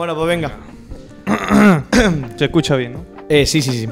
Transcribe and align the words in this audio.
Bueno, 0.00 0.16
pues 0.16 0.28
venga. 0.28 0.50
Se 2.38 2.46
escucha 2.46 2.74
bien, 2.74 2.94
¿no? 2.94 3.04
Eh, 3.28 3.44
sí, 3.44 3.60
sí, 3.60 3.80
sí. 3.80 3.88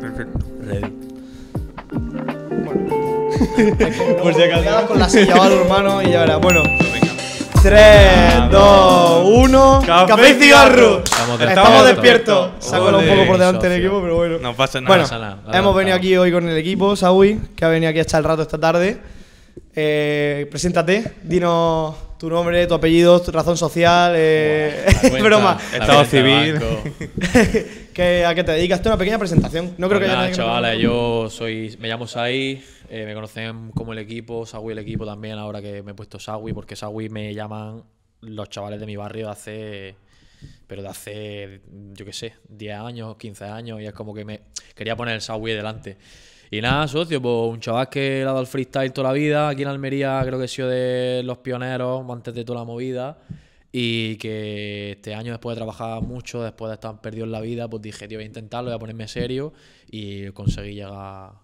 Perfecto. 0.00 0.38
Ready. 0.62 0.86
Por 4.22 4.32
si 4.32 4.42
acaso. 4.42 4.88
con 4.88 4.98
la 4.98 5.10
silla 5.10 5.36
o 5.36 5.42
algo, 5.42 5.60
hermano, 5.60 6.00
y 6.00 6.12
ya 6.12 6.20
verás. 6.20 6.40
Bueno. 6.40 6.62
3, 7.62 8.50
2, 8.50 9.22
1. 9.26 9.82
Café 9.86 10.30
y 10.30 10.34
cigarro. 10.42 11.02
Estamos 11.04 11.38
Estamos 11.38 11.84
despiertos. 11.84 11.86
despiertos. 11.86 12.50
Sácalo 12.60 12.98
un 13.00 13.06
poco 13.06 13.26
por 13.26 13.38
delante 13.38 13.68
del 13.68 13.80
equipo, 13.80 14.00
pero 14.00 14.16
bueno. 14.16 14.38
No 14.38 14.56
pasa 14.56 14.80
nada. 14.80 14.88
Bueno, 14.88 15.02
pasa 15.02 15.18
nada. 15.18 15.42
Ahora 15.44 15.58
hemos 15.58 15.76
venido 15.76 15.94
aquí 15.94 16.16
hoy 16.16 16.32
con 16.32 16.48
el 16.48 16.56
equipo, 16.56 16.96
Sawi, 16.96 17.38
que 17.54 17.66
ha 17.66 17.68
venido 17.68 17.90
aquí 17.90 17.98
a 17.98 18.02
echar 18.02 18.20
el 18.20 18.24
rato 18.24 18.40
esta 18.40 18.56
tarde. 18.56 18.98
Eh, 19.76 20.46
preséntate, 20.50 21.16
dinos 21.22 21.96
tu 22.20 22.28
nombre, 22.28 22.66
tu 22.66 22.74
apellido, 22.74 23.20
tu 23.22 23.32
razón 23.32 23.56
social. 23.56 24.12
Eh, 24.14 24.84
cuenta, 25.00 25.22
broma. 25.22 25.58
Estado 25.72 26.04
civil. 26.04 26.60
¿Qué- 27.94 28.24
¿A 28.26 28.34
qué 28.34 28.44
te 28.44 28.52
dedicas? 28.52 28.80
Es 28.80 28.86
una 28.86 28.98
pequeña 28.98 29.18
presentación. 29.18 29.74
No 29.78 29.88
creo 29.88 29.98
Pues 29.98 30.00
que 30.00 30.04
haya 30.04 30.16
nada, 30.16 30.28
no 30.28 30.34
chavales, 30.36 30.78
yo 30.80 31.28
soy, 31.30 31.76
me 31.80 31.88
llamo 31.88 32.06
Sai, 32.06 32.62
eh, 32.90 33.04
me 33.06 33.14
conocen 33.14 33.70
como 33.72 33.92
el 33.94 33.98
equipo, 33.98 34.44
Sawi 34.46 34.72
el 34.72 34.78
equipo 34.80 35.06
también, 35.06 35.38
ahora 35.38 35.62
que 35.62 35.82
me 35.82 35.92
he 35.92 35.94
puesto 35.94 36.18
Sawi, 36.18 36.52
porque 36.52 36.76
Sawi 36.76 37.08
me 37.08 37.32
llaman 37.34 37.82
los 38.20 38.48
chavales 38.50 38.78
de 38.80 38.86
mi 38.86 38.96
barrio 38.96 39.26
de 39.26 39.32
hace, 39.32 39.94
pero 40.66 40.82
de 40.82 40.88
hace, 40.88 41.60
yo 41.94 42.04
qué 42.04 42.12
sé, 42.12 42.34
10 42.48 42.78
años, 42.80 43.16
15 43.16 43.44
años, 43.46 43.80
y 43.80 43.86
es 43.86 43.92
como 43.94 44.12
que 44.14 44.24
me 44.26 44.42
quería 44.74 44.94
poner 44.94 45.14
el 45.14 45.20
Sawi 45.22 45.52
delante. 45.52 45.96
Y 46.52 46.60
nada, 46.60 46.88
socio, 46.88 47.22
pues 47.22 47.52
un 47.52 47.60
chaval 47.60 47.88
que 47.88 48.00
le 48.00 48.22
ha 48.22 48.26
dado 48.26 48.40
el 48.40 48.46
freestyle 48.48 48.92
toda 48.92 49.08
la 49.08 49.14
vida, 49.14 49.48
aquí 49.48 49.62
en 49.62 49.68
Almería 49.68 50.20
creo 50.26 50.36
que 50.36 50.46
he 50.46 50.48
sido 50.48 50.68
de 50.68 51.22
los 51.24 51.38
pioneros 51.38 52.04
antes 52.10 52.34
de 52.34 52.44
toda 52.44 52.60
la 52.60 52.64
movida. 52.64 53.18
Y 53.70 54.16
que 54.16 54.92
este 54.92 55.14
año, 55.14 55.30
después 55.30 55.54
de 55.54 55.58
trabajar 55.58 56.02
mucho, 56.02 56.42
después 56.42 56.70
de 56.70 56.74
estar 56.74 57.00
perdido 57.00 57.24
en 57.24 57.30
la 57.30 57.40
vida, 57.40 57.70
pues 57.70 57.82
dije, 57.82 58.08
tío, 58.08 58.18
voy 58.18 58.24
a 58.24 58.26
intentarlo, 58.26 58.70
voy 58.70 58.74
a 58.74 58.78
ponerme 58.80 59.06
serio. 59.06 59.52
Y 59.88 60.30
conseguí 60.30 60.74
llegar, 60.74 61.34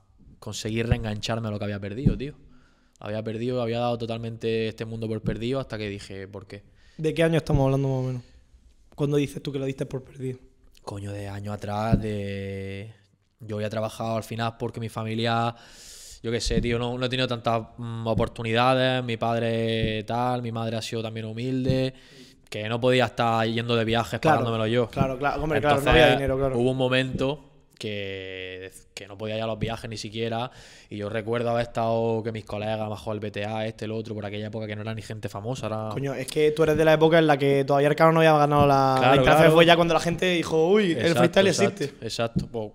conseguí 0.40 0.82
reengancharme 0.82 1.46
a 1.46 1.50
lo 1.52 1.58
que 1.60 1.66
había 1.66 1.78
perdido, 1.78 2.16
tío. 2.18 2.34
Había 2.98 3.22
perdido, 3.22 3.62
había 3.62 3.78
dado 3.78 3.98
totalmente 3.98 4.66
este 4.68 4.86
mundo 4.86 5.06
por 5.06 5.22
perdido 5.22 5.60
hasta 5.60 5.78
que 5.78 5.88
dije, 5.88 6.26
¿por 6.26 6.48
qué? 6.48 6.64
¿De 6.96 7.14
qué 7.14 7.22
año 7.22 7.36
estamos 7.36 7.64
hablando 7.64 7.88
más 7.88 7.98
o 7.98 8.02
menos? 8.02 8.22
¿Cuándo 8.96 9.18
dices 9.18 9.40
tú 9.40 9.52
que 9.52 9.60
lo 9.60 9.66
diste 9.66 9.86
por 9.86 10.02
perdido? 10.02 10.40
Coño, 10.82 11.12
de 11.12 11.28
años 11.28 11.54
atrás, 11.54 12.00
de... 12.00 12.92
Yo 13.40 13.56
había 13.56 13.70
trabajado 13.70 14.16
al 14.16 14.24
final 14.24 14.56
porque 14.58 14.80
mi 14.80 14.88
familia, 14.88 15.54
yo 16.22 16.30
qué 16.30 16.40
sé, 16.40 16.60
tío, 16.60 16.78
no, 16.78 16.96
no 16.96 17.06
he 17.06 17.08
tenido 17.08 17.28
tantas 17.28 17.62
mm, 17.76 18.06
oportunidades, 18.06 19.04
mi 19.04 19.16
padre 19.16 20.04
tal, 20.04 20.42
mi 20.42 20.52
madre 20.52 20.76
ha 20.76 20.82
sido 20.82 21.02
también 21.02 21.26
humilde, 21.26 21.94
que 22.48 22.68
no 22.68 22.80
podía 22.80 23.06
estar 23.06 23.46
yendo 23.46 23.76
de 23.76 23.84
viajes 23.84 24.20
Claro, 24.20 24.38
pagándomelo 24.38 24.66
yo. 24.66 24.88
Claro, 24.88 25.18
claro, 25.18 25.42
hombre, 25.42 25.60
claro, 25.60 25.80
no 25.80 25.90
había 25.90 26.10
dinero, 26.10 26.38
claro. 26.38 26.58
Hubo 26.58 26.70
un 26.70 26.76
momento 26.78 27.44
que, 27.78 28.72
que 28.94 29.06
no 29.06 29.18
podía 29.18 29.36
ir 29.36 29.42
a 29.42 29.46
los 29.46 29.58
viajes 29.58 29.88
ni 29.88 29.96
siquiera. 29.96 30.50
Y 30.88 30.96
yo 30.96 31.08
recuerdo 31.08 31.50
haber 31.50 31.62
estado 31.62 32.22
que 32.22 32.32
mis 32.32 32.44
colegas, 32.44 32.88
bajo 32.88 33.12
el 33.12 33.20
BTA, 33.20 33.66
este, 33.66 33.84
el 33.84 33.92
otro, 33.92 34.14
por 34.14 34.24
aquella 34.24 34.46
época 34.46 34.66
que 34.66 34.74
no 34.74 34.82
era 34.82 34.94
ni 34.94 35.02
gente 35.02 35.28
famosa. 35.28 35.66
Era... 35.66 35.88
Coño, 35.90 36.14
es 36.14 36.26
que 36.26 36.52
tú 36.52 36.62
eres 36.62 36.76
de 36.76 36.84
la 36.84 36.94
época 36.94 37.18
en 37.18 37.26
la 37.26 37.36
que 37.36 37.64
todavía 37.64 37.88
Arcano 37.88 38.12
no 38.12 38.20
había 38.20 38.32
ganado 38.38 38.66
la, 38.66 38.96
Claro, 38.98 39.16
la 39.16 39.22
claro. 39.22 39.52
fue 39.52 39.66
ya 39.66 39.76
cuando 39.76 39.94
la 39.94 40.00
gente 40.00 40.26
dijo, 40.30 40.68
uy, 40.68 40.92
el 40.92 41.14
freestyle 41.14 41.48
exacto, 41.48 41.84
existe. 41.84 42.04
Exacto. 42.04 42.48
Pues, 42.50 42.70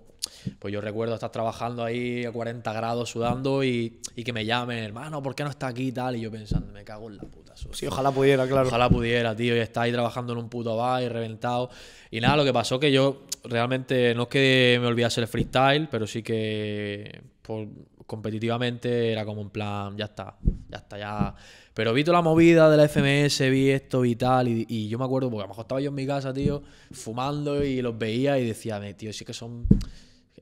pues 0.58 0.72
yo 0.72 0.80
recuerdo 0.80 1.14
estar 1.14 1.30
trabajando 1.30 1.84
ahí 1.84 2.24
a 2.24 2.32
40 2.32 2.72
grados 2.72 3.10
sudando 3.10 3.62
y, 3.64 4.00
y 4.16 4.24
que 4.24 4.32
me 4.32 4.44
llamen, 4.44 4.78
hermano, 4.78 5.22
¿por 5.22 5.34
qué 5.34 5.44
no 5.44 5.50
está 5.50 5.68
aquí 5.68 5.88
y 5.88 5.92
tal? 5.92 6.16
Y 6.16 6.20
yo 6.20 6.30
pensando, 6.30 6.72
me 6.72 6.84
cago 6.84 7.08
en 7.10 7.16
la 7.16 7.22
puta. 7.24 7.56
socio. 7.56 7.74
Sí, 7.74 7.86
ojalá 7.86 8.10
pudiera, 8.10 8.46
claro. 8.46 8.68
Ojalá 8.68 8.88
pudiera, 8.88 9.34
tío, 9.36 9.56
y 9.56 9.60
está 9.60 9.82
ahí 9.82 9.92
trabajando 9.92 10.32
en 10.32 10.38
un 10.38 10.48
puto 10.48 10.76
bar 10.76 11.02
y 11.02 11.08
reventado. 11.08 11.70
Y 12.10 12.20
nada, 12.20 12.36
lo 12.36 12.44
que 12.44 12.52
pasó 12.52 12.78
que 12.80 12.90
yo 12.92 13.22
realmente 13.44 14.14
no 14.14 14.22
es 14.24 14.28
que 14.28 14.78
me 14.80 14.86
olvidase 14.86 15.20
el 15.20 15.26
freestyle, 15.26 15.88
pero 15.90 16.06
sí 16.06 16.22
que 16.22 17.22
por- 17.42 17.68
competitivamente 18.06 19.10
era 19.12 19.24
como 19.24 19.42
en 19.42 19.50
plan, 19.50 19.96
ya 19.96 20.04
está, 20.06 20.36
ya 20.68 20.78
está, 20.78 20.98
ya. 20.98 21.34
Pero 21.74 21.92
vi 21.94 22.04
toda 22.04 22.18
la 22.18 22.22
movida 22.22 22.70
de 22.70 22.76
la 22.76 22.84
FMS, 22.84 23.48
vi 23.50 23.70
esto 23.70 24.04
y 24.04 24.14
tal, 24.16 24.48
y, 24.48 24.66
y 24.68 24.88
yo 24.88 24.98
me 24.98 25.04
acuerdo, 25.04 25.30
porque 25.30 25.42
a 25.42 25.46
lo 25.46 25.48
mejor 25.48 25.64
estaba 25.64 25.80
yo 25.80 25.88
en 25.88 25.94
mi 25.94 26.06
casa, 26.06 26.32
tío, 26.32 26.62
fumando 26.92 27.64
y 27.64 27.80
los 27.82 27.96
veía 27.98 28.38
y 28.38 28.46
decía, 28.46 28.78
"Me, 28.78 28.94
tío, 28.94 29.12
sí 29.12 29.24
que 29.24 29.32
son. 29.32 29.66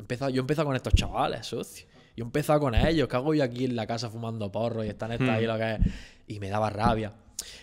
Empezaba, 0.01 0.31
yo 0.31 0.41
empezaba 0.41 0.67
con 0.67 0.77
estos 0.77 0.95
chavales, 0.95 1.47
socio. 1.47 1.87
Yo 2.17 2.25
empezaba 2.25 2.59
con 2.61 2.75
ellos, 2.75 3.09
que 3.09 3.17
hago 3.17 3.33
yo 3.35 3.45
aquí 3.45 3.65
en 3.65 3.77
la 3.77 3.87
casa 3.87 4.11
fumando 4.11 4.51
porro 4.51 4.85
y 4.85 4.89
están 4.89 5.13
estas 5.13 5.29
ahí 5.31 5.47
lo 5.47 5.57
que 5.57 5.73
es. 5.75 5.79
Y 6.27 6.41
me 6.41 6.49
daba 6.51 6.69
rabia. 6.69 7.13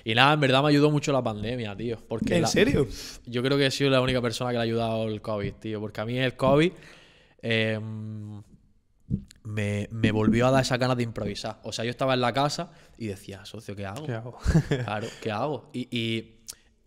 Y 0.04 0.16
nada, 0.16 0.34
en 0.34 0.40
verdad 0.40 0.64
me 0.64 0.70
ayudó 0.70 0.90
mucho 0.90 1.12
la 1.12 1.22
pandemia, 1.22 1.76
tío. 1.76 1.98
Porque 2.08 2.36
¿En 2.38 2.42
la- 2.44 2.48
serio? 2.48 2.88
yo 3.26 3.44
creo 3.44 3.58
que 3.58 3.68
he 3.68 3.72
sido 3.72 3.90
la 3.92 4.02
única 4.02 4.22
persona 4.22 4.50
que 4.52 4.54
le 4.56 4.60
ha 4.60 4.64
ayudado 4.64 5.08
el 5.08 5.22
COVID, 5.22 5.54
tío. 5.56 5.80
Porque 5.80 6.02
a 6.02 6.06
mí 6.06 6.18
el 6.18 6.36
COVID 6.36 6.72
eh, 7.44 7.80
me, 9.44 9.88
me 9.92 10.12
volvió 10.12 10.48
a 10.48 10.52
dar 10.52 10.62
esa 10.64 10.78
ganas 10.78 10.98
de 10.98 11.04
improvisar. 11.04 11.60
O 11.64 11.72
sea, 11.72 11.86
yo 11.86 11.92
estaba 11.92 12.14
en 12.14 12.22
la 12.22 12.34
casa 12.34 12.72
y 12.98 13.08
decía, 13.08 13.46
socio, 13.46 13.76
¿qué 13.76 13.86
hago? 13.86 14.06
¿Qué 14.06 14.14
hago? 14.14 14.38
Claro, 14.68 15.08
¿qué 15.22 15.32
hago? 15.32 15.70
Y, 15.74 15.88
y- 15.96 16.37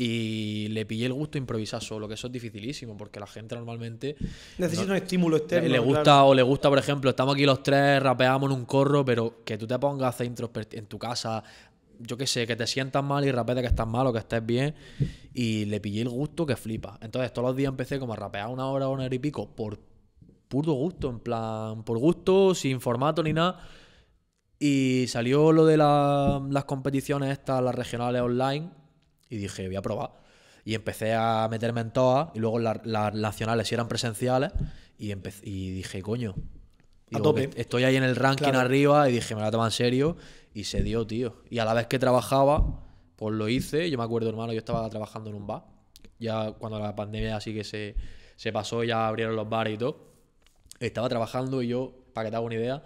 y 0.03 0.69
le 0.69 0.87
pillé 0.87 1.05
el 1.06 1.12
gusto 1.12 1.37
a 1.37 1.41
improvisar 1.41 1.83
solo, 1.83 2.09
que 2.09 2.15
eso 2.15 2.28
es 2.28 2.33
dificilísimo, 2.33 2.97
porque 2.97 3.21
la 3.21 3.27
gente 3.27 3.55
normalmente 3.55 4.16
Necesito 4.56 4.91
un 4.91 4.97
estímulo 4.97 5.37
externo. 5.37 5.69
le 5.69 5.78
gusta 5.78 6.03
claro. 6.05 6.27
o 6.28 6.34
le 6.34 6.43
gusta, 6.43 6.71
por 6.71 6.78
ejemplo, 6.78 7.11
estamos 7.11 7.34
aquí 7.34 7.44
los 7.44 7.62
tres, 7.62 8.03
rapeamos 8.03 8.50
en 8.50 8.56
un 8.56 8.65
corro, 8.65 9.05
pero 9.05 9.44
que 9.44 9.59
tú 9.59 9.66
te 9.66 9.78
pongas 9.78 10.06
a 10.06 10.09
hacer 10.09 10.27
introspect- 10.34 10.78
en 10.78 10.87
tu 10.87 10.99
casa, 10.99 11.43
yo 11.99 12.16
qué 12.16 12.27
sé, 12.27 12.47
que 12.47 12.56
te 12.56 12.66
sientas 12.66 13.05
mal 13.05 13.27
y 13.27 13.31
rapees 13.31 13.56
de 13.56 13.62
que 13.62 13.69
estás 13.69 13.87
mal 13.87 14.06
o 14.06 14.12
que 14.15 14.21
estés 14.21 14.44
bien, 14.47 14.75
y 15.34 15.66
le 15.66 15.81
pillé 15.81 16.00
el 16.00 16.09
gusto 16.09 16.47
que 16.47 16.56
flipa. 16.56 16.99
Entonces 17.03 17.31
todos 17.34 17.49
los 17.49 17.56
días 17.56 17.69
empecé 17.69 17.99
como 17.99 18.15
a 18.15 18.16
rapear 18.16 18.49
una 18.49 18.66
hora, 18.69 18.89
una 18.89 19.05
hora 19.05 19.15
y 19.15 19.19
pico, 19.19 19.50
por 19.55 19.78
puro 20.49 20.72
gusto, 20.72 21.10
en 21.10 21.19
plan, 21.21 21.83
por 21.84 21.99
gusto, 21.99 22.55
sin 22.55 22.81
formato 22.81 23.22
ni 23.22 23.34
nada. 23.34 23.60
Y 24.59 25.05
salió 25.09 25.53
lo 25.53 25.65
de 25.66 25.77
la- 25.77 26.41
las 26.50 26.65
competiciones 26.65 27.31
estas, 27.31 27.62
las 27.62 27.75
regionales 27.75 28.22
online, 28.22 28.71
y 29.31 29.39
dije, 29.39 29.67
voy 29.67 29.77
a 29.77 29.83
probar. 29.83 30.11
Y 30.65 30.75
empecé 30.75 31.15
a 31.15 31.49
meterme 31.51 31.81
en 31.81 31.93
todas, 31.93 32.29
y 32.35 32.41
luego 32.41 32.59
las, 32.59 32.85
las 32.85 33.15
nacionales 33.15 33.69
sí 33.69 33.75
eran 33.75 33.89
presenciales, 33.89 34.53
y, 34.99 35.13
empecé, 35.13 35.49
y 35.49 35.71
dije, 35.71 36.03
coño. 36.03 36.35
A 37.13 37.21
tope. 37.23 37.49
Estoy 37.57 37.85
ahí 37.85 37.97
en 37.97 38.03
el 38.03 38.15
ranking 38.17 38.45
Claro. 38.45 38.61
arriba, 38.61 39.09
y 39.09 39.13
dije, 39.15 39.35
me 39.35 39.41
la 39.41 39.51
tomo 39.51 39.65
en 39.65 39.71
serio, 39.71 40.17
y 40.53 40.65
se 40.65 40.83
dio, 40.83 41.07
tío. 41.07 41.43
Y 41.49 41.59
a 41.59 41.65
la 41.65 41.73
vez 41.73 41.87
que 41.87 41.99
trabajaba, 41.99 42.85
pues 43.17 43.35
lo 43.35 43.49
hice. 43.49 43.89
Yo 43.91 43.99
me 43.99 44.05
acuerdo, 44.05 44.29
hermano, 44.29 44.53
yo 44.53 44.59
estaba 44.59 44.89
trabajando 44.91 45.31
en 45.31 45.37
un 45.37 45.47
bar. 45.47 45.65
Ya 46.19 46.53
cuando 46.53 46.79
la 46.79 46.95
pandemia 46.95 47.37
así 47.37 47.55
que 47.55 47.65
se, 47.65 47.95
se 48.37 48.53
pasó, 48.53 48.85
ya 48.85 49.09
abrieron 49.09 49.37
los 49.37 49.49
bares 49.49 49.75
y 49.75 49.79
todo. 49.79 50.11
Estaba 50.79 51.09
trabajando 51.09 51.63
y 51.63 51.69
yo, 51.69 51.95
para 52.13 52.27
que 52.27 52.31
te 52.31 52.37
haga 52.37 52.45
una 52.45 52.55
idea, 52.55 52.83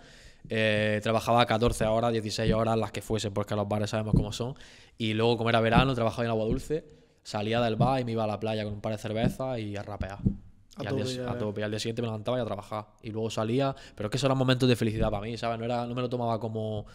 eh, 0.48 1.00
trabajaba 1.02 1.46
14 1.46 1.86
horas, 1.86 2.12
16 2.12 2.52
horas, 2.52 2.76
las 2.76 2.92
que 2.92 3.02
fuesen, 3.02 3.32
porque 3.32 3.54
los 3.54 3.68
bares 3.68 3.90
sabemos 3.90 4.14
cómo 4.14 4.32
son. 4.32 4.54
Y 4.98 5.14
luego, 5.14 5.36
como 5.36 5.50
era 5.50 5.60
verano, 5.60 5.94
trabajaba 5.94 6.24
en 6.24 6.30
Agua 6.30 6.44
Dulce, 6.44 6.84
salía 7.22 7.60
del 7.60 7.76
bar 7.76 8.00
y 8.00 8.04
me 8.04 8.12
iba 8.12 8.24
a 8.24 8.26
la 8.26 8.38
playa 8.38 8.64
con 8.64 8.74
un 8.74 8.80
par 8.80 8.92
de 8.92 8.98
cervezas 8.98 9.58
y 9.58 9.76
a 9.76 9.82
rapear. 9.82 10.18
A 10.76 10.82
y 10.82 10.86
al 10.86 11.04
día, 11.04 11.30
a 11.30 11.38
tope. 11.38 11.60
Y 11.60 11.64
al 11.64 11.70
día 11.70 11.80
siguiente 11.80 12.02
me 12.02 12.08
levantaba 12.08 12.38
y 12.38 12.40
a 12.40 12.44
trabajar. 12.44 12.86
Y 13.02 13.10
luego 13.10 13.30
salía, 13.30 13.74
pero 13.94 14.08
es 14.08 14.10
que 14.10 14.16
esos 14.16 14.26
eran 14.26 14.38
momentos 14.38 14.68
de 14.68 14.76
felicidad 14.76 15.10
para 15.10 15.22
mí, 15.22 15.36
¿sabes? 15.36 15.58
No, 15.58 15.64
era, 15.64 15.86
no 15.86 15.94
me 15.94 16.02
lo 16.02 16.08
tomaba 16.08 16.38
como 16.40 16.86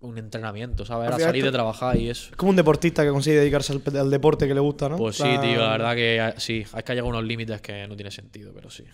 un 0.00 0.18
entrenamiento, 0.18 0.84
¿sabes? 0.84 1.08
Era 1.08 1.18
salir 1.18 1.44
de 1.44 1.52
trabajar 1.52 1.96
y 1.96 2.08
eso. 2.08 2.30
Es 2.30 2.36
como 2.36 2.50
un 2.50 2.56
deportista 2.56 3.04
que 3.04 3.10
consigue 3.10 3.36
dedicarse 3.36 3.72
al, 3.72 3.96
al 3.96 4.10
deporte 4.10 4.46
que 4.48 4.54
le 4.54 4.60
gusta, 4.60 4.88
¿no? 4.88 4.96
Pues 4.96 5.16
sí, 5.16 5.28
tío, 5.40 5.60
la 5.60 5.70
verdad 5.70 5.94
que 5.94 6.18
eh, 6.18 6.34
sí, 6.38 6.64
hay 6.72 6.82
que 6.82 6.92
llegar 6.92 7.06
a 7.06 7.08
unos 7.08 7.24
límites 7.24 7.60
que 7.60 7.86
no 7.86 7.94
tiene 7.96 8.10
sentido, 8.10 8.52
pero 8.54 8.70
sí. 8.70 8.84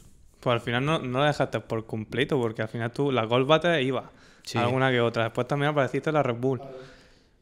Pues 0.42 0.54
al 0.54 0.60
final 0.60 0.84
no, 0.84 0.98
no 0.98 1.20
la 1.20 1.26
dejaste 1.28 1.60
por 1.60 1.86
completo, 1.86 2.38
porque 2.40 2.62
al 2.62 2.68
final 2.68 2.90
tú, 2.90 3.12
la 3.12 3.24
Gold 3.24 3.46
Battle 3.46 3.80
iba. 3.82 4.10
Sí. 4.42 4.58
Alguna 4.58 4.90
que 4.90 5.00
otra. 5.00 5.22
Después 5.24 5.46
también 5.46 5.70
apareciste 5.70 6.10
en 6.10 6.14
la 6.14 6.22
Red 6.24 6.34
Bull. 6.36 6.60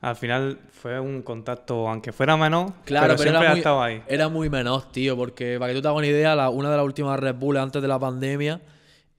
Al 0.02 0.16
final 0.16 0.58
fue 0.70 0.98
un 1.00 1.22
contacto, 1.22 1.88
aunque 1.88 2.12
fuera 2.12 2.36
menos, 2.36 2.72
Claro, 2.84 3.06
pero, 3.06 3.16
pero, 3.18 3.22
siempre 3.22 3.40
era, 3.40 3.50
muy, 3.50 3.58
estado 3.58 3.82
ahí. 3.82 4.02
era 4.06 4.28
muy 4.28 4.48
menos, 4.50 4.90
tío, 4.92 5.16
porque 5.16 5.56
para 5.58 5.72
que 5.72 5.76
tú 5.76 5.82
te 5.82 5.88
hagas 5.88 5.98
una 5.98 6.06
idea, 6.06 6.34
la- 6.34 6.48
una 6.50 6.70
de 6.70 6.76
las 6.76 6.84
últimas 6.86 7.18
Red 7.20 7.34
Bull 7.36 7.56
antes 7.58 7.80
de 7.82 7.88
la 7.88 7.98
pandemia, 7.98 8.60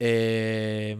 eh, 0.04 0.96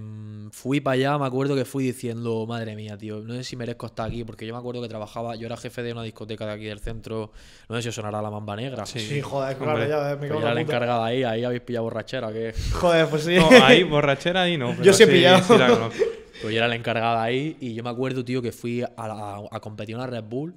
fui 0.53 0.81
para 0.81 0.95
allá, 0.95 1.19
me 1.19 1.27
acuerdo 1.27 1.57
que 1.57 1.65
fui 1.65 1.83
diciendo, 1.85 2.47
madre 2.47 2.77
mía, 2.77 2.97
tío, 2.97 3.19
no 3.21 3.35
sé 3.35 3.43
si 3.43 3.57
merezco 3.57 3.87
estar 3.87 4.07
aquí, 4.07 4.23
porque 4.23 4.47
yo 4.47 4.55
me 4.55 4.61
acuerdo 4.61 4.81
que 4.81 4.89
trabajaba, 4.89 5.35
yo 5.35 5.47
era 5.47 5.57
jefe 5.57 5.83
de 5.83 5.93
una 5.93 6.05
discoteca 6.05 6.47
de 6.47 6.53
aquí 6.53 6.65
del 6.67 6.79
centro, 6.79 7.33
no 7.69 7.75
sé 7.77 7.83
si 7.83 7.89
os 7.89 7.95
sonará 7.97 8.23
la 8.23 8.31
Mamba 8.31 8.55
Negra. 8.55 8.87
Sí. 8.87 9.01
Sí, 9.01 9.21
joder, 9.21 9.57
claro, 9.57 9.73
Hombre. 9.73 9.89
ya 9.89 9.99
ves, 9.99 10.21
me 10.21 10.29
Pues 10.29 10.31
yo 10.41 10.47
era 10.47 10.55
la 10.55 10.61
encargado 10.61 11.03
ahí, 11.03 11.25
ahí 11.25 11.43
habéis 11.43 11.63
pillado 11.63 11.85
borrachera, 11.85 12.33
que 12.33 12.55
Joder, 12.75 13.09
pues 13.09 13.25
sí. 13.25 13.35
No, 13.37 13.49
ahí, 13.65 13.83
borrachera 13.91 14.43
ahí 14.43 14.57
no. 14.57 14.71
pero 14.71 14.85
Yo 14.85 14.93
sí 14.93 15.03
he 15.03 15.07
pillado. 15.09 15.43
sí 15.43 15.59
la. 15.59 15.91
Pues 16.43 16.53
yo 16.55 16.59
era 16.59 16.67
el 16.67 16.73
encargado 16.73 17.19
ahí 17.21 17.57
y 17.61 17.73
yo 17.75 17.85
me 17.85 17.91
acuerdo, 17.91 18.25
tío, 18.25 18.43
que 18.43 18.51
fui 18.51 18.83
a, 18.83 18.89
la- 19.09 19.43
a 19.49 19.61
competir 19.61 19.95
en 19.95 20.01
una 20.01 20.09
Red 20.09 20.25
Bull 20.25 20.55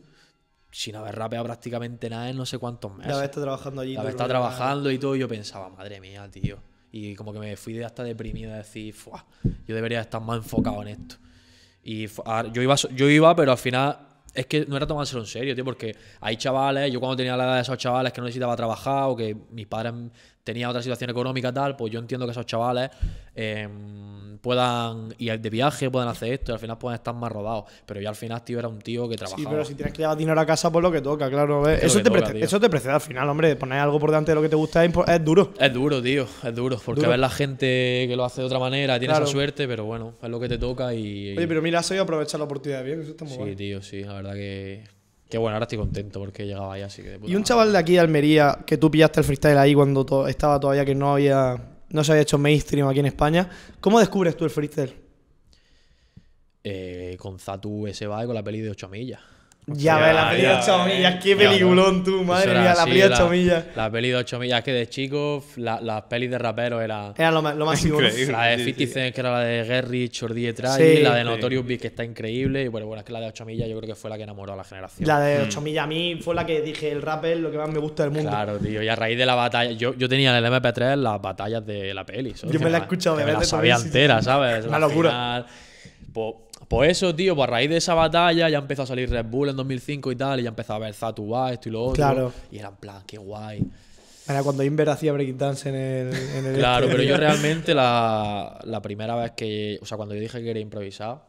sin 0.71 0.95
haber 0.95 1.15
rapeado 1.15 1.45
prácticamente 1.45 2.09
nada 2.09 2.27
en 2.30 2.36
no 2.38 2.45
sé 2.47 2.57
cuántos 2.57 2.92
meses. 2.95 3.15
Ya 3.15 3.24
está 3.24 3.42
trabajando 3.42 3.81
allí. 3.81 3.94
La 3.94 4.01
vez 4.01 4.12
está 4.12 4.27
trabajando 4.27 4.89
y 4.89 4.97
todo, 4.97 5.15
y 5.15 5.19
yo 5.19 5.27
pensaba, 5.27 5.69
madre 5.69 6.01
mía, 6.01 6.27
tío. 6.31 6.57
Y 6.97 7.13
como 7.13 7.33
que 7.33 7.39
me 7.39 7.57
fui 7.57 7.83
hasta 7.83 8.06
deprimido 8.06 8.51
de 8.51 8.59
decir, 8.59 8.94
"Fua, 8.94 9.25
yo 9.68 9.75
debería 9.75 10.00
estar 10.00 10.21
más 10.21 10.38
enfocado 10.38 10.81
en 10.81 10.88
esto. 10.88 11.18
Y 11.83 12.07
yo 12.53 12.62
iba, 12.62 12.75
yo 12.95 13.09
iba, 13.09 13.36
pero 13.36 13.51
al 13.51 13.57
final 13.57 14.00
es 14.33 14.45
que 14.45 14.65
no 14.65 14.77
era 14.77 14.88
tomárselo 14.88 15.19
en 15.19 15.27
serio, 15.27 15.53
tío, 15.53 15.65
porque 15.65 15.94
hay 16.21 16.38
chavales, 16.38 16.89
yo 16.94 17.01
cuando 17.01 17.18
tenía 17.18 17.36
la 17.36 17.44
edad 17.44 17.56
de 17.56 17.62
esos 17.63 17.77
chavales 17.77 18.13
que 18.13 18.21
no 18.21 18.27
necesitaba 18.27 18.56
trabajar 18.56 19.09
o 19.09 19.15
que 19.18 19.36
mis 19.51 19.68
padres 19.68 19.92
tenían 20.45 20.69
otra 20.69 20.81
situación 20.81 21.09
económica 21.09 21.51
tal, 21.51 21.75
pues 21.75 21.92
yo 21.92 22.00
entiendo 22.00 22.25
que 22.25 22.31
esos 22.31 22.45
chavales 22.45 22.89
eh, 23.36 23.68
puedan 24.42 25.13
ir 25.18 25.39
de 25.42 25.50
viaje, 25.50 25.89
puedan 25.89 26.07
hacer 26.07 26.31
esto 26.33 26.51
y 26.51 26.53
al 26.53 26.59
final 26.59 26.77
pueden 26.77 26.95
estar 26.95 27.15
más 27.15 27.31
rodados. 27.31 27.65
Pero 27.86 28.00
yo 28.00 28.07
al 28.09 28.15
final, 28.15 28.44
tío, 28.44 28.59
era 28.59 28.68
un 28.68 28.80
tío 28.80 29.09
que 29.09 29.15
trabajaba. 29.18 29.42
Sí, 29.42 29.47
pero 29.50 29.65
si 29.65 29.74
tienes 29.74 29.92
que 29.94 30.03
llevar 30.03 30.15
dinero 30.18 30.39
a 30.39 30.45
casa, 30.45 30.71
pues 30.71 30.83
lo 30.83 30.92
que 30.92 31.01
toca, 31.01 31.30
claro. 31.30 31.63
¿ves? 31.63 31.80
Es 31.80 31.86
Eso, 31.86 31.97
que 31.97 32.03
te 32.12 32.19
toca, 32.21 32.31
eso 32.38 32.59
te 32.59 32.69
precede 32.69 32.94
al 32.94 33.01
final, 33.01 33.27
hombre. 33.27 33.56
Poner 33.56 33.80
algo 33.80 34.00
por 34.00 34.12
delante 34.12 34.31
de 34.31 34.36
lo 34.36 34.42
que 34.44 34.50
te 34.50 34.56
gusta 34.56 34.86
es, 34.86 34.92
es 35.07 35.25
duro. 35.25 35.51
Es 35.59 35.74
duro, 35.74 36.01
tío, 36.01 36.27
es 36.44 36.56
duro. 36.56 36.77
Porque 36.86 37.00
Duro. 37.01 37.09
ver 37.09 37.19
la 37.19 37.30
gente 37.30 38.06
que 38.07 38.15
lo 38.15 38.24
hace 38.24 38.42
de 38.42 38.47
otra 38.47 38.59
manera, 38.59 39.00
tiene 39.00 39.13
Claro. 39.13 39.25
esa 39.25 39.31
suerte, 39.33 39.68
pero 39.68 39.86
bueno, 39.86 40.13
es 40.21 40.30
lo 40.30 40.39
que 40.39 40.47
te 40.47 40.57
toca 40.59 40.94
y. 40.94 41.36
Oye, 41.36 41.47
pero 41.47 41.62
mira, 41.63 41.80
has 41.80 41.88
sabido 41.88 42.03
aprovechar 42.03 42.39
la 42.39 42.45
oportunidad 42.45 42.83
bien, 42.83 43.01
eso 43.01 43.12
está 43.12 43.25
muy 43.25 43.33
sí, 43.33 43.39
guay. 43.39 43.56
tío, 43.56 43.81
sí, 43.81 44.01
la 44.03 44.13
verdad 44.13 44.33
que. 44.33 44.83
Que 45.30 45.38
bueno, 45.39 45.56
ahora 45.56 45.63
estoy 45.63 45.77
contento 45.80 46.19
porque 46.19 46.44
he 46.44 46.45
llegado 46.45 46.72
ahí, 46.72 46.81
así 46.83 47.01
que 47.01 47.10
de 47.10 47.19
puta 47.19 47.31
Y 47.31 47.36
un 47.36 47.42
madre. 47.42 47.48
chaval 47.48 47.72
de 47.72 47.77
aquí 47.80 47.94
de 47.94 48.00
Almería, 48.00 48.60
que 48.66 48.77
tú 48.77 48.92
pillaste 48.92 49.19
el 49.22 49.25
freestyle 49.25 49.57
ahí 49.57 49.74
cuando 49.74 50.06
to- 50.06 50.27
estaba 50.27 50.60
todavía 50.60 50.86
que 50.86 50.94
no 50.95 51.13
había. 51.13 51.72
No 51.89 52.04
se 52.04 52.12
había 52.12 52.22
hecho 52.24 52.38
mainstream 52.38 52.88
aquí 52.88 53.00
en 53.00 53.06
España. 53.07 53.50
¿Cómo 53.80 54.00
descubres 54.00 54.36
tú 54.38 54.44
el 54.44 54.51
freestyle? 54.51 54.94
Eh, 56.63 57.16
con 57.19 57.38
Zatu 57.39 57.86
ese 57.88 58.07
va 58.07 58.25
con 58.25 58.33
la 58.36 58.44
peli 58.44 58.60
de 58.62 58.69
8 58.72 58.88
millas. 58.89 59.22
Ya 59.68 59.98
ves, 59.98 60.14
la 60.14 60.30
peli 60.30 60.42
de 60.44 60.48
ya, 60.48 60.60
8 60.62 60.76
eh. 60.88 60.96
millas, 60.96 61.24
qué 61.24 61.30
Ya, 61.32 61.38
peliculón 61.38 62.04
tú, 62.04 62.24
madre 62.24 62.52
era 62.52 62.62
mía, 62.62 62.74
la 62.76 62.84
peli 62.86 63.00
de 63.00 63.10
la- 63.10 63.16
8 63.16 63.30
millas. 63.30 63.66
La 63.76 63.92
peli 63.92 64.10
de 64.10 64.16
8 64.16 64.40
millas, 64.40 64.60
es 64.60 64.64
que 64.66 64.74
de 64.74 64.90
chico, 64.90 65.44
la- 65.56 65.82
las 65.82 66.04
pelis 66.04 66.30
de 66.30 66.38
raperos 66.38 66.84
eran. 66.84 67.14
Era 67.18 67.32
lo. 67.32 67.42
¿no? 67.42 67.74
Increíble. 67.74 68.28
La 68.32 68.46
de 68.46 68.58
Sí, 68.60 68.64
50 68.66 68.78
sí. 68.78 68.88
Cent, 68.88 69.16
que 69.16 69.22
era 69.22 69.32
la 69.32 69.40
de 69.40 69.64
Gary, 69.66 70.10
Chordi 70.10 70.46
Sí. 70.52 70.62
la 71.02 71.16
de 71.16 71.22
Sí. 71.22 71.28
Notorious 71.28 71.66
Big, 71.66 71.82
que 71.82 71.88
está 71.88 72.04
increíble. 72.04 72.62
Y 72.62 72.68
bueno, 72.68 72.86
bueno, 72.86 73.00
es 73.00 73.06
que 73.08 73.14
la 73.14 73.20
de 73.22 73.28
8 73.28 73.44
millas 73.44 73.68
yo 73.68 73.76
creo 73.78 73.88
que 73.90 73.96
fue 73.96 74.12
la 74.12 74.18
que 74.18 74.24
enamoró 74.24 74.54
a 74.54 74.56
la 74.56 74.64
generación. 74.64 75.08
La 75.08 75.20
de 75.20 75.42
8 75.42 75.62
millas 75.62 75.84
a 75.86 75.88
mí 75.88 76.20
fue 76.24 76.36
la 76.36 76.46
que 76.46 76.62
dije, 76.62 76.92
el 76.92 77.02
rap 77.02 77.26
es 77.26 77.40
lo 77.40 77.50
que 77.50 77.58
más 77.58 77.70
me 77.70 77.80
gusta 77.80 78.04
del 78.04 78.12
mundo. 78.12 78.30
Claro, 78.30 78.60
tío. 78.60 78.84
Y 78.84 78.88
a 78.88 78.96
raíz 78.96 79.18
de 79.18 79.26
la 79.26 79.34
batalla. 79.34 79.72
Yo, 79.72 79.96
yo 79.96 80.08
tenía 80.08 80.30
en 80.38 80.46
el 80.46 80.52
MP3 80.54 80.96
las 80.96 81.20
batallas 81.20 81.66
de 81.66 81.92
la 81.92 82.06
peli. 82.06 82.36
Yo 82.52 82.60
me 82.60 82.70
la 82.70 82.78
he 82.78 82.82
escuchado 82.82 83.16
me 83.16 83.26
la 83.26 83.44
sabía 83.44 83.78
entera. 83.78 84.22
¿sabes? 84.22 84.66
Una 84.68 84.78
La 84.78 84.88
locura. 84.88 85.46
Pues, 86.14 86.34
pues 86.68 86.92
eso, 86.92 87.16
tío. 87.16 87.36
Pues 87.36 87.48
a 87.48 87.52
raíz 87.52 87.70
de 87.70 87.78
esa 87.78 87.94
batalla 87.94 88.50
ya 88.50 88.58
empezó 88.58 88.84
a 88.84 88.86
salir 88.86 89.10
Red 89.10 89.26
Bull 89.26 89.50
en 89.50 89.56
2005 89.56 90.12
y 90.12 90.16
tal. 90.16 90.40
Y 90.40 90.44
ya 90.44 90.50
empezó 90.50 90.74
a 90.74 90.80
ver 90.80 90.94
Zatu 90.94 91.30
va, 91.30 91.54
esto 91.54 91.70
y 91.70 91.72
lo 91.72 91.84
otro. 91.84 91.96
Claro. 91.96 92.34
Y 92.52 92.58
era 92.58 92.70
en 92.70 92.76
plan, 92.76 93.04
qué 93.06 93.18
guay. 93.18 93.66
Era 94.28 94.42
cuando 94.42 94.64
Inver 94.64 94.90
hacía 94.90 95.12
breakdance 95.14 95.70
en 95.70 95.76
el. 95.76 96.16
En 96.36 96.46
el 96.46 96.56
Claro, 96.56 96.86
este, 96.86 96.98
pero 96.98 97.08
yo 97.08 97.18
realmente 97.20 97.74
la, 97.74 98.60
la 98.64 98.82
primera 98.82 99.16
vez 99.16 99.32
que. 99.32 99.78
O 99.82 99.86
sea, 99.86 99.98
cuando 99.98 100.16
yo 100.16 100.22
dije 100.22 100.40
que 100.40 100.46
quería 100.46 100.62
improvisar, 100.62 101.22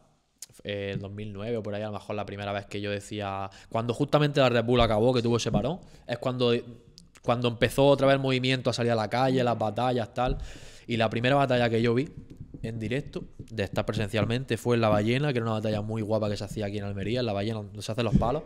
eh, 0.63 0.91
en 0.93 0.99
2009 0.99 1.57
o 1.57 1.63
por 1.63 1.75
ahí, 1.75 1.83
a 1.83 1.87
lo 1.87 1.93
mejor 1.93 2.15
la 2.15 2.25
primera 2.25 2.51
vez 2.51 2.65
que 2.65 2.81
yo 2.81 2.89
decía. 2.89 3.49
Cuando 3.69 3.93
justamente 3.93 4.39
la 4.39 4.49
Red 4.49 4.65
Bull 4.65 4.81
acabó, 4.81 5.13
que 5.13 5.21
tuvo 5.21 5.37
ese 5.37 5.51
parón, 5.51 5.79
es 6.07 6.17
cuando, 6.17 6.53
cuando 7.21 7.47
empezó 7.47 7.85
otra 7.85 8.07
vez 8.07 8.15
el 8.15 8.21
movimiento 8.21 8.69
a 8.69 8.73
salir 8.73 8.91
a 8.91 8.95
la 8.95 9.09
calle, 9.09 9.43
las 9.43 9.57
batallas, 9.57 10.13
tal. 10.13 10.37
Y 10.87 10.97
la 10.97 11.09
primera 11.09 11.35
batalla 11.35 11.69
que 11.69 11.81
yo 11.81 11.93
vi 11.93 12.09
en 12.67 12.79
directo, 12.79 13.23
de 13.37 13.63
estar 13.63 13.85
presencialmente, 13.85 14.57
fue 14.57 14.75
en 14.75 14.81
La 14.81 14.89
Ballena, 14.89 15.31
que 15.31 15.39
era 15.39 15.45
una 15.45 15.53
batalla 15.55 15.81
muy 15.81 16.01
guapa 16.01 16.29
que 16.29 16.37
se 16.37 16.43
hacía 16.43 16.65
aquí 16.67 16.77
en 16.77 16.83
Almería, 16.85 17.21
en 17.21 17.25
La 17.25 17.33
Ballena, 17.33 17.55
donde 17.57 17.81
se 17.81 17.91
hacen 17.91 18.05
los 18.05 18.15
palos, 18.15 18.43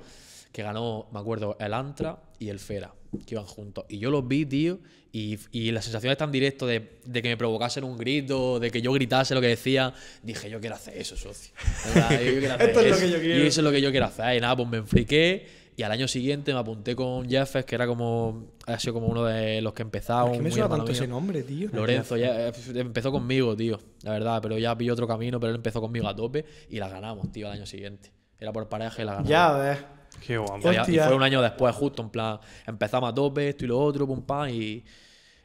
que 0.51 0.63
ganó, 0.63 1.07
me 1.13 1.19
acuerdo, 1.19 1.55
el 1.59 1.73
Antra 1.73 2.19
y 2.39 2.49
el 2.49 2.59
Fera, 2.59 2.93
que 3.25 3.35
iban 3.35 3.45
juntos. 3.45 3.85
Y 3.89 3.99
yo 3.99 4.11
los 4.11 4.27
vi, 4.27 4.45
tío, 4.45 4.79
y, 5.13 5.37
y 5.51 5.71
la 5.71 5.81
sensación 5.81 6.15
tan 6.15 6.31
directo 6.31 6.65
de, 6.67 6.99
de 7.05 7.21
que 7.21 7.29
me 7.29 7.37
provocasen 7.37 7.83
un 7.83 7.97
grito, 7.97 8.59
de 8.59 8.71
que 8.71 8.81
yo 8.81 8.91
gritase 8.93 9.33
lo 9.33 9.41
que 9.41 9.47
decía, 9.47 9.93
dije, 10.23 10.49
yo 10.49 10.59
quiero 10.59 10.75
hacer 10.75 10.97
eso, 10.97 11.15
socio. 11.17 11.53
Yo 11.95 12.39
quiero 12.39 12.53
hacer 12.53 12.61
Esto 12.69 12.79
es 12.81 12.87
lo 12.89 12.95
eso. 12.95 13.05
que 13.05 13.11
yo 13.11 13.19
quiero. 13.19 13.43
Y 13.43 13.47
eso 13.47 13.61
es 13.61 13.63
lo 13.63 13.71
que 13.71 13.81
yo 13.81 13.91
quiero 13.91 14.05
hacer. 14.05 14.37
Y 14.37 14.41
nada, 14.41 14.55
pues 14.55 14.69
me 14.69 14.77
enfriqué. 14.77 15.60
Y 15.77 15.83
al 15.83 15.91
año 15.91 16.07
siguiente 16.07 16.53
me 16.53 16.59
apunté 16.59 16.95
con 16.95 17.27
Jeffes, 17.29 17.65
que 17.65 17.75
era 17.75 17.87
como. 17.87 18.51
Ha 18.67 18.77
sido 18.77 18.93
como 18.95 19.07
uno 19.07 19.23
de 19.25 19.61
los 19.61 19.73
que 19.73 19.81
empezaba. 19.81 20.29
Es 20.31 20.37
que 20.37 20.43
me 20.43 20.51
suena 20.51 20.67
tanto 20.69 20.83
mío. 20.83 20.91
ese 20.93 21.07
nombre, 21.07 21.43
tío. 21.43 21.69
Lorenzo 21.73 22.17
ya 22.17 22.49
eh, 22.49 22.53
empezó 22.75 23.11
conmigo, 23.11 23.55
tío. 23.55 23.79
La 24.03 24.11
verdad, 24.11 24.39
pero 24.41 24.57
ya 24.57 24.77
pilló 24.77 24.93
otro 24.93 25.07
camino, 25.07 25.39
pero 25.39 25.51
él 25.51 25.55
empezó 25.55 25.79
conmigo 25.81 26.07
a 26.07 26.15
tope 26.15 26.45
y 26.69 26.77
la 26.77 26.89
ganamos, 26.89 27.31
tío, 27.31 27.47
al 27.47 27.53
año 27.53 27.65
siguiente. 27.65 28.11
Era 28.37 28.51
por 28.51 28.67
pareja 28.67 29.01
y 29.01 29.05
la 29.05 29.11
ganamos. 29.13 29.29
Ya 29.29 29.51
ves. 29.53 29.77
Qué 30.25 30.33
Y 30.33 30.37
guapo. 30.37 30.71
y 30.71 30.97
fue 30.99 31.15
un 31.15 31.23
año 31.23 31.41
después, 31.41 31.73
justo, 31.73 32.03
en 32.03 32.09
plan, 32.09 32.39
empezamos 32.67 33.09
a 33.09 33.13
tope, 33.13 33.47
esto 33.49 33.63
y 33.65 33.67
lo 33.69 33.79
otro, 33.79 34.05
pum 34.05 34.21
pam, 34.23 34.49
y, 34.49 34.83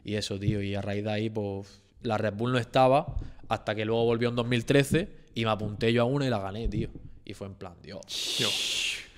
y 0.04 0.14
eso, 0.14 0.38
tío. 0.38 0.60
Y 0.60 0.74
a 0.74 0.82
raíz 0.82 1.04
de 1.04 1.10
ahí, 1.10 1.30
pues, 1.30 1.82
la 2.02 2.18
Red 2.18 2.34
Bull 2.34 2.52
no 2.52 2.58
estaba, 2.58 3.14
hasta 3.48 3.74
que 3.74 3.84
luego 3.84 4.04
volvió 4.04 4.28
en 4.28 4.34
2013 4.34 5.08
y 5.34 5.44
me 5.44 5.50
apunté 5.50 5.92
yo 5.92 6.02
a 6.02 6.04
una 6.04 6.26
y 6.26 6.30
la 6.30 6.40
gané, 6.40 6.68
tío. 6.68 6.90
Y 7.24 7.34
fue 7.34 7.46
en 7.46 7.54
plan, 7.54 7.74
Dios. 7.82 8.00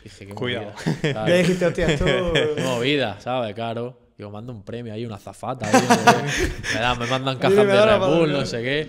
Dije, 0.05 0.27
qué 0.27 0.35
Cuidado. 0.35 0.73
movida. 0.87 1.27
Ya 1.29 1.35
dijiste, 1.37 1.67
hostia, 1.67 1.87
esto. 1.93 2.07
Movida, 2.63 3.21
¿sabes? 3.21 3.55
Claro. 3.55 3.99
Digo, 4.17 4.31
mando 4.31 4.53
un 4.53 4.63
premio 4.65 4.93
ahí, 4.93 5.05
una 5.07 5.19
zafata. 5.19 5.67
me, 6.75 6.81
dan, 6.81 6.99
me 6.99 7.07
mandan 7.07 7.39
cajas 7.39 7.57
me 7.59 7.65
de 7.67 7.73
da 7.73 7.87
la 7.87 7.99
Red 7.99 8.07
Bull, 8.07 8.33
no 8.33 8.45
sé 8.47 8.63
qué. 8.63 8.89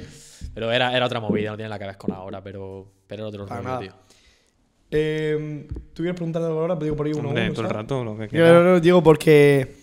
Pero 0.54 0.72
era, 0.72 0.96
era 0.96 1.06
otra 1.06 1.20
movida, 1.20 1.52
no 1.52 1.58
tiene 1.58 1.70
nada 1.70 1.80
que 1.80 1.86
ver 1.86 1.98
con 1.98 2.12
ahora, 2.14 2.42
pero, 2.42 2.92
pero 3.06 3.22
era 3.24 3.28
otro 3.30 3.46
Para 3.46 3.60
rollo, 3.62 3.70
nada. 3.70 3.80
tío. 3.82 3.94
Eh, 4.92 5.68
¿Tú 5.94 6.02
quieres 6.02 6.16
preguntar 6.16 6.42
algo 6.42 6.60
ahora? 6.62 6.74
Pero 6.76 6.86
digo 6.86 6.96
por 6.96 7.06
ahí 7.06 7.14
uno. 7.14 7.28
Hombre, 7.30 7.46
uno, 7.46 7.54
todo 7.54 7.66
el 7.68 7.72
rato 7.74 8.04
lo 8.04 8.16
que 8.18 8.24
Yo 8.24 8.30
quieras. 8.30 8.54
no, 8.54 8.64
no, 8.64 8.80
digo 8.80 9.04
porque 9.04 9.76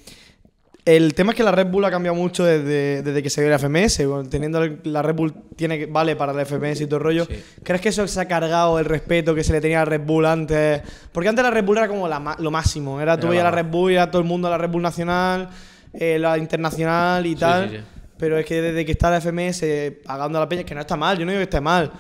el 0.87 1.15
tema 1.15 1.33
es 1.33 1.37
que 1.37 1.43
la 1.43 1.51
Red 1.51 1.67
Bull 1.67 1.85
ha 1.85 1.91
cambiado 1.91 2.15
mucho 2.17 2.45
desde, 2.45 3.03
desde 3.03 3.23
que 3.23 3.29
se 3.29 3.41
dio 3.43 3.51
la 3.51 3.59
FMS. 3.59 4.07
bueno, 4.07 4.29
Teniendo 4.29 4.63
el- 4.63 4.81
la 4.85 5.03
Red 5.03 5.15
Bull 5.17 5.35
tiene 5.57 5.87
vale 5.87 6.15
para 6.17 6.33
la 6.33 6.43
FMS 6.47 6.81
y 6.83 6.87
todo 6.87 6.97
el 6.99 7.03
rollo. 7.03 7.25
Sí. 7.27 7.43
¿Crees 7.65 7.81
que 7.83 7.89
eso 7.91 8.07
se 8.07 8.21
ha 8.21 8.27
cargado 8.29 8.79
el 8.79 8.85
respeto 8.85 9.35
que 9.35 9.43
se 9.45 9.53
le 9.53 9.61
tenía 9.61 9.83
a 9.83 9.85
la 9.85 9.91
Red 9.91 10.03
Bull 10.03 10.25
antes? 10.25 10.81
Porque 11.13 11.29
antes 11.29 11.43
la 11.43 11.51
Red 11.51 11.65
Bull 11.65 11.79
era 11.79 11.89
como 11.89 12.07
la 12.09 12.37
lo 12.39 12.51
máximo. 12.51 13.01
Era 13.01 13.17
tú 13.17 13.23
Era 13.27 13.31
veías 13.31 13.45
la 13.45 13.51
Red 13.51 13.67
Bull 13.67 13.91
y 13.93 13.95
era 13.97 14.11
todo 14.11 14.23
el 14.23 14.29
mundo 14.29 14.49
la 14.49 14.59
Red 14.59 14.71
Bull 14.71 14.83
nacional, 14.83 15.49
eh, 15.93 16.19
la 16.19 16.39
internacional 16.39 17.27
y 17.27 17.35
tal. 17.35 17.69
sí, 17.71 17.77
sí. 17.79 17.83
Pero 18.19 18.39
es 18.39 18.47
que 18.47 18.63
desde 18.63 18.85
que 18.87 18.93
está 18.93 19.11
la 19.11 19.21
FMS 19.21 19.93
pagando 20.07 20.39
a 20.39 20.41
la 20.43 20.49
peña, 20.49 20.65
que 20.65 20.75
no 20.75 20.81
está 20.81 20.97
mal, 20.97 21.19
yo 21.19 21.27
no 21.27 21.33
digo 21.33 21.41
que 21.41 21.45
esté 21.45 21.61
mal. 21.61 21.91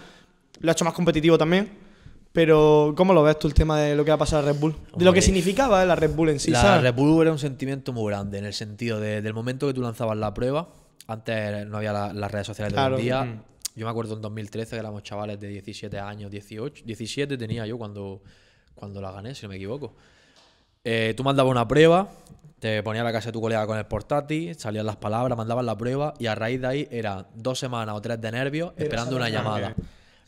Lo 0.60 0.70
ha 0.70 0.72
hecho 0.72 0.84
más 0.84 0.94
competitivo 0.94 1.36
también. 1.36 1.68
Pero, 2.36 2.92
¿cómo 2.94 3.14
lo 3.14 3.22
ves 3.22 3.38
tú 3.38 3.48
el 3.48 3.54
tema 3.54 3.80
de 3.80 3.96
lo 3.96 4.04
que 4.04 4.10
ha 4.10 4.18
pasado 4.18 4.42
a 4.46 4.52
Red 4.52 4.60
Bull? 4.60 4.76
De 4.94 5.06
lo 5.06 5.14
que 5.14 5.22
significaba 5.22 5.82
la 5.86 5.96
Red 5.96 6.10
Bull 6.14 6.28
en 6.28 6.38
sí, 6.38 6.50
la 6.50 6.60
¿sabes? 6.60 6.82
Red 6.82 6.92
Bull 6.94 7.22
era 7.22 7.32
un 7.32 7.38
sentimiento 7.38 7.94
muy 7.94 8.10
grande 8.12 8.36
en 8.36 8.44
el 8.44 8.52
sentido 8.52 9.00
de, 9.00 9.22
del 9.22 9.32
momento 9.32 9.66
que 9.66 9.72
tú 9.72 9.80
lanzabas 9.80 10.18
la 10.18 10.34
prueba. 10.34 10.68
Antes 11.06 11.66
no 11.66 11.78
había 11.78 11.94
la- 11.94 12.12
las 12.12 12.30
redes 12.30 12.46
sociales 12.46 12.74
de 12.74 12.78
hoy 12.78 12.84
Claro. 12.84 12.98
día. 12.98 13.24
Mm. 13.24 13.42
Yo 13.76 13.86
me 13.86 13.90
acuerdo 13.90 14.16
en 14.16 14.20
2013 14.20 14.72
que 14.76 14.80
éramos 14.80 15.02
chavales 15.02 15.40
de 15.40 15.48
17 15.48 15.98
años, 15.98 16.30
18. 16.30 16.84
17 16.84 17.38
tenía 17.38 17.64
yo 17.64 17.78
cuando, 17.78 18.20
cuando 18.74 19.00
la 19.00 19.12
gané, 19.12 19.34
si 19.34 19.44
no 19.44 19.48
me 19.48 19.56
equivoco. 19.56 19.94
Eh, 20.84 21.14
tú 21.16 21.24
mandabas 21.24 21.50
una 21.50 21.66
prueba, 21.66 22.06
te 22.58 22.82
ponías 22.82 23.02
la 23.02 23.12
casa 23.12 23.28
de 23.30 23.32
tu 23.32 23.40
colega 23.40 23.66
con 23.66 23.78
el 23.78 23.86
portátil, 23.86 24.54
salían 24.56 24.84
las 24.84 24.96
palabras, 24.96 25.38
mandabas 25.38 25.64
la 25.64 25.78
prueba 25.78 26.12
y 26.18 26.26
a 26.26 26.34
raíz 26.34 26.60
de 26.60 26.66
ahí 26.66 26.88
era 26.90 27.26
dos 27.34 27.58
semanas 27.58 27.94
o 27.96 28.00
tres 28.02 28.20
de 28.20 28.30
nervios 28.30 28.74
esperando 28.76 29.16
una 29.16 29.30
llamada. 29.30 29.74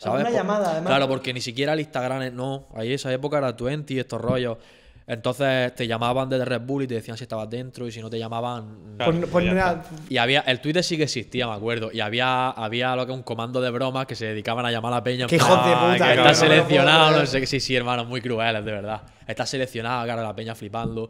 Ah, 0.04 0.10
una 0.12 0.24
Por- 0.24 0.32
llamada, 0.32 0.70
además. 0.72 0.86
Claro, 0.90 1.08
porque 1.08 1.32
ni 1.34 1.40
siquiera 1.40 1.72
el 1.72 1.80
Instagram, 1.80 2.34
no. 2.34 2.66
Ahí 2.74 2.92
esa 2.92 3.12
época 3.12 3.38
era 3.38 3.52
20 3.52 3.94
y 3.94 3.98
estos 3.98 4.20
rollos. 4.20 4.58
Entonces 5.06 5.74
te 5.74 5.86
llamaban 5.86 6.28
desde 6.28 6.44
Red 6.44 6.60
Bull 6.60 6.82
y 6.82 6.86
te 6.86 6.92
decían 6.92 7.16
si 7.16 7.24
estabas 7.24 7.48
dentro 7.48 7.86
y 7.88 7.90
si 7.92 8.02
no 8.02 8.10
te 8.10 8.18
llamaban. 8.18 8.96
Claro, 8.98 9.12
Pues- 9.12 9.30
pues 9.32 9.44
mira, 9.46 9.82
Y 10.10 10.18
había, 10.18 10.40
el 10.40 10.60
Twitter 10.60 10.84
sí 10.84 10.98
que 10.98 11.04
existía, 11.04 11.46
me 11.46 11.54
acuerdo. 11.54 11.88
Y 11.90 12.00
había, 12.00 12.50
había 12.50 12.94
lo 12.94 13.06
que 13.06 13.12
un 13.12 13.22
comando 13.22 13.62
de 13.62 13.70
bromas 13.70 14.04
que 14.04 14.14
se 14.14 14.26
dedicaban 14.26 14.66
a 14.66 14.70
llamar 14.70 14.92
a 14.92 14.96
la 14.96 15.02
peña. 15.02 15.26
¡Qué 15.26 15.36
hijos 15.36 15.48
de 15.48 15.54
Ah, 15.72 15.80
puta! 15.80 15.92
qué 15.92 15.94
que 15.94 15.98
cabrón, 15.98 16.26
está 16.26 16.46
cabrón, 16.46 16.58
seleccionado, 16.66 17.18
no 17.20 17.26
sé 17.26 17.40
qué. 17.40 17.46
Sí, 17.46 17.58
sí, 17.58 17.74
hermanos, 17.74 18.06
muy 18.06 18.20
crueles, 18.20 18.62
de 18.62 18.70
verdad. 18.70 19.00
Está 19.26 19.46
seleccionado, 19.46 20.06
cara, 20.06 20.22
la 20.22 20.36
peña 20.36 20.54
flipando. 20.54 21.08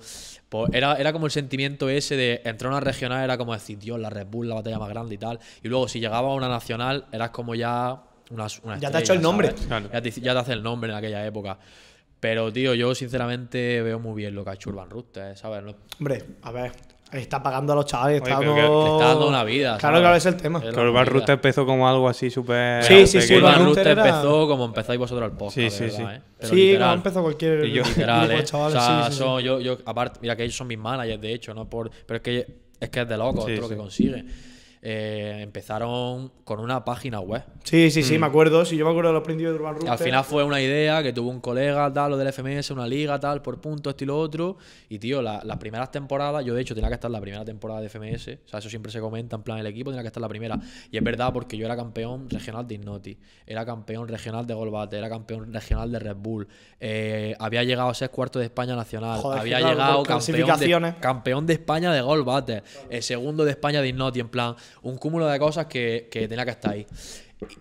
Pues 0.49 0.71
era, 0.73 0.95
era 0.95 1.13
como 1.13 1.27
el 1.27 1.33
sentimiento 1.33 1.89
ese 1.89 2.17
de 2.17 2.41
entrar 2.45 2.73
a 2.73 2.77
una 2.77 2.81
regional, 2.85 3.25
era 3.25 3.37
como 3.37 3.53
decir, 3.53 3.81
Dios, 3.81 3.99
la 3.99 4.11
Red 4.11 4.29
Bull, 4.29 4.49
la 4.49 4.55
batalla 4.55 4.79
más 4.79 4.89
grande 4.91 5.17
y 5.17 5.19
tal. 5.19 5.41
Y 5.61 5.67
luego, 5.67 5.89
si 5.89 5.99
llegaba 5.99 6.29
a 6.31 6.35
una 6.35 6.49
nacional, 6.49 7.07
eras 7.11 7.31
como 7.31 7.57
ya 7.57 8.01
una, 8.31 8.47
una 8.63 8.79
Ya 8.79 8.91
te 8.91 8.97
ha 8.99 9.01
hecho 9.01 9.13
el 9.15 9.23
nombre. 9.23 9.49
¿sabes? 9.49 9.67
Claro. 9.67 9.89
Ya, 9.93 10.03
te, 10.03 10.11
ya 10.11 10.33
te 10.33 10.39
hace 10.39 10.53
el 10.53 10.63
nombre 10.63 10.91
en 10.91 10.97
aquella 10.97 11.25
época. 11.27 11.59
Pero, 12.21 12.53
tío, 12.53 12.75
yo 12.75 12.95
sinceramente 12.95 13.81
veo 13.83 13.99
muy 14.01 14.15
bien 14.17 14.35
lo 14.35 14.45
que 14.45 14.51
ha 14.51 14.55
hecho 14.55 14.71
Urban 14.71 14.91
Rooster, 14.91 15.37
¿sabes? 15.37 15.63
No- 15.63 15.77
Hombre, 16.01 16.25
a 16.43 16.51
ver, 16.51 16.73
está 17.13 17.41
pagando 17.41 17.73
a 17.73 17.77
los 17.77 17.87
chavales, 17.87 18.21
Oye, 18.21 18.31
está 18.33 18.45
dando... 18.45 18.55
que- 18.57 18.61
que 18.61 18.93
está 18.93 19.09
dando 19.11 19.29
una 19.29 19.45
vida, 19.45 19.79
Claro, 19.79 19.81
¿sabes? 19.81 20.01
claro, 20.01 20.17
es 20.17 20.27
el 20.27 20.37
tema. 20.37 20.61
Que 20.61 20.69
Urban. 20.71 21.07
Rooster 21.07 21.35
empezó 21.35 21.65
como 21.65 21.89
algo 21.89 22.09
así 22.09 22.29
súper. 22.29 22.83
Sí, 22.83 23.07
sí, 23.07 23.23
sí. 23.23 23.37
Urban 23.37 23.65
Rooster 23.67 23.87
era- 23.87 24.05
empezó 24.09 24.49
como 24.49 24.65
empezáis 24.65 24.99
vosotros 24.99 25.31
el 25.31 25.37
podcast, 25.37 25.55
Sí, 25.55 25.71
sí, 25.71 25.85
verdad, 25.85 25.97
sí. 25.97 26.03
¿eh? 26.17 26.23
Pero 26.39 26.49
sí, 26.51 26.57
literal. 26.57 26.81
como 26.89 26.95
empezó 26.97 27.23
cualquier 27.23 27.65
Y 27.67 27.73
yo- 27.73 27.83
Literal, 27.85 28.31
¿eh? 28.33 28.45
chavales, 28.45 28.77
o 28.77 28.81
sea, 28.81 29.05
sí, 29.07 29.13
sí, 29.13 29.19
son- 29.19 29.43
Yo, 29.43 29.61
yo, 29.61 29.79
aparte, 29.87 30.19
mira 30.21 30.35
que 30.35 30.43
ellos 30.43 30.57
son 30.57 30.67
mis 30.67 30.79
managers, 30.79 31.21
de 31.21 31.33
hecho, 31.33 31.55
¿no? 31.55 31.71
Por, 31.71 31.89
pero 32.05 32.17
es 32.17 32.23
que 32.23 32.47
es 32.81 32.91
que 32.91 33.01
es 33.01 33.09
de 33.09 33.17
loco 33.17 33.43
Sí, 33.47 33.55
todo 33.55 33.63
lo 33.63 33.69
sí. 33.69 33.75
que 33.75 33.77
consigue. 33.77 34.25
Eh, 34.83 35.39
empezaron 35.43 36.33
con 36.45 36.61
una 36.61 36.85
página 36.85 37.21
web. 37.21 37.43
Sí, 37.65 37.91
sí, 37.91 38.03
sí, 38.03 38.19
me 38.19 38.27
acuerdo. 38.27 38.65
Sí, 38.65 38.77
yo 38.77 38.85
me 38.85 38.91
acuerdo 38.91 39.11
de 39.11 39.15
los 39.15 39.23
principios 39.25 39.53
de 39.55 39.59
Urban 39.59 39.73
Y 39.73 39.75
Rooster. 39.77 39.91
al 39.93 39.99
final 39.99 40.25
fue 40.25 40.45
una 40.45 40.61
idea 40.61 41.03
que 41.03 41.13
tuvo 41.13 41.31
un 41.31 41.41
colega, 41.41 41.93
tal, 41.93 42.11
lo 42.13 42.17
del 42.17 42.29
FMS, 42.33 42.71
una 42.71 42.87
liga, 42.87 43.19
tal, 43.21 43.43
por 43.43 43.61
puntos, 43.61 43.91
esto 43.93 44.05
y 44.05 44.07
lo 44.07 44.19
otro. 44.19 44.57
Y, 44.89 44.99
tío, 44.99 45.21
la- 45.23 45.43
las 45.45 45.57
primeras 45.59 45.91
temporadas, 45.91 46.45
yo 46.45 46.55
de 46.55 46.63
hecho 46.63 46.75
tenía 46.75 46.89
que 46.89 46.95
estar 46.95 47.09
en 47.09 47.13
la 47.13 47.21
primera 47.21 47.45
temporada 47.45 47.81
de 47.81 47.89
FMS. 47.89 48.39
O 48.45 48.49
sea, 48.49 48.59
eso 48.61 48.71
siempre 48.71 48.91
se 48.93 49.01
comenta, 49.01 49.37
en 49.37 49.43
plan, 49.43 49.59
el 49.59 49.67
equipo 49.67 49.91
tenía 49.91 50.03
que 50.03 50.09
estar 50.09 50.21
en 50.21 50.23
la 50.23 50.29
primera. 50.29 50.59
Y 50.91 50.97
es 50.97 51.03
verdad, 51.05 51.33
porque 51.33 51.57
yo 51.57 51.67
era 51.67 51.77
campeón 51.77 52.31
regional 52.31 52.67
de 52.67 52.75
Ignoti, 52.77 53.19
era 53.47 53.67
campeón 53.67 54.09
regional 54.09 54.47
de 54.47 54.55
Golbate, 54.55 54.97
era 54.99 55.09
campeón 55.09 55.53
regional 55.53 55.91
de 55.93 55.99
Red 55.99 56.17
Bull. 56.17 56.49
eh, 56.81 57.35
había 57.41 57.65
llegado 57.65 57.89
a 57.89 57.95
ser 57.95 58.11
cuarto 58.11 58.39
de 58.39 58.45
España 58.47 58.77
nacional. 58.77 59.19
Joder, 59.21 59.41
había 59.41 59.59
llegado 59.61 60.03
campeón 60.05 60.59
de, 60.61 60.95
campeón 61.01 61.47
de 61.47 61.53
España 61.55 61.93
de 61.93 62.01
Golbate, 62.01 62.63
el 62.89 63.03
segundo 63.03 63.45
de 63.45 63.51
España 63.51 63.81
de 63.83 63.89
Ignoti, 63.89 64.21
en 64.21 64.29
plan, 64.29 64.55
un 64.83 64.97
cúmulo 64.99 65.27
de 65.27 65.39
cosas 65.39 65.67
que, 65.67 66.09
que 66.11 66.29
tenía 66.29 66.45
que 66.45 66.53
estar 66.53 66.73
ahí. 66.73 66.87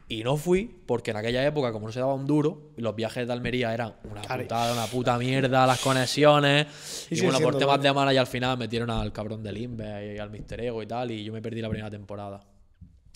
Y 0.08 0.24
no 0.24 0.38
fui 0.38 0.66
porque 0.86 1.12
en 1.12 1.18
aquella 1.18 1.46
época, 1.46 1.72
como 1.72 1.86
no 1.86 1.94
se 1.94 2.00
daba 2.00 2.16
un 2.16 2.26
duro, 2.26 2.72
los 2.78 2.96
viajes 2.96 3.28
de 3.28 3.34
Almería 3.34 3.74
eran 3.74 3.94
una 4.10 4.22
putada, 4.22 4.74
una 4.74 4.88
puta 4.88 5.18
mierda, 5.20 5.68
las 5.68 5.80
conexiones. 5.80 7.08
Y 7.12 7.20
Y, 7.20 7.22
bueno, 7.22 7.40
por 7.40 7.58
temas 7.58 7.82
de 7.82 7.94
mala 7.94 8.14
y 8.14 8.18
al 8.18 8.26
final 8.26 8.58
metieron 8.58 8.90
al 8.90 9.14
cabrón 9.14 9.44
del 9.44 9.58
Inve 9.58 10.16
y 10.16 10.18
al 10.18 10.32
Mister 10.32 10.60
Ego 10.62 10.82
y 10.82 10.88
tal, 10.88 11.12
y 11.12 11.24
yo 11.24 11.32
me 11.32 11.42
perdí 11.42 11.62
la 11.62 11.70
primera 11.70 11.92
temporada. 11.92 12.44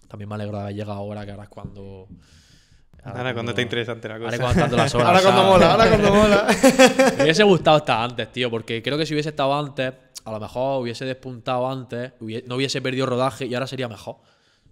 También 0.07 0.29
me 0.29 0.35
alegro 0.35 0.57
de 0.57 0.63
haber 0.63 0.75
llegado 0.75 0.99
ahora, 0.99 1.25
que 1.25 1.31
ahora 1.31 1.43
es 1.43 1.49
cuando. 1.49 2.07
Ahora 3.03 3.33
cuando 3.33 3.51
está 3.51 3.61
interesante 3.61 4.07
la 4.07 4.15
Ahora 4.15 4.25
cosa. 4.25 4.35
es 4.35 4.41
cuando 4.41 4.63
están 4.65 4.77
las 4.77 4.95
horas. 4.95 5.07
Ahora 5.07 5.21
cuando 5.21 5.43
mola, 5.43 5.71
ahora 5.71 5.87
cuando 5.89 6.13
mola. 6.13 6.47
Me 7.17 7.23
hubiese 7.23 7.43
gustado 7.43 7.77
estar 7.77 8.01
antes, 8.03 8.31
tío, 8.31 8.49
porque 8.51 8.81
creo 8.83 8.97
que 8.97 9.05
si 9.05 9.13
hubiese 9.13 9.29
estado 9.29 9.53
antes, 9.57 9.93
a 10.23 10.31
lo 10.31 10.39
mejor 10.39 10.81
hubiese 10.83 11.05
despuntado 11.05 11.67
antes, 11.69 12.11
hubie- 12.19 12.43
no 12.45 12.55
hubiese 12.55 12.81
perdido 12.81 13.05
rodaje 13.07 13.45
y 13.47 13.53
ahora 13.55 13.65
sería 13.67 13.87
mejor. 13.87 14.17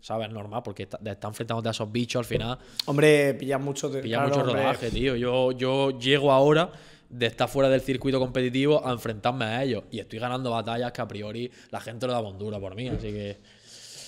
¿Sabes? 0.02 0.30
Normal, 0.30 0.62
porque 0.64 0.84
está, 0.84 0.98
de 1.02 1.12
estar 1.12 1.28
enfrentándote 1.30 1.68
a 1.68 1.72
esos 1.72 1.92
bichos 1.92 2.20
al 2.22 2.26
final, 2.26 2.58
hombre, 2.86 3.34
pillas 3.34 3.60
mucho. 3.60 3.90
de- 3.90 4.02
pilla 4.02 4.18
claro, 4.20 4.30
mucho 4.30 4.42
hombre. 4.42 4.62
rodaje, 4.64 4.92
tío. 4.92 5.16
Yo, 5.18 5.52
yo 5.52 6.00
llego 6.00 6.32
ahora 6.32 6.70
de 7.10 7.26
estar 7.26 7.50
fuera 7.50 7.68
del 7.68 7.82
circuito 7.82 8.18
competitivo 8.20 8.86
a 8.88 8.92
enfrentarme 8.94 9.44
a 9.46 9.64
ellos 9.64 9.84
y 9.92 10.00
estoy 10.00 10.20
ganando 10.20 10.52
batallas 10.52 10.92
que 10.94 11.02
a 11.02 11.08
priori 11.08 11.52
la 11.72 11.82
gente 11.82 12.06
lo 12.08 12.14
da 12.14 12.20
bondura 12.22 12.60
por 12.60 12.76
mí, 12.76 12.88
así 12.88 13.08
que. 13.12 13.40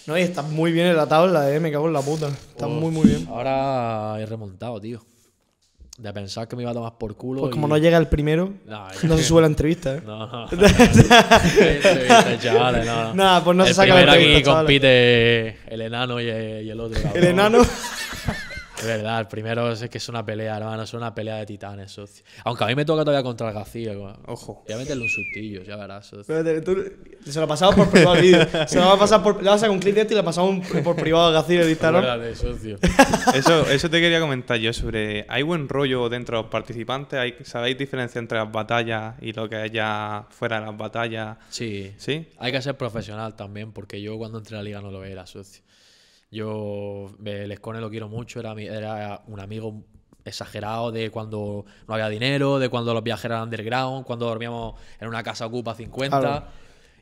No, 0.07 0.17
y 0.17 0.21
estás 0.21 0.49
muy 0.49 0.71
bien 0.71 0.87
en 0.87 0.97
la 0.97 1.07
tabla, 1.07 1.53
eh. 1.53 1.59
Me 1.59 1.71
cago 1.71 1.87
en 1.87 1.93
la 1.93 2.01
puta. 2.01 2.27
Estás 2.27 2.69
muy, 2.69 2.91
muy 2.91 3.07
bien. 3.07 3.27
Ahora 3.29 4.15
he 4.19 4.25
remontado, 4.25 4.79
tío. 4.81 5.03
De 5.97 6.11
pensar 6.13 6.47
que 6.47 6.55
me 6.55 6.63
iba 6.63 6.71
a 6.71 6.73
tomar 6.73 6.97
por 6.97 7.15
culo. 7.15 7.41
Pues 7.41 7.51
y- 7.51 7.53
como 7.53 7.67
no 7.67 7.77
llega 7.77 7.97
el 7.97 8.07
primero, 8.07 8.51
No, 8.65 8.87
no 9.03 9.17
se 9.17 9.23
sube 9.23 9.41
la 9.41 9.47
entrevista, 9.47 9.95
eh. 9.97 10.01
No, 10.03 10.25
no. 10.27 10.47
Chavales, 12.39 12.85
no, 12.85 13.03
no. 13.09 13.13
Nada, 13.13 13.43
pues 13.43 13.57
no 13.57 13.63
se 13.65 13.69
el 13.71 13.75
saca 13.75 13.93
la 13.95 14.01
aquí 14.01 14.09
entrevista, 14.23 14.43
chavales. 14.49 14.65
compite 14.67 15.57
el 15.73 15.81
enano 15.81 16.19
y 16.21 16.27
el, 16.29 16.65
y 16.65 16.69
el 16.71 16.79
otro. 16.79 16.99
cabrón. 17.01 17.23
El 17.23 17.29
enano. 17.29 17.61
Es 18.81 18.87
verdad, 18.87 19.19
el 19.21 19.27
primero 19.27 19.71
es 19.71 19.87
que 19.89 19.97
es 19.97 20.09
una 20.09 20.25
pelea, 20.25 20.57
hermano. 20.57 20.83
Es 20.83 20.93
una 20.93 21.13
pelea 21.13 21.35
de 21.37 21.45
titanes, 21.45 21.91
socio. 21.91 22.23
Aunque 22.43 22.63
a 22.63 22.67
mí 22.67 22.75
me 22.75 22.83
toca 22.85 23.03
todavía 23.03 23.23
contra 23.23 23.47
el 23.49 23.53
García. 23.53 23.93
güey. 23.93 24.13
Ojo. 24.25 24.63
Voy 24.65 24.75
a 24.75 24.77
meterle 24.77 25.03
un 25.03 25.09
sustillo, 25.09 25.63
ya 25.63 25.75
verás, 25.75 26.07
socio. 26.07 26.21
Espérate, 26.21 26.61
tú- 26.61 26.83
se 27.31 27.39
lo 27.39 27.47
pasamos 27.47 27.75
por 27.75 27.89
privado 27.89 28.15
el 28.15 28.21
vídeo. 28.23 28.47
Se 28.67 28.79
lo 28.79 28.87
va 28.87 28.93
a 28.93 28.99
pasar 28.99 29.21
por. 29.23 29.41
Le 29.43 29.49
vas 29.49 29.61
a 29.63 29.69
un 29.69 29.79
clip 29.79 29.95
de 29.95 30.01
este 30.01 30.13
y 30.13 30.17
le 30.17 30.23
pasamos 30.23 30.65
por 30.83 30.95
privado 30.95 31.27
a 31.27 31.31
Gacir 31.31 31.61
el 31.61 31.69
Instagram. 31.69 32.03
Acuérdate, 32.03 32.35
socio. 32.35 32.77
Eso, 33.35 33.69
eso 33.69 33.89
te 33.89 34.01
quería 34.01 34.19
comentar 34.19 34.57
yo 34.57 34.73
sobre. 34.73 35.25
¿Hay 35.29 35.43
buen 35.43 35.69
rollo 35.69 36.09
dentro 36.09 36.37
de 36.37 36.43
los 36.43 36.51
participantes? 36.51 37.19
¿Hay, 37.19 37.35
¿Sabéis 37.43 37.77
diferencia 37.77 38.19
entre 38.19 38.37
las 38.39 38.51
batallas 38.51 39.15
y 39.21 39.31
lo 39.33 39.47
que 39.47 39.65
es 39.65 39.71
ya 39.71 40.25
fuera 40.29 40.59
de 40.59 40.65
las 40.65 40.77
batallas? 40.77 41.37
Sí. 41.49 41.93
¿Sí? 41.97 42.27
Hay 42.39 42.51
que 42.51 42.61
ser 42.61 42.75
profesional 42.75 43.35
también, 43.35 43.71
porque 43.71 44.01
yo 44.01 44.17
cuando 44.17 44.39
entré 44.39 44.55
a 44.55 44.59
la 44.59 44.63
liga 44.63 44.81
no 44.81 44.89
lo 44.91 45.03
era, 45.03 45.25
socio. 45.27 45.61
Yo, 46.31 47.11
eh, 47.25 47.43
el 47.43 47.51
Escone 47.51 47.81
lo 47.81 47.89
quiero 47.89 48.07
mucho, 48.07 48.39
era, 48.39 48.53
era 48.53 49.21
un 49.27 49.39
amigo 49.39 49.83
exagerado 50.23 50.91
de 50.91 51.09
cuando 51.09 51.65
no 51.87 51.93
había 51.93 52.09
dinero, 52.09 52.59
de 52.59 52.69
cuando 52.69 52.93
los 52.93 53.03
viajes 53.03 53.25
eran 53.25 53.43
underground, 53.43 54.05
cuando 54.05 54.27
dormíamos 54.27 54.75
en 54.99 55.07
una 55.07 55.23
casa 55.23 55.45
ocupa 55.45 55.75
50. 55.75 56.19
Claro. 56.19 56.45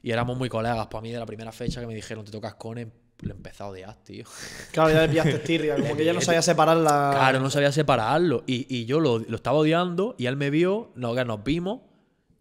Y 0.02 0.12
éramos 0.12 0.38
muy 0.38 0.50
colegas. 0.50 0.88
Para 0.88 1.02
mí, 1.02 1.12
de 1.12 1.20
la 1.20 1.26
primera 1.26 1.52
fecha 1.52 1.82
que 1.82 1.88
me 1.88 1.94
dijeron 1.94 2.26
te 2.26 2.32
tocas 2.32 2.52
Escone, 2.54 2.88
le 3.22 3.32
empecé 3.32 3.64
a 3.64 3.68
odiar, 3.68 3.96
tío. 4.04 4.26
Claro, 4.72 4.92
ya 4.92 5.02
le 5.02 5.10
pillaste 5.10 5.40
tirria. 5.40 5.76
Como 5.76 5.96
que 5.96 6.06
ya 6.06 6.14
no 6.14 6.22
sabía 6.22 6.42
separar 6.42 6.78
la. 6.78 7.12
Claro, 7.14 7.40
no 7.40 7.50
sabía 7.50 7.72
separarlo. 7.72 8.44
Y, 8.48 8.66
y 8.74 8.86
yo 8.86 9.00
lo, 9.00 9.20
lo 9.20 9.36
estaba 9.36 9.58
odiando 9.58 10.16
y 10.18 10.28
él 10.28 10.38
me 10.38 10.50
vio, 10.50 10.92
no, 10.96 11.14
que 11.14 11.26
nos 11.26 11.44
vimos. 11.44 11.82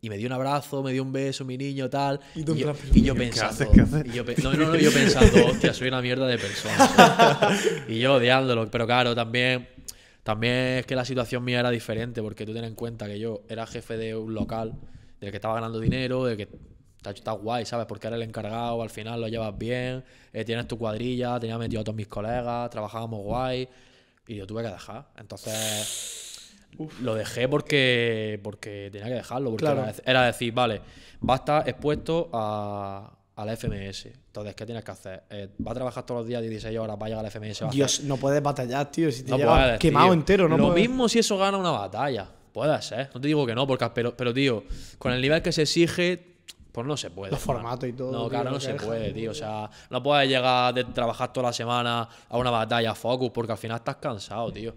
Y 0.01 0.09
me 0.09 0.17
dio 0.17 0.27
un 0.29 0.33
abrazo, 0.33 0.83
me 0.83 0.93
dio 0.93 1.03
un 1.03 1.13
beso, 1.13 1.45
mi 1.45 1.59
niño, 1.59 1.91
tal. 1.91 2.21
Y 2.37 2.41
Y, 2.41 2.45
yo, 2.45 2.73
y 2.95 3.03
yo 3.03 3.15
¿qué 3.15 3.21
pensando. 3.21 3.51
haces? 3.51 3.69
¿Qué 3.75 3.81
haces? 3.81 4.07
y 4.07 4.13
yo 4.13 4.25
no, 4.25 4.53
no, 4.55 4.67
no, 4.69 4.77
yo 4.77 4.93
pensando, 4.93 5.47
hostia, 5.47 5.75
soy 5.75 5.89
una 5.89 6.01
mierda 6.01 6.27
de 6.29 6.39
persona. 6.39 7.59
y 7.89 7.99
yo 7.99 8.15
odiándolo. 8.15 8.71
Pero 8.71 8.87
claro, 8.87 9.15
también, 9.17 9.69
también 10.23 10.55
es 10.79 10.87
que 10.87 10.95
la 10.95 11.05
situación 11.05 11.43
mía 11.45 11.59
era 11.61 11.71
diferente, 11.71 12.23
porque 12.23 12.47
tú 12.47 12.55
ten 12.55 12.63
en 12.65 12.77
cuenta 12.77 13.07
que 13.07 13.19
yo 13.19 13.43
era 13.49 13.67
jefe 13.67 13.97
de 13.97 14.15
un 14.15 14.35
local, 14.35 14.75
del 15.21 15.31
que 15.33 15.37
estaba 15.39 15.55
ganando 15.55 15.81
dinero, 15.81 16.25
del 16.27 16.37
que 16.37 16.49
está, 16.97 17.11
está 17.11 17.33
guay, 17.33 17.65
¿sabes? 17.67 17.87
Porque 17.87 18.07
era 18.07 18.15
el 18.15 18.23
encargado, 18.23 18.81
al 18.81 18.91
final 18.91 19.21
lo 19.21 19.27
llevas 19.27 19.59
bien, 19.59 20.05
eh, 20.33 20.45
tienes 20.45 20.69
tu 20.69 20.79
cuadrilla, 20.79 21.41
tenía 21.41 21.59
metido 21.59 21.81
a 21.81 21.85
todos 21.85 21.97
mis 21.97 22.07
colegas, 22.07 22.71
trabajábamos 22.71 23.25
guay, 23.25 23.69
y 24.29 24.37
yo 24.37 24.47
tuve 24.47 24.63
que 24.63 24.69
dejar. 24.71 25.09
Entonces. 25.17 26.27
Lo 27.01 27.15
dejé 27.15 27.49
porque, 27.49 28.39
porque 28.43 28.89
tenía 28.93 29.09
que 29.09 29.15
dejarlo. 29.15 29.51
Porque 29.51 29.65
Claro. 29.65 29.83
era, 29.83 29.93
dec- 29.93 30.03
era 30.07 30.23
decir, 30.27 30.53
vale, 30.53 30.81
va 31.29 31.35
a 31.35 31.37
estar 31.39 31.69
expuesto 31.69 32.31
a, 32.33 33.11
a 33.35 33.45
la 33.45 33.57
FMS. 33.57 34.07
Entonces, 34.07 34.55
¿qué 34.55 34.65
tienes 34.65 34.85
que 34.85 34.91
hacer? 34.93 35.23
Eh, 35.31 35.49
va 35.67 35.73
a 35.73 35.75
trabajar 35.75 36.07
todos 36.07 36.21
los 36.21 36.29
días 36.29 36.41
16 36.43 36.79
horas, 36.79 36.97
va 37.01 37.07
a 37.07 37.09
llegar 37.09 37.21
a 37.21 37.23
la 37.25 37.31
FMS. 37.31 37.63
va 37.63 37.67
a 37.67 37.69
hacer- 37.71 37.77
Dios, 37.77 38.01
no 38.05 38.17
puedes 38.17 38.41
batallar, 38.43 38.91
tío. 38.93 39.11
Si 39.11 39.25
te 39.25 39.31
no 39.33 39.39
puedes, 39.39 39.79
quemado 39.79 40.07
tío. 40.07 40.13
entero, 40.15 40.49
no 40.49 40.57
Lo 40.57 40.69
puedes. 40.69 40.89
mismo 40.89 41.09
si 41.09 41.19
eso 41.19 41.37
gana 41.37 41.57
una 41.59 41.71
batalla. 41.73 42.29
Puede 42.53 42.81
ser. 42.83 43.11
No 43.15 43.21
te 43.21 43.27
digo 43.29 43.45
que 43.47 43.55
no, 43.55 43.67
porque, 43.67 43.89
pero, 43.95 44.17
pero 44.17 44.33
tío, 44.33 44.65
con 44.99 45.13
el 45.13 45.21
nivel 45.21 45.43
que 45.43 45.51
se 45.53 45.63
exige, 45.63 46.37
pues 46.73 46.87
no 46.87 46.97
se 46.97 47.11
puede. 47.11 47.33
Los 47.33 47.41
formatos 47.41 47.89
y 47.89 47.93
todo, 47.93 48.13
No, 48.13 48.21
tío, 48.23 48.29
claro, 48.31 48.51
no 48.53 48.61
se 48.61 48.75
puede, 48.75 49.13
tío. 49.13 49.33
O 49.33 49.35
sea, 49.35 49.69
no 49.91 50.01
puedes 50.03 50.29
llegar 50.29 50.73
de 50.75 50.85
trabajar 50.85 51.33
toda 51.33 51.49
la 51.49 51.53
semana 51.53 52.09
a 52.29 52.39
una 52.39 52.51
batalla 52.51 52.95
focus, 52.95 53.31
porque 53.31 53.53
al 53.53 53.59
final 53.59 53.79
estás 53.79 53.97
cansado, 53.97 54.53
tío. 54.53 54.75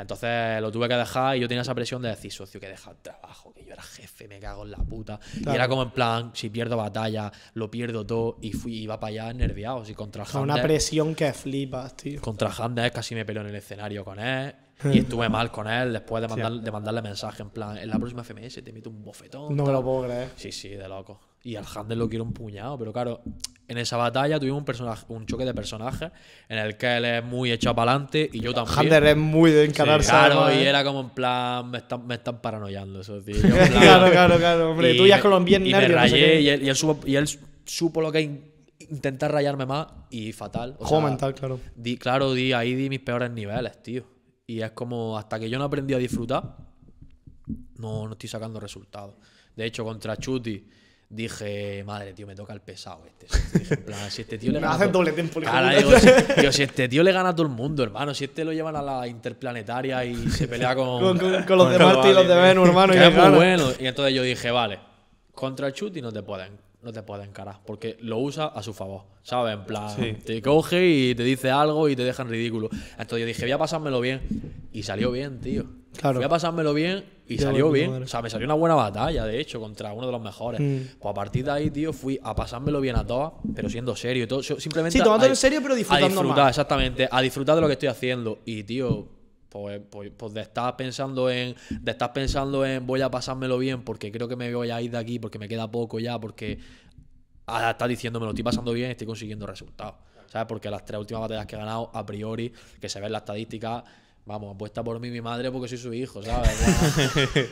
Entonces 0.00 0.60
lo 0.60 0.70
tuve 0.72 0.88
que 0.88 0.94
dejar 0.94 1.36
y 1.36 1.40
yo 1.40 1.48
tenía 1.48 1.62
esa 1.62 1.74
presión 1.74 2.02
de 2.02 2.08
decir, 2.08 2.32
socio, 2.32 2.58
que 2.60 2.68
deja 2.68 2.90
el 2.90 2.96
trabajo, 2.98 3.52
que 3.52 3.64
yo 3.64 3.72
era 3.72 3.82
jefe, 3.82 4.26
me 4.28 4.38
cago 4.40 4.64
en 4.64 4.70
la 4.72 4.78
puta. 4.78 5.18
Y 5.36 5.42
Claro. 5.42 5.56
era 5.56 5.68
como 5.68 5.82
en 5.82 5.90
plan, 5.90 6.30
si 6.34 6.50
pierdo 6.50 6.76
batalla, 6.76 7.30
lo 7.54 7.70
pierdo 7.70 8.04
todo. 8.06 8.38
Y 8.40 8.52
fui, 8.52 8.76
iba 8.78 8.98
para 8.98 9.10
allá 9.26 9.32
nerviado. 9.34 9.82
Y 9.88 9.94
contra 9.94 10.24
una 10.40 10.60
presión 10.62 11.14
que 11.14 11.32
flipas, 11.32 11.96
tío. 11.96 12.20
contra 12.20 12.50
Handel 12.50 12.90
casi 12.92 13.14
me 13.14 13.24
peleó 13.24 13.42
en 13.42 13.48
el 13.48 13.54
escenario 13.56 14.04
con 14.04 14.18
él. 14.18 14.54
Y 14.92 15.00
estuve 15.00 15.28
mal 15.28 15.50
con 15.50 15.68
él 15.68 15.92
después 15.92 16.22
de, 16.22 16.28
mandar- 16.28 16.58
de 16.62 16.70
mandarle 16.70 17.02
mensaje 17.02 17.42
en 17.42 17.50
plan, 17.50 17.76
en 17.76 17.90
la 17.90 17.98
próxima 17.98 18.24
FMS 18.24 18.64
te 18.64 18.72
meto 18.72 18.88
un 18.88 19.02
bofetón. 19.04 19.54
No 19.54 19.66
me 19.66 19.72
lo 19.72 19.82
puedo 19.84 20.04
creer. 20.04 20.30
Sí, 20.36 20.50
sí, 20.52 20.70
de 20.70 20.88
loco. 20.88 21.20
Y 21.42 21.56
al 21.56 21.64
Handel 21.74 21.98
lo 21.98 22.08
quiero 22.08 22.24
un 22.24 22.32
puñado, 22.32 22.76
pero 22.78 22.92
claro, 22.92 23.22
en 23.66 23.78
esa 23.78 23.96
batalla 23.96 24.38
tuvimos 24.38 24.58
un, 24.58 24.64
personaje, 24.64 25.06
un 25.08 25.24
choque 25.26 25.44
de 25.46 25.54
personajes 25.54 26.10
en 26.48 26.58
el 26.58 26.76
que 26.76 26.96
él 26.98 27.04
es 27.06 27.24
muy 27.24 27.50
echado 27.50 27.74
para 27.76 27.92
adelante 27.92 28.28
y 28.32 28.40
yo 28.40 28.52
también. 28.52 28.78
Hunter 28.78 29.04
es 29.06 29.16
muy 29.16 29.50
de 29.50 29.64
encararse. 29.64 30.10
Claro, 30.10 30.40
además, 30.42 30.54
y 30.62 30.66
¿eh? 30.66 30.68
era 30.68 30.84
como 30.84 31.00
en 31.00 31.10
plan, 31.10 31.70
me 31.70 31.78
están, 31.78 32.06
me 32.06 32.16
están 32.16 32.42
paranoiando 32.42 33.00
eso, 33.00 33.22
tío. 33.22 33.36
Yo 33.40 33.48
en 33.48 33.52
plan- 33.56 33.70
Claro, 33.70 34.10
claro, 34.10 34.36
claro, 34.38 34.70
hombre. 34.72 34.92
y 34.92 34.98
Tú 34.98 35.06
ya 35.06 35.18
los 35.18 35.44
bien 35.44 35.66
y 35.66 35.72
me 35.72 35.80
no 35.80 35.86
sé 35.88 35.94
rayé 35.94 36.40
y, 36.42 36.48
él, 36.50 36.62
y 36.62 36.68
él 36.68 36.76
supo, 36.76 37.06
y 37.06 37.16
él 37.16 37.26
supo 37.64 38.02
lo 38.02 38.12
que 38.12 38.20
in- 38.20 38.44
intentar 38.90 39.32
rayarme 39.32 39.64
más 39.64 39.86
y 40.10 40.32
fatal. 40.32 40.76
O 40.78 40.84
Juego 40.84 41.02
sea, 41.02 41.10
mental, 41.10 41.34
claro. 41.34 41.60
Di, 41.74 41.96
claro, 41.96 42.34
di, 42.34 42.52
ahí 42.52 42.74
di 42.74 42.90
mis 42.90 43.00
peores 43.00 43.30
niveles, 43.30 43.82
tío. 43.82 44.04
Y 44.46 44.60
es 44.60 44.72
como, 44.72 45.16
hasta 45.16 45.38
que 45.38 45.48
yo 45.48 45.58
no 45.58 45.64
aprendí 45.64 45.94
a 45.94 45.98
disfrutar, 45.98 46.56
no, 47.78 48.06
no 48.06 48.12
estoy 48.12 48.28
sacando 48.28 48.60
resultados. 48.60 49.14
De 49.56 49.64
hecho, 49.64 49.84
contra 49.84 50.16
Chuti 50.16 50.66
dije, 51.10 51.82
madre, 51.84 52.12
tío, 52.14 52.26
me 52.26 52.34
toca 52.36 52.52
el 52.52 52.60
pesado 52.60 53.02
este. 53.04 53.26
Dije, 53.58 53.74
en 53.74 53.82
plan, 53.84 54.10
si 54.10 54.22
este 54.22 54.38
tío 54.38 54.52
le 54.52 54.60
Me 54.60 54.66
gana. 54.66 54.86
doble 54.86 55.12
tiempo, 55.12 55.40
digo, 55.40 55.98
si, 55.98 56.06
digo, 56.40 56.52
si 56.52 56.62
este 56.62 56.88
tío 56.88 57.02
le 57.02 57.12
gana 57.12 57.30
a 57.30 57.34
todo 57.34 57.46
el 57.46 57.52
mundo, 57.52 57.82
hermano. 57.82 58.14
Si 58.14 58.24
este 58.24 58.44
lo 58.44 58.52
llevan 58.52 58.76
a 58.76 58.82
la 58.82 59.06
interplanetaria 59.08 60.04
y 60.04 60.30
se 60.30 60.46
pelea 60.48 60.74
con. 60.74 61.00
Con, 61.00 61.18
con- 61.18 61.42
con 61.42 61.58
los 61.58 61.70
de 61.70 61.78
Marte 61.78 62.10
y 62.10 62.14
los 62.14 62.28
de 62.28 62.34
Venus, 62.36 62.68
hermano. 62.68 62.92
y 62.94 62.96
que 62.96 63.00
de 63.02 63.08
es 63.08 63.12
muy 63.14 63.22
ganas. 63.22 63.36
bueno. 63.38 63.68
Y 63.78 63.86
entonces 63.86 64.14
yo 64.14 64.22
dije, 64.22 64.50
vale, 64.50 64.78
contra 65.34 65.66
el 65.66 65.72
Chuti 65.72 66.00
no 66.00 66.12
te 66.12 66.22
pueden, 66.22 66.56
no 66.82 66.92
te 66.92 67.02
pueden 67.02 67.28
encarar, 67.28 67.58
porque 67.66 67.96
lo 68.00 68.18
usa 68.18 68.46
a 68.46 68.62
su 68.62 68.72
favor, 68.72 69.02
¿sabes? 69.22 69.54
En 69.54 69.64
plan, 69.64 69.88
Sí. 69.96 70.12
te 70.24 70.40
coge 70.42 70.86
y 70.88 71.14
te 71.14 71.22
dice 71.24 71.50
algo 71.50 71.88
y 71.88 71.96
te 71.96 72.04
deja 72.04 72.22
en 72.22 72.28
ridículo. 72.30 72.68
Entonces 72.92 73.20
yo 73.20 73.26
dije, 73.26 73.42
voy 73.42 73.52
a 73.52 73.58
pasármelo 73.58 74.00
bien. 74.00 74.20
Y 74.72 74.82
salió 74.84 75.10
bien, 75.10 75.40
tío. 75.40 75.64
Claro. 75.96 76.18
Voy 76.20 76.24
a 76.24 76.28
pasármelo 76.28 76.72
bien 76.72 77.04
y 77.26 77.36
Qué 77.36 77.42
salió 77.42 77.70
bien. 77.70 77.90
madre. 77.90 78.04
O 78.04 78.08
sea, 78.08 78.22
me 78.22 78.30
salió 78.30 78.46
una 78.46 78.54
buena 78.54 78.76
batalla, 78.76 79.24
de 79.26 79.40
hecho, 79.40 79.60
contra 79.60 79.92
uno 79.92 80.06
de 80.06 80.12
los 80.12 80.22
mejores. 80.22 80.60
Mm. 80.60 80.98
Pues 81.00 81.10
a 81.10 81.14
partir 81.14 81.44
de 81.44 81.50
ahí, 81.50 81.70
tío, 81.70 81.92
fui 81.92 82.18
a 82.22 82.34
pasármelo 82.34 82.80
bien 82.80 82.96
a 82.96 83.04
todas, 83.06 83.32
pero 83.54 83.68
siendo 83.68 83.94
serio 83.96 84.24
y 84.24 84.26
todo. 84.28 84.42
Simplemente 84.42 84.96
Sí, 84.98 85.04
tomándolo 85.04 85.32
en 85.32 85.36
serio, 85.36 85.60
pero 85.62 85.74
disfrutando 85.74 86.06
A 86.06 86.22
disfrutar, 86.22 86.44
más. 86.44 86.50
exactamente. 86.50 87.08
A 87.10 87.20
disfrutar 87.20 87.56
de 87.56 87.60
lo 87.60 87.66
que 87.66 87.72
estoy 87.74 87.88
haciendo. 87.88 88.38
Y, 88.44 88.62
tío, 88.62 89.08
pues, 89.50 89.80
pues, 89.90 90.10
pues 90.16 90.32
de 90.32 90.40
estar 90.40 90.74
pensando 90.76 91.28
en. 91.28 91.54
De 91.68 91.90
estar 91.90 92.12
pensando 92.14 92.64
en 92.64 92.86
voy 92.86 93.02
a 93.02 93.10
pasármelo 93.10 93.58
bien 93.58 93.82
porque 93.82 94.10
creo 94.10 94.26
que 94.28 94.36
me 94.36 94.54
voy 94.54 94.70
a 94.70 94.80
ir 94.80 94.90
de 94.90 94.96
aquí 94.98 95.18
porque 95.18 95.38
me 95.38 95.46
queda 95.48 95.70
poco 95.70 95.98
ya, 96.00 96.18
porque 96.18 96.58
a 97.46 97.70
estar 97.72 97.88
diciendo 97.88 98.18
me 98.20 98.24
lo 98.26 98.30
estoy 98.30 98.44
pasando 98.44 98.72
bien, 98.72 98.90
estoy 98.92 99.06
consiguiendo 99.06 99.46
resultados. 99.46 99.96
¿Sabes? 100.28 100.46
Porque 100.46 100.70
las 100.70 100.84
tres 100.84 101.00
últimas 101.00 101.22
batallas 101.22 101.44
que 101.46 101.56
he 101.56 101.58
ganado, 101.58 101.90
a 101.92 102.06
priori, 102.06 102.52
que 102.80 102.88
se 102.88 103.00
ven 103.00 103.10
las 103.10 103.22
estadísticas, 103.22 103.82
vamos, 104.24 104.54
apuesta 104.54 104.84
por 104.84 105.00
mí 105.00 105.10
mi 105.10 105.20
madre 105.20 105.50
porque 105.50 105.66
soy 105.66 105.78
su 105.78 105.92
hijo, 105.92 106.22
¿sabes? 106.22 106.50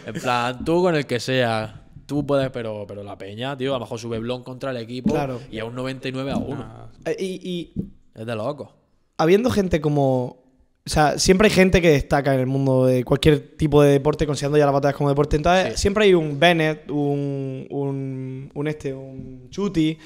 en 0.07 0.15
plan, 0.23 0.65
tú 0.65 0.81
con 0.83 0.95
el 0.95 1.05
que 1.05 1.19
sea. 1.19 1.85
Tú 2.07 2.25
puedes, 2.25 2.51
pero, 2.51 2.87
pero 2.87 3.03
la 3.03 3.19
peña, 3.19 3.57
tío, 3.57 3.73
a 3.75 3.79
lo 3.79 3.85
mejor 3.85 3.99
sube 3.99 4.19
Blon 4.21 4.43
contra 4.45 4.71
el 4.71 4.77
equipo 4.79 5.13
Claro. 5.13 5.41
y 5.51 5.59
a 5.59 5.65
un 5.65 5.75
99 5.75 6.31
a 6.31 6.37
1. 6.37 6.89
Eh, 7.07 7.17
Y, 7.19 7.51
y 7.51 7.73
Es 8.15 8.25
de 8.25 8.35
loco. 8.37 8.73
habiendo 9.19 9.51
gente 9.51 9.81
como. 9.81 10.39
O 10.89 10.91
sea, 10.91 11.19
siempre 11.19 11.49
hay 11.49 11.53
gente 11.55 11.83
que 11.83 11.91
destaca 11.91 12.33
en 12.33 12.41
el 12.41 12.47
mundo 12.47 12.87
de 12.87 13.05
cualquier 13.05 13.41
tipo 13.59 13.83
de 13.83 13.91
deporte, 13.93 14.25
considerando 14.25 14.57
ya 14.57 14.65
las 14.65 14.73
batallas 14.73 14.97
como 14.97 15.11
deporte. 15.11 15.37
Entonces, 15.37 15.75
Sí. 15.75 15.83
siempre 15.83 16.05
hay 16.07 16.15
un 16.15 16.41
Bennett, 16.41 16.91
un, 16.91 17.67
un, 17.69 18.51
un 18.55 18.69
este, 18.69 18.95
un 18.95 19.49
Chuti. 19.51 19.99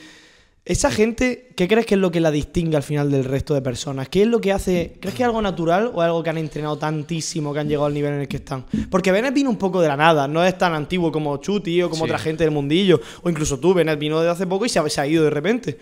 Esa 0.64 0.90
gente, 0.90 1.50
¿qué 1.56 1.68
crees 1.68 1.86
que 1.86 1.94
es 1.94 2.00
lo 2.00 2.10
que 2.10 2.18
la 2.20 2.32
distingue 2.32 2.76
al 2.76 2.82
final 2.82 3.12
del 3.12 3.22
resto 3.24 3.54
de 3.54 3.62
personas? 3.62 4.08
¿Qué 4.08 4.22
es 4.22 4.26
lo 4.28 4.40
que 4.40 4.50
hace? 4.52 4.94
¿Crees 5.00 5.14
que 5.14 5.22
es 5.22 5.26
algo 5.28 5.40
natural 5.40 5.92
o 5.94 6.00
algo 6.02 6.20
que 6.24 6.30
han 6.30 6.38
entrenado 6.38 6.76
tantísimo 6.78 7.52
que 7.54 7.60
han 7.60 7.68
llegado 7.68 7.86
al 7.86 7.94
nivel 7.94 8.14
en 8.14 8.20
el 8.22 8.28
que 8.28 8.38
están? 8.38 8.64
Porque 8.90 9.12
Bennett 9.12 9.34
vino 9.34 9.50
un 9.50 9.58
poco 9.58 9.80
de 9.80 9.86
la 9.86 9.96
nada, 9.96 10.26
no 10.26 10.44
es 10.44 10.58
tan 10.58 10.74
antiguo 10.74 11.12
como 11.12 11.36
Chuti 11.36 11.80
o 11.82 11.90
como 11.90 12.04
Sí. 12.06 12.10
otra 12.10 12.18
gente 12.18 12.42
del 12.42 12.52
mundillo. 12.52 13.00
O 13.22 13.30
incluso 13.30 13.58
tú, 13.60 13.72
Bennett 13.72 14.00
vino 14.00 14.20
de 14.20 14.28
hace 14.28 14.48
poco 14.48 14.66
y 14.66 14.68
se 14.68 14.80
ha, 14.80 14.88
se 14.88 15.00
ha 15.00 15.06
ido 15.06 15.22
de 15.22 15.30
repente. 15.30 15.78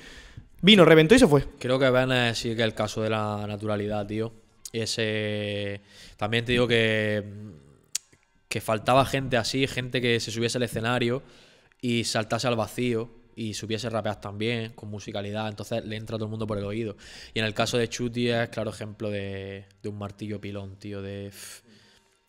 Vino, 0.63 0.85
reventó 0.85 1.15
y 1.15 1.19
se 1.19 1.27
fue. 1.27 1.45
Creo 1.59 1.79
que 1.79 1.89
Ben 1.89 2.35
sí 2.35 2.49
que 2.49 2.55
es 2.57 2.61
el 2.61 2.75
caso 2.75 3.01
de 3.01 3.09
la 3.11 3.47
naturalidad, 3.47 4.07
tío. 4.07 4.33
Ese. 4.73 5.81
También 6.17 6.45
te 6.45 6.53
digo 6.53 6.67
que. 6.69 7.23
Que 8.49 8.61
faltaba 8.61 9.05
gente 9.07 9.37
así, 9.37 9.67
gente 9.69 10.01
que 10.01 10.19
se 10.19 10.33
subiese 10.33 10.59
al 10.59 10.65
escenario 10.65 11.23
y 11.81 12.03
saltase 12.05 12.49
al 12.49 12.57
vacío 12.57 13.09
y 13.37 13.55
supiese 13.55 13.89
rapear 13.89 14.21
también, 14.21 14.73
con 14.73 14.91
musicalidad. 14.91 15.49
Entonces 15.49 15.85
le 15.85 15.95
entra 15.97 16.17
a 16.17 16.19
todo 16.19 16.27
el 16.27 16.31
mundo 16.31 16.49
por 16.49 16.59
el 16.59 16.65
oído. 16.65 16.97
Y 17.33 17.39
en 17.39 17.45
el 17.45 17.55
caso 17.55 17.79
de 17.79 17.89
Chuti 17.89 18.29
es 18.29 18.49
claro 18.49 18.71
ejemplo 18.71 19.09
de, 19.09 19.67
de 19.83 19.89
un 19.89 19.97
martillo 19.97 20.41
pilón, 20.41 20.75
tío. 20.81 21.01
De. 21.01 21.31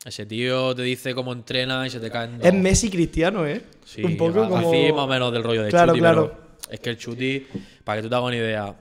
ese 0.06 0.26
tío 0.28 0.76
te 0.76 0.84
dice 0.84 1.16
cómo 1.16 1.34
entrena 1.34 1.88
y 1.88 1.90
se 1.90 2.00
te 2.00 2.12
caen 2.12 2.38
dos. 2.38 2.48
Es 2.48 2.54
Messi 2.54 2.92
cristiano, 2.92 3.48
¿eh? 3.48 3.64
Sí, 3.84 4.04
un 4.04 4.16
poco 4.16 4.44
a- 4.44 4.48
como. 4.50 4.70
así 4.70 4.92
más 4.92 5.02
o 5.02 5.08
menos 5.08 5.34
del 5.34 5.44
rollo 5.44 5.64
de 5.64 5.70
Claro, 5.72 5.94
Chuti, 5.94 6.00
claro. 6.02 6.32
pero 6.38 6.74
es 6.76 6.80
que 6.80 6.90
el 6.92 6.98
Chuti, 6.98 7.48
para 7.84 7.98
que 7.98 8.04
tú 8.04 8.10
te 8.10 8.16
hagas 8.16 8.28
una 8.28 8.38
idea, 8.38 8.76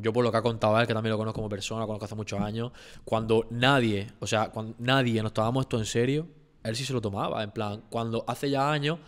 yo 0.00 0.12
por 0.12 0.24
lo 0.24 0.30
que 0.30 0.38
ha 0.38 0.42
contado 0.42 0.78
él, 0.80 0.86
que 0.86 0.94
también 0.94 1.10
lo 1.12 1.18
conozco 1.18 1.36
como 1.36 1.48
persona, 1.48 1.80
lo 1.80 1.86
conozco 1.86 2.04
hace 2.06 2.14
muchos 2.14 2.40
años, 2.40 2.72
cuando 3.04 3.46
nadie, 3.50 4.06
o 4.20 4.26
sea, 4.26 4.48
cuando 4.50 4.74
nadie 4.78 5.22
nos 5.22 5.32
tomábamos 5.32 5.62
esto 5.64 5.78
en 5.78 5.86
serio, 5.86 6.26
él 6.62 6.74
sí 6.76 6.84
se 6.84 6.92
lo 6.92 7.00
tomaba, 7.00 7.42
en 7.42 7.50
plan, 7.50 7.82
cuando 7.90 8.24
hace 8.26 8.50
ya 8.50 8.70
años 8.72 8.98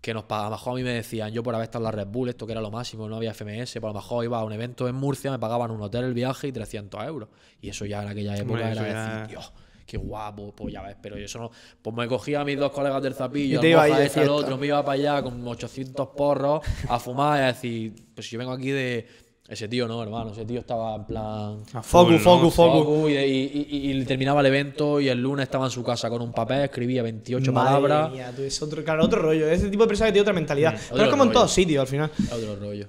que 0.00 0.14
nos 0.14 0.24
pagaban, 0.24 0.48
a 0.48 0.50
lo 0.50 0.56
mejor 0.56 0.72
a 0.72 0.76
mí 0.76 0.82
me 0.84 0.92
decían, 0.92 1.32
yo 1.32 1.42
por 1.42 1.54
haber 1.54 1.64
estado 1.64 1.84
en 1.84 1.84
la 1.86 1.90
Red 2.04 2.06
Bull, 2.08 2.28
esto 2.28 2.46
que 2.46 2.52
era 2.52 2.60
lo 2.60 2.70
máximo, 2.70 3.08
no 3.08 3.16
había 3.16 3.32
FMS, 3.34 3.80
por 3.80 3.90
lo 3.90 3.94
mejor 3.94 4.24
iba 4.24 4.38
a 4.38 4.44
un 4.44 4.52
evento 4.52 4.86
en 4.86 4.94
Murcia, 4.94 5.32
me 5.32 5.38
pagaban 5.40 5.70
un 5.72 5.82
hotel, 5.82 6.04
el 6.04 6.14
viaje 6.14 6.46
y 6.46 6.52
300 6.52 7.02
euros. 7.04 7.28
Y 7.60 7.70
eso 7.70 7.84
ya 7.86 8.02
en 8.02 8.08
aquella 8.08 8.36
época 8.36 8.70
era 8.70 8.82
ya- 8.92 9.10
decir, 9.22 9.28
Dios, 9.30 9.52
qué 9.84 9.96
guapo, 9.96 10.54
pues 10.54 10.72
ya 10.72 10.82
ves, 10.82 10.96
pero 11.02 11.18
yo 11.18 11.24
eso 11.24 11.40
no. 11.40 11.50
Pues 11.82 11.96
me 11.96 12.06
cogía 12.06 12.42
a 12.42 12.44
mis 12.44 12.56
dos 12.56 12.70
colegas 12.70 13.02
del 13.02 13.14
zapillo, 13.14 13.58
te 13.60 13.70
iba 13.70 13.84
de 13.98 14.06
este, 14.06 14.20
al 14.20 14.28
otro, 14.28 14.56
me 14.58 14.66
iba 14.68 14.84
para 14.84 14.92
allá 14.94 15.22
con 15.24 15.44
800 15.48 16.08
porros 16.16 16.60
a 16.88 17.00
fumar 17.00 17.40
y 17.40 17.42
a 17.42 17.46
decir, 17.48 17.94
pues 18.14 18.30
yo 18.30 18.38
vengo 18.38 18.52
aquí 18.52 18.70
de. 18.70 19.08
Ese 19.48 19.68
tío 19.68 19.86
no, 19.86 20.02
hermano, 20.02 20.32
ese 20.32 20.44
tío 20.44 20.58
estaba 20.60 20.96
en 20.96 21.04
plan. 21.04 21.58
A 21.72 21.82
Focus, 21.82 22.20
focus, 22.20 22.52
focus. 22.54 23.10
Y, 23.10 23.14
y- 23.14 23.66
y- 23.70 23.92
y 23.92 24.04
terminaba 24.04 24.40
el 24.40 24.46
evento 24.46 25.00
y 25.00 25.08
el 25.08 25.22
lunes 25.22 25.44
estaba 25.44 25.66
en 25.66 25.70
su 25.70 25.84
casa 25.84 26.10
con 26.10 26.20
un 26.20 26.32
papel, 26.32 26.62
escribía 26.64 27.02
28 27.04 27.52
Madre 27.52 27.68
palabras. 27.82 28.10
mía, 28.12 28.32
tú, 28.34 28.42
es 28.42 28.60
otro, 28.60 28.82
claro, 28.82 29.04
otro 29.04 29.22
rollo. 29.22 29.48
Ese 29.48 29.68
tipo 29.68 29.84
de 29.84 29.88
persona 29.88 30.08
que 30.08 30.12
tiene 30.14 30.22
otra 30.22 30.34
mentalidad. 30.34 30.72
Pero 30.72 30.94
otro 30.94 31.04
es 31.04 31.10
como 31.10 31.22
en 31.22 31.28
rollo. 31.28 31.38
todos 31.40 31.52
sitios 31.52 31.80
al 31.80 31.86
final. 31.86 32.10
Otro 32.32 32.56
rollo. 32.56 32.88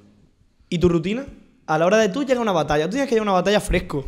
¿Y 0.69 0.79
tu 0.79 0.89
rutina? 0.89 1.25
A 1.67 1.77
la 1.77 1.85
hora 1.85 1.97
de 1.97 2.09
tú 2.09 2.21
llegar 2.21 2.37
a 2.37 2.41
una 2.41 2.51
batalla, 2.53 2.85
tú 2.85 2.91
tienes 2.91 3.07
que 3.07 3.13
llegar 3.15 3.27
a 3.27 3.31
una 3.31 3.39
batalla 3.39 3.59
fresco. 3.59 4.05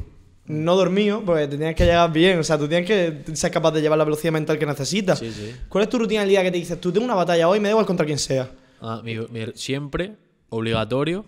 No 0.48 0.76
dormido, 0.76 1.22
porque 1.24 1.48
te 1.48 1.58
tienes 1.58 1.76
que 1.76 1.86
llegar 1.86 2.12
bien. 2.12 2.40
O 2.40 2.44
sea, 2.44 2.58
tú 2.58 2.68
tienes 2.68 2.88
que 2.88 3.36
ser 3.36 3.52
capaz 3.52 3.72
de 3.74 3.82
llevar 3.82 4.00
la 4.00 4.06
velocidad 4.06 4.34
mental 4.34 4.58
que 4.58 4.66
necesitas. 4.66 5.20
Sí, 5.20 5.32
sí. 5.32 5.54
¿Cuál 5.70 5.84
es 5.84 5.90
tu 5.92 6.00
rutina 6.00 6.24
el 6.24 6.30
día 6.30 6.42
que 6.42 6.50
te 6.50 6.58
dices, 6.58 6.82
tú 6.82 6.92
tengo 6.92 7.06
una 7.06 7.14
batalla 7.14 7.48
hoy, 7.48 7.60
me 7.60 7.66
da 7.68 7.74
igual 7.74 7.86
contra 7.86 8.08
quien 8.08 8.18
sea? 8.18 8.50
Ah, 8.82 9.02
mi- 9.04 9.16
mi- 9.16 9.52
siempre, 9.54 10.16
obligatorio, 10.50 11.26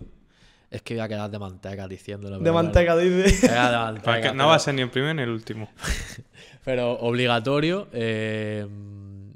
es 0.71 0.81
que 0.81 0.93
voy 0.95 1.01
a 1.01 1.07
quedar 1.07 1.29
de 1.29 1.37
manteca 1.37 1.87
diciéndolo. 1.87 2.39
De 2.39 2.51
manteca, 2.51 2.95
bueno. 2.95 3.09
dice. 3.23 3.47
De 3.47 3.53
Pero 3.53 3.59
es 3.93 4.01
que 4.01 4.07
manteca, 4.07 4.33
no 4.33 4.47
va 4.47 4.55
a 4.55 4.59
ser 4.59 4.73
ni 4.73 4.81
el 4.81 4.89
primero 4.89 5.13
ni 5.13 5.21
el 5.21 5.29
último. 5.29 5.69
Pero 6.65 6.93
obligatorio, 6.93 7.87
eh, 7.91 8.65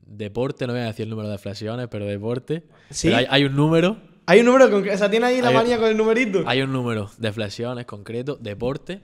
deporte, 0.08 0.66
no 0.66 0.74
voy 0.74 0.82
a 0.82 0.86
decir 0.86 1.04
el 1.04 1.10
número 1.10 1.28
de 1.30 1.38
flexiones, 1.38 1.88
pero 1.90 2.06
deporte. 2.06 2.64
¿Sí? 2.90 3.08
Pero 3.08 3.18
hay, 3.18 3.28
hay 3.30 3.44
un 3.46 3.56
número, 3.56 3.98
Hay 4.28 4.40
un 4.40 4.46
número, 4.46 4.70
con, 4.72 4.88
o 4.88 4.98
sea, 4.98 5.10
tiene 5.10 5.26
ahí 5.26 5.42
la 5.42 5.50
Hay- 5.50 5.54
manía 5.56 5.78
con 5.78 5.88
el 5.90 5.98
numerito. 5.98 6.44
hay 6.48 6.62
un 6.62 6.72
número 6.72 7.10
de 7.18 7.34
flexiones 7.34 7.86
concreto, 7.86 8.38
deporte, 8.40 9.02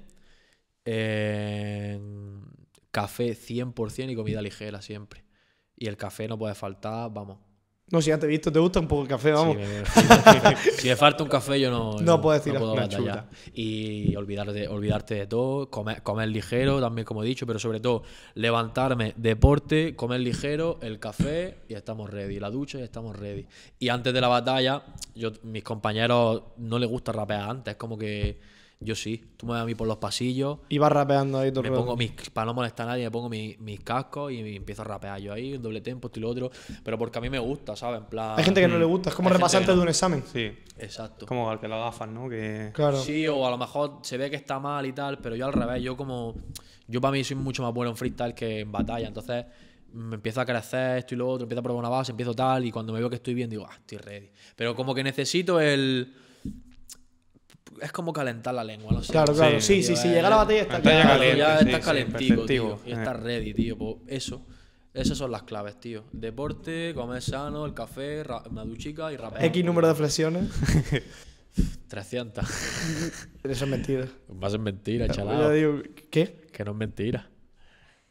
eh, 0.85 1.99
café 2.91 3.35
100% 3.35 4.11
y 4.11 4.15
comida 4.15 4.41
ligera 4.41 4.81
siempre. 4.81 5.23
Y 5.75 5.87
el 5.87 5.97
café 5.97 6.27
no 6.27 6.37
puede 6.37 6.53
faltar, 6.55 7.11
vamos. 7.11 7.39
No, 7.91 8.01
si 8.01 8.09
ya 8.09 8.17
te 8.17 8.25
he 8.25 8.29
visto, 8.29 8.51
te 8.51 8.59
gusta 8.59 8.79
un 8.79 8.87
poco 8.87 9.01
el 9.01 9.07
café, 9.09 9.31
vamos. 9.31 9.57
Si 9.57 9.61
me, 9.61 10.55
si 10.77 10.87
me 10.87 10.95
falta 10.95 11.23
un 11.23 11.29
café, 11.29 11.59
yo 11.59 11.69
no, 11.69 11.99
No 11.99 12.21
puedes 12.21 12.41
tirar 12.41 12.59
puedo 12.59 12.71
una 12.71 12.83
batallar. 12.83 13.27
Y 13.53 14.15
olvidarte, 14.15 14.69
olvidarte 14.69 15.15
de 15.15 15.27
todo, 15.27 15.69
comer, 15.69 16.01
comer 16.01 16.29
ligero, 16.29 16.79
también 16.79 17.03
como 17.03 17.21
he 17.21 17.27
dicho, 17.27 17.45
pero 17.45 17.59
sobre 17.59 17.81
todo 17.81 18.03
levantarme, 18.35 19.13
deporte, 19.17 19.93
comer 19.97 20.21
ligero, 20.21 20.79
el 20.81 20.99
café 20.99 21.57
y 21.67 21.73
estamos 21.73 22.09
ready. 22.09 22.39
La 22.39 22.49
ducha 22.49 22.79
y 22.79 22.83
estamos 22.83 23.17
ready. 23.17 23.45
Y 23.77 23.89
antes 23.89 24.13
de 24.13 24.21
la 24.21 24.29
batalla, 24.29 24.83
yo, 25.13 25.31
mis 25.43 25.63
compañeros 25.63 26.43
no 26.57 26.79
les 26.79 26.89
gusta 26.89 27.11
rapear 27.11 27.49
antes, 27.49 27.73
es 27.73 27.77
como 27.77 27.97
que 27.97 28.39
yo 28.81 28.95
sí. 28.95 29.23
Tú 29.37 29.45
me 29.45 29.53
ves 29.53 29.61
a 29.61 29.65
mí 29.65 29.75
por 29.75 29.87
los 29.87 29.97
pasillos, 29.97 30.59
Y 30.67 30.77
vas 30.79 30.91
rapeando 30.91 31.39
ahí 31.39 31.51
todo 31.51 31.61
me 31.61 31.69
el 31.69 31.73
rato. 31.75 31.85
pongo 31.85 31.97
mis, 31.97 32.11
para 32.31 32.45
no 32.45 32.53
molestar 32.53 32.87
a 32.87 32.91
nadie, 32.91 33.03
me 33.05 33.11
pongo 33.11 33.29
mis, 33.29 33.59
mis 33.59 33.79
cascos 33.79 34.31
y 34.31 34.55
empiezo 34.55 34.81
a 34.81 34.85
rapear 34.85 35.19
yo 35.21 35.31
ahí, 35.31 35.53
en 35.53 35.61
doble 35.61 35.81
tempo, 35.81 36.07
esto 36.07 36.19
y 36.19 36.23
lo 36.23 36.29
otro. 36.29 36.51
Pero 36.83 36.97
porque 36.97 37.19
a 37.19 37.21
mí 37.21 37.29
me 37.29 37.39
gusta, 37.39 37.75
¿sabes? 37.75 38.01
En 38.01 38.07
plan. 38.07 38.37
Hay 38.37 38.43
gente 38.43 38.59
que 38.59 38.67
no 38.67 38.77
le 38.77 38.85
gusta, 38.85 39.09
es 39.09 39.15
como 39.15 39.29
repasante 39.29 39.67
no. 39.69 39.77
de 39.77 39.81
un 39.83 39.89
examen. 39.89 40.23
Sí. 40.31 40.51
Exacto. 40.77 41.27
Como 41.27 41.49
al 41.49 41.59
que 41.59 41.67
las 41.67 41.79
gafas, 41.79 42.09
¿no? 42.09 42.27
Que... 42.27 42.71
Claro. 42.73 42.99
Sí, 42.99 43.27
o 43.27 43.45
a 43.45 43.51
lo 43.51 43.57
mejor 43.57 43.99
se 44.01 44.17
ve 44.17 44.29
que 44.29 44.35
está 44.35 44.59
mal 44.59 44.85
y 44.85 44.93
tal, 44.93 45.19
pero 45.19 45.35
yo 45.35 45.45
al 45.45 45.53
revés, 45.53 45.81
yo 45.83 45.95
como. 45.95 46.35
Yo 46.87 46.99
para 46.99 47.11
mí 47.13 47.23
soy 47.23 47.37
mucho 47.37 47.63
más 47.63 47.73
bueno 47.73 47.91
en 47.91 47.95
freestyle 47.97 48.33
que 48.33 48.61
en 48.61 48.71
batalla, 48.71 49.07
entonces 49.07 49.45
me 49.93 50.15
empiezo 50.15 50.41
a 50.41 50.45
crecer 50.45 50.97
esto 50.97 51.15
y 51.15 51.17
lo 51.17 51.29
otro, 51.29 51.43
empiezo 51.43 51.59
a 51.59 51.63
probar 51.63 51.79
una 51.79 51.89
base, 51.89 52.11
empiezo 52.11 52.33
tal, 52.33 52.65
y 52.65 52.71
cuando 52.71 52.93
me 52.93 52.99
veo 52.99 53.09
que 53.09 53.17
estoy 53.17 53.33
bien 53.33 53.49
digo, 53.49 53.65
ah, 53.69 53.75
estoy 53.75 53.97
ready. 53.97 54.29
Pero 54.55 54.75
como 54.75 54.93
que 54.95 55.03
necesito 55.03 55.59
el. 55.59 56.13
Es 57.81 57.91
como 57.91 58.13
calentar 58.13 58.53
la 58.53 58.63
lengua, 58.63 58.91
no 58.93 59.01
sé. 59.03 59.11
Claro, 59.11 59.33
claro. 59.33 59.59
Sí, 59.59 59.81
sí, 59.83 59.95
sí. 59.95 60.07
es- 60.07 60.13
Llega 60.15 60.29
la 60.29 60.35
batalla 60.37 60.59
y 60.59 60.61
está 60.61 60.77
Batalla 60.77 61.01
claro. 61.01 61.17
caliente, 61.19 61.37
ya 61.39 61.57
sí, 61.59 61.65
estás 61.65 61.79
sí, 61.81 61.85
calentico, 61.85 62.45
tío, 62.45 62.79
y 62.85 62.89
Eh. 62.91 62.93
estás 62.93 63.19
ready, 63.19 63.53
tío. 63.53 63.77
Pues 63.77 63.95
eso. 64.07 64.45
Esas 64.93 65.17
son 65.17 65.31
las 65.31 65.43
claves, 65.43 65.79
tío. 65.79 66.03
Deporte, 66.11 66.91
comer 66.93 67.21
sano, 67.21 67.65
el 67.65 67.73
café, 67.73 68.23
una 68.49 68.63
duchica 68.65 69.11
y 69.11 69.17
rapear. 69.17 69.45
X 69.45 69.65
número 69.65 69.87
de 69.87 69.95
flexiones. 69.95 70.49
300. 71.87 72.45
Eso 73.43 73.65
es 73.65 73.69
mentira. 73.69 74.05
Va 74.41 74.47
a 74.47 74.51
ser 74.51 74.59
mentira, 74.59 75.07
Yo 75.07 75.51
digo, 75.51 75.81
¿qué? 76.09 76.47
Que 76.51 76.63
no 76.63 76.71
es 76.71 76.77
mentira. 76.77 77.27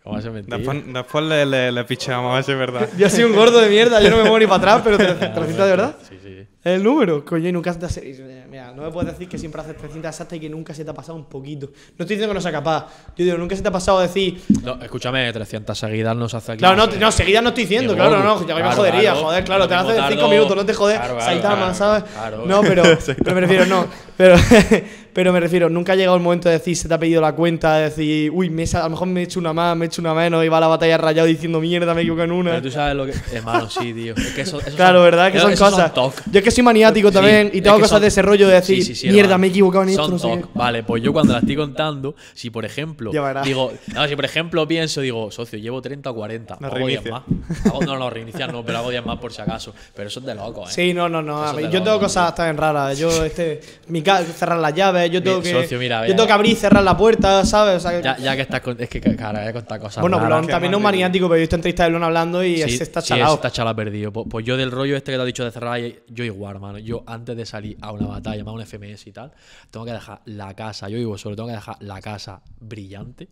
¿Cómo 0.02 0.14
va 0.14 0.18
a 0.18 0.22
ser 0.22 0.32
mentira? 0.32 0.56
Después, 0.56 0.82
después 0.92 1.24
le, 1.24 1.44
le, 1.46 1.72
le 1.72 1.84
picheamos, 1.84 2.32
a 2.32 2.34
ver 2.36 2.44
si 2.44 2.52
es 2.52 2.58
verdad. 2.58 2.88
Yo 2.98 3.08
soy 3.10 3.24
un 3.24 3.34
gordo 3.34 3.60
de 3.60 3.68
mierda, 3.68 4.00
yo 4.00 4.08
no 4.10 4.16
me 4.16 4.22
muevo 4.22 4.38
ni 4.38 4.46
para 4.46 4.56
atrás, 4.56 4.80
pero 4.82 4.96
300 4.96 5.46
de 5.58 5.62
verdad. 5.70 5.96
Sí, 6.08 6.16
sí. 6.22 6.46
Es 6.59 6.59
el 6.62 6.82
número, 6.82 7.24
coño, 7.24 7.48
y 7.48 7.52
nunca 7.52 7.72
se 7.72 7.78
te 7.78 7.86
hace. 7.86 8.44
Mira, 8.50 8.72
no 8.74 8.82
me 8.82 8.90
puedes 8.90 9.12
decir 9.12 9.28
que 9.28 9.38
siempre 9.38 9.62
haces 9.62 9.76
300 9.76 10.08
exactas 10.10 10.36
y 10.36 10.40
que 10.40 10.50
nunca 10.50 10.74
se 10.74 10.84
te 10.84 10.90
ha 10.90 10.94
pasado 10.94 11.16
un 11.16 11.24
poquito. 11.24 11.66
No 11.66 11.72
estoy 12.04 12.16
diciendo 12.16 12.28
que 12.28 12.34
no 12.34 12.40
sea 12.40 12.52
capaz. 12.52 12.86
Yo 13.16 13.24
digo, 13.24 13.38
nunca 13.38 13.56
se 13.56 13.62
te 13.62 13.68
ha 13.68 13.72
pasado 13.72 14.00
decir. 14.00 14.42
No, 14.62 14.74
escúchame, 14.82 15.32
300 15.32 15.78
seguidas 15.78 16.14
no 16.16 16.28
se 16.28 16.36
hace 16.36 16.52
aquí. 16.52 16.58
Claro, 16.58 16.76
no, 16.76 16.86
no, 16.86 17.12
seguidas 17.12 17.42
no 17.42 17.48
estoy 17.50 17.64
diciendo, 17.64 17.94
claro, 17.94 18.22
no, 18.22 18.46
ya 18.46 18.54
me 18.54 18.60
Claro, 18.60 18.76
jodería, 18.76 19.00
claro. 19.12 19.20
joder, 19.26 19.44
claro, 19.44 19.68
te 19.68 19.74
haces 19.74 19.94
5 19.94 20.08
tardo- 20.08 20.28
minutos, 20.30 20.56
no 20.56 20.66
te 20.66 20.74
jodes, 20.74 20.98
Claro, 20.98 21.20
Saitama, 21.20 21.72
¿sabes? 21.74 22.04
claro. 22.12 22.44
No, 22.46 22.60
pero, 22.62 22.82
pero 23.24 23.34
me 23.34 23.40
refiero, 23.40 23.66
no, 23.66 23.86
pero, 24.16 24.36
pero 25.14 25.32
me 25.32 25.40
refiero, 25.40 25.70
nunca 25.70 25.92
ha 25.92 25.96
llegado 25.96 26.16
el 26.16 26.22
momento 26.22 26.48
de 26.48 26.58
decir, 26.58 26.76
se 26.76 26.88
te 26.88 26.94
ha 26.94 26.98
pedido 26.98 27.20
la 27.22 27.32
cuenta, 27.34 27.76
de 27.76 27.84
decir, 27.84 28.30
uy, 28.32 28.50
me, 28.50 28.64
a 28.64 28.82
lo 28.84 28.90
mejor 28.90 29.08
me 29.08 29.20
he 29.20 29.24
hecho 29.24 29.40
una 29.40 29.52
más, 29.52 29.76
me 29.76 29.86
he 29.86 29.88
hecho 29.88 30.02
una 30.02 30.12
menos, 30.14 30.44
y 30.44 30.48
va 30.48 30.58
a 30.58 30.60
la 30.60 30.66
batalla 30.68 30.98
rayado 30.98 31.26
diciendo, 31.26 31.58
mierda, 31.60 31.94
me 31.94 32.02
equivoco 32.02 32.22
en 32.22 32.32
una. 32.32 32.50
Pero 32.50 32.62
tú 32.62 32.70
sabes 32.70 32.94
lo 32.96 33.06
que. 33.06 33.14
Hermano, 33.32 33.70
sí, 33.70 33.92
tío. 33.94 34.14
Es 34.16 34.32
que 34.34 34.42
eso, 34.42 34.60
eso 34.60 34.76
Claro, 34.76 34.98
son- 34.98 35.04
¿verdad? 35.04 35.32
Que 35.32 35.40
son 35.40 35.56
cosas. 35.56 35.94
toc. 35.94 36.14
yo 36.30 36.38
es 36.38 36.44
que 36.44 36.49
soy 36.50 36.64
maniático 36.64 37.10
también 37.12 37.50
y 37.52 37.58
es 37.58 37.62
tengo 37.62 37.76
que 37.76 37.82
cosas 37.82 37.96
son- 37.96 38.02
de 38.02 38.08
ese 38.08 38.22
rollo 38.22 38.48
de 38.48 38.54
decir, 38.54 38.76
Sí, 38.84 38.94
sí, 38.94 39.06
sí, 39.06 39.08
mierda, 39.10 39.36
me 39.38 39.46
he 39.46 39.50
equivocado 39.50 39.82
en 39.84 39.90
esto, 39.90 40.02
Son 40.04 40.12
no 40.12 40.18
sé. 40.18 40.44
Vale, 40.54 40.82
pues 40.82 41.02
yo 41.02 41.12
cuando 41.12 41.32
la 41.32 41.40
estoy 41.40 41.56
contando, 41.56 42.14
si 42.34 42.50
por 42.50 42.64
ejemplo. 42.64 43.10
Digo, 43.44 43.72
no, 43.94 44.08
si 44.08 44.16
por 44.16 44.24
ejemplo 44.24 44.66
pienso, 44.68 45.00
digo, 45.00 45.30
socio, 45.30 45.58
llevo 45.58 45.80
30 45.82 46.10
o 46.10 46.14
40. 46.14 46.56
No, 46.60 46.66
hago 46.68 46.76
10 46.86 47.02
reinicia. 47.04 47.10
más. 47.12 47.66
Hago- 47.66 47.82
no, 47.84 47.96
no, 47.98 48.10
reiniciar 48.10 48.52
no, 48.52 48.64
pero 48.64 48.78
hago 48.78 48.90
10 48.90 49.04
más 49.04 49.18
por 49.18 49.32
si 49.32 49.42
acaso. 49.42 49.74
Pero 49.94 50.08
eso 50.08 50.20
es 50.20 50.26
de 50.26 50.34
loco, 50.34 50.64
¿eh? 50.64 50.70
Sí, 50.72 50.94
no, 50.94 51.08
no, 51.08 51.22
no. 51.22 51.42
a 51.42 51.52
ver, 51.52 51.70
yo 51.70 51.82
tengo 51.82 51.98
cosas 52.00 52.34
también 52.34 52.56
raras. 52.56 52.98
Yo, 52.98 53.08
este, 53.24 53.60
mi 53.88 54.02
ca- 54.02 54.22
cerrar 54.24 54.58
las 54.58 54.74
llaves, 54.74 55.10
yo 55.10 55.22
tengo 55.22 55.38
Mi- 55.38 55.42
que. 55.44 55.52
socio, 55.52 55.78
mira, 55.78 56.06
yo 56.06 56.14
tengo 56.14 56.26
que 56.26 56.32
abrir 56.32 56.52
y 56.52 56.56
cerrar 56.56 56.82
la 56.82 56.96
puerta, 56.96 57.44
¿sabes? 57.44 57.76
O 57.76 57.80
sea, 57.80 57.96
que- 57.98 58.02
Ya, 58.04 58.16
ya 58.18 58.36
que 58.36 58.42
estás 58.42 58.60
con. 58.60 58.76
Es 58.80 58.88
que, 58.88 59.00
cara, 59.16 59.48
he 59.48 59.52
contado 59.52 59.80
cosas. 59.80 60.00
bueno. 60.00 60.18
Blon 60.20 60.46
también 60.46 60.72
es 60.72 60.76
un 60.76 60.82
maniático, 60.82 61.26
pero 61.26 61.36
yo 61.36 61.40
he 61.40 61.42
visto 61.42 61.56
entrevistas 61.56 61.86
de 61.86 61.90
Blon 61.90 62.04
hablando 62.04 62.44
y 62.44 62.60
ese 62.62 62.82
está 62.82 63.02
chalado. 63.02 63.34
está 63.34 63.50
chala 63.50 63.74
perdido. 63.74 64.12
Pues, 64.12 64.26
pues 64.30 64.44
yo 64.46 64.56
del 64.56 64.70
rollo 64.70 64.96
este 64.96 65.10
que 65.12 65.16
te 65.16 65.22
has 65.22 65.26
dicho 65.26 65.44
de 65.44 65.50
cerrar, 65.50 65.80
yo 66.08 66.24
igual. 66.24 66.39
Hermano. 66.48 66.78
Yo 66.78 67.02
antes 67.06 67.36
de 67.36 67.44
salir 67.44 67.76
a 67.80 67.90
una 67.92 68.06
batalla, 68.06 68.44
más 68.44 68.54
un 68.54 68.60
FMS 68.62 69.06
y 69.08 69.12
tal, 69.12 69.32
tengo 69.70 69.84
que 69.84 69.92
dejar 69.92 70.22
la 70.26 70.54
casa, 70.54 70.88
yo 70.88 70.96
vivo 70.98 71.18
solo, 71.18 71.34
tengo 71.36 71.48
que 71.48 71.54
dejar 71.56 71.76
la 71.80 72.00
casa 72.00 72.42
brillante, 72.60 73.28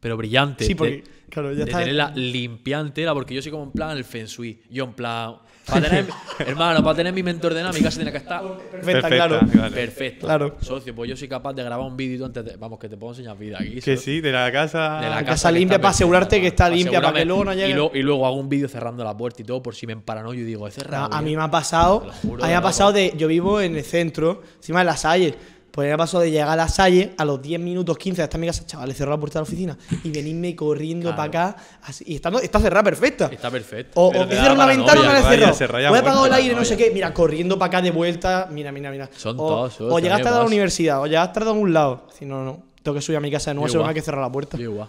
pero 0.00 0.16
brillante. 0.16 0.64
Sí, 0.64 0.72
de- 0.72 0.76
porque, 0.76 1.04
claro, 1.28 1.52
ya 1.52 1.58
de 1.58 1.70
está. 1.70 1.78
tenerla 1.78 2.12
limpia 2.14 2.80
entera, 2.80 3.14
porque 3.14 3.34
yo 3.34 3.42
soy 3.42 3.52
como 3.52 3.64
en 3.64 3.70
plan 3.72 3.96
el 3.96 4.04
feng 4.04 4.26
shui. 4.26 4.62
Yo 4.70 4.84
en 4.84 4.92
plan, 4.94 5.36
para 5.70 5.88
tener, 5.88 6.06
hermano, 6.40 6.82
para 6.82 6.96
tener 6.96 7.12
mi 7.12 7.22
mente 7.22 7.46
ordenada, 7.46 7.72
mi 7.72 7.80
casa 7.82 7.96
tiene 7.96 8.10
que 8.12 8.18
estar 8.18 8.42
Perfecta, 8.70 9.08
claro. 9.08 9.40
vale. 9.54 9.70
perfecta. 9.74 10.26
Claro. 10.26 10.56
Socio, 10.60 10.94
pues 10.94 11.08
yo 11.10 11.16
soy 11.16 11.28
capaz 11.28 11.52
de 11.54 11.62
grabar 11.62 11.86
un 11.86 11.96
vídeo 11.96 12.16
y 12.16 12.18
tú 12.18 12.24
antes 12.26 12.44
de- 12.44 12.56
Vamos, 12.56 12.78
que 12.78 12.88
te 12.88 12.96
puedo 12.96 13.12
enseñar 13.12 13.36
vida 13.38 13.58
aquí. 13.60 13.80
Que 13.80 13.96
sí, 13.96 14.20
de 14.20 14.32
la 14.32 14.50
casa. 14.52 15.00
De 15.00 15.08
la 15.10 15.24
casa 15.24 15.50
limpia 15.50 15.78
para 15.78 15.90
asegurarte 15.90 16.40
que 16.40 16.48
está 16.48 16.64
para 16.64 16.76
limpia, 16.76 17.00
para 17.00 17.18
que 17.18 17.24
luego 17.24 17.44
no 17.44 17.52
llegue- 17.54 17.70
Y, 17.70 17.74
luego- 17.74 17.90
y 17.94 18.02
luego 18.02 18.26
hago 18.26 18.36
un 18.36 18.48
vídeo 18.48 18.68
cerrando 18.68 19.02
la 19.04 19.16
puerta 19.16 19.42
y 19.42 19.44
todo 19.44 19.62
por 19.62 19.74
si 19.74 19.86
me 19.86 19.92
emparanoio 19.92 20.40
y 20.40 20.44
digo, 20.44 20.66
he 20.66 20.70
No, 20.70 20.74
cerrado. 20.74 21.12
a 21.14 21.20
mí 21.20 21.26
bien". 21.28 21.38
me 21.38 21.44
ha 21.44 21.50
pasado, 21.50 22.06
juro, 22.22 22.42
a 22.44 22.46
mí 22.46 22.52
me 22.52 22.56
ha 22.56 22.62
pasado 22.62 22.92
de, 22.92 23.12
yo 23.16 23.28
vivo 23.28 23.60
en 23.60 23.76
el 23.76 23.84
centro, 23.84 24.42
encima 24.56 24.80
de 24.80 24.84
la 24.86 24.96
Salle, 24.96 25.34
pues 25.70 25.86
me 25.86 25.92
ha 25.92 25.96
pasado 25.96 26.22
de 26.22 26.30
llegar 26.30 26.48
a 26.48 26.56
la 26.56 26.68
Salle 26.68 27.12
a 27.16 27.24
los 27.24 27.40
10 27.40 27.60
minutos 27.60 27.96
15 27.96 28.20
de 28.20 28.24
estar 28.24 28.36
en 28.38 28.40
mi 28.40 28.46
casa, 28.46 28.66
chavales, 28.66 28.96
cerrar 28.96 29.14
la 29.14 29.20
puerta 29.20 29.38
de 29.38 29.40
la 29.40 29.42
oficina 29.44 29.78
y 30.04 30.10
venirme 30.10 30.56
corriendo 30.56 31.04
Claro. 31.14 31.16
para 31.16 31.28
acá, 31.50 31.56
así, 31.82 32.04
y 32.06 32.14
estando, 32.16 32.40
está 32.40 32.58
cerrada 32.60 32.82
perfecta. 32.84 33.26
Está 33.32 33.50
perfecto. 33.50 33.92
O, 34.00 34.08
o 34.08 34.12
cerrado 34.12 34.54
una 34.54 34.64
paranoia, 34.64 34.66
ventana 34.76 35.00
o 35.00 35.04
no 35.04 35.12
la 35.12 35.52
se 35.54 35.66
raya 35.66 35.90
O 35.90 35.96
he 35.96 35.98
apagado 35.98 36.26
el 36.26 36.32
aire, 36.32 36.54
no 36.54 36.64
sé 36.64 36.76
qué. 36.76 36.90
Mira, 36.90 37.14
corriendo 37.14 37.58
para 37.58 37.68
acá 37.68 37.82
de 37.82 37.90
vuelta. 37.90 38.48
Mira, 38.50 38.72
mira, 38.72 38.90
mira. 38.90 39.08
Son 39.16 39.36
o, 39.38 39.46
todos, 39.46 39.80
o 39.80 39.98
llegaste 39.98 40.24
me 40.24 40.30
a 40.30 40.38
la 40.38 40.44
universidad, 40.44 41.00
o 41.00 41.06
llegaste 41.06 41.38
a 41.40 41.42
algún 41.42 41.72
lado. 41.72 42.06
Si 42.18 42.24
no, 42.24 42.44
no. 42.44 42.62
Tengo 42.82 42.94
que 42.94 43.02
subir 43.02 43.18
a 43.18 43.20
mi 43.20 43.30
casa 43.30 43.50
de 43.50 43.56
nuevo, 43.56 43.72
igual. 43.72 43.88
hay 43.88 43.94
que 43.94 44.02
cerrar 44.02 44.22
la 44.22 44.32
puerta. 44.32 44.56
Yo 44.56 44.70
igual. 44.70 44.88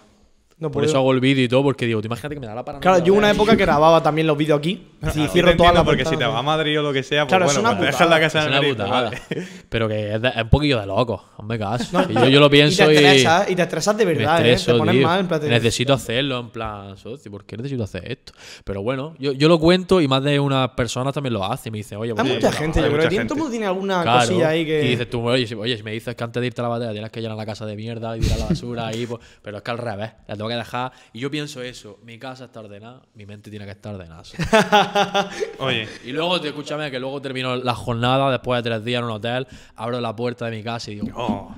No 0.62 0.72
Por 0.72 0.86
eso 0.86 0.98
hago 0.98 1.12
el 1.12 1.20
vídeo 1.20 1.44
y 1.44 1.48
todo, 1.50 1.64
porque 1.64 1.86
digo, 1.88 2.02
tú 2.02 2.06
imagínate 2.06 2.36
que 2.36 2.40
me 2.40 2.46
da 2.48 2.54
la 2.56 2.64
paranoia. 2.64 2.82
Claro, 2.82 3.04
yo 3.04 3.14
una 3.16 3.32
época 3.32 3.58
que 3.58 3.64
grababa 3.66 4.02
también 4.04 4.28
los 4.28 4.38
vídeos 4.38 4.60
aquí. 4.60 4.88
Ah, 5.04 5.10
Si 5.10 5.20
yo 5.20 5.28
cierro 5.30 5.48
te 5.48 5.52
entiendo 5.54 5.74
las 5.74 5.84
porque 5.84 6.04
si 6.06 6.12
te 6.12 6.18
ventanas. 6.18 6.36
va 6.36 6.40
a 6.40 6.44
Madrid 6.44 6.80
o 6.80 6.84
lo 6.84 6.94
que 6.94 7.02
sea, 7.02 7.24
pues 7.24 7.30
Claro, 7.30 7.46
es 7.46 7.54
bueno, 7.56 7.70
una 7.70 7.78
pues 7.80 7.90
te 7.90 8.04
dejas 8.04 8.10
la 8.12 8.20
casa 8.20 8.40
Es 8.40 8.46
en 8.46 8.52
una 8.52 8.58
Madrid. 8.62 8.72
putada. 8.78 8.92
vale. 9.02 9.22
Pero 9.70 9.88
que 9.88 10.14
es, 10.14 10.22
de- 10.22 10.28
es 10.28 10.44
un 10.44 10.50
poquillo 10.50 10.80
de 10.80 10.86
loco. 10.86 11.26
Hazme 11.40 11.58
caso. 11.58 12.08
Que 12.08 12.14
yo, 12.14 12.28
yo 12.28 12.40
lo 12.40 12.50
pienso 12.52 12.84
y 12.84 12.94
y. 12.94 12.98
te 13.00 13.06
estresas, 13.08 13.50
y 13.50 13.56
te 13.56 13.62
estresas 13.64 13.98
de 13.98 14.06
verdad, 14.06 14.46
¿eh? 14.46 14.56
Te 14.64 14.74
pones 14.76 14.96
tío. 14.96 15.08
mal. 15.08 15.20
En 15.22 15.28
plan, 15.28 15.42
te- 15.42 15.50
Necesito 15.50 15.94
hacerlo, 15.94 16.40
en 16.40 16.50
plan, 16.52 16.96
socio, 16.98 17.32
¿por 17.32 17.46
qué 17.46 17.58
necesito 17.58 17.84
hacer 17.84 18.12
esto? 18.12 18.34
Pero 18.64 18.84
bueno, 18.84 19.16
yo, 19.18 19.32
yo 19.32 19.48
lo 19.50 19.58
cuento 19.60 20.00
y 20.02 20.08
más 20.08 20.24
de 20.24 20.40
una 20.40 20.76
persona 20.76 21.12
también 21.12 21.34
lo 21.34 21.44
hace. 21.46 21.70
Y 21.70 21.72
me 21.72 21.80
dice, 21.80 21.96
oye, 21.96 22.12
Hay 22.12 22.16
pues, 22.18 22.28
mucha 22.36 22.48
pues, 22.50 22.60
gente, 22.60 22.80
hay 22.80 22.86
yo 22.86 22.92
creo 22.92 23.04
mucha 23.06 23.10
que 23.10 23.26
todo 23.26 23.34
el 23.34 23.40
mundo 23.40 23.50
tiene 23.50 23.66
alguna 23.66 24.04
cosilla 24.04 24.50
ahí 24.50 24.66
que. 24.68 24.86
Y 24.86 24.88
dices 24.90 25.10
tú, 25.10 25.28
oye 25.28 25.48
si, 25.48 25.56
oye, 25.56 25.78
si 25.78 25.82
me 25.82 25.94
dices 25.94 26.14
que 26.14 26.24
antes 26.24 26.40
de 26.42 26.46
irte 26.46 26.62
a 26.62 26.66
la 26.66 26.70
batalla 26.70 26.92
tienes 26.92 27.10
que 27.10 27.22
llenar 27.22 27.38
la 27.38 27.46
casa 27.48 27.66
de 27.66 27.76
mierda 27.76 28.16
y 28.16 28.20
tirar 28.20 28.38
la 28.38 28.46
basura 28.50 28.86
ahí, 28.86 29.08
pues, 29.08 29.20
pero 29.42 29.58
es 29.58 29.64
que 29.64 29.72
al 29.72 29.80
revés, 29.80 30.12
la 30.28 30.36
tengo 30.36 30.48
que 30.52 30.58
dejar. 30.58 30.92
Y 31.14 31.20
yo 31.20 31.32
pienso 31.32 31.62
eso, 31.62 32.00
mi 32.04 32.20
casa 32.20 32.46
está 32.46 32.60
ordenada, 32.60 33.02
mi 33.16 33.26
mente 33.26 33.50
tiene 33.50 33.66
que 33.66 33.72
estar 33.72 33.94
ordenada. 33.96 34.24
Oye, 35.60 35.88
y 36.06 36.12
luego, 36.12 36.40
te- 36.40 36.50
escúchame, 36.50 36.90
que 36.92 37.00
luego 37.00 37.22
termino 37.22 37.56
la 37.56 37.74
jornada, 37.76 38.30
después 38.32 38.64
de 38.64 38.70
tres 38.70 38.84
días 38.86 39.00
en 39.00 39.06
un 39.06 39.12
hotel, 39.12 39.48
abro 39.76 40.00
la 40.02 40.16
puerta 40.16 40.46
de 40.46 40.58
mi 40.58 40.64
casa 40.64 40.92
y 40.92 40.96
digo, 40.96 41.08
oh, 41.16 41.56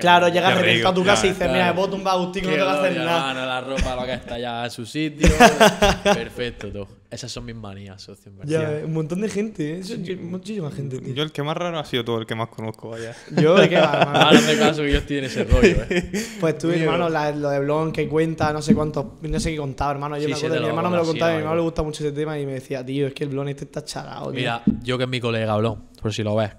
Claro, 0.00 0.28
llegas 0.28 0.52
reventado 0.60 0.90
a 0.90 0.94
tu 0.94 1.04
casa 1.04 1.26
y 1.26 1.30
dices, 1.30 1.50
mira, 1.50 1.68
he 1.68 1.72
boto 1.72 1.96
un 1.96 2.04
bagustico, 2.04 2.48
no 2.50 2.54
te 2.54 2.60
va 2.62 2.72
a 2.72 2.78
hacer 2.80 2.96
nada. 2.98 3.46
la 3.46 3.60
ropa, 3.62 3.96
lo 3.96 4.04
que 4.04 4.12
está 4.12 4.38
ya 4.38 4.64
en 4.66 4.70
su 4.70 4.84
sitio. 4.84 5.26
Perfecto, 6.04 6.68
todo. 6.70 6.88
Esas 7.10 7.30
son 7.30 7.44
mis 7.44 7.54
manías, 7.54 8.02
socio, 8.02 8.30
en 8.32 8.38
verdad. 8.38 8.78
Ya, 8.80 8.84
un 8.84 8.92
montón 8.92 9.20
de 9.20 9.28
gente, 9.28 9.74
¿eh? 9.74 9.78
Eso- 9.78 9.94
Muchísima 10.22 10.70
gente, 10.72 10.98
tío. 10.98 11.14
yo 11.14 11.22
el 11.22 11.30
que 11.30 11.42
más 11.42 11.56
raro 11.56 11.78
ha 11.78 11.84
sido 11.84 12.04
tú, 12.04 12.16
el 12.18 12.26
que 12.26 12.34
más 12.34 12.48
conozco, 12.48 12.88
vaya. 12.90 13.14
Yo, 13.36 13.54
¿de 13.56 13.68
qué 13.68 13.76
va, 13.76 14.00
hermano? 14.00 14.18
Ahora 14.18 14.40
me 14.40 14.56
caso 14.58 14.82
que 14.82 14.92
yo 14.92 14.98
estoy 14.98 15.18
en 15.18 15.24
ese 15.24 15.44
rollo, 15.44 15.76
eh. 15.88 16.10
Pues 16.40 16.58
tú, 16.58 16.70
hermano, 16.70 17.08
la- 17.08 17.30
lo 17.30 17.50
de 17.50 17.60
Blon 17.60 17.92
que 17.92 18.08
cuenta, 18.08 18.52
no 18.52 18.60
sé 18.60 18.74
cuánto, 18.74 19.18
no 19.22 19.40
sé 19.40 19.50
qué 19.52 19.56
contaba, 19.56 19.92
hermano. 19.92 20.16
Yo 20.16 20.24
Sí, 20.24 20.28
me 20.32 20.34
acuerdo, 20.36 20.60
mi 20.60 20.66
hermano 20.68 20.90
me 20.90 20.96
lo 20.96 21.04
contaba, 21.04 21.30
a 21.30 21.34
mi 21.34 21.38
hermano 21.38 21.56
le 21.56 21.62
gusta 21.62 21.82
mucho 21.82 22.02
ese 22.04 22.12
tema 22.12 22.38
y 22.38 22.44
me 22.46 22.54
decía, 22.54 22.84
tío, 22.84 23.06
es 23.06 23.14
que 23.14 23.24
el 23.24 23.30
Blon 23.30 23.48
este 23.48 23.64
está 23.64 23.84
chalado, 23.84 24.30
tío. 24.32 24.40
Mira, 24.40 24.62
yo 24.82 24.98
que 24.98 25.04
es 25.04 25.10
mi 25.10 25.20
colega 25.20 25.56
Blon, 25.56 25.84
por 26.02 26.12
si 26.12 26.22
lo 26.24 26.34
ves, 26.34 26.50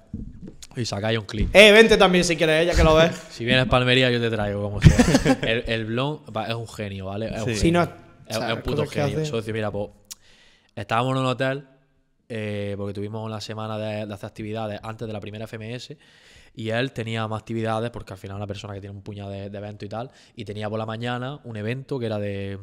y 0.77 0.85
sacáis 0.85 1.17
un 1.19 1.25
clip. 1.25 1.49
Eh, 1.53 1.71
vente 1.71 1.97
también 1.97 2.23
si 2.23 2.35
quieres, 2.37 2.65
ya 2.67 2.73
que 2.73 2.83
lo 2.83 2.95
ves. 2.95 3.11
Si 3.31 3.43
vienes 3.43 3.65
a 3.65 3.69
Palmería, 3.69 4.09
yo 4.11 4.19
te 4.21 4.29
traigo 4.29 4.61
como 4.61 4.81
sea. 4.81 5.37
El, 5.41 5.63
el 5.67 5.85
Blon 5.85 6.21
es 6.47 6.55
un 6.55 6.67
genio, 6.67 7.05
¿vale? 7.07 7.35
Es 7.35 7.41
un. 7.43 7.55
Sí, 7.55 7.71
no, 7.71 7.81
o 7.83 7.87
Es, 8.27 8.37
sea, 8.37 8.49
es 8.51 8.55
un 8.55 8.61
puto 8.61 8.83
que 8.83 9.01
genio. 9.01 9.25
Socio, 9.25 9.53
mira, 9.53 9.71
pues 9.71 9.89
estábamos 10.81 11.13
en 11.13 11.21
un 11.21 11.25
hotel 11.25 11.67
eh, 12.29 12.75
porque 12.77 12.93
tuvimos 12.93 13.25
una 13.25 13.41
semana 13.41 13.77
de, 13.77 14.05
de 14.05 14.13
hacer 14.13 14.27
actividades 14.27 14.79
antes 14.83 15.07
de 15.07 15.13
la 15.13 15.19
primera 15.19 15.47
FMS 15.47 15.95
y 16.53 16.69
él 16.69 16.91
tenía 16.91 17.27
más 17.27 17.41
actividades 17.41 17.89
porque 17.91 18.13
al 18.13 18.19
final 18.19 18.35
es 18.35 18.39
una 18.39 18.47
persona 18.47 18.73
que 18.73 18.81
tiene 18.81 18.95
un 18.95 19.01
puñado 19.01 19.29
de, 19.29 19.49
de 19.49 19.57
eventos 19.57 19.85
y 19.85 19.89
tal 19.89 20.11
y 20.35 20.45
tenía 20.45 20.69
por 20.69 20.79
la 20.79 20.85
mañana 20.85 21.39
un 21.43 21.57
evento 21.57 21.99
que 21.99 22.05
era 22.05 22.19
de 22.19 22.59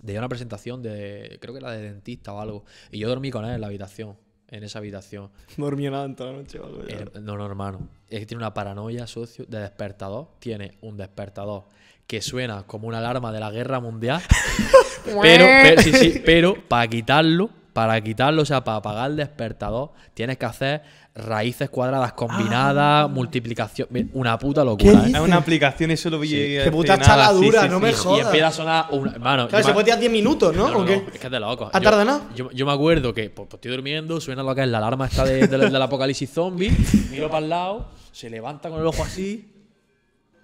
de 0.00 0.18
una 0.18 0.28
presentación 0.28 0.82
de 0.82 1.38
creo 1.40 1.54
que 1.54 1.60
era 1.60 1.70
de 1.72 1.82
dentista 1.82 2.32
o 2.32 2.40
algo 2.40 2.64
y 2.90 2.98
yo 2.98 3.08
dormí 3.08 3.30
con 3.30 3.44
él 3.44 3.52
en 3.52 3.60
la 3.60 3.66
habitación 3.68 4.16
en 4.48 4.64
esa 4.64 4.78
habitación 4.78 5.30
No 5.56 5.64
dormía 5.66 5.90
nada 5.90 6.04
en 6.04 6.16
toda 6.16 6.32
la 6.32 6.38
noche 6.38 6.58
algo. 6.58 6.82
eh, 6.86 7.06
no, 7.20 7.36
no, 7.36 7.46
hermano. 7.46 7.88
Es 8.08 8.20
que 8.20 8.26
tiene 8.26 8.42
una 8.42 8.52
paranoia, 8.52 9.06
socio, 9.06 9.46
de 9.46 9.60
despertador. 9.60 10.28
Tiene 10.38 10.76
un 10.82 10.98
despertador 10.98 11.64
que 12.06 12.20
suena 12.20 12.64
como 12.66 12.88
una 12.88 12.98
alarma 12.98 13.32
de 13.32 13.40
la 13.40 13.50
guerra 13.50 13.80
mundial. 13.80 14.20
pero, 15.22 15.44
pero, 15.44 15.82
sí, 15.82 15.92
sí, 15.92 16.22
pero 16.24 16.56
para 16.68 16.86
quitarlo, 16.88 17.50
para 17.72 18.00
quitarlo, 18.00 18.42
o 18.42 18.44
sea, 18.44 18.62
para 18.64 18.78
apagar 18.78 19.10
el 19.10 19.16
despertador, 19.16 19.92
tienes 20.14 20.36
que 20.36 20.44
hacer 20.46 20.82
raíces 21.14 21.68
cuadradas 21.70 22.12
combinadas, 22.14 23.08
multiplicación. 23.10 23.88
Mira, 23.90 24.08
Una 24.14 24.38
puta 24.38 24.64
locura, 24.64 25.02
¿Qué 25.04 25.08
¿eh? 25.08 25.12
Es 25.14 25.20
una 25.20 25.36
aplicación 25.36 25.90
y 25.90 25.96
solo 25.96 26.18
vi. 26.18 26.30
Qué 26.30 26.70
puta 26.72 26.98
chaladura, 26.98 27.66
no 27.68 27.80
me 27.80 27.90
Y 27.90 27.94
jodas. 27.94 28.26
empieza 28.26 28.46
a 28.46 28.52
sonar 28.52 28.86
una. 28.92 29.12
Hermano, 29.12 29.48
Claro, 29.48 29.62
se 29.64 29.70
me- 29.70 29.74
puede 29.74 29.84
tirar 29.86 30.00
10 30.00 30.12
minutos, 30.12 30.54
¿no? 30.56 30.68
no, 30.68 30.74
no, 30.74 30.78
¿O 30.80 30.84
qué? 30.86 30.96
no, 30.98 31.02
es 31.12 31.18
que 31.18 31.26
es 31.26 31.30
de 31.30 31.40
loco. 31.40 31.70
¿Ha 31.72 31.78
Yo- 31.78 31.82
tardado 31.84 32.04
nada? 32.04 32.22
Yo, 32.34 32.50
yo 32.52 32.64
me 32.66 32.72
acuerdo 32.72 33.12
que 33.14 33.28
pues, 33.30 33.46
pues, 33.48 33.54
estoy 33.58 33.70
durmiendo, 33.72 34.20
suena 34.20 34.42
lo 34.42 34.54
que 34.54 34.62
es 34.62 34.68
la 34.68 34.78
alarma 34.78 35.06
esta 35.06 35.24
de- 35.24 35.46
de- 35.46 35.58
del 35.70 35.82
apocalipsis 35.82 36.30
zombie, 36.30 36.70
miro 37.10 37.28
para 37.30 37.44
el 37.44 37.50
lado, 37.50 37.88
se 38.12 38.30
levanta 38.30 38.68
con 38.70 38.80
el 38.80 38.86
ojo 38.86 39.02
así. 39.02 39.51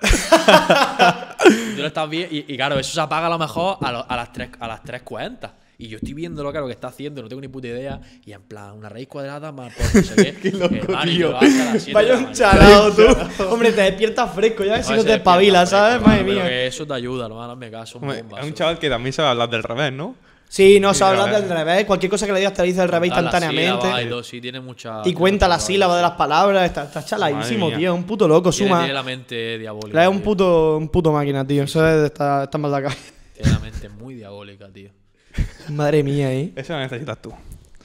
y 1.51 1.75
tú 1.77 1.81
lo 1.83 1.87
estás 1.87 2.09
bien, 2.09 2.29
y, 2.31 2.53
y 2.53 2.57
claro, 2.57 2.79
eso 2.79 2.93
se 2.93 3.01
apaga 3.01 3.27
a 3.27 3.31
lo 3.31 3.39
mejor 3.39 3.79
a, 3.81 3.93
lo- 3.93 4.07
a 4.11 4.17
las 4.17 4.33
3 4.33 4.51
a 4.61 4.69
las 4.69 4.83
3.40. 4.83 5.51
Y 5.81 5.87
yo 5.87 5.99
estoy 5.99 6.13
viendo 6.13 6.43
lo 6.43 6.53
que, 6.53 6.59
lo 6.59 6.67
que 6.67 6.73
está 6.73 6.89
haciendo, 6.89 7.23
no 7.23 7.29
tengo 7.29 7.41
ni 7.41 7.47
puta 7.47 7.69
idea. 7.69 8.01
Y 8.27 8.33
en 8.33 8.43
plan, 8.43 8.73
una 8.73 8.89
raíz 8.89 9.07
cuadrada 9.07 9.53
más 9.53 9.73
por 9.73 9.95
no 9.95 10.03
sé 10.03 10.17
qué. 10.17 10.35
Qué 10.51 10.51
loco, 10.51 10.75
Hermano, 10.75 11.09
y 11.13 11.15
tío. 11.15 11.31
yo 11.31 11.37
hasta 11.37 11.65
las 11.73 11.83
7 11.85 11.87
de 11.87 11.93
Vaya 11.95 12.15
un 12.17 12.33
chalado, 12.33 12.93
tú. 13.37 13.45
Hombre, 13.45 13.71
te 13.71 13.83
despiertas 13.83 14.35
fresco, 14.35 14.65
ya 14.65 14.73
ves 14.79 14.87
si 14.87 14.95
no 14.95 15.05
te 15.05 15.15
espabilas, 15.15 15.71
¿sabes? 15.71 16.05
Madre 16.05 16.25
mía. 16.25 16.43
que 16.49 16.67
eso 16.67 16.85
te 16.85 16.95
ayuda, 16.95 17.27
hermano, 17.27 17.53
hazme 17.53 17.71
caso. 17.71 18.01
Es 18.13 18.45
un 18.45 18.55
chaval 18.55 18.79
que 18.81 18.91
también 18.91 19.13
sabe 19.13 19.29
hablar 19.29 19.49
del 19.51 19.63
revés, 19.63 19.93
¿no? 19.93 20.17
Sí, 20.49 20.81
no 20.81 20.95
se 20.95 20.99
Sí, 20.99 21.05
habla 21.05 21.25
a 21.25 21.27
ver. 21.31 21.43
del 21.43 21.51
revés. 21.51 21.85
Cualquier 21.85 22.09
cosa 22.11 22.27
que 22.27 22.33
le 22.33 22.39
digas 22.39 22.55
te 22.55 22.63
la 22.63 22.67
dice 22.67 22.81
al 22.81 22.89
revés 22.89 23.09
instantáneamente. 23.09 23.87
y 24.03 24.09
todo, 24.09 24.23
sí, 24.25 24.41
tiene 24.41 24.61
mucha- 24.61 25.01
Y 25.01 25.03
tiene 25.05 25.19
cuenta 25.19 25.47
mucha 25.47 25.57
las 25.57 25.67
sílabas 25.67 25.97
de 25.97 26.03
las 26.03 26.13
palabras. 26.13 26.65
Está, 26.65 26.85
está 26.85 27.05
chaladísimo, 27.05 27.71
tío. 27.71 27.95
Un 27.95 28.05
puto 28.05 28.27
loco, 28.27 28.51
Tiene, 28.51 28.69
suma. 28.69 28.79
tiene 28.81 28.95
la 28.95 29.03
mente 29.03 29.59
diabólica. 29.59 30.03
Es 30.03 30.09
un 30.09 30.21
puto, 30.21 30.79
un 30.79 30.89
puto 30.89 31.13
máquina, 31.13 31.47
tío. 31.47 31.65
Eso 31.65 31.87
es, 31.87 32.07
está, 32.07 32.45
está 32.45 32.57
mal 32.59 32.71
de 32.71 32.77
acá. 32.79 32.97
Tiene 33.35 33.53
la 33.53 33.59
mente 33.59 33.89
muy 33.91 34.15
diabólica, 34.15 34.69
tío. 34.73 34.91
Madre 35.69 36.03
mía, 36.03 36.33
¿eh? 36.33 36.53
Eso 36.57 36.73
lo 36.73 36.79
necesitas 36.81 37.21
tú. 37.21 37.33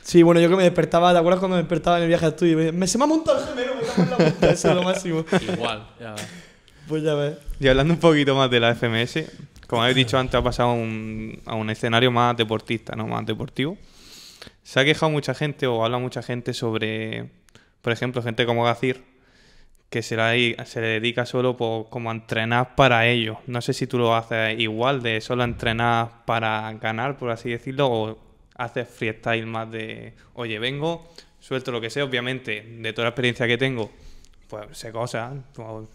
Sí, 0.02 0.22
bueno, 0.24 0.40
yo 0.42 0.50
que 0.50 0.56
me 0.56 0.64
despertaba, 0.64 1.12
¿te 1.14 1.20
acuerdas 1.20 1.40
cuando 1.40 1.56
me 1.58 1.62
despertaba 1.64 1.98
en 1.98 2.04
el 2.04 2.10
viaje 2.10 2.26
al 2.26 2.32
estudio? 2.32 2.58
Me, 2.58 2.72
me- 2.72 2.88
se 2.88 2.98
me 2.98 3.04
ha 3.04 3.08
montado 3.08 3.40
el 3.40 3.46
gemelo, 3.46 3.76
me 3.76 3.82
cago 3.88 4.04
en 4.04 4.10
la 4.10 4.32
puta. 4.32 4.50
Eso 4.52 4.70
es 4.70 4.76
lo 4.76 4.84
máximo. 4.84 5.26
Igual, 5.54 5.88
ya 6.00 6.12
ves. 6.14 6.28
Pues 6.88 7.04
ya 7.04 7.14
ves. 7.14 7.36
Y 7.60 7.68
hablando 7.68 7.94
un 7.94 8.00
poquito 8.00 8.36
más 8.36 8.50
de 8.50 8.60
la 8.60 8.76
FMS, 8.76 9.24
como 9.74 9.82
habéis 9.82 9.96
dicho 9.96 10.20
antes, 10.20 10.36
ha 10.36 10.44
pasado 10.44 10.70
a 10.70 10.74
un, 10.74 11.42
a 11.48 11.56
un 11.56 11.68
escenario 11.72 12.12
más 12.12 12.38
deportista, 12.38 12.96
¿no? 12.96 13.08
Más 13.08 13.26
deportivo. 13.26 13.76
Se 14.62 14.80
ha 14.80 14.86
quejado 14.86 15.12
mucha 15.12 15.34
gente 15.34 15.66
o 15.66 15.84
habla 15.84 15.98
mucha 15.98 16.22
gente 16.22 16.54
sobre, 16.54 17.32
por 17.82 17.92
ejemplo, 17.92 18.22
gente 18.22 18.46
como 18.46 18.66
Gacir, 18.66 19.04
que 19.90 20.04
se, 20.04 20.16
la, 20.16 20.34
se 20.66 20.80
le 20.80 20.88
dedica 21.00 21.26
solo 21.26 21.58
por, 21.58 21.90
como 21.90 22.12
a 22.12 22.14
entrenar 22.14 22.76
para 22.76 23.08
ello. 23.08 23.40
No 23.48 23.64
sé 23.64 23.74
si 23.74 23.88
tú 23.88 23.98
lo 23.98 24.16
haces 24.16 24.60
igual, 24.60 25.02
de 25.02 25.22
solo 25.22 25.44
entrenar 25.44 26.24
para 26.26 26.72
ganar, 26.74 27.18
por 27.18 27.32
así 27.32 27.50
decirlo, 27.50 27.90
o 27.90 28.20
haces 28.56 28.88
freestyle 28.88 29.48
más 29.48 29.72
de, 29.72 30.14
oye, 30.36 30.60
vengo, 30.60 31.12
suelto 31.40 31.72
lo 31.72 31.82
que 31.82 31.90
sé, 31.90 32.04
obviamente, 32.04 32.62
de 32.62 32.94
toda 32.94 33.06
la 33.06 33.10
experiencia 33.10 33.48
que 33.48 33.58
tengo, 33.58 33.90
pues 34.48 34.78
sé 34.78 34.92
cosas, 34.92 35.34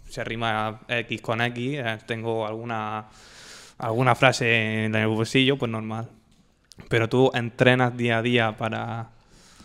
se 0.09 0.25
rima 0.25 0.81
X 0.89 1.21
con 1.21 1.41
X, 1.43 1.79
eh, 1.79 1.99
tengo 2.07 2.45
alguna, 2.45 3.07
alguna 3.79 4.15
frase 4.15 4.85
en 4.85 4.95
el 4.95 5.07
bolsillo, 5.09 5.57
pues 5.57 5.71
normal. 5.71 6.09
Pero 6.89 7.09
tú 7.09 7.31
entrenas 7.35 7.97
día 7.97 8.19
a 8.19 8.23
día 8.23 8.57
para... 8.57 9.11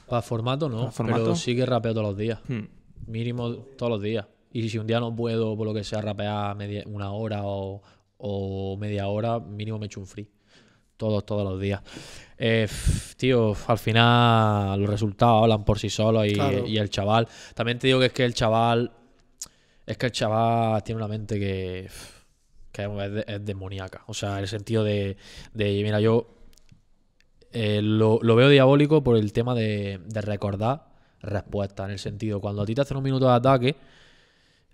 Para 0.08 0.22
formato 0.22 0.70
no, 0.70 0.80
¿Para 0.80 0.92
formato? 0.92 1.24
pero 1.24 1.36
sí 1.36 1.56
que 1.56 1.66
rapeo 1.66 1.94
todos 1.94 2.08
los 2.08 2.18
días. 2.18 2.40
Hmm. 2.48 2.64
Mínimo 3.08 3.52
todos 3.78 3.92
los 3.92 4.02
días. 4.02 4.26
Y 4.52 4.70
si 4.70 4.78
un 4.78 4.86
día 4.88 5.00
no 5.00 5.16
puedo, 5.16 5.56
por 5.58 5.66
lo 5.68 5.74
que 5.74 5.84
sea, 5.84 6.02
rapear 6.02 6.56
media- 6.56 6.84
una 6.86 7.12
hora 7.12 7.42
o, 7.44 7.82
o 8.18 8.78
media 8.78 9.08
hora, 9.08 9.40
mínimo 9.40 9.80
me 9.80 9.88
echo 9.88 10.00
un 10.00 10.08
free. 10.08 10.30
Todos, 10.98 11.26
todos 11.26 11.44
los 11.44 11.60
días. 11.60 11.82
Eh, 12.38 12.68
tío, 13.18 13.56
al 13.68 13.78
final 13.80 14.80
los 14.80 14.90
resultados 14.90 15.42
hablan 15.44 15.66
por 15.66 15.80
sí 15.80 15.90
solos 15.90 16.28
y, 16.28 16.34
Claro. 16.36 16.68
y 16.68 16.78
el 16.78 16.90
chaval. 16.90 17.28
También 17.56 17.80
te 17.80 17.88
digo 17.88 18.00
que 18.00 18.08
es 18.08 18.14
que 18.14 18.26
el 18.26 18.34
chaval. 18.34 18.92
Es 19.86 19.98
que 19.98 20.06
el 20.06 20.12
chaval 20.12 20.84
tiene 20.84 20.98
una 21.00 21.08
mente 21.08 21.40
que. 21.40 21.90
Que 22.74 22.84
es, 22.84 23.12
de- 23.14 23.24
es 23.28 23.46
demoníaca. 23.46 24.04
O 24.08 24.14
sea, 24.14 24.34
en 24.34 24.40
el 24.40 24.48
sentido 24.50 24.84
de. 24.84 25.16
de 25.54 25.82
mira, 25.84 26.02
yo 26.02 26.28
eh, 27.52 27.82
lo, 27.82 28.20
lo 28.22 28.36
veo 28.36 28.50
diabólico 28.50 29.04
por 29.04 29.16
el 29.16 29.32
tema 29.32 29.54
de, 29.56 30.00
de 30.06 30.22
recordar 30.22 30.88
respuesta. 31.22 31.86
En 31.86 31.92
el 31.92 32.00
sentido, 32.00 32.42
cuando 32.42 32.64
a 32.64 32.66
ti 32.66 32.76
te 32.76 32.82
hacen 32.82 32.98
un 32.98 33.04
minuto 33.04 33.28
de 33.28 33.34
ataque, 33.34 33.76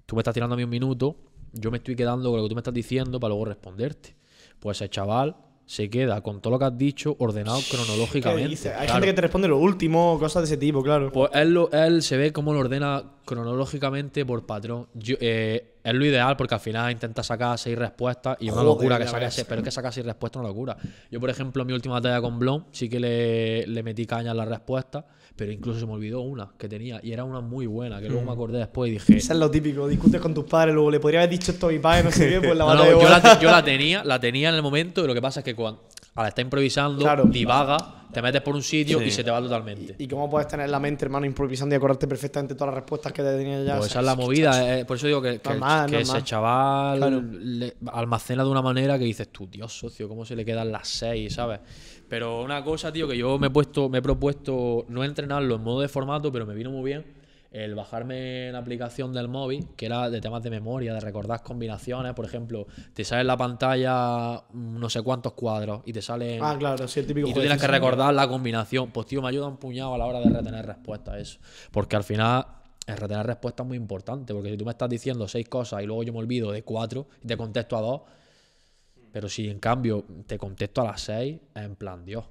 tú 0.06 0.16
me 0.16 0.22
estás 0.22 0.34
tirando 0.34 0.54
a 0.56 0.58
mí 0.58 0.64
un 0.64 0.70
minuto, 0.70 1.16
yo 1.54 1.70
me 1.72 1.78
estoy 1.78 1.96
quedando 1.96 2.30
con 2.30 2.38
lo 2.40 2.44
que 2.46 2.50
tú 2.50 2.56
me 2.56 2.60
estás 2.62 2.74
diciendo 2.74 3.20
para 3.20 3.30
luego 3.30 3.46
responderte. 3.46 4.16
Pues 4.60 4.82
el 4.82 4.90
chaval 4.90 5.36
se 5.66 5.88
queda 5.90 6.22
con 6.22 6.42
todo 6.42 6.52
lo 6.54 6.60
que 6.60 6.66
has 6.66 6.78
dicho 6.78 7.16
ordenado 7.20 7.60
¿Qué 7.60 7.78
cronológicamente. 7.78 8.70
Hay 8.70 8.88
Claro. 8.88 8.94
gente 8.94 9.08
que 9.08 9.14
te 9.14 9.22
responde 9.22 9.48
lo 9.48 9.58
último, 9.60 10.18
cosas 10.20 10.42
de 10.44 10.46
ese 10.48 10.58
tipo, 10.58 10.82
claro. 10.82 11.12
Pues 11.12 11.30
él, 11.36 11.54
lo- 11.54 11.72
él 11.72 12.02
se 12.02 12.18
ve 12.18 12.34
cómo 12.34 12.54
lo 12.54 12.60
ordena 12.62 13.04
cronológicamente 13.26 14.26
por 14.26 14.46
patrón. 14.48 14.88
Yo- 14.96 15.18
eh, 15.20 15.69
es 15.84 15.94
lo 15.94 16.06
ideal 16.06 16.36
porque 16.38 16.56
al 16.56 16.60
final 16.60 16.92
intenta 16.92 17.24
sacar 17.24 17.58
seis 17.58 17.78
respuestas 17.78 18.38
y 18.40 18.48
es 18.48 18.54
una 18.54 18.64
locura 18.64 18.98
que 18.98 19.08
saque 19.08 19.32
seis, 19.32 19.46
pero 19.48 19.62
es 19.62 19.66
que 19.66 19.72
sacar 19.72 19.94
seis 19.94 20.06
respuestas 20.06 20.40
es 20.40 20.42
una 20.42 20.50
locura. 20.50 20.78
Yo, 21.10 21.20
por 21.20 21.30
ejemplo, 21.30 21.62
en 21.62 21.68
mi 21.68 21.74
última 21.74 21.96
batalla 21.96 22.22
con 22.22 22.38
Blon 22.40 22.66
sí 22.72 22.90
que 22.90 23.00
le, 23.00 23.66
le 23.68 23.84
metí 23.84 24.06
caña 24.06 24.32
en 24.32 24.38
las 24.38 24.48
respuestas, 24.48 25.06
pero 25.36 25.52
incluso 25.54 25.80
se 25.80 25.86
me 25.86 25.94
olvidó 25.94 26.20
una 26.22 26.50
que 26.58 26.68
tenía 26.68 27.00
y 27.02 27.14
era 27.14 27.24
una 27.24 27.40
muy 27.40 27.66
buena, 27.66 28.02
que 28.02 28.08
luego 28.10 28.24
Mm. 28.24 28.26
me 28.28 28.32
acordé 28.34 28.58
después 28.58 28.90
y 28.90 28.94
dije... 28.96 29.18
Eso 29.18 29.34
es 29.34 29.40
lo 29.40 29.50
típico, 29.50 29.88
discutes 29.88 30.20
con 30.20 30.34
tus 30.34 30.44
padres, 30.44 30.74
luego 30.76 30.92
le 30.92 31.00
podría 31.00 31.22
haber 31.22 31.30
dicho 31.30 31.52
esto 31.54 31.68
a 31.68 31.72
mi 31.72 31.80
padre, 31.80 32.04
no 32.04 32.12
sé 32.12 32.28
qué, 32.30 32.42
pues 32.42 32.58
la 32.58 32.66
No, 32.74 32.76
no, 32.76 32.86
yo, 33.02 33.08
la, 33.10 33.40
yo 33.40 33.50
la 33.50 33.64
tenía, 33.64 34.04
la 34.04 34.20
tenía 34.20 34.50
en 34.50 34.56
el 34.56 34.62
momento, 34.62 35.04
y 35.04 35.08
lo 35.08 35.14
que 35.14 35.22
pasa 35.22 35.40
es 35.40 35.44
que 35.46 35.56
cuando 35.56 35.84
al 36.22 36.28
estar 36.30 36.44
improvisando, 36.44 37.00
Claro. 37.02 37.24
divaga, 37.26 37.78
te 38.12 38.22
metes 38.22 38.42
por 38.42 38.56
un 38.56 38.64
sitio 38.64 39.00
Sí. 39.00 39.06
y 39.06 39.12
se 39.12 39.24
te 39.24 39.32
va 39.32 39.40
totalmente. 39.42 39.96
¿Y 40.00 40.08
cómo 40.08 40.30
puedes 40.30 40.48
tener 40.48 40.70
la 40.70 40.80
mente, 40.80 41.06
hermano, 41.06 41.26
improvisando 41.26 41.76
y 41.76 41.78
acordarte 41.78 42.08
perfectamente 42.08 42.56
todas 42.56 42.74
las 42.74 42.82
respuestas 42.84 43.14
que 43.14 43.22
te 43.22 43.38
tenías 43.38 43.66
ya? 43.66 43.78
Pues 43.78 43.92
esa 43.92 44.00
es 44.00 44.06
la 44.06 44.16
movida, 44.16 44.80
eh, 44.80 44.86
por 44.86 44.98
eso 44.98 45.08
digo 45.08 45.22
que, 45.22 45.40
que, 45.40 45.50
el- 45.50 45.60
Normal, 45.60 45.90
que 45.90 45.98
normal. 46.00 46.18
ese 46.18 46.26
chaval 46.26 46.98
Claro. 46.98 47.22
le- 47.32 47.76
almacena 47.94 48.44
de 48.44 48.50
una 48.50 48.62
manera 48.62 48.98
que 48.98 49.06
dices 49.06 49.30
tú, 49.32 49.48
Dios 49.48 49.72
socio, 49.78 50.10
cómo 50.10 50.26
se 50.26 50.36
le 50.36 50.44
quedan 50.44 50.72
las 50.72 50.88
seis, 50.88 51.34
¿sabes? 51.36 51.60
Pero 52.08 52.42
una 52.42 52.64
cosa, 52.64 52.92
tío, 52.92 53.08
que 53.08 53.16
yo 53.18 53.38
me 53.38 53.48
he 53.48 53.52
puesto, 53.52 53.88
me 53.90 54.00
he 54.00 54.02
propuesto 54.02 54.86
no 54.90 55.04
entrenarlo 55.04 55.56
en 55.56 55.62
modo 55.64 55.82
de 55.82 55.88
formato, 55.88 56.32
pero 56.32 56.46
me 56.46 56.56
vino 56.56 56.72
muy 56.72 56.84
bien 56.92 57.19
el 57.52 57.74
bajarme 57.74 58.52
la 58.52 58.60
aplicación 58.60 59.12
del 59.12 59.28
móvil, 59.28 59.66
que 59.76 59.88
era 59.88 60.10
de 60.10 60.22
temas 60.22 60.44
de 60.44 60.52
memoria, 60.52 60.94
de 60.94 61.00
recordar 61.00 61.42
combinaciones, 61.42 62.14
por 62.14 62.26
ejemplo, 62.26 62.68
te 62.94 63.04
sale 63.04 63.22
en 63.22 63.28
la 63.28 63.38
pantalla 63.38 64.44
mm, 64.52 64.80
no 64.80 64.90
sé 64.90 65.02
cuántos 65.02 65.34
cuadros 65.34 65.82
y 65.86 65.94
te 65.94 66.02
salen 66.02 66.44
Ah, 66.44 66.56
claro, 66.58 66.88
sí, 66.88 67.00
el 67.00 67.08
típico 67.08 67.28
y 67.28 67.34
tú 67.34 67.40
tienes 67.40 67.60
que 67.60 67.68
recordar 67.68 68.14
la 68.14 68.28
combinación. 68.28 68.92
Pues 68.92 69.08
tío, 69.08 69.22
me 69.22 69.30
ayuda 69.30 69.48
un 69.48 69.58
puñado 69.58 69.94
a 69.94 69.98
la 69.98 70.06
hora 70.06 70.20
de 70.20 70.30
retener 70.30 70.66
respuestas 70.66 71.18
eso. 71.18 71.40
Porque 71.72 71.96
al 71.96 72.04
final 72.04 72.46
el 72.86 72.98
retener 72.98 73.26
respuestas 73.26 73.66
es 73.66 73.68
muy 73.68 73.78
importante. 73.78 74.34
Porque 74.34 74.52
si 74.52 74.58
tú 74.58 74.66
me 74.66 74.72
estás 74.72 74.90
diciendo 74.90 75.28
seis 75.28 75.50
cosas 75.50 75.82
y 75.82 75.86
luego 75.86 76.04
yo 76.04 76.14
me 76.14 76.20
olvido 76.20 76.52
de 76.52 76.64
cuatro 76.64 77.08
y 77.24 77.28
te 77.28 77.36
contesto 77.36 77.78
a 77.78 77.82
dos. 77.82 78.02
Pero 79.12 79.28
si 79.28 79.50
en 79.50 79.60
cambio 79.60 80.06
te 80.28 80.38
contesto 80.38 80.82
a 80.82 80.86
las 80.86 81.02
seis, 81.02 81.40
es 81.56 81.64
en 81.64 81.76
plan 81.76 82.06
Dios. 82.06 82.26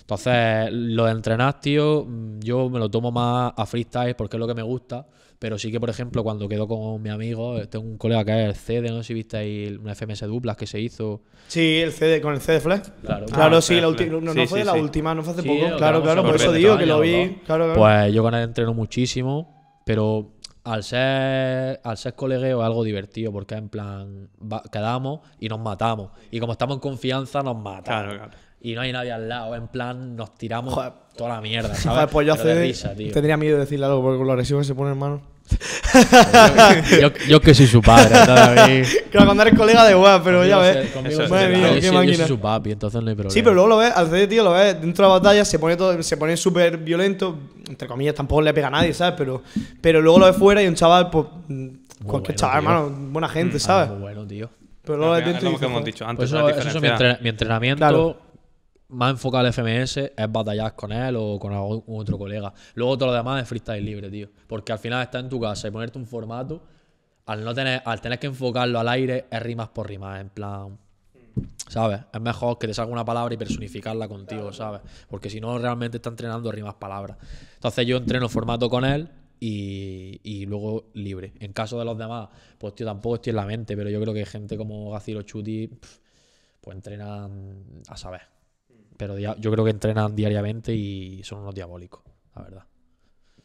Entonces, 0.00 0.68
lo 0.72 1.04
de 1.06 1.12
entrenar, 1.12 1.60
tío, 1.60 2.04
mm, 2.06 2.40
yo 2.40 2.68
me 2.68 2.78
lo 2.78 2.90
tomo 2.90 3.10
más 3.12 3.52
a 3.56 3.66
freestyle 3.66 4.14
porque 4.16 4.36
es 4.36 4.40
lo 4.40 4.46
que 4.46 4.54
me 4.54 4.62
gusta. 4.62 5.06
Pero 5.38 5.58
sí 5.58 5.72
que, 5.72 5.80
por 5.80 5.88
ejemplo, 5.88 6.22
cuando 6.22 6.46
quedo 6.48 6.68
con 6.68 7.00
mi 7.00 7.08
amigo, 7.08 7.56
eh, 7.58 7.66
tengo 7.66 7.86
un 7.86 7.96
colega 7.96 8.22
que 8.26 8.42
es 8.42 8.48
el 8.50 8.54
CD, 8.56 8.90
no 8.90 8.98
sé 8.98 9.04
si 9.04 9.14
visteis 9.14 9.78
una 9.78 9.92
FMS 9.94 10.26
duplas 10.26 10.54
que 10.54 10.66
se 10.66 10.78
hizo. 10.78 11.22
Sí, 11.48 11.78
el 11.78 11.92
CD, 11.92 12.20
con 12.20 12.34
el 12.34 12.40
CD 12.42 12.60
Flash. 12.60 12.88
Claro. 13.02 13.24
Claro, 13.24 13.56
Ah, 13.56 13.62
sí, 13.62 13.80
la 13.80 13.88
ulti- 13.88 14.06
no, 14.10 14.20
no 14.20 14.34
Sí, 14.34 14.46
fue 14.46 14.60
sí, 14.60 14.64
la 14.66 14.74
sí. 14.74 14.80
última, 14.80 15.14
no 15.14 15.22
fue 15.22 15.32
hace 15.32 15.42
Sí, 15.42 15.48
poco. 15.48 15.76
Claro, 15.78 16.02
claro, 16.02 16.22
por 16.24 16.36
eso 16.36 16.52
digo 16.52 16.76
que 16.76 16.84
lo 16.84 17.00
vi. 17.00 17.40
Claro, 17.46 17.64
claro. 17.64 17.74
Pues 17.74 18.12
yo 18.12 18.22
con 18.22 18.34
él 18.34 18.42
entreno 18.44 18.74
muchísimo, 18.74 19.80
pero 19.84 20.32
al 20.62 20.84
ser, 20.84 21.80
al 21.84 21.96
ser 21.96 22.14
colegueo 22.14 22.60
es 22.60 22.66
algo 22.66 22.84
divertido, 22.84 23.32
porque 23.32 23.54
en 23.54 23.70
plan, 23.70 24.28
va- 24.40 24.62
quedamos 24.70 25.20
y 25.38 25.48
nos 25.48 25.58
matamos. 25.58 26.10
Y 26.30 26.38
como 26.38 26.52
estamos 26.52 26.74
en 26.76 26.80
confianza, 26.80 27.42
nos 27.42 27.56
matamos. 27.56 27.84
Claro, 27.84 28.10
claro. 28.14 28.32
Y 28.62 28.74
no 28.74 28.82
hay 28.82 28.92
nadie 28.92 29.10
al 29.12 29.28
lado, 29.28 29.54
en 29.54 29.68
plan, 29.68 30.16
nos 30.16 30.34
tiramos 30.34 30.74
Joder. 30.74 30.92
toda 31.16 31.30
la 31.30 31.40
mierda, 31.40 31.74
¿sabes? 31.74 31.84
Joder, 31.86 32.08
pues 32.10 32.26
yo 32.26 32.32
hace. 32.34 32.54
risa, 32.60 32.94
tío. 32.94 33.10
Tendría 33.12 33.36
miedo 33.38 33.54
de 33.54 33.60
decirle 33.60 33.86
algo 33.86 34.02
porque 34.02 34.18
con 34.18 34.26
lo 34.26 34.32
agresivo 34.34 34.58
que 34.60 34.66
se 34.66 34.74
pone, 34.74 34.90
hermano. 34.90 35.22
yo, 37.00 37.08
yo 37.28 37.40
que 37.40 37.54
soy 37.54 37.66
su 37.66 37.80
padre, 37.82 38.16
entonces, 38.20 39.02
Claro, 39.10 39.26
cuando 39.26 39.42
eres 39.42 39.58
colega 39.58 39.84
de 39.86 39.94
guap, 39.94 40.22
pero 40.22 40.44
ya 40.44 40.56
conmigo 40.56 40.74
ves. 40.74 40.86
se- 40.88 40.92
conmigo 40.92 41.22
es 41.22 41.30
Madre 41.30 41.48
mía, 41.56 41.68
yo 41.68 41.74
qué 41.74 41.80
soy- 41.80 41.86
yo 41.90 41.92
máquina. 41.94 42.16
soy 42.18 42.26
su 42.28 42.38
papi, 42.38 42.70
entonces 42.72 43.02
no 43.02 43.08
hay 43.08 43.14
problema. 43.14 43.32
Sí, 43.32 43.42
pero 43.42 43.54
luego 43.54 43.68
lo 43.68 43.76
ves, 43.78 43.92
al 43.96 44.08
CD, 44.10 44.26
tío, 44.28 44.44
lo 44.44 44.52
ves 44.52 44.80
dentro 44.80 45.04
de 45.04 45.08
la 45.08 45.18
batalla, 45.18 45.44
se 45.44 45.58
pone 45.58 45.76
todo, 45.76 46.00
se 46.02 46.16
pone 46.16 46.36
súper 46.36 46.76
violento, 46.78 47.36
entre 47.68 47.88
comillas, 47.88 48.14
tampoco 48.14 48.42
le 48.42 48.54
pega 48.54 48.68
a 48.68 48.70
nadie, 48.70 48.92
¿sabes? 48.94 49.14
Pero, 49.16 49.42
pero 49.80 50.00
luego 50.00 50.18
lo 50.20 50.26
ves 50.26 50.36
fuera 50.36 50.62
y 50.62 50.66
un 50.68 50.74
chaval, 50.74 51.10
pues, 51.10 51.26
mm, 51.48 51.66
cualquier 52.04 52.36
bueno, 52.36 52.38
chaval, 52.38 52.60
tío. 52.60 52.70
hermano, 52.70 52.96
buena 53.12 53.28
gente, 53.28 53.56
Ah, 53.56 53.60
¿sabes? 53.60 53.90
muy 53.90 53.98
bueno, 54.00 54.26
tío. 54.26 54.50
Pero 54.82 54.98
luego 54.98 55.14
lo 55.14 55.18
ves 55.18 55.26
Es 55.26 55.32
dentro 55.32 55.48
y 55.48 55.52
lo 55.52 55.58
que 55.58 55.66
hemos 55.66 55.84
dicho 55.84 56.04
antes. 56.04 56.16
Pues 56.16 56.30
la 56.32 56.40
eso, 56.40 56.48
eso 56.48 56.58
es 56.58 56.64
mi, 56.66 56.80
diferencia. 56.80 57.10
entre- 57.10 57.22
mi 57.22 57.28
entrenamiento 57.28 57.78
Claro. 57.78 58.16
Más 58.90 59.12
enfocado 59.12 59.46
al 59.46 59.52
FMS 59.52 59.96
es 59.96 60.32
batallar 60.32 60.74
con 60.74 60.92
él 60.92 61.16
o 61.16 61.38
con 61.38 61.52
algún 61.52 62.00
otro 62.00 62.18
colega. 62.18 62.52
Luego 62.74 62.98
todo 62.98 63.10
lo 63.10 63.14
demás 63.14 63.42
es 63.42 63.48
freestyle 63.48 63.84
libre, 63.84 64.10
tío. 64.10 64.28
Porque 64.46 64.72
al 64.72 64.78
final 64.78 65.02
estar 65.02 65.22
en 65.22 65.28
tu 65.28 65.40
casa 65.40 65.68
y 65.68 65.70
ponerte 65.70 65.98
un 65.98 66.06
formato, 66.06 66.62
al 67.26 67.44
no 67.44 67.54
tener, 67.54 67.82
al 67.84 68.00
tener 68.00 68.18
que 68.18 68.26
enfocarlo 68.26 68.78
al 68.78 68.88
aire, 68.88 69.26
es 69.30 69.42
rimas 69.42 69.68
por 69.68 69.88
rimas, 69.88 70.20
en 70.20 70.28
plan. 70.30 70.78
¿Sabes? 71.68 72.00
Es 72.12 72.20
mejor 72.20 72.58
que 72.58 72.66
te 72.66 72.74
salga 72.74 72.92
una 72.92 73.04
palabra 73.04 73.32
y 73.32 73.36
personificarla 73.36 74.08
contigo, 74.08 74.52
¿sabes? 74.52 74.80
Porque 75.08 75.30
si 75.30 75.40
no, 75.40 75.56
realmente 75.58 75.98
está 75.98 76.10
entrenando 76.10 76.50
rimas 76.50 76.74
palabras. 76.74 77.16
Entonces 77.54 77.86
yo 77.86 77.96
entreno 77.96 78.28
formato 78.28 78.68
con 78.68 78.84
él 78.84 79.08
y, 79.38 80.20
y 80.24 80.46
luego 80.46 80.90
libre. 80.94 81.32
En 81.38 81.52
caso 81.52 81.78
de 81.78 81.84
los 81.84 81.96
demás, 81.96 82.28
pues 82.58 82.74
tío, 82.74 82.86
tampoco 82.86 83.16
estoy 83.16 83.30
en 83.30 83.36
la 83.36 83.46
mente, 83.46 83.76
pero 83.76 83.88
yo 83.88 84.00
creo 84.00 84.12
que 84.12 84.26
gente 84.26 84.56
como 84.56 84.90
Gaciro 84.90 85.22
Chuti, 85.22 85.70
pues 86.60 86.74
entrenan 86.74 87.82
a 87.88 87.96
saber. 87.96 88.39
Pero 89.00 89.18
yo 89.18 89.50
creo 89.50 89.64
que 89.64 89.70
entrenan 89.70 90.14
diariamente 90.14 90.74
y 90.74 91.22
son 91.24 91.38
unos 91.38 91.54
diabólicos, 91.54 92.02
la 92.36 92.42
verdad. 92.42 92.64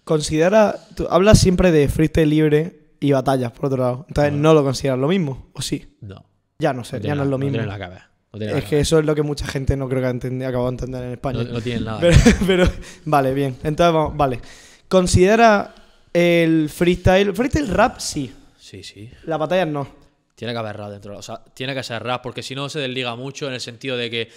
Considera, 0.03 0.75
tú 0.97 1.07
hablas 1.09 1.39
siempre 1.39 1.71
de 1.71 1.87
freestyle 1.87 2.29
libre 2.29 2.89
y 2.99 3.13
batallas, 3.13 3.53
por 3.53 3.67
otro 3.67 3.81
lado. 3.81 4.05
Entonces, 4.09 4.33
no 4.33 4.53
lo 4.53 4.65
consideras 4.65 4.99
lo 4.99 5.07
mismo, 5.07 5.47
¿o 5.53 5.61
sí? 5.61 5.95
No. 6.01 6.25
Ya 6.59 6.73
no 6.73 6.83
sé, 6.83 6.99
no 6.99 7.05
ya 7.05 7.15
no 7.15 7.23
es 7.23 7.29
lo 7.29 7.37
mismo. 7.37 7.61
No. 7.61 7.77
No 7.77 8.37
tiene 8.37 8.57
es 8.57 8.65
que 8.65 8.81
eso 8.81 8.99
es 8.99 9.05
lo 9.05 9.15
que 9.15 9.21
mucha 9.21 9.47
gente 9.47 9.77
no 9.77 9.87
creo 9.87 10.01
que 10.01 10.07
ha 10.07 10.49
acabado 10.49 10.65
de 10.65 10.73
entender 10.73 11.03
en 11.03 11.11
España. 11.13 11.41
no, 11.41 11.53
no 11.53 11.61
tiene 11.61 11.85
nada. 11.85 12.01
Pero, 12.01 12.17
pero, 12.45 12.69
vale, 13.05 13.33
bien. 13.33 13.55
Entonces, 13.63 13.93
vamos, 13.93 14.17
vale. 14.17 14.41
¿Considera 14.89 15.73
el 16.11 16.67
freestyle? 16.67 17.33
Freestyle 17.33 17.69
rap, 17.69 17.99
sí. 17.99 18.29
Sí, 18.59 18.83
sí. 18.83 19.09
Las 19.23 19.39
batallas 19.39 19.69
no. 19.69 19.87
Tiene 20.35 20.51
que 20.53 20.59
haber 20.59 20.75
rap 20.75 20.89
dentro. 20.89 21.17
O 21.17 21.21
sea, 21.21 21.41
tiene 21.53 21.73
que 21.73 21.81
ser 21.81 22.03
rap, 22.03 22.21
porque 22.21 22.43
si 22.43 22.55
no 22.55 22.67
se 22.67 22.79
desliga 22.79 23.15
mucho 23.15 23.47
en 23.47 23.53
el 23.53 23.61
sentido 23.61 23.95
de 23.95 24.09
que. 24.09 24.29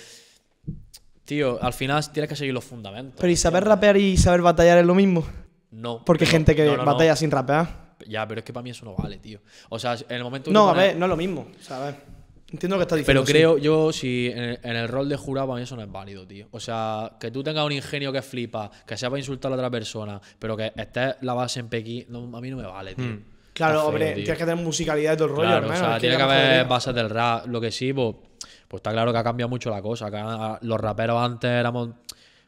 Tío, 1.28 1.62
al 1.62 1.74
final 1.74 2.02
tienes 2.10 2.30
que 2.30 2.36
seguir 2.36 2.54
los 2.54 2.64
fundamentos. 2.64 3.16
Pero 3.20 3.30
¿y 3.30 3.36
saber 3.36 3.62
rapear 3.64 3.98
y 3.98 4.16
saber 4.16 4.40
batallar 4.40 4.78
es 4.78 4.86
lo 4.86 4.94
mismo? 4.94 5.26
no. 5.70 6.02
Porque 6.02 6.24
hay 6.24 6.28
pero- 6.28 6.38
gente 6.38 6.56
que 6.56 6.64
no, 6.64 6.70
no, 6.78 6.78
no. 6.78 6.92
batalla 6.92 7.14
sin 7.16 7.30
rapear. 7.30 7.88
Ya, 8.08 8.26
pero 8.26 8.38
es 8.38 8.44
que 8.46 8.52
para 8.54 8.62
mí 8.64 8.70
eso 8.70 8.86
no 8.86 8.94
vale, 8.94 9.18
tío. 9.18 9.40
O 9.68 9.78
sea, 9.78 9.94
en 10.08 10.16
el 10.16 10.22
momento 10.24 10.50
No, 10.50 10.70
a 10.70 10.72
pones- 10.72 10.86
ver, 10.88 10.96
no 10.96 11.04
es 11.04 11.10
lo 11.10 11.16
mismo. 11.18 11.48
O 11.60 11.62
sea, 11.62 11.82
a 11.82 11.84
ver. 11.86 11.94
Entiendo 12.50 12.76
lo 12.76 12.80
que 12.80 12.82
estás 12.84 12.96
diciendo. 12.98 13.24
Pero 13.24 13.26
sí. 13.26 13.32
creo, 13.32 13.58
yo, 13.58 13.92
si 13.92 14.28
en 14.28 14.38
el, 14.38 14.60
en 14.62 14.76
el 14.76 14.88
rol 14.88 15.06
de 15.06 15.16
jurado, 15.16 15.48
para 15.48 15.58
mí 15.58 15.64
eso 15.64 15.76
no 15.76 15.82
es 15.82 15.92
válido, 15.92 16.26
tío. 16.26 16.46
O 16.52 16.60
sea, 16.60 17.12
que 17.20 17.30
tú 17.30 17.42
tengas 17.42 17.66
un 17.66 17.72
ingenio 17.72 18.10
que 18.10 18.22
flipa, 18.22 18.70
que 18.86 18.96
sea 18.96 19.10
para 19.10 19.18
insultar 19.18 19.52
a 19.52 19.56
otra 19.56 19.68
persona, 19.70 20.18
pero 20.38 20.56
que 20.56 20.72
esté 20.74 21.16
la 21.20 21.34
base 21.34 21.60
en 21.60 21.68
Pekín, 21.68 22.06
a 22.34 22.40
mí 22.40 22.50
no 22.50 22.56
me 22.56 22.62
vale, 22.62 22.94
tío. 22.94 23.04
Mm. 23.04 23.24
Claro, 23.52 23.80
feo, 23.80 23.88
hombre, 23.88 24.06
tío. 24.14 24.24
tienes 24.24 24.38
que 24.38 24.44
tener 24.46 24.64
musicalidad 24.64 25.12
y 25.12 25.16
todo 25.16 25.26
el 25.28 25.34
rollo, 25.34 25.48
Claro, 25.48 25.66
hermano. 25.66 25.84
o 25.84 25.90
sea, 25.90 25.98
tiene 25.98 26.16
que 26.16 26.22
haber 26.22 26.66
bases 26.66 26.94
del 26.94 27.10
rap. 27.10 27.46
Lo 27.48 27.60
que 27.60 27.70
sí, 27.70 27.92
pues, 27.92 28.14
pues 28.68 28.80
está 28.80 28.92
claro 28.92 29.12
que 29.12 29.18
ha 29.18 29.24
cambiado 29.24 29.48
mucho 29.48 29.70
la 29.70 29.82
cosa. 29.82 30.10
Que 30.10 30.66
los 30.66 30.78
raperos 30.80 31.16
antes 31.18 31.50
éramos, 31.50 31.88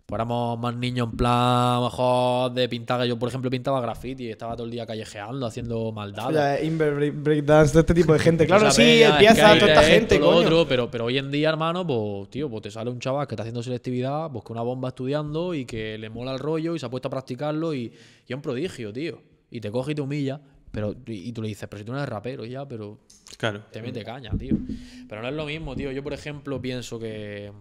pues 0.06 0.16
éramos 0.18 0.58
más 0.58 0.74
niños 0.74 1.08
en 1.10 1.16
plan, 1.16 1.82
mejor 1.82 2.52
de 2.52 2.68
pintar. 2.68 3.02
Yo, 3.04 3.18
por 3.18 3.28
ejemplo, 3.30 3.48
pintaba 3.48 3.80
graffiti 3.80 4.24
y 4.26 4.30
estaba 4.30 4.54
todo 4.54 4.64
el 4.66 4.70
día 4.72 4.84
callejeando, 4.84 5.46
haciendo 5.46 5.92
maldades. 5.92 6.64
Inver, 6.64 6.94
break- 6.96 7.22
breakdance, 7.22 7.72
de 7.74 7.80
este 7.80 7.94
tipo 7.94 8.12
de 8.12 8.18
gente. 8.26 8.46
Claro, 8.46 8.66
Esa 8.68 8.72
sí, 8.82 9.02
empieza 9.02 9.54
toda 9.58 9.68
esta 9.72 9.82
gente, 9.82 10.18
lo 10.18 10.26
coño. 10.26 10.38
otro, 10.38 10.66
pero, 10.68 10.90
pero 10.90 11.04
hoy 11.06 11.16
en 11.18 11.30
día, 11.30 11.48
hermano, 11.48 11.86
pues, 11.86 12.28
tío, 12.30 12.50
pues 12.50 12.62
te 12.62 12.70
sale 12.70 12.90
un 12.90 12.98
chaval 12.98 13.26
que 13.26 13.34
está 13.34 13.42
haciendo 13.44 13.62
selectividad, 13.62 14.30
pues 14.30 14.44
con 14.44 14.56
una 14.56 14.62
bomba 14.64 14.88
estudiando 14.88 15.54
y 15.54 15.64
que 15.64 15.96
le 15.96 16.10
mola 16.10 16.32
el 16.32 16.38
rollo 16.38 16.74
y 16.74 16.78
se 16.78 16.86
ha 16.86 16.90
puesto 16.90 17.08
a 17.08 17.10
practicarlo 17.10 17.72
y, 17.72 17.84
y 17.84 17.92
es 18.32 18.34
un 18.36 18.42
prodigio, 18.42 18.92
tío. 18.92 19.22
Y 19.50 19.60
te 19.60 19.70
coge 19.70 19.92
y 19.92 19.94
te 19.94 20.02
humilla, 20.02 20.40
pero 20.70 20.94
y, 21.06 21.32
tú 21.32 21.42
le 21.42 21.48
dices, 21.48 21.68
pero 21.68 21.78
si 21.80 21.84
tú 21.84 21.92
no 21.92 21.98
eres 21.98 22.08
rapero 22.08 22.44
ya, 22.44 22.66
pero 22.66 22.98
Claro. 23.36 23.62
te 23.70 23.80
mete 23.82 24.04
caña, 24.04 24.30
tío. 24.38 24.56
Pero 25.08 25.22
no 25.22 25.28
es 25.28 25.34
lo 25.34 25.46
mismo, 25.46 25.74
tío. 25.76 25.90
Yo, 25.92 26.02
por 26.02 26.12
ejemplo, 26.12 26.60
pienso 26.60 26.98
que... 26.98 27.52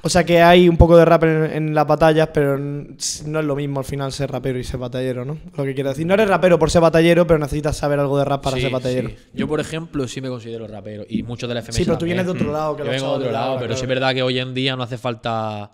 O 0.00 0.08
sea 0.08 0.22
que 0.22 0.40
hay 0.40 0.68
un 0.68 0.76
poco 0.76 0.96
de 0.96 1.04
rap 1.04 1.24
en, 1.24 1.44
en 1.52 1.74
las 1.74 1.84
batallas, 1.84 2.28
pero 2.32 2.56
no 2.56 2.94
es 2.96 3.24
lo 3.24 3.56
mismo 3.56 3.80
al 3.80 3.84
final 3.84 4.12
ser 4.12 4.30
rapero 4.30 4.56
y 4.56 4.62
ser 4.62 4.78
batallero, 4.78 5.24
¿no? 5.24 5.36
Lo 5.56 5.64
que 5.64 5.74
quiero 5.74 5.88
decir. 5.90 6.06
No 6.06 6.14
eres 6.14 6.28
rapero 6.28 6.56
por 6.56 6.70
ser 6.70 6.82
batallero, 6.82 7.26
pero 7.26 7.40
necesitas 7.40 7.76
saber 7.76 7.98
algo 7.98 8.16
de 8.16 8.24
rap 8.24 8.40
para 8.44 8.54
Sí, 8.56 8.62
ser 8.62 8.70
batallero. 8.70 9.08
sí. 9.08 9.16
Yo, 9.34 9.48
por 9.48 9.58
ejemplo, 9.58 10.06
sí 10.06 10.20
me 10.20 10.28
considero 10.28 10.68
rapero. 10.68 11.04
Y 11.08 11.24
muchos 11.24 11.48
del 11.48 11.58
FMS 11.58 11.74
Sí, 11.76 11.84
pero 11.84 11.98
tú 11.98 12.04
vienes 12.04 12.26
de 12.26 12.30
otro 12.30 12.52
lado 12.52 12.76
que 12.76 12.84
Yo 12.84 12.92
los 12.92 12.94
vengo 12.94 13.08
de 13.10 13.16
otro 13.16 13.32
lado, 13.32 13.56
pero 13.58 13.70
sí 13.74 13.80
es 13.80 13.80
claro. 13.80 13.88
verdad 14.00 14.14
que 14.14 14.22
hoy 14.22 14.38
en 14.38 14.54
día 14.54 14.76
no 14.76 14.84
hace 14.84 14.98
falta. 14.98 15.72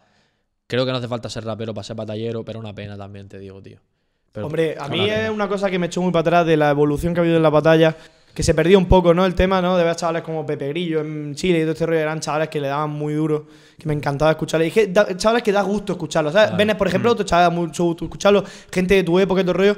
Creo 0.67 0.87
que 0.87 0.93
no 0.93 0.97
hace 0.99 1.09
falta 1.09 1.29
ser 1.29 1.45
rapero 1.45 1.75
para 1.75 1.85
ser 1.85 1.95
batallero, 1.97 2.43
pero 2.47 2.59
una 2.59 2.75
pena 2.75 2.97
también, 2.97 3.29
te 3.29 3.39
digo, 3.39 3.61
tío. 3.61 3.79
Pero- 4.35 4.47
Hombre, 4.49 4.75
a 4.79 4.89
mí 4.89 5.09
es 5.09 5.31
una 5.31 5.47
cosa 5.49 5.71
que 5.71 5.79
me 5.79 5.87
echó 5.87 6.03
muy 6.03 6.11
para 6.11 6.21
atrás 6.23 6.47
de 6.47 6.57
la 6.57 6.69
evolución 6.71 7.15
que 7.15 7.21
ha 7.21 7.23
habido 7.23 7.37
en 7.37 7.43
la 7.43 7.51
batalla. 7.51 7.97
que 8.35 8.43
se 8.43 8.53
perdió 8.53 8.79
un 8.79 8.87
poco, 8.87 9.15
¿no? 9.15 9.25
El 9.27 9.37
tema, 9.37 9.63
¿no? 9.63 9.77
De 9.77 9.85
ver 9.85 9.95
chavales 9.95 10.23
como 10.23 10.45
Pepe 10.45 10.67
Grillo 10.71 11.03
en 11.03 11.37
Chile 11.37 11.59
y 11.59 11.61
todo 11.63 11.71
este 11.71 11.87
rollo, 11.87 12.01
eran 12.01 12.19
chavales 12.19 12.49
que 12.49 12.61
le 12.61 12.67
daban 12.67 12.91
muy 12.91 13.15
duro, 13.15 13.47
que 13.79 13.87
me 13.87 13.95
encantaba 13.95 14.33
escucharles. 14.33 14.71
Y 14.71 14.71
que 14.73 14.87
da- 14.89 15.17
chavales 15.17 15.45
que 15.45 15.53
da 15.53 15.63
gusto 15.63 15.93
escucharlos, 15.93 16.33
¿sabes? 16.33 16.49
Claro. 16.49 16.59
Venes, 16.59 16.75
por 16.75 16.89
ejemplo, 16.89 17.13
otro 17.13 17.25
chaval, 17.25 17.45
da 17.45 17.51
mucho 17.51 17.85
gusto 17.85 18.07
escucharlos, 18.07 18.43
gente 18.73 18.95
de 18.95 19.05
tu 19.05 19.21
época 19.21 19.43
todo 19.45 19.53
rollo. 19.53 19.77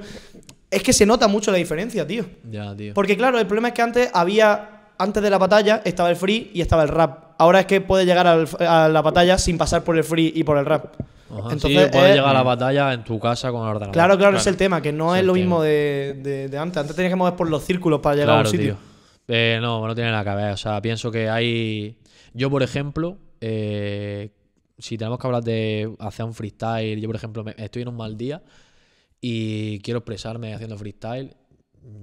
Es 0.70 0.82
que 0.82 0.94
se 0.94 1.04
nota 1.04 1.28
mucho 1.28 1.50
la 1.52 1.58
diferencia, 1.58 2.06
tío. 2.06 2.24
Ya, 2.50 2.74
tío. 2.74 2.94
Porque 2.94 3.14
claro, 3.14 3.38
el 3.38 3.46
problema 3.46 3.68
es 3.68 3.74
que 3.74 3.82
antes 3.82 4.10
había, 4.14 4.70
antes 4.96 5.22
de 5.22 5.28
la 5.28 5.36
batalla, 5.36 5.82
estaba 5.84 6.08
el 6.08 6.16
free 6.16 6.50
y 6.54 6.62
estaba 6.62 6.82
el 6.82 6.88
rap. 6.88 7.34
Ahora 7.36 7.60
es 7.60 7.66
que 7.66 7.82
puedes 7.82 8.06
llegar 8.06 8.26
al- 8.26 8.48
a 8.60 8.88
la 8.88 9.02
batalla 9.02 9.36
sin 9.36 9.58
pasar 9.58 9.84
por 9.84 9.98
el 9.98 10.04
free 10.04 10.32
y 10.34 10.44
por 10.44 10.56
el 10.56 10.64
rap. 10.64 10.94
Ajá, 11.28 11.52
Entonces, 11.52 11.70
sí, 11.84 11.88
puedes 11.92 12.10
eh, 12.10 12.14
llegar 12.14 12.30
a 12.30 12.34
la 12.34 12.42
batalla 12.42 12.92
en 12.92 13.02
tu 13.04 13.18
casa 13.18 13.50
con 13.50 13.62
el 13.62 13.68
ordenador. 13.68 13.92
Claro, 13.92 14.16
claro, 14.16 14.36
es 14.36 14.42
Claro. 14.44 14.54
el 14.54 14.56
tema, 14.58 14.80
que 14.82 14.92
no 14.92 15.14
Es 15.14 15.20
es, 15.20 15.26
lo 15.26 15.34
mismo 15.34 15.60
de, 15.62 16.20
de- 16.22 16.48
de 16.48 16.58
antes. 16.58 16.76
Antes 16.78 16.94
tenías 16.94 17.10
que 17.12 17.16
mover 17.16 17.34
por 17.34 17.50
los 17.50 17.64
círculos 17.64 18.00
para 18.00 18.16
llegar 18.16 18.36
a 18.38 18.40
un 18.40 18.46
sitio. 18.46 18.74
tío. 18.74 18.76
Eh, 19.28 19.58
no, 19.60 19.84
no 19.86 19.94
tiene 19.94 20.10
nada 20.12 20.22
que 20.24 20.36
ver. 20.42 20.52
O 20.52 20.56
sea, 20.56 20.80
pienso 20.80 21.10
que 21.10 21.28
hay. 21.28 21.98
Yo, 22.32 22.48
por 22.48 22.62
ejemplo, 22.62 23.18
eh, 23.40 24.30
si 24.78 24.96
tenemos 24.96 25.18
que 25.18 25.26
hablar 25.26 25.42
de 25.42 25.92
hacer 25.98 26.24
un 26.26 26.32
freestyle, 26.34 27.00
yo, 27.00 27.08
por 27.08 27.16
ejemplo, 27.16 27.42
me- 27.42 27.54
estoy 27.58 27.82
en 27.82 27.88
un 27.88 27.96
mal 27.96 28.16
día 28.16 28.42
y 29.20 29.80
quiero 29.80 29.98
expresarme 29.98 30.54
haciendo 30.54 30.76
freestyle. 30.78 31.34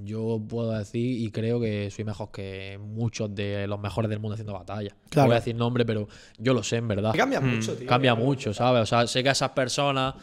Yo 0.04 0.41
puedo 0.48 0.72
decir 0.72 1.19
y 1.22 1.30
creo 1.32 1.60
que 1.60 1.89
soy 1.91 2.06
mejor 2.06 2.32
que 2.32 2.80
muchos 2.82 3.34
de 3.36 3.67
los 3.67 3.80
mejores 3.80 4.10
del 4.10 4.19
mundo 4.19 4.34
haciendo 4.36 4.54
batalla. 4.54 4.91
No 4.93 5.10
Claro. 5.10 5.28
voy 5.28 5.36
a 5.36 5.39
decir 5.39 5.56
nombre, 5.56 5.86
pero 5.86 6.08
yo 6.38 6.54
lo 6.54 6.63
sé 6.63 6.78
en 6.78 6.88
verdad. 6.88 7.12
Que 7.12 7.17
Cambia 7.17 7.41
Mm. 7.41 7.56
mucho, 7.56 7.76
tío. 7.76 7.88
Cambia 7.88 8.15
mucho, 8.15 8.54
¿sabes? 8.54 8.84
O 8.84 8.86
sea, 8.86 9.06
sé 9.08 9.22
que 9.24 9.30
esas 9.30 9.50
personas 9.52 10.15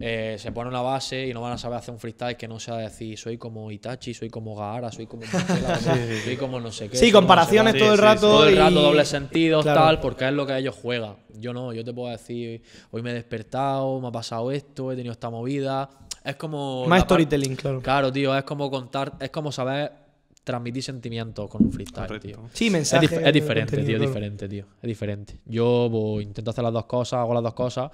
eh, 0.00 0.36
se 0.38 0.52
ponen 0.52 0.68
una 0.72 0.80
base 0.82 1.26
y 1.26 1.34
no 1.34 1.40
van 1.40 1.54
a 1.54 1.58
saber 1.58 1.78
hacer 1.78 1.92
un 1.92 1.98
freestyle 1.98 2.36
que 2.36 2.46
no 2.46 2.60
sea 2.60 2.76
decir 2.76 3.18
soy 3.18 3.36
como 3.36 3.68
Itachi, 3.72 4.14
soy 4.14 4.30
como 4.30 4.54
Gaara, 4.54 4.92
soy 4.92 5.06
como 5.08 5.22
Michela, 5.22 5.80
soy 6.24 6.36
como 6.36 6.60
no 6.60 6.70
sé 6.70 6.88
qué. 6.88 6.96
Sí, 6.96 7.10
comparaciones 7.10 7.74
no 7.74 7.80
sé 7.80 7.84
todo 7.84 7.94
el 7.94 7.98
Sí, 7.98 8.00
sí, 8.00 8.04
rato. 8.06 8.20
sí. 8.20 8.26
todo 8.36 8.46
el 8.46 8.54
y- 8.54 8.58
rato 8.58 8.80
doble 8.82 9.04
sentido, 9.04 9.60
Claro. 9.62 9.80
tal, 9.80 10.00
porque 10.00 10.26
es 10.28 10.32
lo 10.32 10.46
que 10.46 10.56
ellos 10.56 10.76
juegan. 10.80 11.16
Yo 11.34 11.52
no, 11.52 11.72
yo 11.72 11.82
te 11.84 11.92
puedo 11.92 12.12
decir, 12.12 12.62
hoy 12.92 13.02
me 13.02 13.10
he 13.10 13.14
despertado, 13.14 14.00
me 14.00 14.06
ha 14.06 14.12
pasado 14.12 14.52
esto, 14.52 14.92
he 14.92 14.94
tenido 14.94 15.10
esta 15.12 15.30
movida. 15.30 15.90
Es 16.28 16.36
como. 16.36 16.86
Más 16.86 17.02
storytelling, 17.02 17.56
claro. 17.56 17.80
Claro, 17.80 18.12
tío, 18.12 18.36
es 18.36 18.44
como 18.44 18.70
contar, 18.70 19.14
es 19.20 19.30
como 19.30 19.50
saber 19.50 19.92
transmitir 20.44 20.82
sentimientos 20.82 21.48
con 21.50 21.64
un 21.64 21.72
freestyle, 21.72 22.06
Correcto. 22.06 22.28
tío. 22.28 22.48
Sí, 22.52 22.66
Es, 22.66 22.72
mensaje. 22.72 23.06
dif- 23.06 23.26
es 23.26 23.32
diferente, 23.32 23.76
tío, 23.84 23.96
es 23.96 24.00
diferente, 24.00 24.48
tío. 24.48 24.64
Es 24.82 24.86
diferente. 24.88 25.38
Yo 25.46 25.88
pues, 25.90 26.26
intento 26.26 26.50
hacer 26.50 26.64
las 26.64 26.72
dos 26.72 26.86
cosas, 26.86 27.18
hago 27.20 27.34
las 27.34 27.42
dos 27.42 27.54
cosas, 27.54 27.90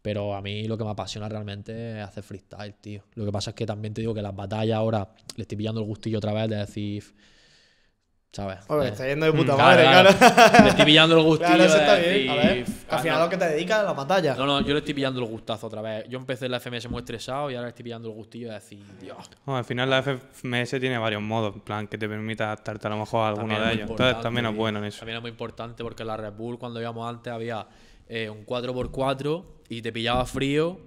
pero 0.00 0.34
a 0.34 0.40
mí 0.40 0.64
lo 0.68 0.78
que 0.78 0.84
me 0.84 0.90
apasiona 0.90 1.28
realmente 1.28 1.98
es 2.00 2.04
hacer 2.06 2.22
freestyle, 2.22 2.74
tío. 2.80 3.02
Lo 3.14 3.24
que 3.26 3.32
pasa 3.32 3.50
es 3.50 3.56
que 3.56 3.66
también 3.66 3.92
te 3.94 4.00
digo 4.00 4.14
que 4.14 4.22
las 4.22 4.34
batallas 4.34 4.76
ahora 4.76 5.08
le 5.36 5.42
estoy 5.42 5.56
pillando 5.58 5.80
el 5.80 5.86
gustillo 5.86 6.18
otra 6.18 6.32
vez 6.32 6.48
de 6.48 6.56
decir. 6.56 7.04
¿Sabes? 8.30 8.58
Oye, 8.68 8.88
Eh, 8.88 8.90
está 8.92 9.06
yendo 9.08 9.24
de 9.26 9.32
puta 9.32 9.54
claro, 9.54 9.58
madre, 9.58 9.82
claro. 9.84 10.10
claro. 10.18 10.64
Le 10.64 10.68
estoy 10.70 10.84
pillando 10.84 11.16
el 11.18 11.22
gustillo 11.24 11.48
Claro, 11.48 11.64
eso 11.64 11.74
de 11.74 11.80
está 11.80 11.94
decir, 11.96 12.12
bien. 12.22 12.30
A 12.30 12.34
ver, 12.34 12.64
al 12.90 12.98
final 13.00 13.18
no. 13.18 13.24
lo 13.24 13.30
que 13.30 13.36
te 13.38 13.44
dedicas 13.48 13.78
a 13.78 13.82
la 13.84 13.92
batalla. 13.94 14.34
No, 14.36 14.46
no, 14.46 14.60
yo 14.60 14.72
le 14.74 14.78
estoy 14.80 14.94
pillando 14.94 15.20
el 15.20 15.26
gustazo 15.26 15.66
otra 15.66 15.80
vez. 15.80 16.04
Yo 16.10 16.18
empecé 16.18 16.44
en 16.46 16.52
la 16.52 16.60
FMS 16.60 16.88
muy 16.90 16.98
estresado 16.98 17.50
y 17.50 17.54
ahora 17.54 17.66
le 17.66 17.70
estoy 17.70 17.84
pillando 17.84 18.08
el 18.08 18.14
gustillo 18.14 18.48
de 18.48 18.54
decir, 18.54 18.84
Dios. 19.00 19.16
Bueno, 19.46 19.58
al 19.58 19.64
final 19.64 19.88
la 19.88 20.02
FMS 20.02 20.70
tiene 20.78 20.98
varios 20.98 21.22
modos, 21.22 21.54
en 21.54 21.60
plan, 21.62 21.88
que 21.88 21.96
te 21.96 22.06
permita 22.08 22.44
adaptarte 22.44 22.86
a 22.86 22.90
lo 22.90 22.98
mejor 22.98 23.24
a 23.24 23.28
alguno 23.28 23.58
de 23.58 23.72
ellos. 23.72 23.90
Entonces 23.90 24.20
también 24.20 24.44
es 24.46 24.54
bueno 24.54 24.78
en 24.78 24.84
eso. 24.84 24.98
También 25.00 25.16
es 25.16 25.22
muy 25.22 25.30
importante 25.30 25.82
porque 25.82 26.02
en 26.02 26.08
la 26.08 26.16
Red 26.18 26.32
Bull, 26.34 26.58
cuando 26.58 26.80
íbamos 26.82 27.08
antes, 27.08 27.32
había 27.32 27.66
eh, 28.08 28.28
un 28.28 28.44
4x4 28.44 29.44
y 29.70 29.80
te 29.82 29.90
pillaba 29.90 30.26
frío 30.26 30.78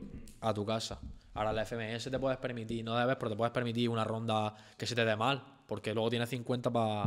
a 0.41 0.53
tu 0.53 0.63
casa. 0.63 0.99
Ahora 1.33 1.51
la 1.53 1.65
FMS 1.65 2.11
te 2.11 2.19
puedes 2.19 2.37
permitir, 2.37 2.83
no 2.85 2.95
debes, 2.95 3.15
pero 3.15 3.31
te 3.31 3.35
puedes 3.37 3.51
permitir 3.53 3.89
una 3.89 4.03
ronda 4.03 4.53
que 4.77 4.85
se 4.85 4.93
te 4.95 5.03
dé 5.05 5.15
mal, 5.15 5.41
porque 5.65 5.93
luego 5.93 6.09
tienes 6.09 6.29
50 6.29 6.69
para 6.71 7.05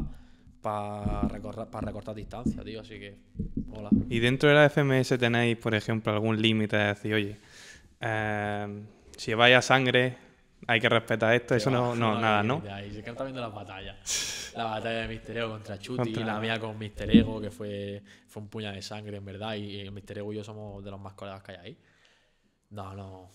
recortar, 1.29 1.69
pa 1.71 1.81
recortar 1.81 2.15
distancia, 2.15 2.63
tío. 2.65 2.81
Así 2.81 2.99
que, 2.99 3.17
hola. 3.73 3.91
Y 4.09 4.19
dentro 4.19 4.49
de 4.49 4.55
la 4.55 4.69
FMS 4.71 5.19
tenéis, 5.19 5.57
por 5.57 5.75
ejemplo, 5.75 6.13
algún 6.13 6.41
límite 6.41 6.77
de 6.77 6.85
decir, 6.87 7.15
oye, 7.15 7.37
eh, 8.01 8.83
si 9.17 9.35
vaya 9.35 9.61
sangre, 9.63 10.17
hay 10.67 10.81
que 10.81 10.89
respetar 10.89 11.35
esto. 11.35 11.55
Eso 11.55 11.71
no, 11.71 11.95
no, 11.95 12.19
nada, 12.21 12.43
¿no? 12.43 12.63
Ahí, 12.71 12.91
sí 12.93 13.03
que 13.03 13.11
está 13.11 13.25
viendo 13.25 13.41
las 13.41 13.53
batallas. 13.55 14.41
La 14.55 14.65
batalla 14.67 15.01
de 15.01 15.09
Mister 15.09 15.37
Ego 15.37 15.51
contra 15.51 15.77
Chuti 15.81 15.97
Contra- 15.97 16.23
y 16.23 16.25
la 16.25 16.39
mía 16.39 16.61
con 16.61 16.79
Mister 16.79 17.11
Ego, 17.11 17.41
que 17.41 17.51
fue, 17.51 18.01
fue 18.29 18.41
un 18.41 18.49
puñal 18.49 18.73
de 18.77 18.83
sangre, 18.83 19.17
en 19.17 19.25
verdad. 19.25 19.55
Y, 19.57 19.81
y 19.81 19.91
Mister 19.91 20.19
Ego 20.19 20.33
y 20.33 20.37
yo 20.37 20.45
somos 20.45 20.85
de 20.85 20.93
los 20.93 21.01
más 21.01 21.15
colegas 21.15 21.43
que 21.43 21.53
hay 21.53 21.59
ahí. 21.59 21.79
No, 22.71 22.95
no. 22.95 23.31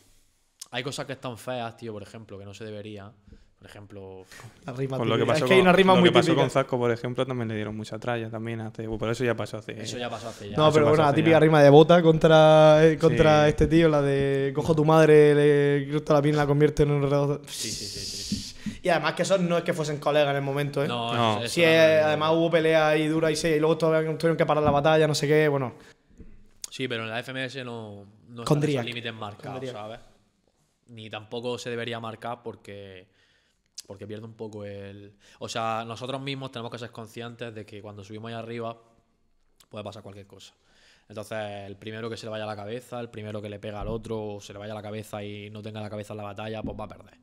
Hay 0.72 0.82
cosas 0.82 1.06
que 1.06 1.12
están 1.14 1.38
feas, 1.38 1.76
tío, 1.76 1.92
por 1.92 2.04
ejemplo, 2.04 2.40
que 2.40 2.46
no 2.46 2.54
se 2.54 2.64
deberían. 2.64 3.12
Por 3.60 3.68
ejemplo, 3.70 4.24
La 4.66 4.72
rima 4.72 4.98
Por 4.98 5.06
lo 5.08 5.16
que 5.16 5.20
típica. 5.24 5.34
pasó, 5.34 5.46
es 5.46 5.50
que 5.50 5.56
hay 5.56 5.60
una 5.62 5.72
con, 5.72 5.78
rima 5.78 5.94
lo 5.94 6.00
muy 6.00 6.10
que 6.10 6.14
pasó 6.14 6.26
típica. 6.28 6.42
con 6.44 6.50
Zasco, 6.50 6.78
por 6.78 6.92
ejemplo, 6.92 7.26
también 7.26 7.50
le 7.50 7.56
dieron 7.56 7.76
mucha 7.76 8.00
tralla 8.00 8.30
también. 8.30 8.62
Hace, 8.62 8.88
por 8.88 9.10
eso 9.10 9.26
ya 9.26 9.36
pasó 9.36 9.58
hace... 9.58 9.82
eso 9.82 9.98
ya 9.98 10.10
pasó 10.10 10.30
hace 10.30 10.50
ya. 10.50 10.56
No, 10.58 10.72
pero 10.72 10.88
bueno, 10.88 11.04
la 11.04 11.14
típica 11.14 11.36
ya. 11.36 11.40
rima 11.42 11.62
de 11.62 11.70
bota 11.70 12.02
contra, 12.02 12.80
eh, 12.86 12.98
contra 12.98 13.44
Sí. 13.44 13.50
este 13.50 13.68
tío, 13.68 13.90
la 13.90 14.02
de 14.02 14.54
cojo 14.56 14.74
tu 14.74 14.86
madre, 14.86 15.36
le 15.36 15.92
corto 15.92 16.14
la 16.14 16.22
piel 16.22 16.36
y 16.36 16.38
la 16.38 16.48
convierte 16.48 16.84
en 16.84 16.92
un. 16.92 17.42
Sí, 17.48 17.70
sí, 17.70 17.86
sí, 17.86 18.00
sí, 18.00 18.36
sí. 18.36 18.80
Y 18.82 18.88
además 18.88 19.14
que 19.16 19.24
esos 19.24 19.42
no 19.42 19.58
es 19.58 19.64
que 19.66 19.74
fuesen 19.74 19.98
colegas 20.00 20.30
en 20.30 20.38
el 20.38 20.42
momento, 20.42 20.82
¿eh? 20.82 20.88
No, 20.88 21.14
No. 21.14 21.40
eso- 21.44 21.54
Sí, 21.54 21.62
eh, 21.62 22.00
además 22.02 22.32
hubo 22.36 22.50
pelea 22.50 22.88
ahí 22.88 23.08
dura 23.08 23.30
y 23.30 23.36
seis, 23.36 23.58
y 23.58 23.60
luego 23.60 23.78
todavía 23.78 24.18
tuvieron 24.18 24.38
que 24.38 24.46
parar 24.46 24.64
la 24.64 24.72
batalla, 24.72 25.06
no 25.06 25.16
sé 25.16 25.28
qué, 25.28 25.50
bueno. 25.50 25.74
Sí, 26.70 26.88
pero 26.88 27.04
en 27.04 27.10
la 27.10 27.20
FMS 27.22 27.66
no, 27.66 28.06
no 28.30 28.46
Con 28.46 28.64
están 28.64 28.86
límites 28.86 29.14
marcados, 29.14 29.60
Con. 29.60 29.70
¿sabes? 29.70 30.00
Ni 30.88 31.10
tampoco 31.10 31.58
se 31.58 31.70
debería 31.70 32.00
marcar 32.00 32.42
porque, 32.42 33.08
porque 33.90 34.06
pierde 34.06 34.26
un 34.26 34.36
poco 34.36 34.66
el... 34.66 35.16
O 35.40 35.50
sea, 35.50 35.84
nosotros 35.84 36.22
mismos 36.22 36.52
tenemos 36.52 36.72
que 36.72 36.78
ser 36.78 36.92
conscientes 36.92 37.56
de 37.56 37.66
que 37.66 37.82
cuando 37.82 38.04
subimos 38.04 38.30
ahí 38.30 38.36
arriba 38.36 38.80
puede 39.68 39.84
pasar 39.84 40.04
cualquier 40.04 40.28
cosa. 40.28 40.54
Entonces, 41.08 41.40
el 41.66 41.76
primero 41.76 42.08
que 42.08 42.16
se 42.16 42.28
le 42.28 42.30
vaya 42.30 42.44
a 42.44 42.48
la 42.48 42.56
cabeza, 42.56 43.00
el 43.00 43.10
primero 43.10 43.42
que 43.42 43.50
le 43.50 43.58
pega 43.58 43.82
al 43.82 43.88
otro, 43.88 44.36
o 44.36 44.42
se 44.42 44.54
le 44.54 44.60
vaya 44.60 44.74
a 44.74 44.76
la 44.76 44.84
cabeza 44.84 45.24
y 45.24 45.50
no 45.50 45.64
tenga 45.64 45.82
la 45.82 45.90
cabeza 45.90 46.14
en 46.14 46.18
la 46.18 46.24
batalla, 46.24 46.62
pues 46.62 46.80
va 46.80 46.84
a 46.84 46.88
perder. 46.88 47.18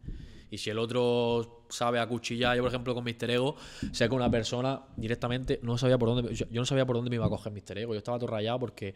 Y 0.50 0.58
si 0.58 0.70
el 0.70 0.80
otro 0.80 1.66
sabe 1.68 2.00
acuchillar, 2.00 2.56
yo 2.56 2.64
por 2.64 2.70
ejemplo 2.70 2.96
con 2.96 3.04
Mister 3.04 3.30
Ego, 3.30 3.54
sé 3.92 4.08
que 4.08 4.14
una 4.16 4.28
persona 4.28 4.82
directamente 4.96 5.60
no 5.62 5.78
sabía 5.78 5.98
por 5.98 6.08
dónde, 6.08 6.34
yo, 6.34 6.46
no 6.50 6.66
sabía 6.66 6.84
por 6.84 6.96
dónde 6.96 7.10
me 7.10 7.14
iba 7.14 7.26
a 7.26 7.30
coger 7.30 7.52
Mister 7.52 7.78
Ego, 7.78 7.92
yo 7.92 7.98
estaba 7.98 8.18
todo 8.18 8.26
rayado 8.26 8.58
porque, 8.58 8.92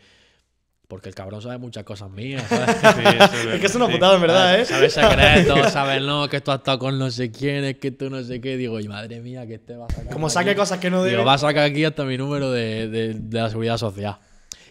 porque 0.91 1.09
el 1.09 1.15
cabrón 1.15 1.41
sabe 1.41 1.57
muchas 1.57 1.85
cosas 1.85 2.11
mías, 2.11 2.43
¿sabes? 2.49 2.77
Sí, 2.77 3.01
eso 3.17 3.51
Es 3.53 3.61
que 3.61 3.67
es 3.67 3.75
una 3.77 3.87
sí. 3.87 3.93
putada, 3.93 4.17
en 4.17 4.21
verdad, 4.21 4.61
¿eh? 4.61 4.65
Sabes 4.67 4.93
secretos, 4.93 5.73
sabes 5.73 6.03
no, 6.03 6.29
que 6.29 6.41
tú 6.43 6.51
has 6.51 6.59
estado 6.59 6.79
con 6.79 6.99
no 6.99 7.11
sé 7.11 7.31
quién, 7.31 7.65
es 7.65 7.77
que 7.77 7.93
tú 7.93 8.11
no 8.11 8.23
sé 8.23 8.41
qué. 8.43 8.57
Digo, 8.59 8.79
y 8.81 8.89
madre 8.89 9.21
mía, 9.21 9.47
que 9.47 9.55
este 9.55 9.77
va 9.77 9.87
a 9.87 9.89
sacar. 9.95 10.13
Como 10.13 10.27
aquí". 10.27 10.35
saque 10.35 10.55
cosas 10.55 10.79
que 10.81 10.91
no 10.91 10.99
Digo, 11.05 11.13
debe. 11.19 11.25
va 11.25 11.35
a 11.35 11.39
sacar 11.39 11.65
aquí 11.65 11.85
hasta 11.85 12.05
mi 12.05 12.19
número 12.19 12.51
de, 12.51 12.89
de- 12.89 13.15
de 13.15 13.41
la 13.41 13.49
seguridad 13.49 13.79
social. 13.79 14.19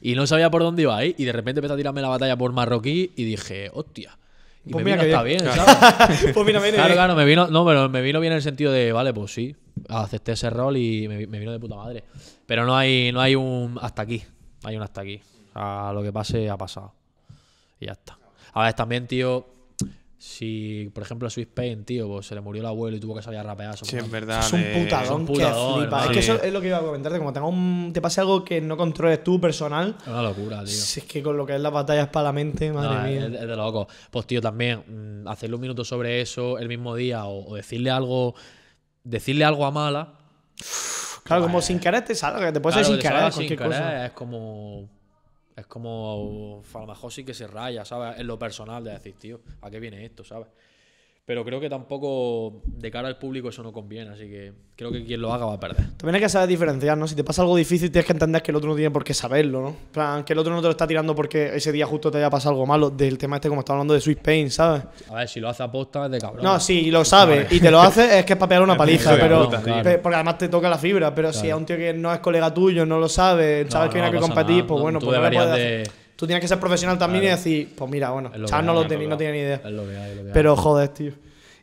Y 0.01 0.13
no 0.15 0.27
sabía 0.27 0.51
por 0.51 0.62
dónde 0.62 0.84
iba 0.84 0.95
ahí. 0.95 1.15
Y 1.17 1.25
de 1.25 1.32
repente 1.32 1.60
empezó 1.60 1.73
a 1.73 1.77
tirarme 1.77 2.01
la 2.01 2.10
batalla 2.10 2.38
por 2.38 2.51
marroquí 2.51 3.12
y 3.15 3.23
dije, 3.23 3.71
hostia. 3.73 4.17
Y 4.65 4.71
Pues 4.71 4.84
me 4.86 4.91
mira 4.91 5.03
vino 5.03 5.15
hasta 5.17 5.23
bien. 5.23 5.41
bien, 5.41 5.55
¿sabes? 5.55 6.34
pues 6.34 6.45
mira, 6.45 6.60
viene 6.60 6.75
Claro, 6.77 6.93
claro, 6.93 7.15
me 7.15 7.23
vino, 7.25 7.47
no, 7.47 7.65
pero 7.65 7.88
me 7.89 8.01
vino 8.01 8.19
bien 8.19 8.34
en 8.34 8.38
el 8.38 8.43
sentido 8.43 8.71
de, 8.73 8.91
vale, 8.91 9.13
pues 9.13 9.34
sí, 9.34 9.55
acepté 9.88 10.34
ese 10.34 10.49
rol 10.49 10.75
y 10.77 11.08
me, 11.08 11.25
me 11.27 11.39
vino 11.39 11.51
de 11.53 11.60
puta 11.60 11.75
madre. 11.77 12.03
Pero 12.45 12.65
no 12.65 12.75
hay, 12.75 13.12
no 13.13 13.21
hay 13.21 13.36
un 13.36 13.79
hasta 13.82 14.01
aquí, 14.01 14.21
hay 14.65 14.75
un 14.75 14.84
hasta 14.84 15.01
aquí. 15.01 15.21
Sea, 15.60 15.91
lo 15.93 16.02
que 16.04 16.12
pase 16.13 16.50
ha 16.50 16.58
pasado. 16.58 16.93
Y 17.80 17.86
ya 17.88 17.93
está. 17.93 18.17
A 18.54 18.63
ver, 18.63 18.74
también, 18.74 19.08
tío, 19.08 19.45
si, 20.17 20.91
por 20.93 21.04
ejemplo, 21.04 21.28
a 21.28 21.32
Swiss 21.32 21.48
Pain, 21.48 21.86
tío, 21.86 22.08
pues 22.08 22.28
se 22.28 22.36
le 22.36 22.41
murió 22.41 22.62
el 22.62 22.65
abuelo 22.67 22.98
y 22.98 23.00
tuvo 23.00 23.15
que 23.15 23.22
salir 23.22 23.39
a 23.39 23.43
rapear. 23.43 23.78
Sí, 23.78 23.95
es 23.95 24.12
verdad. 24.12 24.39
Es 24.39 24.52
un 24.52 24.63
putadón, 24.74 25.26
que 25.28 25.34
flipa. 25.36 26.06
Es 26.06 26.12
que 26.12 26.19
eso 26.19 26.41
es 26.41 26.52
lo 26.52 26.60
que 26.60 26.67
iba 26.67 26.78
a 26.78 26.82
comentarte. 26.82 27.17
Como 27.19 27.32
tenga 27.32 27.48
un, 27.48 27.91
te 27.93 28.02
pase 28.02 28.19
algo 28.22 28.43
que 28.43 28.60
no 28.60 28.76
controles 28.76 29.24
tú 29.24 29.39
personal, 29.39 29.95
Es 30.02 30.08
una 30.08 30.22
locura, 30.24 30.60
tío. 30.60 30.67
si 30.67 31.00
es 31.02 31.06
que 31.06 31.24
con 31.24 31.38
lo 31.38 31.45
que 31.45 31.56
es 31.56 31.62
la 31.62 31.69
batalla 31.69 32.02
es 32.04 32.08
para 32.10 32.26
la 32.26 32.32
mente, 32.34 32.72
madre 32.74 32.95
No, 32.95 33.04
mía. 33.04 33.28
es, 33.38 33.41
es 33.43 33.48
de 33.48 33.56
loco. 33.56 33.88
Pues, 34.12 34.26
tío, 34.28 34.41
también 34.41 34.84
mm, 35.24 35.28
hacerle 35.28 35.56
un 35.56 35.62
minuto 35.62 35.86
sobre 35.86 36.19
eso 36.22 36.58
el 36.58 36.67
mismo 36.67 36.95
día 36.95 37.26
o, 37.26 37.52
o 37.52 37.56
decirle 37.56 37.89
algo 37.91 38.36
decirle 39.04 39.45
algo 39.45 39.65
a 39.65 39.72
mala. 39.72 40.13
claro, 41.24 41.43
como 41.43 41.62
sin 41.62 41.80
querer 41.80 42.04
te 42.04 42.13
salga, 42.13 42.45
que 42.48 42.52
te 42.52 42.60
puede 42.60 42.74
Claro, 42.74 42.88
ser 42.89 42.95
sin 42.95 43.02
salga 43.04 43.19
querer, 43.19 43.32
sin 43.34 43.48
cualquier 43.58 43.69
cosa. 43.69 43.89
querer, 43.89 44.06
Es 44.08 44.12
como. 44.12 44.89
Es 45.60 45.67
como. 45.67 46.62
Sí 47.10 47.24
que 47.24 47.34
se 47.34 47.48
raya, 47.48 47.86
¿sabes? 47.86 48.19
En 48.19 48.28
lo 48.28 48.39
personal 48.39 48.84
de 48.84 48.91
decir, 48.91 49.15
tío, 49.15 49.41
¿a 49.62 49.69
qué 49.69 49.80
viene 49.80 50.06
esto, 50.06 50.24
¿sabes? 50.24 50.48
Pero 51.30 51.46
creo 51.46 51.60
que 51.60 51.70
tampoco 51.70 52.63
de 52.65 52.89
cara 52.89 53.08
al 53.08 53.20
público 53.20 53.50
eso 53.50 53.62
no 53.62 53.72
conviene, 53.72 54.10
así 54.10 54.24
que 54.24 54.52
creo 54.76 54.92
que 54.92 55.06
quien 55.06 55.22
lo 55.22 55.32
haga 55.32 55.46
va 55.46 55.54
a 55.54 55.60
perder. 55.60 55.86
También 55.96 56.15
hay 56.15 56.22
que 56.22 56.28
saber 56.28 56.50
diferenciar, 56.50 56.98
¿no? 56.98 57.08
Si 57.08 57.13
te 57.13 57.24
pasa 57.24 57.44
algo 57.44 57.56
difícil, 57.56 57.92
tienes 57.92 58.08
que 58.08 58.13
entender 58.13 58.42
que 58.42 58.50
el 58.50 58.56
otro 58.56 58.68
no 58.72 58.76
tiene 58.76 58.89
por 58.89 59.04
qué 59.04 59.13
saberlo, 59.13 59.62
¿no? 59.62 59.76
Plan, 59.92 60.24
que 60.24 60.34
el 60.34 60.39
otro 60.39 60.52
no 60.56 60.60
te 60.60 60.65
lo 60.65 60.72
está 60.72 60.88
tirando 60.88 61.13
porque 61.13 61.56
ese 61.56 61.72
día 61.72 61.86
justo 61.86 62.10
te 62.10 62.18
haya 62.18 62.32
pasado 62.32 62.54
algo 62.56 62.65
malo. 62.65 62.89
Del 62.89 63.20
tema 63.20 63.36
este, 63.36 63.48
como 63.48 63.62
estaba 63.62 63.78
hablando 63.78 63.94
de 63.94 64.02
Sweet 64.02 64.22
Pain, 64.24 64.50
¿sabes? 64.50 64.82
A 65.08 65.13
ver, 65.18 65.30
si 65.30 65.39
lo 65.39 65.50
hace 65.50 65.62
aposta 65.62 66.06
es 66.06 66.12
de 66.13 66.18
cabrón. 66.20 66.44
No, 66.44 66.60
sí, 66.60 66.89
lo 66.89 67.06
sabe 67.06 67.46
y 67.52 67.60
te 67.60 67.70
lo 67.70 67.80
hace, 67.80 68.18
es 68.18 68.26
que 68.26 68.34
es 68.34 68.39
para 68.39 68.50
pegar 68.50 68.63
una 68.63 68.76
paliza, 68.76 69.15
pero. 69.15 69.52
porque 69.52 70.15
además 70.15 70.39
te 70.39 70.50
toca 70.50 70.68
la 70.68 70.80
fibra, 70.80 71.13
pero 71.13 71.32
si 71.32 71.52
a 71.52 71.56
un 71.56 71.63
tío 71.63 71.78
que 71.78 71.94
no 71.94 72.12
es 72.12 72.22
colega 72.22 72.52
tuyo, 72.52 72.88
no 72.88 72.98
lo 72.98 73.08
sabe, 73.08 73.65
No, 73.65 73.70
sabes 73.70 73.92
que 73.92 74.00
no 74.00 74.06
viene 74.06 74.18
a 74.18 74.20
que 74.20 74.26
competir, 74.28 74.56
nada, 74.56 74.68
pues 74.68 74.78
no, 74.80 74.82
bueno, 74.82 74.98
tú 74.98 75.06
pues 75.06 75.15
no 75.20 75.22
le 75.22 75.30
deberías 75.30 75.46
puedes 75.48 75.88
de-. 75.88 76.00
Tú 76.20 76.28
tienes 76.28 76.41
que 76.41 76.49
ser 76.49 76.60
profesional 76.60 76.97
también 76.97 77.22
Claro. 77.24 77.36
y 77.36 77.38
decir, 77.38 77.76
pues 77.78 77.89
mira, 77.89 78.10
bueno, 78.10 78.30
que 78.30 78.39
no 78.39 78.74
lo 78.74 78.86
tenía, 78.86 79.08
no 79.08 79.16
tenía 79.16 79.32
ni 79.32 79.39
idea. 79.39 79.62
Es 79.64 79.72
lo 79.72 79.88
que 79.88 79.95
hay, 79.95 80.10
es 80.12 80.18
lo 80.18 80.24
que 80.24 80.28
hay. 80.28 80.34
Pero 80.34 80.58
joder, 80.58 80.89
tío. 80.89 81.14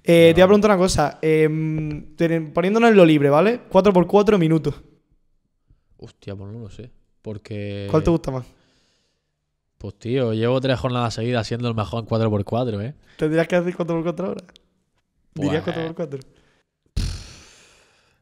Eh, 0.09 0.33
te 0.35 0.41
voy 0.41 0.43
a 0.43 0.47
preguntar 0.47 0.71
una 0.71 0.79
cosa. 0.79 1.19
ten- 1.21 2.53
poniéndonos 2.55 2.91
en 2.91 2.97
lo 2.97 3.05
libre, 3.05 3.29
¿vale? 3.29 3.61
4x4 3.69 4.39
minutos. 4.39 4.75
Hostia, 5.99 6.37
pues 6.37 6.53
no 6.53 6.61
lo 6.61 6.71
sé. 6.71 6.91
Porque. 7.23 7.89
¿Cuál 7.91 8.05
te 8.05 8.11
gusta 8.11 8.31
más? 8.31 8.47
Pues 9.79 9.99
tío, 9.99 10.33
llevo 10.33 10.61
tres 10.61 10.79
jornadas 10.79 11.15
seguidas 11.15 11.47
siendo 11.47 11.69
el 11.69 11.75
mejor 11.75 12.01
en 12.05 12.07
4x4, 12.09 12.81
¿eh? 12.83 12.95
¿Tendrías 13.19 13.47
que 13.49 13.61
decir 13.61 13.77
4x4 13.77 14.21
ahora? 14.27 14.45
¿Dirías 15.35 15.63
Pues, 15.65 15.77
4x4? 15.77 16.21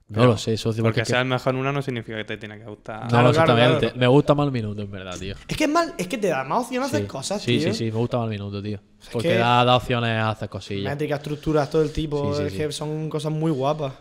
No 0.08 0.26
lo 0.26 0.36
sé, 0.36 0.56
socio. 0.58 0.82
Porque 0.84 1.00
Porque, 1.00 1.10
seas 1.12 1.24
mejor 1.24 1.54
en 1.54 1.60
una 1.60 1.72
no 1.72 1.80
significa 1.80 2.18
que 2.18 2.24
te 2.24 2.36
tiene 2.36 2.58
que 2.58 2.64
gustar. 2.66 3.04
No, 3.04 3.08
Claro, 3.08 3.30
claro, 3.32 3.52
exactamente. 3.52 3.80
claro. 3.86 3.98
Me 3.98 4.06
gusta 4.06 4.34
más 4.34 4.46
el 4.46 4.52
minuto, 4.52 4.82
en 4.82 4.90
verdad, 4.90 5.18
tío. 5.18 5.34
Es 5.48 5.56
que 5.56 5.64
es 5.64 5.70
mal, 5.70 5.94
es 5.96 6.06
que 6.08 6.18
te 6.18 6.28
da 6.28 6.44
más 6.44 6.64
opción 6.64 6.82
a 6.82 6.86
hacer 6.86 7.00
sí. 7.02 7.06
cosas, 7.06 7.42
sí, 7.42 7.58
tío. 7.58 7.72
sí, 7.72 7.78
sí, 7.78 7.84
me 7.86 7.98
gusta 7.98 8.18
más 8.18 8.24
el 8.24 8.30
minuto, 8.30 8.62
tío. 8.62 8.80
Porque 9.10 9.28
que- 9.28 9.38
da, 9.38 9.64
da 9.64 9.76
opciones 9.76 10.10
a 10.10 10.30
hacer 10.30 10.48
cosillas. 10.50 10.92
Métricas, 10.92 11.18
estructuras, 11.20 11.70
todo 11.70 11.82
el 11.82 11.90
tipo. 11.92 12.34
Sí, 12.34 12.40
sí, 12.40 12.46
es 12.46 12.52
sí. 12.52 12.58
que 12.58 12.72
son 12.72 13.08
cosas 13.08 13.32
muy 13.32 13.50
guapas. 13.50 13.94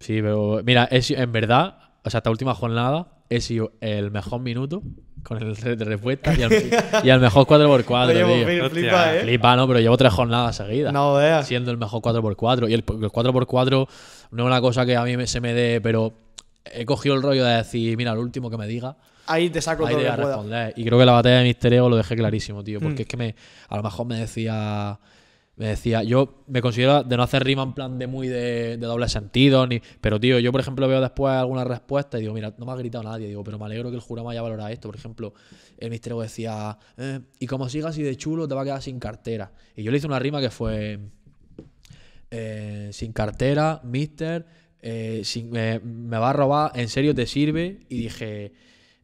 Sí, 0.00 0.20
pero 0.22 0.62
mira, 0.64 0.88
he 0.90 1.02
sido- 1.02 1.20
en 1.20 1.30
verdad, 1.32 1.76
o 2.02 2.08
sea, 2.10 2.18
esta 2.18 2.30
última 2.30 2.54
jornada 2.54 3.22
he 3.28 3.40
sido 3.42 3.72
el 3.80 4.10
mejor 4.10 4.40
minuto 4.40 4.82
con 5.22 5.38
el 5.42 5.56
red 5.56 5.78
de 5.78 5.84
respuesta 5.84 6.32
y 6.34 7.08
el 7.10 7.20
mejor 7.20 7.46
4x4, 7.46 8.06
Oye, 8.08 8.24
pues, 8.24 8.46
tío. 8.46 8.70
flipa, 8.70 9.14
¿eh? 9.16 9.20
Flipa, 9.20 9.56
¿no? 9.56 9.66
Pero 9.68 9.80
llevo 9.80 9.96
tres 9.96 10.12
jornadas 10.12 10.56
seguidas. 10.56 10.92
No 10.92 11.14
veas. 11.14 11.46
Siendo 11.46 11.70
el 11.70 11.78
mejor 11.78 12.00
4x4. 12.02 12.68
Y 12.70 12.74
el, 12.74 12.80
el 12.80 12.84
4x4 13.10 13.88
no 14.32 14.42
es 14.42 14.46
una 14.46 14.60
cosa 14.60 14.84
que 14.86 14.96
a 14.96 15.04
mí 15.04 15.16
me- 15.16 15.26
se 15.26 15.40
me 15.40 15.52
dé, 15.54 15.80
pero 15.80 16.12
he 16.64 16.84
cogido 16.84 17.14
el 17.14 17.22
rollo 17.22 17.44
de 17.44 17.56
decir, 17.56 17.96
mira, 17.96 18.14
lo 18.14 18.20
último 18.20 18.50
que 18.50 18.56
me 18.56 18.66
diga, 18.66 18.96
Ahí 19.26 19.50
te 19.50 19.60
saco 19.62 19.86
ahí 19.86 19.94
todo 19.94 20.02
te 20.02 20.08
lo 20.08 20.10
voy 20.10 20.16
que 20.16 20.20
a 20.20 20.24
pueda. 20.24 20.36
responder. 20.36 20.74
Y 20.76 20.84
creo 20.84 20.98
que 20.98 21.04
la 21.06 21.12
batalla 21.12 21.38
de 21.38 21.44
Mister 21.44 21.72
Ego 21.72 21.88
lo 21.88 21.96
dejé 21.96 22.16
clarísimo, 22.16 22.64
tío. 22.64 22.80
Porque 22.80 23.02
Mm. 23.02 23.02
es 23.02 23.06
que 23.08 23.16
me, 23.16 23.34
a 23.68 23.76
lo 23.76 23.82
mejor 23.84 24.06
me 24.06 24.16
decía. 24.16 24.98
Me 25.56 25.66
decía, 25.66 26.02
yo 26.02 26.44
me 26.46 26.62
considero 26.62 27.02
de 27.04 27.14
no 27.16 27.22
hacer 27.22 27.44
rima 27.44 27.62
en 27.62 27.74
plan 27.74 27.98
de 27.98 28.06
muy 28.06 28.26
de, 28.26 28.78
de 28.78 28.86
doble 28.86 29.06
sentido, 29.08 29.66
ni, 29.66 29.82
pero 30.00 30.18
tío, 30.18 30.38
yo 30.38 30.50
por 30.50 30.60
ejemplo 30.62 30.88
veo 30.88 31.00
después 31.00 31.32
alguna 31.34 31.62
respuesta 31.62 32.16
y 32.18 32.22
digo, 32.22 32.32
mira, 32.32 32.54
no 32.56 32.64
me 32.64 32.72
ha 32.72 32.76
gritado 32.76 33.04
nadie, 33.04 33.28
digo, 33.28 33.44
pero 33.44 33.58
me 33.58 33.66
alegro 33.66 33.90
que 33.90 33.96
el 33.96 34.00
jurado 34.00 34.30
haya 34.30 34.40
valorado 34.40 34.70
esto. 34.70 34.88
Por 34.88 34.96
ejemplo, 34.96 35.34
el 35.78 35.90
Mister 35.90 36.12
Ego 36.12 36.22
decía, 36.22 36.78
eh, 36.96 37.20
y 37.38 37.46
como 37.46 37.68
sigas 37.68 37.90
así 37.90 38.02
de 38.02 38.16
chulo, 38.16 38.48
te 38.48 38.54
va 38.54 38.62
a 38.62 38.64
quedar 38.64 38.82
sin 38.82 38.98
cartera. 38.98 39.52
Y 39.76 39.82
yo 39.82 39.90
le 39.92 39.98
hice 39.98 40.06
una 40.06 40.18
rima 40.18 40.40
que 40.40 40.50
fue, 40.50 40.98
eh, 42.30 42.88
sin 42.92 43.12
cartera, 43.12 43.80
Mister, 43.84 44.46
eh, 44.80 45.20
sin- 45.24 45.50
me, 45.50 45.78
me 45.80 46.16
va 46.18 46.30
a 46.30 46.32
robar, 46.32 46.72
¿en 46.74 46.88
serio 46.88 47.14
te 47.14 47.26
sirve? 47.26 47.80
Y 47.88 47.98
dije, 47.98 48.52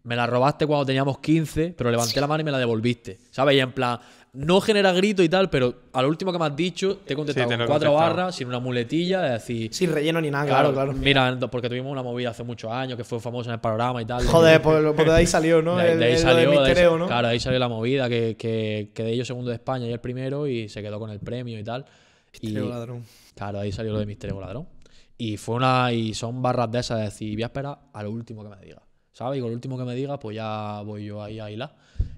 me 0.05 0.17
la 0.17 0.27
robaste 0.27 0.67
cuando 0.67 0.87
teníamos 0.87 1.19
15, 1.19 1.75
pero 1.77 1.91
levanté 1.91 2.21
la 2.21 2.27
mano 2.27 2.41
y 2.41 2.45
me 2.45 2.51
la 2.53 2.59
devolviste. 2.59 3.19
¿Sabes? 3.31 3.57
Y 3.57 3.61
en 3.61 3.73
plan, 3.73 3.99
no 4.39 4.61
genera 4.61 4.93
grito 4.93 5.23
y 5.25 5.29
tal, 5.29 5.51
pero 5.51 5.75
a 5.93 6.01
lo 6.01 6.09
último 6.09 6.31
que 6.33 6.39
me 6.39 6.45
has 6.45 6.55
dicho, 6.55 6.99
te 7.05 7.15
he 7.15 7.17
contestado 7.17 7.49
Sí, 7.49 7.51
te 7.51 7.57
lo 7.57 7.65
con 7.65 7.67
cuatro 7.73 7.91
contestado. 7.91 8.17
barras, 8.17 8.35
sin 8.37 8.47
una 8.47 8.61
muletilla, 8.61 9.21
de 9.23 9.31
decir. 9.33 9.75
Sin 9.75 9.93
relleno 9.93 10.21
ni 10.21 10.31
nada, 10.31 10.47
Claro, 10.47 10.73
claro. 10.73 10.93
Mira, 10.93 11.37
porque 11.51 11.69
tuvimos 11.69 11.91
una 11.91 12.05
movida 12.05 12.31
hace 12.31 12.45
muchos 12.45 12.71
años 12.71 12.97
que 12.97 13.03
fue 13.03 13.19
famosa 13.19 13.51
en 13.51 13.55
el 13.55 13.61
panorama 13.61 14.01
y 14.01 14.05
tal. 14.05 14.25
Joder, 14.25 14.63
pues, 14.63 14.81
pues 14.95 15.07
de 15.09 15.13
ahí 15.15 15.27
salió, 15.27 15.61
¿no? 15.61 15.77
De, 15.77 15.85
de 15.85 15.93
El- 15.95 16.03
ahí 16.05 16.13
el- 16.13 16.19
salió, 16.19 16.51
de 16.63 16.75
de 16.75 16.85
¿no? 16.99 17.07
Claro, 17.09 17.29
ahí 17.29 17.41
salió 17.41 17.59
la 17.59 17.69
movida, 17.69 18.09
que, 18.09 18.37
que 18.39 18.91
quedé 18.95 19.17
yo 19.17 19.25
segundo 19.25 19.51
de 19.51 19.57
España 19.57 19.87
y 19.87 19.93
el 19.93 20.01
primero 20.01 20.47
y 20.47 20.69
se 20.69 20.83
quedó 20.83 21.01
con 21.01 21.11
el 21.11 21.19
premio 21.19 21.59
y 21.59 21.65
tal. 21.65 21.85
Y, 22.41 22.57
Ego 22.57 22.69
ladrón. 22.69 23.05
Claro, 23.35 23.59
ahí 23.59 23.73
salió 23.73 23.93
lo 23.93 23.99
de 23.99 24.07
Mister 24.07 24.31
Ego 24.31 24.41
Ladrón. 24.41 24.69
Y 25.17 25.37
fue 25.37 25.57
una. 25.57 25.93
Y 25.93 26.15
son 26.15 26.41
barras 26.41 26.71
de 26.71 26.79
esas 26.79 26.99
de 26.99 27.05
decir, 27.07 27.35
voy 27.35 27.43
a 27.43 27.47
esperar 27.47 27.79
a 27.93 28.03
lo 28.05 28.11
último 28.13 28.45
que 28.45 28.51
me 28.51 28.57
diga. 28.65 28.83
¿Sabes? 29.13 29.39
Y 29.39 29.41
con 29.41 29.51
lo 29.51 29.55
último 29.57 29.77
que 29.77 29.83
me 29.85 29.97
diga, 29.97 30.17
pues 30.21 30.37
ya 30.37 30.81
voy 30.85 31.07
yo 31.07 31.21
ahí 31.21 31.41
a 31.41 31.51
hilar. 31.51 31.75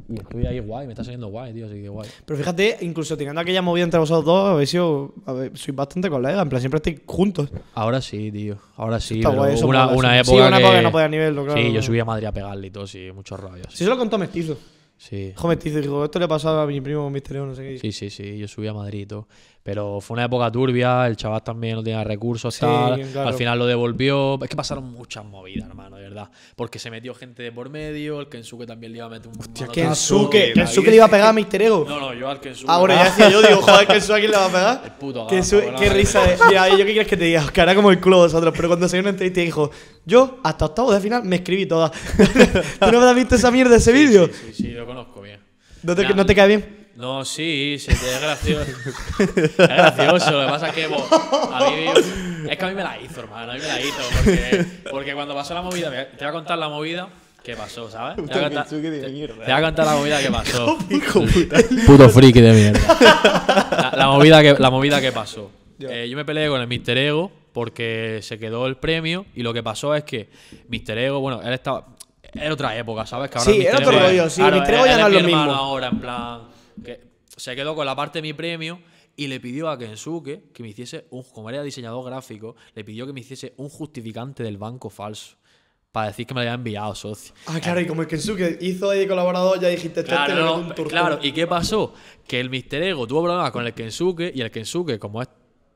Y 0.09 0.18
estoy 0.18 0.45
ahí 0.47 0.59
guay, 0.59 0.87
me 0.87 0.93
está 0.93 1.05
saliendo 1.05 1.28
guay, 1.28 1.53
tío, 1.53 1.66
así 1.66 1.81
que 1.81 1.89
guay. 1.89 2.09
Pero 2.24 2.37
fíjate, 2.37 2.78
incluso 2.81 3.16
teniendo 3.16 3.41
aquella 3.41 3.62
movida 3.62 3.85
entre 3.85 4.01
vosotros 4.01 4.24
dos, 4.24 4.49
habéis 4.51 4.70
sido. 4.70 5.14
ver, 5.26 5.57
sois 5.57 5.76
bastante 5.76 6.11
colegas, 6.11 6.43
en 6.43 6.49
plan, 6.49 6.61
siempre 6.61 6.78
estáis 6.78 7.01
juntos. 7.07 7.49
Ahora 7.74 8.01
sí, 8.01 8.33
tío. 8.33 8.57
Ahora 8.76 8.99
sí. 8.99 9.20
Pero 9.22 9.35
guay, 9.35 9.62
una, 9.62 9.87
una 9.89 10.18
época. 10.18 10.37
Sí, 10.37 10.41
una 10.49 10.59
época 10.59 10.76
que 10.76 10.83
no 10.83 10.91
podía 10.91 11.09
nivello, 11.09 11.45
claro. 11.45 11.61
Sí, 11.61 11.72
yo 11.72 11.81
subí 11.81 12.01
a 12.01 12.05
Madrid 12.05 12.26
a 12.26 12.33
pegarle 12.33 12.66
y 12.66 12.70
todo, 12.70 12.89
sí, 12.89 13.11
muchos 13.14 13.39
rollos. 13.39 13.68
Sí, 13.70 13.85
se 13.85 13.91
lo 13.91 13.97
contó 13.97 14.18
Mestizo. 14.18 14.59
Sí. 15.01 15.28
Dijo 15.28 15.48
Mestizo, 15.48 15.80
dijo, 15.80 16.05
esto 16.05 16.18
le 16.18 16.28
pasaba 16.28 16.62
a 16.62 16.66
mi 16.66 16.78
primo 16.82 17.09
Mister 17.09 17.36
Ego, 17.38 17.46
no 17.46 17.55
sé 17.55 17.62
qué. 17.62 17.78
Sí, 17.78 17.90
sí, 17.90 18.11
sí, 18.11 18.36
yo 18.36 18.46
subí 18.46 18.66
a 18.66 18.74
Madrid 18.74 19.01
y 19.01 19.07
todo. 19.07 19.28
Pero 19.62 19.98
fue 20.01 20.14
una 20.14 20.24
época 20.24 20.51
turbia, 20.53 21.07
el 21.07 21.16
chaval 21.16 21.42
también 21.42 21.76
no 21.76 21.82
tenía 21.82 22.05
recursos, 22.05 22.55
Sí, 22.55 22.61
tal. 22.61 23.01
claro. 23.11 23.28
Al 23.28 23.34
final 23.34 23.59
lo 23.59 23.66
devolvió. 23.66 24.38
Es 24.42 24.48
que 24.48 24.57
pasaron 24.57 24.84
muchas 24.90 25.24
movidas, 25.24 25.68
hermano, 25.68 25.96
de 25.96 26.03
verdad. 26.03 26.30
Porque 26.55 26.78
se 26.78 26.90
metió 26.90 27.14
gente 27.14 27.42
de 27.42 27.51
por 27.53 27.70
medio, 27.70 28.20
el 28.20 28.28
Kensuke 28.28 28.66
también 28.66 28.92
le 28.92 28.98
iba 28.98 29.07
a 29.07 29.11
meter 29.11 29.28
un 29.28 29.38
manotazo. 29.38 29.72
Kensuke. 29.72 30.53
Kensuke 30.55 30.86
le 30.90 30.96
iba 30.96 31.05
a 31.07 31.09
pegar 31.09 31.28
a 31.28 31.32
Mister 31.32 31.62
Ego. 31.62 31.86
No, 31.88 31.98
no, 31.98 32.14
yo 32.14 32.28
al 32.28 32.40
Kensuke. 32.40 32.70
Ah, 32.70 32.78
bueno, 32.78 32.94
ya 32.94 33.05
decía 33.05 33.30
yo, 33.30 33.40
digo, 33.42 33.62
joder, 33.62 33.86
Kensuke 33.86 34.16
a 34.16 34.18
quién 34.18 34.30
le 34.30 34.36
va 34.36 34.46
a 34.46 34.48
pegar. 34.48 34.82
El 34.84 34.92
puto 34.92 35.26
bueno, 35.26 35.78
qué 35.78 35.88
risa 35.90 36.26
de. 36.26 36.36
Mira, 36.48 36.68
yo 36.68 36.76
qué 36.78 36.84
quieres 36.84 37.07
que 37.09 37.16
te 37.16 37.24
diga, 37.24 37.42
os 37.44 37.51
caerá 37.51 37.74
como 37.74 37.90
el 37.90 38.01
culo 38.01 38.18
vosotros, 38.18 38.53
pero 38.55 38.68
cuando 38.68 38.88
salió 38.88 39.03
una 39.03 39.11
entrevista 39.11 39.40
dijo, 39.40 39.70
yo 40.11 40.40
hasta 40.42 40.64
octavos 40.66 40.92
de 40.92 41.00
final 41.00 41.22
me 41.24 41.36
escribí 41.36 41.66
todas. 41.66 41.92
¿Tú 42.80 42.92
no 42.92 43.00
me 43.00 43.06
has 43.06 43.14
visto 43.14 43.36
esa 43.36 43.50
mierda 43.50 43.70
de 43.70 43.78
ese 43.78 43.92
vídeo? 43.92 44.26
Sí, 44.26 44.32
sí, 44.48 44.62
sí, 44.62 44.68
lo 44.72 44.84
conozco 44.84 45.22
bien. 45.22 45.40
¿No, 45.82 45.94
te, 45.94 46.02
Nah. 46.02 46.14
¿No 46.14 46.26
te 46.26 46.34
cae 46.34 46.48
bien? 46.48 46.80
No, 46.96 47.24
sí, 47.24 47.76
sí, 47.78 47.90
es 47.92 48.20
gracioso. 48.20 48.70
es 49.18 49.56
gracioso, 49.56 50.32
lo 50.32 50.44
que 50.44 50.50
pasa 50.50 50.68
es 50.68 50.74
que 50.74 50.86
bo, 50.86 51.08
a 51.54 51.70
mí, 51.70 51.86
es 52.50 52.58
que 52.58 52.64
a 52.64 52.68
mí 52.68 52.74
me 52.74 52.82
la 52.82 53.00
hizo, 53.00 53.20
hermano, 53.20 53.52
a 53.52 53.54
mí 53.54 53.61
me 53.61 53.66
la 53.68 53.80
hizo. 53.80 54.02
Porque, 54.16 54.66
porque 54.90 55.14
cuando 55.14 55.34
pasó 55.34 55.54
la 55.54 55.62
movida, 55.62 55.90
te 55.90 56.16
voy 56.18 56.26
a 56.28 56.32
contar 56.32 56.58
la 56.58 56.68
movida 56.68 57.08
que 57.42 57.56
pasó, 57.56 57.88
¿sabes? 57.90 58.16
Te 58.16 58.22
voy 58.22 58.30
a 58.32 58.42
contar, 58.42 58.68
te, 58.68 58.80
te 58.82 59.32
voy 59.32 59.50
a 59.50 59.61
contar 59.62 59.86
la 59.86 59.94
movida 59.94 60.20
que 60.20 60.30
pasó. 60.30 60.78
Hijo 60.90 61.24
puta. 61.24 61.56
Puto 61.86 62.11
friki 62.11 62.40
de 62.40 62.52
mierda. 62.52 62.98
La, 63.70 63.92
la 63.96 64.06
movida, 64.08 64.42
que, 64.42 64.54
la 64.58 64.70
movida 64.70 65.00
que 65.00 65.12
pasó. 65.12 65.50
Eh, 65.78 66.06
yo 66.11 66.16
me 66.16 66.26
peleé 66.26 66.48
con 66.48 66.61
el 66.61 66.66
Mister 66.66 66.98
Ego 66.98 67.32
porque 67.53 68.20
se 68.22 68.38
quedó 68.38 68.66
el 68.66 68.76
premio 68.76 69.26
y 69.34 69.42
lo 69.42 69.53
que 69.53 69.62
pasó 69.62 69.94
es 69.94 70.05
que 70.05 70.28
Mister 70.68 70.96
Ego, 70.98 71.20
bueno, 71.20 71.42
él 71.42 71.53
estaba... 71.53 71.96
Era 72.32 72.53
otra 72.53 72.76
época, 72.76 73.07
¿sabes? 73.07 73.30
Que 73.30 73.38
ahora 73.38 73.51
Sí, 73.51 73.61
era 73.61 73.78
otro 73.78 73.90
rollo, 73.90 74.30
sí, 74.30 74.40
Mr. 74.40 74.74
Ego 74.74 74.86
ya 74.86 74.98
no 74.98 75.07
es 75.09 75.12
lo 75.14 75.20
mismo. 75.20 75.53
ahora, 75.53 75.88
en 75.88 76.01
plan... 76.01 76.42
Que 76.84 77.01
se 77.36 77.57
quedó 77.57 77.74
con 77.74 77.86
la 77.86 77.96
parte 77.96 78.18
de 78.18 78.22
mi 78.22 78.32
premio 78.32 78.80
y 79.16 79.26
le 79.26 79.40
pidió 79.40 79.68
a 79.68 79.78
Kensuke 79.78 80.53
que 80.53 80.62
me 80.62 80.68
hiciese, 80.68 81.07
un, 81.11 81.22
como 81.24 81.51
era 81.51 81.62
diseñador 81.62 82.05
gráfico, 82.05 82.55
le 82.74 82.84
pidió 82.84 83.07
que 83.07 83.12
me 83.12 83.20
hiciese 83.20 83.55
un 83.57 83.68
justificante 83.68 84.42
del 84.42 84.59
banco 84.59 84.90
falso. 84.90 85.36
Para 85.92 86.07
decir 86.07 86.24
que 86.24 86.34
me 86.34 86.38
lo 86.38 86.42
había 86.42 86.55
enviado, 86.55 86.94
socio. 86.94 87.34
Ah, 87.46 87.59
claro, 87.61 87.80
y 87.80 87.86
como 87.86 88.03
el 88.03 88.07
Kensuke 88.09 88.59
hizo 88.61 88.90
ahí 88.90 89.09
colaborador, 89.09 89.59
ya 89.59 89.66
dijiste, 89.66 90.01
este 90.01 90.12
Claro, 90.12 90.36
no, 90.36 90.55
un 90.59 90.88
claro, 90.88 91.18
¿y 91.20 91.32
qué 91.32 91.48
pasó? 91.48 91.92
Que 92.28 92.38
el 92.38 92.48
Mister 92.48 92.80
Ego 92.84 93.09
tuvo 93.09 93.24
problemas 93.24 93.51
con 93.51 93.66
el 93.66 93.74
Kensuke 93.74 94.30
y 94.32 94.40
el 94.40 94.53
Kensuke, 94.53 95.01
como 95.01 95.20
es 95.20 95.28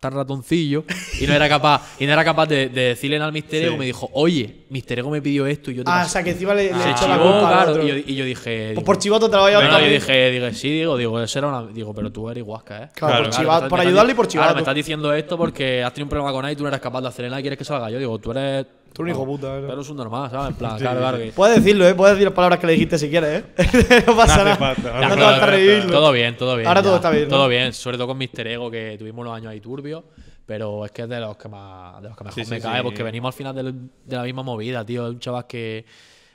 tan 0.05 0.13
ratoncillo, 0.13 0.85
y 1.21 1.27
no 1.27 1.33
era 1.33 1.49
capaz, 1.49 1.95
y 1.99 2.07
no 2.07 2.13
era 2.13 2.23
capaz 2.25 2.47
de, 2.47 2.69
de 2.69 2.81
decirle 2.89 3.17
al 3.17 3.33
Mister 3.33 3.63
Ego, 3.65 3.77
me 3.79 3.87
dijo, 3.87 4.11
oye, 4.13 4.65
Mister 4.69 4.99
Ego 4.99 5.09
me 5.11 5.23
pidió 5.23 5.47
esto 5.47 5.71
y 5.71 5.77
yo 5.77 5.85
te 5.85 5.91
Ah, 5.91 5.95
pasé". 6.01 6.07
o 6.07 6.11
sea, 6.11 6.23
que 6.25 6.31
encima 6.33 6.53
le, 6.55 6.65
le 6.73 6.83
Se 6.83 6.91
echó 6.91 7.09
la 7.09 7.15
chivó, 7.15 7.31
culpa 7.33 7.49
al 7.49 7.55
claro, 7.55 7.71
otro. 7.73 7.85
y 7.85 7.89
yo, 7.89 7.97
y 7.97 8.15
yo 8.15 8.25
dije... 8.25 8.45
Pues 8.45 8.69
digo, 8.75 8.85
por 8.85 8.99
chivato 8.99 9.31
te 9.31 9.37
a 9.37 9.41
no, 9.41 9.81
yo 9.81 9.87
dije, 9.89 10.31
digo, 10.31 10.51
sí, 10.53 10.71
digo, 10.71 10.97
digo, 10.99 11.21
eso 11.23 11.39
era 11.39 11.49
una. 11.49 11.67
Digo, 11.73 11.95
pero 11.95 12.13
tú 12.13 12.29
eres 12.31 12.45
huasca, 12.45 12.83
¿eh? 12.85 12.89
Claro, 12.95 13.25
por 13.25 13.33
chivato- 13.33 13.69
por 13.69 13.81
ayudarle 13.81 14.13
y 14.13 14.15
por 14.15 14.27
Claro, 14.29 14.33
chivato. 14.33 14.55
me 14.57 14.61
estás 14.61 14.75
diciendo 14.75 15.13
esto 15.15 15.39
porque 15.39 15.83
has 15.83 15.93
tenido 15.95 16.05
un 16.07 16.11
problema 16.11 16.33
con 16.33 16.45
él 16.45 16.53
y 16.53 16.57
tú 16.57 16.63
no 16.65 16.69
eres 16.69 16.81
capaz 16.81 17.01
de 17.01 17.09
hacer 17.09 17.25
nada 17.27 17.41
y 17.41 17.43
quieres 17.43 17.59
que 17.59 17.65
salga 17.65 17.89
yo. 17.91 17.99
Digo, 17.99 18.19
tú 18.19 18.31
eres. 18.33 18.67
Tú 18.95 19.03
eres 19.03 19.15
un 19.17 19.21
hijo 19.23 19.27
puta, 19.27 19.53
¿verdad? 19.53 19.69
Pero 19.69 19.81
es 19.83 19.91
un 19.91 19.97
normal, 19.97 20.31
¿sabes? 20.31 20.49
En 20.51 20.55
plan, 20.55 20.79
claro, 20.79 21.01
claro. 21.01 21.19
que- 21.19 21.33
Puedes 21.33 21.57
decirlo, 21.57 21.87
¿eh? 21.87 21.95
Puedes 21.95 22.15
decir 22.17 22.27
las 22.29 22.35
palabras 22.35 22.59
que 22.61 22.67
le 22.69 22.73
dijiste 22.75 22.97
si 22.97 23.11
quieres, 23.11 23.43
¿eh? 23.59 24.05
no 24.07 24.17
pasa 24.17 24.35
hace 24.37 24.45
nada. 24.45 24.57
falta, 24.57 24.93
no 24.95 25.01
no 25.01 25.09
te 25.09 25.21
Todo- 25.21 25.31
falta 25.31 25.47
revivirlo. 25.47 25.91
Todo 25.91 26.13
bien, 26.13 26.37
todo 26.37 26.57
bien. 26.57 26.69
Ahora 26.69 26.81
ya. 26.81 26.85
todo 26.87 26.97
está 26.97 27.11
bien, 27.11 27.25
¿no? 27.25 27.29
Todo 27.31 27.49
bien, 27.49 27.73
sobre 27.73 27.97
todo 27.99 28.07
con 28.07 28.17
Mister 28.19 28.47
Ego, 28.47 28.71
que 28.71 28.97
tuvimos 28.99 29.23
unos 29.23 29.37
años 29.37 29.51
ahí 29.51 29.61
turbios. 29.61 30.05
Pero 30.47 30.85
es 30.85 30.91
que 30.93 31.03
es 31.03 31.09
de 31.09 31.19
los 31.21 31.37
que 31.39 31.49
más 31.49 32.03
de 32.03 32.09
los 32.09 32.17
que 32.19 32.25
mejor 32.25 32.45
Sí, 32.45 32.51
me 32.51 32.57
sí, 32.57 32.63
cae, 32.63 32.77
sí. 32.79 32.83
porque 32.85 33.03
venimos 33.03 33.29
al 33.35 33.39
final 33.39 33.55
del- 33.55 33.75
de, 34.05 34.17
la 34.17 34.23
misma 34.23 34.43
movida, 34.43 34.85
tío. 34.85 35.07
Es 35.07 35.13
un 35.15 35.19
chaval 35.19 35.47
que. 35.47 35.85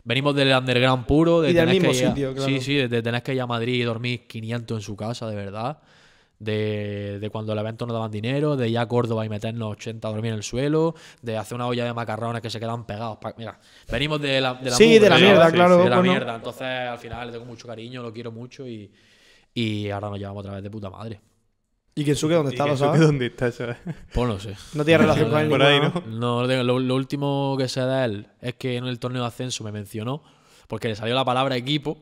Venimos 0.03 0.33
del 0.35 0.51
underground 0.57 1.05
puro. 1.05 1.41
De 1.41 1.51
Y 1.51 1.53
del 1.53 1.65
tener 1.67 1.75
mismo 1.81 1.91
que 1.91 1.97
ir 1.99 2.05
a- 2.05 2.09
sitio, 2.09 2.33
claro. 2.33 2.49
Sí, 2.49 2.59
sí, 2.61 2.75
de, 2.75 2.87
de 2.87 3.01
tener 3.03 3.21
que 3.21 3.33
ir 3.35 3.41
a 3.41 3.45
Madrid 3.47 3.75
y 3.75 3.83
dormir 3.83 4.25
500 4.27 4.77
en 4.77 4.81
su 4.81 4.95
casa, 4.97 5.27
de 5.29 5.35
verdad. 5.35 5.77
De, 6.39 7.19
de 7.19 7.29
cuando 7.29 7.51
el 7.51 7.59
evento 7.59 7.85
no 7.85 7.91
daban 7.93 8.09
dinero, 8.11 8.55
de 8.55 8.69
ir 8.69 8.77
a 8.79 8.87
Córdoba 8.87 9.25
y 9.25 9.29
meternos 9.29 9.71
80 9.73 10.07
a 10.07 10.11
dormir 10.11 10.31
en 10.31 10.37
el 10.37 10.43
suelo, 10.43 10.95
de 11.21 11.35
hacer 11.37 11.55
una 11.55 11.67
olla 11.67 11.83
de 11.83 11.93
macarrones 11.93 12.41
que 12.41 12.49
se 12.49 12.61
quedan 12.61 12.85
pegados. 12.85 13.17
pa- 13.17 13.33
Mira, 13.37 13.59
venimos 13.91 14.21
de 14.21 14.39
la, 14.39 14.53
de 14.53 14.69
la 14.69 14.75
Sí, 14.77 14.85
mugre, 14.85 14.99
de 15.01 15.09
la 15.09 15.17
mierda, 15.17 15.49
Sí, 15.49 15.55
claro, 15.55 15.75
sí, 15.77 15.83
de 15.83 15.89
la 15.89 15.95
bueno. 15.97 16.11
mierda. 16.13 16.35
Entonces, 16.35 16.61
al 16.63 16.97
final 16.97 17.27
le 17.27 17.33
tengo 17.33 17.45
mucho 17.45 17.67
cariño, 17.67 18.01
lo 18.01 18.13
quiero 18.13 18.31
mucho 18.31 18.65
y, 18.65 18.89
y 19.53 19.89
ahora 19.89 20.09
nos 20.09 20.17
llevamos 20.19 20.39
otra 20.41 20.53
vez 20.55 20.63
de 20.63 20.69
puta 20.69 20.89
madre. 20.89 21.19
¿Y 21.95 22.05
Kensuke 22.05 22.31
dónde 22.35 22.51
¿Y 22.51 22.53
está, 22.53 22.65
lo 22.67 22.77
sabes? 22.77 23.01
dónde 23.01 23.25
está, 23.25 23.51
sabes? 23.51 23.75
Pues 24.13 24.27
no 24.29 24.39
sé. 24.39 24.55
No 24.75 24.85
tiene 24.85 24.97
relación 25.03 25.29
con 25.29 25.41
él 25.41 25.49
Por 25.49 25.61
ahí, 25.61 25.81
¿no? 25.81 25.93
No, 26.07 26.41
lo, 26.43 26.47
tengo. 26.47 26.63
Lo- 26.63 26.79
lo 26.79 26.95
último 26.95 27.55
que 27.57 27.67
sé 27.67 27.81
de 27.81 28.05
él 28.05 28.27
es 28.39 28.53
que 28.55 28.77
en 28.77 28.85
el 28.85 28.97
torneo 28.99 29.23
de 29.23 29.27
ascenso 29.27 29.65
me 29.65 29.73
mencionó 29.73 30.23
porque 30.67 30.87
le 30.87 30.95
salió 30.95 31.15
la 31.15 31.25
palabra 31.25 31.57
equipo. 31.57 31.97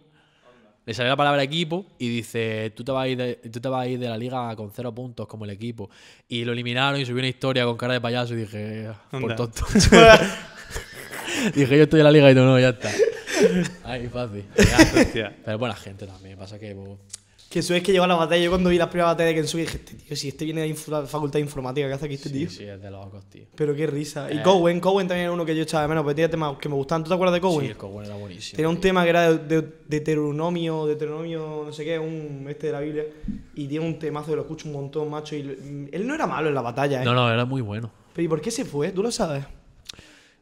Le 0.88 0.94
salió 0.94 1.10
la 1.10 1.18
palabra 1.18 1.44
equipo 1.44 1.86
y 2.00 2.08
dice, 2.08 2.72
tú 2.74 2.82
te 2.86 2.94
vas 2.94 3.04
a 3.04 3.08
ir 3.10 3.18
de, 3.18 3.36
tú 3.52 3.60
te 3.60 3.68
vas 3.68 3.82
a 3.82 3.88
ir 3.90 4.00
de 4.00 4.08
la 4.08 4.18
liga 4.18 4.56
con 4.56 4.72
cero 4.74 4.96
puntos 4.96 5.28
como 5.28 5.44
el 5.44 5.52
equipo. 5.52 5.90
Y 6.30 6.46
lo 6.46 6.54
eliminaron 6.54 6.98
y 6.98 7.06
subió 7.06 7.20
una 7.20 7.28
historia 7.28 7.66
con 7.66 7.76
cara 7.76 7.92
de 7.92 8.00
payaso 8.00 8.34
y 8.36 8.38
dije, 8.38 8.88
"Ah, 8.88 9.20
por 9.20 9.36
tonto. 9.36 9.66
dije, 11.54 11.78
yo 11.78 11.84
estoy 11.84 12.00
en 12.00 12.04
la 12.06 12.12
liga 12.12 12.32
y 12.32 12.34
tú 12.34 12.40
no, 12.40 12.58
ya 12.58 12.70
está. 12.70 12.90
Ay, 13.84 14.08
fácil. 14.08 14.46
Pero 15.44 15.58
buena 15.60 15.76
gente 15.76 16.08
también. 16.08 16.38
Pasa 16.38 16.58
que 16.58 16.74
pues, 16.74 16.98
Kensuke 17.50 17.78
es 17.78 17.84
que 17.84 17.92
llegó 17.94 18.04
a 18.04 18.08
la 18.08 18.16
batalla. 18.16 18.44
Yo 18.44 18.50
cuando 18.52 18.70
vi 18.70 18.78
la 18.78 18.90
primera 18.90 19.08
batalla 19.08 19.30
de 19.30 19.36
Kensuke 19.36 19.62
dije, 19.62 19.78
este 19.78 19.94
tío, 19.96 20.16
si 20.16 20.28
este 20.28 20.46
viene 20.46 20.62
de 20.62 20.76
la 20.88 21.06
facultad 21.06 21.40
de 21.40 21.46
informática, 21.46 21.88
¿qué 21.88 21.94
hace 21.94 22.06
aquí 22.06 22.16
este 22.16 22.30
tío? 22.30 22.50
Sí, 22.50 22.58
sí, 22.58 22.64
es 22.66 22.82
de 22.82 22.92
locos, 22.92 23.26
tío. 23.30 23.46
Pero 23.56 23.74
qué 23.74 23.88
risa. 23.88 24.30
Y 24.32 24.38
Eh. 24.40 24.44
Cowen, 24.44 24.80
Cowen 24.82 25.08
también 25.08 25.26
era 25.26 25.32
uno 25.32 25.46
que 25.46 25.56
yo 25.56 25.64
echaba 25.64 25.84
de 25.84 25.88
menos, 25.88 26.04
porque 26.04 26.16
tenía 26.16 26.30
temas 26.30 26.58
que 26.58 26.68
me 26.68 26.76
gustaban. 26.76 27.04
¿Tú 27.04 27.10
te 27.10 27.14
acuerdas 27.14 27.36
de 27.36 27.42
Cowen? 27.42 27.62
Sí, 27.62 27.68
el 27.68 27.78
Cowen 27.78 28.06
era 28.06 28.16
buenísimo. 28.16 28.56
Tenía 28.58 28.70
un 28.70 28.82
tema 28.82 29.04
que 29.04 29.10
era 29.10 29.34
de, 29.34 29.62
de, 29.62 29.74
Deuteronomio, 29.88 30.86
Deuteronomio, 30.88 31.64
no 31.66 31.72
sé 31.72 31.86
qué, 31.86 31.98
un 31.98 32.46
este 32.50 32.68
de 32.68 32.74
la 32.74 32.80
Biblia. 32.82 33.06
Y 33.56 33.68
tiene 33.68 33.86
un 33.86 33.98
temazo 33.98 34.32
que 34.32 34.36
lo 34.36 34.42
escucho 34.42 34.68
un 34.68 34.74
montón, 34.74 35.10
macho. 35.10 35.36
Y 35.36 35.90
él 35.92 36.06
no 36.06 36.16
era 36.16 36.28
malo 36.28 36.50
en 36.50 36.56
la 36.56 36.62
batalla, 36.62 37.02
¿eh? 37.02 37.06
No, 37.06 37.14
no, 37.14 37.32
era 37.32 37.46
muy 37.46 37.62
bueno. 37.62 37.90
Pero 38.14 38.26
¿y 38.26 38.28
por 38.28 38.42
qué 38.42 38.52
se 38.52 38.66
fue? 38.66 38.92
¿Tú 38.92 39.02
lo 39.02 39.12
sabes? 39.12 39.46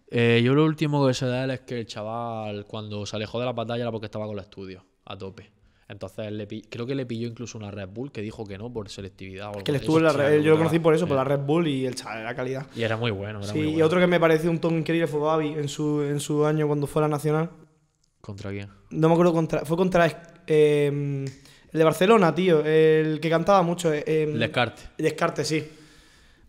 Eh, 0.10 0.42
yo 0.44 0.54
lo 0.54 0.64
último 0.66 1.06
que 1.08 1.14
sé 1.14 1.26
de 1.26 1.44
él 1.44 1.52
es 1.52 1.60
que 1.62 1.80
el 1.80 1.86
chaval, 1.88 2.66
cuando 2.66 3.06
se 3.06 3.16
alejó 3.16 3.40
de 3.40 3.46
la 3.46 3.54
batalla, 3.54 3.84
era 3.84 3.92
porque 3.92 4.06
estaba 4.06 4.26
con 4.26 4.36
los 4.36 4.46
estudios, 4.46 4.84
a 5.06 5.18
tope. 5.18 5.52
Entonces, 5.88 6.32
le 6.32 6.48
pi- 6.48 6.64
creo 6.64 6.86
que 6.88 6.96
le 6.96 7.06
pilló 7.06 7.28
incluso 7.28 7.58
una 7.60 7.70
Red 7.70 7.90
Bull 7.90 8.12
que 8.12 8.22
dijo 8.22 8.44
que 8.46 8.58
no 8.58 8.74
por 8.74 8.90
selectividad 8.90 9.48
o 9.48 9.50
algo 9.52 9.64
Que 9.64 9.72
estuvo 9.74 10.00
la 10.00 10.12
Red- 10.12 10.42
yo 10.42 10.52
lo 10.52 10.58
conocí 10.58 10.80
por 10.80 10.96
eso, 10.96 11.06
Sí. 11.06 11.10
por 11.10 11.18
la 11.18 11.24
Red 11.24 11.42
Bull 11.42 11.68
y 11.68 11.86
el 11.86 11.94
chaval 11.94 12.22
era 12.22 12.34
calidad. 12.36 12.66
Y 12.76 12.82
era 12.82 12.98
muy 12.98 13.12
bueno, 13.12 13.40
era 13.40 13.48
Sí, 13.52 13.58
muy 13.60 13.68
y 13.68 13.72
bueno. 13.74 13.86
otro 13.86 14.00
que 14.00 14.08
me 14.08 14.20
pareció 14.20 14.50
un 14.50 14.60
tono 14.60 14.78
increíble 14.80 15.06
fue 15.08 15.20
Babi 15.20 15.50
en 15.50 15.68
su, 15.70 16.02
en 16.02 16.20
su 16.20 16.44
año 16.46 16.66
cuando 16.68 16.88
fue 16.88 17.02
a 17.02 17.04
la 17.04 17.10
Nacional. 17.10 17.50
¿Contra 18.20 18.50
quién? 18.50 18.70
No 18.90 19.08
me 19.10 19.14
acuerdo 19.14 19.34
contra. 19.34 19.64
Fue 19.66 19.78
contra. 19.78 20.08
eh, 20.48 20.88
el 21.72 21.78
de 21.80 21.84
Barcelona, 21.84 22.34
tío. 22.34 22.64
El 22.66 23.20
que 23.20 23.30
cantaba 23.30 23.62
mucho. 23.62 23.94
eh, 23.94 24.04
eh, 24.08 24.26
Descarte. 24.34 24.82
Descarte, 24.98 25.46
sí. 25.46 25.64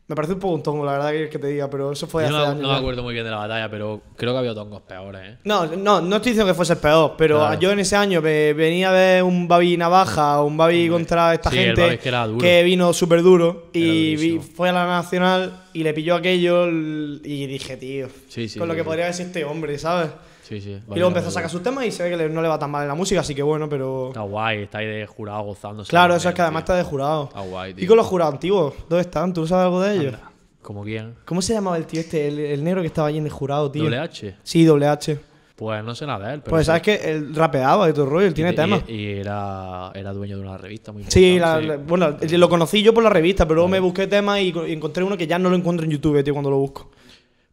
Me 0.08 0.14
parece 0.14 0.34
un 0.34 0.38
poco 0.38 0.54
un 0.54 0.62
tongo, 0.62 0.84
la 0.86 0.92
verdad 0.92 1.10
que, 1.10 1.28
que 1.28 1.38
te 1.40 1.48
diga, 1.48 1.68
pero 1.68 1.90
eso 1.90 2.06
fue 2.06 2.22
Yo 2.22 2.28
hace 2.28 2.36
no, 2.38 2.44
años 2.52 2.62
no 2.62 2.68
me 2.70 2.76
acuerdo 2.78 3.02
muy 3.02 3.12
bien 3.12 3.24
de 3.24 3.30
la 3.32 3.38
batalla, 3.38 3.68
pero 3.68 4.02
creo 4.16 4.32
que 4.34 4.38
había 4.38 4.54
tongos 4.54 4.82
peores, 4.82 5.20
¿eh? 5.34 5.38
No, 5.42 5.66
no, 5.66 6.00
no 6.00 6.16
estoy 6.16 6.30
diciendo 6.30 6.46
que 6.52 6.54
fuese 6.54 6.74
el 6.74 6.78
peor, 6.78 7.14
pero 7.18 7.38
Claro. 7.38 7.58
yo 7.60 7.72
en 7.72 7.80
ese 7.80 7.96
año 7.96 8.22
ve- 8.22 8.54
venía 8.56 8.90
a 8.90 8.92
ver 8.92 9.22
un 9.24 9.48
Babi 9.48 9.76
Navaja, 9.76 10.42
un 10.42 10.56
Babi 10.56 10.88
contra 10.88 11.34
esta 11.34 11.50
Sí, 11.50 11.56
gente 11.56 11.98
que 11.98 12.10
duro. 12.12 12.64
vino 12.64 12.92
súper 12.92 13.22
duro 13.24 13.70
y 13.72 14.14
vi- 14.14 14.38
fue 14.38 14.68
a 14.68 14.72
la 14.72 14.86
Nacional 14.86 15.64
y 15.72 15.82
le 15.82 15.92
pilló 15.92 16.14
aquello 16.14 16.68
y 16.68 17.46
dije, 17.48 17.76
tío, 17.76 18.06
Sí, 18.28 18.48
sí. 18.48 18.60
con 18.60 18.68
lo 18.68 18.76
que 18.76 18.84
podría 18.84 19.06
haber 19.06 19.14
sido 19.14 19.26
este 19.26 19.44
hombre, 19.44 19.76
¿sabes? 19.76 20.10
Sí, 20.46 20.60
sí. 20.60 20.70
y 20.70 20.94
luego 20.94 21.08
empezó 21.08 21.28
a 21.28 21.30
sacar 21.32 21.50
sus 21.50 21.60
temas 21.62 21.84
y 21.86 21.90
se 21.90 22.04
ve 22.08 22.16
que 22.16 22.28
no 22.28 22.40
le 22.40 22.46
va 22.48 22.56
tan 22.58 22.70
mal 22.70 22.82
en 22.82 22.88
la 22.88 22.94
música, 22.94 23.20
así 23.20 23.34
que 23.34 23.42
bueno, 23.42 23.68
pero... 23.68 24.08
Está 24.08 24.20
guay, 24.20 24.62
está 24.62 24.78
ahí 24.78 24.86
de 24.86 25.06
jurado 25.06 25.42
gozándose. 25.42 25.90
Claro, 25.90 26.14
eso 26.14 26.28
es 26.28 26.34
que 26.36 26.42
además 26.42 26.60
está 26.62 26.76
de 26.76 26.84
jurado. 26.84 27.24
Está 27.24 27.40
guay, 27.40 27.72
¿Y 27.72 27.74
tío. 27.74 27.88
con 27.88 27.96
los 27.96 28.06
jurados 28.06 28.34
antiguos? 28.34 28.74
¿Dónde 28.88 29.00
están? 29.00 29.32
¿Tú 29.32 29.44
sabes 29.46 29.64
algo 29.64 29.80
de 29.80 29.96
ellos? 29.96 30.14
¿Como 30.62 30.84
quién? 30.84 31.14
¿Cómo 31.24 31.42
se 31.42 31.52
llamaba 31.52 31.76
el 31.76 31.86
tío 31.86 32.00
este, 32.00 32.28
el, 32.28 32.38
el 32.38 32.62
negro 32.64 32.80
que 32.80 32.86
estaba 32.86 33.08
allí 33.08 33.18
en 33.18 33.24
el 33.24 33.32
jurado, 33.32 33.70
tío? 33.72 33.82
¿Doble 33.82 33.98
H? 33.98 34.36
Sí, 34.44 34.64
doble 34.64 34.86
H. 34.86 35.18
Pues 35.56 35.82
no 35.82 35.94
sé 35.94 36.06
nada 36.06 36.28
de 36.28 36.34
él. 36.34 36.40
Pero 36.42 36.50
Pues 36.50 36.62
sí. 36.62 36.66
sabes 36.66 36.82
que 36.82 36.94
él 37.10 37.34
rapeaba 37.34 37.88
y 37.88 37.92
todo 37.92 38.04
el 38.04 38.10
rollo, 38.10 38.26
él 38.26 38.34
tiene 38.34 38.50
y, 38.52 38.54
temas. 38.54 38.82
Y, 38.86 38.92
y 38.94 39.06
era, 39.20 39.90
era 39.94 40.12
dueño 40.12 40.36
de 40.36 40.42
una 40.44 40.58
revista 40.58 40.92
muy 40.92 41.02
Sí, 41.08 41.38
la- 41.38 41.60
importante. 41.60 41.66
la- 41.66 41.76
bueno, 41.76 42.16
lo 42.38 42.48
conocí 42.48 42.82
yo 42.82 42.92
por 42.94 43.02
la 43.02 43.10
revista, 43.10 43.44
pero 43.46 43.54
luego 43.56 43.68
me 43.68 43.80
busqué 43.80 44.06
temas 44.06 44.38
y, 44.40 44.52
y 44.66 44.72
encontré 44.72 45.02
uno 45.02 45.16
que 45.16 45.26
ya 45.26 45.38
no 45.38 45.48
lo 45.50 45.56
encuentro 45.56 45.84
en 45.86 45.90
YouTube, 45.92 46.22
tío, 46.22 46.34
cuando 46.34 46.50
lo 46.50 46.58
busco. 46.58 46.90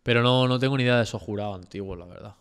Pero 0.03 0.21
no, 0.21 0.47
no 0.49 0.59
tengo 0.59 0.75
ni 0.77 0.83
idea 0.83 0.97
de 0.97 1.03
esos 1.03 1.21
jurados 1.21 1.55
antiguos, 1.55 1.97
la 1.97 2.05
verdad. 2.05 2.33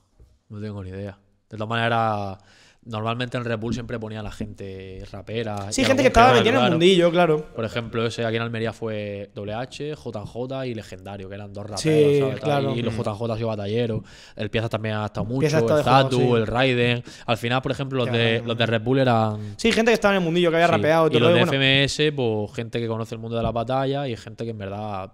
No 0.52 0.60
tengo 0.60 0.84
ni 0.84 0.90
idea. 0.90 1.18
De 1.48 1.56
todas 1.56 1.68
maneras, 1.68 2.36
normalmente 2.84 3.38
en 3.38 3.44
Red 3.44 3.58
Bull 3.58 3.72
siempre 3.72 3.98
ponía 3.98 4.20
a 4.20 4.22
la 4.22 4.30
gente 4.30 5.02
rapera. 5.10 5.72
Sí, 5.72 5.82
gente 5.82 6.02
que 6.02 6.08
estaba 6.08 6.34
metida 6.34 6.58
en 6.58 6.64
el 6.64 6.70
mundillo, 6.72 7.10
claro. 7.10 7.46
Por 7.54 7.64
ejemplo, 7.64 8.04
ese 8.06 8.26
aquí 8.26 8.36
en 8.36 8.42
Almería 8.42 8.74
fue 8.74 9.30
WH, 9.34 9.94
JJ 9.94 10.66
y 10.66 10.74
Legendario, 10.74 11.26
que 11.30 11.34
eran 11.36 11.54
dos 11.54 11.64
raperos, 11.64 11.80
Sí, 11.80 12.22
claro. 12.42 12.76
Y 12.76 12.82
los 12.82 12.94
JJ 12.94 13.32
ha 13.32 13.36
sido 13.36 13.48
batallero. 13.48 14.04
El 14.36 14.50
Piazza 14.50 14.68
también 14.68 14.96
ha 14.96 15.06
estado 15.06 15.24
mucho, 15.24 15.46
el 15.46 15.82
Zatu, 15.82 16.18
sí. 16.18 16.30
el 16.32 16.46
Raiden. 16.46 17.02
Al 17.24 17.38
final, 17.38 17.62
por 17.62 17.72
ejemplo, 17.72 18.04
los 18.04 18.12
de, 18.12 18.42
los 18.44 18.58
de 18.58 18.66
Red 18.66 18.82
Bull 18.82 18.98
eran 18.98 19.54
Sí, 19.56 19.72
gente 19.72 19.90
que 19.90 19.94
estaba 19.94 20.14
en 20.14 20.20
el 20.20 20.24
mundillo, 20.24 20.50
que 20.50 20.56
había 20.56 20.66
Sí, 20.66 20.72
rapeado 20.72 21.06
y 21.06 21.08
y 21.08 21.18
todo 21.18 21.30
los 21.30 21.34
de. 21.34 21.44
Bueno, 21.46 21.86
FMS, 21.86 22.12
pues 22.14 22.56
gente 22.56 22.78
que 22.78 22.88
conoce 22.88 23.14
el 23.14 23.22
mundo 23.22 23.38
de 23.38 23.42
la 23.42 23.52
batalla 23.52 24.06
y 24.06 24.16
gente 24.16 24.44
que 24.44 24.50
en 24.50 24.58
verdad 24.58 25.12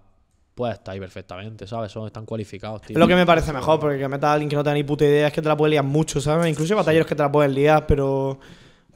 puede 0.59 0.73
estar 0.73 0.93
ahí 0.93 0.99
perfectamente, 0.99 1.65
¿sabes? 1.65 1.89
Son, 1.89 2.05
están 2.05 2.25
cualificados, 2.25 2.81
tío. 2.81 2.93
es 2.93 2.99
lo 2.99 3.07
que 3.07 3.15
me 3.15 3.25
parece 3.25 3.53
mejor, 3.53 3.79
porque 3.79 3.97
que 3.97 4.09
metas 4.09 4.27
a 4.27 4.33
alguien 4.33 4.49
que 4.49 4.57
no 4.57 4.63
tenga 4.63 4.73
ni 4.73 4.83
puta 4.83 5.05
idea 5.05 5.27
es 5.27 5.33
que 5.33 5.41
te 5.41 5.47
la 5.47 5.55
puede 5.55 5.71
liar 5.71 5.85
mucho, 5.85 6.19
¿sabes? 6.19 6.49
Incluso 6.49 6.73
hay 6.73 6.77
batalleros 6.77 7.07
que 7.07 7.15
te 7.15 7.23
la 7.23 7.31
pueden 7.31 7.55
liar, 7.55 7.87
pero. 7.87 8.37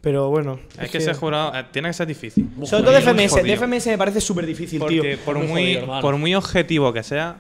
Pero 0.01 0.29
bueno. 0.29 0.59
Es 0.77 0.91
que 0.91 0.99
ser 0.99 1.15
jurado 1.15 1.57
eh, 1.57 1.63
tiene 1.71 1.87
que 1.87 1.93
ser 1.93 2.05
difícil. 2.05 2.49
Sobre 2.65 2.83
todo 2.83 2.91
de 2.91 2.99
FMS, 2.99 3.41
de. 3.41 3.55
FMS 3.55 3.87
me 3.87 3.97
parece 3.97 4.19
súper 4.19 4.45
difícil, 4.45 4.85
tío. 4.85 5.01
Porque 5.01 5.17
por 5.23 5.37
Muy 5.37 5.47
muy, 5.47 5.61
jodido, 5.61 5.79
hermano. 5.79 6.01
por 6.01 6.17
muy 6.17 6.35
objetivo 6.35 6.91
que 6.91 7.03
sea, 7.03 7.37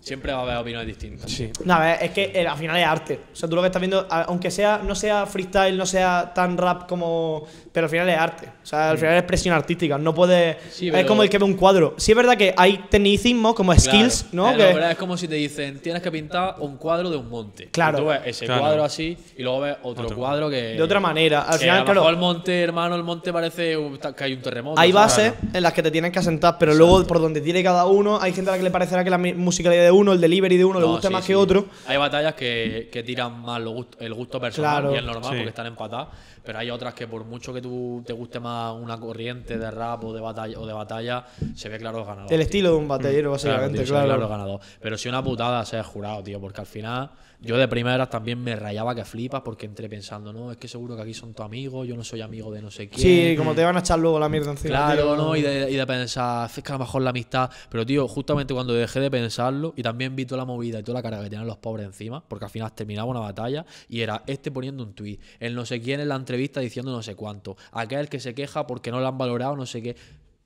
Siempre 0.00 0.32
va 0.32 0.38
a 0.40 0.42
haber 0.42 0.56
opiniones 0.56 0.86
distintas. 0.86 1.30
sí. 1.30 1.50
No, 1.64 1.74
a 1.74 1.78
ver, 1.80 1.98
es 2.02 2.10
que 2.12 2.32
eh, 2.34 2.46
al 2.46 2.56
final 2.56 2.76
es 2.76 2.86
arte. 2.86 3.20
O 3.32 3.36
sea, 3.36 3.48
tú 3.48 3.54
lo 3.54 3.60
que 3.62 3.66
estás 3.66 3.80
viendo, 3.80 4.06
aunque 4.10 4.50
sea, 4.50 4.80
no 4.82 4.94
sea 4.94 5.26
freestyle, 5.26 5.76
no 5.76 5.84
sea 5.86 6.32
tan 6.34 6.56
rap 6.56 6.88
como. 6.88 7.44
Pero 7.72 7.84
al 7.84 7.90
final 7.90 8.08
es 8.08 8.18
arte. 8.18 8.46
O 8.62 8.66
sea, 8.66 8.90
al 8.90 8.98
final 8.98 9.14
es 9.14 9.20
expresión 9.20 9.54
artística. 9.54 9.98
No 9.98 10.14
puede. 10.14 10.56
Sí, 10.70 10.88
Es 10.88 10.92
pero- 10.94 11.06
como 11.06 11.22
el 11.22 11.28
que 11.30 11.38
ve 11.38 11.44
un 11.44 11.54
cuadro. 11.54 11.94
Sí, 11.98 12.12
es 12.12 12.16
verdad 12.16 12.36
que 12.36 12.52
hay 12.56 12.78
tecnicismos 12.90 13.54
como 13.54 13.74
skills, 13.78 14.26
Claro. 14.30 14.32
¿no? 14.32 14.50
Eh, 14.50 14.56
Que- 14.68 14.74
pero 14.74 14.86
es 14.88 14.96
como 14.96 15.16
si 15.16 15.28
te 15.28 15.34
dicen, 15.36 15.78
tienes 15.80 16.02
que 16.02 16.10
pintar 16.10 16.56
un 16.60 16.76
cuadro 16.78 17.10
de 17.10 17.16
un 17.18 17.28
monte. 17.28 17.68
Claro. 17.70 17.98
Y 17.98 18.00
tú 18.00 18.06
ves 18.08 18.20
ese 18.24 18.46
Claro. 18.46 18.62
cuadro 18.62 18.84
así 18.84 19.16
y 19.36 19.42
luego 19.42 19.60
ves 19.60 19.76
otro, 19.82 20.04
Otro. 20.04 20.16
cuadro 20.16 20.48
que. 20.50 20.56
de 20.62 20.82
otra 20.82 20.98
manera. 20.98 21.42
Al 21.42 21.52
que 21.58 21.64
final, 21.66 21.78
lo 21.80 21.84
claro. 21.84 22.00
mejor 22.00 22.14
el 22.14 22.20
monte, 22.20 22.62
hermano, 22.62 22.96
el 22.96 23.04
monte 23.04 23.32
parece 23.32 23.76
un- 23.76 23.98
que 23.98 24.24
hay 24.24 24.32
un 24.32 24.40
terremoto. 24.42 24.80
Hay 24.80 24.92
¿sabes? 24.92 25.16
bases 25.16 25.32
en 25.52 25.62
las 25.62 25.72
que 25.74 25.82
te 25.82 25.90
tienes 25.90 26.10
que 26.10 26.18
asentar, 26.18 26.56
pero 26.58 26.74
luego 26.74 27.06
por 27.06 27.20
donde 27.20 27.40
tire 27.42 27.62
cada 27.62 27.84
uno, 27.86 28.18
hay 28.20 28.32
gente 28.32 28.50
a 28.50 28.54
la 28.54 28.58
que 28.58 28.64
le 28.64 28.70
parecerá 28.70 29.04
que 29.04 29.10
la 29.10 29.18
mi- 29.18 29.34
musicalidad 29.34 29.82
de 29.84 29.89
uno, 29.92 30.12
el 30.12 30.20
delivery 30.20 30.56
de 30.56 30.64
uno, 30.64 30.80
le 30.80 30.86
No, 30.86 30.92
guste 30.92 31.08
sí, 31.08 31.12
más 31.12 31.24
sí. 31.24 31.28
que 31.28 31.36
otro. 31.36 31.66
Hay 31.86 31.96
batallas 31.96 32.34
que, 32.34 32.88
que 32.92 33.02
tiran 33.02 33.40
más 33.42 33.60
lo 33.60 33.72
gust- 33.72 33.96
el 34.00 34.14
gusto 34.14 34.40
personal 34.40 34.80
Claro. 34.82 34.94
y 34.94 34.98
es 34.98 35.04
normal 35.04 35.24
Sí. 35.30 35.36
porque 35.36 35.48
están 35.48 35.66
empatadas, 35.66 36.08
pero 36.44 36.58
hay 36.58 36.70
otras 36.70 36.94
que 36.94 37.06
por 37.06 37.24
mucho 37.24 37.52
que 37.52 37.60
tú 37.60 38.02
te 38.06 38.12
guste 38.12 38.40
más 38.40 38.74
una 38.74 38.98
corriente 38.98 39.58
de 39.58 39.70
rap 39.70 40.04
o 40.04 40.12
de 40.12 40.20
batalla 40.20 40.58
o 40.58 40.66
de 40.66 40.72
batalla, 40.72 41.24
se 41.54 41.68
ve 41.68 41.78
claro 41.78 41.98
el 42.00 42.04
ganador. 42.04 42.32
El 42.32 42.38
tío. 42.38 42.44
estilo 42.44 42.70
de 42.70 42.76
un 42.76 42.88
batallero, 42.88 43.20
Claro, 43.20 43.32
básicamente, 43.32 43.78
tío, 43.78 43.86
se 43.86 43.92
ve 43.92 43.98
claro. 43.98 44.06
claro 44.08 44.22
el 44.22 44.28
ganador. 44.28 44.60
Pero 44.80 44.98
si 44.98 45.08
una 45.08 45.22
putada 45.22 45.64
ser 45.64 45.82
jurado, 45.82 46.22
tío, 46.22 46.40
porque 46.40 46.60
al 46.60 46.66
final 46.66 47.10
yo 47.42 47.56
de 47.56 47.68
primeras 47.68 48.10
también 48.10 48.38
me 48.42 48.54
rayaba 48.54 48.94
que 48.94 49.04
flipas 49.04 49.40
porque 49.40 49.64
entré 49.64 49.88
pensando, 49.88 50.30
no, 50.32 50.50
es 50.52 50.58
que 50.58 50.68
seguro 50.68 50.94
que 50.94 51.02
aquí 51.02 51.14
son 51.14 51.32
tus 51.32 51.44
amigos, 51.44 51.88
yo 51.88 51.96
no 51.96 52.04
soy 52.04 52.20
amigo 52.20 52.52
de 52.52 52.60
no 52.60 52.70
sé 52.70 52.88
quién. 52.88 53.00
Sí, 53.30 53.36
como 53.36 53.54
te 53.54 53.64
van 53.64 53.76
a 53.76 53.80
echar 53.80 53.98
luego 53.98 54.18
la 54.20 54.28
mierda 54.28 54.50
encima. 54.50 54.68
Claro, 54.76 55.14
tío. 55.14 55.16
¿no? 55.16 55.36
Y 55.36 55.42
de, 55.42 55.70
y 55.70 55.76
de 55.76 55.86
pensar, 55.86 56.50
es 56.54 56.62
que 56.62 56.70
a 56.70 56.74
lo 56.74 56.80
mejor 56.80 57.00
la 57.00 57.10
amistad. 57.10 57.50
Pero, 57.70 57.86
tío, 57.86 58.06
justamente 58.08 58.52
cuando 58.52 58.74
dejé 58.74 59.00
de 59.00 59.10
pensarlo 59.10 59.72
y 59.74 59.82
también 59.82 60.14
vi 60.14 60.26
toda 60.26 60.38
la 60.38 60.44
movida 60.44 60.80
y 60.80 60.82
toda 60.82 60.98
la 60.98 61.02
cara 61.02 61.18
que 61.18 61.30
tenían 61.30 61.46
los 61.46 61.56
pobres 61.56 61.86
encima, 61.86 62.22
porque 62.26 62.44
al 62.44 62.50
final 62.50 62.72
terminaba 62.74 63.08
una 63.08 63.20
batalla 63.20 63.64
y 63.88 64.00
era 64.02 64.22
este 64.26 64.50
poniendo 64.50 64.82
un 64.82 64.92
tuit, 64.92 65.20
el 65.38 65.54
no 65.54 65.64
sé 65.64 65.80
quién 65.80 66.00
en 66.00 66.08
la 66.08 66.16
entrevista 66.30 66.60
diciendo 66.60 66.92
no 66.92 67.02
sé 67.02 67.16
cuánto, 67.16 67.56
aquel 67.72 68.08
que 68.08 68.20
se 68.20 68.34
queja 68.34 68.66
porque 68.66 68.90
no 68.92 69.00
lo 69.00 69.08
han 69.08 69.18
valorado, 69.18 69.56
no 69.56 69.66
sé 69.66 69.82
qué. 69.82 69.96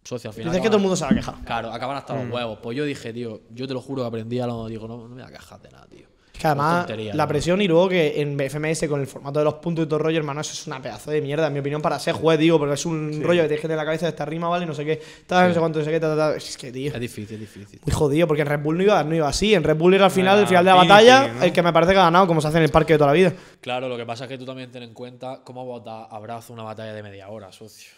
Socio, 0.03 0.29
al 0.31 0.35
final. 0.35 0.51
Dices 0.53 0.63
que 0.63 0.69
todo 0.69 0.77
el 0.79 0.83
mundo 0.83 0.97
se 0.97 1.05
va 1.05 1.11
a 1.11 1.15
quejar. 1.15 1.35
Claro, 1.45 1.73
acaban 1.73 1.97
hasta 1.97 2.15
Mm. 2.15 2.25
los 2.25 2.31
huevos. 2.35 2.59
Pues 2.63 2.77
yo 2.77 2.85
dije, 2.85 3.13
tío, 3.13 3.41
yo 3.51 3.67
te 3.67 3.73
lo 3.75 3.81
juro 3.81 4.03
que 4.03 4.09
aprendí 4.09 4.39
a 4.39 4.47
lo. 4.47 4.67
Digo, 4.67 4.87
no, 4.89 4.97
no 4.99 5.09
me 5.09 5.23
voy 5.23 5.23
a 5.23 5.33
quejar 5.35 5.61
de 5.63 5.71
nada, 5.71 5.87
tío. 5.87 6.07
Que 6.37 6.49
además, 6.49 6.87
tontería, 6.87 7.15
la 7.15 7.25
¿no? 7.25 7.29
presión 7.29 7.63
y 7.63 7.69
luego 7.69 7.89
que 7.89 8.21
en 8.21 8.37
FMS 8.39 8.89
con 8.89 9.01
el 9.01 9.07
formato 9.07 9.39
de 9.39 9.45
los 9.45 9.55
puntos 9.55 9.85
y 9.85 9.89
todo 9.89 10.01
rollo, 10.01 10.19
hermano, 10.19 10.41
eso 10.41 10.53
es 10.53 10.67
una 10.67 10.83
pedazo 10.83 11.13
de 11.13 11.21
mierda, 11.21 11.47
en 11.47 11.53
mi 11.53 11.61
opinión, 11.61 11.81
para 11.81 11.97
ser 12.01 12.15
juez, 12.15 12.39
digo, 12.41 12.59
porque 12.59 12.75
es 12.75 12.85
un 12.85 13.23
rollo 13.23 13.43
que 13.43 13.49
tienes 13.49 13.61
que 13.61 13.69
tener 13.69 13.77
la 13.77 13.85
cabeza 13.85 14.07
de 14.07 14.11
esta 14.11 14.25
rima, 14.25 14.49
¿vale? 14.49 14.67
No 14.67 14.75
sé 14.75 14.85
qué, 14.85 15.01
tal, 15.29 15.49
no 15.49 15.55
sé 15.55 15.61
cuánto, 15.61 15.79
no 15.79 15.85
sé 15.85 15.93
qué, 15.93 16.01
tal, 16.01 16.17
tal. 16.19 16.35
Es 16.37 16.57
que, 16.57 16.73
tío, 16.73 16.93
Es 16.93 17.01
difícil, 17.01 17.35
es 17.35 17.41
difícil. 17.41 17.81
muy 17.85 17.93
jodido, 17.95 18.27
porque 18.27 18.43
en 18.43 18.49
Red 18.49 18.61
Bull 18.61 18.77
no 18.77 18.83
iba, 18.83 19.05
no 19.05 19.15
iba 19.15 19.29
así. 19.29 19.55
En 19.55 19.63
Red 19.63 19.77
Bull 19.77 19.95
era 19.95 20.07
al 20.07 20.11
final, 20.11 20.41
el 20.41 20.47
final 20.49 20.65
de 20.65 20.71
la 20.73 20.77
batalla, 20.77 21.33
el 21.41 21.53
que 21.53 21.63
me 21.63 21.73
parece 21.73 21.93
que 21.93 21.99
ha 22.01 22.05
ganado, 22.05 22.27
como 22.27 22.41
se 22.41 22.49
hace 22.49 22.59
en 22.59 22.65
el 22.65 22.71
parque 22.71 22.95
de 22.95 22.99
toda 22.99 23.11
la 23.11 23.15
vida. 23.15 23.33
Claro, 23.61 23.89
lo 23.89 23.97
que 23.97 24.05
pasa 24.05 24.25
es 24.25 24.29
que 24.29 24.37
tú 24.37 24.45
también 24.45 24.73
ten 24.73 24.83
en 24.83 24.93
cuenta 24.93 25.41
cómo 25.45 25.65
vota 25.65 26.05
abrazo 26.07 26.53
una 26.53 26.65
batalla 26.65 26.93
de 26.93 27.03
media 27.05 27.29
hora, 27.29 27.53
socio. 27.53 27.91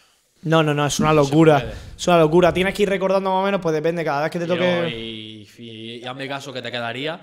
No, 0.42 0.62
no, 0.62 0.74
no, 0.74 0.86
es 0.86 1.00
una 1.00 1.14
locura. 1.14 1.72
Es 1.98 2.06
una 2.06 2.18
locura. 2.18 2.52
Tienes 2.52 2.74
que 2.74 2.82
ir 2.82 2.88
recordando 2.90 3.30
más 3.30 3.40
o 3.40 3.44
menos, 3.46 3.60
pues 3.62 3.74
depende, 3.74 4.04
cada 4.04 4.22
vez 4.24 4.30
que 4.30 4.38
te 4.38 4.44
Y 4.44 4.48
toque. 4.48 4.88
Y, 4.90 5.48
y- 5.58 6.00
y 6.02 6.04
hazme 6.04 6.28
caso 6.28 6.52
que 6.52 6.60
te 6.60 6.70
quedaría 6.70 7.18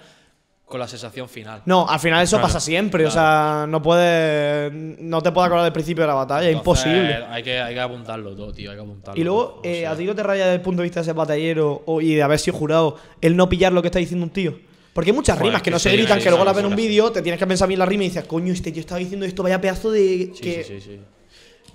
con 0.74 0.80
la 0.80 0.88
sensación 0.88 1.30
final. 1.30 1.62
No, 1.68 1.88
al 1.88 2.00
final 2.00 2.24
eso 2.24 2.38
Claro, 2.38 2.48
pasa 2.48 2.60
siempre, 2.60 3.06
o 3.06 3.12
sea, 3.12 3.68
no 3.70 3.80
puedes. 3.80 4.74
No 4.74 5.22
te 5.22 5.32
puedes 5.32 5.46
acordar 5.46 5.66
del 5.66 5.72
principio 5.72 6.02
de 6.02 6.08
la 6.08 6.16
batalla, 6.16 6.50
es 6.50 6.56
Entonces, 6.56 6.88
imposible. 6.88 7.26
Hay 7.30 7.44
que, 7.44 7.60
hay 7.60 7.76
que 7.76 7.80
apuntarlo 7.80 8.36
todo, 8.36 8.52
tío. 8.52 8.72
Hay 8.72 8.78
que 8.78 8.82
apuntarlo. 8.82 9.22
Y 9.22 9.24
luego, 9.24 9.46
todo, 9.50 9.60
o 9.60 9.66
eh, 9.66 9.82
sea. 9.82 9.92
a 9.92 9.96
ti 9.96 10.04
no 10.06 10.16
te 10.16 10.24
raya 10.24 10.46
desde 10.46 10.56
el 10.56 10.62
punto 10.62 10.82
de 10.82 10.86
vista 10.88 11.02
de 11.02 11.04
ese 11.04 11.14
batallero 11.14 11.84
o- 11.86 12.02
y 12.02 12.16
de 12.16 12.24
haber 12.24 12.40
sido 12.40 12.58
jurado 12.58 12.96
el 13.22 13.36
no 13.38 13.48
pillar 13.50 13.72
lo 13.72 13.84
que 13.84 13.90
está 13.90 14.00
diciendo 14.00 14.24
un 14.26 14.32
tío. 14.32 14.58
Porque 14.94 15.12
hay 15.12 15.16
muchas 15.16 15.36
Joder, 15.38 15.50
rimas 15.52 15.62
que, 15.62 15.66
que 15.66 15.72
no 15.76 15.78
se 15.80 15.92
gritan, 15.92 16.18
que 16.18 16.30
luego 16.30 16.42
sí, 16.44 16.46
la 16.48 16.54
ven 16.54 16.66
en 16.66 16.72
un 16.72 16.76
vídeo, 16.76 17.12
te 17.12 17.22
tienes 17.22 17.38
que 17.38 17.46
pensar 17.46 17.68
bien 17.68 17.80
la 17.80 17.86
rima 17.86 18.06
y 18.06 18.08
dices, 18.08 18.26
coño, 18.26 18.52
este 18.52 18.72
tío 18.72 18.80
estaba 18.80 18.98
diciendo 18.98 19.28
esto, 19.28 19.44
vaya 19.44 19.62
pedazo 19.62 19.92
de. 19.92 20.32
Sí, 20.34 20.42
que... 20.42 20.64
sí, 20.64 20.80
sí, 20.80 20.82
sí. 20.82 21.00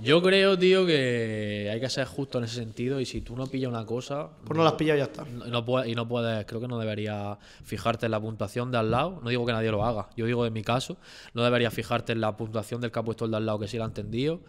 Yo 0.00 0.22
creo, 0.22 0.56
tío, 0.56 0.86
que 0.86 1.68
hay 1.72 1.80
que 1.80 1.88
ser 1.88 2.06
justo 2.06 2.38
en 2.38 2.44
ese 2.44 2.54
sentido. 2.56 3.00
Y 3.00 3.04
si 3.06 3.20
tú 3.20 3.34
no 3.36 3.46
pillas 3.46 3.68
una 3.68 3.84
cosa. 3.84 4.28
Pues 4.44 4.56
no 4.56 4.62
las 4.62 4.74
pillas 4.74 4.94
y 4.96 4.98
ya 4.98 5.04
está. 5.04 5.24
no- 5.24 5.46
no 5.46 5.64
puedes- 5.64 5.88
y 5.90 5.94
no 5.94 6.06
puedes, 6.06 6.46
creo 6.46 6.60
que 6.60 6.68
no 6.68 6.78
deberías 6.78 7.36
fijarte 7.64 8.06
en 8.06 8.12
la 8.12 8.20
puntuación 8.20 8.70
de 8.70 8.78
al 8.78 8.90
lado. 8.90 9.20
No 9.22 9.28
digo 9.30 9.44
que 9.44 9.52
nadie 9.52 9.70
lo 9.70 9.84
haga, 9.84 10.08
yo 10.16 10.26
digo 10.26 10.46
en 10.46 10.52
mi 10.52 10.62
caso, 10.62 10.96
no 11.34 11.42
deberías 11.42 11.74
fijarte 11.74 12.12
en 12.12 12.20
la 12.20 12.36
puntuación 12.36 12.80
del 12.80 12.92
que 12.92 12.98
ha 12.98 13.02
puesto 13.02 13.24
el 13.24 13.32
de 13.32 13.36
al 13.38 13.46
lado 13.46 13.58
que 13.58 13.66
sí 13.68 13.76
la 13.76 13.84
ha 13.84 13.88
entendido. 13.88 14.40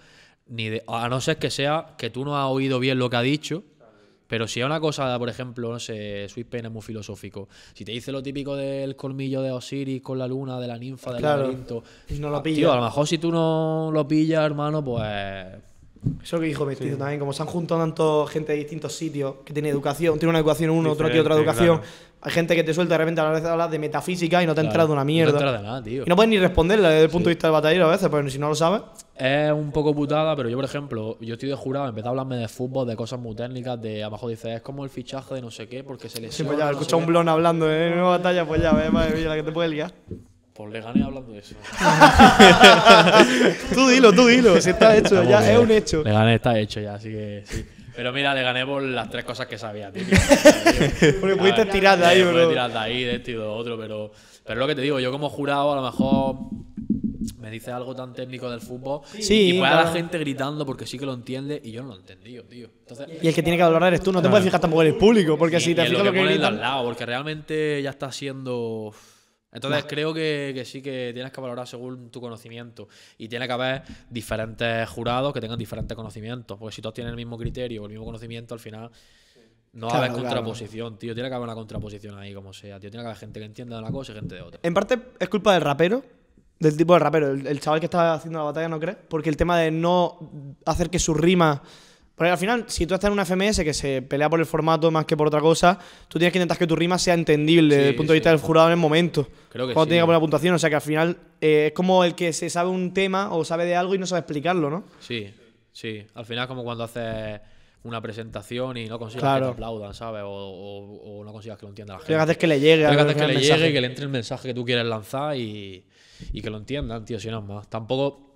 Ni 0.48 0.70
de- 0.70 0.84
a 0.88 1.10
no 1.10 1.20
ser 1.22 1.38
que 1.38 1.50
sea 1.50 1.96
que 1.98 2.10
tú 2.10 2.26
no 2.26 2.38
has 2.38 2.46
oído 2.50 2.80
bien 2.80 3.00
lo 3.00 3.10
que 3.10 3.16
ha 3.18 3.22
dicho. 3.22 3.64
Pero 4.30 4.48
si 4.48 4.60
es 4.60 4.66
una 4.66 4.80
cosa, 4.80 5.18
por 5.18 5.28
ejemplo, 5.28 5.72
no 5.72 5.80
sé, 5.80 6.30
Sweet 6.30 6.48
Pain 6.48 6.66
es 6.68 6.72
muy 6.72 6.84
filosófico. 6.84 7.50
Si 7.74 7.84
te 7.84 7.92
dice 7.92 8.12
lo 8.12 8.22
típico 8.22 8.56
del 8.56 8.96
colmillo 8.96 9.42
de 9.42 9.52
Osiris 9.52 10.04
con 10.04 10.20
la 10.20 10.28
luna, 10.28 10.60
de 10.60 10.68
la 10.68 10.78
ninfa, 10.78 11.12
del 11.12 11.22
Claro. 11.22 11.42
laberinto. 11.42 11.84
Y 12.10 12.20
no 12.20 12.30
lo 12.30 12.38
ah, 12.38 12.44
pillas. 12.44 12.58
Tío, 12.60 12.72
a 12.72 12.76
lo 12.76 12.84
mejor 12.84 13.08
si 13.08 13.18
tú 13.18 13.32
no 13.32 13.90
lo 13.92 14.08
pillas, 14.08 14.46
hermano, 14.46 14.84
pues 14.84 15.04
Eso 15.04 16.22
es 16.22 16.32
lo 16.32 16.40
que 16.42 16.46
dijo 16.46 16.66
Mestizo 16.66 16.96
también, 16.96 17.20
como 17.20 17.34
se 17.34 17.42
han 17.42 17.48
juntado 17.48 17.82
tanto 17.82 18.28
gente 18.28 18.52
de 18.52 18.60
distintos 18.60 18.94
sitios, 18.94 19.38
que 19.44 19.52
tiene 19.52 19.70
educación, 19.70 20.20
tiene 20.20 20.30
una 20.30 20.40
educación 20.40 20.70
uno, 20.70 20.92
otro 20.92 21.08
aquí 21.08 21.18
otra 21.18 21.34
educación. 21.36 21.80
claro. 21.80 22.09
Hay 22.22 22.34
gente 22.34 22.54
que 22.54 22.66
te 22.66 22.74
suelta 22.74 22.96
de 22.96 22.98
repente 22.98 23.22
a 23.22 23.24
la 23.24 23.30
vez 23.32 23.46
hablas 23.46 23.72
de 23.72 23.80
metafísica 23.80 24.44
y 24.44 24.46
no 24.46 24.54
te 24.54 24.60
ha 24.60 24.64
Claro, 24.64 24.72
enterado 24.72 24.88
de 24.90 24.94
una 24.94 25.06
mierda. 25.06 25.32
No 25.32 25.40
te 25.40 25.46
de 25.58 25.64
nada, 25.64 25.82
tío. 25.82 26.04
y 26.06 26.10
no 26.10 26.16
puedes 26.18 26.30
ni 26.30 26.38
responderle 26.38 26.90
desde 26.90 27.04
el 27.04 27.10
punto 27.10 27.30
de 27.30 27.36
vista 27.36 27.48
del 27.48 27.54
batallero 27.54 27.88
a 27.88 27.92
veces, 27.92 28.10
porque 28.10 28.30
si 28.30 28.38
no 28.40 28.50
lo 28.50 28.56
sabes. 28.56 28.82
Es 29.16 29.52
un 29.54 29.72
poco 29.72 29.96
putada, 29.96 30.36
pero 30.36 30.50
yo, 30.50 30.58
por 30.58 30.66
ejemplo, 30.66 31.18
yo 31.22 31.36
estoy 31.36 31.48
de 31.48 31.56
jurado, 31.56 31.88
empecé 31.88 32.08
a 32.08 32.10
hablarme 32.10 32.36
de 32.36 32.50
fútbol, 32.50 32.86
de 32.88 32.98
cosas 32.98 33.20
muy 33.20 33.36
técnicas, 33.36 33.82
de 33.82 34.04
abajo 34.04 34.28
dice, 34.28 34.56
es 34.56 34.62
como 34.62 34.84
el 34.84 34.90
fichaje 34.90 35.36
de 35.36 35.42
no 35.42 35.50
sé 35.50 35.70
qué, 35.70 35.82
porque 35.84 36.10
se 36.10 36.20
le 36.20 36.30
Sí, 36.32 36.44
pues 36.44 36.58
ya, 36.58 36.70
escucha 36.72 36.98
un 36.98 37.06
blon 37.06 37.30
hablando 37.30 37.68
de 37.68 37.92
nueva 37.92 38.18
batalla, 38.18 38.46
pues 38.46 38.62
ya, 38.62 38.74
ves, 38.74 38.92
madre 38.92 39.16
mía, 39.16 39.30
la 39.30 39.36
que 39.36 39.44
te 39.44 39.52
puede 39.54 39.70
liar. 39.70 39.94
Pues 40.54 40.74
le 40.74 40.82
gané 40.82 41.04
hablando 41.06 41.32
de 41.32 41.40
eso. 41.40 41.56
tú 43.74 43.88
dilo, 43.88 44.12
tú 44.14 44.28
dilo, 44.28 44.60
si 44.60 44.72
está 44.72 44.96
hecho, 44.98 45.24
ya 45.24 45.50
es 45.52 45.58
un 45.58 45.72
hecho. 45.72 46.04
Le 46.04 46.12
gané, 46.12 46.36
está 46.36 46.60
hecho 46.60 46.82
ya, 46.82 46.96
así 46.96 47.10
que 47.10 47.44
sí. 47.46 47.66
Pero 48.00 48.14
mira, 48.14 48.34
le 48.34 48.42
gané 48.44 48.66
por 48.66 48.82
las 48.82 49.10
tres 49.10 49.26
cosas 49.26 49.46
que 49.46 49.58
sabía, 49.58 49.92
tío. 49.92 50.04
Porque 51.20 51.36
pudiste 51.36 51.66
tirar 51.66 52.00
de 52.00 52.06
ahí, 52.06 52.22
Pude 52.24 52.32
bro. 52.32 52.48
tirar 52.50 52.72
de 52.72 52.78
ahí, 52.80 53.04
de 53.04 53.16
esto 53.16 53.32
y 53.32 53.34
de 53.34 53.40
lo 53.40 53.54
otro, 53.54 53.78
pero, 53.78 54.10
pero 54.46 54.54
es 54.54 54.60
lo 54.60 54.68
que 54.68 54.76
te 54.76 54.82
digo, 54.82 55.02
yo 55.02 55.12
como 55.12 55.30
jurado 55.30 55.74
a 55.74 55.76
lo 55.76 55.82
mejor 55.82 56.36
me 57.40 57.52
dice 57.52 57.72
algo 57.72 57.94
tan 57.94 58.14
técnico 58.14 58.50
del 58.50 58.62
fútbol 58.62 59.02
Sí, 59.20 59.50
y 59.50 59.60
puede 59.60 59.74
a 59.74 59.76
la 59.76 59.82
claro. 59.82 59.98
gente 59.98 60.18
gritando 60.18 60.66
porque 60.66 60.86
sí 60.86 60.98
que 60.98 61.06
lo 61.06 61.14
entiende 61.14 61.60
y 61.62 61.72
yo 61.74 61.82
no 61.82 61.90
lo 61.90 61.96
he 61.96 61.98
entendido, 61.98 62.46
tío. 62.46 62.70
Entonces, 62.88 63.08
Y 63.22 63.28
el 63.28 63.36
que 63.36 63.44
tiene 63.44 63.58
que 63.58 63.64
hablar 63.64 63.84
eres 63.84 64.02
tú, 64.02 64.14
no 64.14 64.22
te 64.22 64.30
puedes 64.30 64.46
fijar 64.46 64.62
tampoco 64.62 64.82
en 64.84 64.88
el 64.90 64.96
público, 64.96 65.38
porque 65.38 65.58
y- 65.58 65.60
si 65.60 65.72
y 65.72 65.76
te 65.76 65.82
en 65.82 65.88
fijas 65.90 66.06
lo 66.06 66.12
que 66.14 66.18
de 66.18 66.24
al 66.24 66.30
gritan. 66.30 66.58
lado, 66.62 66.86
porque 66.86 67.06
realmente 67.06 67.82
ya 67.84 67.90
está 67.90 68.14
siendo. 68.14 68.94
Entonces 69.52 69.86
creo 69.88 70.14
que, 70.14 70.52
que 70.54 70.64
sí 70.64 70.82
que 70.82 71.12
tienes 71.14 71.32
que 71.32 71.42
valorar 71.42 71.68
según 71.68 72.10
tu 72.12 72.22
conocimiento. 72.22 72.88
Y 73.18 73.28
tiene 73.28 73.48
que 73.48 73.54
haber 73.54 73.84
diferentes 74.10 74.88
jurados 74.90 75.34
que 75.34 75.42
tengan 75.42 75.58
diferentes 75.58 75.96
conocimientos. 75.96 76.58
Porque 76.58 76.76
si 76.76 76.82
todos 76.82 76.94
tienen 76.94 77.12
el 77.12 77.18
mismo 77.18 77.38
criterio 77.38 77.82
o 77.82 77.86
el 77.86 77.92
mismo 77.92 78.06
conocimiento, 78.06 78.54
al 78.54 78.60
final 78.60 78.92
no 79.74 79.88
va 79.88 79.94
a 79.94 79.98
haber 79.98 80.12
claro. 80.12 80.24
contraposición, 80.24 80.98
tío. 80.98 81.14
Tiene 81.14 81.30
que 81.30 81.36
haber 81.36 81.46
una 81.46 81.56
contraposición 81.56 82.18
ahí, 82.20 82.34
como 82.34 82.54
sea, 82.54 82.80
tío. 82.80 82.92
Tiene 82.92 83.04
que 83.04 83.08
haber 83.08 83.20
gente 83.20 83.40
que 83.40 83.46
entienda 83.46 83.78
de 83.78 83.84
una 83.84 83.92
cosa 83.92 84.12
y 84.12 84.16
gente 84.16 84.36
de 84.36 84.42
otra. 84.42 84.60
En 84.64 84.74
parte 84.74 85.00
es 85.20 85.30
culpa 85.30 85.54
del 85.54 85.62
rapero, 85.62 86.04
del 86.60 86.78
tipo 86.78 86.94
de 86.94 87.00
rapero, 87.00 87.32
el, 87.32 87.48
el 87.48 87.60
chaval 87.60 87.80
que 87.80 87.88
estaba 87.88 88.14
haciendo 88.14 88.40
la 88.40 88.46
batalla, 88.46 88.68
¿no 88.68 88.80
crees? 88.80 88.98
Porque 89.08 89.30
el 89.30 89.38
tema 89.38 89.58
de 89.58 89.72
no 89.72 90.30
hacer 90.66 90.90
que 90.90 91.00
sus 91.00 91.18
rimas. 91.18 91.62
Porque 92.20 92.30
al 92.32 92.38
final, 92.38 92.66
si 92.68 92.86
tú 92.86 92.94
estás 92.94 93.08
en 93.08 93.14
una 93.14 93.24
FMS 93.26 93.64
que 93.64 93.74
se 93.74 94.02
pelea 94.02 94.30
por 94.30 94.40
el 94.42 94.46
formato 94.46 94.92
más 94.92 95.06
que 95.06 95.16
por 95.18 95.26
otra 95.28 95.40
cosa, 95.40 95.80
tú 96.10 96.20
tienes 96.20 96.34
que 96.34 96.38
intentar 96.38 96.58
que 96.58 96.68
tu 96.68 96.76
rima 96.76 96.98
sea 97.00 97.14
entendible 97.16 97.74
Sí, 97.74 97.78
desde 97.78 97.90
el 97.92 97.96
punto 97.96 98.12
de 98.12 98.18
sí. 98.18 98.20
vista 98.20 98.30
del 98.32 98.40
jurado 98.40 98.68
en 98.68 98.74
el 98.74 98.78
momento. 98.78 99.28
Creo 99.50 99.66
que 99.68 99.74
Cuando 99.74 99.86
sí. 99.86 99.90
tiene 99.92 100.02
que 100.02 100.06
poner 100.06 100.18
la 100.18 100.20
puntuación. 100.20 100.54
O 100.54 100.60
sea 100.60 100.70
que 100.70 100.76
al 100.76 100.82
final 100.82 101.18
eh, 101.42 101.68
es 101.68 101.72
como 101.72 102.04
el 102.04 102.14
que 102.16 102.34
se 102.34 102.50
sabe 102.50 102.70
un 102.70 102.94
tema 102.94 103.34
o 103.34 103.46
sabe 103.46 103.64
de 103.66 103.76
algo 103.78 103.96
y 103.96 103.98
no 103.98 104.06
sabe 104.06 104.20
explicarlo, 104.20 104.70
¿no? 104.70 104.84
Sí, 105.00 105.34
sí. 105.72 106.06
Al 106.14 106.26
final, 106.26 106.48
como 106.48 106.64
cuando 106.66 106.84
haces 106.84 107.40
una 107.84 108.02
presentación 108.02 108.76
y 108.76 108.88
no 108.88 109.00
consigas 109.00 109.22
Claro. 109.24 109.46
que 109.46 109.52
te 109.52 109.54
aplaudan, 109.54 109.94
¿sabes? 109.94 110.22
O, 110.26 110.28
o- 110.28 111.20
o 111.22 111.24
no 111.24 111.32
consigas 111.32 111.58
que 111.58 111.64
lo 111.66 111.70
entienda 111.70 111.94
la 111.94 112.00
Lo 112.00 112.04
gente. 112.06 112.14
que 112.18 112.22
haces 112.22 112.32
es 112.32 112.38
que 112.38 112.48
le 112.48 112.60
llegue. 112.60 112.84
Lo 112.84 112.90
que 112.90 112.94
al 112.96 113.00
hace 113.00 113.10
es 113.12 113.16
que 113.16 113.28
le 113.28 113.34
mensaje. 113.36 113.58
llegue 113.60 113.70
y 113.70 113.74
que 113.74 113.82
le 113.82 113.88
entre 113.88 114.04
el 114.04 114.12
mensaje 114.12 114.48
que 114.50 114.54
tú 114.54 114.66
quieres 114.66 114.86
lanzar 114.86 115.38
y, 115.38 115.86
y 116.34 116.42
que 116.42 116.50
lo 116.50 116.58
entiendan, 116.58 117.06
tío, 117.06 117.18
si 117.18 117.30
no 117.30 117.40
es 117.40 117.46
más. 117.46 117.70
Tampoco. 117.70 118.29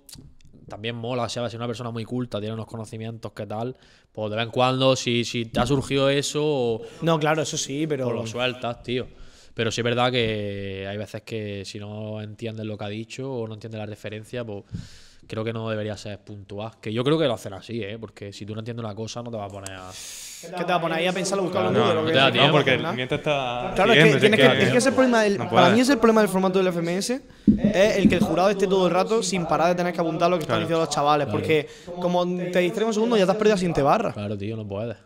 También 0.68 0.96
mola, 0.96 1.28
¿sabes? 1.28 1.50
Si 1.52 1.56
una 1.56 1.66
persona 1.66 1.90
muy 1.90 2.04
culta 2.04 2.38
tiene 2.40 2.54
unos 2.54 2.66
conocimientos 2.66 3.32
que 3.32 3.46
tal, 3.46 3.76
pues 4.12 4.30
de 4.30 4.36
vez 4.36 4.46
en 4.46 4.50
cuando, 4.50 4.96
si, 4.96 5.24
si 5.24 5.46
te 5.46 5.60
ha 5.60 5.66
surgido 5.66 6.08
eso, 6.08 6.42
o, 6.44 6.82
No, 7.02 7.18
claro, 7.18 7.42
eso 7.42 7.56
sí, 7.56 7.86
pero. 7.86 8.04
pues 8.04 8.16
lo 8.16 8.26
sueltas, 8.26 8.82
tío. 8.82 9.06
Pero 9.54 9.70
sí 9.70 9.80
es 9.80 9.84
verdad 9.84 10.10
que 10.10 10.86
hay 10.88 10.96
veces 10.96 11.22
que 11.22 11.64
si 11.64 11.78
no 11.78 12.20
entiendes 12.20 12.66
lo 12.66 12.76
que 12.76 12.84
ha 12.84 12.88
dicho 12.88 13.32
o 13.32 13.46
no 13.46 13.54
entiendes 13.54 13.78
la 13.78 13.86
referencia, 13.86 14.44
pues 14.44 14.64
creo 15.26 15.44
que 15.44 15.52
no 15.52 15.70
debería 15.70 15.96
ser 15.96 16.18
puntual. 16.24 16.72
Que 16.80 16.92
yo 16.92 17.04
creo 17.04 17.18
que 17.18 17.26
lo 17.26 17.34
hacen 17.34 17.52
así, 17.52 17.82
¿eh? 17.82 17.98
Porque 17.98 18.32
si 18.32 18.44
tú 18.44 18.54
no 18.54 18.60
entiendes 18.60 18.84
una 18.84 18.94
cosa, 18.94 19.22
no 19.22 19.30
te 19.30 19.36
vas 19.36 19.50
a 19.50 19.54
poner 19.54 19.72
a. 19.72 19.90
¿Qué 20.56 20.64
te 20.64 20.72
va 20.72 20.74
a 20.76 20.80
poner 20.80 20.98
ahí 20.98 21.06
a 21.06 21.12
pensarlo, 21.12 21.42
buscarlo 21.44 21.68
en 21.68 21.74
No, 21.74 21.80
Google? 21.80 21.94
no 21.94 22.00
o 22.02 22.06
te 22.06 22.12
da 22.12 22.26
No, 22.26 22.32
tiempo, 22.32 22.52
porque 22.52 22.78
¿no? 22.78 22.92
mientras 22.92 23.18
está. 23.20 23.72
Claro, 23.74 23.92
es 23.92 24.04
que, 24.04 24.20
se 24.20 24.30
que, 24.30 24.62
es 24.64 24.70
que 24.70 24.78
ese 24.78 24.92
problema 24.92 25.22
del- 25.22 25.38
No 25.38 25.48
para 25.50 25.70
mí 25.70 25.80
es 25.80 25.88
el 25.88 25.98
problema 25.98 26.20
del 26.20 26.28
formato 26.30 26.58
del 26.62 26.68
FMS 26.72 27.10
es 27.74 27.96
el 27.96 28.08
que 28.08 28.14
el 28.16 28.20
jurado 28.22 28.50
esté 28.50 28.66
todo 28.66 28.86
el 28.88 28.92
rato 28.94 29.22
sin 29.22 29.46
parar 29.46 29.68
de 29.68 29.74
tener 29.74 29.92
que 29.92 30.00
apuntar 30.00 30.30
lo 30.30 30.36
que 30.36 30.42
están 30.42 30.60
diciendo 30.60 30.80
los 30.84 30.90
chavales 30.94 31.26
porque 31.28 31.68
como 32.00 32.24
te 32.26 32.58
distraes 32.60 32.88
un 32.88 32.94
segundo 32.94 33.16
ya 33.16 33.24
te 33.24 33.30
has 33.32 33.36
perdido 33.36 33.54
a 33.54 33.58
siguiente 33.58 33.82
barra 33.82 34.12
Claro, 34.12 34.36
tío, 34.36 34.56
no 34.56 34.66
puedes. 34.66 34.96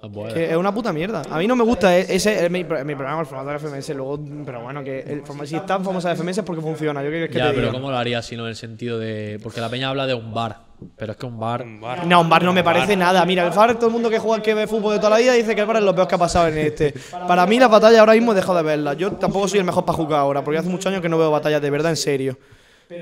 No 0.00 0.12
puedes. 0.12 0.32
que 0.32 0.50
es 0.50 0.56
una 0.56 0.72
puta 0.72 0.92
mierda 0.92 1.22
a 1.28 1.38
mí 1.38 1.48
no 1.48 1.56
me 1.56 1.64
gusta 1.64 1.96
e- 1.98 2.06
ese 2.14 2.44
es 2.44 2.50
mi, 2.52 2.62
mi 2.62 2.64
problema 2.64 3.12
con 3.14 3.20
el 3.20 3.26
formato 3.26 3.48
del 3.50 3.58
FMS 3.58 3.88
luego 3.96 4.20
pero 4.46 4.60
bueno 4.62 4.84
que 4.84 5.00
el 5.00 5.22
si 5.46 5.56
es 5.56 5.66
tan 5.66 5.84
famosa 5.84 6.12
el 6.12 6.16
FMS 6.16 6.38
es 6.38 6.44
porque 6.44 6.62
funciona 6.62 7.02
yo 7.02 7.08
creo 7.08 7.28
que 7.28 7.34
Ya, 7.36 7.48
te 7.48 7.54
pero 7.54 7.66
diga. 7.66 7.72
¿cómo 7.72 7.90
lo 7.90 7.96
harías 7.96 8.24
si 8.24 8.36
no 8.36 8.44
en 8.44 8.50
el 8.50 8.56
sentido 8.56 8.98
de. 9.00 9.40
Porque 9.42 9.60
la 9.60 9.68
peña 9.68 9.88
habla 9.88 10.06
de 10.06 10.14
un 10.14 10.32
bar. 10.32 10.67
Pero 10.96 11.12
es 11.12 11.18
que 11.18 11.26
un 11.26 11.38
bar. 11.38 11.62
Un 11.62 11.80
bar. 11.80 12.06
no, 12.06 12.20
un 12.20 12.28
bar 12.28 12.42
no 12.42 12.52
me 12.52 12.62
parece 12.62 12.96
nada. 12.96 13.24
Mira, 13.24 13.44
el 13.44 13.50
bar, 13.50 13.74
todo 13.74 13.86
el 13.86 13.92
mundo 13.92 14.08
que 14.08 14.18
juega, 14.18 14.42
que 14.42 14.54
ve 14.54 14.66
fútbol 14.66 14.94
de 14.94 14.98
toda 14.98 15.10
la 15.10 15.18
vida, 15.18 15.32
dice 15.32 15.54
que 15.54 15.60
el 15.60 15.66
bar 15.66 15.76
es 15.76 15.82
lo 15.82 15.94
peor 15.94 16.06
que 16.06 16.14
ha 16.14 16.18
pasado 16.18 16.48
en 16.48 16.58
este. 16.58 16.94
Para 17.26 17.46
mí, 17.46 17.58
las 17.58 17.70
batallas 17.70 18.00
ahora 18.00 18.12
mismo 18.12 18.32
he 18.32 18.34
dejado 18.34 18.58
de 18.58 18.64
verlas. 18.64 18.96
Yo 18.96 19.12
tampoco 19.12 19.48
soy 19.48 19.58
el 19.58 19.64
mejor 19.64 19.84
para 19.84 19.96
jugar 19.96 20.20
ahora, 20.20 20.44
porque 20.44 20.58
hace 20.58 20.68
muchos 20.68 20.86
años 20.86 21.02
que 21.02 21.08
no 21.08 21.18
veo 21.18 21.30
batallas 21.30 21.60
de 21.60 21.70
verdad 21.70 21.90
en 21.90 21.96
serio. 21.96 22.38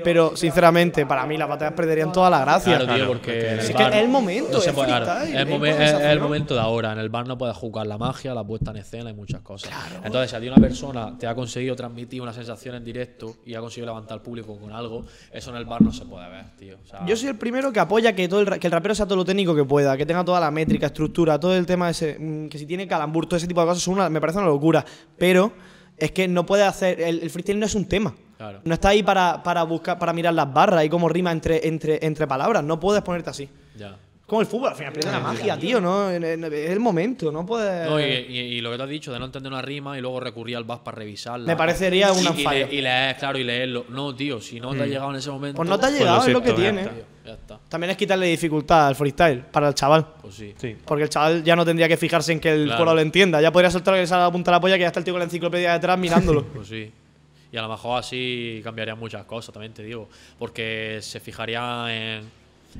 Pero, 0.03 0.35
sinceramente, 0.35 1.05
para 1.05 1.25
mí 1.25 1.37
las 1.37 1.47
batallas 1.47 1.73
perderían 1.73 2.11
toda 2.11 2.29
la 2.29 2.41
gracia. 2.41 2.77
Claro, 2.77 2.85
tío, 2.85 2.95
Claro, 2.95 3.07
porque. 3.07 3.31
es 3.55 3.69
que 3.71 3.83
es 3.83 3.95
el 3.95 4.07
momento, 4.09 4.51
no 4.51 4.57
es 4.57 4.71
claro, 4.71 5.05
freestyle, 5.05 5.47
momen- 5.47 5.81
es- 5.81 5.93
el 6.11 6.19
momento 6.19 6.53
de 6.53 6.59
ahora. 6.59 6.91
En 6.91 6.99
el 6.99 7.09
bar 7.09 7.25
no 7.27 7.37
puedes 7.37 7.55
jugar 7.55 7.87
la 7.87 7.97
magia, 7.97 8.33
la 8.33 8.43
puesta 8.43 8.71
en 8.71 8.77
escena 8.77 9.09
y 9.09 9.13
muchas 9.13 9.41
cosas. 9.41 9.71
Entonces, 10.03 10.29
si 10.29 10.35
a 10.35 10.39
ti 10.41 10.47
una 10.47 10.57
persona 10.57 11.17
te 11.17 11.25
ha 11.25 11.33
conseguido 11.35 11.75
transmitir 11.75 12.21
una 12.21 12.33
sensación 12.33 12.75
en 12.75 12.83
directo 12.83 13.37
y 13.45 13.55
ha 13.55 13.59
conseguido 13.61 13.87
levantar 13.87 14.17
al 14.17 14.21
público 14.21 14.57
con 14.59 14.71
algo, 14.73 15.05
eso 15.31 15.51
en 15.51 15.55
el 15.57 15.65
bar 15.65 15.81
no 15.81 15.93
se 15.93 16.05
puede 16.05 16.29
ver, 16.29 16.45
tío. 16.57 16.77
O 16.83 16.85
sea, 16.87 17.05
Yo 17.05 17.15
soy 17.15 17.29
el 17.29 17.37
primero 17.37 17.71
que 17.71 17.79
apoya 17.79 18.13
que 18.13 18.27
todo 18.27 18.41
el, 18.41 18.59
que 18.59 18.67
el 18.67 18.73
rapero 18.73 18.93
sea 18.93 19.05
todo 19.05 19.15
lo 19.17 19.25
técnico 19.25 19.55
que 19.55 19.63
pueda, 19.63 19.95
que 19.95 20.05
tenga 20.05 20.23
toda 20.25 20.39
la 20.39 20.51
métrica, 20.51 20.87
estructura, 20.87 21.39
todo 21.39 21.55
el 21.55 21.65
tema 21.65 21.89
ese, 21.89 22.17
mm, 22.19 22.49
que 22.49 22.57
si 22.59 22.65
tiene 22.65 22.87
calambur, 22.87 23.25
todo 23.25 23.37
ese 23.37 23.47
tipo 23.47 23.61
de 23.61 23.67
cosas, 23.67 23.81
son 23.83 23.95
una- 23.95 24.09
me 24.09 24.19
parece 24.19 24.37
una 24.39 24.47
locura. 24.47 24.83
Pero 25.17 25.53
es 25.97 26.11
que 26.11 26.27
no 26.27 26.45
puede 26.45 26.63
hacer, 26.63 26.99
el, 27.01 27.21
el 27.21 27.29
freestyle 27.29 27.59
no 27.59 27.65
es 27.65 27.73
un 27.75 27.85
tema. 27.87 28.13
Claro. 28.37 28.59
No 28.63 28.73
está 28.73 28.89
ahí 28.89 29.01
para, 29.03 29.41
para 29.41 29.63
buscar, 29.63 29.97
para 29.97 30.13
mirar 30.13 30.33
las 30.33 30.51
barras 30.53 30.85
y 30.85 30.89
cómo 30.89 31.09
rima 31.09 31.31
entre, 31.31 31.67
entre, 31.67 32.05
entre 32.05 32.27
palabras. 32.27 32.63
No 32.63 32.79
puedes 32.79 33.01
ponerte 33.01 33.29
así. 33.31 33.49
Ya. 33.75 33.95
Como 34.27 34.41
el 34.41 34.47
fútbol, 34.47 34.67
al 34.71 34.75
final 34.75 34.91
pierde 34.91 35.09
la 35.09 35.21
magia, 35.21 35.57
tío, 35.57 35.79
¿no? 35.79 36.09
Es 36.09 36.21
el 36.21 36.79
momento, 36.81 37.31
no 37.31 37.45
puedes. 37.45 37.89
No, 37.89 37.97
y, 37.97 38.03
y- 38.03 38.39
y 38.57 38.61
lo 38.61 38.71
que 38.71 38.75
te 38.77 38.83
has 38.83 38.89
dicho 38.89 39.13
de 39.13 39.19
no 39.19 39.25
entender 39.25 39.49
una 39.49 39.61
rima 39.61 39.97
y 39.97 40.01
luego 40.01 40.19
recurrir 40.19 40.57
al 40.57 40.65
VAS 40.65 40.79
para 40.79 40.97
revisarla. 40.97 41.47
Me 41.47 41.55
parecería 41.55 42.09
y, 42.11 42.43
fallo. 42.43 42.67
le- 42.67 42.75
y 42.75 42.81
leer, 42.81 43.15
claro, 43.15 43.37
y 43.39 43.45
leerlo. 43.45 43.85
No, 43.87 44.13
tío, 44.13 44.41
si 44.41 44.59
no 44.59 44.75
te 44.75 44.83
ha 44.83 44.85
llegado 44.85 45.11
en 45.11 45.15
ese 45.15 45.31
momento. 45.31 45.55
Pues 45.55 45.69
no 45.69 45.79
te 45.79 45.85
ha 45.85 45.89
lo 45.91 45.97
llegado, 45.97 46.21
es 46.27 46.33
lo 46.33 46.41
que 46.41 46.47
siento, 46.53 46.61
ya 46.61 46.71
tiene. 46.71 46.87
tío, 46.89 47.03
ya 47.25 47.33
está. 47.35 47.59
También 47.69 47.91
es 47.91 47.95
quitarle 47.97 48.25
dificultad 48.27 48.87
al 48.87 48.95
freestyle 48.97 49.45
para 49.49 49.69
el 49.69 49.73
chaval. 49.75 50.05
Pues 50.21 50.35
sí. 50.35 50.53
Sí. 50.57 50.75
Porque 50.85 51.03
el 51.05 51.09
chaval 51.09 51.41
ya 51.45 51.55
no 51.55 51.63
tendría 51.63 51.87
que 51.87 51.95
fijarse 51.95 52.33
en 52.33 52.41
que 52.41 52.51
el 52.51 52.65
Claro. 52.65 52.77
juego 52.79 52.95
lo 52.95 53.01
entienda. 53.01 53.39
Ya 53.39 53.53
podría 53.53 53.71
soltar 53.71 53.93
que 53.95 54.01
le 54.01 54.07
la 54.07 54.29
punta 54.29 54.51
de 54.51 54.55
la 54.57 54.59
polla 54.59 54.75
que 54.75 54.81
ya 54.81 54.87
está 54.87 54.99
el 54.99 55.05
tío 55.05 55.13
con 55.13 55.19
la 55.19 55.25
enciclopedia 55.25 55.71
detrás 55.71 55.97
mirándolo. 55.97 56.43
Pues 56.53 56.67
sí. 56.67 56.91
Y 57.51 57.57
a 57.57 57.61
lo 57.61 57.69
mejor 57.69 57.99
así 57.99 58.61
cambiarían 58.63 58.99
muchas 58.99 59.23
cosas, 59.25 59.53
también 59.53 59.73
te 59.73 59.83
digo. 59.83 60.09
Porque 60.37 60.99
se 61.01 61.19
fijaría 61.19 61.85
en, 61.89 62.29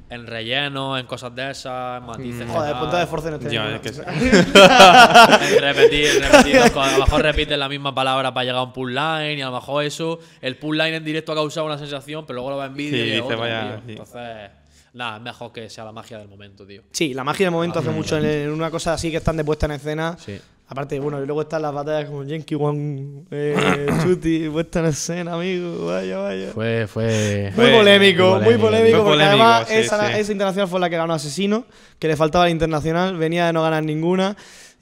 en 0.09 0.28
relleno, 0.28 0.97
en 0.97 1.05
cosas 1.05 1.34
de 1.34 1.51
esas, 1.51 2.01
en 2.01 2.05
matices. 2.07 2.45
que 2.45 2.51
Joder, 2.51 2.76
punta 2.78 2.99
de 2.99 3.07
fuerza 3.07 3.30
en 3.30 3.34
este 3.36 3.49
Ya, 3.49 3.63
nivel. 3.65 3.76
es 3.76 3.82
que 3.82 3.93
sí. 3.93 4.01
En 4.05 5.61
repetir, 5.61 6.22
repetir. 6.22 6.57
A 6.59 6.91
lo 6.97 7.05
mejor 7.05 7.22
repiten 7.22 7.59
la 7.59 7.70
misma 7.70 7.95
palabra 7.95 8.34
para 8.34 8.43
llegar 8.43 8.59
a 8.59 8.63
un 8.63 8.74
pull 8.74 8.93
line 8.93 9.36
y 9.36 9.41
a 9.41 9.45
lo 9.47 9.53
mejor 9.53 9.84
eso, 9.86 10.20
el 10.41 10.57
pull 10.57 10.78
line 10.78 10.97
en 10.97 11.03
directo 11.05 11.32
ha 11.32 11.36
causado 11.36 11.65
una 11.65 11.78
sensación, 11.78 12.26
pero 12.26 12.36
luego 12.36 12.49
lo 12.51 12.57
va 12.57 12.65
en 12.65 12.76
vídeo 12.76 13.03
Sí, 13.05 13.11
y 13.13 13.20
otra, 13.20 13.36
vaya, 13.38 13.82
sí. 13.86 13.91
Entonces, 13.93 14.51
nada, 14.93 15.18
es 15.18 15.24
mejor 15.24 15.53
que 15.53 15.70
sea 15.70 15.86
la 15.86 15.91
magia 15.93 16.18
del 16.18 16.28
momento, 16.28 16.65
tío. 16.68 16.82
Sí, 16.91 17.13
la 17.13 17.24
magia 17.24 17.45
del 17.45 17.53
momento 17.53 17.80
hace 17.80 17.89
mucho 17.89 18.18
en, 18.18 18.26
en 18.26 18.51
una 18.51 18.70
cosa 18.70 18.93
así 18.93 19.11
que 19.11 19.18
están 19.18 19.38
de 19.38 19.45
puesta 19.45 19.65
en 19.68 19.72
escena. 19.74 20.18
Sí. 20.20 20.39
Aparte, 20.70 20.99
bueno, 20.99 21.24
y 21.24 21.26
luego 21.26 21.41
están 21.43 21.61
las 21.61 21.74
batallas 21.74 22.09
como 22.09 22.24
Yankee 22.26 22.55
One, 22.55 23.24
eh, 23.32 23.55
Chuti, 24.03 24.49
puesta 24.49 24.80
en 24.82 24.88
escena, 24.88 25.34
amigo. 25.36 25.86
Vaya, 25.86 26.18
vaya. 26.18 26.51
Fue, 26.53 26.86
fue. 26.88 27.53
Muy 27.55 27.72
polémico, 27.72 28.36
muy 28.36 28.43
muy 28.43 28.57
polémico. 28.57 28.97
porque 28.97 29.11
polémico, 29.11 29.43
además 29.43 29.68
sí, 29.70 29.76
esa, 29.76 30.07
sí. 30.13 30.20
esa 30.20 30.32
internacional 30.34 30.68
fue 30.68 30.80
la 30.82 30.89
que 30.89 30.97
ganó 30.97 31.13
Asesino, 31.13 31.65
que 31.97 32.09
le 32.09 32.18
faltaba 32.18 32.43
la 32.45 32.51
internacional, 32.51 33.15
venía 33.15 33.45
de 33.47 33.53
no 33.53 33.61
ganar 33.63 33.82
ninguna. 33.84 34.36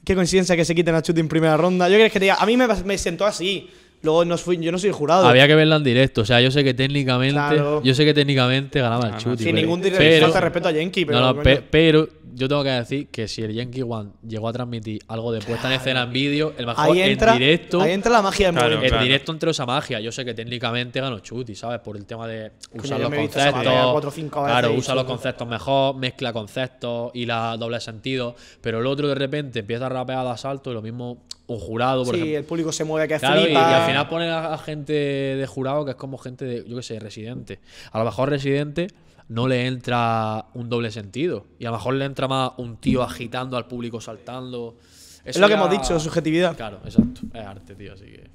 Qué 0.03 0.15
coincidencia 0.15 0.55
que 0.55 0.65
se 0.65 0.73
quiten 0.73 0.95
a 0.95 1.03
Chuti 1.03 1.19
en 1.19 1.27
primera 1.27 1.55
ronda. 1.55 1.87
Yo 1.87 1.95
creo 1.95 2.07
que 2.09 2.13
te 2.19 2.25
diga, 2.25 2.35
a 2.39 2.45
mí 2.47 2.57
me, 2.57 2.67
me 2.67 2.97
sentó 2.97 3.25
así. 3.25 3.69
Luego 4.01 4.23
no 4.25 4.37
fui, 4.37 4.57
yo 4.57 4.71
no 4.71 4.77
soy 4.77 4.89
el 4.89 4.93
jurado. 4.95 5.25
Había 5.27 5.47
que 5.47 5.55
verla 5.55 5.77
en 5.77 5.83
directo. 5.83 6.21
O 6.21 6.25
sea, 6.25 6.39
yo 6.41 6.51
sé 6.51 6.63
que 6.63 6.73
técnicamente. 6.75 7.33
Claro. 7.33 7.81
Yo 7.83 7.93
sé 7.95 8.05
que 8.05 8.13
técnicamente 8.13 8.79
ganaba 8.79 9.05
el 9.07 9.11
no, 9.13 9.17
Chuti. 9.17 9.43
Sin 9.43 9.53
pero- 9.55 9.65
ningún 9.65 9.81
dire- 9.81 9.97
pero- 9.97 10.25
falta 10.25 10.39
de 10.39 10.45
respeto 10.45 10.67
a 10.67 10.71
Yankee, 10.71 11.05
pero. 11.05 11.19
no, 11.19 11.33
no, 11.33 11.41
pe- 11.41 11.63
pero 11.69 12.07
yo 12.35 12.47
tengo 12.49 12.63
que 12.63 12.69
decir 12.69 13.07
que 13.07 13.27
si 13.27 13.41
el 13.41 13.53
Yankee 13.53 13.81
One 13.81 14.11
llegó 14.27 14.47
a 14.49 14.53
transmitir 14.53 15.01
algo 15.07 15.31
de 15.31 15.39
puesta 15.41 15.67
en 15.67 15.73
escena 15.79 16.03
en 16.03 16.11
vídeo, 16.11 16.53
el 16.57 16.65
mejor 16.65 16.85
ahí 16.91 17.01
entra, 17.01 17.33
en 17.33 17.39
directo. 17.39 17.81
ahí 17.81 17.91
entra 17.93 18.11
la 18.11 18.21
magia 18.21 18.47
del 18.47 18.55
Claro. 18.55 18.81
En 18.81 18.87
claro. 18.89 19.03
directo 19.03 19.31
entró 19.31 19.51
esa 19.51 19.65
magia. 19.65 19.99
Yo 20.01 20.11
sé 20.11 20.25
que 20.25 20.33
técnicamente 20.33 20.99
ganó 20.99 21.19
Chuti, 21.19 21.55
¿sabes? 21.55 21.79
Por 21.79 21.95
el 21.97 22.05
tema 22.05 22.27
de 22.27 22.51
usar 22.73 22.99
los 22.99 23.09
conceptos. 23.09 23.53
batalla 23.53 23.91
cuatro 23.91 24.09
o 24.09 24.13
cinco 24.13 24.43
veces 24.43 24.59
claro, 24.59 24.73
usa 24.73 24.95
los 24.95 25.03
conceptos 25.05 25.47
mejor, 25.47 25.95
mezcla 25.95 26.33
conceptos 26.33 27.11
y 27.13 27.25
la 27.25 27.55
doble 27.57 27.79
sentido. 27.79 28.35
Pero 28.61 28.79
el 28.79 28.87
otro 28.87 29.07
de 29.07 29.15
repente 29.15 29.59
empieza 29.59 29.85
a 29.85 29.89
rapear 29.89 30.25
de 30.25 30.31
asalto 30.31 30.71
y 30.71 30.73
lo 30.73 30.81
mismo 30.81 31.23
un 31.47 31.59
jurado, 31.59 32.03
por 32.03 32.15
Sí, 32.15 32.21
ejemplo. 32.21 32.39
el 32.39 32.45
público 32.45 32.71
se 32.71 32.83
mueve 32.83 33.07
que 33.07 33.19
Claro, 33.19 33.39
y, 33.39 33.43
y 33.43 33.45
flipa. 33.45 33.81
al 33.83 33.87
final 33.87 34.07
ponen 34.09 34.29
a, 34.29 34.53
a 34.53 34.57
gente 34.57 34.93
de 34.93 35.45
jurado 35.47 35.85
que 35.85 35.91
es 35.91 35.97
como 35.97 36.17
gente 36.17 36.43
de, 36.43 36.65
yo 36.67 36.75
qué 36.75 36.81
sé, 36.83 36.99
residente. 36.99 37.59
A 37.91 37.99
lo 37.99 38.05
mejor 38.05 38.29
residente 38.29 38.87
no 39.27 39.47
le 39.47 39.65
entra 39.67 40.45
un 40.53 40.69
doble 40.69 40.91
sentido. 40.91 41.45
Y 41.59 41.65
a 41.65 41.69
lo 41.71 41.77
mejor 41.77 41.95
le 41.95 42.05
entra 42.05 42.27
más 42.27 42.51
un 42.57 42.77
tío 42.77 43.03
agitando 43.03 43.57
al 43.57 43.65
público, 43.67 43.99
saltando. 44.01 44.75
Es 45.23 45.37
lo 45.39 45.47
que 45.47 45.53
hemos 45.55 45.69
dicho, 45.71 45.99
subjetividad. 45.99 46.55
Claro, 46.55 46.79
exacto. 46.85 47.21
Es 47.33 47.45
arte, 47.45 47.75
tío, 47.75 47.93
así 47.93 48.05
que. 48.05 48.29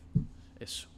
Eso. 0.59 0.89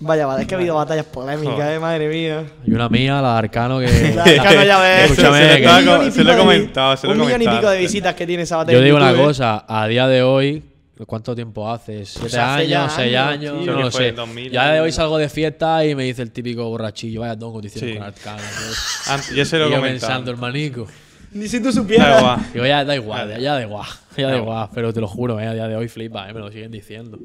Vaya, 0.00 0.26
vale, 0.26 0.42
es 0.42 0.48
que 0.48 0.54
ha 0.56 0.58
habido 0.58 0.74
batallas 0.74 1.04
polémicas, 1.06 1.70
eh, 1.70 1.78
madre 1.78 2.08
mía. 2.08 2.44
Y 2.66 2.72
una 2.72 2.88
mía, 2.88 3.22
la 3.22 3.32
de 3.34 3.38
Arcano, 3.38 3.78
que. 3.78 3.86
La 4.16 4.24
de 4.24 4.40
Arcano 4.40 4.64
ya 4.64 4.80
ves. 4.80 5.10
Escúchame, 5.12 5.38
se, 5.38 5.54
Un 5.68 5.76
millón 5.84 6.06
y 6.06 6.10
se 6.10 6.24
lo 6.24 6.30
he 6.30 6.34
pico 6.34 6.36
de- 6.36 6.36
comentado, 6.38 6.96
se 6.96 7.06
lo 7.06 7.12
he 7.12 7.16
Un 7.16 7.20
millón 7.20 7.42
y 7.42 7.44
comentado. 7.44 7.60
pico 7.60 7.70
de 7.70 7.78
visitas 7.78 8.14
que 8.14 8.26
tiene 8.26 8.42
esa 8.42 8.56
batalla. 8.56 8.76
Yo 8.78 8.84
digo 8.84 8.96
una 8.96 9.10
YouTube, 9.10 9.22
eh. 9.22 9.26
cosa, 9.26 9.64
a 9.68 9.86
día 9.86 10.08
de 10.08 10.22
hoy, 10.24 10.64
¿cuánto 11.06 11.34
tiempo 11.34 11.70
hace? 11.70 12.04
¿Siete 12.06 12.20
Pues 12.20 12.34
hace 12.34 12.74
años? 12.74 12.92
¿Seis 12.94 13.16
años. 13.16 13.66
No 13.66 13.72
lo 13.80 13.90
sé. 13.90 14.08
en 14.08 14.16
2000, 14.16 14.50
ya 14.52 14.72
de 14.72 14.80
hoy 14.80 14.92
salgo 14.92 15.18
de 15.18 15.28
fiesta 15.28 15.84
y 15.84 15.94
me 15.94 16.04
dice 16.04 16.22
el 16.22 16.30
típico 16.30 16.64
borrachillo, 16.68 17.20
vaya 17.22 17.38
tongo 17.38 17.60
te 17.60 17.66
hicieron 17.68 17.90
Sí. 17.90 17.96
con 17.98 18.06
Arcano. 18.06 18.42
Antes- 19.08 19.34
yo 19.34 19.44
se 19.44 19.58
lo 19.58 19.64
y 19.64 19.68
he 19.68 19.70
yo 19.72 19.76
comentado. 19.78 20.08
pensando, 20.08 20.30
hermanico. 20.30 20.86
Ni 21.32 21.48
si 21.48 21.58
tú 21.58 21.66
Da 21.66 21.72
supieras. 21.72 22.20
igual. 22.20 22.40
Digo, 22.52 22.66
ya 22.66 22.84
da 22.84 22.94
igual, 22.94 23.40
ya 23.40 23.54
da 23.54 23.62
igual, 23.62 23.86
ya 24.16 24.28
da 24.28 24.36
igual. 24.36 24.68
Pero 24.72 24.92
te 24.92 25.00
lo 25.00 25.08
juro, 25.08 25.40
eh, 25.40 25.46
a 25.48 25.52
día 25.54 25.66
de 25.66 25.74
hoy 25.76 25.88
flipa, 25.88 26.28
eh, 26.28 26.32
me 26.32 26.40
lo 26.40 26.50
siguen 26.52 26.70
diciendo. 26.70 27.18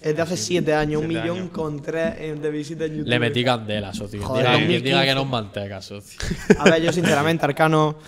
Es 0.00 0.14
de 0.14 0.22
hace 0.22 0.36
7 0.36 0.72
años, 0.74 1.02
un 1.02 1.08
millón 1.08 1.38
años. 1.38 1.50
con 1.50 1.82
3 1.82 2.40
de 2.40 2.50
visitas 2.50 2.86
en 2.88 2.98
YouTube. 2.98 3.08
Le 3.10 3.18
metí 3.18 3.42
candela, 3.44 3.92
socio. 3.92 4.22
Joder, 4.22 4.42
diga, 4.44 4.56
quien 4.56 4.68
2015. 4.68 4.88
diga 5.00 5.04
que 5.04 5.14
no 5.14 5.22
es 5.22 5.28
manteca, 5.28 5.82
socio. 5.82 6.18
A 6.58 6.64
ver, 6.64 6.82
yo 6.82 6.92
sinceramente, 6.92 7.44
Arcano. 7.44 7.96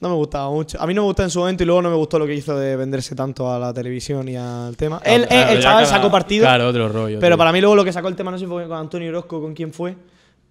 No 0.00 0.08
me 0.08 0.14
gustaba 0.14 0.50
mucho. 0.50 0.80
A 0.80 0.86
mí 0.86 0.94
no 0.94 1.02
me 1.02 1.06
gustó 1.08 1.22
en 1.22 1.30
su 1.30 1.38
momento 1.40 1.62
y 1.62 1.66
luego 1.66 1.82
no 1.82 1.90
me 1.90 1.96
gustó 1.96 2.18
lo 2.18 2.26
que 2.26 2.34
hizo 2.34 2.56
de 2.58 2.74
venderse 2.76 3.14
tanto 3.14 3.52
a 3.52 3.58
la 3.58 3.72
televisión 3.74 4.28
y 4.28 4.36
al 4.36 4.76
tema. 4.76 5.00
Él, 5.04 5.26
Claro, 5.26 5.42
él- 5.44 5.48
el 5.50 5.56
ya 5.58 5.62
chaval 5.62 5.84
cada- 5.84 5.96
sacó 5.96 6.10
partido, 6.10 6.44
Claro, 6.44 6.68
otro 6.68 6.88
rollo. 6.88 7.18
pero 7.20 7.34
tío. 7.34 7.38
para 7.38 7.52
mí 7.52 7.60
luego 7.60 7.76
lo 7.76 7.84
que 7.84 7.92
sacó 7.92 8.08
el 8.08 8.16
tema, 8.16 8.30
no 8.30 8.38
sé 8.38 8.44
si 8.44 8.48
fue 8.50 8.66
con 8.66 8.76
Antonio 8.78 9.08
Orozco, 9.10 9.40
con 9.40 9.54
quién 9.54 9.72
fue. 9.72 9.94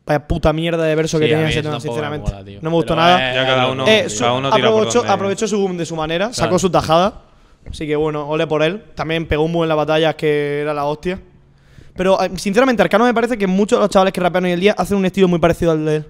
Vaya 0.05 0.27
puta 0.27 0.51
mierda 0.53 0.83
de 0.83 0.95
verso 0.95 1.17
Sí, 1.17 1.23
que 1.23 1.29
tenía 1.29 1.49
ese 1.49 1.61
tema, 1.61 1.75
me 1.75 1.81
sinceramente. 1.81 2.31
mola, 2.31 2.43
no 2.61 2.69
me 2.69 2.75
gustó 2.75 2.93
Pero, 2.93 3.01
nada. 3.01 3.31
eh, 3.31 3.35
Ya 3.35 3.45
cada 3.45 3.67
uno- 3.71 3.87
Eh, 3.87 3.97
cada 3.97 4.09
su- 4.09 4.23
uno 4.25 4.51
tira 4.51 4.67
por 4.69 4.77
aprovechó, 4.77 4.99
donde- 4.99 5.13
aprovechó 5.13 5.47
su 5.47 5.59
boom 5.59 5.77
de 5.77 5.85
su 5.85 5.95
manera, 5.95 6.33
sacó 6.33 6.57
su 6.59 6.69
tajada. 6.69 7.21
Así 7.69 7.85
que 7.85 7.95
bueno, 7.95 8.27
ole 8.27 8.47
por 8.47 8.63
él. 8.63 8.83
También 8.95 9.27
pegó 9.27 9.43
un 9.43 9.53
boom 9.53 9.63
en 9.63 9.69
la 9.69 9.75
batalla 9.75 10.13
que 10.15 10.61
era 10.61 10.73
la 10.73 10.85
hostia. 10.85 11.19
Pero 11.95 12.21
eh, 12.23 12.31
sinceramente, 12.37 12.81
Arcano 12.81 13.03
me 13.05 13.13
parece 13.13 13.37
que 13.37 13.45
muchos 13.45 13.77
de 13.77 13.81
los 13.81 13.89
chavales 13.89 14.13
que 14.13 14.21
rapean 14.21 14.45
hoy 14.45 14.51
en 14.53 14.59
día 14.59 14.75
hacen 14.77 14.97
un 14.97 15.05
estilo 15.05 15.27
muy 15.27 15.37
parecido 15.39 15.71
al 15.71 15.85
de 15.85 15.95
él. 15.97 16.05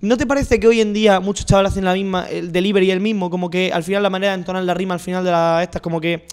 ¿No 0.00 0.16
te 0.16 0.26
parece 0.26 0.60
que 0.60 0.68
hoy 0.68 0.80
en 0.80 0.92
día 0.92 1.18
muchos 1.20 1.44
chavales 1.46 1.72
hacen 1.72 1.84
la 1.84 1.92
misma, 1.94 2.28
el 2.28 2.52
delivery 2.52 2.90
el 2.90 3.00
mismo? 3.00 3.30
Como 3.30 3.50
que 3.50 3.72
al 3.72 3.82
final 3.82 4.02
la 4.02 4.10
manera 4.10 4.32
de 4.32 4.38
entonar 4.40 4.62
la 4.62 4.74
rima 4.74 4.94
al 4.94 5.00
final 5.00 5.24
de 5.24 5.30
la 5.30 5.60
estas, 5.62 5.82
como 5.82 6.00
que. 6.00 6.26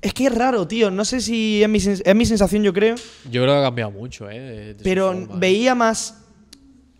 Es 0.00 0.12
que 0.14 0.26
es 0.26 0.34
raro, 0.34 0.66
tío. 0.68 0.90
No 0.90 1.04
sé 1.04 1.20
si 1.20 1.62
es 1.62 1.68
mi, 1.68 1.78
es 1.78 2.14
mi 2.14 2.24
sensación, 2.26 2.62
yo 2.62 2.72
creo. 2.72 2.94
Yo 3.30 3.42
creo 3.42 3.54
que 3.54 3.58
ha 3.60 3.62
cambiado 3.62 3.90
mucho, 3.90 4.30
eh. 4.30 4.38
de- 4.38 4.64
de 4.74 4.78
su 4.78 4.84
Pero 4.84 5.08
forma, 5.12 5.34
eh. 5.34 5.38
veía 5.38 5.74
más. 5.74 6.18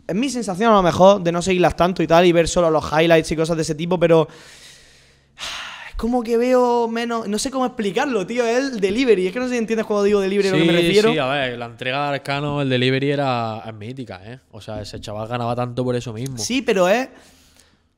Es 0.07 0.15
mi 0.15 0.29
sensación 0.29 0.71
a 0.71 0.75
lo 0.75 0.83
mejor 0.83 1.21
de 1.23 1.31
no 1.31 1.41
seguirlas 1.41 1.75
tanto 1.75 2.01
y 2.03 2.07
tal 2.07 2.25
y 2.25 2.31
ver 2.31 2.47
solo 2.47 2.69
los 2.69 2.85
highlights 2.91 3.31
y 3.31 3.35
cosas 3.35 3.55
de 3.55 3.63
ese 3.63 3.75
tipo, 3.75 3.99
pero. 3.99 4.27
Como 5.97 6.23
que 6.23 6.37
veo 6.37 6.87
menos. 6.87 7.27
No 7.27 7.39
sé 7.39 7.49
cómo 7.51 7.65
explicarlo, 7.65 8.25
tío. 8.27 8.45
Es 8.45 8.57
el 8.73 8.79
delivery. 8.79 9.27
Es 9.27 9.33
que 9.33 9.39
no 9.39 9.45
sé 9.47 9.53
si 9.53 9.57
entiendes 9.57 9.85
cuando 9.87 10.03
digo 10.03 10.19
delivery 10.21 10.49
a 10.49 10.51
lo 10.51 10.57
que 10.59 10.63
me 10.65 10.71
refiero. 10.73 11.11
Sí, 11.11 11.17
a 11.17 11.25
ver, 11.27 11.57
la 11.57 11.65
entrega 11.65 12.03
de 12.09 12.15
Arcano, 12.15 12.61
el 12.61 12.69
delivery 12.69 13.11
era 13.11 13.63
es 13.65 13.73
mítica, 13.73 14.21
¿eh? 14.23 14.39
O 14.51 14.61
sea, 14.61 14.79
ese 14.81 15.01
chaval 15.01 15.27
ganaba 15.27 15.55
tanto 15.55 15.83
por 15.83 15.95
eso 15.95 16.13
mismo. 16.13 16.37
Sí, 16.37 16.61
pero 16.61 16.87
es. 16.87 17.09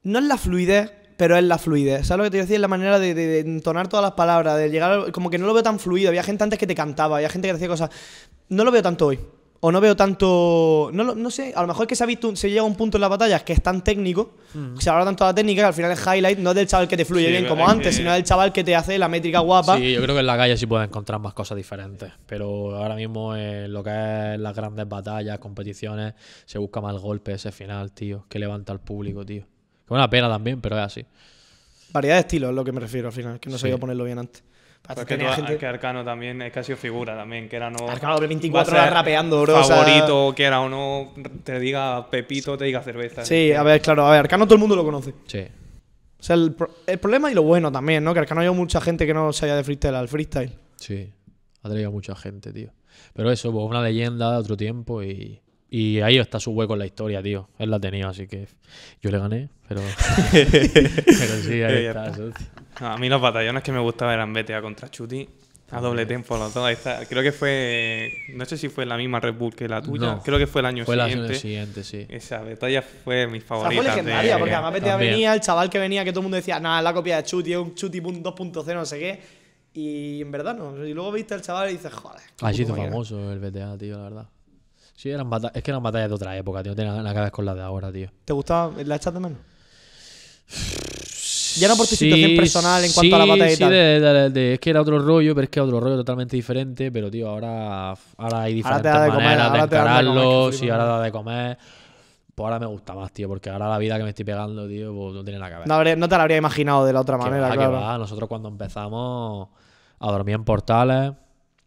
No 0.04 0.20
es 0.20 0.26
la 0.26 0.38
fluidez, 0.38 0.91
pero 1.18 1.36
es 1.36 1.43
la 1.43 1.58
fluidez. 1.58 2.08
¿Sabes 2.08 2.18
lo 2.20 2.24
que 2.24 2.32
te 2.32 2.38
decir? 2.38 2.56
Es 2.56 2.62
la 2.62 2.70
manera 2.70 3.00
de, 3.00 3.14
de- 3.14 3.28
de 3.28 3.39
entonar 3.41 3.89
todas 3.89 4.04
las 4.04 4.14
palabras, 4.14 4.58
de 4.58 4.70
llegar. 4.70 5.12
Como 5.12 5.30
que 5.30 5.38
no 5.38 5.45
lo 5.45 5.54
veo 5.54 5.62
tan 5.64 5.78
fluido. 5.78 6.08
Había 6.08 6.24
gente 6.24 6.43
antes 6.43 6.58
que 6.58 6.66
te 6.68 6.76
cantaba, 6.76 7.18
había 7.18 7.30
gente 7.30 7.50
que 7.50 7.54
te 7.54 7.58
hacía 7.58 7.68
cosas. 7.68 7.89
No 8.47 8.64
lo 8.64 8.72
veo 8.72 8.82
tanto 8.82 9.08
hoy. 9.08 9.20
O 9.62 9.72
no 9.74 9.82
veo 9.82 9.93
tanto. 9.95 10.89
No, 10.93 11.03
lo- 11.03 11.16
no 11.16 11.30
sé, 11.30 11.51
a 11.53 11.62
lo 11.62 11.68
mejor 11.68 11.84
es 11.84 11.88
que 11.89 11.95
se 11.97 12.03
ha 12.03 12.07
visto. 12.07 12.34
Se 12.36 12.49
llega 12.49 12.62
a 12.62 12.64
un 12.64 12.76
punto 12.76 12.95
en 12.97 13.01
las 13.01 13.10
batallas 13.10 13.43
que 13.43 13.51
es 13.51 13.62
tan 13.62 13.84
técnico. 13.84 14.36
Se 14.80 14.89
habla 14.89 15.03
tanto 15.03 15.26
de 15.26 15.30
la 15.32 15.36
técnica 15.36 15.62
que 15.64 15.66
al 15.68 15.74
final 15.74 15.91
el 15.91 15.97
highlight 15.97 16.39
no 16.39 16.51
es 16.51 16.55
del 16.55 16.66
chaval 16.68 16.88
que 16.88 16.95
te 16.95 17.03
fluye 17.03 17.26
Sí, 17.26 17.32
bien 17.32 17.45
como 17.45 17.64
es 17.66 17.70
antes, 17.70 17.88
que- 17.88 17.93
sino 17.93 18.14
del 18.14 18.24
chaval 18.24 18.53
que 18.53 18.64
te 18.64 18.74
hace 18.76 18.97
la 18.97 19.10
métrica 19.10 19.39
guapa. 19.39 19.76
Sí, 19.78 19.91
yo 19.91 20.01
creo 20.01 20.16
que 20.16 20.22
en 20.22 20.28
la 20.28 20.38
calle 20.38 20.55
sí 20.55 20.66
puedes 20.66 20.88
encontrar 20.88 21.20
más 21.20 21.34
cosas 21.34 21.57
diferentes. 21.57 22.10
Pero 22.26 22.76
ahora 22.78 22.95
mismo 22.95 23.36
en 23.36 23.74
lo 23.74 23.84
que 23.84 23.89
es 24.36 24.39
las 24.39 24.55
grandes 24.55 24.88
batallas, 24.88 25.39
competiciones, 25.39 26.14
se 26.45 26.57
busca 26.57 26.80
más 26.80 26.93
el 26.93 26.99
golpe 27.01 27.34
ese 27.34 27.51
final, 27.51 27.91
tío, 27.91 28.26
que 28.30 28.39
levanta 28.39 28.72
al 28.72 28.80
público, 28.80 29.26
tío. 29.26 29.43
Que 29.86 29.93
una 29.93 30.10
pena 30.10 30.30
también, 30.30 30.62
pero 30.62 30.78
es 30.78 30.84
así. 30.86 31.05
Variedad 31.91 32.16
de 32.16 32.22
estilos 32.22 32.51
es 32.51 32.55
lo 32.55 32.64
que 32.64 32.72
me 32.72 32.80
refiero 32.80 33.07
al 33.07 33.14
final, 33.14 33.39
que 33.39 33.49
no 33.49 33.57
Sí. 33.57 33.62
sabía 33.64 33.78
ponerlo 33.78 34.03
bien 34.05 34.20
antes. 34.20 34.43
Pues 34.95 35.05
que, 35.05 35.15
Tenía 35.17 35.29
tú- 35.35 35.41
gente- 35.43 35.57
que 35.57 35.65
Arcano 35.67 36.03
también 36.03 36.41
es 36.41 36.51
que 36.51 36.59
ha 36.59 36.63
sido 36.63 36.77
figura 36.77 37.15
también, 37.15 37.47
que 37.47 37.55
era 37.57 37.69
no. 37.69 37.87
Arcano 37.89 38.17
24 38.19 38.55
va 38.57 38.61
a 38.61 38.65
ser 38.65 38.73
horas 38.89 38.93
rapeando, 38.99 39.41
bro, 39.43 39.59
o 39.59 39.63
sea- 39.63 39.75
Favorito, 39.77 40.33
que 40.35 40.43
era 40.43 40.61
o 40.61 40.69
no, 40.69 41.13
te 41.43 41.59
diga 41.59 42.09
Pepito, 42.09 42.57
te 42.57 42.65
diga 42.65 42.81
cerveza. 42.81 43.23
Sí, 43.23 43.51
a 43.53 43.61
ver, 43.63 43.81
claro, 43.81 44.05
a 44.07 44.11
ver, 44.11 44.19
Arcano 44.21 44.45
todo 44.45 44.55
el 44.55 44.59
mundo 44.61 44.75
lo 44.75 44.83
conoce. 44.83 45.13
Sí. 45.27 45.45
O 46.19 46.23
sea, 46.23 46.35
el, 46.35 46.53
pro- 46.53 46.71
el 46.87 46.97
problema 46.99 47.31
y 47.31 47.35
lo 47.35 47.43
bueno 47.43 47.71
también, 47.71 48.03
¿no? 48.03 48.13
Que 48.13 48.19
Arcano 48.19 48.41
hay 48.41 48.49
mucha 48.49 48.81
gente 48.81 49.05
que 49.05 49.13
no 49.13 49.31
sabía 49.31 49.55
de 49.55 49.63
freestyle 49.63 49.95
al 49.95 50.07
freestyle. 50.07 50.51
Sí, 50.75 51.09
ha 51.63 51.69
traído 51.69 51.91
mucha 51.91 52.15
gente, 52.15 52.51
tío. 52.51 52.71
Pero 53.13 53.31
eso, 53.31 53.51
pues 53.51 53.65
una 53.69 53.81
leyenda 53.83 54.31
de 54.31 54.37
otro 54.37 54.57
tiempo 54.57 55.01
y, 55.03 55.39
y 55.69 56.01
ahí 56.01 56.17
está 56.17 56.39
su 56.39 56.51
hueco 56.51 56.73
en 56.73 56.79
la 56.79 56.85
historia, 56.87 57.21
tío. 57.21 57.47
Él 57.59 57.69
la 57.69 57.79
tenía, 57.79 58.09
así 58.09 58.27
que 58.27 58.47
yo 59.01 59.11
le 59.11 59.19
gané, 59.19 59.49
pero. 59.67 59.81
pero 60.31 61.35
sí, 61.43 61.61
ahí 61.61 61.85
está. 61.87 62.07
está. 62.07 62.31
A 62.82 62.97
mí 62.97 63.09
los 63.09 63.21
batallones 63.21 63.63
que 63.63 63.71
me 63.71 63.80
gustaban 63.80 64.13
eran 64.15 64.34
BTA 64.34 64.61
contra 64.61 64.89
Chuti. 64.89 65.27
A 65.71 65.80
doble 65.80 66.07
tempo 66.07 66.36
los 66.36 66.51
dos. 66.51 66.65
Ahí 66.65 66.73
está. 66.73 67.05
Creo 67.05 67.21
que 67.21 67.32
fue. 67.32 68.11
No 68.34 68.43
sé 68.45 68.57
si 68.57 68.69
fue 68.69 68.88
la 68.88 68.97
misma 68.97 69.19
Red 69.19 69.36
Bull 69.36 69.53
que 69.55 69.67
la 69.67 69.82
tuya. 69.84 70.13
No. 70.15 70.23
Creo 70.23 70.39
que 70.39 70.47
fue 70.47 70.61
el 70.61 70.65
año 70.65 70.84
Fue 70.84 70.95
la 70.95 71.07
siguiente. 71.07 71.36
siguiente, 71.36 71.84
sí. 71.84 72.07
Esa 72.09 72.39
batalla 72.39 72.82
fue 72.82 73.27
mi 73.27 73.38
O 73.38 73.41
sea, 73.41 73.47
favorita. 73.49 73.82
fue 73.84 73.89
legendaria, 73.91 74.34
de- 74.34 74.39
porque 74.39 74.55
además 74.55 74.73
BTA 74.73 74.89
También. 74.91 75.11
venía, 75.11 75.34
el 75.36 75.41
chaval 75.41 75.69
que 75.69 75.77
venía, 75.77 76.03
que 76.03 76.11
todo 76.11 76.21
el 76.21 76.23
mundo 76.23 76.38
decía, 76.38 76.59
nada, 76.59 76.80
es 76.80 76.84
la 76.84 76.93
copia 76.93 77.17
de 77.17 77.23
Chuti, 77.23 77.51
es 77.53 77.59
un 77.59 77.75
Chuti 77.75 78.01
pun- 78.01 78.23
2.0, 78.23 78.73
no 78.73 78.86
sé 78.86 78.97
qué. 78.97 79.21
Y 79.73 80.21
en 80.23 80.32
verdad 80.32 80.55
no. 80.55 80.84
Y 80.88 80.93
luego 80.95 81.11
viste 81.11 81.36
al 81.36 81.43
chaval 81.43 81.69
y 81.69 81.73
dices, 81.73 81.93
joder. 81.93 82.19
se 82.19 82.36
puto 82.36 82.49
hizo 82.63 82.75
famoso 82.75 83.32
el 83.32 83.39
BTA, 83.39 83.77
tío, 83.77 83.97
la 83.97 84.03
verdad. 84.05 84.27
Sí, 84.95 85.11
eran 85.11 85.30
bata- 85.30 85.51
es 85.53 85.61
que 85.61 85.69
eran 85.69 85.84
batallas 85.84 86.09
de 86.09 86.15
otra 86.15 86.36
época, 86.36 86.63
tío. 86.63 86.71
No 86.71 86.75
tienen 86.77 86.95
nada 86.95 87.13
que 87.13 87.19
ver 87.21 87.32
con 87.32 87.45
las 87.45 87.55
de 87.55 87.61
ahora, 87.61 87.91
tío. 87.91 88.09
¿Te 88.25 88.34
gustaba? 88.34 88.73
¿La 88.84 88.95
echas 88.95 89.13
de 89.13 89.19
menos? 89.19 89.38
Ya 91.58 91.68
no 91.68 91.76
por 91.76 91.88
tu 91.88 91.95
situación 91.95 92.36
personal 92.36 92.84
en 92.84 92.91
cuanto 92.91 93.16
a 93.16 93.20
la 93.20 93.26
sí, 93.26 93.30
batalla 93.32 93.52
y 93.52 93.56
sí, 93.56 93.60
tal. 93.60 93.70
de- 93.72 94.00
de- 94.00 94.30
de- 94.30 94.54
es 94.54 94.60
que 94.60 94.70
era 94.70 94.82
otro 94.82 95.00
rollo, 95.00 95.34
pero 95.34 95.43
es 95.45 95.50
que 95.50 95.60
era 95.60 95.66
otro 95.66 95.80
rollo 95.80 95.95
totalmente 95.97 96.36
diferente. 96.36 96.91
Pero, 96.91 97.10
tío, 97.10 97.30
ahora, 97.30 97.93
ahora 98.18 98.41
hay 98.41 98.54
diferentes 98.54 98.91
de 98.91 98.97
comer, 99.08 99.14
maneras 99.24 99.38
de 99.38 99.43
ahora 99.43 99.52
de 99.52 99.60
comer, 99.60 99.70
que 99.70 99.76
encararlo. 99.76 100.52
Sí, 100.52 100.70
ahora 100.70 100.86
da 100.86 101.02
de 101.02 101.12
comer. 101.12 101.58
Pues 102.36 102.45
ahora 102.45 102.60
me 102.60 102.66
gusta 102.68 102.93
más, 102.95 103.12
tío, 103.12 103.28
porque 103.28 103.50
ahora 103.50 103.68
la 103.68 103.78
vida 103.78 103.97
que 103.97 104.04
me 104.04 104.10
estoy 104.10 104.24
pegando, 104.26 104.66
tío, 104.68 104.93
pues 104.93 105.14
no 105.14 105.24
tiene 105.24 105.39
nada 105.39 105.52
que 105.52 105.70
ver. 105.70 105.97
No, 105.97 106.08
te 106.08 106.16
lo 106.16 106.22
habría 106.22 106.38
imaginado 106.38 106.86
de 106.86 106.93
la 106.93 107.02
otra 107.02 107.18
manera, 107.18 107.50
va, 107.50 107.54
claro. 107.54 107.72
va. 107.74 107.97
Nosotros 107.97 108.30
cuando 108.30 108.47
empezamos 108.47 109.50
a 110.00 110.12
dormir 110.12 110.36
en 110.36 110.45
portales, 110.45 111.12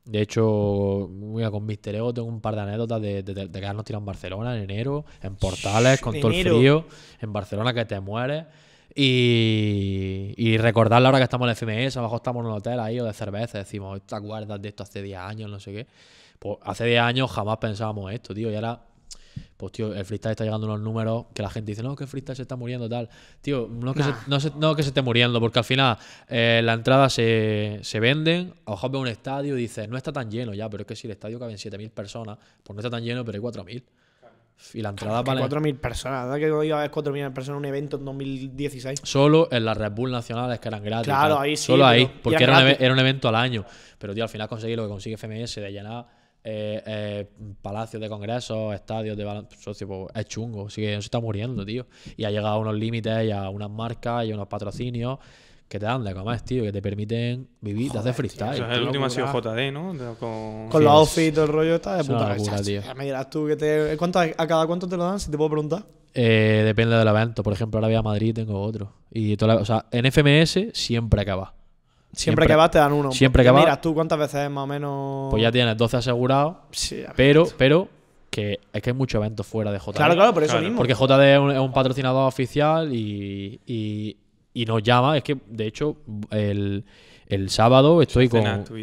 de 0.06 0.22
hecho, 0.22 1.08
mira, 1.12 1.50
con 1.50 1.66
Mister 1.66 1.94
Ego 1.94 2.14
tengo 2.14 2.26
un 2.26 2.40
par 2.40 2.54
de 2.54 2.62
anécdotas 2.62 3.02
de, 3.02 3.22
de, 3.22 3.34
de 3.34 3.60
quedarnos 3.60 3.84
tirados 3.84 4.00
en 4.02 4.06
Barcelona 4.06 4.56
en 4.56 4.62
enero, 4.62 5.04
en 5.20 5.36
portales, 5.36 6.00
con 6.00 6.18
todo 6.18 6.30
el 6.32 6.42
frío, 6.42 6.86
en 7.20 7.32
Barcelona 7.34 7.74
que 7.74 7.84
te 7.84 8.00
mueres. 8.00 8.46
Y, 8.94 10.34
y 10.36 10.56
recordar 10.58 11.00
la 11.02 11.08
hora 11.08 11.18
que 11.18 11.24
estamos 11.24 11.46
en 11.46 11.50
el 11.50 11.56
FMS, 11.86 11.96
abajo 11.96 12.16
estamos 12.16 12.40
en 12.42 12.46
un 12.50 12.52
hotel 12.56 12.78
ahí 12.80 12.98
o 13.00 13.04
de 13.04 13.12
cerveza, 13.12 13.58
decimos, 13.58 14.00
¿te 14.06 14.14
acuerdas 14.14 14.60
de 14.60 14.68
esto 14.68 14.82
hace 14.82 15.02
10 15.02 15.18
años? 15.18 15.50
No 15.50 15.60
sé 15.60 15.72
qué. 15.72 15.86
Pues 16.38 16.58
hace 16.62 16.84
10 16.86 17.00
años 17.00 17.30
jamás 17.30 17.58
pensábamos 17.58 18.12
esto, 18.12 18.34
tío, 18.34 18.50
y 18.50 18.54
ahora 18.54 18.80
pues 19.56 19.72
tío, 19.72 19.94
el 19.94 20.04
freestyle 20.04 20.32
está 20.32 20.44
llegando 20.44 20.66
a 20.66 20.70
unos 20.70 20.82
números 20.82 21.26
que 21.32 21.40
la 21.40 21.48
gente 21.48 21.70
dice, 21.70 21.82
no, 21.84 21.94
que 21.94 22.02
el 22.04 22.08
freestyle 22.10 22.34
se 22.36 22.42
está 22.42 22.56
muriendo, 22.56 22.88
tal. 22.88 23.08
Tío, 23.40 23.68
no 23.70 23.94
que, 23.94 24.02
se, 24.02 24.10
no, 24.26 24.40
se- 24.40 24.50
no 24.56 24.74
que 24.74 24.82
se 24.82 24.88
esté 24.88 25.02
muriendo, 25.02 25.38
porque 25.40 25.60
al 25.60 25.64
final 25.64 25.96
eh, 26.28 26.60
las 26.64 26.76
entradas 26.78 27.12
se, 27.12 27.78
se 27.82 28.00
venden, 28.00 28.52
mejor 28.66 28.90
ves 28.90 29.00
un 29.00 29.06
estadio 29.08 29.56
y 29.56 29.60
dices, 29.62 29.88
no 29.88 29.96
está 29.96 30.12
tan 30.12 30.30
lleno 30.30 30.52
ya, 30.52 30.68
pero 30.68 30.82
es 30.82 30.86
que 30.88 30.96
si 30.96 31.06
el 31.06 31.12
estadio 31.12 31.38
caben 31.38 31.56
7.000 31.56 31.90
personas, 31.90 32.38
pues 32.62 32.74
no 32.74 32.80
está 32.80 32.90
tan 32.90 33.04
lleno, 33.04 33.24
pero 33.24 33.36
hay 33.36 33.42
4.000. 33.42 33.82
Y 34.74 34.82
la 34.82 34.90
entrada 34.90 35.22
Que 35.22 35.30
vale 35.30 35.42
4.000 35.42 35.78
personas. 35.78 36.24
¿Verdad 36.24 36.38
que 36.38 36.66
iba 36.66 36.76
a 36.76 36.78
haber 36.80 36.90
4.000 36.90 37.32
personas 37.32 37.48
en 37.48 37.54
un 37.54 37.64
evento 37.64 37.96
en 37.96 38.04
2016? 38.04 39.00
solo 39.02 39.48
en 39.50 39.64
las 39.64 39.76
Red 39.76 39.92
Bull 39.92 40.10
nacionales 40.10 40.60
que 40.60 40.68
eran 40.68 40.82
gratis. 40.82 41.06
Claro, 41.06 41.38
ahí 41.38 41.56
sí, 41.56 41.66
Solo 41.66 41.86
ahí, 41.86 42.10
porque 42.22 42.42
eran 42.42 42.66
era 42.66 42.76
un, 42.76 42.84
era 42.84 42.92
un 42.94 43.00
evento 43.00 43.28
al 43.28 43.36
año. 43.36 43.64
Pero, 43.98 44.14
tío, 44.14 44.24
al 44.24 44.28
final 44.28 44.48
conseguí 44.48 44.76
lo 44.76 44.84
que 44.84 44.88
consigue 44.88 45.16
FMS 45.16 45.56
de 45.56 45.72
llenar 45.72 46.06
eh, 46.44 46.82
eh, 46.84 47.30
palacios 47.60 48.02
de 48.02 48.08
congresos, 48.08 48.74
estadios 48.74 49.16
de 49.16 49.44
socio, 49.58 49.86
pues, 49.86 50.08
es 50.14 50.26
chungo. 50.26 50.66
Así 50.66 50.80
que 50.80 50.92
se 50.92 50.98
está 50.98 51.20
muriendo, 51.20 51.64
tío. 51.64 51.86
Y 52.16 52.24
ha 52.24 52.30
llegado 52.30 52.54
a 52.54 52.58
unos 52.58 52.74
límites 52.74 53.24
y 53.24 53.30
a 53.30 53.48
unas 53.48 53.70
marcas 53.70 54.24
y 54.26 54.32
a 54.32 54.34
unos 54.34 54.48
patrocinios 54.48 55.18
que 55.72 55.78
te 55.80 55.86
dan 55.86 56.04
de 56.04 56.12
comer, 56.14 56.38
tío, 56.42 56.62
que 56.64 56.70
te 56.72 56.82
permiten 56.82 57.48
vivir 57.62 57.90
de 57.92 57.98
hacer 57.98 58.12
freestyle. 58.12 58.52
Eso, 58.56 58.68
qué 58.68 58.74
el 58.74 58.82
último 58.82 59.06
ha 59.06 59.10
sido. 59.10 59.26
JD, 59.32 59.72
¿no? 59.72 59.94
Con... 60.20 60.68
Con 60.68 60.80
Sí, 60.80 60.84
los 60.84 60.92
outfits 60.92 61.28
y 61.28 61.32
todo 61.32 61.44
el 61.46 61.50
rollo 61.52 61.74
está 61.76 61.96
de 61.96 62.04
puta 62.04 62.28
locura, 62.34 62.62
tío. 62.62 62.82
Ya 62.82 62.94
me 62.94 63.04
dirás 63.06 63.30
tú 63.30 63.46
que 63.46 63.56
te. 63.56 63.96
¿cuánto, 63.96 64.18
¿A 64.20 64.46
cada 64.46 64.66
cuánto 64.66 64.86
te 64.86 64.98
lo 64.98 65.04
dan? 65.04 65.18
Si 65.18 65.30
te 65.30 65.36
puedo 65.38 65.48
preguntar. 65.48 65.84
Eh, 66.12 66.60
depende 66.66 66.94
del 66.96 67.08
evento. 67.08 67.42
Por 67.42 67.54
ejemplo, 67.54 67.78
ahora 67.78 67.88
voy 67.88 67.96
a 67.96 68.02
Madrid 68.02 68.28
y 68.28 68.32
tengo 68.34 68.60
otro. 68.60 68.92
Y 69.10 69.34
toda 69.38 69.54
la- 69.54 69.60
o 69.62 69.64
sea, 69.64 69.86
en 69.90 70.04
FMS 70.04 70.72
siempre 70.74 71.22
acaba. 71.22 71.54
Siempre, 72.12 72.46
que 72.46 72.54
vas 72.54 72.70
te 72.70 72.78
dan 72.78 72.92
uno. 72.92 73.10
siempre 73.10 73.42
que 73.42 73.50
vas- 73.50 73.62
Miras 73.64 73.80
tú 73.80 73.94
cuántas 73.94 74.18
veces 74.18 74.50
más 74.50 74.64
o 74.64 74.66
menos. 74.66 75.30
Pues 75.30 75.42
ya 75.42 75.50
tienes 75.50 75.74
12 75.78 75.96
asegurados. 75.96 76.56
Sí, 76.72 77.02
Pero, 77.16 77.46
pero 77.56 77.88
que 78.28 78.60
es 78.74 78.82
que 78.82 78.90
hay 78.90 78.94
muchos 78.96 79.18
eventos 79.18 79.46
fuera 79.46 79.72
de 79.72 79.78
JD. 79.78 79.92
Claro, 79.96 80.14
claro, 80.14 80.34
por 80.34 80.42
eso 80.42 80.52
Claro. 80.52 80.64
mismo. 80.66 80.76
Porque 80.76 80.94
JD 80.94 81.32
es 81.34 81.38
un, 81.38 81.50
es 81.50 81.58
un 81.58 81.72
patrocinador 81.72 82.28
oficial 82.28 82.94
y, 82.94 83.58
y, 83.66 84.16
y 84.54 84.64
nos 84.64 84.82
llama. 84.82 85.16
Es 85.16 85.22
que, 85.22 85.36
de 85.48 85.66
hecho, 85.66 85.96
el, 86.30 86.84
el 87.26 87.50
sábado 87.50 88.02
estoy 88.02 88.28
con 88.28 88.42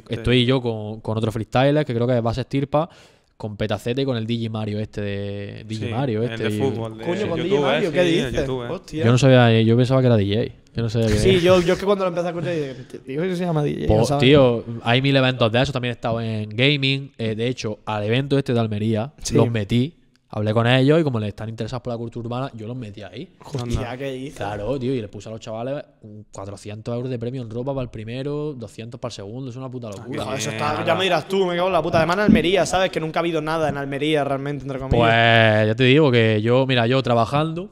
estoy 0.09 0.45
yo 0.45 0.61
con, 0.61 1.01
con 1.01 1.17
otro 1.17 1.31
freestyler 1.31 1.85
que 1.85 1.93
creo 1.93 2.07
que 2.07 2.19
va 2.21 2.31
a 2.31 2.33
ser 2.33 2.41
Estirpa, 2.43 2.89
con 3.37 3.55
Petacete 3.55 4.01
y 4.01 4.05
con 4.05 4.17
el 4.17 4.25
Digi 4.27 4.49
Mario 4.49 4.79
este 4.79 4.99
de 5.01 5.63
Digi 5.65 5.85
Sí, 5.85 5.91
Mario 5.91 6.23
el 6.23 6.31
este. 6.31 6.43
de 6.43 6.49
fútbol. 6.51 6.97
de 6.97 7.05
Coño, 7.05 7.27
con 7.29 7.37
YouTube, 7.37 7.43
DJ 7.43 7.59
Mario, 7.61 7.89
eh, 7.89 7.91
¿qué 7.93 8.03
dices? 8.03 8.33
YouTube, 8.33 8.63
eh. 8.65 8.69
Hostia. 8.69 9.05
Yo 9.05 9.11
no 9.11 9.17
sabía, 9.17 9.61
yo 9.61 9.77
pensaba 9.77 10.01
que 10.01 10.07
era 10.07 10.17
DJ. 10.17 10.51
Yo 10.75 10.83
no 10.83 10.89
sabía 10.89 11.07
que 11.07 11.13
Sí, 11.17 11.39
yo, 11.39 11.61
yo 11.61 11.73
es 11.73 11.79
que 11.79 11.85
cuando 11.85 12.03
lo 12.05 12.09
empecé 12.09 12.27
a 12.27 12.29
escuchar 12.31 12.53
dije, 12.53 12.99
tío, 13.05 13.23
eso 13.23 13.35
se 13.35 13.45
llama 13.45 13.63
DJ. 13.63 13.87
Pues, 13.87 14.09
no 14.09 14.17
tío, 14.17 14.63
hay 14.83 15.01
mil 15.01 15.15
eventos 15.15 15.51
de 15.51 15.61
eso. 15.61 15.71
También 15.71 15.91
he 15.91 15.93
estado 15.93 16.19
en 16.21 16.49
gaming. 16.49 17.11
Eh, 17.17 17.33
de 17.35 17.47
hecho, 17.47 17.79
al 17.85 18.03
evento 18.03 18.37
este 18.37 18.53
de 18.53 18.59
Almería, 18.59 19.13
Sí. 19.23 19.35
los 19.35 19.49
metí. 19.49 19.93
Hablé 20.31 20.53
con 20.53 20.67
ellos 20.67 20.99
y 20.99 21.03
como 21.03 21.19
les 21.19 21.29
están 21.29 21.49
interesados 21.49 21.81
por 21.81 21.91
la 21.91 21.97
cultura 21.97 22.27
urbana, 22.27 22.51
yo 22.53 22.67
los 22.67 22.77
metí 22.77 23.01
ahí. 23.01 23.33
Hostia, 23.43 23.97
¿qué 23.97 24.11
dices? 24.11 24.37
Claro, 24.37 24.77
tío, 24.77 24.93
y 24.93 25.01
les 25.01 25.09
puse 25.09 25.27
a 25.27 25.31
los 25.31 25.41
chavales 25.41 25.83
un 26.03 26.27
400 26.31 26.95
euros 26.95 27.09
de 27.09 27.17
premio 27.17 27.41
en 27.41 27.49
ropa 27.49 27.73
para 27.73 27.83
el 27.83 27.89
primero, 27.89 28.53
200 28.53 28.99
para 28.99 29.09
el 29.09 29.15
segundo. 29.15 29.49
Es 29.49 29.55
una 29.55 29.71
puta 29.71 29.89
locura. 29.89 30.25
Joder, 30.25 30.39
eso 30.39 30.51
está, 30.51 30.85
ya 30.85 30.93
me 30.93 31.05
dirás 31.05 31.27
tú, 31.27 31.47
me 31.47 31.55
cago 31.55 31.67
en 31.67 31.73
la 31.73 31.81
puta. 31.81 31.97
Además 31.97 32.17
en 32.17 32.23
Almería, 32.25 32.65
¿sabes? 32.67 32.91
Que 32.91 32.99
nunca 32.99 33.19
ha 33.19 33.21
habido 33.21 33.41
nada 33.41 33.69
en 33.69 33.77
Almería 33.77 34.23
realmente, 34.23 34.63
entre 34.63 34.77
comillas. 34.77 34.99
Pues 34.99 35.67
ya 35.67 35.75
te 35.75 35.83
digo 35.85 36.11
que 36.11 36.41
yo, 36.43 36.67
mira, 36.67 36.85
yo 36.85 37.01
trabajando, 37.01 37.71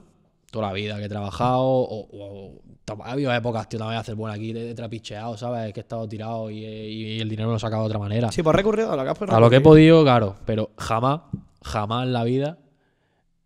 toda 0.50 0.68
la 0.68 0.74
vida 0.74 0.98
que 0.98 1.06
he 1.06 1.10
trabajado, 1.10 1.62
o, 1.62 2.60
ha 3.04 3.12
habido 3.12 3.34
épocas, 3.34 3.70
tío, 3.70 3.78
también 3.78 3.94
voy 3.94 3.98
a 3.98 4.02
hacer 4.02 4.16
buena 4.16 4.36
aquí, 4.36 4.54
de, 4.54 4.64
de 4.64 4.74
trapicheado, 4.74 5.38
¿sabes? 5.38 5.74
Que 5.74 5.82
he 5.82 5.84
estado 5.84 6.08
tirado 6.08 6.50
y, 6.50 6.66
y 6.66 7.20
el 7.20 7.30
dinero 7.30 7.50
lo 7.50 7.58
he 7.58 7.60
sacado 7.60 7.84
de 7.84 7.88
otra 7.88 8.00
manera. 8.00 8.32
sí, 8.32 8.42
pues 8.42 8.56
recurrido 8.56 8.92
a 8.92 8.96
lo 8.96 9.04
que 9.04 9.10
has 9.10 9.34
A 9.34 9.40
lo 9.40 9.50
que 9.50 9.58
he 9.58 9.62
podido, 9.62 10.04
claro, 10.04 10.38
pero 10.46 10.72
jamás, 10.78 11.20
jamás 11.68 12.06
en 12.06 12.14
la 12.14 12.24
vida 12.24 12.58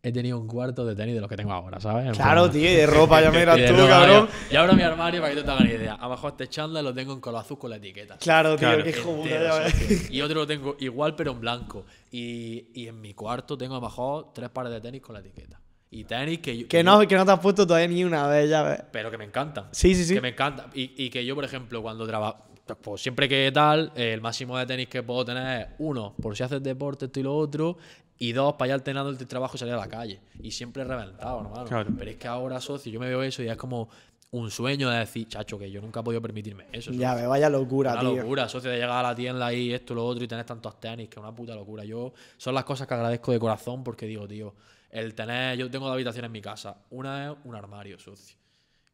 he 0.03 0.11
tenido 0.11 0.39
un 0.39 0.47
cuarto 0.47 0.83
de 0.83 0.95
tenis 0.95 1.13
de 1.13 1.21
los 1.21 1.29
que 1.29 1.35
tengo 1.37 1.53
ahora, 1.53 1.79
¿sabes? 1.79 2.17
Claro, 2.17 2.49
tío, 2.49 2.61
y 2.67 2.73
de 2.73 2.87
ropa, 2.87 3.21
ya 3.21 3.29
de 3.55 3.67
tú, 3.67 3.73
ropa, 3.75 3.87
cabrón. 3.89 4.27
yo- 4.27 4.33
Y 4.51 4.55
abro 4.55 4.73
mi 4.73 4.81
armario 4.81 5.21
para 5.21 5.31
que 5.33 5.39
tú 5.39 5.45
te 5.45 5.51
hagas 5.51 5.61
una 5.61 5.73
idea. 5.73 5.93
A 5.93 6.03
lo 6.05 6.09
mejor 6.11 6.31
este 6.31 6.47
chándal 6.49 6.83
lo 6.85 6.93
tengo 6.93 7.13
en 7.13 7.19
color 7.21 7.41
azul 7.41 7.59
con 7.59 7.69
la 7.69 7.75
etiqueta. 7.75 8.17
Claro, 8.17 8.55
tío, 8.57 8.67
Claro. 8.67 8.83
qué 8.83 8.89
hijo 8.89 9.15
puta. 9.15 9.67
Y 10.09 10.21
otro 10.21 10.39
lo 10.41 10.47
tengo 10.47 10.75
igual, 10.79 11.15
pero 11.15 11.31
en 11.33 11.39
blanco. 11.41 11.85
Y, 12.11 12.65
y 12.73 12.87
en 12.87 12.99
mi 12.99 13.13
cuarto 13.13 13.55
tengo 13.57 13.75
a 13.75 13.79
lo 13.79 13.85
mejor 13.87 14.33
tres 14.33 14.49
pares 14.49 14.71
de 14.71 14.81
tenis 14.81 15.01
con 15.01 15.13
la 15.13 15.19
etiqueta. 15.19 15.59
Y 15.91 16.05
tenis 16.05 16.39
que 16.39 16.57
yo. 16.57 16.67
Que 16.67 16.83
no, 16.83 16.99
que 17.07 17.15
no 17.15 17.23
te 17.25 17.31
has 17.33 17.39
puesto 17.39 17.67
todavía 17.67 17.87
ni 17.87 18.03
una 18.03 18.25
vez, 18.25 18.49
ya 18.49 18.63
ves. 18.63 18.81
Pero 18.91 19.11
que 19.11 19.17
me 19.19 19.25
encantan. 19.25 19.65
Sí, 19.71 19.93
sí, 19.93 20.05
sí. 20.05 20.15
Que 20.15 20.21
me 20.21 20.29
encantan. 20.29 20.67
Y, 20.73 20.93
y 21.05 21.09
que 21.11 21.23
yo, 21.23 21.35
por 21.35 21.43
ejemplo, 21.45 21.79
cuando 21.83 22.07
trabajo. 22.07 22.37
Pues 22.81 23.01
siempre 23.01 23.27
que 23.29 23.51
tal, 23.53 23.91
el 23.95 24.21
máximo 24.21 24.57
de 24.57 24.65
tenis 24.65 24.87
que 24.87 25.03
puedo 25.03 25.25
tener 25.25 25.61
es 25.61 25.67
uno, 25.79 26.15
por 26.21 26.35
si 26.37 26.41
haces 26.43 26.63
deporte, 26.63 27.05
esto 27.05 27.19
y 27.19 27.23
lo 27.23 27.35
otro. 27.35 27.77
Y 28.21 28.33
dos, 28.33 28.53
para 28.53 28.67
ir 28.67 28.73
alternando 28.73 29.09
el 29.09 29.17
trabajo 29.27 29.55
y 29.55 29.57
salir 29.57 29.73
a 29.73 29.77
la 29.77 29.87
calle. 29.89 30.21
Y 30.41 30.51
siempre 30.51 30.83
he 30.83 30.85
reventado, 30.85 31.41
hermano. 31.41 31.65
Claro. 31.65 31.89
Pero 31.97 32.11
es 32.11 32.17
que 32.17 32.27
ahora, 32.27 32.61
socio, 32.61 32.91
yo 32.91 32.99
me 32.99 33.07
veo 33.09 33.23
eso 33.23 33.41
y 33.41 33.49
es 33.49 33.57
como 33.57 33.89
un 34.29 34.51
sueño 34.51 34.91
de 34.91 34.99
decir, 34.99 35.27
chacho, 35.27 35.57
que 35.57 35.71
yo 35.71 35.81
nunca 35.81 36.01
he 36.01 36.03
podido 36.03 36.21
permitirme 36.21 36.65
eso. 36.71 36.91
Ya 36.91 37.09
socio. 37.09 37.15
ves, 37.15 37.27
vaya 37.29 37.49
locura, 37.49 37.93
Una 37.93 38.01
tío. 38.01 38.15
locura, 38.17 38.47
socio, 38.47 38.69
de 38.69 38.77
llegar 38.77 39.03
a 39.03 39.09
la 39.09 39.15
tienda 39.15 39.47
ahí, 39.47 39.73
esto, 39.73 39.95
lo 39.95 40.05
otro, 40.05 40.23
y 40.23 40.27
tener 40.27 40.45
tantos 40.45 40.79
tenis, 40.79 41.09
que 41.09 41.15
es 41.15 41.17
una 41.17 41.33
puta 41.33 41.55
locura. 41.55 41.83
Yo, 41.83 42.13
son 42.37 42.53
las 42.53 42.63
cosas 42.63 42.87
que 42.87 42.93
agradezco 42.93 43.31
de 43.31 43.39
corazón 43.39 43.83
porque 43.83 44.05
digo, 44.05 44.27
tío, 44.27 44.53
el 44.91 45.15
tener, 45.15 45.57
yo 45.57 45.71
tengo 45.71 45.85
dos 45.87 45.95
habitaciones 45.95 46.27
en 46.27 46.31
mi 46.31 46.41
casa. 46.41 46.77
Una 46.91 47.31
es 47.31 47.37
un 47.43 47.55
armario, 47.55 47.97
socio. 47.97 48.37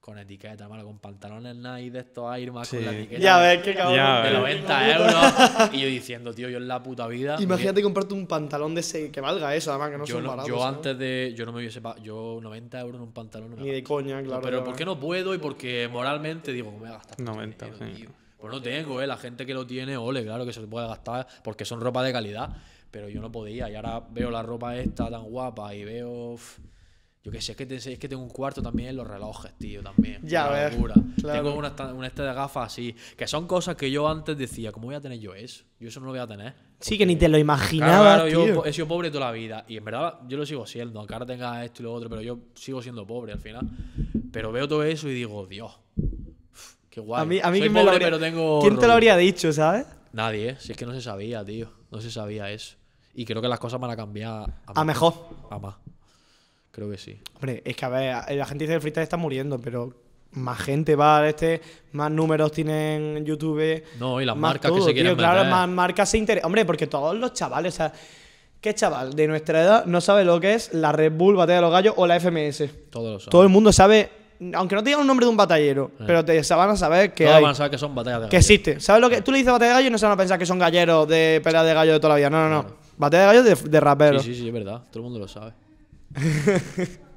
Con 0.08 0.18
etiqueta, 0.20 0.64
hermano, 0.64 0.86
con 0.86 1.00
pantalones 1.00 1.54
Nike 1.54 1.92
de 1.92 2.00
estos 2.00 2.34
Air 2.34 2.54
Max 2.54 2.70
con 2.70 2.86
la 2.86 2.92
Sí. 2.92 2.98
etiqueta. 3.00 3.22
Ya 3.22 3.40
ves, 3.40 3.62
qué 3.62 3.76
cabrón. 3.76 3.96
Ya 3.98 4.22
De 4.22 4.30
ves. 4.30 4.40
90 4.40 4.96
euros. 4.96 5.74
Y 5.74 5.82
yo 5.82 5.88
diciendo, 5.88 6.34
tío, 6.34 6.48
yo 6.48 6.60
en 6.60 6.68
la 6.70 6.82
puta 6.82 7.08
vida. 7.08 7.36
Imagínate 7.42 7.84
comprarte 7.84 8.14
un 8.14 8.26
pantalón 8.26 8.74
de 8.74 8.80
ese 8.80 9.12
que 9.12 9.20
valga 9.20 9.54
eso, 9.54 9.72
además, 9.72 9.90
que 9.92 9.98
no 9.98 10.06
yo, 10.06 10.14
son 10.16 10.24
no- 10.24 10.30
baratos. 10.30 10.48
yo 10.50 10.66
antes 10.66 10.98
de. 10.98 11.34
Yo 11.36 11.46
no 11.46 11.52
me 11.52 11.60
hubiese. 11.60 11.82
pa- 11.82 11.98
Yo 12.02 12.40
90 12.42 12.80
euros 12.80 12.96
en 12.96 13.02
un 13.02 13.12
pantalón 13.12 13.50
no 13.50 13.58
me 13.58 13.64
Ni 13.64 13.70
de 13.72 13.84
coña, 13.84 14.24
claro. 14.24 14.42
pero 14.42 14.64
¿por 14.64 14.78
qué 14.78 14.86
no 14.86 14.98
puedo? 14.98 15.36
Y 15.36 15.40
porque 15.40 15.90
moralmente 15.92 16.54
digo, 16.54 16.72
me 16.72 16.78
voy 16.78 16.88
a 16.88 16.92
gastar. 16.94 17.18
tanto 17.18 17.30
90, 17.34 17.66
dinero, 17.66 17.86
sí. 17.88 18.02
tío? 18.04 18.10
Pues 18.38 18.54
no 18.54 18.62
tengo, 18.62 19.02
¿eh? 19.02 19.08
La 19.08 19.18
gente 19.18 19.46
que 19.46 19.54
lo 19.54 19.68
tiene, 19.68 19.98
ole, 19.98 20.24
claro 20.24 20.46
que 20.46 20.54
se 20.54 20.62
puede 20.62 20.88
gastar 20.88 21.28
porque 21.44 21.66
son 21.66 21.82
ropa 21.82 22.02
de 22.02 22.14
calidad. 22.14 22.56
Pero 22.92 23.10
yo 23.10 23.20
no 23.20 23.30
podía. 23.30 23.70
Y 23.70 23.76
ahora 23.76 24.02
veo 24.10 24.32
la 24.32 24.42
ropa 24.42 24.78
esta 24.78 25.10
tan 25.10 25.24
guapa 25.24 25.76
y 25.76 25.84
veo. 25.84 26.38
Yo 27.28 27.32
qué 27.32 27.42
sé, 27.42 27.52
es 27.52 27.58
que, 27.58 27.66
te- 27.66 27.76
es 27.76 28.00
que 28.00 28.08
tengo 28.08 28.24
un 28.24 28.30
cuarto 28.30 28.62
también 28.62 28.88
en 28.88 28.96
los 28.96 29.06
relojes, 29.06 29.52
tío, 29.58 29.84
también. 29.84 30.22
Ya 30.24 30.48
Una 30.48 30.54
ves, 30.70 30.76
claro. 31.22 31.44
Tengo 31.44 31.58
una, 31.58 31.68
esta- 31.68 31.94
un 31.94 32.06
este 32.06 32.22
de 32.22 32.34
gafas 32.34 32.68
así. 32.72 32.96
Que 33.18 33.28
son 33.28 33.46
cosas 33.48 33.76
que 33.76 33.92
yo 33.92 34.08
antes 34.08 34.38
decía, 34.38 34.72
¿cómo 34.72 34.86
voy 34.86 34.96
a 34.96 35.02
tener 35.02 35.20
yo 35.20 35.36
eso? 35.36 35.66
Yo 35.78 35.90
eso 35.90 36.00
no 36.00 36.06
lo 36.06 36.14
voy 36.14 36.22
a 36.22 36.28
tener. 36.28 36.54
Sí, 36.80 36.98
que 36.98 37.06
ni 37.06 37.18
te 37.18 37.28
lo 37.28 37.32
Claro, 37.34 37.42
imaginabas, 37.42 38.16
claro, 38.16 38.30
yo 38.30 38.46
tío. 38.46 38.56
po- 38.56 38.66
he 38.66 38.72
sido 38.72 38.88
pobre 38.88 39.12
toda 39.12 39.26
la 39.26 39.32
vida. 39.34 39.66
Y 39.68 39.76
en 39.76 39.84
verdad 39.84 40.20
yo 40.30 40.38
lo 40.38 40.46
sigo 40.46 40.66
siendo. 40.66 41.00
Aunque 41.00 41.14
ahora 41.16 41.26
tenga 41.26 41.66
esto 41.66 41.82
y 41.82 41.84
lo 41.84 41.94
otro, 41.94 42.10
pero 42.10 42.22
yo 42.22 42.40
sigo 42.56 42.82
siendo 42.82 43.06
pobre 43.06 43.34
al 43.34 43.40
final. 43.42 43.68
Pero 44.32 44.54
veo 44.54 44.66
todo 44.66 44.84
eso 44.84 45.10
y 45.10 45.14
digo, 45.14 45.46
Dios. 45.48 45.78
Qué 46.90 47.02
guay. 47.02 47.22
A 47.22 47.26
mí, 47.26 47.40
a 47.44 47.52
mí 47.52 47.58
Soy 47.58 47.62
¿quién 47.68 47.74
me 47.74 47.80
lo 47.82 47.86
pobre, 47.92 48.06
habría- 48.06 48.08
pero 48.08 48.20
tengo. 48.20 48.62
¿Quién 48.62 48.80
te 48.80 48.88
lo 48.88 48.94
habría 48.94 49.18
dicho, 49.18 49.52
sabes? 49.52 49.86
Nadie, 50.14 50.50
¿eh? 50.52 50.56
Si 50.60 50.72
es 50.72 50.78
que 50.78 50.86
no 50.86 50.94
se 50.94 51.02
sabía, 51.02 51.44
tío. 51.44 51.70
No 51.92 52.00
se 52.00 52.10
sabía 52.10 52.50
eso. 52.52 52.78
Y 53.14 53.26
creo 53.26 53.42
que 53.42 53.48
las 53.50 53.60
cosas 53.60 53.80
van 53.82 53.92
a 53.92 53.96
cambiar 53.98 54.62
A 54.68 54.84
mejor. 54.86 55.14
A 55.50 55.60
más. 55.60 55.76
Creo 56.78 56.92
que 56.92 56.98
sí. 57.00 57.18
Hombre, 57.34 57.64
es 57.66 57.76
que 57.76 57.86
a 57.86 57.90
ver, 57.90 58.36
la 58.38 58.46
gente 58.46 58.66
dice 58.66 58.74
que 58.74 58.76
el 58.76 58.82
freestyle 58.82 59.02
está 59.04 59.18
muriendo, 59.18 59.58
pero 59.58 59.92
más 60.34 60.60
gente 60.60 60.96
va 60.96 61.18
a 61.22 61.28
este, 61.28 61.60
más 61.94 62.12
números 62.12 62.52
tienen 62.52 63.18
en 63.18 63.26
YouTube. 63.26 63.82
No, 64.00 64.22
y 64.22 64.26
las 64.26 64.38
marcas 64.38 64.72
que 64.72 64.82
se 64.82 64.94
quieren 64.94 65.14
tío, 65.14 65.18
Claro, 65.18 65.44
más 65.50 65.68
marcas 65.68 66.08
se 66.08 66.20
interesan. 66.20 66.46
Hombre, 66.46 66.66
porque 66.66 66.86
todos 66.86 67.16
los 67.18 67.34
chavales, 67.34 67.74
o 67.74 67.78
sea, 67.78 67.92
¿qué 68.62 68.76
chaval 68.76 69.16
de 69.16 69.28
nuestra 69.28 69.60
edad 69.64 69.86
no 69.88 70.00
sabe 70.02 70.24
lo 70.24 70.40
que 70.40 70.54
es 70.54 70.72
la 70.72 70.92
Red 70.92 71.14
Bull, 71.14 71.36
Batalla 71.36 71.56
de 71.56 71.62
los 71.64 71.72
Gallos 71.72 71.94
o 71.98 72.06
la 72.06 72.20
FMS? 72.20 72.66
Todos 72.92 73.12
lo 73.14 73.20
saben. 73.22 73.32
Todo 73.32 73.42
el 73.42 73.50
mundo 73.50 73.72
sabe, 73.74 74.12
aunque 74.54 74.76
no 74.76 74.84
te 74.84 74.92
diga 74.92 75.02
un 75.02 75.08
nombre 75.08 75.26
de 75.26 75.32
un 75.32 75.38
batallero, 75.38 75.90
pero 76.06 76.24
te 76.24 76.40
van 76.54 76.70
a 76.70 76.76
saber 76.76 77.12
que 77.16 77.24
Todos 77.24 77.38
hay. 77.38 77.42
van 77.44 77.52
a 77.54 77.56
saber 77.56 77.72
que 77.72 77.78
son 77.80 77.96
batallas 77.96 78.22
de 78.22 78.28
Que 78.30 78.36
gallos. 78.38 78.50
existe. 78.52 78.80
¿Sabes 78.80 79.02
lo 79.02 79.10
que? 79.10 79.24
Tú 79.24 79.32
le 79.32 79.40
dices 79.40 79.52
batalla 79.52 79.70
de 79.72 79.76
gallos 79.78 79.90
y 79.90 79.92
no 79.94 79.98
se 79.98 80.06
van 80.06 80.14
a 80.14 80.18
pensar 80.18 80.38
que 80.38 80.46
son 80.46 80.60
galleros 80.60 81.08
de 81.08 81.42
pelea 81.44 81.64
de 81.64 81.74
gallos 81.74 81.94
de 81.96 82.00
toda 82.00 82.14
la 82.14 82.18
vida. 82.18 82.30
No, 82.30 82.48
no, 82.48 82.62
no. 82.62 82.70
Batalla 82.98 83.32
de 83.32 83.42
gallos 83.42 83.64
de, 83.64 83.70
de 83.72 83.80
raperos. 83.80 84.22
Sí, 84.22 84.36
sí, 84.36 84.42
sí, 84.42 84.48
es 84.48 84.54
verdad. 84.54 84.84
Todo 84.92 85.00
el 85.00 85.04
mundo 85.06 85.18
lo 85.18 85.28
sabe. 85.28 85.54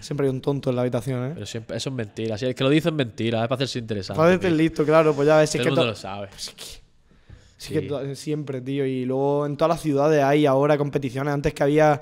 Siempre 0.00 0.26
hay 0.26 0.30
un 0.32 0.40
tonto 0.40 0.70
en 0.70 0.76
la 0.76 0.82
habitación, 0.82 1.26
¿eh? 1.26 1.30
Pero 1.34 1.44
siempre, 1.46 1.76
eso 1.76 1.90
es 1.90 1.94
mentira. 1.94 2.38
Si 2.38 2.46
es 2.46 2.54
que 2.54 2.64
lo 2.64 2.70
dicen 2.70 2.96
mentira, 2.96 3.42
es 3.42 3.48
para 3.48 3.56
hacerse 3.56 3.78
interesante. 3.80 4.16
Para 4.16 4.30
hacerte 4.30 4.50
listo, 4.50 4.84
claro, 4.84 5.14
pues 5.14 5.26
ya 5.28 5.36
ves. 5.36 5.50
si 5.50 5.58
Todo 5.58 5.62
es 5.62 5.66
el 5.68 5.74
que 5.74 5.80
mundo 5.80 5.90
lo 5.92 5.96
sabe. 5.96 6.28
Sí, 7.58 7.72
que 7.74 8.14
siempre, 8.16 8.60
tío. 8.62 8.86
Y 8.86 9.04
luego 9.04 9.44
en 9.44 9.56
todas 9.58 9.68
las 9.74 9.82
ciudades 9.82 10.22
hay 10.24 10.46
ahora 10.46 10.78
competiciones. 10.78 11.34
Antes 11.34 11.52
que 11.52 11.62
había. 11.62 12.00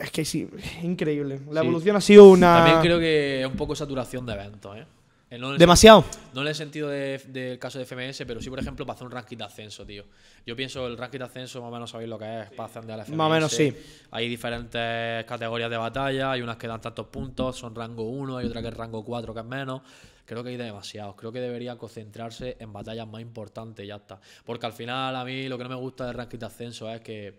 Es 0.00 0.10
que 0.10 0.24
sí, 0.24 0.48
es 0.56 0.84
increíble. 0.84 1.40
La 1.50 1.60
Sí. 1.60 1.66
evolución 1.66 1.96
ha 1.96 2.00
sido 2.00 2.30
una. 2.30 2.56
También 2.56 2.80
creo 2.80 2.98
que 2.98 3.42
es 3.42 3.46
un 3.46 3.56
poco 3.56 3.76
saturación 3.76 4.24
de 4.24 4.32
eventos, 4.32 4.76
¿eh? 4.78 4.86
Eh, 5.28 5.38
No 5.38 5.58
Demasiado. 5.58 6.04
no 6.34 6.42
en 6.42 6.48
el 6.48 6.54
sentido 6.54 6.88
de- 6.88 7.18
del 7.26 7.58
caso 7.58 7.78
de 7.80 7.84
FMS, 7.84 8.24
pero 8.24 8.40
sí, 8.40 8.48
por 8.48 8.60
ejemplo, 8.60 8.86
para 8.86 8.94
hacer 8.94 9.06
un 9.06 9.12
ranking 9.12 9.36
de 9.36 9.42
ascenso, 9.44 9.84
tío. 9.84 10.04
Yo 10.46 10.54
pienso 10.54 10.86
el 10.86 10.96
ranking 10.96 11.18
de 11.18 11.24
ascenso, 11.24 11.60
más 11.60 11.68
o 11.68 11.72
menos 11.72 11.90
sabéis 11.90 12.08
lo 12.08 12.16
que 12.16 12.42
es, 12.42 12.50
para 12.50 12.68
ascender 12.68 12.92
al 12.94 13.00
FMS. 13.00 13.16
Más 13.16 13.26
o 13.26 13.30
menos, 13.30 13.52
sí. 13.52 13.76
Hay 14.12 14.28
diferentes 14.28 15.24
categorías 15.24 15.68
de 15.68 15.76
batalla, 15.76 16.30
hay 16.30 16.42
unas 16.42 16.56
que 16.56 16.68
dan 16.68 16.80
tantos 16.80 17.08
puntos, 17.08 17.56
son 17.56 17.74
rango 17.74 18.04
1, 18.04 18.36
hay 18.36 18.46
otra 18.46 18.62
que 18.62 18.68
es 18.68 18.74
rango 18.74 19.04
4, 19.04 19.34
que 19.34 19.40
es 19.40 19.46
menos. 19.46 19.82
Creo 20.24 20.44
que 20.44 20.50
hay 20.50 20.56
demasiados. 20.56 21.14
Creo 21.16 21.32
que 21.32 21.40
debería 21.40 21.76
concentrarse 21.76 22.56
en 22.60 22.72
batallas 22.72 23.06
más 23.08 23.20
importantes 23.20 23.84
y 23.84 23.88
ya 23.88 23.96
está. 23.96 24.20
Porque 24.44 24.66
al 24.66 24.72
final, 24.72 25.14
a 25.16 25.24
mí 25.24 25.48
lo 25.48 25.56
que 25.58 25.64
no 25.64 25.70
me 25.70 25.76
gusta 25.76 26.06
del 26.06 26.14
ranking 26.14 26.38
de 26.38 26.46
ascenso 26.46 26.88
es 26.92 27.00
que, 27.00 27.34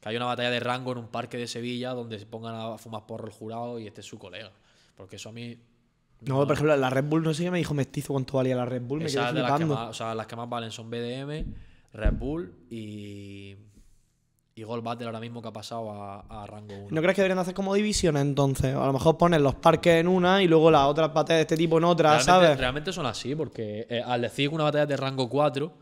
que 0.00 0.08
hay 0.08 0.16
una 0.16 0.26
batalla 0.26 0.50
de 0.50 0.60
rango 0.60 0.92
en 0.92 0.98
un 0.98 1.08
parque 1.08 1.36
de 1.38 1.46
Sevilla 1.46 1.90
donde 1.90 2.18
se 2.18 2.26
pongan 2.26 2.54
a 2.56 2.78
fumar 2.78 3.06
porro 3.06 3.26
el 3.26 3.32
jurado 3.32 3.78
y 3.78 3.86
este 3.86 4.00
es 4.00 4.06
su 4.06 4.18
colega. 4.18 4.50
Porque 4.96 5.16
eso 5.16 5.28
a 5.28 5.32
mí 5.32 5.56
No, 6.22 6.46
por 6.46 6.52
ejemplo, 6.52 6.76
la 6.76 6.90
Red 6.90 7.04
Bull, 7.04 7.22
no 7.22 7.32
sé 7.32 7.44
qué 7.44 7.50
me 7.50 7.58
dijo 7.58 7.74
mestizo 7.74 8.12
cuánto 8.12 8.36
valía 8.36 8.54
la 8.54 8.66
Red 8.66 8.82
Bull. 8.82 9.00
Me 9.00 9.06
de 9.10 9.16
las 9.16 9.58
que 9.58 9.64
más, 9.64 9.88
o 9.88 9.94
sea, 9.94 10.14
las 10.14 10.26
que 10.26 10.36
más 10.36 10.48
valen 10.48 10.70
son 10.70 10.90
BDM, 10.90 11.54
Red 11.92 12.12
Bull 12.12 12.54
y, 12.70 13.56
y 14.54 14.62
Gold 14.62 14.84
Battle 14.84 15.06
ahora 15.06 15.20
mismo 15.20 15.40
que 15.40 15.48
ha 15.48 15.52
pasado 15.52 15.90
a, 15.90 16.20
a 16.20 16.46
rango 16.46 16.74
1. 16.74 16.88
¿No 16.90 17.00
crees 17.00 17.14
que 17.14 17.22
deberían 17.22 17.38
hacer 17.38 17.54
como 17.54 17.74
divisiones 17.74 18.22
entonces? 18.22 18.74
A 18.74 18.86
lo 18.86 18.92
mejor 18.92 19.16
ponen 19.16 19.42
los 19.42 19.54
parques 19.54 19.94
en 19.94 20.08
una 20.08 20.42
y 20.42 20.48
luego 20.48 20.70
las 20.70 20.84
otras 20.84 21.12
batallas 21.12 21.38
de 21.38 21.42
este 21.42 21.56
tipo 21.56 21.78
en 21.78 21.84
otra, 21.84 22.10
realmente, 22.10 22.24
¿sabes? 22.24 22.58
realmente 22.58 22.92
son 22.92 23.06
así, 23.06 23.34
porque 23.34 23.86
eh, 23.88 24.02
al 24.04 24.20
decir 24.20 24.50
que 24.50 24.54
una 24.54 24.64
batalla 24.64 24.82
es 24.82 24.88
de 24.90 24.96
rango 24.96 25.28
4, 25.28 25.72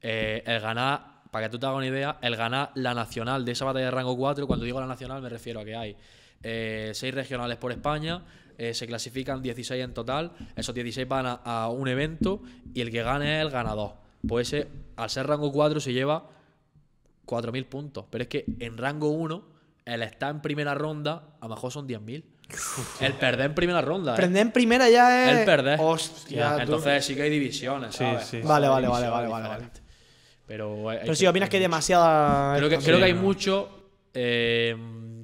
eh, 0.00 0.42
el 0.46 0.60
ganar, 0.60 1.22
para 1.30 1.46
que 1.46 1.50
tú 1.50 1.58
te 1.58 1.66
hagas 1.66 1.76
una 1.76 1.86
idea, 1.86 2.18
el 2.22 2.36
ganar 2.36 2.70
la 2.74 2.94
nacional 2.94 3.44
de 3.44 3.52
esa 3.52 3.64
batalla 3.64 3.86
de 3.86 3.90
rango 3.90 4.16
4, 4.16 4.46
cuando 4.46 4.64
digo 4.64 4.80
la 4.80 4.86
nacional 4.86 5.20
me 5.20 5.28
refiero 5.28 5.60
a 5.60 5.64
que 5.64 5.74
hay 5.74 5.96
6 6.40 7.14
regionales 7.14 7.58
por 7.58 7.72
España, 7.72 8.22
eh, 8.58 8.74
se 8.74 8.86
clasifican 8.86 9.40
16 9.40 9.82
en 9.82 9.94
total, 9.94 10.32
esos 10.56 10.74
16 10.74 11.08
van 11.08 11.26
a, 11.26 11.32
a 11.44 11.68
un 11.70 11.88
evento 11.88 12.42
y 12.74 12.80
el 12.82 12.90
que 12.90 13.02
gane 13.02 13.36
es 13.36 13.42
el 13.42 13.50
ganador. 13.50 13.92
Pues 14.26 14.52
ese, 14.52 14.68
al 14.96 15.08
ser 15.08 15.26
rango 15.26 15.50
4 15.52 15.80
se 15.80 15.92
lleva 15.92 16.28
4.000 17.26 17.64
puntos, 17.66 18.04
pero 18.10 18.22
es 18.22 18.28
que 18.28 18.44
en 18.58 18.76
rango 18.76 19.08
1, 19.10 19.42
el 19.84 20.02
estar 20.02 20.30
en 20.34 20.40
primera 20.42 20.74
ronda, 20.74 21.36
a 21.40 21.48
lo 21.48 21.54
mejor 21.54 21.72
son 21.72 21.86
10.000. 21.88 22.24
El 23.00 23.12
perder 23.14 23.46
en 23.46 23.54
primera 23.54 23.80
ronda. 23.82 24.14
¿eh? 24.14 24.16
Prender 24.16 24.42
en 24.42 24.52
primera 24.52 24.88
ya 24.88 25.30
es. 25.32 25.38
El 25.40 25.44
perder. 25.44 25.78
Hostia, 25.82 26.54
tú. 26.56 26.60
Entonces 26.62 27.04
sí 27.04 27.14
que 27.14 27.22
hay 27.22 27.30
divisiones, 27.30 27.92
Sí, 27.94 27.98
¿sabes? 28.04 28.24
sí. 28.26 28.40
Vale, 28.42 28.68
vale, 28.68 28.88
vale, 28.88 29.08
vale, 29.08 29.28
vale, 29.28 29.44
diferentes. 29.48 29.82
Pero, 30.46 30.88
hay- 30.88 30.96
hay 30.96 31.02
Pero 31.02 31.14
si 31.14 31.26
opinas 31.26 31.50
que 31.50 31.58
hay 31.58 31.62
demasiada. 31.62 32.56
Creo 32.56 32.70
que, 32.70 32.78
creo 32.78 32.98
que 32.98 33.04
hay 33.04 33.12
mucho 33.14 33.68
eh, 34.14 34.74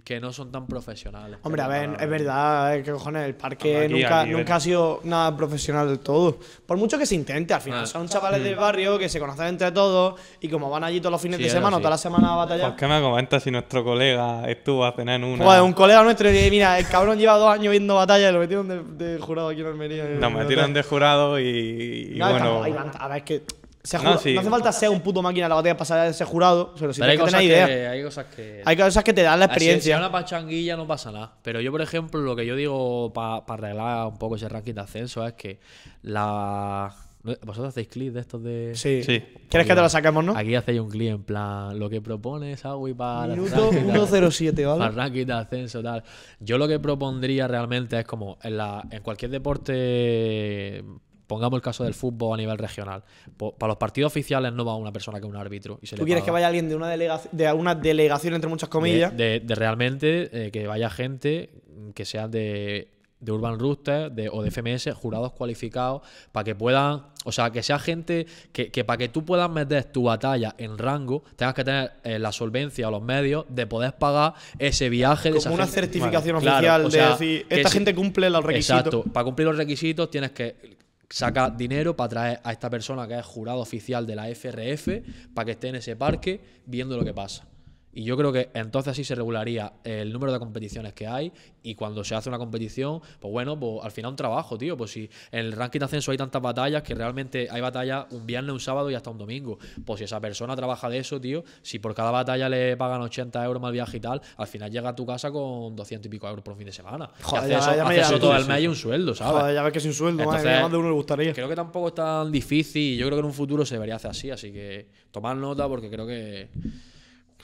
que 0.05 0.21
no 0.21 0.35
son 0.35 0.53
tan 0.53 0.67
profesionales. 0.67 1.39
Hombre, 1.45 1.63
a 1.63 1.67
ver, 1.67 1.97
es 1.99 2.09
verdad, 2.11 2.83
que 2.83 2.93
cojones, 2.93 3.25
el 3.25 3.35
parque 3.35 3.85
Aquí, 3.85 3.95
nunca, 3.95 4.27
nunca 4.27 4.57
ha 4.57 4.61
sido 4.61 5.01
nada 5.05 5.35
profesional 5.35 5.89
del 5.89 5.99
todo. 6.01 6.39
Por 6.67 6.77
mucho 6.77 6.99
que 6.99 7.07
se 7.07 7.15
intente, 7.15 7.55
al 7.55 7.63
final 7.63 7.85
Ah. 7.85 7.87
son 7.87 8.07
chavales 8.07 8.45
del 8.45 8.55
barrio 8.55 8.99
que 8.99 9.09
se 9.09 9.19
conocen 9.19 9.47
entre 9.47 9.73
todos 9.73 10.21
y 10.43 10.49
como 10.51 10.69
van 10.69 10.85
allí 10.85 11.01
todos 11.01 11.13
los 11.13 11.23
fines 11.23 11.39
Sí, 11.39 11.45
de 11.45 11.49
semana, 11.51 11.77
o 11.77 11.79
sí. 11.79 11.83
toda 11.85 11.91
la 11.93 11.99
semana 11.99 12.35
a 12.35 12.37
batallar. 12.37 12.69
¿Por 12.73 12.77
qué 12.79 12.87
me 12.87 13.01
comentas 13.01 13.43
si 13.43 13.51
nuestro 13.51 13.83
colega 13.83 14.47
estuvo 14.47 14.85
a 14.85 14.93
cenar 14.93 15.17
en 15.17 15.25
una? 15.25 15.43
Joder, 15.45 15.63
un 15.63 15.73
colega 15.73 16.03
nuestro, 16.03 16.31
y 16.31 16.51
mira, 16.51 16.79
el 16.79 16.87
cabrón 16.87 17.19
lleva 17.19 17.39
dos 17.39 17.49
años 17.55 17.71
viendo 17.71 17.95
batalla 17.95 18.29
y 18.29 18.33
lo 18.35 18.41
metieron 18.41 18.69
de, 18.69 18.83
de 19.15 19.19
jurado 19.19 19.49
aquí 19.49 19.63
en 19.63 19.67
Almería. 19.69 20.05
Nos 20.05 20.33
metieron 20.33 20.75
de 20.75 20.83
jurado 20.83 21.41
y, 21.41 22.13
y 22.15 22.19
No, 22.19 22.31
bueno. 22.31 22.63
a 22.99 23.09
ver, 23.09 23.17
es 23.19 23.23
que. 23.25 23.43
Se 23.85 23.99
No, 23.99 24.03
jura- 24.05 24.19
sí. 24.19 24.33
no 24.35 24.41
hace 24.41 24.49
falta 24.51 24.73
ser 24.73 24.89
un 24.89 25.01
puto 25.03 25.21
máquina 25.23 25.45
de 25.45 25.51
la 25.51 25.55
batalla 25.57 25.77
para 25.77 25.85
saber 25.85 26.11
ese 26.11 26.25
jurado, 26.25 26.75
pero 26.79 26.93
si 26.93 27.01
Pero 27.01 27.13
hay 27.13 27.19
que 27.19 27.25
tener 27.25 27.43
idea. 27.43 27.67
que, 27.67 27.87
hay 27.87 28.03
cosas 28.03 28.27
que. 28.35 28.63
Hay 28.65 28.77
cosas 28.77 29.05
que 29.05 29.13
te 29.13 29.23
dan 29.23 29.39
la 29.39 29.45
si- 29.47 29.51
Si 29.51 29.55
experiencia. 29.57 29.95
es 29.95 29.99
una 30.01 30.11
pachanguilla 30.11 30.77
no 30.77 30.87
pasa 30.87 31.13
nada. 31.13 31.35
Pero 31.43 31.61
yo, 31.61 31.71
por 31.71 31.83
ejemplo, 31.83 32.21
lo 32.23 32.35
que 32.35 32.47
yo 32.47 32.57
digo 32.57 33.13
para 33.13 33.45
arreglar 33.47 34.07
un 34.09 34.17
poco 34.19 34.37
ese 34.37 34.49
ranking 34.49 34.73
de 34.75 34.81
ascenso 34.81 35.27
es 35.27 35.35
que 35.35 35.61
la. 36.03 36.95
¿Vosotros 37.43 37.69
hacéis 37.69 37.89
clips 37.89 38.13
de 38.15 38.21
estos 38.21 38.43
de.? 38.43 38.73
Sí. 38.75 39.03
Sí. 39.03 39.23
¿Quieres 39.49 39.67
que 39.67 39.75
te 39.75 39.81
lo 39.81 39.89
saquemos, 39.89 40.23
no? 40.23 40.37
Aquí 40.37 40.55
hacéis 40.55 40.79
un 40.79 40.91
clip 40.91 41.09
en 41.11 41.23
plan 41.23 41.79
lo 41.79 41.89
que 41.89 42.03
propones, 42.03 42.63
Agui, 42.67 42.93
para. 42.93 43.29
Minuto 43.35 43.71
ranking 43.71 43.87
de- 43.87 43.93
107, 43.93 44.63
Para 44.63 44.75
el 44.75 44.79
¿vale? 44.81 44.95
ranking 44.95 45.25
de 45.27 45.33
ascenso 45.33 45.83
tal. 45.83 46.03
Yo 46.41 46.59
lo 46.59 46.69
que 46.69 46.79
propondría 46.79 47.49
realmente 47.49 47.99
es 47.99 48.05
como 48.05 48.37
en, 48.43 48.59
la, 48.59 48.83
en 48.91 49.03
cualquier 49.03 49.31
deporte, 49.31 50.85
pongamos 51.27 51.57
el 51.57 51.63
caso 51.63 51.85
del 51.85 51.95
fútbol 51.95 52.35
a 52.35 52.37
nivel 52.43 52.59
regional. 52.59 53.03
para 53.37 53.69
los 53.69 53.77
partidos 53.77 54.13
oficiales 54.13 54.53
no 54.53 54.65
va 54.65 54.77
una 54.77 54.93
persona 54.93 55.19
que 55.21 55.27
es 55.27 55.31
un 55.31 55.37
árbitro. 55.37 55.79
Y 55.83 55.87
se 55.87 55.97
¿Tú 55.97 56.03
le 56.03 56.07
quieres 56.07 56.25
que 56.25 56.31
vaya 56.31 56.47
alguien 56.47 56.69
de 56.69 56.77
una, 56.77 56.89
delegación, 56.89 57.37
de 57.37 57.53
una 57.53 57.75
delegación, 57.75 58.35
entre 58.35 58.49
muchas 58.49 58.69
comillas? 58.69 59.17
De, 59.17 59.25
de- 59.25 59.41
de 59.41 59.55
realmente 59.55 60.47
eh, 60.47 60.51
que 60.51 60.67
vaya 60.67 60.91
gente 60.91 61.51
que 61.95 62.05
sea 62.05 62.29
de, 62.29 62.89
de 63.21 63.33
Urban 63.33 63.59
Rooster 63.59 64.11
de, 64.13 64.29
o 64.29 64.43
de 64.43 64.51
FMS, 64.51 64.93
jurados 64.95 65.33
cualificados, 65.33 66.03
para 66.33 66.45
que 66.45 66.55
puedan, 66.55 67.03
o 67.25 67.33
sea, 67.33 67.51
que 67.51 67.63
sea 67.63 67.79
gente 67.79 68.27
que, 68.53 68.71
que 68.71 68.85
para 68.85 68.99
que 68.99 69.09
tú 69.09 69.25
puedas 69.25 69.51
meter 69.51 69.85
tu 69.85 70.05
batalla 70.05 70.55
en 70.59 70.77
rango, 70.79 71.23
tengas 71.37 71.55
que 71.55 71.65
tener 71.65 71.93
eh, 72.05 72.19
la 72.19 72.33
solvencia 72.33 72.89
o 72.89 72.91
los 72.91 73.03
medios 73.03 73.45
de 73.49 73.67
poder 73.67 73.95
pagar 73.95 74.35
ese 74.59 74.89
viaje 74.89 75.31
de 75.33 75.39
esa 75.39 75.49
Como 75.51 75.57
una 75.57 75.65
gente. 75.67 75.81
certificación 75.81 76.37
oficial 76.37 76.85
o 76.85 76.91
sea, 76.91 77.05
de 77.07 77.11
decir, 77.13 77.47
esta 77.49 77.69
si- 77.71 77.75
gente 77.79 77.95
cumple 77.95 78.29
los 78.31 78.45
requisitos. 78.45 78.79
Exacto. 78.87 79.05
Para 79.13 79.25
cumplir 79.25 79.49
los 79.49 79.57
requisitos 79.57 80.11
tienes 80.11 80.31
que 80.33 80.75
sacar 81.09 81.57
dinero 81.57 81.97
para 81.97 82.09
traer 82.09 82.41
a 82.45 82.53
esta 82.53 82.71
persona 82.71 83.07
que 83.07 83.19
es 83.19 83.25
jurado 83.25 83.61
oficial 83.61 84.07
de 84.07 84.17
la 84.17 84.29
FRF 84.29 84.89
para 85.35 85.47
que 85.47 85.53
esté 85.53 85.69
en 85.69 85.77
ese 85.77 85.97
parque 85.97 86.41
viendo 86.67 86.97
lo 86.97 87.05
que 87.05 87.15
pasa. 87.15 87.47
Y 87.95 88.03
yo 88.05 88.17
creo 88.17 88.33
que 88.33 88.51
entonces 88.55 88.91
así 88.91 89.05
se 89.05 89.15
regularía 89.15 89.73
el 89.85 90.13
número 90.13 90.33
de 90.33 90.39
competiciones 90.41 90.93
que 90.95 91.07
hay 91.07 91.33
y 91.63 91.75
cuando 91.77 92.03
se 92.03 92.15
hace 92.15 92.29
una 92.29 92.39
competición, 92.39 93.01
pues 93.21 93.33
bueno, 93.33 93.59
pues 93.59 93.85
al 93.85 93.93
final 93.93 94.11
un 94.11 94.17
trabajo, 94.17 94.59
tío. 94.59 94.77
Pues 94.77 94.91
si 94.91 95.09
en 95.31 95.39
el 95.47 95.53
ranking 95.53 95.79
de 95.79 95.85
ascenso 95.87 96.11
hay 96.11 96.19
tantas 96.19 96.43
batallas 96.43 96.83
que 96.83 96.95
realmente 96.95 97.47
hay 97.51 97.61
batallas 97.61 98.07
un 98.11 98.27
viernes, 98.27 98.53
un 98.53 98.61
sábado 98.61 98.91
y 98.91 98.95
hasta 98.95 99.11
un 99.11 99.19
domingo. 99.19 99.59
Pues 99.85 99.99
si 99.99 100.05
esa 100.05 100.21
persona 100.21 100.57
trabaja 100.57 100.89
de 100.89 100.99
eso, 100.99 101.21
tío, 101.21 101.45
si 101.63 101.79
por 101.79 101.95
cada 101.95 102.11
batalla 102.11 102.49
le 102.49 102.77
pagan 102.77 103.01
80 103.01 103.45
euros 103.45 103.63
más 103.63 103.73
viaje 103.73 103.99
y 103.99 104.01
tal, 104.01 104.21
al 104.37 104.47
final 104.47 104.71
llega 104.71 104.89
a 104.91 104.95
tu 104.97 105.07
casa 105.07 105.31
con 105.31 105.77
200 105.77 106.07
y 106.07 106.09
pico 106.11 106.29
euros 106.29 106.43
por 106.45 106.57
fin 106.57 106.67
de 106.67 106.73
semana. 106.73 107.09
Y 107.21 107.23
Joder, 107.23 107.43
hace 107.45 107.51
ya- 107.53 107.59
eso, 107.59 107.77
ya 107.77 107.87
hace 107.87 108.01
eso 108.01 108.19
todo 108.19 108.37
el 108.37 108.47
mes 108.47 108.61
y 108.63 108.67
un 108.67 108.75
sueldo, 108.77 109.15
¿sabes? 109.15 109.41
Joder, 109.41 109.55
ya 109.55 109.63
ves 109.63 109.73
que 109.73 109.81
sin 109.81 109.93
sueldo, 109.95 110.25
madre 110.25 110.39
Entonces, 110.41 110.63
más 110.63 110.71
de 110.73 110.77
uno 110.79 110.89
le 110.89 110.95
gustaría. 110.95 111.33
Creo 111.33 111.49
que 111.49 111.55
tampoco 111.57 111.89
es 111.89 111.95
tan 111.95 112.33
difícil 112.33 112.83
y 112.95 112.97
yo 112.97 113.07
creo 113.07 113.17
que 113.19 113.21
en 113.21 113.27
un 113.27 113.33
futuro 113.33 113.65
se 113.65 113.77
debería 113.77 113.97
hacer 113.97 114.11
así, 114.11 114.31
así 114.31 114.53
que 114.53 114.89
tomar 115.13 115.37
nota 115.37 115.69
porque 115.69 115.89
creo 115.89 116.07
que 116.07 116.49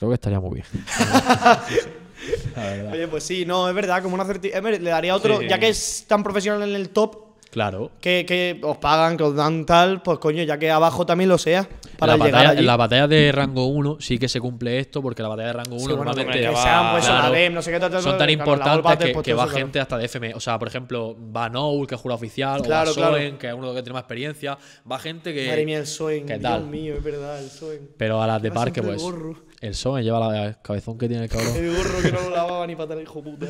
creo 0.01 0.09
que 0.09 0.15
estaría 0.15 0.39
muy 0.39 0.55
bien. 0.55 0.65
La. 2.55 2.91
Oye, 2.91 3.07
pues 3.07 3.23
sí, 3.23 3.45
no, 3.45 3.69
es 3.69 3.75
verdad, 3.75 4.01
como 4.01 4.15
una 4.15 4.25
certificación. 4.25 4.83
Le 4.83 4.89
daría 4.89 5.15
otro, 5.15 5.39
Sí. 5.41 5.47
ya 5.47 5.59
que 5.59 5.69
es 5.69 6.05
tan 6.07 6.23
profesional 6.23 6.67
en 6.67 6.75
el 6.75 6.89
top, 6.89 7.30
Claro. 7.51 7.91
que, 7.99 8.25
que 8.25 8.59
os 8.63 8.77
pagan, 8.77 9.17
que 9.17 9.23
os 9.23 9.35
dan 9.35 9.65
tal, 9.65 10.01
pues 10.01 10.19
coño, 10.19 10.41
ya 10.43 10.57
que 10.57 10.71
abajo 10.71 11.05
también 11.05 11.29
lo 11.29 11.37
sea, 11.37 11.67
para 11.99 12.13
en 12.13 12.19
la, 12.19 12.25
llegar 12.25 12.31
batalla, 12.39 12.49
allí. 12.51 12.59
en 12.61 12.65
la 12.65 12.77
batalla 12.77 13.07
de 13.07 13.31
rango 13.33 13.65
1 13.65 13.97
sí 13.99 14.17
que 14.17 14.29
se 14.29 14.39
cumple 14.39 14.79
esto 14.79 15.01
porque 15.01 15.21
la 15.21 15.27
batalla 15.27 15.47
de 15.47 15.53
rango 15.53 15.75
1 15.75 15.79
Sí, 15.79 15.85
bueno, 15.87 16.03
normalmente 16.05 16.37
que 16.39 16.43
ya 16.43 16.51
va- 16.51 16.63
sean 16.63 16.91
pues 16.93 17.05
Claro. 17.05 17.49
no 17.51 17.61
sé 17.61 17.71
qué, 17.71 17.79
tal, 17.81 17.91
tal, 17.91 18.01
son 18.01 18.11
tal, 18.11 18.19
tan 18.19 18.27
claro, 18.27 18.31
importantes 18.31 19.07
que, 19.07 19.13
pues 19.13 19.25
que 19.25 19.33
va 19.33 19.43
eso, 19.43 19.51
claro. 19.51 19.65
gente 19.65 19.79
hasta 19.81 19.97
de 19.97 20.05
FM. 20.05 20.33
O 20.33 20.39
sea, 20.39 20.57
por 20.57 20.69
ejemplo, 20.69 21.17
va 21.35 21.49
Noul, 21.49 21.87
que 21.87 21.95
es 21.95 22.01
jurado 22.01 22.15
oficial, 22.15 22.61
Claro, 22.61 22.91
o 22.91 22.93
va 22.93 22.97
claro. 22.97 23.13
Soen, 23.15 23.37
que 23.37 23.47
es 23.49 23.53
uno 23.53 23.73
que 23.73 23.81
tiene 23.83 23.93
más 23.93 24.01
experiencia. 24.03 24.57
Va 24.89 24.97
gente 24.99 25.33
que. 25.33 25.47
Madre 25.47 25.65
mía, 25.65 25.79
el 25.79 25.87
Soen, 25.87 26.25
¿Qué 26.25 26.37
Dios 26.37 26.43
tal? 26.51 26.67
mío, 26.67 26.93
es 26.95 27.03
verdad, 27.03 27.37
el 27.43 27.49
Soen. 27.49 27.89
Pero 27.97 28.21
a 28.21 28.27
las 28.27 28.41
de 28.41 28.49
Va 28.49 28.55
parque, 28.55 28.81
pues. 28.81 28.95
el 28.95 29.01
gorro. 29.11 29.35
El 29.59 29.75
Soen 29.75 30.05
lleva 30.05 30.19
la 30.31 30.53
cabezón 30.61 30.97
que 30.97 31.09
tiene 31.09 31.25
el 31.25 31.29
cabrón. 31.29 31.53
El 31.55 31.75
gorro 31.75 32.01
que 32.01 32.11
no 32.13 32.21
lo 32.21 32.29
lavaba 32.29 32.65
ni 32.65 32.75
para 32.77 32.87
tener 32.87 33.03
hijo 33.03 33.21
puta. 33.21 33.47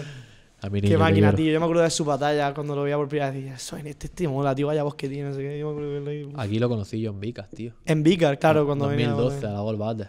A 0.63 0.69
Qué 0.69 0.97
máquina, 0.97 1.33
tío. 1.35 1.51
Yo 1.51 1.59
me 1.59 1.65
acuerdo 1.65 1.81
de 1.83 1.89
su 1.89 2.05
batalla 2.05 2.53
cuando 2.53 2.75
lo 2.75 2.83
veía 2.83 2.95
por 2.95 3.07
primera 3.07 3.31
vez. 3.31 3.41
Decía, 3.43 3.57
Soen, 3.59 3.87
este, 3.87 4.07
este 4.07 4.27
mola, 4.27 4.53
tío, 4.53 4.67
vaya 4.67 4.83
voz 4.83 4.95
que 4.95 5.09
tiene, 5.09 5.29
no 5.29 5.35
sé 5.35 5.41
qué. 5.41 5.57
Yo 5.59 5.65
me 5.67 5.71
acuerdo 5.71 5.89
de 5.89 5.99
verlo 5.99 6.09
ahí. 6.37 6.47
Aquí 6.47 6.59
lo 6.59 6.69
conocí 6.69 7.01
yo 7.01 7.09
en 7.11 7.19
Vicas, 7.19 7.49
tío. 7.49 7.73
En 7.85 8.03
Vicar, 8.03 8.37
claro, 8.37 8.65
cuando 8.65 8.87
venía. 8.87 9.09
2012 9.09 9.47
a 9.47 9.51
la 9.53 9.59
Gol 9.61 9.77
Battle. 9.77 10.07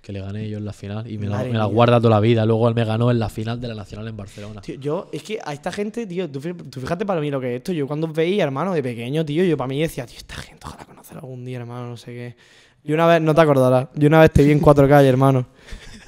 Que 0.00 0.12
le 0.12 0.20
gané 0.22 0.48
yo 0.48 0.56
en 0.56 0.64
la 0.64 0.72
final. 0.72 1.10
Y 1.10 1.18
me, 1.18 1.26
la, 1.26 1.44
me 1.44 1.52
la 1.52 1.66
guarda 1.66 1.98
toda 1.98 2.10
la 2.14 2.20
vida. 2.20 2.46
Luego 2.46 2.66
él 2.66 2.74
me 2.74 2.84
ganó 2.86 3.10
en 3.10 3.18
la 3.18 3.28
final 3.28 3.60
de 3.60 3.68
la 3.68 3.74
Nacional 3.74 4.08
en 4.08 4.16
Barcelona. 4.16 4.62
Tío, 4.62 4.76
yo, 4.76 5.08
es 5.12 5.22
que 5.22 5.38
a 5.44 5.52
esta 5.52 5.70
gente, 5.70 6.06
tío, 6.06 6.30
tú, 6.30 6.40
fí- 6.40 6.70
tú 6.70 6.80
fíjate 6.80 7.04
para 7.04 7.20
mí 7.20 7.30
lo 7.30 7.38
que 7.38 7.56
es 7.56 7.58
esto. 7.58 7.72
Yo 7.72 7.86
cuando 7.86 8.08
veía, 8.08 8.44
hermano, 8.44 8.72
de 8.72 8.82
pequeño, 8.82 9.22
tío, 9.22 9.44
yo 9.44 9.58
para 9.58 9.68
mí 9.68 9.78
decía, 9.82 10.06
tío, 10.06 10.16
esta 10.16 10.36
gente, 10.36 10.60
ojalá 10.66 10.86
conocer 10.86 11.18
algún 11.18 11.44
día, 11.44 11.58
hermano, 11.58 11.90
no 11.90 11.96
sé 11.98 12.06
qué. 12.12 12.36
Y 12.84 12.92
una 12.94 13.06
vez, 13.06 13.20
no 13.20 13.34
te 13.34 13.40
acordarás, 13.42 13.88
yo 13.96 14.08
una 14.08 14.20
vez 14.22 14.30
te 14.30 14.42
vi 14.44 14.52
en 14.52 14.62
4K, 14.62 15.04
hermano. 15.04 15.46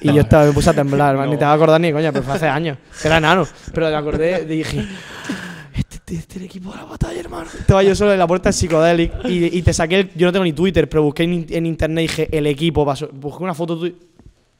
Y 0.01 0.13
yo 0.13 0.21
estaba, 0.21 0.45
me 0.45 0.51
puse 0.51 0.69
a 0.69 0.73
temblar, 0.73 1.11
hermano, 1.11 1.31
ni 1.31 1.37
te 1.37 1.43
vas 1.45 1.51
a 1.51 1.55
acordar 1.55 1.79
ni 1.79 1.91
coña, 1.91 2.11
pero 2.11 2.23
fue 2.23 2.33
hace 2.35 2.47
años. 2.47 2.77
Era 3.03 3.17
enano. 3.17 3.47
Pero 3.73 3.89
me 3.89 3.95
acordé 3.95 4.41
y 4.43 4.45
dije, 4.57 4.85
este, 5.75 5.95
este, 5.97 6.15
este 6.15 6.33
es 6.33 6.37
el 6.37 6.43
equipo 6.43 6.71
de 6.71 6.77
la 6.77 6.85
batalla, 6.85 7.19
hermano. 7.19 7.49
Estaba 7.57 7.83
yo 7.83 7.95
solo 7.95 8.11
en 8.13 8.19
la 8.19 8.27
puerta 8.27 8.49
de 8.49 8.53
Psychedelic 8.53 9.13
y, 9.25 9.57
y 9.57 9.61
te 9.61 9.73
saqué, 9.73 9.99
el- 9.99 10.11
yo 10.15 10.25
no 10.27 10.31
tengo 10.31 10.43
ni 10.45 10.53
Twitter, 10.53 10.89
pero 10.89 11.03
busqué 11.03 11.23
en, 11.23 11.45
en 11.49 11.65
internet 11.65 12.03
y 12.03 12.07
dije, 12.07 12.29
el 12.37 12.47
equipo, 12.47 12.85
pasó, 12.85 13.09
busqué 13.11 13.43
una 13.43 13.53
foto 13.53 13.77
tuya. 13.77 13.93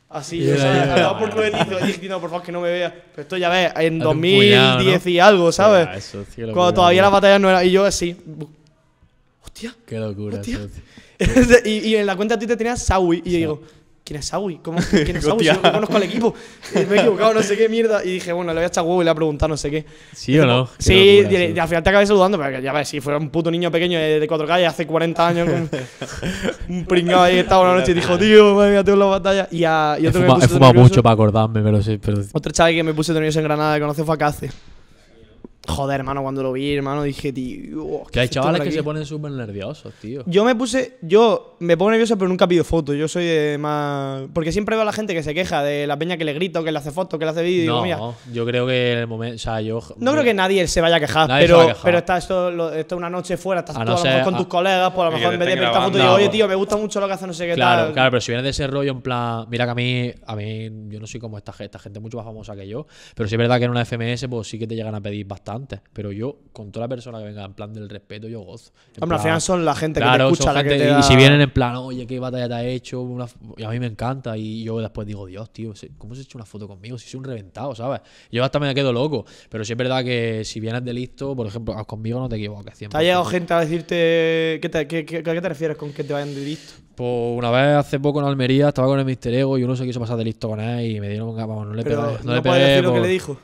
Así, 0.10 0.40
Y 0.40 0.46
yo, 0.48 0.56
yo. 0.56 0.62
Al 0.70 0.90
lado 0.90 1.20
por 1.20 1.30
cohetizo, 1.32 1.80
y 1.84 1.88
dije, 1.88 2.10
no, 2.10 2.20
por 2.20 2.30
favor, 2.30 2.46
que 2.46 2.52
no 2.52 2.60
me 2.62 2.70
vea. 2.70 2.94
Pero 2.94 3.22
esto 3.22 3.38
ya 3.38 3.48
ves, 3.50 3.72
en 3.78 3.94
un 3.94 4.00
2010 4.00 4.60
puñado, 4.60 4.84
¿no? 4.84 5.10
y 5.10 5.20
algo, 5.20 5.52
¿sabes? 5.54 5.88
Hostia, 5.88 5.98
eso, 5.98 6.26
Cuando 6.36 6.48
locura, 6.52 6.74
todavía 6.74 6.98
tío. 6.98 7.04
la 7.04 7.10
batalla 7.10 7.40
no 7.40 7.50
era. 7.50 7.64
Y 7.64 7.72
yo 7.72 7.86
así. 7.86 8.18
Hostia. 9.44 9.74
Qué 9.88 9.98
locura, 9.98 10.40
Hostia. 10.40 10.60
eso, 11.18 11.54
y, 11.66 11.70
y 11.70 11.96
en 11.96 12.06
la 12.06 12.16
cuenta 12.18 12.36
de 12.36 12.40
Twitter 12.40 12.58
tenía 12.58 12.76
Sawi. 12.76 13.22
Y 13.24 13.32
yo 13.32 13.38
digo, 13.38 13.62
¿quién 14.04 14.20
es 14.20 14.26
Sawi? 14.26 14.58
¿Cómo, 14.58 14.80
¿Quién 14.90 15.16
es 15.16 15.26
Sawi? 15.26 15.46
Yo 15.46 15.54
no 15.54 15.72
conozco 15.72 15.98
al 15.98 16.04
equipo. 16.04 16.34
Y 16.74 16.86
me 16.90 16.96
he 16.96 17.00
equivocado, 17.00 17.34
no 17.34 17.44
sé 17.44 17.58
qué 17.58 17.70
mierda. 17.70 18.04
Y 18.04 18.14
dije, 18.14 18.34
bueno, 18.34 18.52
le 18.52 18.60
voy 18.60 18.64
a 18.64 18.68
echar 18.68 18.84
huevo 18.84 19.02
y 19.02 19.06
le 19.06 19.12
voy 19.12 19.14
a 19.14 19.16
preguntar 19.16 19.50
no 19.50 19.58
sé 19.58 19.72
qué. 19.72 19.86
¿Sí 20.14 20.38
o 20.40 20.46
no? 20.46 20.70
Qué 20.78 20.84
Sí, 20.84 21.22
locura, 21.22 21.44
y, 21.46 21.60
al 21.60 21.68
final 21.68 21.84
te 21.84 21.90
acabé 21.90 22.06
saludando, 22.06 22.38
pero 22.38 22.60
ya 22.60 22.74
ves, 22.74 22.88
si 22.88 23.00
fuera 23.00 23.18
un 23.20 23.30
puto 23.30 23.52
niño 23.52 23.72
pequeño 23.72 24.00
de, 24.00 24.20
de 24.20 24.30
4K 24.30 24.62
y 24.62 24.66
hace 24.66 24.88
40 24.88 25.28
años, 25.28 25.50
con 25.50 25.70
un 26.70 26.86
pringado 26.86 27.24
ahí 27.24 27.38
estaba 27.38 27.64
una 27.64 27.80
noche 27.80 27.92
y 27.92 27.96
dijo, 27.96 28.18
tío, 28.18 28.56
madre 28.56 28.72
mía, 28.72 28.84
tengo 28.84 28.98
la 28.98 29.06
batalla. 29.06 29.48
Y, 29.52 29.64
a, 29.64 29.98
y 30.00 30.06
He 30.06 30.10
otro 30.10 30.22
he 30.22 30.48
fumado 30.48 30.74
mucho 30.74 31.04
para 31.04 31.14
acordarme, 31.14 31.62
pero 31.62 31.82
sí. 31.82 32.00
Pero... 32.04 32.22
Otro 32.34 32.52
chaval 32.52 32.74
que 32.74 32.84
me 32.84 32.94
puse 32.94 33.14
nervioso 33.14 33.40
en 33.40 33.46
Granada 33.46 33.76
que 33.76 33.82
conoció 33.82 34.06
fue 34.06 34.16
a 34.16 34.18
Cace. 34.18 34.50
Joder, 35.68 36.00
hermano, 36.00 36.24
cuando 36.24 36.42
lo 36.42 36.52
vi, 36.54 36.74
hermano, 36.76 37.04
dije, 37.04 37.32
tío. 37.32 38.04
Que 38.12 38.22
hay 38.22 38.28
¿qué 38.28 38.34
chavales 38.34 38.62
que 38.62 38.72
se 38.72 38.82
ponen 38.82 39.06
súper 39.06 39.32
nerviosos, 39.32 39.94
tío. 40.02 40.24
Yo 40.26 40.44
me 40.44 40.56
puse. 40.56 40.98
Yo 41.02 41.56
me 41.60 41.78
pongo 41.78 41.92
nervioso, 41.92 42.18
pero 42.18 42.28
nunca 42.30 42.48
pido 42.48 42.64
fotos. 42.64 42.96
Yo 42.96 43.08
soy 43.08 43.26
de 43.26 43.58
más. 43.60 44.24
Porque 44.34 44.52
siempre 44.52 44.76
veo 44.76 44.82
a 44.82 44.86
la 44.86 44.92
gente 44.92 45.14
que 45.14 45.22
se 45.22 45.36
queja 45.36 45.62
de 45.64 45.86
la 45.86 45.98
peña 46.00 46.18
que 46.18 46.26
le 46.26 46.34
grito, 46.34 46.64
que 46.64 46.72
le 46.72 46.80
hace 46.80 46.92
fotos, 46.92 47.20
que 47.20 47.26
le 47.26 47.32
hace 47.32 47.44
vídeo. 47.44 47.60
y 47.60 47.62
digo, 47.62 47.76
No, 47.76 47.84
mira. 47.84 48.00
yo 48.34 48.46
creo 48.46 48.66
que 48.66 48.94
en 48.94 48.98
el 49.00 49.08
momento. 49.08 49.36
O 49.36 49.40
sea, 49.40 49.62
yo. 49.62 49.80
No 49.98 50.12
creo 50.14 50.24
que 50.24 50.34
nadie 50.34 50.68
se 50.68 50.82
vaya 50.82 50.96
a 50.96 51.00
quejar, 51.00 51.28
Nadie 51.30 51.44
se 51.44 51.48
pero, 51.48 51.58
va 51.58 51.64
a 51.64 51.68
quejar. 51.68 51.84
pero 51.84 51.98
está 52.00 52.18
esto, 52.18 52.50
lo- 52.52 52.74
esto 52.74 52.98
una 52.98 53.10
noche 53.12 53.38
fuera, 53.38 53.60
estás 53.60 53.76
A 53.76 53.80
tú 53.82 53.86
no 53.86 53.92
a 53.92 53.96
lo 53.98 54.04
mejor 54.04 54.12
ser- 54.16 54.24
con 54.26 54.34
a- 54.34 54.38
tus 54.40 54.48
colegas, 54.48 54.92
pues 54.94 55.02
a 55.08 55.10
lo 55.12 55.18
mejor 55.18 55.34
en 55.34 55.40
vez 55.40 55.48
de 55.50 55.56
ver 55.56 55.64
esta 55.66 55.82
foto 55.82 55.98
digo, 56.00 56.12
oye 56.14 56.30
tío, 56.30 56.48
me 56.48 56.56
gusta 56.56 56.76
mucho 56.76 57.00
lo 57.00 57.08
que 57.08 57.14
hace 57.14 57.28
no 57.28 57.34
sé 57.34 57.46
qué 57.46 57.54
Claro, 57.54 57.84
tal. 57.86 57.94
claro, 57.94 58.10
pero 58.12 58.22
si 58.22 58.32
vienes 58.32 58.44
de 58.46 58.50
ese 58.50 58.66
rollo 58.66 58.92
en 58.94 59.02
plan, 59.02 59.46
mira 59.50 59.66
que 59.66 59.72
a 59.72 59.76
mí, 59.76 60.12
a 60.26 60.36
mí, 60.36 60.70
yo 60.90 61.00
no 61.00 61.06
soy 61.06 61.20
como 61.20 61.38
esta, 61.38 61.54
esta 61.60 61.78
gente 61.78 62.00
mucho 62.00 62.18
más 62.18 62.26
famosa 62.26 62.56
que 62.56 62.68
yo, 62.68 62.88
pero 63.16 63.30
sí 63.30 63.36
es 63.36 63.40
verdad 63.40 63.60
que 63.60 63.66
en 63.66 63.72
una 63.72 63.82
FMS 63.86 64.28
pues 64.28 64.48
sí 64.48 64.58
que 64.58 64.66
te 64.66 64.76
llegan 64.76 64.96
a 64.96 65.02
pedir 65.02 65.28
bastante, 65.28 65.51
pero 65.94 66.12
yo, 66.12 66.38
con 66.54 66.72
toda 66.72 66.86
la 66.86 66.90
persona 66.90 67.20
que 67.20 67.26
venga 67.26 67.44
en 67.44 67.54
plan 67.54 67.74
del 67.74 67.90
respeto, 67.90 68.28
yo 68.28 68.42
gozo. 68.42 68.72
En 68.96 69.04
Hombre, 69.04 69.18
al 69.18 69.22
final 69.24 69.42
son 69.42 69.66
la 69.66 69.76
gente 69.76 70.00
Claro, 70.00 70.26
que 70.26 70.30
te 70.30 70.34
escucha, 70.34 70.54
la 70.54 70.64
que 70.64 70.70
gente- 70.70 70.86
te 70.94 71.00
y 71.00 71.04
si 71.04 71.16
vienen 71.16 71.42
en 71.42 71.52
plan, 71.52 71.76
oye, 71.78 72.06
qué 72.08 72.20
batalla 72.20 72.48
te 72.48 72.54
ha 72.54 72.64
hecho, 72.64 73.02
Una 73.02 73.26
y 73.58 73.64
a 73.64 73.70
mí 73.70 73.80
me 73.80 73.88
encanta, 73.88 74.38
y 74.38 74.64
yo 74.64 74.80
después 74.80 75.06
digo, 75.08 75.26
Dios, 75.26 75.52
tío, 75.52 75.74
¿cómo 75.98 76.14
se 76.16 76.22
ha 76.22 76.24
hecho 76.24 76.38
una 76.38 76.46
foto 76.46 76.68
conmigo? 76.68 76.98
Si 76.98 77.10
soy 77.10 77.18
un 77.20 77.24
reventado, 77.26 77.76
¿sabes? 77.76 78.02
Yo 78.32 78.44
hasta 78.44 78.60
me 78.60 78.74
quedo 78.74 78.94
loco, 78.94 79.26
pero 79.50 79.64
sí 79.66 79.74
es 79.74 79.78
verdad 79.78 80.04
que 80.04 80.44
si 80.46 80.60
vienes 80.60 80.84
de 80.86 80.94
listo, 80.94 81.36
por 81.36 81.48
ejemplo, 81.48 81.74
ah, 81.78 81.86
conmigo 81.86 82.20
no 82.20 82.30
te 82.30 82.36
equivoques. 82.38 82.76
100%. 82.80 82.90
¿Te 82.92 82.98
ha 82.98 83.02
llegado 83.02 83.26
gente 83.26 83.54
a 83.54 83.60
decirte. 83.60 84.60
¿Qué 84.62 84.70
te, 84.72 84.88
qué, 84.88 85.06
qué- 85.06 85.18
a 85.18 85.24
qué 85.24 85.42
te 85.42 85.50
refieres 85.50 85.78
con 85.78 85.92
que 85.92 86.04
te 86.04 86.14
vayan 86.14 86.34
de 86.34 86.42
listo? 86.46 86.74
Pues 86.96 87.38
una 87.38 87.50
vez 87.50 87.76
hace 87.78 88.00
poco 88.00 88.20
en 88.20 88.28
Almería 88.28 88.68
estaba 88.68 88.88
con 88.88 89.00
el 89.00 89.06
Mister 89.06 89.34
Ego 89.34 89.58
y 89.58 89.64
uno 89.64 89.76
se 89.76 89.86
quiso 89.86 90.00
pasar 90.00 90.18
de 90.18 90.26
listo 90.26 90.50
con 90.50 90.60
él 90.60 90.92
y 90.92 91.00
me 91.00 91.08
dieron, 91.10 91.36
vamos, 91.36 91.66
no 91.66 91.74
le 91.74 91.84
Pero 91.84 92.02
pegué. 92.02 92.18
No, 92.20 92.24
no, 92.30 92.36
le 92.36 92.42
pegué 92.42 92.56
decir 92.60 92.84
lo 92.84 92.90
que 92.94 93.00
por- 93.00 93.08
le 93.08 93.14
dijo. 93.14 93.38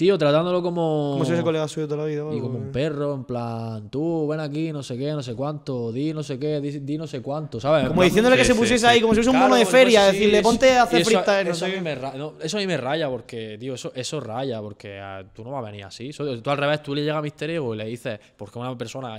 Tío, 0.00 0.16
tratándolo 0.16 0.62
como. 0.62 1.10
Como 1.12 1.26
si 1.26 1.34
ese 1.34 1.42
colega 1.42 1.68
suyo 1.68 1.86
toda 1.86 1.98
la 1.98 2.04
vida. 2.06 2.24
Y 2.34 2.40
como 2.40 2.56
un 2.56 2.68
eh. 2.68 2.70
perro, 2.72 3.12
en 3.14 3.24
plan, 3.24 3.90
tú, 3.90 4.26
ven 4.26 4.40
aquí, 4.40 4.72
no 4.72 4.82
sé 4.82 4.96
qué, 4.96 5.12
no 5.12 5.22
sé 5.22 5.34
cuánto, 5.34 5.92
di 5.92 6.14
no 6.14 6.22
sé 6.22 6.38
qué, 6.38 6.58
di, 6.58 6.70
di 6.78 6.96
no 6.96 7.06
sé 7.06 7.20
cuánto, 7.20 7.60
¿sabes? 7.60 7.82
Como 7.82 7.96
plan, 7.96 8.08
diciéndole 8.08 8.36
que 8.38 8.44
Sí, 8.46 8.52
se 8.52 8.58
pusiese 8.58 8.78
sí. 8.78 8.86
ahí, 8.86 9.02
como 9.02 9.12
si 9.12 9.16
fuese 9.18 9.28
un 9.28 9.34
Claro, 9.34 9.48
mono 9.50 9.56
de 9.58 9.64
pues 9.66 9.72
feria, 9.72 10.06
sí, 10.06 10.12
decirle, 10.16 10.38
eso- 10.38 10.48
ponte 10.48 10.72
a 10.74 10.84
hacer 10.84 11.02
eso- 11.02 11.10
freestyle, 11.10 11.44
no 11.48 11.52
eso, 11.52 11.66
me 11.82 11.94
ra- 11.94 12.14
no, 12.16 12.32
eso 12.40 12.56
a 12.56 12.60
mí 12.60 12.66
me 12.66 12.78
raya 12.78 13.10
porque, 13.10 13.58
tío, 13.60 13.74
eso, 13.74 13.92
eso 13.94 14.20
raya 14.20 14.62
porque 14.62 14.98
ah, 14.98 15.22
tú 15.34 15.44
no 15.44 15.50
vas 15.50 15.62
a 15.62 15.66
venir 15.66 15.84
así. 15.84 16.08
Eso- 16.08 16.40
tú 16.40 16.48
al 16.48 16.56
revés, 16.56 16.82
tú 16.82 16.94
le 16.94 17.02
llegas 17.02 17.18
a 17.18 17.22
Mister 17.22 17.50
Ego 17.50 17.74
y 17.74 17.76
le 17.76 17.84
dices, 17.84 18.18
porque 18.38 18.58
es 18.58 18.64
una 18.64 18.78
persona 18.78 19.18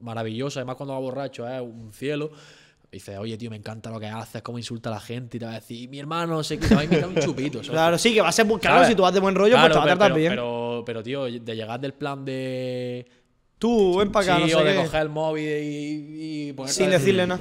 maravillosa, 0.00 0.60
además 0.60 0.76
cuando 0.76 0.92
va 0.94 1.00
borracho 1.00 1.48
es 1.48 1.60
un 1.60 1.92
cielo. 1.92 2.30
Dices, 2.92 3.16
oye, 3.18 3.38
tío, 3.38 3.50
me 3.50 3.56
encanta 3.56 3.88
lo 3.90 4.00
que 4.00 4.06
haces, 4.08 4.42
cómo 4.42 4.58
insulta 4.58 4.88
a 4.90 4.94
la 4.94 5.00
gente. 5.00 5.36
Y 5.36 5.40
te 5.40 5.46
va 5.46 5.52
a 5.52 5.54
decir, 5.56 5.88
mi 5.88 6.00
hermano, 6.00 6.34
no 6.34 6.42
sé 6.42 6.58
qué, 6.58 6.66
te 6.66 6.74
va 6.74 6.80
a 6.80 6.84
invitar 6.84 7.08
un 7.08 7.14
chupito. 7.20 7.58
¿sabes? 7.58 7.70
Claro, 7.70 7.98
sí, 7.98 8.12
que 8.12 8.20
va 8.20 8.28
a 8.28 8.32
ser 8.32 8.46
muy 8.46 8.58
claro 8.58 8.76
¿Sabes? 8.78 8.88
si 8.88 8.94
tú 8.96 9.02
vas 9.02 9.14
de 9.14 9.20
buen 9.20 9.34
rollo, 9.36 9.54
Claro, 9.54 9.66
pues 9.68 9.72
te 9.72 9.78
va 9.78 9.82
a 9.82 9.86
pero- 9.86 9.96
tratar 9.98 10.08
pero, 10.12 10.16
bien. 10.18 10.32
Pero, 10.32 10.82
pero, 10.84 11.02
tío, 11.02 11.24
de 11.24 11.56
llegar 11.56 11.78
del 11.80 11.94
plan 11.94 12.24
de. 12.24 13.06
Tú, 13.58 13.98
ven 13.98 14.10
para 14.10 14.24
acá, 14.36 14.46
sí, 14.46 14.52
no 14.52 14.58
o 14.58 14.62
sé 14.62 14.66
de 14.68 14.74
qué. 14.76 14.82
coger 14.84 15.02
el 15.02 15.08
móvil 15.10 15.44
y, 15.44 16.48
y 16.48 16.52
ponerte 16.54 16.74
Sin 16.76 16.86
a- 16.88 16.90
decirle 16.90 17.26
nada. 17.26 17.40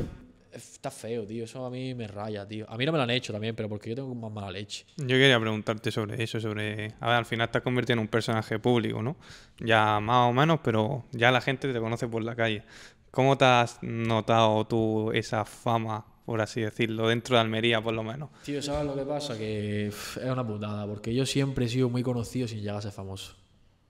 Está 0.51 0.91
feo, 0.91 1.25
tío. 1.25 1.43
Eso 1.45 1.65
a 1.65 1.69
mí 1.69 1.93
me 1.93 2.07
raya, 2.07 2.45
tío. 2.47 2.65
A 2.69 2.75
mí 2.75 2.85
no 2.85 2.91
me 2.91 2.97
lo 2.97 3.03
han 3.03 3.09
hecho 3.11 3.31
también, 3.31 3.55
pero 3.55 3.69
porque 3.69 3.89
yo 3.91 3.95
tengo 3.95 4.13
más 4.15 4.31
mala 4.31 4.51
leche. 4.51 4.85
Yo 4.97 5.07
quería 5.07 5.39
preguntarte 5.39 5.91
sobre 5.91 6.21
eso, 6.21 6.39
sobre... 6.41 6.93
A 6.99 7.07
ver, 7.07 7.15
al 7.17 7.25
final 7.25 7.49
te 7.49 7.59
has 7.59 7.63
convertido 7.63 7.93
en 7.93 7.99
un 7.99 8.07
personaje 8.07 8.59
público, 8.59 9.01
¿no? 9.01 9.15
Ya 9.59 9.99
más 9.99 10.29
o 10.29 10.33
menos, 10.33 10.59
pero 10.63 11.05
ya 11.11 11.31
la 11.31 11.39
gente 11.41 11.71
te 11.71 11.79
conoce 11.79 12.07
por 12.07 12.23
la 12.23 12.35
calle. 12.35 12.63
¿Cómo 13.11 13.37
te 13.37 13.45
has 13.45 13.79
notado 13.81 14.65
tú 14.65 15.11
esa 15.13 15.43
fama, 15.45 16.05
por 16.25 16.41
así 16.41 16.61
decirlo, 16.61 17.07
dentro 17.07 17.35
de 17.35 17.41
Almería 17.41 17.81
por 17.81 17.93
lo 17.93 18.03
menos? 18.03 18.29
Tío, 18.43 18.61
¿sabes 18.61 18.85
lo 18.85 18.95
que 18.95 19.01
pasa? 19.03 19.37
Que 19.37 19.87
es 19.87 20.17
una 20.23 20.45
putada, 20.45 20.85
porque 20.85 21.13
yo 21.13 21.25
siempre 21.25 21.65
he 21.65 21.69
sido 21.69 21.89
muy 21.89 22.03
conocido 22.03 22.47
sin 22.47 22.59
llegar 22.59 22.77
a 22.77 22.81
ser 22.81 22.91
famoso. 22.91 23.35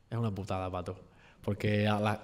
Es 0.10 0.18
una 0.18 0.32
putada, 0.32 0.70
pato. 0.72 0.98
Porque 1.42 1.88
a 1.88 2.00
la- 2.00 2.22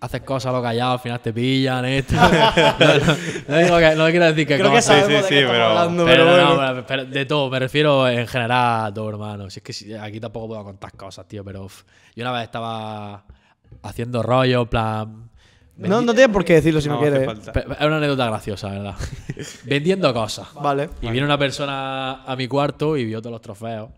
haces 0.00 0.22
cosas 0.22 0.50
a 0.52 0.56
lo 0.56 0.62
callado, 0.62 0.92
al 0.92 0.98
final 1.00 1.20
te 1.20 1.32
pillan, 1.34 1.84
esto. 1.84 2.14
no, 2.16 2.28
no- 2.28 3.16
no 3.48 3.58
digo 3.58 3.78
que, 3.78 3.94
no 3.96 4.06
quiero 4.06 4.24
decir 4.26 4.46
que 4.46 4.56
Creo 4.56 4.70
que 4.70 4.76
cosas- 4.76 4.84
sabemos 5.02 5.08
sí, 5.08 5.14
de 5.14 5.22
sí, 5.22 5.28
qué 5.28 5.40
estamos 5.40 5.52
pero- 5.56 5.66
hablando, 5.66 6.04
pero, 6.06 6.24
pero, 6.24 6.36
no, 6.36 6.54
bueno. 6.56 6.72
pero- 6.74 6.86
pero 6.86 7.04
de 7.04 7.26
todo, 7.26 7.50
me 7.50 7.58
refiero 7.58 8.08
en 8.08 8.26
general 8.26 8.86
a 8.86 8.94
todo, 8.94 9.08
hermano. 9.10 9.50
Si 9.50 9.58
es 9.58 9.62
que 9.62 9.72
si- 9.74 9.92
aquí 9.94 10.18
tampoco 10.18 10.48
puedo 10.48 10.64
contar 10.64 10.92
cosas, 10.96 11.28
tío, 11.28 11.44
pero 11.44 11.68
yo 12.14 12.22
una 12.24 12.32
vez 12.32 12.44
estaba 12.44 13.24
haciendo 13.82 14.22
rollo, 14.22 14.62
en 14.62 14.68
plan. 14.68 15.30
No, 15.76 16.00
no 16.00 16.14
tienes 16.14 16.32
por 16.32 16.44
qué 16.44 16.54
decirlo 16.54 16.80
si 16.80 16.88
no, 16.88 16.94
No 16.94 17.00
hace 17.02 17.10
quieres. 17.10 17.26
falta. 17.26 17.52
Pe- 17.52 17.60
Es 17.78 17.86
una 17.86 17.96
anécdota 17.98 18.26
graciosa, 18.26 18.70
¿verdad? 18.70 18.94
Vendiendo 19.64 20.12
cosas. 20.14 20.52
Vale. 20.54 20.88
Y 21.02 21.10
viene 21.10 21.24
una 21.26 21.38
persona 21.38 22.22
a 22.24 22.34
mi 22.36 22.48
cuarto 22.48 22.96
y 22.96 23.04
vio 23.04 23.20
todos 23.20 23.32
los 23.32 23.40
trofeos. 23.42 23.90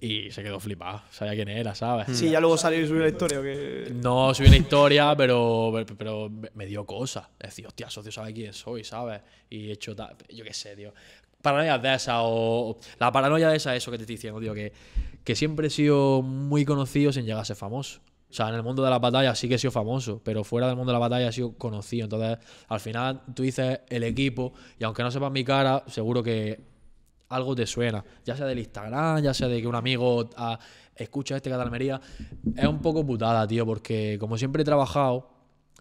Y 0.00 0.30
se 0.32 0.42
quedó 0.42 0.60
flipado. 0.60 1.00
Sabía 1.10 1.34
quién 1.34 1.48
era, 1.48 1.74
¿sabes? 1.74 2.14
Sí, 2.18 2.28
ya 2.28 2.38
luego 2.38 2.58
salió 2.58 2.78
y 2.82 2.86
subió 2.86 3.02
la 3.02 3.08
historia. 3.08 3.40
o 3.40 3.42
que- 3.42 3.90
No 3.94 4.34
subí 4.34 4.48
una 4.48 4.56
historia, 4.58 5.14
pero, 5.16 5.72
pero 5.96 6.30
me- 6.54 6.66
dio 6.66 6.84
cosas. 6.84 7.26
Decir, 7.38 7.66
hostia, 7.66 7.88
socio 7.88 8.12
sabe 8.12 8.34
quién 8.34 8.52
soy, 8.52 8.84
¿sabes? 8.84 9.22
Y 9.48 9.68
he 9.70 9.72
hecho 9.72 9.96
tal. 9.96 10.14
Yo 10.28 10.44
qué 10.44 10.52
sé, 10.52 10.76
tío. 10.76 10.92
Paranoias 11.40 11.80
de 11.80 11.94
esa 11.94 12.18
o. 12.22 12.76
La 12.98 13.10
paranoia 13.12 13.48
de 13.48 13.56
esa, 13.56 13.74
eso 13.74 13.90
que 13.90 13.96
te 13.96 14.02
estoy 14.02 14.16
diciendo, 14.16 14.40
tío. 14.40 14.52
Que, 14.52 14.72
que 15.24 15.34
siempre 15.34 15.68
he 15.68 15.70
sido 15.70 16.20
muy 16.20 16.66
conocido 16.66 17.10
sin 17.12 17.24
llegar 17.24 17.40
a 17.40 17.44
ser 17.46 17.56
famoso. 17.56 18.00
O 18.34 18.36
sea, 18.36 18.48
en 18.48 18.56
el 18.56 18.64
mundo 18.64 18.82
de 18.82 18.90
la 18.90 18.98
batalla 18.98 19.32
sí 19.36 19.48
que 19.48 19.54
he 19.54 19.58
sido 19.58 19.70
famoso, 19.70 20.20
pero 20.24 20.42
fuera 20.42 20.66
del 20.66 20.74
mundo 20.74 20.90
de 20.90 20.94
la 20.94 20.98
batalla 20.98 21.28
he 21.28 21.32
sido 21.32 21.52
conocido. 21.56 22.02
Entonces, 22.06 22.36
al 22.66 22.80
final 22.80 23.22
tú 23.32 23.44
dices 23.44 23.82
el 23.88 24.02
equipo, 24.02 24.52
y 24.76 24.82
aunque 24.82 25.04
no 25.04 25.12
sepas 25.12 25.30
mi 25.30 25.44
cara, 25.44 25.84
seguro 25.86 26.20
que 26.20 26.60
algo 27.28 27.54
te 27.54 27.64
suena. 27.64 28.04
Ya 28.24 28.36
sea 28.36 28.46
del 28.46 28.58
Instagram, 28.58 29.22
ya 29.22 29.32
sea 29.32 29.46
de 29.46 29.60
que 29.62 29.68
un 29.68 29.76
amigo 29.76 30.28
ah, 30.36 30.58
escucha 30.96 31.36
este 31.36 31.48
que 31.48 31.54
es 31.54 31.58
de 31.58 31.62
Almería. 31.62 32.00
Es 32.56 32.66
un 32.66 32.80
poco 32.80 33.06
putada, 33.06 33.46
tío, 33.46 33.64
porque 33.64 34.16
como 34.18 34.36
siempre 34.36 34.62
he 34.62 34.64
trabajado, 34.64 35.30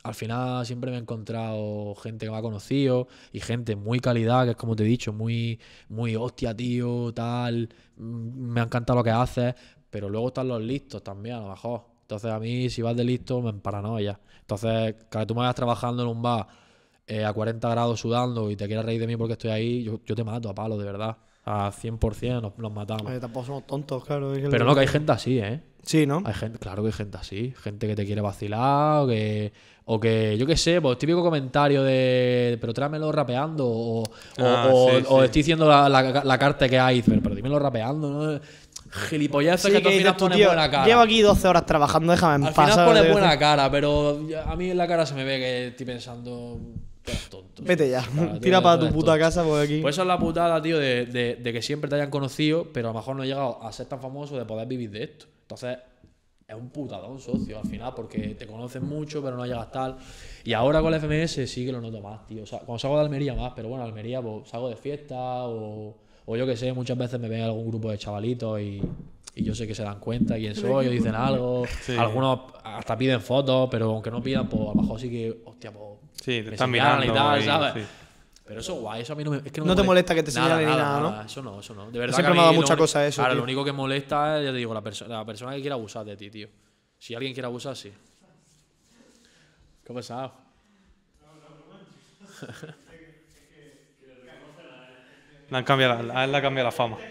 al 0.03 0.13
final 0.13 0.63
siempre 0.63 0.91
me 0.91 0.97
he 0.97 0.99
encontrado 0.99 1.95
gente 1.95 2.27
que 2.27 2.31
me 2.31 2.37
ha 2.37 2.41
conocido 2.43 3.07
y 3.31 3.39
gente 3.39 3.75
muy 3.75 3.99
calidad, 3.99 4.45
que 4.45 4.51
es 4.51 4.57
como 4.57 4.75
te 4.75 4.83
he 4.83 4.85
dicho, 4.85 5.11
muy, 5.11 5.59
muy 5.89 6.15
hostia, 6.15 6.55
tío, 6.55 7.11
tal. 7.15 7.67
mm, 7.97 8.51
Me 8.53 8.61
ha 8.61 8.63
encantado 8.65 8.99
lo 8.99 9.03
que 9.03 9.09
haces, 9.09 9.55
pero 9.89 10.07
luego 10.07 10.27
están 10.27 10.47
los 10.49 10.61
listos 10.61 11.03
también, 11.03 11.37
a 11.37 11.39
lo 11.41 11.49
mejor. 11.49 11.92
Entonces 12.03 12.31
a 12.31 12.39
mí, 12.39 12.69
si 12.69 12.81
vas 12.81 12.95
de 12.95 13.03
listo, 13.03 13.41
me 13.41 13.49
emparanoia. 13.49 14.19
Entonces, 14.41 14.95
que 15.09 15.25
tú 15.25 15.33
me 15.33 15.39
vayas 15.41 15.55
trabajando 15.55 16.03
en 16.03 16.09
un 16.09 16.21
bar 16.21 16.47
eh, 17.07 17.25
a 17.25 17.33
40 17.33 17.69
grados 17.69 17.99
sudando 17.99 18.49
y 18.51 18.55
te 18.55 18.67
quieras 18.67 18.85
reír 18.85 18.99
de 19.01 19.07
mí 19.07 19.17
porque 19.17 19.33
estoy 19.33 19.51
ahí, 19.51 19.83
yo, 19.83 19.99
yo 20.05 20.15
te 20.15 20.23
mato 20.23 20.49
a 20.49 20.53
palo, 20.55 20.77
de 20.77 20.85
verdad. 20.85 21.17
A 21.45 21.71
100% 21.71 22.41
nos, 22.41 22.57
nos 22.57 22.71
matamos. 22.73 23.19
Tampoco 23.19 23.45
somos 23.45 23.67
tontos, 23.67 24.05
claro. 24.05 24.33
es 24.33 24.43
que 24.43 24.49
Pero 24.49 24.63
no, 24.63 24.73
que 24.73 24.81
hay 24.81 24.87
gente 24.87 25.11
así, 25.11 25.39
¿eh? 25.39 25.61
Sí, 25.81 26.05
¿no? 26.05 26.23
Hay 26.25 26.33
gente, 26.33 26.57
claro 26.59 26.81
que 26.83 26.87
hay 26.87 26.93
gente 26.93 27.17
así, 27.17 27.53
gente 27.61 27.85
que 27.87 27.95
te 27.97 28.05
quiere 28.05 28.21
vacilar 28.21 29.01
o 29.03 29.07
que, 29.07 29.51
o 29.83 29.99
que 29.99 30.37
yo 30.37 30.45
qué 30.45 30.55
sé, 30.55 30.79
pues 30.79 30.97
típico 30.97 31.21
comentario 31.21 31.83
de, 31.83 32.57
pero 32.61 32.73
tráemelo 32.73 33.11
rapeando 33.11 33.67
o, 33.67 33.99
o, 34.03 34.05
Ah, 34.37 34.71
o- 34.73 34.99
sí, 34.99 35.05
o 35.09 35.19
sí. 35.19 35.25
estoy 35.25 35.39
diciendo 35.41 35.67
la, 35.67 35.89
la- 35.89 36.23
la 36.23 36.37
carta 36.37 36.69
que 36.69 36.79
hay, 36.79 37.01
pero, 37.01 37.21
pero 37.21 37.35
dímelo 37.35 37.59
rapeando, 37.59 38.09
¿no? 38.09 38.39
Gilipolleces 39.09 39.61
Sí, 39.61 39.71
que 39.71 39.81
tú 39.81 39.89
al 39.89 39.93
final 39.95 40.15
pones 40.15 40.45
buena 40.45 40.69
cara. 40.69 40.85
llevo 40.85 41.01
aquí 41.01 41.21
12 41.21 41.47
horas 41.47 41.65
trabajando, 41.65 42.11
déjame 42.11 42.35
en 42.35 42.43
al 42.45 42.53
paz. 42.53 42.65
final 42.65 42.75
¿sabes? 42.85 42.99
pones 43.01 43.11
buena 43.11 43.39
cara, 43.39 43.71
pero 43.71 44.19
a 44.45 44.55
mí 44.55 44.69
en 44.69 44.77
la 44.77 44.87
cara 44.87 45.05
se 45.05 45.15
me 45.15 45.23
ve 45.23 45.37
que 45.39 45.67
estoy 45.67 45.85
pensando, 45.85 46.59
tonto. 47.29 47.63
Vete 47.63 47.89
ya, 47.89 48.03
tira 48.41 48.61
para 48.61 48.79
tu 48.79 48.87
puta 48.93 49.11
tonto. 49.11 49.19
casa, 49.19 49.43
porque 49.43 49.63
aquí... 49.65 49.81
Pues 49.81 49.95
eso 49.95 50.01
es 50.03 50.07
la 50.07 50.17
putada, 50.19 50.61
tío, 50.61 50.77
de, 50.77 51.05
de- 51.07 51.35
de 51.35 51.53
que 51.53 51.61
siempre 51.61 51.89
te 51.89 51.95
hayan 51.95 52.09
conocido, 52.09 52.67
pero 52.71 52.89
a 52.89 52.93
lo 52.93 52.99
mejor 52.99 53.15
no 53.15 53.23
he 53.23 53.27
llegado 53.27 53.61
a 53.63 53.71
ser 53.71 53.87
tan 53.87 53.99
famoso 53.99 54.37
de 54.37 54.45
poder 54.45 54.67
vivir 54.67 54.91
de 54.91 55.03
esto. 55.03 55.25
Entonces, 55.41 55.77
es 56.47 56.55
un 56.55 56.69
putadón, 56.69 57.19
socio, 57.19 57.57
al 57.59 57.65
final, 57.67 57.93
porque 57.95 58.35
te 58.35 58.45
conocen 58.45 58.85
mucho, 58.85 59.23
pero 59.23 59.35
no 59.37 59.45
llegas 59.45 59.71
tal. 59.71 59.97
Y 60.43 60.53
ahora 60.53 60.81
con 60.81 60.93
el 60.93 60.99
FMS 60.99 61.49
sí 61.49 61.65
que 61.65 61.71
lo 61.71 61.81
noto 61.81 61.99
más, 62.01 62.25
tío. 62.27 62.43
O 62.43 62.45
sea, 62.45 62.59
cuando 62.59 62.79
salgo 62.79 62.97
de 62.97 63.03
Almería 63.05 63.33
más, 63.33 63.53
pero 63.55 63.69
bueno, 63.69 63.83
Almería, 63.83 64.21
pues 64.21 64.49
salgo 64.49 64.69
de 64.69 64.75
fiesta 64.75 65.15
o, 65.45 65.97
o 66.25 66.35
yo 66.37 66.45
que 66.45 66.55
sé, 66.57 66.71
muchas 66.73 66.97
veces 66.97 67.19
me 67.19 67.27
ven 67.29 67.41
algún 67.43 67.67
grupo 67.69 67.91
de 67.91 67.97
chavalitos 67.97 68.59
y, 68.61 68.81
y 69.35 69.43
yo 69.43 69.53
sé 69.55 69.67
que 69.67 69.75
se 69.75 69.83
dan 69.83 69.99
cuenta 69.99 70.35
quién 70.35 70.55
soy 70.55 70.87
o 70.87 70.89
dicen 70.91 71.15
algo. 71.15 71.65
Sí. 71.81 71.95
Algunos 71.97 72.39
hasta 72.63 72.97
piden 72.97 73.21
fotos, 73.21 73.67
pero 73.69 73.91
aunque 73.91 74.09
no 74.11 74.21
pidan, 74.21 74.47
pues 74.47 74.61
a 74.61 74.73
lo 74.75 74.81
mejor 74.81 74.99
sí 74.99 75.09
que, 75.09 75.41
hostia, 75.45 75.71
pues. 75.71 75.83
Sí, 76.15 76.41
te 76.41 76.43
me 76.43 76.51
están 76.53 76.71
mirando. 76.71 77.05
y 77.05 77.09
tal, 77.09 77.41
y- 77.41 77.45
¿sabes? 77.45 77.73
sí. 77.73 77.89
Pero 78.45 78.59
eso 78.59 78.75
guay, 78.75 79.01
eso 79.01 79.13
a 79.13 79.15
mí 79.15 79.23
no 79.23 79.31
me. 79.31 79.37
Es 79.37 79.51
que 79.53 79.61
no, 79.61 79.67
No 79.67 79.73
me 79.73 79.81
te 79.81 79.87
molesta 79.87 80.13
que 80.13 80.21
te 80.21 80.31
Nada, 80.33 80.47
señalen 80.57 80.69
ni 80.69 80.75
nada, 80.75 80.99
¿no? 80.99 81.21
Eso 81.21 81.41
no, 81.41 81.59
eso 81.61 81.73
no. 81.73 81.89
De 81.89 81.97
verdad 81.97 82.13
Siempre 82.15 82.33
que 82.33 82.35
me 82.37 82.41
ha 82.41 82.45
dado 82.47 82.55
mucha 82.55 82.75
cosa 82.75 83.05
eso, 83.07 83.23
tío. 83.23 83.35
lo 83.35 83.43
único 83.43 83.63
que 83.63 83.71
molesta 83.71 84.37
es, 84.39 84.45
ya 84.45 84.51
te 84.51 84.57
digo, 84.57 84.73
la, 84.73 84.81
perso- 84.83 85.07
la 85.07 85.23
persona 85.25 85.53
que 85.55 85.61
quiera 85.61 85.75
abusar 85.75 86.05
de 86.05 86.17
ti, 86.17 86.29
tío. 86.29 86.49
Si 86.99 87.15
alguien 87.15 87.33
quiere 87.33 87.47
abusar, 87.47 87.75
sí. 87.77 87.91
¿Qué 89.85 89.91
ha 89.91 89.95
pasado? 89.95 90.33
Le 95.53 95.59
han 95.59 95.65
cambiado 95.65 96.01
la, 96.01 96.19
a 96.19 96.23
él 96.23 96.31
le 96.31 96.37
ha 96.37 96.41
cambiado 96.41 96.67
la 96.67 96.71
fama. 96.71 96.97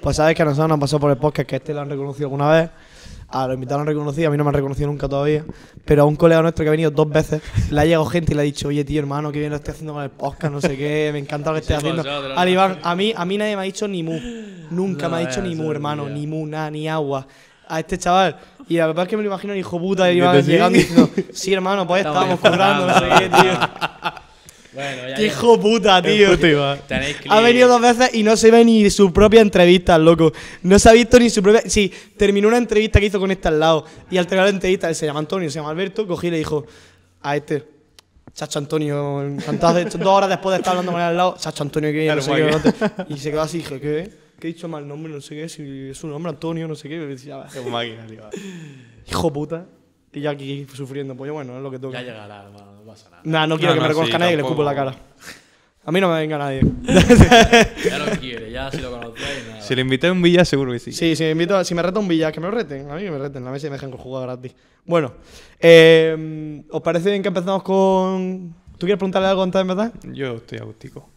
Pues 0.00 0.16
sabes 0.16 0.34
que 0.34 0.42
a 0.42 0.44
nosotros 0.46 0.68
nos 0.68 0.80
pasó 0.80 0.98
por 0.98 1.10
el 1.10 1.18
podcast 1.18 1.48
que 1.48 1.56
este 1.56 1.74
lo 1.74 1.80
han 1.82 1.90
reconocido 1.90 2.26
alguna 2.26 2.50
vez. 2.50 2.70
A 3.28 3.46
los 3.46 3.54
invitados 3.54 3.78
lo 3.78 3.82
han 3.82 3.86
reconocido, 3.88 4.28
a 4.28 4.30
mí 4.30 4.38
no 4.38 4.42
me 4.44 4.48
han 4.48 4.54
reconocido 4.54 4.88
nunca 4.88 5.08
todavía. 5.08 5.44
Pero 5.84 6.02
a 6.02 6.04
un 6.06 6.16
colega 6.16 6.40
nuestro 6.40 6.64
que 6.64 6.68
ha 6.68 6.72
venido 6.72 6.90
dos 6.90 7.08
veces, 7.08 7.42
le 7.70 7.80
ha 7.80 7.84
llegado 7.84 8.06
gente 8.06 8.32
y 8.32 8.34
le 8.34 8.40
ha 8.40 8.44
dicho, 8.44 8.68
oye 8.68 8.82
tío 8.84 8.98
hermano, 8.98 9.30
que 9.30 9.38
bien 9.40 9.50
lo 9.50 9.56
estoy 9.56 9.72
haciendo 9.72 9.92
con 9.92 10.02
el 10.02 10.10
podcast, 10.10 10.52
no 10.52 10.60
sé 10.62 10.76
qué, 10.76 11.10
me 11.12 11.18
encanta 11.18 11.50
lo 11.50 11.56
que 11.56 11.60
estoy 11.60 11.76
Sí, 11.76 11.86
haciendo. 11.86 12.02
Al. 12.34 12.48
Iván, 12.48 12.78
a 12.82 12.96
mí, 12.96 13.12
a 13.14 13.24
mí 13.26 13.36
nadie 13.38 13.54
me 13.56 13.62
ha 13.62 13.64
dicho 13.66 13.86
ni 13.86 14.02
mu. 14.02 14.18
Nunca 14.70 15.04
No 15.08 15.10
me 15.10 15.16
ha 15.22 15.26
dicho 15.28 15.42
ni 15.42 15.54
mu, 15.54 15.70
hermano, 15.70 16.08
ni 16.08 16.26
mu, 16.26 16.46
nada, 16.46 16.70
ni 16.70 16.88
agua. 16.88 17.26
A 17.68 17.78
este 17.80 17.98
chaval. 17.98 18.36
Y 18.68 18.78
la 18.78 18.86
verdad 18.86 19.04
es 19.04 19.10
que 19.10 19.16
me 19.18 19.22
lo 19.22 19.28
imagino 19.28 19.52
el 19.52 19.58
hijo 19.58 19.78
puta 19.78 20.04
de 20.06 20.12
¿Que 20.12 20.18
Iván 20.18 20.42
llegando 20.42 20.78
y 20.78 20.82
diciendo, 20.82 21.10
sí 21.32 21.52
hermano, 21.52 21.86
pues 21.86 22.00
Estamos 22.06 22.22
estábamos 22.34 22.40
currando, 22.40 22.86
no 22.86 22.98
sé 22.98 23.06
qué, 23.18 23.28
tío. 23.28 24.18
Bueno, 24.78 25.08
ya 25.08 25.16
Qué 25.16 25.26
hijo 25.26 25.58
puta, 25.60 26.00
tío. 26.02 26.28
Ha 27.30 27.40
venido 27.40 27.68
dos 27.68 27.80
veces 27.80 28.14
y 28.14 28.22
no 28.22 28.36
se 28.36 28.50
ve 28.50 28.64
ni 28.64 28.88
su 28.90 29.12
propia 29.12 29.40
entrevista, 29.40 29.98
loco. 29.98 30.32
No 30.62 30.78
se 30.78 30.88
ha 30.88 30.92
visto 30.92 31.18
ni 31.18 31.28
su 31.30 31.42
propia. 31.42 31.62
Sí, 31.66 31.92
terminó 32.16 32.46
una 32.48 32.58
entrevista 32.58 33.00
que 33.00 33.06
hizo 33.06 33.18
con 33.18 33.30
este 33.32 33.48
al 33.48 33.58
lado. 33.58 33.84
Y 34.10 34.18
al 34.18 34.26
terminar 34.26 34.46
la 34.46 34.54
entrevista, 34.54 34.88
él 34.88 34.94
se 34.94 35.04
llama 35.06 35.18
Antonio, 35.18 35.50
se 35.50 35.56
llama 35.56 35.70
Alberto, 35.70 36.06
cogí 36.06 36.28
y 36.28 36.30
le 36.30 36.38
dijo 36.38 36.64
a 37.22 37.36
este. 37.36 37.64
Chacho 38.32 38.60
Antonio, 38.60 39.20
encantado. 39.22 39.82
Dos 39.84 40.06
horas 40.06 40.28
después 40.28 40.52
de 40.52 40.58
estar 40.58 40.70
hablando 40.70 40.92
con 40.92 41.00
él 41.00 41.08
al 41.08 41.16
lado, 41.16 41.34
Chacho 41.38 41.64
Antonio, 41.64 41.90
que 41.90 42.06
no 42.14 42.22
sé 42.22 42.30
qué. 42.36 42.50
no 42.52 42.60
te- 42.60 43.12
Y 43.12 43.18
se 43.18 43.30
quedó 43.32 43.40
así, 43.42 43.58
dije, 43.58 43.80
¿qué? 43.80 44.10
Que 44.38 44.46
he 44.48 44.52
dicho 44.52 44.68
mal 44.68 44.86
nombre, 44.86 45.12
no 45.12 45.20
sé 45.20 45.34
qué, 45.34 45.48
si 45.48 45.88
es 45.90 45.98
su 45.98 46.06
nombre 46.06 46.30
Antonio, 46.30 46.68
no 46.68 46.76
sé 46.76 46.88
qué. 46.88 46.98
Decía, 47.00 47.44
Qué 47.52 47.60
máquina, 47.68 48.06
tío. 48.06 48.20
hijo 49.10 49.32
puta. 49.32 49.66
Y 50.12 50.20
yo 50.22 50.30
aquí 50.30 50.66
sufriendo, 50.72 51.14
pues 51.14 51.28
yo, 51.28 51.34
bueno, 51.34 51.56
es 51.56 51.62
lo 51.62 51.70
que 51.70 51.78
toca. 51.78 52.00
Ya 52.00 52.06
llegará, 52.06 52.44
hermano, 52.44 52.72
no 52.72 52.82
pasa 52.82 53.10
nada. 53.10 53.22
Nah, 53.24 53.46
no 53.46 53.56
quiero 53.58 53.74
No, 53.74 53.74
que 53.74 53.80
me 53.80 53.86
no, 53.86 53.88
reconozca 53.88 54.16
sí, 54.16 54.18
nadie 54.20 54.32
que 54.32 54.36
le 54.38 54.42
escupo 54.42 54.62
en 54.62 54.66
la 54.66 54.74
cara. 54.74 54.94
A 55.84 55.92
mí 55.92 56.00
no 56.00 56.08
me 56.12 56.18
venga 56.20 56.36
nadie. 56.38 56.60
Ya 57.84 57.98
lo 57.98 58.06
quiere, 58.18 58.50
ya 58.50 58.70
si 58.70 58.78
lo 58.78 58.90
conocéis, 58.90 59.46
nada. 59.48 59.60
Si 59.62 59.74
le 59.74 59.80
invité 59.82 60.08
a 60.08 60.12
un 60.12 60.20
Villa, 60.20 60.44
seguro 60.44 60.72
que 60.72 60.78
sí. 60.78 60.92
Sí, 60.92 61.16
si 61.16 61.22
me, 61.24 61.30
invito 61.30 61.56
a- 61.56 61.64
si 61.64 61.74
me 61.74 61.82
reta 61.82 61.98
un 61.98 62.08
billar, 62.08 62.32
que 62.32 62.40
me 62.40 62.46
lo 62.46 62.52
reten. 62.52 62.90
A 62.90 62.94
mí 62.96 63.02
que 63.02 63.10
me 63.10 63.18
reten, 63.18 63.46
a 63.46 63.50
ver 63.50 63.60
si 63.60 63.66
me 63.68 63.72
dejan 63.74 63.90
jugar 63.92 64.24
gratis. 64.24 64.54
Bueno, 64.84 65.14
eh, 65.60 66.62
¿os 66.70 66.82
parece 66.82 67.10
bien 67.10 67.22
que 67.22 67.28
empezamos 67.28 67.62
con. 67.62 68.54
¿Tú 68.72 68.80
quieres 68.86 68.98
preguntarle 68.98 69.28
algo 69.28 69.42
antes 69.42 69.58
de 69.64 69.72
empezar? 69.72 69.92
Yo 70.12 70.36
estoy 70.36 70.58
agústico. 70.58 71.10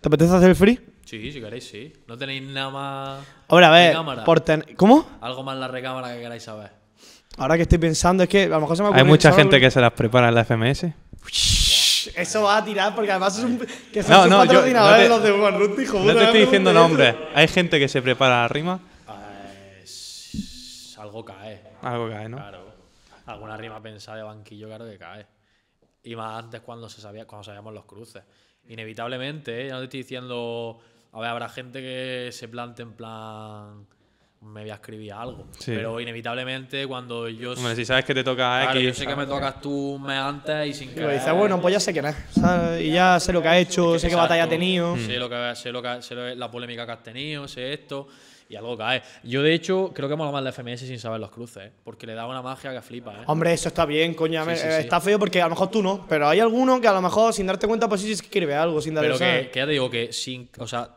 ¿Te 0.00 0.08
apetece 0.08 0.34
hacer 0.34 0.50
el 0.50 0.56
free? 0.56 0.78
Sí, 1.04 1.30
si 1.32 1.40
queréis, 1.40 1.68
sí. 1.68 1.92
No 2.08 2.16
tenéis 2.18 2.42
nada 2.42 2.70
más. 2.70 3.24
Ahora, 3.48 3.68
a 3.68 3.72
ver, 3.72 3.96
por 4.24 4.40
ten- 4.40 4.64
¿Cómo? 4.76 5.06
Algo 5.20 5.42
más 5.44 5.54
en 5.54 5.60
la 5.60 5.68
recámara 5.68 6.14
que 6.14 6.20
queráis 6.20 6.42
saber. 6.42 6.70
Ahora 7.38 7.56
que 7.56 7.62
estoy 7.62 7.78
pensando, 7.78 8.22
es 8.22 8.28
que 8.28 8.44
a 8.44 8.48
lo 8.48 8.60
mejor 8.60 8.76
se 8.76 8.82
me 8.82 8.88
Hay 8.88 8.94
ocurre- 8.94 9.04
mucha 9.04 9.30
se 9.30 9.36
me 9.36 9.42
gente 9.42 9.60
que 9.60 9.70
se 9.70 9.80
las 9.80 9.92
prepara 9.92 10.28
en 10.28 10.34
la 10.34 10.44
FMS. 10.44 10.92
Eso 12.16 12.42
va 12.44 12.58
a 12.58 12.64
tirar 12.64 12.94
porque 12.94 13.10
además 13.10 13.36
es 13.36 13.44
un. 13.44 13.58
Que 13.92 14.02
son 14.02 14.12
No, 14.12 14.22
sus 14.22 14.30
no, 14.30 14.44
yo- 14.46 14.60
no 14.72 14.96
te- 14.96 15.08
los 15.08 15.22
de 15.22 15.30
Juan 15.32 15.58
Ruti, 15.58 15.82
hijo 15.82 15.98
No 16.00 16.14
te 16.14 16.24
estoy 16.24 16.40
diciendo 16.40 16.72
nombres. 16.72 17.14
Hay 17.34 17.48
gente 17.48 17.78
que 17.78 17.88
se 17.88 18.00
prepara 18.00 18.42
la 18.42 18.48
rima. 18.48 18.80
Pues. 19.04 20.96
Algo 20.98 21.24
cae. 21.24 21.62
Algo 21.82 22.08
cae, 22.08 22.28
¿no? 22.28 22.36
Claro. 22.38 22.66
Alguna 23.26 23.56
rima 23.56 23.82
pensada 23.82 24.18
de 24.18 24.22
banquillo, 24.22 24.68
claro 24.68 24.86
que 24.86 24.96
cae. 24.98 25.26
Y 26.04 26.14
más 26.14 26.44
antes 26.44 26.60
cuando 26.60 26.88
se 26.88 27.00
sabía, 27.00 27.26
cuando 27.26 27.42
sabíamos 27.44 27.74
los 27.74 27.84
cruces. 27.84 28.22
Inevitablemente, 28.68 29.62
¿eh? 29.64 29.68
Ya 29.68 29.74
no 29.74 29.78
te 29.80 29.84
estoy 29.86 30.00
diciendo. 30.02 30.78
A 31.12 31.20
ver, 31.20 31.30
habrá 31.30 31.48
gente 31.48 31.80
que 31.80 32.30
se 32.32 32.46
plante 32.48 32.82
en 32.82 32.92
plan. 32.92 33.86
Me 34.46 34.62
voy 34.62 34.70
a 34.70 34.74
escribir 34.74 35.12
algo. 35.12 35.46
Sí. 35.58 35.72
Pero 35.74 36.00
inevitablemente 36.00 36.86
cuando 36.86 37.28
yo. 37.28 37.52
Hombre, 37.52 37.74
si 37.76 37.84
sabes 37.84 38.04
que 38.04 38.14
te 38.14 38.24
toca 38.24 38.60
Claro, 38.62 38.78
X, 38.80 38.82
yo 38.88 38.94
sé 38.94 39.06
que 39.06 39.16
me 39.16 39.26
tocas 39.26 39.60
tú 39.60 39.94
un 39.96 40.02
mes 40.02 40.16
antes 40.18 40.66
y 40.68 40.72
sin 40.72 40.90
Y 40.90 40.94
querer. 40.94 41.14
dice, 41.14 41.30
bueno, 41.32 41.60
pues 41.60 41.74
ya 41.74 41.80
sé 41.80 41.92
quién 41.92 42.06
es. 42.06 42.16
¿sabes? 42.30 42.82
Y 42.82 42.90
ya 42.92 43.18
sé 43.20 43.32
lo 43.32 43.42
que 43.42 43.48
ha 43.48 43.58
hecho, 43.58 43.98
sé 43.98 44.08
qué 44.08 44.14
batalla 44.14 44.44
ha 44.44 44.48
tenido. 44.48 44.96
Sé, 44.96 45.18
lo 45.18 45.28
que, 45.28 45.52
sé, 45.56 45.72
lo 45.72 45.82
que, 45.82 46.00
sé 46.02 46.14
lo- 46.14 46.34
la 46.34 46.50
polémica 46.50 46.86
que 46.86 46.92
has 46.92 47.02
tenido, 47.02 47.46
sé 47.48 47.72
esto. 47.72 48.08
Y 48.48 48.54
algo 48.54 48.76
cae. 48.78 49.02
Yo, 49.24 49.42
de 49.42 49.52
hecho, 49.52 49.90
creo 49.92 50.08
que 50.08 50.14
mola 50.14 50.30
más 50.30 50.40
la 50.44 50.52
FMS 50.52 50.86
sin 50.86 51.00
saber 51.00 51.18
los 51.18 51.30
cruces, 51.32 51.64
¿eh? 51.64 51.72
Porque 51.82 52.06
le 52.06 52.14
da 52.14 52.28
una 52.28 52.42
magia 52.42 52.72
que 52.72 52.80
flipa, 52.80 53.12
¿eh? 53.12 53.24
Hombre, 53.26 53.52
eso 53.52 53.66
está 53.66 53.84
bien, 53.84 54.14
coño. 54.14 54.44
Sí, 54.44 54.50
eh, 54.52 54.56
sí. 54.56 54.66
Está 54.84 55.00
feo 55.00 55.18
porque 55.18 55.40
a 55.42 55.46
lo 55.46 55.50
mejor 55.50 55.68
tú 55.68 55.82
no, 55.82 56.06
pero 56.08 56.28
hay 56.28 56.38
alguno 56.38 56.80
que 56.80 56.86
a 56.86 56.92
lo 56.92 57.02
mejor 57.02 57.34
sin 57.34 57.48
darte 57.48 57.66
cuenta, 57.66 57.88
pues 57.88 58.02
sí 58.02 58.14
se 58.14 58.22
escribe 58.22 58.54
algo, 58.54 58.80
sin 58.80 58.94
darle 58.94 59.14
Pero 59.14 59.18
que, 59.18 59.50
que 59.50 59.58
ya 59.58 59.66
te 59.66 59.72
digo 59.72 59.90
que 59.90 60.12
sin. 60.12 60.48
O 60.58 60.66
sea. 60.68 60.88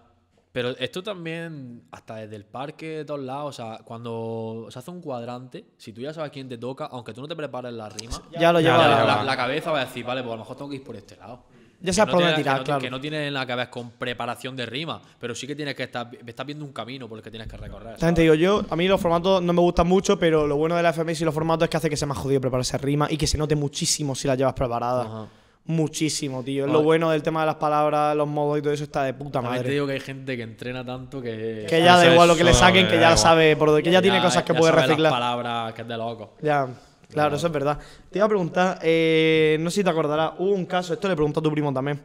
Pero 0.51 0.69
esto 0.79 1.03
también, 1.03 1.83
hasta 1.91 2.15
desde 2.15 2.35
el 2.35 2.43
parque, 2.45 2.87
de 2.97 3.05
todos 3.05 3.19
lados, 3.19 3.59
o 3.59 3.63
sea, 3.63 3.79
cuando 3.85 4.65
se 4.69 4.79
hace 4.79 4.89
un 4.89 4.99
cuadrante, 4.99 5.65
si 5.77 5.93
tú 5.93 6.01
ya 6.01 6.11
sabes 6.11 6.31
quién 6.31 6.49
te 6.49 6.57
toca, 6.57 6.85
aunque 6.85 7.13
tú 7.13 7.21
no 7.21 7.27
te 7.27 7.35
prepares 7.35 7.71
la 7.71 7.87
rima, 7.89 8.19
Ya 8.39 8.51
lo 8.51 8.59
Ya, 8.59 8.71
lleva. 8.71 8.83
ya, 8.83 8.87
la, 9.05 9.05
la- 9.17 9.23
la 9.23 9.37
cabeza 9.37 9.71
va 9.71 9.81
a 9.81 9.85
decir, 9.85 10.03
vale, 10.03 10.21
pues 10.21 10.31
a 10.33 10.35
lo 10.37 10.41
mejor 10.41 10.57
tengo 10.57 10.69
que 10.71 10.77
ir 10.77 10.83
por 10.83 10.95
este 10.95 11.15
lado. 11.17 11.43
Ya 11.81 11.93
sabes 11.93 12.07
no 12.13 12.17
por 12.17 12.23
dónde 12.23 12.35
tirar, 12.37 12.55
que 12.55 12.59
no, 12.59 12.65
claro. 12.65 12.81
Que 12.81 12.89
no 12.89 12.99
tiene 12.99 13.31
nada 13.31 13.45
que 13.45 13.55
ver 13.55 13.69
con 13.69 13.91
preparación 13.91 14.55
de 14.55 14.65
rima, 14.65 15.01
pero 15.19 15.33
sí 15.35 15.45
que 15.47 15.55
tienes 15.55 15.75
que 15.75 15.83
estar, 15.83 16.09
estás 16.25 16.45
viendo 16.45 16.65
un 16.65 16.73
camino 16.73 17.07
por 17.07 17.19
el 17.19 17.23
que 17.23 17.29
tienes 17.29 17.47
que 17.47 17.55
recorrer. 17.55 17.95
Digo 18.15 18.33
yo, 18.33 18.65
a 18.69 18.75
mí 18.75 18.87
los 18.87 18.99
formatos 18.99 19.41
no 19.43 19.53
me 19.53 19.61
gustan 19.61 19.87
mucho, 19.87 20.17
pero 20.19 20.45
lo 20.47 20.57
bueno 20.57 20.75
de 20.75 20.83
la 20.83 20.91
FMS 20.91 21.21
y 21.21 21.25
los 21.25 21.33
formatos 21.33 21.65
es 21.65 21.69
que 21.69 21.77
hace 21.77 21.89
que 21.89 21.95
sea 21.95 22.07
más 22.07 22.17
jodido 22.17 22.41
prepararse 22.41 22.77
rima 22.79 23.07
y 23.09 23.15
que 23.17 23.27
se 23.27 23.37
note 23.37 23.55
muchísimo 23.55 24.13
si 24.15 24.27
las 24.27 24.37
llevas 24.37 24.55
preparadas. 24.55 25.05
Ajá. 25.07 25.27
Muchísimo, 25.69 26.43
tío. 26.43 26.65
Es 26.65 26.71
lo 26.71 26.81
bueno 26.81 27.11
del 27.11 27.21
tema 27.21 27.41
de 27.41 27.45
las 27.45 27.57
palabras, 27.57 28.15
los 28.15 28.27
modos 28.27 28.57
y 28.57 28.61
todo 28.63 28.73
eso 28.73 28.85
está 28.85 29.03
de 29.03 29.13
puta 29.13 29.33
También 29.33 29.53
te 29.53 29.59
madre. 29.59 29.71
digo 29.71 29.85
que 29.85 29.93
hay 29.93 29.99
gente 29.99 30.35
que 30.35 30.41
entrena 30.41 30.83
tanto 30.83 31.21
que. 31.21 31.67
Que 31.69 31.83
ya 31.83 31.95
da 31.95 32.05
Eso 32.05 32.13
igual 32.13 32.27
lo 32.27 32.35
que 32.35 32.43
le 32.43 32.55
saquen, 32.55 32.87
que 32.87 32.95
da 32.95 33.11
ya 33.11 33.17
sabe, 33.17 33.55
por 33.55 33.79
que 33.83 33.91
ya 33.91 34.01
tiene 34.01 34.19
cosas 34.19 34.41
que 34.41 34.55
puede 34.55 34.73
sabe 34.73 34.81
reciclar. 34.87 35.11
Las 35.11 35.21
palabras 35.21 35.73
que 35.75 35.83
es 35.83 35.87
de 35.87 35.95
loco. 35.95 36.33
Ya, 36.41 36.67
claro, 37.07 37.35
eso 37.35 37.45
es 37.45 37.53
verdad. 37.53 37.77
Te 38.09 38.17
iba 38.17 38.25
a 38.25 38.29
preguntar, 38.29 38.79
eh, 38.81 39.57
no 39.59 39.69
sé 39.69 39.75
si 39.75 39.83
te 39.83 39.91
acordarás, 39.91 40.31
hubo 40.39 40.53
un 40.53 40.65
caso, 40.65 40.95
esto 40.95 41.07
le 41.07 41.13
preguntó 41.15 41.39
a 41.39 41.43
tu 41.43 41.51
primo 41.51 41.71
también. 41.71 42.01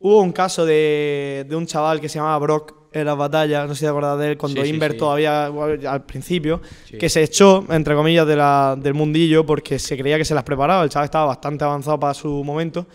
Hubo 0.00 0.20
un 0.20 0.32
caso 0.32 0.66
de, 0.66 1.46
de 1.48 1.56
un 1.56 1.64
chaval 1.64 2.02
que 2.02 2.10
se 2.10 2.18
llamaba 2.18 2.38
Brock 2.38 2.83
en 2.94 3.04
las 3.06 3.16
batallas, 3.16 3.66
no 3.68 3.74
sé 3.74 3.80
si 3.80 3.84
te 3.84 3.88
acuerdas 3.90 4.18
de 4.18 4.30
él, 4.32 4.36
cuando 4.38 4.62
Sí, 4.62 4.70
Inver 4.70 4.92
sí. 4.92 4.98
todavía, 4.98 5.46
al 5.46 6.02
principio, 6.04 6.60
que 6.98 7.08
se 7.08 7.22
echó, 7.22 7.64
entre 7.70 7.94
comillas, 7.94 8.26
de 8.26 8.36
la, 8.36 8.76
del 8.78 8.94
mundillo 8.94 9.44
porque 9.44 9.78
se 9.78 9.96
creía 9.98 10.16
que 10.16 10.24
se 10.24 10.34
las 10.34 10.44
preparaba. 10.44 10.84
El 10.84 10.90
chaval 10.90 11.04
estaba 11.06 11.26
bastante 11.26 11.64
avanzado 11.64 11.98
para 12.00 12.14
su 12.14 12.42
momento. 12.44 12.86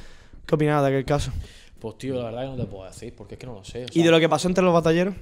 ¿Qué 0.45 0.55
opinabas 0.55 0.83
de 0.83 0.89
aquel 0.97 1.05
caso? 1.05 1.31
Pues 1.79 1.97
tío, 1.97 2.15
la 2.15 2.25
verdad 2.25 2.41
que 2.43 2.47
no 2.47 2.55
te 2.57 2.65
puedo 2.65 2.85
decir, 2.85 3.13
porque 3.15 3.35
es 3.35 3.39
que 3.39 3.45
no 3.45 3.53
lo 3.53 3.63
sé. 3.63 3.85
o 3.85 3.87
¿Y 3.93 4.01
de 4.03 4.11
lo 4.11 4.19
que 4.19 4.27
pasó 4.29 4.47
entre 4.47 4.63
los 4.63 4.73
batalleros? 4.73 5.13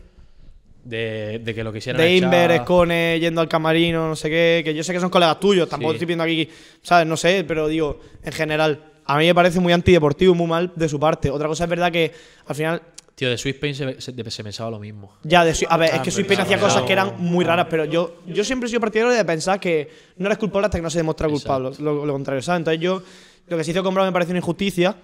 de, 0.84 1.40
de 1.44 1.54
que 1.54 1.64
lo 1.64 1.74
quisieran 1.74 2.02
De 2.02 2.08
echar- 2.16 2.24
Inver, 2.24 2.52
Escone, 2.52 3.20
yendo 3.20 3.42
al 3.42 3.50
camarino, 3.50 4.08
no 4.08 4.16
sé 4.16 4.30
qué, 4.30 4.62
que 4.64 4.74
yo 4.74 4.84
sé 4.84 4.94
que 4.94 5.00
son 5.02 5.10
colegas 5.10 5.40
tuyos, 5.40 5.68
tampoco 5.68 5.92
estoy 5.94 6.06
viendo 6.08 6.24
aquí, 6.24 6.48
¿sabes? 6.82 7.06
No 7.06 7.18
sé, 7.18 7.44
pero 7.46 7.68
digo, 7.68 8.00
en 8.24 8.32
general, 8.32 8.86
a 9.06 9.18
mí 9.18 9.26
me 9.26 9.36
parece 9.36 9.60
muy 9.60 9.74
antideportivo, 9.74 10.34
muy 10.34 10.48
mal 10.48 10.72
de 10.76 10.88
su 10.88 10.98
parte. 11.00 11.30
Otra 11.30 11.48
cosa 11.50 11.66
es 11.66 11.70
verdad 11.70 11.92
que 11.92 12.14
al 12.46 12.56
final, 12.56 12.82
Tío, 13.18 13.32
de 13.32 13.38
Swiss 13.40 13.56
Pain 13.56 13.74
se, 13.74 14.00
se, 14.00 14.30
se 14.30 14.44
pensaba 14.44 14.70
lo 14.70 14.78
mismo. 14.78 15.12
ya, 15.24 15.44
de, 15.44 15.52
a 15.68 15.78
ver, 15.78 15.90
es 15.90 16.00
Ah, 16.00 16.02
que 16.04 16.12
Sweet 16.12 16.28
Pain 16.28 16.40
hacía 16.42 16.60
cosas 16.60 16.84
que 16.84 16.94
eran 16.94 17.16
muy 17.18 17.44
raras, 17.44 17.66
pero 17.68 17.84
yo, 17.86 18.18
yo 18.28 18.44
siempre 18.44 18.68
he 18.68 18.70
sido 18.70 18.80
partidario 18.80 19.12
de 19.12 19.26
pensar 19.26 19.60
que 19.60 19.90
no 20.18 20.28
eres 20.28 20.38
culpable 20.38 20.66
hasta 20.68 20.78
que 20.78 20.84
no 20.84 20.90
se 20.92 21.00
demuestra 21.00 21.28
culpable, 21.28 21.72
lo, 21.80 22.06
lo 22.06 22.14
contrario, 22.14 22.44
¿sabes? 22.44 22.60
Entonces 22.60 22.80
yo, 22.80 23.02
lo 23.48 23.58
que 23.58 23.64
se 23.64 23.72
hizo 23.72 23.82
con 23.82 23.96
Brown 23.96 24.08
me 24.08 24.14
parece 24.14 24.32
una 24.34 24.38
injusticia, 24.38 24.96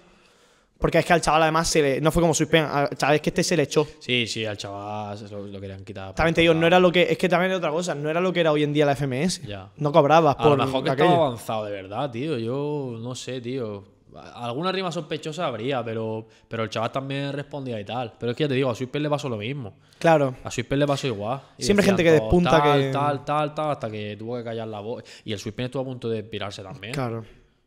porque 0.78 1.00
es 1.00 1.06
que 1.06 1.14
al 1.14 1.22
chaval 1.22 1.42
además 1.42 1.68
se 1.68 1.82
le, 1.82 2.02
no 2.02 2.12
fue 2.12 2.22
como 2.22 2.36
Sweet 2.36 2.50
Pain, 2.52 2.64
al 2.66 2.90
chaval 2.96 3.16
es 3.16 3.22
que 3.22 3.30
este 3.32 3.42
se 3.44 3.58
le 3.58 3.64
echó. 3.64 3.88
Sí, 4.00 4.28
sí, 4.28 4.46
al 4.46 4.58
chaval 4.58 5.18
se 5.18 5.28
lo, 5.30 5.48
lo 5.48 5.60
querían 5.60 5.84
quitar. 5.84 6.14
También 6.14 6.36
te 6.36 6.42
digo, 6.42 6.54
no 6.54 6.68
era 6.68 6.80
lo 6.80 6.92
que, 6.92 7.08
es 7.10 7.18
que 7.18 7.28
también 7.28 7.52
es 7.54 7.58
otra 7.58 7.72
cosa, 7.72 7.96
no 7.96 8.12
era 8.12 8.22
lo 8.22 8.32
que 8.32 8.42
era 8.42 8.52
hoy 8.52 8.62
en 8.62 8.74
día 8.74 8.86
la 8.86 8.96
FMS. 8.96 9.42
Ya. 9.42 9.70
No 9.78 9.92
cobrabas 9.92 10.36
A 10.38 10.44
por 10.44 10.56
lo 10.56 10.64
mejor 10.66 10.84
que 10.84 10.92
aquello. 10.92 11.10
estaba 11.10 11.26
avanzado 11.28 11.66
de 11.66 11.72
verdad, 11.72 12.12
tío. 12.12 12.38
Yo 12.38 12.96
no 13.00 13.16
sé, 13.16 13.42
tío. 13.42 13.92
Alguna 14.16 14.72
rima 14.72 14.92
sospechosa 14.92 15.48
habría, 15.48 15.84
pero, 15.84 16.28
pero 16.48 16.64
el 16.64 16.70
chaval 16.70 16.92
también 16.92 17.32
respondía 17.34 17.80
y 17.80 17.86
tal. 17.86 18.14
Pero 18.20 18.32
es 18.32 18.38
que 18.38 18.44
ya 18.44 18.48
te 18.48 18.54
digo, 18.56 18.70
a 18.70 18.76
Swisper 18.76 19.02
le 19.02 19.10
pasó 19.10 19.30
lo 19.30 19.38
mismo. 19.38 19.76
Claro. 20.00 20.36
A 20.44 20.52
Swisper 20.52 20.78
le 20.78 20.88
pasó 20.88 21.08
igual. 21.08 21.42
Y 21.58 21.64
Siempre 21.64 21.86
gente 21.86 22.04
que 22.04 22.12
despunta 22.12 22.52
tal, 22.62 22.80
que- 22.80 22.92
Tal, 22.92 23.26
tal, 23.26 23.54
tal, 23.56 23.72
hasta 23.72 23.90
que 23.90 24.16
tuvo 24.18 24.38
que 24.38 24.44
callar 24.44 24.68
la 24.68 24.80
voz. 24.80 25.04
Y 25.26 25.34
el 25.34 25.40
Swisper 25.40 25.66
estuvo 25.66 25.82
a 25.82 25.86
punto 25.86 26.10
de 26.10 26.24
pirarse 26.24 26.62
también. 26.64 26.94
Claro. 26.94 27.24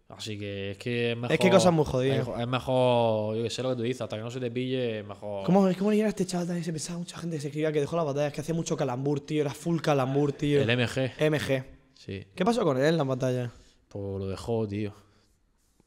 Así 0.08 0.38
que 0.38 0.70
es 0.70 0.78
que 0.78 1.10
es 1.10 1.16
mejor. 1.16 1.32
Es 1.32 1.38
que 1.40 1.50
cosas 1.50 1.72
muy 1.72 1.84
jodidas. 1.84 2.28
Es 2.38 2.46
mejor, 2.46 3.36
yo 3.36 3.42
que 3.42 3.50
sé 3.50 3.60
lo 3.64 3.70
que 3.70 3.76
tú 3.76 3.82
dices, 3.82 4.02
hasta 4.02 4.16
que 4.16 4.22
no 4.22 4.30
se 4.30 4.38
te 4.38 4.52
pille, 4.52 5.00
es 5.00 5.04
mejor. 5.04 5.44
¿Cómo, 5.44 5.68
¿Cómo 5.76 5.90
le 5.90 5.96
llega 5.96 6.06
a 6.06 6.10
este 6.10 6.24
chaval 6.24 6.46
también? 6.46 6.64
Se 6.64 6.70
pensaba 6.72 6.98
mucha 7.00 7.18
gente 7.18 7.36
que 7.36 7.40
se 7.42 7.48
escribía 7.48 7.72
que 7.72 7.80
dejó 7.80 7.96
la 7.96 8.04
batalla, 8.04 8.28
es 8.28 8.32
que 8.32 8.40
hacía 8.40 8.54
mucho 8.54 8.76
calambur, 8.76 9.18
tío. 9.20 9.40
Era 9.40 9.52
full 9.52 9.80
calambur, 9.80 10.32
tío. 10.32 10.62
El 10.62 10.70
MG. 10.70 11.10
MG. 11.18 11.64
Sí. 11.94 12.24
¿Qué 12.36 12.44
pasó 12.44 12.62
con 12.62 12.76
él 12.78 12.84
en 12.84 12.96
la 12.98 13.02
batalla? 13.02 13.50
Pues 13.88 14.20
lo 14.20 14.28
dejó, 14.28 14.64
tío. 14.68 14.92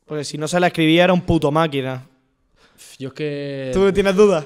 Porque 0.10 0.24
si 0.26 0.38
no 0.38 0.48
se 0.50 0.60
la 0.60 0.68
escribía 0.68 1.06
era 1.06 1.14
un 1.14 1.22
puto 1.22 1.52
máquina. 1.52 2.06
Yo 2.98 3.10
es 3.10 3.14
que. 3.14 3.72
¿Tú 3.74 3.90
tienes 3.94 4.16
dudas? 4.16 4.46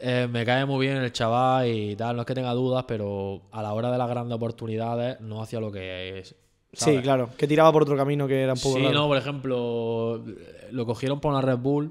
Eh, 0.00 0.26
me 0.30 0.44
cae 0.44 0.64
muy 0.66 0.86
bien 0.86 0.98
el 0.98 1.12
chaval 1.12 1.68
y 1.68 1.94
tal, 1.96 2.16
no 2.16 2.22
es 2.22 2.26
que 2.26 2.34
tenga 2.34 2.52
dudas, 2.52 2.84
pero 2.88 3.42
a 3.52 3.62
la 3.62 3.72
hora 3.72 3.90
de 3.90 3.96
las 3.98 4.08
grandes 4.08 4.34
oportunidades 4.36 5.20
no 5.20 5.40
hacía 5.42 5.60
lo 5.60 5.70
que 5.70 6.18
es. 6.18 6.34
Sí, 6.72 6.98
claro. 7.00 7.30
Que 7.38 7.46
tiraba 7.46 7.72
por 7.72 7.82
otro 7.82 7.96
camino 7.96 8.26
que 8.28 8.42
era 8.42 8.52
un 8.52 8.58
poco 8.60 8.76
Sí, 8.76 8.82
raro. 8.82 8.94
no, 8.94 9.06
por 9.06 9.16
ejemplo, 9.16 10.22
lo 10.70 10.84
cogieron 10.86 11.20
por 11.20 11.32
una 11.32 11.40
Red 11.40 11.56
Bull 11.58 11.90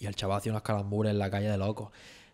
y 0.00 0.06
el 0.06 0.16
chaval 0.16 0.38
hacía 0.38 0.50
unas 0.52 0.62
calambures 0.62 1.10
en 1.12 1.18
la 1.18 1.30
calle 1.30 1.48
de 1.48 1.58
locos. 1.58 1.90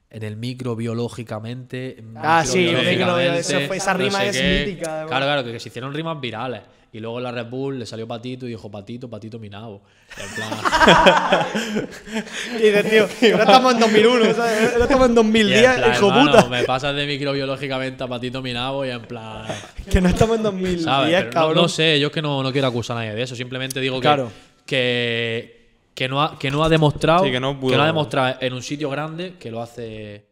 En 0.08 0.22
el 0.22 0.36
micro 0.36 0.76
biológicamente. 0.76 2.02
Ah, 2.16 2.44
sí, 2.46 2.58
micro, 2.60 2.78
el 2.80 2.86
micro, 2.88 3.04
biológicamente, 3.16 3.40
eso 3.40 3.60
fue- 3.66 3.76
esa 3.76 3.92
rima 3.94 4.24
es 4.24 4.36
qué. 4.36 4.64
mítica. 4.66 5.04
Claro, 5.06 5.26
claro, 5.26 5.44
que, 5.44 5.52
que 5.52 5.60
se 5.60 5.68
hicieron 5.68 5.92
rimas 5.92 6.18
virales. 6.20 6.62
Y 6.94 7.00
luego 7.00 7.18
en 7.18 7.24
la 7.24 7.32
Red 7.32 7.46
Bull 7.50 7.78
le 7.80 7.86
salió 7.86 8.06
Patito 8.06 8.46
y 8.46 8.50
dijo 8.50 8.70
Patito, 8.70 9.10
Patito 9.10 9.38
mi 9.40 9.50
nabo. 9.50 9.82
En 10.16 10.34
plan. 10.36 10.50
Y 12.58 12.62
dices, 12.62 12.88
tío, 13.20 13.32
ahora 13.32 13.44
estamos 13.44 13.74
en 13.74 13.80
2001, 13.80 14.34
¿sabes? 14.34 14.72
Ahora 14.72 14.84
estamos 14.84 15.04
en 15.06 15.10
y 15.10 15.10
en 15.10 15.14
2010, 15.16 15.62
plan, 15.76 15.92
hijo 15.94 16.08
hermano, 16.08 16.30
puta. 16.30 16.48
Me 16.48 16.62
pasas 16.64 16.94
de 16.94 17.06
microbiológicamente 17.06 18.04
a 18.04 18.06
Patito 18.06 18.40
mi 18.42 18.52
nabo 18.52 18.84
y 18.86 18.90
en 18.90 19.02
plan. 19.02 19.44
Que 19.90 20.00
no 20.00 20.08
estamos 20.08 20.36
en 20.36 20.44
2010, 20.44 20.82
¿Sabes? 20.84 21.10
Pero 21.14 21.24
no- 21.26 21.30
cabrón. 21.32 21.56
no, 21.62 21.68
sé, 21.68 21.98
yo 21.98 22.06
es 22.08 22.12
que 22.12 22.22
no, 22.22 22.42
no 22.44 22.52
quiero 22.52 22.68
acusar 22.68 22.96
a 22.96 23.00
nadie 23.00 23.14
de 23.16 23.22
eso. 23.22 23.34
Simplemente 23.34 23.80
digo 23.80 23.96
que, 23.96 24.02
Claro. 24.02 24.30
que, 24.64 25.70
que, 25.94 26.08
no 26.08 26.22
ha, 26.22 26.38
que 26.38 26.50
no 26.50 26.62
ha 26.62 26.68
demostrado 26.68 27.24
Sí, 27.24 27.32
que 27.32 27.40
no 27.40 27.58
pudo- 27.58 27.80
ha 27.80 27.86
demostrado 27.86 28.36
en 28.40 28.52
un 28.52 28.62
sitio 28.62 28.88
grande 28.88 29.34
que 29.38 29.50
lo 29.50 29.60
hace 29.60 30.26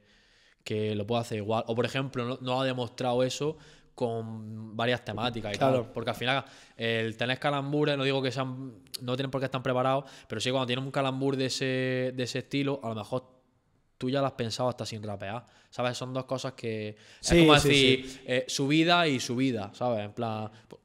que 0.64 0.94
lo 0.94 1.04
puede 1.08 1.22
hacer 1.22 1.38
igual. 1.38 1.64
O 1.66 1.74
por 1.74 1.84
ejemplo, 1.84 2.24
no, 2.24 2.38
no 2.40 2.60
ha 2.60 2.64
demostrado 2.64 3.24
eso 3.24 3.56
con 3.94 4.76
varias 4.76 5.04
temáticas 5.04 5.54
y 5.54 5.58
Claro. 5.58 5.82
tal. 5.82 5.92
Porque 5.92 6.10
al 6.10 6.16
final, 6.16 6.44
el 6.76 7.16
tener 7.16 7.38
calambures, 7.38 7.96
no 7.96 8.04
digo 8.04 8.22
que 8.22 8.30
sean. 8.32 8.72
no 9.00 9.16
tienen 9.16 9.30
por 9.30 9.40
qué 9.40 9.46
estar 9.46 9.62
preparados, 9.62 10.04
pero 10.28 10.40
sí 10.40 10.50
cuando 10.50 10.66
tienen 10.66 10.84
un 10.84 10.90
calambur 10.90 11.36
de 11.36 11.46
ese, 11.46 12.12
de 12.14 12.22
ese 12.22 12.40
estilo, 12.40 12.80
a 12.82 12.88
lo 12.90 12.94
mejor 12.94 13.24
tú 13.98 14.10
ya 14.10 14.20
lo 14.20 14.26
has 14.26 14.32
pensado 14.32 14.68
hasta 14.68 14.84
sin 14.86 15.02
rapear. 15.02 15.44
¿Sabes? 15.70 15.96
Son 15.96 16.12
dos 16.12 16.24
cosas 16.24 16.52
que. 16.52 16.96
Sí, 17.20 17.36
es 17.36 17.42
como 17.42 17.58
sí, 17.58 17.68
decir, 17.68 18.22
eh, 18.26 18.44
subida 18.48 19.06
y 19.08 19.20
subida, 19.20 19.70
¿sabes? 19.74 20.04
En 20.04 20.12
plan. 20.12 20.50
Pues, 20.68 20.80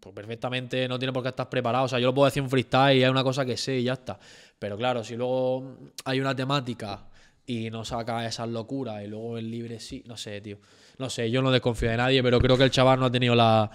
pues 0.00 0.14
perfectamente 0.14 0.86
no 0.88 0.98
tiene 0.98 1.12
por 1.12 1.22
qué 1.22 1.30
estar 1.30 1.48
preparado. 1.50 1.84
O 1.84 1.88
sea, 1.88 1.98
yo 1.98 2.06
lo 2.06 2.14
puedo 2.14 2.26
decir 2.26 2.42
en 2.42 2.48
freestyle 2.48 2.98
y 2.98 3.02
es 3.02 3.10
una 3.10 3.24
cosa 3.24 3.44
que 3.44 3.56
sé 3.56 3.78
y 3.78 3.84
ya 3.84 3.94
está. 3.94 4.18
Pero 4.58 4.76
claro, 4.76 5.02
si 5.04 5.16
luego 5.16 5.76
hay 6.04 6.20
una 6.20 6.34
temática 6.34 7.06
y 7.44 7.68
no 7.70 7.84
saca 7.84 8.26
esas 8.26 8.48
locuras 8.48 9.02
y 9.04 9.08
luego 9.08 9.38
el 9.38 9.50
libre 9.50 9.80
sí, 9.80 10.02
no 10.06 10.16
sé, 10.16 10.40
tío. 10.40 10.58
No 10.98 11.08
sé, 11.10 11.30
yo 11.30 11.42
no 11.42 11.50
desconfío 11.50 11.90
de 11.90 11.96
nadie, 11.96 12.22
pero 12.22 12.40
creo 12.40 12.56
que 12.56 12.64
el 12.64 12.70
chaval 12.70 12.98
no 12.98 13.06
ha 13.06 13.10
tenido 13.10 13.34
la, 13.34 13.70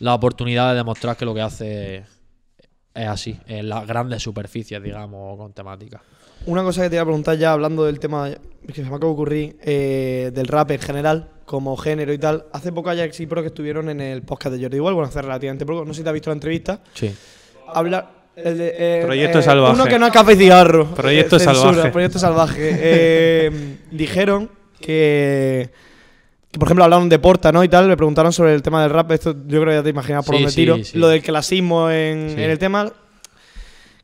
la 0.00 0.14
oportunidad 0.14 0.70
de 0.70 0.76
demostrar 0.76 1.16
que 1.16 1.24
lo 1.24 1.34
que 1.34 1.40
hace 1.40 2.04
es 2.94 3.06
así, 3.06 3.38
en 3.46 3.68
las 3.68 3.86
grandes 3.86 4.22
superficies, 4.22 4.82
digamos, 4.82 5.38
con 5.38 5.52
temática. 5.52 6.02
Una 6.46 6.62
cosa 6.62 6.82
que 6.82 6.90
te 6.90 6.96
iba 6.96 7.02
a 7.02 7.06
preguntar 7.06 7.36
ya 7.36 7.52
hablando 7.52 7.84
del 7.84 7.98
tema 7.98 8.30
que 8.66 8.72
se 8.74 8.82
me 8.82 8.88
acaba 8.88 9.06
de 9.06 9.12
ocurrir, 9.12 9.56
eh, 9.62 10.30
del 10.34 10.46
rap 10.46 10.70
en 10.70 10.78
general, 10.80 11.28
como 11.44 11.76
género 11.76 12.12
y 12.12 12.18
tal. 12.18 12.44
Hace 12.52 12.70
poco 12.72 12.90
Ajax 12.90 13.18
y 13.20 13.26
Pro 13.26 13.40
que 13.42 13.48
estuvieron 13.48 13.88
en 13.88 14.00
el 14.00 14.22
podcast 14.22 14.54
de 14.54 14.62
Jordi 14.62 14.76
Igual, 14.76 14.94
bueno, 14.94 15.08
hace 15.08 15.22
relativamente 15.22 15.64
poco, 15.64 15.84
no 15.84 15.94
sé 15.94 15.98
si 15.98 16.04
te 16.04 16.10
has 16.10 16.14
visto 16.14 16.30
la 16.30 16.34
entrevista. 16.34 16.80
Sí. 16.94 17.14
Habla, 17.66 18.10
El 18.36 18.58
de, 18.58 18.74
eh, 18.78 19.02
Proyecto 19.04 19.38
eh, 19.38 19.42
Salvaje. 19.42 19.74
Uno 19.74 19.84
que 19.86 19.98
no 19.98 20.06
es 20.06 20.12
café 20.12 20.34
y 20.34 20.36
cigarro. 20.36 20.94
Proyecto 20.94 21.36
Eh, 21.36 21.40
censura, 21.40 21.72
Salvaje. 21.72 21.90
Proyecto 21.90 22.18
salvaje. 22.18 22.70
Eh, 22.78 23.76
dijeron 23.90 24.50
que, 24.80 25.70
que, 25.70 25.70
por 26.52 26.68
ejemplo, 26.68 26.84
hablaron 26.84 27.08
de 27.08 27.18
Porta, 27.18 27.52
¿no? 27.52 27.62
Y 27.64 27.68
tal, 27.68 27.88
le 27.88 27.96
preguntaron 27.96 28.32
sobre 28.32 28.54
el 28.54 28.62
tema 28.62 28.82
del 28.82 28.90
rap. 28.90 29.10
Esto 29.12 29.32
yo 29.46 29.60
creo 29.60 29.66
que 29.66 29.74
ya 29.74 29.82
te 29.82 29.90
imaginas 29.90 30.24
por 30.24 30.34
Sí, 30.34 30.40
dónde 30.42 30.50
sí, 30.52 30.56
tiro. 30.56 30.76
sí. 30.84 30.98
Lo 30.98 31.08
del 31.08 31.22
clasismo 31.22 31.90
en, 31.90 32.30
en 32.30 32.50
el 32.50 32.58
tema. 32.58 32.90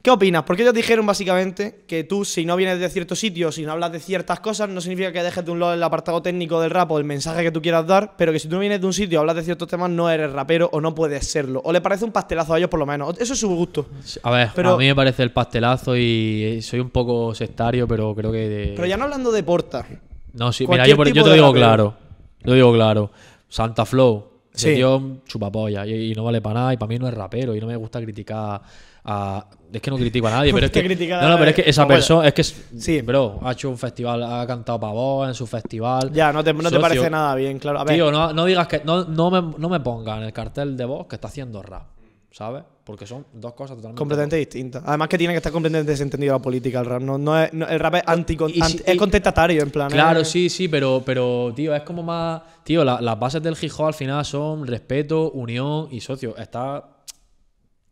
¿Qué 0.02 0.10
opinas? 0.10 0.42
Porque 0.42 0.60
ellos 0.60 0.74
dijeron 0.74 1.06
básicamente 1.06 1.84
que 1.88 2.04
tú, 2.04 2.26
si 2.26 2.44
no 2.44 2.56
vienes 2.56 2.78
de 2.78 2.90
cierto 2.90 3.16
sitio, 3.16 3.50
si 3.50 3.62
no 3.64 3.72
hablas 3.72 3.90
de 3.90 4.00
ciertas 4.00 4.38
cosas, 4.40 4.68
no 4.68 4.82
significa 4.82 5.10
que 5.12 5.22
dejes 5.22 5.42
de 5.46 5.50
un 5.50 5.58
lado 5.60 5.72
el 5.72 5.82
apartado 5.82 6.20
técnico 6.20 6.60
del 6.60 6.68
rap 6.70 6.90
o 6.90 6.98
el 6.98 7.04
mensaje 7.04 7.42
que 7.42 7.50
tú 7.50 7.62
quieras 7.62 7.86
dar, 7.86 8.12
pero 8.18 8.30
que 8.30 8.38
si 8.38 8.46
tú 8.46 8.56
no 8.56 8.60
vienes 8.60 8.82
de 8.82 8.86
un 8.86 8.92
sitio 8.92 9.16
y 9.16 9.20
hablas 9.20 9.36
de 9.36 9.42
ciertos 9.44 9.66
temas, 9.66 9.88
no 9.88 10.10
eres 10.10 10.30
rapero 10.30 10.68
o 10.74 10.80
no 10.82 10.94
puedes 10.94 11.26
serlo. 11.26 11.62
O 11.64 11.72
le 11.72 11.80
parece 11.80 12.04
un 12.04 12.12
pastelazo 12.12 12.52
a 12.52 12.58
ellos, 12.58 12.68
por 12.68 12.80
lo 12.80 12.84
menos. 12.84 13.18
Eso 13.18 13.32
es 13.32 13.38
su 13.40 13.48
gusto. 13.48 13.86
A 14.24 14.30
ver, 14.30 14.50
Pero- 14.54 14.74
a 14.74 14.76
mí 14.76 14.84
me 14.84 14.94
parece 14.94 15.22
el 15.22 15.30
pastelazo 15.32 15.96
y 15.96 16.58
soy 16.60 16.80
un 16.80 16.90
poco 16.90 17.34
sectario, 17.34 17.88
pero 17.88 18.14
creo 18.14 18.30
que. 18.30 18.74
Pero 18.76 18.86
ya 18.86 18.98
no 18.98 19.04
hablando 19.04 19.32
de 19.32 19.42
Porta. 19.42 19.86
No, 20.34 20.52
sí, 20.52 20.66
mira, 20.66 20.86
yo, 20.86 20.96
te 20.98 21.14
lo 21.14 21.32
digo 21.32 21.46
rapero. 21.46 21.52
claro. 21.54 22.03
Lo 22.44 22.52
digo 22.54 22.72
claro. 22.72 23.10
Santa 23.48 23.84
Flow. 23.84 24.32
Ese 24.54 24.68
Sí. 24.70 24.74
tío 24.76 24.94
es 24.96 25.02
un 25.02 25.22
chupapolla 25.24 25.84
y, 25.84 26.12
y 26.12 26.14
no 26.14 26.22
vale 26.22 26.40
para 26.40 26.60
nada 26.60 26.72
y 26.74 26.76
para 26.76 26.88
mí 26.88 26.96
no 26.98 27.08
es 27.08 27.14
rapero 27.14 27.56
y 27.56 27.60
no 27.60 27.66
me 27.66 27.74
gusta 27.74 28.00
criticar 28.00 28.62
a... 29.04 29.46
Es 29.72 29.82
que 29.82 29.90
no 29.90 29.96
critico 29.96 30.28
a 30.28 30.30
nadie, 30.30 30.52
pero 30.54 30.66
es 30.66 30.70
que... 30.72 30.82
No, 31.08 31.36
pero 31.36 31.50
es 31.50 31.54
que 31.56 31.64
esa 31.66 31.88
persona... 31.88 32.28
Es 32.28 32.34
que, 32.34 32.42
es- 32.42 32.64
Sí. 32.78 33.00
bro, 33.02 33.40
ha 33.42 33.50
hecho 33.50 33.68
un 33.68 33.76
festival, 33.76 34.22
ha 34.22 34.46
cantado 34.46 34.78
para 34.78 34.92
vos 34.92 35.26
en 35.28 35.34
su 35.34 35.46
festival. 35.48 36.12
Ya, 36.12 36.32
no 36.32 36.44
te, 36.44 36.54
no 36.54 36.70
te 36.70 36.78
parece 36.78 37.10
nada 37.10 37.34
bien, 37.34 37.58
claro. 37.58 37.80
A 37.80 37.84
ver, 37.84 37.96
Tío, 37.96 38.12
no, 38.12 38.32
no 38.32 38.44
digas 38.44 38.68
que... 38.68 38.82
No, 38.84 39.04
no, 39.04 39.28
me, 39.30 39.42
no 39.58 39.68
me 39.68 39.80
ponga 39.80 40.18
en 40.18 40.22
el 40.22 40.32
cartel 40.32 40.76
de 40.76 40.84
voz 40.84 41.08
que 41.08 41.16
está 41.16 41.26
haciendo 41.26 41.60
rap, 41.60 41.88
¿sabes? 42.30 42.62
Porque 42.84 43.06
son 43.06 43.24
dos 43.32 43.54
cosas 43.54 43.76
totalmente... 43.76 43.98
completamente 43.98 44.36
distinta. 44.36 44.82
Además 44.84 45.08
que 45.08 45.16
tiene 45.16 45.32
que 45.32 45.38
estar 45.38 45.50
completamente 45.50 45.90
desentendido 45.90 46.34
la 46.34 46.38
política 46.42 46.80
el 46.80 46.84
rap. 46.86 47.00
No, 47.00 47.16
no 47.16 47.42
es, 47.42 47.50
no- 47.54 47.66
el 47.66 47.80
rap 47.80 47.94
es, 47.94 48.02
anti, 48.04 48.36
y 48.48 48.60
es 48.60 48.96
contestatario, 48.98 49.62
en 49.62 49.70
plan. 49.70 49.90
Claro, 49.90 50.20
eh, 50.20 50.24
sí, 50.26 50.50
sí, 50.50 50.68
pero, 50.68 51.02
pero, 51.04 51.50
tío, 51.56 51.74
es 51.74 51.82
como 51.82 52.02
más. 52.02 52.42
Tío, 52.62 52.84
la- 52.84 53.00
las 53.00 53.18
bases 53.18 53.42
del 53.42 53.56
hip 53.58 53.72
hop 53.78 53.86
al 53.86 53.94
final 53.94 54.22
son 54.26 54.66
respeto, 54.66 55.30
unión 55.32 55.88
y 55.92 56.00
socio. 56.02 56.36
Está. 56.36 56.90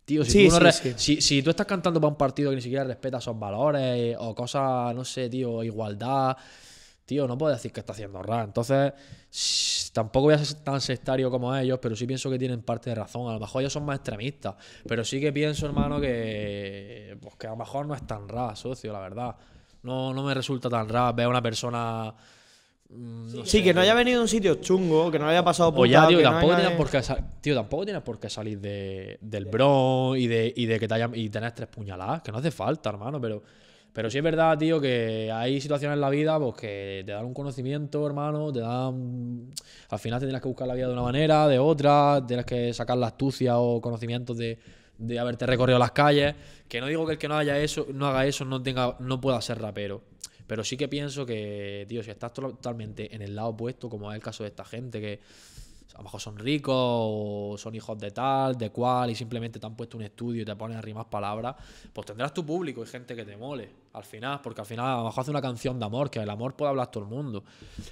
Tío, 0.05 0.24
si, 0.24 0.31
Sí, 0.32 0.44
tú 0.48 0.51
no 0.52 0.59
sí, 0.59 0.62
re- 0.64 0.73
sí. 0.73 0.93
Si, 0.97 1.20
si 1.23 1.43
tú 1.43 1.51
estás 1.51 1.64
cantando 1.66 1.98
para 2.01 2.10
un 2.10 2.16
partido 2.19 2.51
que 2.51 2.56
ni 2.56 2.62
siquiera 2.62 2.85
respeta 2.85 3.16
esos 3.19 3.39
valores 3.39 4.16
o 4.19 4.35
cosas, 4.35 4.94
no 4.94 5.05
sé, 5.06 5.31
tío, 5.31 5.62
igualdad, 5.62 6.36
tío, 7.06 7.27
no 7.27 7.39
puedes 7.39 7.56
decir 7.59 7.73
que 7.73 7.81
está 7.81 7.93
haciendo 7.93 8.20
rap. 8.23 8.44
Entonces, 8.44 8.93
tampoco 9.92 10.26
voy 10.26 10.34
a 10.34 10.44
ser 10.44 10.59
tan 10.62 10.80
sectario 10.80 11.30
como 11.30 11.54
ellos, 11.56 11.78
pero 11.80 11.96
sí 11.96 12.06
pienso 12.06 12.30
que 12.30 12.38
tienen 12.38 12.62
parte 12.62 12.90
de 12.90 12.96
razón. 12.96 13.28
A 13.30 13.34
lo 13.34 13.40
mejor 13.40 13.62
ellos 13.62 13.72
son 13.72 13.84
más 13.84 13.96
extremistas, 13.96 14.54
pero 14.86 15.04
sí 15.04 15.20
que 15.20 15.32
pienso, 15.32 15.66
hermano, 15.66 16.00
que, 16.00 17.16
pues, 17.20 17.36
que 17.36 17.46
a 17.46 17.50
lo 17.50 17.56
mejor 17.56 17.86
no 17.86 17.94
es 17.94 18.06
tan 18.06 18.28
rap, 18.28 18.56
socio, 18.56 18.92
la 18.92 19.00
verdad. 19.00 19.36
No, 19.82 20.12
no 20.14 20.22
me 20.22 20.34
resulta 20.34 20.68
tan 20.68 20.88
rap 20.88 21.16
ver 21.16 21.26
a 21.26 21.28
una 21.28 21.42
persona. 21.42 22.14
mm, 22.90 23.36
no 23.36 23.44
Sí, 23.46 23.59
sé, 23.59 23.62
que 23.62 23.74
no 23.74 23.80
haya 23.80 23.94
venido 23.94 24.18
de 24.18 24.22
un 24.22 24.28
sitio 24.28 24.56
chungo, 24.56 25.10
que 25.10 25.18
no 25.18 25.26
le 25.26 25.32
haya 25.32 25.44
pasado 25.44 25.72
O 25.74 25.86
ya, 25.86 26.06
tío, 26.06 26.18
que 26.18 26.24
no 26.24 26.30
tampoco 26.30 26.54
venga 26.54 26.68
tienes 26.68 26.76
por 26.76 26.90
qué 26.90 27.00
tío, 27.40 27.54
tampoco 27.54 27.84
tienes 27.84 28.02
por 28.02 28.20
qué 28.20 28.28
salir 28.30 28.60
de, 28.60 29.18
del 29.22 29.46
Bronx 29.46 30.18
y 30.20 30.26
de, 30.26 30.52
y 30.56 30.66
de 30.66 30.78
que 30.78 30.86
te 30.88 30.94
hayan 30.94 31.14
y 31.14 31.28
tener 31.30 31.52
tres 31.52 31.68
puñaladas, 31.68 32.22
que 32.22 32.30
no 32.32 32.38
hace 32.38 32.50
falta, 32.50 32.90
hermano, 32.90 33.20
pero 33.20 33.42
pero 33.93 34.10
sí 34.10 34.19
es 34.19 34.24
verdad, 34.24 34.56
tío, 34.59 34.81
que 34.81 35.31
hay 35.32 35.60
situaciones 35.60 35.97
en 35.97 36.01
la 36.01 36.10
vida 36.10 36.39
pues 36.39 36.55
que 36.56 37.02
te 37.05 37.12
dan 37.12 37.24
un 37.27 37.35
conocimiento, 37.35 38.06
hermano, 38.06 38.52
te 38.52 38.60
dan 38.60 39.51
al 39.90 39.98
final 39.98 40.19
te 40.20 40.27
tienes 40.27 40.40
que 40.43 40.48
buscar 40.48 40.66
la 40.69 40.74
vida 40.74 40.86
de 40.86 40.93
una 40.94 41.02
manera, 41.02 41.47
de 41.48 41.59
otra, 41.59 42.24
tienes 42.27 42.47
que 42.47 42.73
sacar 42.73 42.97
la 42.97 43.09
astucia 43.09 43.59
o 43.59 43.81
conocimientos 43.81 44.39
de, 44.39 44.59
de 44.98 45.19
haberte 45.19 45.47
recorrido 45.47 45.78
las 45.78 45.93
calles, 45.93 46.35
que 46.69 46.81
no 46.81 46.86
digo 46.86 47.05
que 47.06 47.12
el 47.12 47.19
que 47.19 47.28
no 47.28 47.36
haya 47.36 47.59
eso, 47.59 47.86
no 47.93 48.06
haga 48.06 48.24
eso 48.27 48.44
no 48.44 48.62
tenga 48.62 48.97
no 49.01 49.20
pueda 49.20 49.40
ser 49.43 49.60
rapero. 49.60 50.02
Pero 50.47 50.64
sí 50.64 50.77
que 50.77 50.89
pienso 50.89 51.24
que, 51.24 51.86
tío, 51.89 52.02
si 52.02 52.10
estás 52.10 52.32
to- 52.32 52.43
totalmente 52.43 53.14
en 53.14 53.23
el 53.23 53.35
lado 53.35 53.48
opuesto, 53.51 53.89
como 53.89 54.10
es 54.10 54.16
el 54.16 54.23
caso 54.23 54.43
de 54.43 54.48
esta 54.51 54.64
gente, 54.64 55.01
que 55.01 55.20
a 55.94 55.98
lo 55.98 56.05
mejor 56.05 56.20
son 56.20 56.39
ricos 56.39 56.74
o 56.77 57.55
son 57.59 57.74
hijos 57.74 57.98
de 57.98 58.10
tal, 58.10 58.56
de 58.56 58.70
cual, 58.70 59.10
y 59.10 59.14
simplemente 59.14 59.59
te 59.60 59.66
han 59.66 59.77
puesto 59.77 59.97
un 59.97 60.02
estudio 60.05 60.43
y 60.43 60.44
te 60.44 60.56
ponen 60.56 60.78
a 60.78 60.81
rimar 60.81 61.09
palabras, 61.10 61.55
pues 61.93 62.06
tendrás 62.06 62.32
tu 62.32 62.44
público 62.47 62.82
y 62.82 62.86
gente 62.86 63.14
que 63.14 63.24
te 63.24 63.36
mole 63.36 63.69
al 63.93 64.05
final, 64.05 64.40
porque 64.43 64.62
al 64.62 64.66
final 64.66 64.86
a 64.86 64.97
lo 64.98 65.05
mejor 65.05 65.20
hace 65.20 65.31
una 65.31 65.43
canción 65.43 65.78
de 65.78 65.85
amor, 65.85 66.10
que 66.10 66.19
el 66.20 66.31
amor 66.31 66.56
puede 66.56 66.70
hablar 66.70 66.90
todo 66.90 67.05
el 67.05 67.10
mundo, 67.10 67.44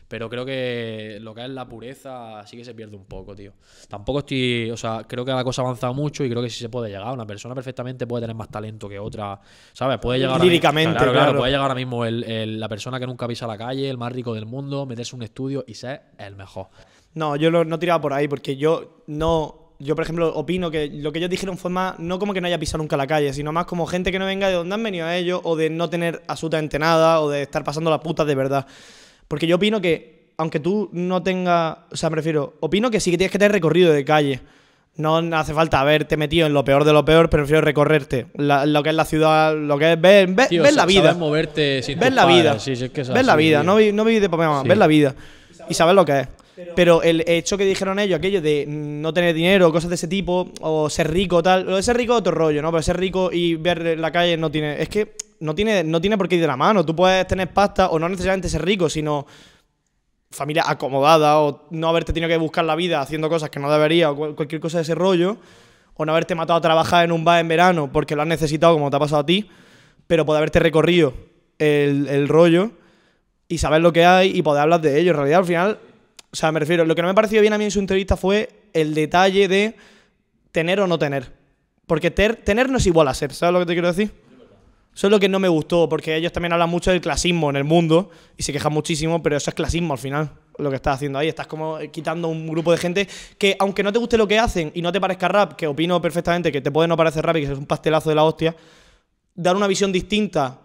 pero 0.09 0.31
creo 0.31 0.47
que 0.47 1.19
lo 1.21 1.35
que 1.35 1.45
es 1.45 1.51
la 1.51 1.69
pureza 1.69 2.47
sí 2.47 2.57
que 2.57 2.65
se 2.65 2.73
pierde 2.75 2.97
un 2.97 3.05
poco, 3.05 3.35
tío. 3.37 3.53
Tampoco 3.89 4.21
estoy, 4.21 4.71
o 4.71 4.77
sea, 4.79 5.05
creo 5.07 5.25
que 5.27 5.33
la 5.33 5.45
cosa 5.45 5.61
ha 5.61 5.67
avanzado 5.67 5.93
mucho 5.93 6.25
y 6.25 6.31
creo 6.31 6.43
que 6.43 6.49
sí 6.49 6.59
se 6.59 6.71
puede 6.71 6.89
llegar. 6.91 7.13
Una 7.13 7.27
persona 7.27 7.55
perfectamente 7.55 8.07
puede 8.07 8.23
tener 8.23 8.35
más 8.37 8.49
talento 8.49 8.89
que 8.89 8.99
otra, 8.99 9.39
¿sabes? 9.75 9.99
Puede 9.99 10.21
llegar 10.21 10.41
Líricamente, 10.43 10.93
claro, 10.97 11.13
claro, 11.13 11.27
claro. 11.27 11.39
puede 11.41 11.51
llegar 11.51 11.63
ahora 11.65 11.75
mismo 11.75 12.05
el- 12.07 12.25
el- 12.25 12.59
la 12.59 12.69
persona 12.69 12.99
que 12.99 13.07
nunca 13.07 13.29
pisa 13.29 13.47
la 13.47 13.59
calle, 13.59 13.91
el 13.91 13.99
más 13.99 14.11
rico 14.11 14.33
del 14.33 14.47
mundo, 14.47 14.87
meterse 14.87 15.15
en 15.15 15.21
un 15.21 15.25
estudio 15.25 15.65
y 15.67 15.75
ser 15.75 16.01
el 16.19 16.35
mejor. 16.35 16.69
No, 17.15 17.37
yo 17.37 17.51
lo- 17.51 17.65
no 17.65 17.79
tiraba 17.79 18.01
por 18.01 18.13
ahí, 18.13 18.29
porque 18.29 18.57
yo 18.57 19.03
no. 19.07 19.57
Yo, 19.83 19.95
por 19.97 20.05
ejemplo, 20.05 20.29
opino 20.35 20.71
que 20.71 20.89
lo 20.89 21.11
que 21.11 21.19
ellos 21.21 21.31
dijeron 21.31 21.57
fue 21.57 21.71
más, 21.71 21.99
no 21.99 22.19
como 22.19 22.35
que 22.35 22.41
no 22.43 22.47
haya 22.47 22.59
pisado 22.59 22.79
nunca 22.79 22.99
la 22.99 23.07
calle, 23.07 23.33
sino 23.33 23.51
más 23.51 23.65
como 23.65 23.87
gente 23.87 24.13
que 24.13 24.19
no 24.19 24.27
venga 24.27 24.47
de 24.49 24.55
donde 24.55 24.75
han 24.75 24.83
venido 24.83 25.07
a 25.07 25.17
ellos, 25.17 25.41
o 25.43 25.57
de 25.57 25.71
no 25.71 25.89
tener 25.89 26.23
absolutamente 26.29 26.79
nada, 26.79 27.21
o 27.23 27.31
de 27.31 27.43
estar 27.43 27.65
pasando 27.65 27.89
las 27.91 28.01
putas 28.01 28.27
de 28.27 28.35
verdad. 28.35 28.67
Porque 29.27 29.47
yo 29.47 29.57
opino 29.57 29.81
que, 29.81 30.33
aunque 30.37 30.61
tú 30.61 30.91
no 30.93 31.23
tengas. 31.23 31.79
O 31.91 31.97
sea, 31.97 32.11
me 32.11 32.17
refiero, 32.17 32.55
opino 32.61 32.91
que 32.91 33.01
sí 33.01 33.11
que 33.11 33.17
tienes 33.17 33.33
que 33.33 33.39
tener 33.39 33.53
recorrido 33.53 33.91
de 33.91 34.05
calle. 34.05 34.41
No 34.97 35.17
hace 35.35 35.55
falta 35.55 35.81
haberte 35.81 36.19
metido 36.19 36.47
en 36.47 36.53
lo 36.53 36.63
peor 36.63 36.85
de 36.85 36.93
lo 36.93 37.03
peor, 37.07 37.31
pero 37.31 37.45
prefiero 37.45 37.63
recorrerte. 37.63 38.27
La- 38.35 38.67
lo 38.67 38.83
que 38.83 38.91
es 38.91 38.95
la 38.95 39.07
ciudad, 39.07 39.57
lo 39.57 39.79
que 39.79 39.93
es 39.95 40.01
ver, 40.01 40.27
ver, 40.29 40.49
Tío, 40.49 40.63
ver 40.63 40.73
sa- 40.73 40.77
la 40.81 40.87
vida. 40.87 41.15
moverte 41.15 41.83
sin 41.83 41.99
Ver 41.99 42.13
la 42.13 42.27
vida. 42.27 42.59
sí, 42.59 42.77
sí, 42.77 42.85
es 42.85 42.91
que 42.91 43.01
es 43.01 43.09
ver 43.09 43.19
así, 43.19 43.27
la 43.27 43.37
vida, 43.37 43.63
no, 43.63 43.77
no 43.81 44.05
vivir 44.05 44.21
de 44.21 44.29
papá 44.29 44.61
Sí. 44.63 44.69
ver 44.69 44.77
la 44.77 44.87
vida. 44.87 45.15
Y 45.71 45.75
saber 45.75 45.95
lo 45.95 46.05
que 46.05 46.21
es. 46.21 46.29
Pero 46.75 47.03
el 47.03 47.25
hecho 47.27 47.59
que 47.59 47.65
dijeron 47.65 47.99
ellos, 47.99 48.19
aquello 48.19 48.41
de 48.41 48.65
no 48.69 49.13
tener 49.13 49.35
dinero, 49.35 49.73
cosas 49.73 49.91
de 49.91 49.97
ese 49.97 50.07
tipo, 50.09 50.51
o 50.61 50.89
ser 50.89 51.11
rico, 51.11 51.43
tal. 51.43 51.67
Lo 51.67 51.77
de 51.77 51.83
ser 51.83 51.97
rico 51.97 52.13
es 52.15 52.21
otro 52.21 52.33
rollo, 52.33 52.63
¿no? 52.63 52.71
Pero 52.71 52.83
ser 52.83 52.97
rico 52.99 53.31
y 53.33 53.57
ver 53.57 53.99
la 53.99 54.11
calle 54.13 54.37
no 54.37 54.51
tiene. 54.51 54.81
Es 54.81 54.89
que 54.89 55.15
no 55.41 55.55
tiene, 55.55 55.83
no 55.85 56.01
tiene 56.01 56.17
por 56.17 56.29
qué 56.29 56.37
ir 56.37 56.41
de 56.41 56.47
la 56.47 56.57
mano. 56.57 56.85
Tú 56.87 56.95
puedes 56.95 57.27
tener 57.27 57.53
pasta 57.53 57.91
o 57.91 57.99
no 57.99 58.09
necesariamente 58.09 58.49
ser 58.49 58.65
rico, 58.65 58.89
sino 58.89 59.27
familia 60.31 60.63
acomodada 60.67 61.41
o 61.41 61.67
no 61.71 61.89
haberte 61.89 62.13
tenido 62.13 62.29
que 62.29 62.37
buscar 62.37 62.65
la 62.65 62.77
vida 62.77 63.01
haciendo 63.01 63.29
cosas 63.29 63.51
que 63.51 63.59
no 63.59 63.71
debería 63.71 64.11
o 64.13 64.17
cual- 64.17 64.35
cualquier 64.37 64.61
cosa 64.61 64.79
de 64.79 64.83
ese 64.83 64.95
rollo. 64.95 65.39
O 65.95 66.05
no 66.07 66.13
haberte 66.13 66.35
matado 66.35 66.57
a 66.59 66.63
trabajar 66.63 67.05
en 67.05 67.13
un 67.13 67.25
bar 67.25 67.41
en 67.41 67.49
verano 67.49 67.91
porque 67.93 68.17
lo 68.17 68.23
has 68.23 68.29
necesitado 68.29 68.73
como 68.75 68.89
te 68.91 68.97
ha 68.97 69.01
pasado 69.01 69.21
a 69.23 69.27
ti. 69.27 69.51
Pero 70.07 70.25
poder 70.25 70.39
haberte 70.39 70.61
recorrido 70.61 71.13
el, 71.59 72.07
el 72.09 72.29
rollo 72.29 72.71
y 73.49 73.59
saber 73.59 73.83
lo 73.83 73.93
que 73.93 74.05
hay 74.05 74.37
y 74.37 74.41
poder 74.43 74.63
hablar 74.63 74.81
de 74.81 74.99
ello. 74.99 75.11
En 75.11 75.17
realidad, 75.17 75.41
al 75.41 75.45
final, 75.45 75.79
o 76.33 76.37
sea, 76.37 76.53
me 76.53 76.61
refiero, 76.61 76.85
lo 76.85 76.95
que 76.95 77.03
no 77.03 77.09
me 77.09 77.15
pareció 77.15 77.41
bien 77.41 77.53
a 77.53 77.59
mí 77.59 77.65
en 77.65 77.71
su 77.71 77.81
entrevista 77.81 78.17
fue 78.17 78.49
el 78.73 78.95
detalle 78.95 79.49
de 79.49 79.75
tener 80.53 80.81
o 80.81 80.87
no 80.87 80.99
tener. 80.99 81.33
Porque 81.87 82.11
ter- 82.11 82.37
tener 82.37 82.71
no 82.71 82.79
es 82.79 82.87
igual 82.87 83.09
a 83.09 83.15
ser, 83.15 83.33
¿sabes 83.33 83.53
lo 83.53 83.59
que 83.61 83.67
te 83.67 83.73
quiero 83.73 83.89
decir? 83.89 84.13
Eso 84.95 85.07
es 85.07 85.11
lo 85.11 85.21
que 85.21 85.29
no 85.29 85.39
me 85.39 85.49
gustó, 85.49 85.89
porque 85.89 86.17
ellos 86.17 86.33
también 86.33 86.53
hablan 86.53 86.69
mucho 86.69 86.91
del 86.91 87.01
clasismo 87.01 87.49
en 87.51 87.57
el 87.57 87.65
mundo 87.65 88.11
y 88.37 88.43
se 88.43 88.53
quejan 88.53 88.73
muchísimo, 88.73 89.23
pero 89.23 89.37
eso 89.37 89.51
es 89.51 89.55
clasismo 89.55 89.93
al 89.95 89.99
final, 90.01 90.31
lo 90.59 90.69
que 90.69 90.77
estás 90.77 90.97
haciendo 90.97 91.19
ahí. 91.19 91.29
Estás 91.29 91.47
como 91.47 91.79
quitando 91.93 92.29
un 92.29 92.49
grupo 92.49 92.73
de 92.73 92.79
gente 92.79 93.09
que, 93.39 93.57
aunque 93.61 93.83
no 93.83 93.93
te 93.93 93.99
guste 94.01 94.19
lo 94.19 94.27
que 94.27 94.39
hacen 94.39 94.73
y 94.75 94.83
no 94.83 94.91
te 94.91 95.01
parezca 95.01 95.29
rap, 95.29 95.55
que 95.55 95.67
opino 95.67 96.01
perfectamente 96.03 96.51
que 96.51 96.61
te 96.61 96.71
puede 96.73 96.89
no 96.89 96.97
parecer 96.97 97.25
rap 97.25 97.37
y 97.37 97.47
que 97.47 97.53
es 97.53 97.59
un 97.59 97.67
pastelazo 97.67 98.09
de 98.09 98.17
la 98.17 98.25
hostia, 98.25 98.55
dar 99.35 99.55
una 99.57 99.69
visión 99.69 99.93
distinta 99.93 100.59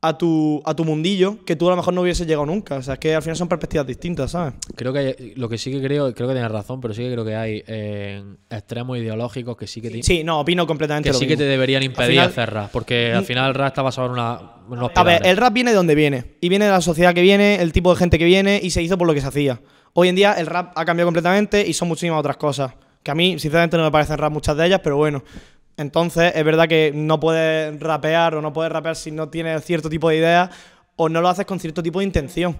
a 0.00 0.16
tu, 0.16 0.62
a 0.64 0.74
tu 0.76 0.84
mundillo 0.84 1.44
que 1.44 1.56
tú 1.56 1.66
a 1.66 1.70
lo 1.70 1.76
mejor 1.76 1.92
no 1.92 2.02
hubieses 2.02 2.24
llegado 2.26 2.46
nunca. 2.46 2.76
O 2.76 2.82
sea, 2.82 2.94
es 2.94 3.00
que 3.00 3.14
al 3.16 3.22
final 3.22 3.36
son 3.36 3.48
perspectivas 3.48 3.84
distintas, 3.86 4.30
¿sabes? 4.30 4.54
Creo 4.76 4.92
que 4.92 4.98
hay- 5.00 5.32
lo 5.34 5.48
que 5.48 5.58
sí 5.58 5.72
que 5.72 5.82
creo, 5.82 6.14
creo 6.14 6.28
que 6.28 6.34
tienes 6.34 6.52
razón, 6.52 6.80
pero 6.80 6.94
sí 6.94 7.02
que 7.02 7.10
creo 7.12 7.24
que 7.24 7.34
hay 7.34 7.62
eh, 7.66 8.22
extremos 8.48 8.96
ideológicos 8.98 9.56
que 9.56 9.66
sí 9.66 9.80
que 9.80 9.90
te, 9.90 10.02
Sí, 10.04 10.22
no, 10.22 10.38
opino 10.40 10.66
completamente 10.68 11.08
que 11.08 11.12
lo 11.14 11.18
sí 11.18 11.24
que 11.26 11.30
mismo. 11.32 11.40
te 11.44 11.48
deberían 11.48 11.82
impedir 11.82 12.10
final- 12.12 12.28
hacer 12.28 12.50
rap, 12.50 12.70
porque 12.70 13.12
al 13.12 13.24
final 13.24 13.48
el 13.48 13.54
rap 13.54 13.68
está 13.68 13.82
basado 13.82 14.06
en, 14.06 14.12
una, 14.12 14.40
unos 14.68 14.92
A 14.94 15.02
ver, 15.02 15.26
el 15.26 15.36
rap 15.36 15.52
viene 15.52 15.70
de 15.72 15.76
donde 15.76 15.96
viene. 15.96 16.36
Y 16.40 16.48
viene 16.48 16.66
de 16.66 16.70
la 16.70 16.80
sociedad 16.80 17.12
que 17.12 17.22
viene, 17.22 17.56
el 17.56 17.72
tipo 17.72 17.90
de 17.92 17.98
gente 17.98 18.18
que 18.18 18.24
viene, 18.24 18.60
y 18.62 18.70
se 18.70 18.80
hizo 18.82 18.96
por 18.98 19.06
lo 19.08 19.14
que 19.14 19.20
se 19.20 19.26
hacía. 19.26 19.60
Hoy 19.94 20.08
en 20.08 20.14
día 20.14 20.34
el 20.34 20.46
rap 20.46 20.72
ha 20.76 20.84
cambiado 20.84 21.08
completamente 21.08 21.66
y 21.66 21.72
son 21.72 21.88
muchísimas 21.88 22.20
otras 22.20 22.36
cosas. 22.36 22.72
Que 23.02 23.10
a 23.10 23.14
mí, 23.16 23.38
sinceramente, 23.40 23.76
no 23.76 23.82
me 23.84 23.90
parecen 23.90 24.18
rap 24.18 24.32
muchas 24.32 24.56
de 24.56 24.66
ellas, 24.66 24.80
pero 24.84 24.96
bueno. 24.96 25.24
Entonces, 25.78 26.32
es 26.34 26.44
verdad 26.44 26.68
que 26.68 26.92
no 26.94 27.18
puedes 27.18 27.78
rapear 27.80 28.34
o 28.34 28.42
no 28.42 28.52
puedes 28.52 28.70
rapear 28.70 28.96
si 28.96 29.10
no 29.10 29.28
tienes 29.28 29.64
cierto 29.64 29.88
tipo 29.88 30.08
de 30.10 30.16
ideas 30.16 30.50
o 30.96 31.08
no 31.08 31.20
lo 31.20 31.28
haces 31.28 31.46
con 31.46 31.58
cierto 31.60 31.82
tipo 31.82 32.00
de 32.00 32.04
intención. 32.04 32.56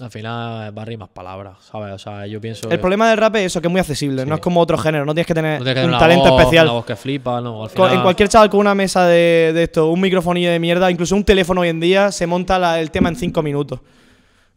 Al 0.00 0.10
final 0.10 0.76
va 0.76 0.82
a 0.82 0.96
más 0.96 1.08
palabras, 1.10 1.56
¿sabes? 1.70 1.92
O 1.92 1.98
sea, 1.98 2.26
yo 2.26 2.40
pienso 2.40 2.64
El 2.68 2.70
que 2.70 2.78
problema 2.78 3.08
del 3.10 3.16
rap 3.18 3.36
es 3.36 3.46
eso, 3.46 3.60
que 3.60 3.68
es 3.68 3.70
muy 3.70 3.80
accesible. 3.80 4.26
No 4.26 4.34
es 4.36 4.40
como 4.40 4.60
otro 4.60 4.76
género. 4.76 5.04
No 5.04 5.14
tienes 5.14 5.26
que 5.26 5.34
tener 5.34 5.58
no 5.60 5.64
tienes 5.64 5.74
que 5.74 5.80
tener 5.82 5.94
un 5.94 5.98
talento 6.00 6.30
voz, 6.30 6.40
especial. 6.40 6.66
Una 6.66 6.72
voz 6.72 6.84
que 6.86 6.96
flipa, 6.96 7.40
no. 7.40 7.62
Al 7.62 7.70
final, 7.70 7.92
En 7.92 8.02
cualquier 8.02 8.28
chaval 8.28 8.50
con 8.50 8.58
una 8.60 8.74
mesa 8.74 9.06
de, 9.06 9.52
de 9.54 9.62
esto, 9.64 9.88
un 9.90 10.00
microfonillo 10.00 10.50
de 10.50 10.58
mierda, 10.58 10.90
incluso 10.90 11.14
un 11.14 11.22
teléfono 11.24 11.60
hoy 11.60 11.68
en 11.68 11.78
día, 11.78 12.10
se 12.10 12.26
monta 12.26 12.58
la- 12.58 12.80
el 12.80 12.90
tema 12.90 13.08
en 13.08 13.14
cinco 13.14 13.40
minutos. 13.42 13.80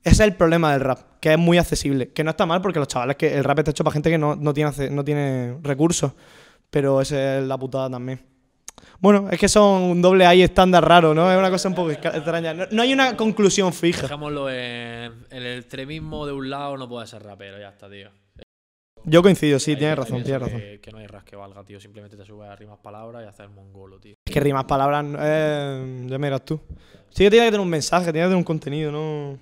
Ese 0.03 0.13
es 0.13 0.19
el 0.21 0.33
problema 0.33 0.71
del 0.71 0.81
rap, 0.81 0.99
que 1.19 1.33
es 1.33 1.37
muy 1.37 1.59
accesible. 1.59 2.09
Que 2.09 2.23
no 2.23 2.31
está 2.31 2.47
mal 2.47 2.61
porque 2.61 2.79
los 2.79 2.87
chavales, 2.87 3.15
que 3.15 3.35
el 3.35 3.43
rap 3.43 3.59
está 3.59 3.71
hecho 3.71 3.83
para 3.83 3.93
gente 3.93 4.09
que 4.09 4.17
no, 4.17 4.35
no 4.35 4.53
tiene, 4.55 4.71
no 4.89 5.03
tiene 5.03 5.57
recursos. 5.61 6.13
Pero 6.69 7.02
esa 7.02 7.39
es 7.39 7.44
la 7.45 7.57
putada 7.57 7.89
también. 7.89 8.22
Bueno, 8.99 9.30
es 9.30 9.39
que 9.39 9.48
son 9.48 9.84
un 9.84 10.02
doble 10.02 10.26
ahí 10.26 10.41
estándar 10.41 10.88
raro, 10.88 11.14
¿no? 11.14 11.31
Es 11.31 11.38
una 11.38 11.49
cosa 11.49 11.69
un 11.69 11.76
poco 11.76 11.91
extraña. 11.91 12.53
No, 12.53 12.65
no 12.72 12.81
hay 12.81 12.94
una 12.94 13.15
conclusión 13.15 13.73
fija. 13.73 14.03
Dejémoslo 14.03 14.49
en, 14.49 15.26
el 15.30 15.57
extremismo 15.60 16.26
de 16.26 16.34
un 16.34 16.49
lado, 16.49 16.77
no 16.77 16.89
puede 16.89 17.06
ser 17.07 17.23
rapero, 17.23 17.60
ya 17.60 17.69
está, 17.69 17.89
tío. 17.89 18.10
Yo 19.06 19.22
coincido, 19.22 19.57
sí, 19.60 19.76
tienes 19.76 19.98
razón, 19.98 20.23
tienes 20.23 20.41
razón. 20.41 20.60
Que, 20.60 20.80
que 20.81 20.91
no 20.91 20.98
hay 20.98 21.07
ras 21.07 21.23
que 21.23 21.35
valga, 21.35 21.64
tío. 21.64 21.80
Simplemente 21.80 22.18
te 22.18 22.26
subes 22.26 22.49
a 22.49 22.56
rimas 22.56 22.80
palabras 22.80 23.23
y 23.23 23.27
haces 23.27 23.41
el 23.41 23.52
mongolo, 23.52 23.99
tío. 23.99 24.15
Es 24.26 24.34
que 24.34 24.39
rimas 24.39 24.65
palabras, 24.65 25.06
eh, 25.19 26.06
ya 26.07 26.18
me 26.18 26.27
dirás 26.27 26.44
tú. 26.44 26.60
Sí 27.10 27.23
que 27.23 27.30
tiene 27.30 27.45
que 27.45 27.52
tener 27.52 27.61
un 27.61 27.69
mensaje, 27.69 28.11
tiene 28.11 28.19
que 28.19 28.26
tener 28.26 28.38
un 28.38 28.44
contenido, 28.44 28.91
¿no? 28.91 29.39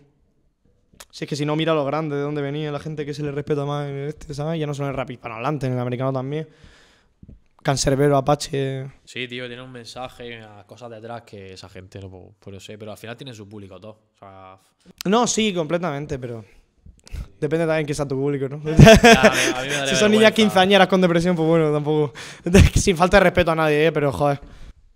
Si 1.09 1.23
es 1.23 1.29
que 1.29 1.35
si 1.35 1.45
no, 1.45 1.55
mira 1.55 1.73
lo 1.73 1.83
grande, 1.85 2.15
de 2.15 2.21
dónde 2.21 2.41
venía 2.41 2.71
la 2.71 2.79
gente 2.79 3.05
que 3.05 3.13
se 3.13 3.23
le 3.23 3.31
respeta 3.31 3.65
más 3.65 3.87
en 3.87 3.95
este, 4.07 4.33
¿sabes? 4.33 4.59
Ya 4.59 4.67
no 4.67 4.73
solo 4.73 4.87
en 4.87 4.91
el 4.91 4.97
rap 4.97 5.09
hispanohablante, 5.09 5.65
en 5.65 5.73
el 5.73 5.79
americano 5.79 6.13
también. 6.13 6.47
Cancerbero, 7.65 8.15
Apache. 8.15 8.85
Sí, 9.05 9.27
tío, 9.27 9.47
tiene 9.47 9.63
un 9.63 9.71
mensaje, 9.71 10.37
unas 10.37 10.65
cosas 10.65 10.91
detrás 10.91 11.23
que 11.23 11.53
esa 11.53 11.67
gente 11.67 11.99
no 11.99 12.11
puedo, 12.11 12.35
puedo 12.39 12.59
sé, 12.59 12.77
pero 12.77 12.91
al 12.91 12.97
final 12.99 13.17
tiene 13.17 13.33
su 13.33 13.49
público 13.49 13.79
todo. 13.79 13.97
O 14.13 14.17
sea, 14.19 14.59
No, 15.05 15.25
sí, 15.25 15.51
completamente, 15.51 16.19
pero. 16.19 16.45
Depende 17.39 17.65
también 17.65 17.87
que 17.87 17.95
sea 17.95 18.07
tu 18.07 18.13
público, 18.15 18.47
¿no? 18.47 18.57
a 18.57 19.63
mí 19.63 19.69
me 19.69 19.87
si 19.87 19.95
son 19.95 20.11
niñas 20.11 20.31
quinceañeras 20.33 20.87
con 20.87 21.01
depresión, 21.01 21.35
pues 21.35 21.47
bueno, 21.47 21.73
tampoco. 21.73 22.13
Sin 22.75 22.95
falta 22.95 23.17
de 23.17 23.23
respeto 23.23 23.49
a 23.49 23.55
nadie, 23.55 23.87
¿eh? 23.87 23.91
Pero 23.91 24.11
joder. 24.11 24.39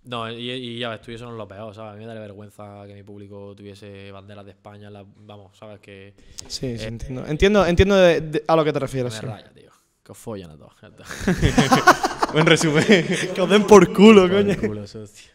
No, 0.04 0.30
y, 0.30 0.48
y 0.52 0.78
ya 0.78 0.90
ves, 0.90 1.00
tú 1.00 1.10
y 1.10 1.14
eso 1.16 1.24
no 1.24 1.32
es 1.32 1.38
lo 1.38 1.48
peor, 1.48 1.74
¿sabes? 1.74 1.90
A 1.90 1.94
mí 1.94 2.00
me 2.02 2.06
daría 2.06 2.22
vergüenza 2.22 2.84
que 2.86 2.94
mi 2.94 3.02
público 3.02 3.52
tuviese 3.56 4.12
banderas 4.12 4.44
de 4.44 4.52
España, 4.52 4.90
la- 4.90 5.04
vamos, 5.04 5.56
¿sabes? 5.58 5.80
Que, 5.80 6.14
Sí, 6.46 6.78
sí, 6.78 6.84
entiendo. 6.84 7.26
Entiendo, 7.26 7.66
entiendo 7.66 7.96
de- 7.96 8.20
de- 8.20 8.44
a 8.46 8.54
lo 8.54 8.64
que 8.64 8.72
te 8.72 8.78
refieres. 8.78 9.12
me 9.14 9.20
sí. 9.20 9.26
raya, 9.26 9.50
tío. 9.52 9.70
Que 10.10 10.12
os 10.12 10.18
follan 10.18 10.50
a 10.50 10.56
todos. 10.58 10.72
Buen 12.34 12.44
resumen. 12.46 12.82
Que 13.34 13.40
os 13.40 13.48
den 13.48 13.62
por 13.62 13.92
culo, 13.94 14.28
coño. 14.28 14.56
culo, 14.58 14.84
socio. 14.84 15.30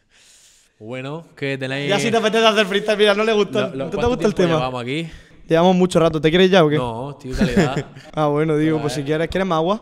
Bueno, 0.80 1.24
que 1.34 1.58
tenéis... 1.58 1.88
Ya 1.88 1.98
si 1.98 2.12
te 2.12 2.18
apetece 2.18 2.46
hacer 2.46 2.66
freestyle, 2.66 2.98
mira, 2.98 3.16
no 3.16 3.24
le 3.24 3.32
gusta. 3.32 3.70
Lo- 3.70 3.76
lo- 3.76 3.86
¿No 3.86 3.90
te 3.92 3.96
¿cuánto 3.96 4.10
gusta 4.10 4.28
el 4.28 4.36
tema? 4.36 4.56
llevamos 4.56 4.82
aquí? 4.82 5.08
Llevamos 5.48 5.76
mucho 5.78 5.98
rato. 6.02 6.20
¿Te 6.20 6.30
quieres 6.30 6.52
ya 6.52 6.66
o 6.66 6.68
qué? 6.70 6.76
No, 6.76 7.16
tío, 7.16 7.34
calidad. 7.38 7.86
Ah, 8.14 8.28
bueno, 8.28 8.58
digo, 8.58 8.82
pues 8.82 8.92
si 8.92 9.04
quieres, 9.04 9.30
¿quieres 9.30 9.48
más 9.48 9.56
agua? 9.60 9.82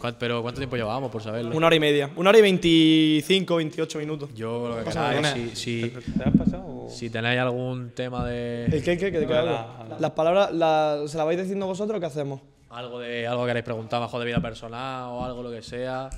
¿Cuán- 0.00 0.16
Pero 0.18 0.42
¿cuánto 0.42 0.58
tiempo 0.58 0.74
llevamos, 0.74 1.08
por 1.12 1.22
saberlo? 1.22 1.56
Una 1.56 1.68
hora 1.68 1.76
y 1.76 1.80
media. 1.80 2.10
Una 2.16 2.30
hora 2.30 2.40
y 2.40 2.42
veinticinco, 2.42 3.54
veintiocho 3.56 4.00
minutos. 4.00 4.30
Yo 4.34 4.70
lo 4.70 4.76
que 4.78 4.82
Pasa 4.82 5.10
queráis, 5.14 5.56
si, 5.56 5.82
si, 5.82 5.88
¿Te 6.18 6.28
has 6.28 6.36
pasado? 6.36 6.64
o- 6.66 6.88
si 6.90 7.10
tenéis 7.10 7.38
algún 7.38 7.90
tema 7.90 8.26
de... 8.26 8.64
¿El 8.64 8.82
qué, 8.82 8.98
qué? 8.98 9.12
¿Qué 9.12 9.20
La- 9.20 9.26
queda 9.28 9.42
la- 9.42 9.60
algo? 9.82 9.96
Las 10.00 10.10
palabras, 10.10 10.52
la- 10.52 11.02
¿se 11.06 11.16
las 11.16 11.24
vais 11.26 11.38
diciendo 11.38 11.66
vosotros 11.66 11.96
o 11.96 12.00
qué 12.00 12.06
hacemos? 12.06 12.40
Algo 12.70 12.98
de 13.00 13.26
algo 13.26 13.42
que 13.44 13.48
queréis 13.50 13.64
preguntar 13.64 14.00
mejor 14.00 14.20
de 14.20 14.26
vida 14.26 14.40
personal 14.40 15.04
o 15.10 15.24
algo 15.24 15.42
lo 15.42 15.50
que 15.50 15.62
sea, 15.62 16.10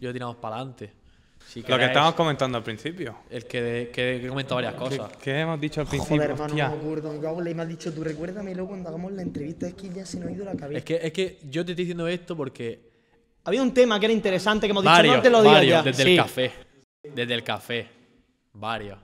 yo 0.00 0.12
tiramos 0.12 0.36
para 0.36 0.56
adelante. 0.56 0.92
Si 1.46 1.62
Lo 1.62 1.78
que 1.78 1.84
estábamos 1.84 2.14
comentando 2.14 2.58
al 2.58 2.64
principio. 2.64 3.16
el 3.30 3.44
que, 3.44 3.90
que, 3.92 4.18
que 4.20 4.26
he 4.26 4.28
comentado 4.28 4.56
varias 4.56 4.72
¿Qué, 4.74 4.78
cosas. 4.80 5.16
qué 5.22 5.40
hemos 5.40 5.60
dicho 5.60 5.82
al 5.82 5.86
principio? 5.86 6.16
Joder, 6.16 6.30
hermano, 6.30 6.46
Hostia. 6.52 6.68
no 6.68 6.76
me 6.76 6.82
acuerdo. 6.82 7.12
Me 7.12 7.20
cago 7.20 7.38
en 7.38 7.44
la- 7.44 7.50
y 7.50 7.54
me 7.54 7.62
has 7.62 7.68
dicho 7.68 7.92
tú, 7.92 8.02
recuérdamelo 8.02 8.66
cuando 8.66 8.88
hagamos 8.88 9.12
la 9.12 9.22
entrevista. 9.22 9.68
Es 9.68 9.74
que 9.74 9.88
ya 9.90 10.04
se 10.06 10.18
nos 10.18 10.28
ha 10.30 10.32
ido 10.32 10.44
la 10.44 10.54
cabeza. 10.56 10.78
Es 10.78 10.84
que, 10.84 10.96
es 11.02 11.12
que 11.12 11.38
yo 11.50 11.64
te 11.64 11.72
estoy 11.72 11.84
diciendo 11.84 12.08
esto 12.08 12.36
porque 12.36 12.90
Había 13.44 13.62
un 13.62 13.74
tema 13.74 14.00
que 14.00 14.06
era 14.06 14.12
interesante 14.14 14.66
que 14.66 14.70
hemos 14.70 14.82
dicho, 14.82 14.90
varios, 14.92 15.16
no 15.16 15.22
te 15.22 15.30
lo 15.30 15.42
digas 15.42 15.54
varios 15.56 15.76
ya. 15.76 15.82
desde 15.82 16.02
Sí. 16.02 16.10
el 16.12 16.16
café, 16.16 16.52
desde 17.14 17.34
el 17.34 17.44
café, 17.44 17.88
varios. 18.54 18.98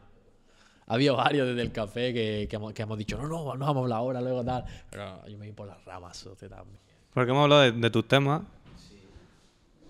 Había 0.92 1.12
varios 1.12 1.46
desde 1.48 1.62
el 1.62 1.72
café 1.72 2.12
que, 2.12 2.46
que, 2.50 2.56
hemos, 2.56 2.72
que 2.72 2.82
hemos 2.82 2.98
dicho, 2.98 3.16
no, 3.16 3.28
no, 3.28 3.54
no 3.54 3.64
vamos 3.66 3.76
a 3.76 3.80
hablar 3.84 3.98
ahora, 3.98 4.20
luego 4.20 4.44
tal. 4.44 4.64
Pero 4.90 5.26
yo 5.28 5.38
me 5.38 5.46
voy 5.46 5.52
por 5.52 5.66
las 5.68 5.84
ramas, 5.84 6.28
también. 6.38 6.78
Porque 7.14 7.30
hemos 7.30 7.44
hablado 7.44 7.62
de, 7.62 7.72
de 7.72 7.90
tus 7.90 8.06
temas. 8.08 8.42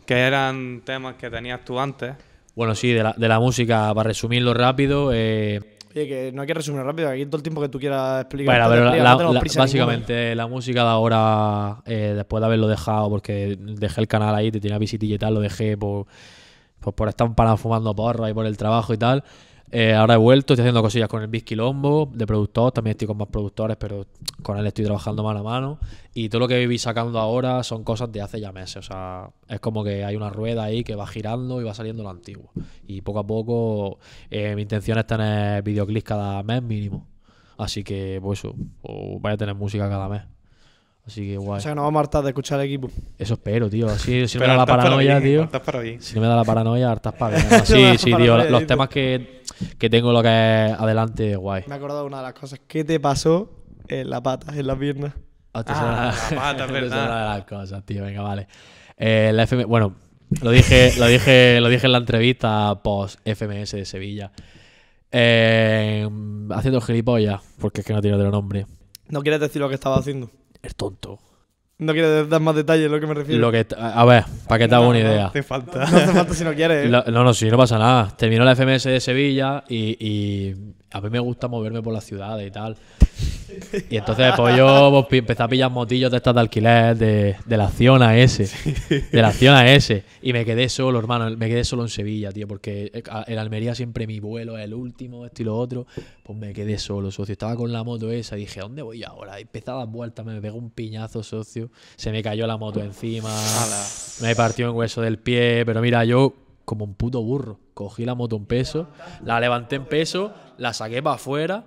Que 0.07 0.15
eran 0.15 0.83
temas 0.85 1.15
que 1.17 1.31
tenías 1.31 1.65
tú 1.65 1.79
antes. 1.79 2.15
Bueno, 2.55 2.75
sí, 2.75 2.93
de 2.93 3.03
la, 3.03 3.15
de 3.17 3.29
la 3.29 3.39
música, 3.39 3.93
para 3.95 4.09
resumirlo 4.09 4.53
rápido, 4.55 5.11
eh, 5.13 5.61
Oye, 5.93 6.07
que 6.07 6.31
no 6.33 6.43
hay 6.43 6.47
que 6.47 6.55
resumir 6.55 6.83
rápido. 6.83 7.09
Aquí 7.09 7.25
todo 7.27 7.39
el 7.39 7.43
tiempo 7.43 7.61
que 7.61 7.69
tú 7.69 7.79
quieras 7.81 8.21
explicar. 8.23 8.55
Bueno, 8.61 8.71
pero 8.71 8.85
la- 8.85 8.91
explica, 8.91 9.05
la- 9.05 9.11
no 9.11 9.17
tenemos 9.17 9.35
la- 9.35 9.41
prisa 9.41 9.65
ninguna. 9.65 9.85
básicamente 9.87 10.35
la 10.37 10.47
música 10.47 10.83
de 10.85 10.89
ahora, 10.89 11.83
eh, 11.87 12.13
después 12.17 12.41
de 12.41 12.47
haberlo 12.47 12.69
dejado, 12.69 13.09
porque 13.11 13.57
dejé 13.59 14.01
el 14.01 14.07
canal 14.09 14.35
ahí, 14.35 14.51
te 14.53 14.61
tenía 14.61 14.79
visitilla 14.79 15.15
y 15.15 15.19
tal, 15.19 15.35
lo 15.35 15.41
dejé 15.41 15.77
por, 15.77 16.07
pues 16.81 16.95
por 16.95 17.09
estar 17.09 17.33
parado 17.35 17.57
fumando 17.57 17.95
porro 17.95 18.29
y 18.29 18.33
por 18.35 18.47
el 18.47 18.57
trabajo 18.57 18.93
y 18.95 18.99
tal. 18.99 19.25
Eh, 19.73 19.95
ahora 19.95 20.15
he 20.15 20.17
vuelto, 20.17 20.55
estoy 20.55 20.65
haciendo 20.65 20.83
cosillas 20.83 21.09
con 21.09 21.23
el 21.23 21.29
Biz 21.29 21.45
Quilombo, 21.45 22.11
de 22.13 22.27
productor, 22.27 22.73
también 22.73 22.93
estoy 22.93 23.07
con 23.07 23.17
más 23.17 23.29
productores, 23.29 23.77
pero 23.77 24.07
con 24.43 24.59
él 24.59 24.67
estoy 24.67 24.85
trabajando 24.85 25.23
mano 25.23 25.41
a 25.41 25.43
mano. 25.45 25.79
Y 26.13 26.29
todo 26.29 26.41
lo 26.41 26.49
que 26.49 26.67
vi 26.67 26.77
sacando 26.79 27.21
ahora 27.21 27.63
son 27.63 27.85
cosas 27.85 28.11
de 28.11 28.21
hace 28.21 28.41
ya 28.41 28.51
meses. 28.51 28.77
O 28.79 28.83
sea, 28.83 29.31
es 29.49 29.61
como 29.61 29.85
que 29.85 30.05
hay 30.05 30.17
una 30.17 30.31
rueda 30.31 30.65
ahí 30.65 30.83
que 30.83 30.97
va 30.97 31.07
girando 31.07 31.61
y 31.61 31.65
va 31.65 31.75
saliendo 31.75 32.03
lo 32.03 32.11
antiguo. 32.11 32.51
Y 32.87 33.03
poco 33.03 33.21
a 33.21 33.27
poco, 33.27 33.99
eh, 34.31 34.57
mi 34.57 34.63
intención 34.63 34.99
es 34.99 35.07
tener 35.07 35.63
videoclips 35.63 36.05
cada 36.05 36.43
mes 36.43 36.63
mínimo. 36.63 37.07
Así 37.57 37.85
que, 37.85 38.19
pues 38.23 38.41
eso, 38.41 38.57
o 38.83 39.21
vaya 39.21 39.35
a 39.35 39.39
tener 39.39 39.55
música 39.55 39.89
cada 39.89 40.09
mes. 40.09 40.23
Así 41.07 41.27
que 41.27 41.37
guay. 41.39 41.59
O 41.59 41.61
sea, 41.61 41.73
que 41.73 41.75
nos 41.75 41.85
vamos 41.85 41.99
a 41.99 42.01
hartar 42.03 42.23
de 42.23 42.31
escuchar 42.31 42.61
el 42.61 42.67
equipo. 42.67 42.89
Eso 43.19 43.35
espero, 43.35 43.69
tío. 43.69 43.89
Así, 43.89 44.29
si 44.29 44.39
no 44.39 44.43
me 44.45 44.49
da 44.49 44.57
la 44.59 44.67
para 44.67 44.83
paranoia, 44.85 45.19
bien, 45.19 45.33
tío. 45.33 45.43
hartas 45.43 45.61
para 45.63 45.81
bien. 45.81 46.01
Si 46.01 46.15
no 46.15 46.21
me 46.21 46.27
da 46.29 46.37
la 46.37 46.45
paranoia, 46.45 46.91
hartas 46.91 47.15
para 47.15 47.37
bien. 47.37 47.51
La 47.51 47.67
Sí, 47.67 47.99
sí, 47.99 48.15
tío. 48.15 48.37
Los 48.49 48.67
temas 48.67 48.89
que, 48.89 49.40
que 49.79 49.91
tengo 49.91 50.13
lo 50.13 50.23
que 50.23 50.29
es 50.29 50.73
adelante, 50.79 51.37
guay. 51.37 51.65
Me 51.67 51.75
he 51.75 51.79
acordado 51.79 52.01
de 52.01 52.07
una 52.07 52.19
de 52.19 52.23
las 52.25 52.33
cosas. 52.35 52.61
¿Qué 52.67 52.85
te 52.85 52.99
pasó 53.01 53.51
en 53.89 54.09
la 54.11 54.23
pata, 54.23 54.57
en 54.57 54.67
la 54.67 54.77
pierna? 54.79 55.15
Hostia, 55.53 55.75
Ah, 55.77 56.11
esa- 56.15 56.35
la 56.35 56.41
pata, 56.41 56.65
es 56.67 56.71
verdad. 56.73 57.05
una 57.07 57.19
de 57.33 57.39
las 57.39 57.45
cosas, 57.47 57.85
tío. 57.87 58.03
Venga, 58.05 58.23
vale. 58.23 58.47
Eh, 58.97 59.31
la 59.35 59.43
FM, 59.45 59.65
bueno, 59.65 59.97
lo 60.43 60.51
dije, 60.51 60.93
lo 60.99 61.07
dije, 61.07 61.61
lo 61.61 61.69
dije 61.69 61.87
en 61.87 61.93
la 61.93 61.99
entrevista 61.99 62.81
post 62.83 63.19
FMS 63.25 63.73
de 63.77 63.85
Sevilla. 63.85 64.31
Eh, 65.13 66.09
haciendo 66.51 66.81
gilipollas, 66.81 67.41
porque 67.59 67.81
es 67.81 67.87
que 67.87 67.93
no 67.93 68.01
tiene 68.01 68.17
otro 68.17 68.31
nombre. 68.31 68.67
No 69.09 69.23
quieres 69.23 69.41
decir 69.41 69.61
lo 69.61 69.69
que 69.69 69.75
estaba 69.75 69.97
haciendo. 69.97 70.31
El 70.63 70.75
tonto. 70.77 71.19
No 71.81 71.93
quieres 71.93 72.29
dar 72.29 72.41
más 72.41 72.55
detalles, 72.55 72.85
es 72.87 72.91
lo 72.93 73.01
que 73.01 73.07
me 73.07 73.15
refiero. 73.15 73.41
Lo 73.41 73.51
que, 73.51 73.67
a 73.77 74.05
ver, 74.05 74.25
para 74.47 74.59
que 74.59 74.69
te 74.69 74.75
haga 74.75 74.87
una 74.87 74.99
idea. 74.99 75.31
Te 75.33 75.43
falta. 75.43 75.79
No 75.79 75.97
hace 75.97 76.13
falta 76.13 76.35
si 76.35 76.45
no 76.45 76.53
quieres. 76.55 76.89
Lo- 76.91 77.03
no, 77.05 77.25
no, 77.25 77.35
sí, 77.35 77.51
no 77.51 77.57
pasa 77.57 77.79
nada. 77.79 78.15
Terminó 78.17 78.45
la 78.45 78.55
FMS 78.55 78.85
de 78.85 79.01
Sevilla 79.01 79.65
y, 79.69 79.97
y 79.99 80.55
a 80.93 81.01
mí 81.01 81.09
me 81.11 81.19
gusta 81.19 81.49
moverme 81.49 81.83
por 81.83 81.93
la 81.95 82.01
ciudad 82.03 82.39
y 82.41 82.51
tal. 82.51 82.77
Y 83.89 83.97
entonces, 83.97 84.33
pues 84.37 84.57
yo 84.57 85.07
pues, 85.09 85.19
empecé 85.19 85.43
a 85.43 85.49
pillar 85.49 85.71
motillos 85.71 86.11
de 86.11 86.17
estas 86.17 86.35
de 86.35 86.41
alquiler 86.41 86.97
de, 86.97 87.37
de 87.45 87.57
la 87.57 87.67
acción 87.67 88.03
a 88.03 88.17
ese. 88.17 88.49
De 89.13 89.23
la 89.23 89.29
acción 89.29 89.55
a 89.55 89.73
ese. 89.73 90.05
Y 90.23 90.33
me 90.33 90.45
quedé 90.45 90.69
solo, 90.69 90.99
hermano. 90.99 91.37
Me 91.37 91.49
quedé 91.49 91.65
solo 91.65 91.83
en 91.83 91.89
Sevilla, 91.89 92.33
tío. 92.33 92.49
Porque 92.49 92.91
en 93.27 93.39
Almería 93.39 93.75
siempre 93.75 94.07
mi 94.07 94.21
vuelo 94.21 94.57
es 94.59 94.65
el 94.65 94.75
último, 94.75 95.27
esto 95.27 95.43
y 95.43 95.45
lo 95.45 95.57
otro. 95.57 95.87
Pues 96.23 96.39
me 96.39 96.53
quedé 96.53 96.79
solo, 96.79 97.11
socio. 97.11 97.33
Estaba 97.33 97.57
con 97.57 97.73
la 97.73 97.85
moto 97.85 98.11
esa 98.11 98.37
y 98.37 98.41
dije, 98.41 98.61
¿a 98.61 98.65
dónde 98.65 98.83
voy 98.83 99.03
ahora? 99.05 99.39
Empecé 99.39 99.71
a 99.71 99.75
dar 99.75 99.89
vueltas, 99.89 100.25
me 100.25 100.41
pegó 100.41 100.59
un 100.59 100.71
piñazo, 100.71 101.23
socio. 101.23 101.71
Se 101.97 102.13
me 102.13 102.23
cayó 102.23 102.47
la 102.47 102.57
moto 102.57 102.81
encima. 102.81 103.31
Me 104.23 104.35
partió 104.35 104.69
en 104.69 104.77
hueso 104.77 105.01
del 105.03 105.19
pie. 105.19 105.65
Pero 105.65 105.81
mira, 105.81 106.05
yo 106.05 106.35
como 106.65 106.85
un 106.85 106.95
puto 106.95 107.23
burro. 107.23 107.59
Cogí 107.75 108.05
la 108.05 108.15
moto 108.15 108.37
en 108.37 108.45
peso, 108.45 108.89
la 109.25 109.41
levanté 109.41 109.77
en 109.77 109.87
peso, 109.87 110.35
la 110.59 110.75
saqué 110.75 111.03
para 111.03 111.17
afuera 111.17 111.65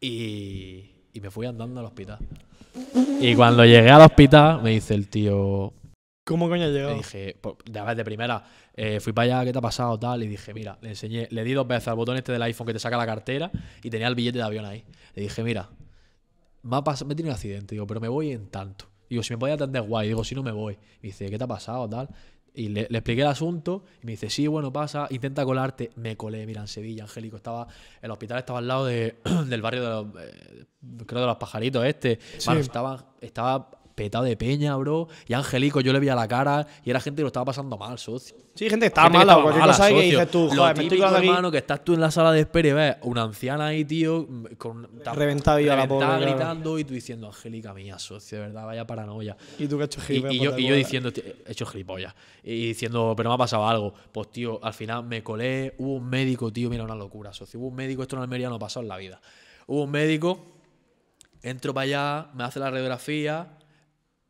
y, 0.00 0.90
y 1.12 1.20
me 1.20 1.30
fui 1.30 1.46
andando 1.46 1.80
al 1.80 1.86
hospital. 1.86 2.18
Y 3.20 3.34
cuando 3.34 3.64
llegué 3.64 3.90
al 3.90 4.02
hospital, 4.02 4.62
me 4.62 4.70
dice 4.70 4.94
el 4.94 5.08
tío, 5.08 5.72
¿Cómo 6.24 6.48
coño 6.48 6.64
has 6.64 6.70
le 6.70 6.74
llegado? 6.74 6.96
dije, 6.96 7.36
por- 7.40 7.56
de 7.64 7.94
de 7.94 8.04
primera, 8.04 8.44
eh, 8.74 8.98
fui 9.00 9.12
para 9.12 9.36
allá, 9.38 9.44
¿qué 9.46 9.52
te 9.52 9.58
ha 9.58 9.62
pasado? 9.62 9.98
Tal, 9.98 10.22
y 10.24 10.26
dije, 10.28 10.52
mira, 10.52 10.76
le 10.82 10.90
enseñé, 10.90 11.28
le 11.30 11.44
di 11.44 11.52
dos 11.52 11.66
veces 11.66 11.88
al 11.88 11.94
botón 11.94 12.16
este 12.16 12.32
del 12.32 12.42
iPhone 12.42 12.66
que 12.66 12.72
te 12.72 12.78
saca 12.80 12.96
la 12.96 13.06
cartera 13.06 13.50
y 13.82 13.90
tenía 13.90 14.08
el 14.08 14.14
billete 14.16 14.38
de 14.38 14.44
avión 14.44 14.64
ahí. 14.64 14.84
Le 15.14 15.22
dije, 15.22 15.42
mira, 15.44 15.70
me 16.62 16.76
ha, 16.76 16.80
me 16.80 17.12
he 17.12 17.16
tenido 17.16 17.28
un 17.28 17.34
accidente, 17.34 17.74
digo, 17.76 17.86
pero 17.86 18.00
me 18.00 18.08
voy 18.08 18.32
en 18.32 18.48
tanto. 18.48 18.86
Digo, 19.08 19.22
si 19.22 19.32
me 19.34 19.38
podía 19.38 19.54
atender 19.54 19.82
guay, 19.82 20.08
digo, 20.08 20.24
si 20.24 20.34
no 20.34 20.42
me 20.42 20.50
voy. 20.50 20.76
Y 21.00 21.06
dice, 21.08 21.30
¿qué 21.30 21.38
te 21.38 21.44
ha 21.44 21.46
pasado? 21.46 21.88
Tal. 21.88 22.08
Y 22.56 22.68
le, 22.70 22.86
le 22.88 22.98
expliqué 22.98 23.20
el 23.20 23.26
asunto 23.28 23.84
y 24.02 24.06
me 24.06 24.12
dice, 24.12 24.30
sí, 24.30 24.46
bueno, 24.46 24.72
pasa, 24.72 25.06
intenta 25.10 25.44
colarte. 25.44 25.90
Me 25.96 26.16
colé, 26.16 26.46
mira, 26.46 26.62
en 26.62 26.68
Sevilla, 26.68 27.02
Angélico. 27.04 27.36
Estaba, 27.36 27.66
el 28.00 28.10
hospital 28.10 28.38
estaba 28.38 28.58
al 28.60 28.66
lado 28.68 28.86
de- 28.86 29.16
del 29.46 29.60
barrio 29.62 29.82
de 29.82 29.88
los, 29.90 30.06
eh, 30.24 30.64
creo 31.06 31.20
de 31.20 31.26
los 31.26 31.36
pajaritos 31.36 31.84
este. 31.84 32.18
Mano, 32.46 32.60
estaba, 32.60 33.04
estaba 33.20 33.70
petado 33.96 34.22
de 34.24 34.36
peña, 34.36 34.76
bro. 34.76 35.08
Y 35.26 35.32
Angélico, 35.32 35.80
yo 35.80 35.92
le 35.92 35.98
veía 35.98 36.14
la 36.14 36.28
cara 36.28 36.64
y 36.84 36.90
era 36.90 37.00
gente 37.00 37.16
que 37.16 37.22
lo 37.22 37.28
estaba 37.28 37.46
pasando 37.46 37.76
mal, 37.76 37.98
socio. 37.98 38.36
Sí, 38.54 38.70
gente 38.70 38.84
que 38.84 38.88
está 38.88 39.02
Gente 39.02 39.18
que 39.18 39.24
mala 39.26 39.36
o 39.38 39.40
estaba 39.40 39.42
cualquier 39.42 39.60
mala, 39.66 39.72
cosa 39.76 39.88
que 39.88 40.02
dices 40.02 40.30
tú, 40.30 40.48
Lo 40.54 40.62
joder, 40.62 40.76
me 40.76 40.82
estoy 40.84 41.02
aquí. 41.02 41.26
hermano, 41.26 41.50
que 41.50 41.58
estás 41.58 41.84
tú 41.84 41.92
en 41.94 42.00
la 42.00 42.10
sala 42.10 42.32
de 42.32 42.40
espera 42.40 42.68
y 42.68 42.72
ves 42.72 42.96
una 43.02 43.22
anciana 43.22 43.66
ahí, 43.66 43.84
tío, 43.84 44.26
con 44.56 44.88
Reventada 45.14 45.58
viva 45.58 45.76
la 45.76 45.88
pobre, 45.88 46.06
claro. 46.06 46.22
gritando 46.26 46.78
y 46.78 46.84
tú 46.84 46.94
diciendo, 46.94 47.26
Angélica 47.26 47.74
mía, 47.74 47.98
socio, 47.98 48.38
de 48.38 48.46
verdad, 48.46 48.64
vaya 48.64 48.86
paranoia. 48.86 49.36
Y 49.58 49.66
tú 49.66 49.76
que 49.76 49.84
has 49.84 49.88
hecho 49.90 50.00
Y, 50.00 50.04
gilipollas, 50.06 50.34
y 50.34 50.38
yo, 50.38 50.58
y 50.58 50.64
bola. 50.64 50.76
diciendo, 50.76 51.12
tío, 51.12 51.24
he 51.46 51.52
hecho 51.52 51.66
gilipollas. 51.66 52.14
Y 52.44 52.68
diciendo, 52.68 53.14
pero 53.16 53.28
me 53.30 53.34
ha 53.34 53.38
pasado 53.38 53.66
algo. 53.68 53.92
Pues, 54.12 54.30
tío, 54.30 54.58
al 54.64 54.72
final 54.74 55.04
me 55.04 55.22
colé. 55.22 55.74
Hubo 55.78 55.94
un 55.94 56.08
médico, 56.08 56.50
tío, 56.52 56.70
mira, 56.70 56.84
una 56.84 56.94
locura, 56.94 57.32
socio. 57.32 57.58
Hubo 57.60 57.68
un 57.68 57.74
médico, 57.74 58.02
esto 58.02 58.16
en 58.16 58.22
Almería 58.22 58.48
no 58.48 58.54
ha 58.54 58.58
pasado 58.58 58.82
en 58.82 58.88
la 58.88 58.96
vida. 58.96 59.20
Hubo 59.66 59.82
un 59.82 59.90
médico, 59.90 60.38
entro 61.42 61.74
para 61.74 61.84
allá, 61.84 62.30
me 62.34 62.44
hace 62.44 62.58
la 62.58 62.70
radiografía, 62.70 63.55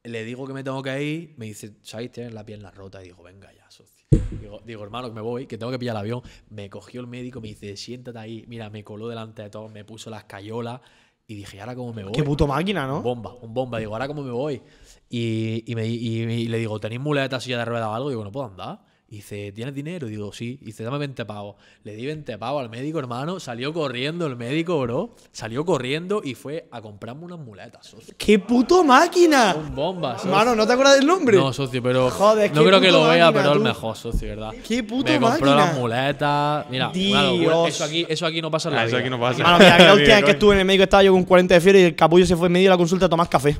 le 0.08 0.24
digo 0.24 0.46
que 0.46 0.52
me 0.52 0.62
tengo 0.64 0.82
que 0.82 1.02
ir, 1.02 1.34
me 1.36 1.46
dice, 1.46 1.72
¿sabes? 1.82 2.10
Tienes 2.12 2.32
la 2.34 2.44
pierna 2.44 2.70
rota. 2.70 3.00
Y 3.02 3.06
digo, 3.06 3.22
venga 3.22 3.52
ya, 3.52 3.70
socio. 3.70 4.06
Digo, 4.40 4.60
digo, 4.64 4.82
hermano, 4.84 5.08
que 5.08 5.14
me 5.14 5.20
voy, 5.20 5.46
que 5.46 5.58
tengo 5.58 5.70
que 5.72 5.78
pillar 5.78 5.94
el 5.96 6.00
avión. 6.00 6.22
Me 6.50 6.68
cogió 6.70 7.00
el 7.00 7.06
médico, 7.06 7.40
me 7.40 7.48
dice, 7.48 7.76
siéntate 7.76 8.18
ahí. 8.18 8.44
Mira, 8.48 8.70
me 8.70 8.82
coló 8.84 9.08
delante 9.08 9.42
de 9.42 9.50
todos, 9.50 9.70
me 9.72 9.84
puso 9.84 10.10
las 10.10 10.24
cayolas. 10.24 10.80
Y 11.28 11.34
dije, 11.34 11.56
¿y 11.56 11.60
ahora 11.60 11.74
cómo 11.74 11.92
me 11.92 12.04
voy? 12.04 12.12
Qué 12.12 12.22
puto 12.22 12.46
máquina, 12.46 12.84
Un 12.84 12.88
¿no? 12.90 13.02
bomba, 13.02 13.34
un 13.34 13.52
bomba. 13.52 13.78
Digo, 13.78 13.92
¿ahora 13.92 14.06
cómo 14.06 14.22
me 14.22 14.30
voy? 14.30 14.62
Y, 15.10 15.64
y, 15.70 15.74
me, 15.74 15.86
y- 15.86 16.22
y 16.22 16.46
le 16.48 16.58
digo, 16.58 16.78
¿tenéis 16.78 17.00
muleta, 17.00 17.40
silla 17.40 17.58
de 17.58 17.64
ruedas 17.64 17.88
o 17.88 17.94
algo? 17.94 18.08
Digo, 18.10 18.22
no 18.22 18.30
puedo 18.30 18.46
andar. 18.46 18.84
Y 19.08 19.16
dice, 19.16 19.52
¿tienes 19.52 19.72
dinero? 19.72 20.08
Digo, 20.08 20.32
sí. 20.32 20.58
Y 20.60 20.64
dice, 20.66 20.82
dame 20.82 20.98
20 20.98 21.24
pavos. 21.26 21.54
Le 21.84 21.94
di 21.94 22.04
20 22.06 22.38
pavos 22.38 22.60
al 22.60 22.68
médico, 22.68 22.98
hermano. 22.98 23.38
Salió 23.38 23.72
corriendo 23.72 24.26
el 24.26 24.34
médico, 24.34 24.80
bro. 24.80 25.14
Salió 25.30 25.64
corriendo 25.64 26.22
y 26.24 26.34
fue 26.34 26.66
a 26.72 26.82
comprarme 26.82 27.24
unas 27.24 27.38
muletas, 27.38 27.86
socio. 27.86 28.14
¡Qué 28.18 28.40
puto 28.40 28.82
máquina! 28.82 29.54
Un 29.56 29.76
bomba, 29.76 30.16
socio. 30.18 30.32
Mano, 30.32 30.56
¿no 30.56 30.66
te 30.66 30.72
acuerdas 30.72 30.96
del 30.98 31.06
nombre? 31.06 31.36
No, 31.36 31.52
socio, 31.52 31.80
pero. 31.80 32.10
Joder, 32.10 32.52
no 32.52 32.62
qué 32.62 32.66
creo 32.68 32.80
que 32.80 32.88
puto 32.88 32.98
lo 33.04 33.08
vea, 33.08 33.26
máquina, 33.26 33.32
pero 33.32 33.44
es 33.44 33.52
el 33.52 33.58
tú. 33.58 33.64
mejor, 33.68 33.96
socio, 33.96 34.28
¿verdad? 34.28 34.50
Qué 34.66 34.82
puto 34.82 35.12
Me 35.12 35.20
compró 35.20 35.50
máquina. 35.52 35.54
las 35.66 35.78
muletas. 35.78 36.66
Mira, 36.68 36.90
Dios. 36.92 37.12
una 37.12 37.22
locura. 37.22 37.68
Eso 37.68 37.84
aquí, 37.84 38.06
eso 38.08 38.26
aquí 38.26 38.42
no 38.42 38.50
pasa 38.50 38.70
Ah, 38.72 38.80
eso 38.84 38.86
vida. 38.88 38.98
aquí 38.98 39.10
no 39.10 39.20
pasa. 39.20 39.40
Mano, 39.44 39.58
mira, 39.60 39.76
que 39.76 39.82
la 39.84 39.94
última 39.94 40.14
vez 40.16 40.24
que 40.24 40.30
estuve 40.32 40.54
en 40.54 40.58
el 40.58 40.64
médico 40.66 40.82
estaba 40.82 41.04
yo 41.04 41.12
con 41.12 41.22
40 41.22 41.54
de 41.54 41.60
fiebre 41.60 41.80
y 41.80 41.84
el 41.84 41.94
capullo 41.94 42.26
se 42.26 42.34
fue 42.34 42.48
en 42.48 42.52
medio 42.54 42.64
de 42.66 42.70
la 42.70 42.76
consulta 42.76 43.06
a 43.06 43.08
tomar 43.08 43.28
café. 43.28 43.56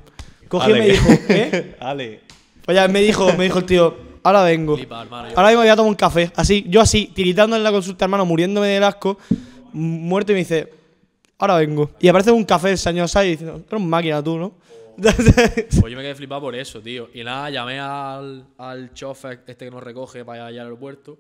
Cogió 0.49 0.71
y 0.77 0.81
Ale. 0.81 0.81
me 0.89 0.93
dijo, 0.93 1.09
¿eh? 1.29 1.77
Ale. 1.81 2.21
Pues 2.65 2.75
ya 2.75 2.89
me 2.89 3.01
dijo, 3.01 3.33
me 3.35 3.45
dijo 3.45 3.61
el 3.61 3.65
tío, 3.65 3.97
ahora 4.27 4.43
vengo. 4.43 4.77
Ahora 5.37 5.53
y 5.53 5.57
voy 5.57 5.69
a 5.69 5.77
tomar 5.77 5.91
un 5.91 5.97
café. 5.97 6.31
Así, 6.37 6.65
yo 6.69 6.81
así, 6.81 7.11
tiritando 7.15 7.57
en 7.57 7.63
la 7.63 7.71
consulta, 7.71 8.05
hermano, 8.05 8.25
muriéndome 8.27 8.69
del 8.69 8.85
asco, 8.85 9.19
muerto 9.73 10.33
y 10.33 10.35
me 10.35 10.39
dice, 10.41 10.73
ahora 11.39 11.57
vengo. 11.57 11.91
Y 12.01 12.09
aparece 12.09 12.31
un 12.31 12.45
café 12.45 12.71
el 12.73 12.79
señor 12.79 13.09
Sai 13.09 13.31
diciendo, 13.31 13.57
eres 13.67 13.73
un 13.81 13.89
máquina 13.89 14.23
tú, 14.23 14.39
¿no? 14.39 14.53
Pues 14.97 15.73
yo 15.75 15.97
me 15.97 16.03
quedé 16.03 16.15
flipado 16.15 16.41
por 16.41 16.55
eso, 16.55 16.81
tío. 16.81 17.09
Y 17.13 17.23
nada, 17.23 17.51
llamé 17.51 17.79
al, 17.79 18.47
al 18.59 18.95
chofer 18.95 19.43
este 19.47 19.67
que 19.67 19.71
nos 19.71 19.83
recoge 19.83 20.25
para 20.25 20.47
allá 20.47 20.61
al 20.63 20.67
aeropuerto. 20.69 21.19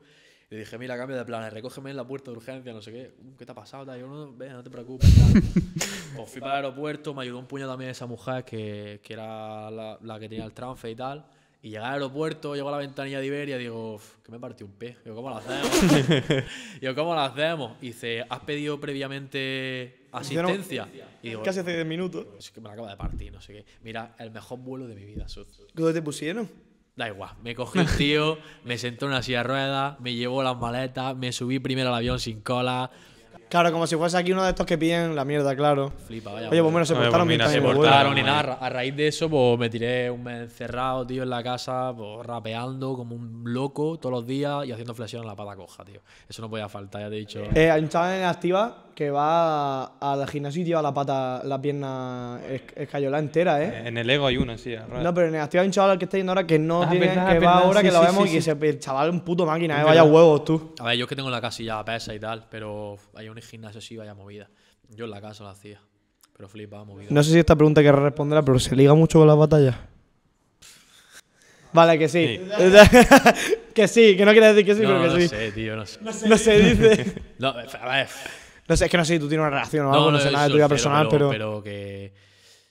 Y 0.51 0.55
le 0.55 0.61
dije, 0.61 0.79
mira, 0.79 0.97
cambio 0.97 1.17
de 1.17 1.25
planes, 1.25 1.53
recógeme 1.53 1.91
en 1.91 1.97
la 1.97 2.07
puerta 2.07 2.31
de 2.31 2.37
urgencia, 2.37 2.73
no 2.73 2.81
sé 2.81 2.93
qué. 2.93 3.11
"Uh, 3.19 3.37
¿Qué 3.37 3.45
te 3.45 3.51
ha 3.53 3.55
pasado? 3.55 3.85
Tal? 3.85 3.99
Yo, 4.01 4.07
no, 4.07 4.33
venga, 4.33 4.55
no 4.55 4.63
te 4.63 4.71
preocupes. 4.71 5.13
tal. 5.15 5.43
pues 6.17 6.31
fui 6.31 6.41
para 6.41 6.61
el 6.61 6.65
aeropuerto, 6.67 7.13
me 7.15 7.23
ayudó 7.23 7.39
un 7.41 7.47
puño 7.47 7.67
también 7.67 7.91
esa 7.91 8.07
mujer 8.07 8.45
que, 8.45 9.01
que 9.03 9.13
era 9.13 9.71
la, 9.71 9.99
la 10.01 10.19
que 10.21 10.29
tenía 10.29 10.45
el 10.45 10.53
transfer 10.53 10.91
y 10.91 10.95
tal. 10.95 11.27
Y 11.67 11.71
llegué 11.71 11.79
al 11.85 11.95
aeropuerto, 11.95 12.55
llegó 12.55 12.69
a 12.69 12.73
la 12.73 12.79
ventanilla 12.79 13.19
de 13.19 13.27
Iberia 13.27 13.59
digo, 13.59 13.95
"Uf, 13.95 14.19
que 14.23 14.31
me 14.31 14.39
partió 14.39 14.65
un 14.65 14.73
pez. 14.75 15.03
Digo, 15.03 15.17
¿cómo 15.17 15.31
lo 15.31 15.39
hacemos? 15.39 15.69
digo, 16.81 16.95
¿cómo 16.95 17.13
lo 17.13 17.21
hacemos? 17.23 17.73
Y 17.83 17.87
dice, 17.87 18.25
¿has 18.29 18.39
pedido 18.39 18.79
previamente 18.79 20.07
asistencia? 20.13 20.87
Y 21.25 21.31
digo, 21.31 21.43
Casi 21.43 21.59
hace 21.59 21.75
10 21.75 21.85
minutos. 21.85 22.25
es 22.39 22.53
que 22.53 22.61
me 22.61 22.69
la 22.69 22.75
acaba 22.75 22.91
de 22.91 22.97
partir, 22.97 23.33
no 23.33 23.41
sé 23.41 23.53
qué. 23.53 23.65
Mira, 23.83 24.15
el 24.21 24.31
mejor 24.31 24.61
vuelo 24.61 24.87
de 24.87 24.95
mi 24.95 25.05
vida, 25.05 25.27
socio. 25.29 25.67
¿Dónde 25.75 25.93
te 25.93 26.03
pusieron? 26.03 26.49
Da 26.95 27.09
igual, 27.09 27.33
me 27.43 27.57
cogió 27.57 27.81
un 27.81 27.89
tío, 27.99 28.39
me 28.65 28.79
sentó 28.79 29.07
en 29.07 29.11
una 29.11 29.23
silla 29.25 29.39
de 29.39 29.45
ruedas, 29.49 29.99
me 29.99 30.15
llevó 30.15 30.45
las 30.45 30.57
maletas, 30.57 31.17
me 31.17 31.33
subí 31.33 31.59
primero 31.59 31.89
al 31.89 31.97
avión 31.97 32.21
sin 32.21 32.43
cola. 32.43 32.93
Claro, 33.49 33.71
como 33.73 33.87
si 33.87 33.95
fuese 33.97 34.17
aquí 34.19 34.33
uno 34.33 34.43
de 34.43 34.51
estos 34.51 34.67
que 34.67 34.77
piden 34.77 35.15
la 35.15 35.25
mierda, 35.25 35.55
claro. 35.55 35.93
Flipa, 36.07 36.33
vaya. 36.33 36.49
Oye, 36.49 36.49
pues 36.49 36.61
vuelo. 36.63 36.73
bueno, 36.73 36.85
se 36.85 36.93
Oye, 36.95 37.03
portaron 37.03 37.27
pues 37.27 37.39
bien 37.39 37.49
mira, 37.49 37.61
también 37.63 37.77
se. 37.77 37.89
Claro, 37.89 38.19
y 38.19 38.23
nada, 38.23 38.59
a 38.61 38.69
raíz 38.71 38.97
de 38.97 39.07
eso, 39.09 39.31
pues 39.31 39.59
me 39.59 39.71
tiré 39.71 40.11
un 40.11 40.25
mes 40.25 40.43
encerrado, 40.43 41.07
tío, 41.07 41.23
en 41.23 41.31
la 41.31 41.43
casa, 41.45 41.93
pues 41.97 42.27
rapeando 42.27 42.95
como 42.97 43.15
un 43.15 43.43
loco 43.47 43.99
todos 43.99 44.13
los 44.13 44.27
días 44.27 44.67
y 44.67 44.73
haciendo 44.73 44.95
flexión 44.95 45.23
en 45.23 45.29
la 45.29 45.37
pata 45.37 45.55
coja, 45.55 45.85
tío. 45.85 46.01
Eso 46.29 46.43
no 46.43 46.51
podía 46.51 46.69
faltar, 46.69 47.03
ya 47.03 47.09
te 47.09 47.17
he 47.17 47.19
dicho. 47.21 47.43
Eh, 47.55 47.71
hay 47.71 47.83
un 47.83 47.89
chaval 47.89 48.19
en 48.19 48.25
activa 48.25 48.83
que 48.97 49.11
va 49.11 49.85
al 50.01 50.27
gimnasio 50.27 50.63
y 50.63 50.65
lleva 50.65 50.81
la 50.81 50.93
pata, 50.95 51.43
la 51.45 51.61
pierna 51.61 52.41
es- 52.49 52.63
escayolada 52.75 53.23
entera, 53.23 53.63
¿eh? 53.63 53.87
En 53.89 53.99
el 53.99 54.09
ego 54.09 54.27
hay 54.27 54.39
uno, 54.39 54.57
sí. 54.57 54.75
a 54.75 54.87
No, 54.87 55.13
pero 55.13 55.29
en 55.29 55.35
el 55.35 55.41
activa 55.43 55.61
hay 55.63 55.67
un 55.69 55.73
chaval 55.73 55.99
que 55.99 56.07
está 56.07 56.17
yendo 56.17 56.33
ahora 56.33 56.47
que 56.47 56.59
no 56.59 56.83
Ah, 56.83 56.89
tiene, 56.91 57.09
verdad, 57.09 57.27
que 57.29 57.35
va 57.35 57.39
verdad, 57.57 57.63
ahora 57.67 57.83
que 57.83 57.91
lo 57.93 58.01
sí, 58.01 58.07
vemos 58.07 58.25
sí, 58.25 58.31
y 58.31 58.33
que 58.37 58.41
sí. 58.43 58.51
se, 58.59 58.67
el 58.69 58.79
chaval 58.81 59.09
es 59.09 59.13
un 59.15 59.21
puto 59.21 59.45
máquina, 59.45 59.83
¿eh? 59.83 59.85
Vaya 59.85 60.03
huevos, 60.03 60.45
tú. 60.47 60.73
A 60.81 60.85
ver, 60.85 60.97
yo 60.97 61.05
es 61.05 61.09
que 61.11 61.15
tengo 61.15 61.29
en 61.29 61.33
la 61.35 61.43
casa 61.43 61.63
ya 61.63 61.85
pesa 61.85 62.15
y 62.15 62.19
tal, 62.19 62.47
pero 62.51 62.97
hay 63.15 63.29
un 63.29 63.36
gimnasio 63.43 63.79
así, 63.79 63.97
vaya 63.97 64.15
movida. 64.15 64.51
Yo 64.91 65.05
en 65.07 65.11
la 65.11 65.21
casa 65.21 65.45
lo 65.45 65.51
hacía, 65.51 65.81
pero 66.37 66.49
flipa, 66.49 66.85
movida. 66.85 67.09
No 67.11 67.23
sé 67.23 67.33
si 67.33 67.39
esta 67.39 67.57
pregunta 67.57 67.83
que 67.83 67.93
responderla, 67.93 68.45
pero 68.45 68.59
¿se 68.59 68.75
liga 68.77 68.95
mucho 68.95 69.19
con 69.19 69.29
las 69.29 69.37
batallas? 69.37 69.77
Vale, 71.73 71.99
que 71.99 72.09
sí. 72.09 72.41
que 73.75 73.87
sí, 73.87 74.17
que 74.17 74.25
no 74.25 74.33
quiere 74.33 74.55
decir 74.55 74.65
que 74.65 74.75
sí, 74.75 74.83
no, 74.83 74.89
pero 74.89 75.03
que 75.03 75.09
no 75.09 75.21
sí. 75.21 75.29
sé, 75.29 75.53
tío, 75.53 75.77
no 75.77 75.85
sé. 75.85 76.01
No 76.03 76.39
se 76.39 76.59
dice. 76.59 77.23
No, 77.39 77.49
a 77.49 77.55
ver, 77.55 78.09
No 78.67 78.77
sé, 78.77 78.87
es 78.87 78.91
que 78.91 78.97
no 78.97 79.05
sé 79.05 79.15
si 79.15 79.21
tú 79.21 79.29
tienes 79.29 79.43
una 79.43 79.51
relación 79.51 79.87
o 79.87 79.93
algo, 79.93 80.11
no, 80.11 80.19
sé 80.19 80.31
nada 80.31 80.45
de 80.45 80.51
tu 80.51 80.57
vida 80.57 80.69
personal, 80.69 81.07
pero. 81.11 81.29
pero 81.29 81.63
que 81.63 82.15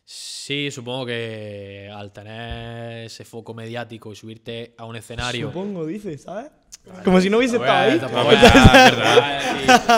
sí, 0.03 0.71
supongo 0.71 1.05
que 1.05 1.91
al 1.93 2.11
tener 2.11 3.05
ese 3.05 3.25
foco 3.25 3.53
mediático 3.53 4.11
y 4.11 4.15
subirte 4.15 4.73
a 4.75 4.85
un 4.85 4.95
escenario. 4.95 5.49
Supongo, 5.49 5.85
dice, 5.85 6.17
¿sabes? 6.17 6.49
Como 7.03 7.19
si 7.21 7.29
no 7.29 7.37
hubiese 7.37 7.57
estado 7.57 7.91
ahí. 7.91 7.99
Tampoco 7.99 8.27
verdad. 8.29 9.41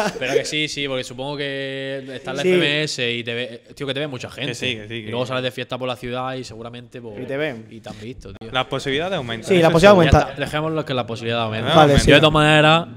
sí, 0.10 0.14
Pero 0.20 0.34
que 0.34 0.46
sí, 0.46 0.68
sí, 0.68 0.88
porque 0.88 1.04
supongo 1.04 1.38
que 1.38 2.04
está 2.16 2.32
en 2.32 2.38
la 2.38 2.44
Sí. 2.44 2.54
FMS 2.54 3.00
y 3.20 3.24
te 3.24 3.34
ve, 3.34 3.62
tío, 3.76 3.86
que 3.88 3.94
te 3.94 4.00
ve 4.00 4.08
mucha 4.08 4.30
gente. 4.30 4.52
Que 4.52 4.56
sí, 4.56 4.76
que 4.76 4.88
sí, 4.88 4.94
Y 4.96 5.08
luego 5.10 5.26
sales 5.26 5.44
de 5.44 5.52
fiesta 5.52 5.78
por 5.78 5.88
la 5.88 5.96
ciudad 5.96 6.34
y 6.36 6.44
seguramente. 6.44 7.02
pues, 7.02 7.20
Y 7.22 7.26
te 7.26 7.38
ven. 7.38 7.68
Y 7.70 7.80
te 7.82 7.90
han 7.90 8.00
visto, 8.00 8.34
tío. 8.34 8.52
Las 8.52 8.66
posibilidades 8.66 9.18
aumentan. 9.18 9.48
Sí, 9.48 9.56
eso 9.56 9.64
la 9.64 9.70
posibilidad 9.70 9.92
aumenta. 9.92 10.34
Dejémoslo 10.38 10.86
que 10.86 10.94
la 10.94 11.06
posibilidad 11.06 11.42
aumenta. 11.44 11.76
Vale, 11.76 11.94
Yo 11.94 12.00
sí. 12.00 12.12
de 12.12 12.18
todas 12.20 12.34
maneras 12.34 12.88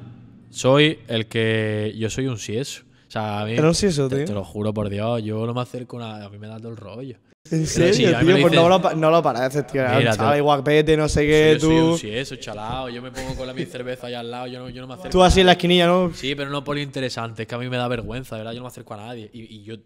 soy 0.51 0.99
el 1.09 1.27
que. 1.27 1.95
Yo 1.97 2.11
soy 2.11 2.27
un 2.27 2.39
sí 2.39 2.57
eso. 2.57 2.83
O 3.09 3.11
sea, 3.11 3.41
a 3.41 3.45
mí. 3.45 3.55
Pero 3.57 3.69
un 3.69 3.75
sieso, 3.75 4.09
te, 4.09 4.17
tío. 4.17 4.25
te 4.27 4.33
lo 4.33 4.45
juro 4.45 4.73
por 4.73 4.89
Dios, 4.89 5.23
yo 5.23 5.45
no 5.47 5.53
me 5.55 5.61
acerco 5.61 6.01
a. 6.01 6.25
A 6.25 6.29
mí 6.31 6.39
me 6.39 6.47
da 6.47 6.59
todo 6.59 6.69
el 6.71 6.77
rollo. 6.77 7.17
En 7.51 7.67
sí, 7.67 7.93
serio, 7.95 8.19
tío, 8.21 8.39
pues 8.43 8.53
no 8.55 8.69
lo, 8.69 8.79
no 8.97 9.11
lo 9.11 9.23
pareces, 9.23 9.67
tío. 9.67 9.83
Mira, 9.97 10.15
chaval 10.15 10.43
guapete, 10.43 10.95
no 10.95 11.09
sé 11.09 11.27
qué, 11.27 11.57
yo 11.59 11.61
soy 11.67 11.77
tú. 11.79 11.99
sí 11.99 12.11
eso, 12.11 12.37
chalao. 12.37 12.91
Yo 12.91 13.01
me 13.01 13.11
pongo 13.11 13.35
con 13.35 13.47
la, 13.47 13.55
mi 13.55 13.65
cerveza 13.65 14.09
allá 14.09 14.21
al 14.21 14.31
lado, 14.31 14.47
yo 14.47 14.59
no, 14.59 14.69
yo 14.69 14.83
no 14.83 14.87
me 14.87 14.93
acerco. 14.93 15.09
Tú 15.11 15.23
así 15.23 15.41
en 15.41 15.47
la 15.47 15.53
esquinilla, 15.53 15.87
¿no? 15.87 16.13
Sí, 16.15 16.35
pero 16.35 16.51
no 16.51 16.63
por 16.63 16.77
lo 16.77 16.83
interesante, 16.83 17.43
es 17.43 17.49
que 17.49 17.55
a 17.55 17.59
mí 17.59 17.69
me 17.71 17.79
da 17.79 17.89
vergüenza, 17.89 18.37
de 18.37 18.43
¿verdad? 18.43 18.53
Yo 18.53 18.59
no 18.59 18.65
me 18.65 18.69
acerco 18.69 18.93
a 18.93 18.99
nadie. 18.99 19.31
Y, 19.33 19.57
y 19.57 19.63
yo. 19.63 19.77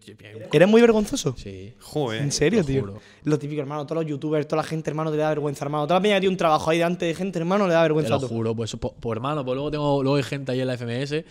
¿Eres 0.53 0.69
muy 0.69 0.81
vergonzoso? 0.81 1.37
Sí. 1.39 1.73
Joder. 1.81 2.23
¿En 2.23 2.33
serio, 2.33 2.61
lo 2.61 2.67
tío? 2.67 2.81
juro. 2.81 3.01
Lo 3.23 3.39
típico, 3.39 3.61
hermano. 3.61 3.87
Todos 3.87 4.03
los 4.03 4.11
youtubers, 4.11 4.49
toda 4.49 4.61
la 4.63 4.69
gente, 4.69 4.91
hermano, 4.91 5.13
te 5.13 5.17
da 5.17 5.29
vergüenza, 5.29 5.65
hermano. 5.65 5.87
Toda 5.87 6.01
la 6.01 6.03
peña 6.03 6.15
que 6.17 6.21
tiene 6.23 6.33
un 6.33 6.39
trabajo 6.39 6.69
ahí 6.71 6.79
delante 6.79 7.07
de 7.07 7.15
gente, 7.15 7.39
hermano, 7.39 7.69
le 7.69 7.73
da 7.75 7.79
Te 7.83 7.85
vergüenza 7.85 8.11
lo 8.11 8.17
a 8.17 8.21
tú. 8.21 8.29
juro, 8.29 8.55
pues, 8.57 8.77
pues, 8.79 8.93
pues, 8.99 9.17
hermano, 9.17 9.45
pues 9.45 9.55
luego 9.55 9.71
tengo 9.71 10.03
luego 10.03 10.17
hay 10.17 10.25
gente 10.25 10.51
ahí 10.53 10.61
en 10.61 10.67
la 10.67 10.77
FMS 10.77 11.25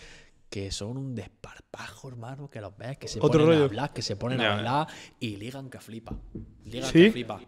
que 0.54 0.70
son 0.70 0.98
un 0.98 1.16
desparpajo, 1.16 2.10
hermano, 2.10 2.48
que 2.48 2.62
los 2.62 2.78
ves, 2.78 3.00
que 3.00 3.08
se 3.08 3.18
Otro 3.18 3.40
ponen 3.40 3.48
rollo. 3.48 3.62
a 3.62 3.66
hablar, 3.66 3.92
que 3.92 4.04
se 4.04 4.16
ponen 4.16 4.40
a 4.40 4.54
bailar 4.54 4.88
y 5.20 5.36
ligan 5.38 5.68
que 5.68 5.80
flipa. 5.80 6.16
Ligan 6.66 6.92
¿Sí? 6.92 7.06
que 7.06 7.12
flipa. 7.12 7.42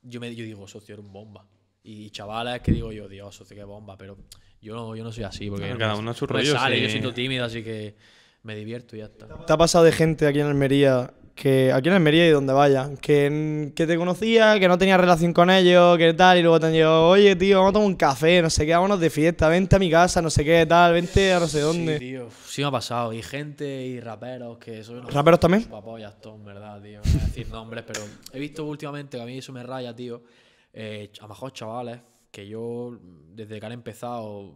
Yo, 0.00 0.20
me, 0.20 0.34
yo 0.34 0.42
digo, 0.42 0.66
socio, 0.66 0.94
eres 0.94 1.04
un 1.04 1.12
bomba. 1.12 1.46
Y 1.82 2.08
chavales 2.08 2.62
que 2.62 2.72
digo 2.72 2.92
yo, 2.92 3.08
Dios, 3.08 3.34
socio, 3.36 3.54
qué 3.54 3.62
bomba, 3.62 3.98
pero 3.98 4.16
yo 4.62 4.74
no, 4.74 4.96
yo 4.96 5.04
no 5.04 5.12
soy 5.12 5.24
así. 5.24 5.50
Porque 5.50 5.68
no 5.68 5.76
cada 5.76 5.96
uno 5.96 6.12
a 6.12 6.14
su 6.14 6.26
rollo, 6.26 6.54
sale, 6.54 6.76
sí. 6.76 6.82
yo 6.84 6.88
siento 6.88 7.12
tímido, 7.12 7.44
así 7.44 7.62
que 7.62 7.94
me 8.42 8.56
divierto 8.56 8.96
y 8.96 9.00
ya 9.00 9.04
está. 9.04 9.26
¿Te 9.44 9.52
ha 9.52 9.58
pasado 9.58 9.84
de 9.84 9.92
gente 9.92 10.26
aquí 10.26 10.40
en 10.40 10.46
Almería, 10.46 11.12
que 11.36 11.70
aquí 11.70 11.88
en 11.88 11.94
Almería 11.94 12.26
y 12.26 12.30
donde 12.30 12.52
vaya, 12.54 12.90
que, 13.00 13.70
que 13.76 13.86
te 13.86 13.96
conocía, 13.98 14.58
que 14.58 14.68
no 14.68 14.78
tenía 14.78 14.96
relación 14.96 15.34
con 15.34 15.50
ellos, 15.50 15.98
que 15.98 16.14
tal, 16.14 16.38
y 16.38 16.42
luego 16.42 16.58
te 16.58 16.66
han 16.66 16.72
llegado, 16.72 17.08
oye, 17.08 17.36
tío, 17.36 17.58
vamos 17.58 17.70
a 17.70 17.72
tomar 17.74 17.86
un 17.88 17.94
café, 17.94 18.40
no 18.40 18.48
sé 18.48 18.64
qué, 18.64 18.72
vámonos 18.72 18.98
de 18.98 19.10
fiesta, 19.10 19.48
vente 19.50 19.76
a 19.76 19.78
mi 19.78 19.90
casa, 19.90 20.22
no 20.22 20.30
sé 20.30 20.44
qué, 20.46 20.64
tal, 20.66 20.94
vente 20.94 21.34
a 21.34 21.38
no 21.38 21.46
sé 21.46 21.58
Sí, 21.58 21.62
dónde. 21.64 21.98
tío, 21.98 22.28
sí 22.46 22.62
me 22.62 22.68
ha 22.68 22.70
pasado. 22.70 23.12
Y 23.12 23.22
gente 23.22 23.84
y 23.86 24.00
raperos 24.00 24.56
que 24.56 24.82
soy 24.82 25.00
¿Raperos 25.00 25.38
también? 25.38 25.64
Papollas, 25.64 26.18
todo, 26.20 26.36
en 26.36 26.44
verdad, 26.46 26.80
tío. 26.82 27.00
No 27.04 27.12
voy 27.12 27.20
a 27.20 27.24
decir 27.26 27.48
nombres, 27.50 27.84
pero 27.86 28.00
he 28.32 28.38
visto 28.40 28.64
últimamente 28.64 29.18
que 29.18 29.22
a 29.22 29.26
mí 29.26 29.36
eso 29.36 29.52
me 29.52 29.62
raya, 29.62 29.94
tío. 29.94 30.22
Eh, 30.72 31.10
a 31.18 31.22
lo 31.22 31.28
mejor 31.28 31.52
chavales 31.52 32.00
que 32.30 32.48
yo, 32.48 32.98
desde 33.34 33.60
que 33.60 33.66
han 33.66 33.72
empezado, 33.72 34.54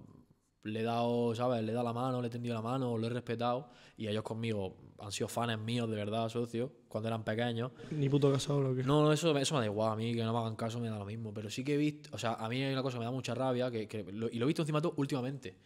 le 0.62 0.80
he 0.80 0.82
dado, 0.82 1.34
¿sabes? 1.34 1.62
Le 1.62 1.72
he 1.72 1.74
dado 1.74 1.86
la 1.86 1.92
mano, 1.92 2.20
le 2.22 2.28
he 2.28 2.30
tendido 2.30 2.54
la 2.54 2.62
mano, 2.62 2.96
lo 2.96 3.06
he 3.06 3.10
respetado. 3.10 3.68
Y 3.98 4.08
ellos 4.08 4.22
conmigo 4.22 4.76
han 5.00 5.12
sido 5.12 5.28
fans 5.28 5.58
míos, 5.58 5.88
de 5.88 5.96
verdad, 5.96 6.28
socio, 6.28 6.72
cuando 6.88 7.08
eran 7.08 7.24
pequeños. 7.24 7.72
Ni 7.90 8.08
puto 8.08 8.30
caso 8.32 8.52
ahora, 8.54 8.68
¿o 8.70 8.74
qué? 8.74 8.82
No, 8.84 9.02
no, 9.02 9.12
eso, 9.12 9.36
eso 9.38 9.54
me 9.54 9.60
da 9.60 9.66
igual, 9.66 9.92
a 9.92 9.96
mí 9.96 10.14
que 10.14 10.22
no 10.22 10.32
me 10.32 10.38
hagan 10.40 10.56
caso 10.56 10.78
me 10.80 10.88
da 10.88 10.98
lo 10.98 11.04
mismo. 11.06 11.32
Pero 11.34 11.48
sí 11.50 11.64
que 11.64 11.74
he 11.74 11.78
visto, 11.78 12.10
o 12.12 12.18
sea, 12.18 12.34
a 12.34 12.48
mí 12.48 12.62
hay 12.62 12.72
una 12.72 12.82
cosa 12.82 12.94
que 12.96 13.00
me 13.00 13.04
da 13.06 13.10
mucha 13.10 13.34
rabia, 13.34 13.70
que, 13.70 13.88
que 13.88 14.04
lo- 14.12 14.28
y 14.28 14.38
lo 14.38 14.44
he 14.44 14.48
visto 14.48 14.62
encima 14.62 14.80
todo 14.80 14.94
últimamente, 14.96 15.56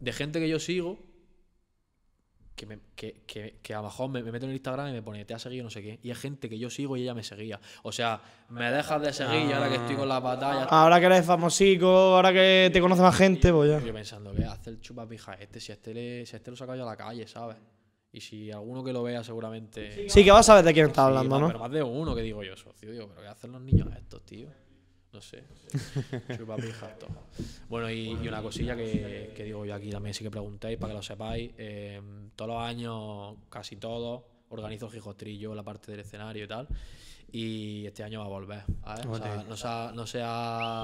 de 0.00 0.12
gente 0.12 0.40
que 0.40 0.48
yo 0.48 0.58
sigo, 0.58 0.98
que, 2.54 2.66
me- 2.66 2.78
que, 2.94 3.22
que, 3.26 3.58
que 3.62 3.74
a 3.74 3.78
lo 3.78 3.84
mejor 3.84 4.10
me, 4.10 4.22
me 4.22 4.30
meto 4.30 4.44
en 4.44 4.50
el 4.50 4.56
Instagram 4.56 4.88
y 4.90 4.92
me 4.92 5.02
pone, 5.02 5.24
te 5.24 5.34
ha 5.34 5.38
seguido 5.38 5.64
no 5.64 5.70
sé 5.70 5.82
qué. 5.82 5.98
Y 6.02 6.10
hay 6.10 6.14
gente 6.14 6.48
que 6.48 6.58
yo 6.58 6.70
sigo 6.70 6.96
y 6.96 7.02
ella 7.02 7.14
me 7.14 7.24
seguía. 7.24 7.60
O 7.82 7.90
sea, 7.92 8.20
me 8.50 8.70
dejas 8.70 9.00
de 9.02 9.12
seguir 9.12 9.48
y 9.48 9.52
ahora 9.52 9.68
que 9.68 9.76
estoy 9.76 9.96
con 9.96 10.08
la 10.08 10.20
batalla. 10.20 10.64
Ahora 10.64 11.00
que 11.00 11.06
eres 11.06 11.24
famosico, 11.26 11.88
ahora 11.88 12.32
que 12.32 12.70
te 12.72 12.80
conoce 12.80 13.02
más 13.02 13.16
gente, 13.16 13.52
pues 13.52 13.70
ya. 13.70 13.84
Yo 13.84 13.92
pensando, 13.92 14.34
¿qué 14.34 14.44
hace 14.44 14.70
el 14.70 14.80
chupapija 14.80 15.34
este? 15.34 15.60
Si 15.60 15.72
este, 15.72 15.94
le, 15.94 16.26
si 16.26 16.36
a 16.36 16.38
este 16.38 16.50
lo 16.50 16.56
saca 16.56 16.76
yo 16.76 16.82
a 16.82 16.86
la 16.86 16.96
calle, 16.96 17.26
¿sabes? 17.26 17.56
Y 18.12 18.20
si 18.20 18.50
alguno 18.52 18.84
que 18.84 18.92
lo 18.92 19.02
vea 19.02 19.24
seguramente... 19.24 20.08
Sí, 20.08 20.22
que 20.22 20.30
vas 20.30 20.48
a 20.50 20.56
ver 20.56 20.64
de 20.64 20.74
quién 20.74 20.86
estás 20.86 21.04
Sí, 21.04 21.08
hablando, 21.08 21.40
¿no? 21.40 21.46
Pero 21.46 21.58
más 21.60 21.70
de 21.70 21.82
uno 21.82 22.14
que 22.14 22.20
digo 22.22 22.42
yo, 22.42 22.56
socio. 22.56 22.90
Digo, 22.92 23.08
¿pero 23.08 23.22
qué 23.22 23.28
hacen 23.28 23.52
los 23.52 23.60
niños 23.62 23.88
estos, 23.96 24.22
tío? 24.26 24.48
No 25.12 25.20
sé. 25.20 25.44
Chupa 26.36 26.56
pijas, 26.56 26.98
todo. 26.98 27.10
Bueno, 27.68 27.90
y, 27.90 28.10
y 28.22 28.28
una 28.28 28.42
cosilla 28.42 28.76
que, 28.76 29.32
que 29.34 29.44
digo 29.44 29.64
yo 29.64 29.74
aquí 29.74 29.90
también, 29.90 30.14
sí 30.14 30.24
que 30.24 30.30
preguntéis 30.30 30.78
para 30.78 30.92
que 30.92 30.96
lo 30.96 31.02
sepáis. 31.02 31.52
eh, 31.56 32.00
todos 32.36 32.50
los 32.50 32.62
años, 32.62 33.36
casi 33.48 33.76
todos, 33.76 34.22
organizo 34.50 34.88
Gijostrillo, 34.90 35.54
la 35.54 35.62
parte 35.62 35.90
del 35.90 36.00
escenario 36.00 36.44
y 36.44 36.48
tal. 36.48 36.68
Y 37.34 37.86
este 37.86 38.04
año 38.04 38.20
va 38.20 38.26
a 38.26 38.28
volver. 38.28 38.62
¿vale? 38.84 39.02
O 39.08 39.16
sea, 39.16 39.42
no, 39.48 39.56
se 39.56 39.66
ha, 39.68 39.92
no, 39.94 40.06
se 40.06 40.20
ha, 40.22 40.82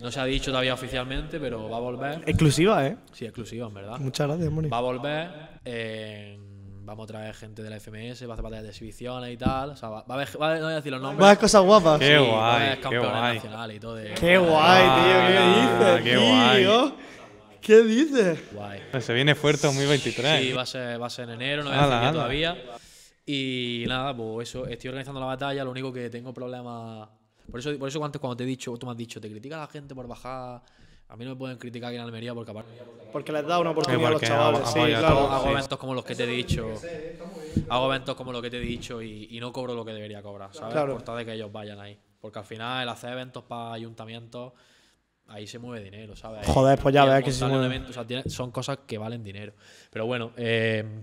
no 0.00 0.10
se 0.10 0.20
ha 0.20 0.24
dicho 0.24 0.50
todavía 0.50 0.74
oficialmente, 0.74 1.38
pero 1.38 1.68
va 1.70 1.76
a 1.76 1.80
volver. 1.80 2.22
Exclusiva, 2.26 2.84
¿eh? 2.86 2.96
Sí, 3.12 3.24
exclusiva, 3.24 3.68
en 3.68 3.74
verdad. 3.74 3.98
Muchas 3.98 4.26
gracias, 4.26 4.50
Moni. 4.50 4.68
Va 4.68 4.78
a 4.78 4.80
volver. 4.80 5.30
eh, 5.64 6.38
vamos 6.84 7.04
a 7.04 7.06
traer 7.12 7.34
gente 7.34 7.62
de 7.62 7.70
la 7.70 7.76
FMS, 7.78 8.22
va 8.26 8.30
a 8.30 8.32
hacer 8.32 8.42
batallas 8.42 8.64
de 8.64 8.70
exhibiciones 8.70 9.32
y 9.32 9.36
tal. 9.36 9.70
O 9.70 9.76
sea, 9.76 9.88
va, 9.90 10.02
va 10.02 10.06
a 10.08 10.14
haber, 10.14 10.28
va 10.42 10.52
a, 10.54 10.56
no 10.58 10.64
voy 10.64 10.72
a 10.72 10.76
decir 10.76 10.90
los 10.90 11.00
nombres. 11.00 11.20
Más 11.20 11.38
cosas 11.38 11.62
guapas. 11.62 12.00
Qué 12.00 12.06
Sí, 12.18 12.26
va 12.28 12.52
a 12.52 12.56
haber 12.56 12.66
guay, 12.66 12.76
qué 12.76 12.82
campeones 12.82 13.10
guay. 13.20 13.34
nacionales 13.36 13.76
y 13.76 13.80
todo. 13.80 13.94
De, 13.94 14.14
Qué 14.14 14.38
guay, 14.38 14.82
tío. 14.82 15.02
¿Qué 15.28 15.38
Ah, 15.38 15.94
dices, 15.94 16.02
qué 16.02 16.16
guay. 16.16 16.62
tío? 16.64 16.96
¿Qué 17.60 17.82
dices? 17.84 18.40
Guay. 18.52 18.80
Se 19.00 19.14
viene 19.14 19.36
fuerte 19.36 19.68
2023. 19.68 20.40
Sí, 20.42 20.52
va 20.52 20.62
a 20.62 20.66
ser, 20.66 21.00
va 21.00 21.06
a 21.06 21.10
ser 21.10 21.28
en 21.28 21.34
enero, 21.40 21.62
no 21.62 21.70
voy 21.70 21.78
a 21.78 21.82
decir 21.82 21.90
qué 21.92 21.96
ala. 22.06 22.12
todavía. 22.12 22.56
Y 23.24 23.84
nada, 23.86 24.16
pues 24.16 24.48
eso, 24.48 24.66
estoy 24.66 24.88
organizando 24.88 25.20
la 25.20 25.26
batalla, 25.26 25.64
lo 25.64 25.70
único 25.70 25.92
que 25.92 26.10
tengo 26.10 26.34
problemas. 26.34 27.08
Por 27.50 27.60
eso, 27.60 27.78
por 27.78 27.88
eso 27.88 28.04
antes 28.04 28.20
cuando 28.20 28.36
te 28.36 28.44
he 28.44 28.46
dicho, 28.46 28.76
tú 28.76 28.86
me 28.86 28.92
has 28.92 28.98
dicho, 28.98 29.20
te 29.20 29.30
critica 29.30 29.58
la 29.58 29.66
gente 29.68 29.94
por 29.94 30.06
bajar. 30.08 30.62
A 31.08 31.16
mí 31.16 31.24
no 31.24 31.32
me 31.32 31.36
pueden 31.36 31.58
criticar 31.58 31.88
aquí 31.88 31.96
en 31.96 32.02
Almería 32.02 32.34
porque 32.34 32.50
aparte 32.50 32.70
Porque 33.12 33.32
les 33.32 33.46
da 33.46 33.58
una 33.60 33.70
oportunidad 33.70 34.06
a 34.08 34.10
los 34.12 34.22
chavales. 34.22 34.68
Sí, 34.68 34.80
claro. 34.98 35.30
hago 35.30 35.44
sí. 35.44 35.50
eventos 35.50 35.78
como 35.78 35.94
los 35.94 36.04
que 36.04 36.14
te 36.14 36.24
he 36.24 36.26
dicho. 36.26 36.80
Hago 37.68 37.86
eventos 37.92 38.16
como 38.16 38.32
los 38.32 38.40
que 38.40 38.50
te 38.50 38.56
he 38.56 38.60
dicho 38.60 39.02
y, 39.02 39.28
y 39.30 39.38
no 39.38 39.52
cobro 39.52 39.74
lo 39.74 39.84
que 39.84 39.92
debería 39.92 40.22
cobrar, 40.22 40.54
¿sabes? 40.54 40.72
Claro. 40.72 40.94
Por 40.94 41.02
tal 41.02 41.18
de 41.18 41.26
que 41.26 41.34
ellos 41.34 41.52
vayan 41.52 41.78
ahí. 41.80 41.98
Porque 42.20 42.38
al 42.38 42.44
final 42.44 42.82
el 42.84 42.88
hacer 42.88 43.12
eventos 43.12 43.44
para 43.44 43.74
ayuntamientos, 43.74 44.52
ahí 45.26 45.46
se 45.46 45.58
mueve 45.58 45.84
dinero, 45.84 46.16
¿sabes? 46.16 46.46
Joder, 46.46 46.78
pues 46.78 46.94
ya 46.94 47.04
ves 47.04 47.24
que 47.24 47.32
se 47.32 47.44
mueve. 47.44 47.66
evento, 47.66 47.90
o 47.90 47.92
sea, 47.92 48.06
tiene- 48.06 48.22
son 48.30 48.50
cosas 48.50 48.78
que 48.86 48.96
valen 48.96 49.22
dinero. 49.22 49.52
Pero 49.90 50.06
bueno, 50.06 50.32
eh, 50.36 51.02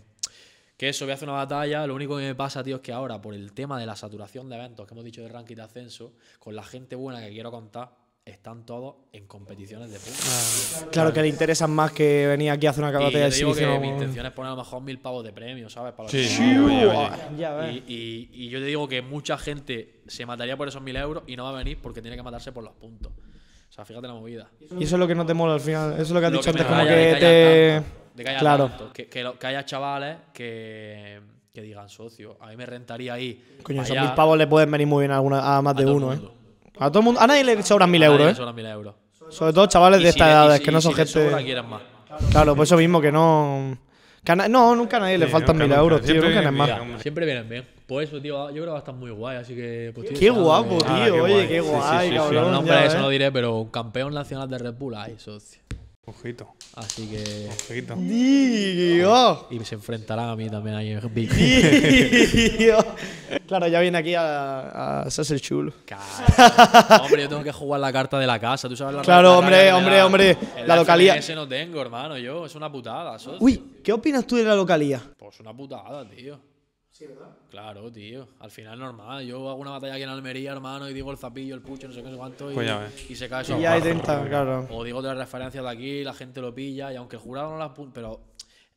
que 0.79 0.87
eso, 0.89 1.03
voy 1.03 1.11
a 1.11 1.15
hacer 1.15 1.27
una 1.27 1.37
batalla. 1.37 1.85
Lo 1.85 1.93
único 1.93 2.15
que 2.17 2.23
me 2.23 2.35
pasa, 2.35 2.63
tío, 2.63 2.77
es 2.77 2.81
que 2.81 2.93
ahora, 2.93 3.21
por 3.21 3.33
el 3.33 3.51
tema 3.51 3.77
de 3.77 3.85
la 3.85 3.97
saturación 3.97 4.47
de 4.49 4.55
eventos 4.55 4.87
que 4.87 4.93
hemos 4.93 5.03
dicho 5.03 5.21
de 5.21 5.27
ranking 5.27 5.55
de 5.57 5.61
ascenso, 5.63 6.13
con 6.39 6.55
la 6.55 6.63
gente 6.63 6.95
buena 6.95 7.19
que 7.19 7.29
quiero 7.31 7.51
contar, 7.51 7.89
están 8.23 8.65
todos 8.65 8.95
en 9.11 9.27
competiciones 9.27 9.89
de 9.91 9.97
puntos. 9.99 10.85
Claro 10.91 11.11
que 11.11 11.21
le 11.21 11.27
interesan 11.27 11.71
más 11.71 11.91
que 11.91 12.27
venir 12.27 12.51
aquí 12.51 12.65
a 12.67 12.69
hacer 12.69 12.83
una 12.83 12.93
batalla 12.93 13.27
yo 13.27 13.29
de 13.29 13.35
digo 13.35 13.53
que 13.55 13.79
mi 13.79 13.87
intención 13.89 14.25
es 14.25 14.31
poner 14.31 14.51
a 14.51 14.55
lo 14.55 14.61
mejor 14.61 14.81
mil 14.83 14.99
pavos 14.99 15.23
de 15.25 15.33
premio, 15.33 15.69
¿sabes? 15.69 15.91
Para 15.93 16.03
los 16.03 16.11
Sí, 16.11 16.19
que- 16.19 16.27
sí, 16.27 16.57
oye, 16.57 16.85
oye. 16.85 17.09
Ya 17.37 17.53
ves. 17.55 17.75
y, 17.87 17.93
y- 17.93 18.29
y 18.45 18.49
yo 18.49 18.59
te 18.59 18.65
digo 18.65 18.87
que 18.87 19.01
mucha 19.01 19.37
gente 19.37 20.01
se 20.07 20.25
mataría 20.25 20.55
por 20.55 20.67
esos 20.67 20.81
mil 20.81 20.95
euros 20.95 21.23
y 21.27 21.35
no 21.35 21.43
va 21.43 21.49
a 21.49 21.53
venir 21.53 21.79
porque 21.81 22.01
tiene 22.01 22.15
que 22.15 22.23
matarse 22.23 22.51
por 22.51 22.63
los 22.63 22.73
puntos. 22.75 23.11
O 23.13 23.71
sea, 23.71 23.83
fíjate 23.83 24.07
la 24.07 24.13
movida. 24.13 24.49
Y 24.79 24.83
eso 24.83 24.95
es 24.95 24.99
lo 24.99 25.07
que 25.07 25.15
no 25.15 25.25
te 25.25 25.33
mola 25.33 25.55
al 25.55 25.59
final. 25.61 25.93
Eso 25.93 26.01
es 26.03 26.09
lo 26.11 26.19
que 26.19 26.25
has 26.27 26.31
Lo 26.31 26.37
dicho 26.39 26.53
que 26.53 26.59
antes, 26.61 26.65
como 26.67 26.87
que 26.87 27.15
te. 27.19 27.73
tanto, 27.81 27.98
de 28.19 28.23
que 28.25 28.29
haya 28.29 28.39
Claro. 28.39 28.67
tanto, 28.69 28.93
que, 28.93 29.07
que 29.07 29.23
lo- 29.23 29.39
que 29.39 29.47
haya 29.47 29.65
chavales 29.65 30.17
que, 30.33 31.19
que 31.53 31.61
digan 31.61 31.89
socio. 31.89 32.37
A 32.41 32.47
mí 32.47 32.55
me 32.57 32.65
rentaría 32.65 33.13
ahí. 33.13 33.57
Coño, 33.63 33.81
esos 33.81 33.97
mil 33.97 34.11
pavos 34.13 34.37
le 34.37 34.45
pueden 34.47 34.69
venir 34.69 34.87
muy 34.87 35.01
bien 35.03 35.11
a, 35.11 35.15
alguna, 35.15 35.57
a 35.57 35.61
más 35.61 35.75
a 35.75 35.79
de 35.79 35.85
uno, 35.85 36.13
¿eh? 36.13 36.19
A 36.79 36.89
todo 36.89 36.99
el 36.99 37.05
mundo. 37.05 37.19
A 37.21 37.27
nadie 37.27 37.43
le 37.43 37.61
sobran 37.63 37.89
mil 37.91 38.01
A 38.03 38.07
nadie 38.07 38.13
euros, 38.15 38.25
le 38.27 38.31
¿eh? 38.31 38.35
sobran 38.35 38.55
mil 38.55 38.65
euros. 38.65 38.95
Sobre 39.29 39.53
todo 39.53 39.65
chavales 39.67 39.99
Y 40.01 40.03
de 40.05 40.11
si 40.11 40.17
estas 40.19 40.27
le- 40.27 40.31
y 40.33 40.35
edades, 40.35 40.57
si- 40.59 40.63
que 40.65 40.71
no 40.71 40.81
son 40.81 40.91
si 40.91 40.95
gente. 40.97 41.11
sobra, 41.11 41.43
quieren 41.43 41.67
más. 41.69 41.81
Claro, 42.31 42.55
por 42.55 42.63
eso 42.63 42.75
mismo 42.77 42.99
que 43.01 43.11
no. 43.11 43.77
que 44.23 44.35
no, 44.35 44.75
nunca 44.75 44.97
a 44.97 44.99
nadie 45.01 45.17
le 45.17 45.27
faltan 45.27 45.55
nunca, 45.55 45.63
mil 45.63 45.69
nunca. 45.69 45.81
euros, 45.81 46.01
tío. 46.01 46.07
Siempre 46.11 46.29
Nunca 46.29 46.41
vienen 46.41 46.57
más. 46.57 46.79
hombre. 46.81 46.99
siempre 47.01 47.25
vienen 47.25 47.49
bien. 47.49 47.67
Pues 47.87 48.07
eso, 48.09 48.21
tío, 48.21 48.47
yo 48.49 48.53
creo 48.53 48.65
que 48.65 48.69
va 48.71 48.75
a 48.77 48.79
estar 48.79 48.93
muy 48.95 49.11
guay, 49.11 49.37
así 49.37 49.55
que. 49.55 49.91
pues, 49.95 50.09
Qué 50.17 50.29
guapo, 50.29 50.77
tío. 50.79 50.87
Ah, 50.89 51.01
qué 51.05 51.11
Oye, 51.11 51.19
guay. 51.33 51.47
qué 51.47 51.59
Sí, 51.61 51.65
sí, 51.67 51.71
guay, 51.75 52.07
sí, 52.07 52.13
sí. 52.13 52.17
cabrón. 52.19 52.45
El 52.45 52.51
nombre 52.51 52.73
ya 52.75 52.85
eso 52.85 52.99
no 52.99 53.09
diré, 53.09 53.31
pero 53.31 53.67
campeón 53.71 54.13
nacional 54.13 54.49
de 54.49 54.57
Red 54.57 54.73
Bull 54.75 54.95
hay, 54.95 55.17
socio. 55.19 55.61
Ojito, 56.09 56.47
Así 56.75 57.07
que. 57.07 57.49
ojito. 57.49 57.93
Tío. 57.95 59.47
Y 59.51 59.63
se 59.63 59.75
enfrentará 59.75 60.31
a 60.31 60.35
mí 60.35 60.49
también 60.49 60.75
ahí 60.75 60.91
en 60.91 61.13
Big. 61.13 61.29
Tío. 62.57 62.77
Claro, 63.47 63.67
ya 63.67 63.79
viene 63.79 63.97
aquí 63.97 64.15
a, 64.15 65.01
a 65.03 65.09
chulo. 65.39 65.71
Claro. 65.85 67.03
hombre, 67.05 67.21
yo 67.23 67.29
tengo 67.29 67.43
que 67.43 67.51
jugar 67.51 67.79
la 67.79 67.93
carta 67.93 68.17
de 68.17 68.25
la 68.25 68.39
casa. 68.39 68.67
¿Tú 68.67 68.75
sabes 68.75 68.95
la 68.95 69.01
Claro, 69.03 69.29
la 69.33 69.37
hombre, 69.37 69.71
hombre, 69.71 70.01
hombre, 70.01 70.37
la 70.65 70.75
localidad- 70.75 71.15
FMS 71.17 71.35
no 71.35 71.47
tengo, 71.47 71.81
hermano, 71.81 72.17
yo. 72.17 72.45
Es 72.45 72.55
una 72.55 72.71
putada, 72.71 73.19
socio. 73.19 73.37
Uy, 73.39 73.79
¿qué 73.83 73.93
opinas 73.93 74.25
tú 74.25 74.35
de 74.35 74.43
la 74.43 74.55
localía? 74.55 75.01
Pues 75.17 75.39
una 75.39 75.53
putada, 75.55 76.07
tío. 76.09 76.39
Sí, 76.99 77.07
¿verdad? 77.07 77.29
Claro, 77.49 77.89
tío. 77.89 78.27
Al 78.39 78.51
final 78.51 78.73
es 78.73 78.79
normal. 78.79 79.25
Yo 79.25 79.49
hago 79.49 79.61
una 79.61 79.71
batalla 79.71 79.93
aquí 79.93 80.03
en 80.03 80.09
Almería, 80.09 80.51
hermano, 80.51 80.89
y 80.89 80.93
digo 80.93 81.09
el 81.11 81.17
zapillo, 81.17 81.55
el 81.55 81.61
pucho, 81.61 81.87
no 81.87 81.93
sé 81.93 82.01
qué, 82.01 82.07
no 82.07 82.11
sé 82.11 82.17
cuánto. 82.17 82.51
Y, 82.51 82.53
Pues 82.53 82.67
ya 82.67 82.91
y 83.07 83.15
se 83.15 83.29
cae 83.29 83.43
eso 83.43 83.57
Y 83.57 83.61
ya 83.61 83.71
hay 83.71 83.81
abajo. 83.81 84.01
30, 84.03 84.27
claro. 84.27 84.67
O 84.69 84.83
digo 84.83 84.99
otras 84.99 85.17
referencias 85.17 85.63
de 85.63 85.69
aquí, 85.69 86.03
la 86.03 86.13
gente 86.13 86.41
lo 86.41 86.53
pilla, 86.53 86.91
y 86.91 86.97
aunque 86.97 87.15
el 87.15 87.21
jurado 87.21 87.51
no 87.51 87.57
las 87.57 87.69
apunte, 87.69 87.93
pero 87.95 88.19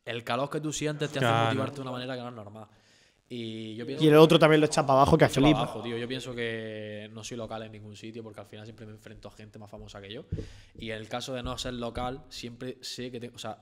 el 0.05 0.23
calor 0.23 0.49
que 0.49 0.61
tú 0.61 0.73
sientes 0.73 1.11
te 1.11 1.19
hace 1.19 1.47
motivarte 1.47 1.75
de 1.75 1.83
una 1.83 1.91
manera 1.91 2.15
que 2.15 2.23
no 2.23 2.29
es 2.29 2.35
normal. 2.35 2.69
Y 3.29 3.75
yo 3.75 3.85
pienso 3.85 4.05
Y 4.05 4.09
el 4.09 4.15
otro 4.15 4.39
también 4.39 4.61
lo 4.61 4.67
echa 4.67 4.87
para 4.87 5.01
abajo, 5.01 5.19
que 5.19 5.29
flipa. 5.29 5.59
abajo, 5.59 5.83
tío. 5.83 5.99
Yo 5.99 6.07
pienso 6.07 6.33
que 6.33 7.11
no 7.13 7.25
soy 7.25 7.37
local 7.37 7.65
en 7.65 7.73
ningún 7.73 7.97
sitio 7.97 8.23
porque 8.23 8.39
al 8.39 8.47
final 8.47 8.67
siempre 8.67 8.87
me 8.87 8.93
enfrento 8.93 9.27
a 9.27 9.31
gente 9.33 9.59
más 9.59 9.69
famosa 9.69 10.01
que 10.01 10.13
yo. 10.13 10.27
Y 10.79 10.93
en 10.93 10.99
el 10.99 11.09
caso 11.09 11.35
de 11.35 11.43
no 11.43 11.59
ser 11.59 11.75
local, 11.75 12.23
siempre 12.29 12.79
sé 12.83 13.11
que 13.11 13.19
tengo. 13.19 13.35
O 13.35 13.39
sea, 13.39 13.59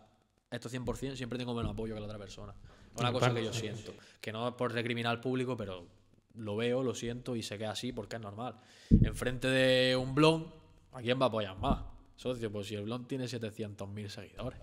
esto 0.50 0.68
100% 0.68 1.14
siempre 1.14 1.38
tengo 1.38 1.54
menos 1.54 1.72
apoyo 1.72 1.94
que 1.94 2.00
la 2.00 2.06
otra 2.06 2.18
persona. 2.18 2.52
Una 2.96 3.12
cosa 3.12 3.32
que 3.34 3.44
yo 3.44 3.52
siento. 3.52 3.92
Que 4.20 4.32
no 4.32 4.48
es 4.48 4.54
por 4.54 4.72
recriminar 4.72 5.12
al 5.12 5.20
público, 5.20 5.56
pero 5.56 5.86
lo 6.34 6.56
veo, 6.56 6.82
lo 6.82 6.94
siento 6.94 7.36
y 7.36 7.42
sé 7.42 7.58
que 7.58 7.64
es 7.64 7.70
así 7.70 7.92
porque 7.92 8.16
es 8.16 8.22
normal. 8.22 8.54
Enfrente 9.02 9.48
de 9.48 9.96
un 9.96 10.14
blog, 10.14 10.46
¿a 10.92 11.00
quién 11.00 11.18
va 11.20 11.26
a 11.26 11.28
apoyar 11.28 11.56
más? 11.58 11.78
Socio, 12.16 12.52
pues 12.52 12.66
si 12.66 12.74
el 12.74 12.82
blog 12.82 13.06
tiene 13.08 13.24
700.000 13.24 14.08
seguidores, 14.08 14.60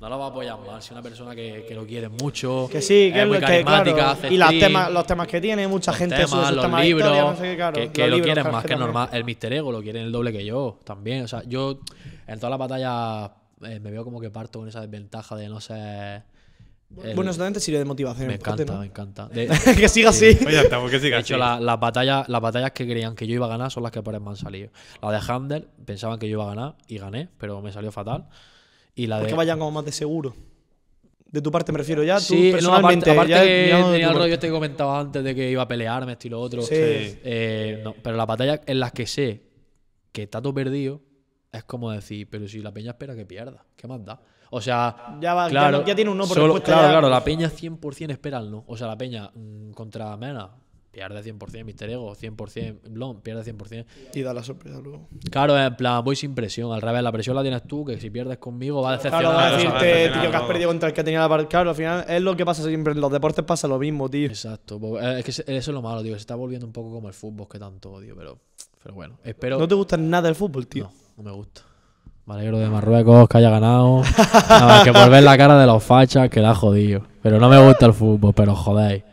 no 0.00 0.08
lo 0.08 0.18
va 0.18 0.24
a 0.26 0.28
apoyar 0.30 0.58
más. 0.58 0.84
Si 0.84 0.92
una 0.92 1.02
persona 1.02 1.36
que, 1.36 1.64
que 1.66 1.72
lo 1.72 1.86
quiere 1.86 2.08
mucho, 2.08 2.68
Que 2.68 2.82
sí, 2.82 3.12
que 3.12 3.22
es 3.22 3.28
muy 3.28 3.38
carismática, 3.38 3.94
claro. 3.94 4.10
hace 4.10 4.34
Y 4.34 4.36
las 4.36 4.48
stream, 4.48 4.72
temas, 4.72 4.90
los 4.90 5.06
temas 5.06 5.28
que 5.28 5.40
tiene, 5.40 5.68
mucha 5.68 5.92
los 5.92 5.98
gente 5.98 6.16
temas, 6.16 6.30
sube 6.30 6.46
sus 6.46 6.56
los 6.56 6.64
temas 6.64 6.84
libros, 6.84 7.06
historia, 7.06 7.30
no 7.30 7.36
sé 7.36 7.42
qué, 7.42 7.56
claro. 7.56 7.74
que, 7.74 7.92
que 7.92 8.00
Los 8.00 8.10
lo 8.10 8.16
libros, 8.16 8.26
quieren 8.26 8.42
claro, 8.42 8.56
más 8.56 8.62
que 8.64 8.68
también. 8.70 8.86
normal. 8.86 9.08
El 9.12 9.24
Mister 9.24 9.52
Ego 9.52 9.70
lo 9.70 9.82
quieren 9.82 10.02
el 10.02 10.10
doble 10.10 10.32
que 10.32 10.44
yo 10.44 10.80
también. 10.82 11.22
O 11.22 11.28
sea, 11.28 11.44
yo 11.44 11.78
en 12.26 12.40
todas 12.40 12.50
las 12.50 12.58
batallas 12.58 13.30
eh, 13.62 13.78
me 13.78 13.92
veo 13.92 14.02
como 14.02 14.20
que 14.20 14.30
parto 14.30 14.58
con 14.58 14.66
esa 14.68 14.80
desventaja 14.80 15.36
de 15.36 15.48
no 15.48 15.60
ser. 15.60 16.24
El- 17.02 17.14
Bueno, 17.14 17.30
eso 17.30 17.38
también 17.38 17.54
te 17.54 17.60
sirve 17.60 17.78
de 17.78 17.84
motivación. 17.84 18.28
me 18.28 18.38
parte, 18.38 18.62
encanta, 18.62 18.72
¿no? 18.74 18.80
me 18.80 18.86
encanta. 18.86 19.28
De, 19.32 19.48
que 19.76 19.88
siga 19.88 20.10
así. 20.10 20.36
Pues 20.40 20.54
ya 20.54 20.62
está, 20.62 20.80
porque 20.80 20.98
siga 21.00 21.16
de 21.16 21.22
así. 21.22 21.32
hecho, 21.32 21.38
la- 21.38 21.60
las 21.60 21.78
batallas, 21.80 22.28
las 22.28 22.40
batallas 22.40 22.72
que 22.72 22.86
creían 22.86 23.14
que 23.14 23.26
yo 23.26 23.34
iba 23.34 23.46
a 23.46 23.48
ganar 23.48 23.70
son 23.70 23.82
las 23.82 23.92
que 23.92 24.02
por 24.02 24.18
me 24.20 24.28
han 24.30 24.36
salido. 24.36 24.70
La 25.02 25.10
de 25.12 25.20
Handel 25.32 25.68
pensaban 25.84 26.18
que 26.18 26.28
yo 26.28 26.32
iba 26.34 26.44
a 26.44 26.54
ganar 26.54 26.76
y 26.88 26.98
gané, 26.98 27.28
pero 27.38 27.60
me 27.60 27.72
salió 27.72 27.90
fatal. 27.92 28.28
Y 28.94 29.06
la 29.08 29.16
Es 29.18 29.24
de. 29.24 29.28
que 29.30 29.34
vayan 29.34 29.58
como 29.58 29.70
más 29.72 29.84
de 29.84 29.92
seguro. 29.92 30.34
De 31.28 31.42
tu 31.42 31.50
parte 31.50 31.70
me 31.72 31.78
refiero 31.78 32.02
ya, 32.04 32.16
tú 32.18 32.22
Sí, 32.34 32.46
no, 32.46 32.52
personalmente. 32.52 33.10
aparte, 33.10 33.34
aparte 33.34 33.68
ya- 33.68 33.76
que 33.76 33.82
no 33.82 33.90
tenía 33.90 34.08
el 34.08 34.14
rollo 34.14 34.34
este 34.34 34.46
que 34.46 34.52
comentaba 34.52 35.00
antes 35.00 35.22
de 35.24 35.34
que 35.34 35.50
iba 35.50 35.62
a 35.62 35.68
pelearme, 35.68 36.12
estilo 36.12 36.40
otro. 36.40 36.62
Sí. 36.62 36.74
Eh, 36.78 37.80
no, 37.84 37.94
pero 38.02 38.16
las 38.16 38.26
batallas 38.26 38.60
en 38.64 38.78
las 38.80 38.92
que 38.92 39.06
sé 39.06 39.42
que 40.12 40.22
está 40.22 40.40
todo 40.40 40.54
perdido, 40.54 41.02
es 41.52 41.64
como 41.64 41.90
decir, 41.90 42.28
pero 42.30 42.46
si 42.48 42.60
la 42.62 42.72
peña 42.72 42.92
espera 42.92 43.14
que 43.16 43.26
pierda, 43.26 43.66
¿qué 43.76 43.86
más 43.88 44.02
da? 44.04 44.20
O 44.50 44.60
sea, 44.60 45.16
Ya 45.20 45.34
va- 45.34 45.44
ya 45.46 45.50
claro, 45.50 45.78
no- 45.78 45.84
ya 45.86 45.94
tiene 45.94 46.10
un 46.10 46.18
no 46.18 46.26
por 46.26 46.36
solo- 46.36 46.62
Claro, 46.62 46.82
ya. 46.82 46.90
claro, 46.90 47.08
la 47.08 47.22
peña 47.24 47.48
100% 47.50 48.12
espera 48.12 48.38
el 48.38 48.50
no. 48.50 48.64
O 48.66 48.76
sea, 48.76 48.86
la 48.86 48.96
peña 48.98 49.30
mm, 49.34 49.70
contra 49.72 50.16
Mena 50.16 50.50
pierde 50.90 51.22
100%, 51.22 51.62
Mister 51.66 51.90
Ego 51.90 52.14
100%, 52.14 52.80
Blon 52.88 53.20
pierde 53.20 53.42
100%. 53.44 53.84
Y 54.14 54.22
da 54.22 54.32
la 54.32 54.42
sorpresa 54.42 54.78
luego. 54.80 55.08
Claro, 55.30 55.58
en 55.58 55.76
plan, 55.76 56.02
voy 56.02 56.16
sin 56.16 56.34
presión. 56.34 56.72
Al 56.72 56.80
revés, 56.80 57.02
la 57.02 57.12
presión 57.12 57.36
la 57.36 57.42
tienes 57.42 57.64
tú, 57.64 57.84
que 57.84 58.00
si 58.00 58.08
pierdes 58.08 58.38
conmigo 58.38 58.80
va 58.80 58.90
a 58.90 58.96
decepcionar. 58.96 59.20
Claro, 59.20 59.36
va 59.36 59.46
a 59.46 59.58
Claro, 59.60 59.78
decirte, 59.78 60.20
tío, 60.20 60.30
que 60.30 60.36
has 60.38 60.42
perdido 60.44 60.68
contra 60.70 60.88
el 60.88 60.94
que 60.94 61.04
tenía 61.04 61.20
la 61.20 61.28
par- 61.28 61.48
Claro, 61.48 61.68
al 61.70 61.76
final 61.76 62.04
es 62.08 62.22
lo 62.22 62.34
que 62.34 62.46
pasa 62.46 62.62
siempre 62.64 62.94
en 62.94 63.00
los 63.02 63.12
deportes, 63.12 63.44
pasa 63.44 63.68
lo 63.68 63.78
mismo, 63.78 64.08
tío. 64.08 64.26
Exacto. 64.26 64.80
eh, 64.98 65.18
Es 65.18 65.24
que 65.24 65.30
eso 65.32 65.42
es 65.52 65.68
lo 65.68 65.82
malo, 65.82 66.02
tío. 66.02 66.12
Se 66.14 66.20
está 66.20 66.34
volviendo 66.34 66.66
un 66.66 66.72
poco 66.72 66.90
como 66.90 67.08
el 67.08 67.14
fútbol 67.14 67.46
que 67.46 67.58
tanto 67.58 67.92
odio, 67.92 68.14
pero, 68.16 68.38
pero 68.82 68.94
bueno. 68.94 69.18
Espero. 69.22 69.58
No 69.58 69.68
te 69.68 69.74
gusta 69.74 69.98
nada 69.98 70.30
el 70.30 70.34
fútbol, 70.34 70.66
tío. 70.66 70.84
No, 71.18 71.22
no 71.24 71.30
me 71.30 71.36
gusta. 71.36 71.60
Me 72.26 72.34
alegro 72.34 72.58
de 72.58 72.68
Marruecos, 72.68 73.28
que 73.28 73.38
haya 73.38 73.50
ganado. 73.50 74.02
Nada 74.48 74.66
más 74.66 74.84
que 74.84 74.92
por 74.92 75.08
ver 75.10 75.22
la 75.22 75.36
cara 75.38 75.56
de 75.58 75.66
los 75.66 75.82
fachas, 75.82 76.28
que 76.28 76.40
la 76.40 76.50
ha 76.50 76.54
jodido. 76.54 77.02
Pero 77.22 77.38
no 77.38 77.48
me 77.48 77.64
gusta 77.64 77.86
el 77.86 77.92
fútbol, 77.92 78.32
pero 78.34 78.54
jodéis. 78.56 79.04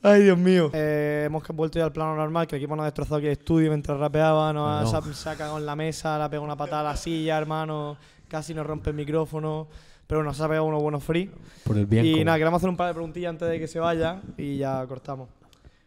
Ay, 0.00 0.22
Dios 0.22 0.38
mío. 0.38 0.70
Eh, 0.72 1.24
hemos 1.26 1.42
vuelto 1.48 1.78
ya 1.80 1.86
al 1.86 1.92
plano 1.92 2.14
normal, 2.14 2.46
que 2.46 2.54
el 2.54 2.62
equipo 2.62 2.76
nos 2.76 2.84
ha 2.84 2.86
destrozado 2.86 3.16
aquí 3.16 3.26
el 3.26 3.32
estudio 3.32 3.68
mientras 3.70 3.98
rapeaba, 3.98 4.52
nos 4.52 4.70
ha, 4.70 4.82
No. 4.82 5.02
se 5.02 5.10
ha- 5.10 5.14
se 5.14 5.28
ha 5.30 5.34
cagado 5.36 5.58
en 5.58 5.66
la 5.66 5.74
mesa, 5.74 6.16
le 6.18 6.24
ha 6.24 6.28
pegado 6.30 6.44
una 6.44 6.56
patada 6.56 6.82
a 6.82 6.92
la 6.92 6.96
silla, 6.96 7.36
hermano. 7.36 7.96
Casi 8.28 8.54
nos 8.54 8.64
rompe 8.66 8.90
el 8.90 8.96
micrófono. 8.96 9.66
Pero 10.06 10.32
se 10.32 10.42
ha 10.42 10.46
pegado 10.48 10.64
unos 10.66 10.80
buenos 10.80 11.02
free. 11.04 11.30
Por 11.64 11.76
el 11.76 11.84
bien 11.84 12.06
y 12.06 12.24
nada, 12.24 12.38
queremos 12.38 12.58
hacer 12.58 12.70
un 12.70 12.76
par 12.78 12.86
de 12.88 12.94
preguntillas 12.94 13.28
antes 13.30 13.46
de 13.48 13.58
que 13.58 13.66
se 13.68 13.78
vaya 13.78 14.20
y 14.38 14.56
ya 14.56 14.86
cortamos. 14.86 15.28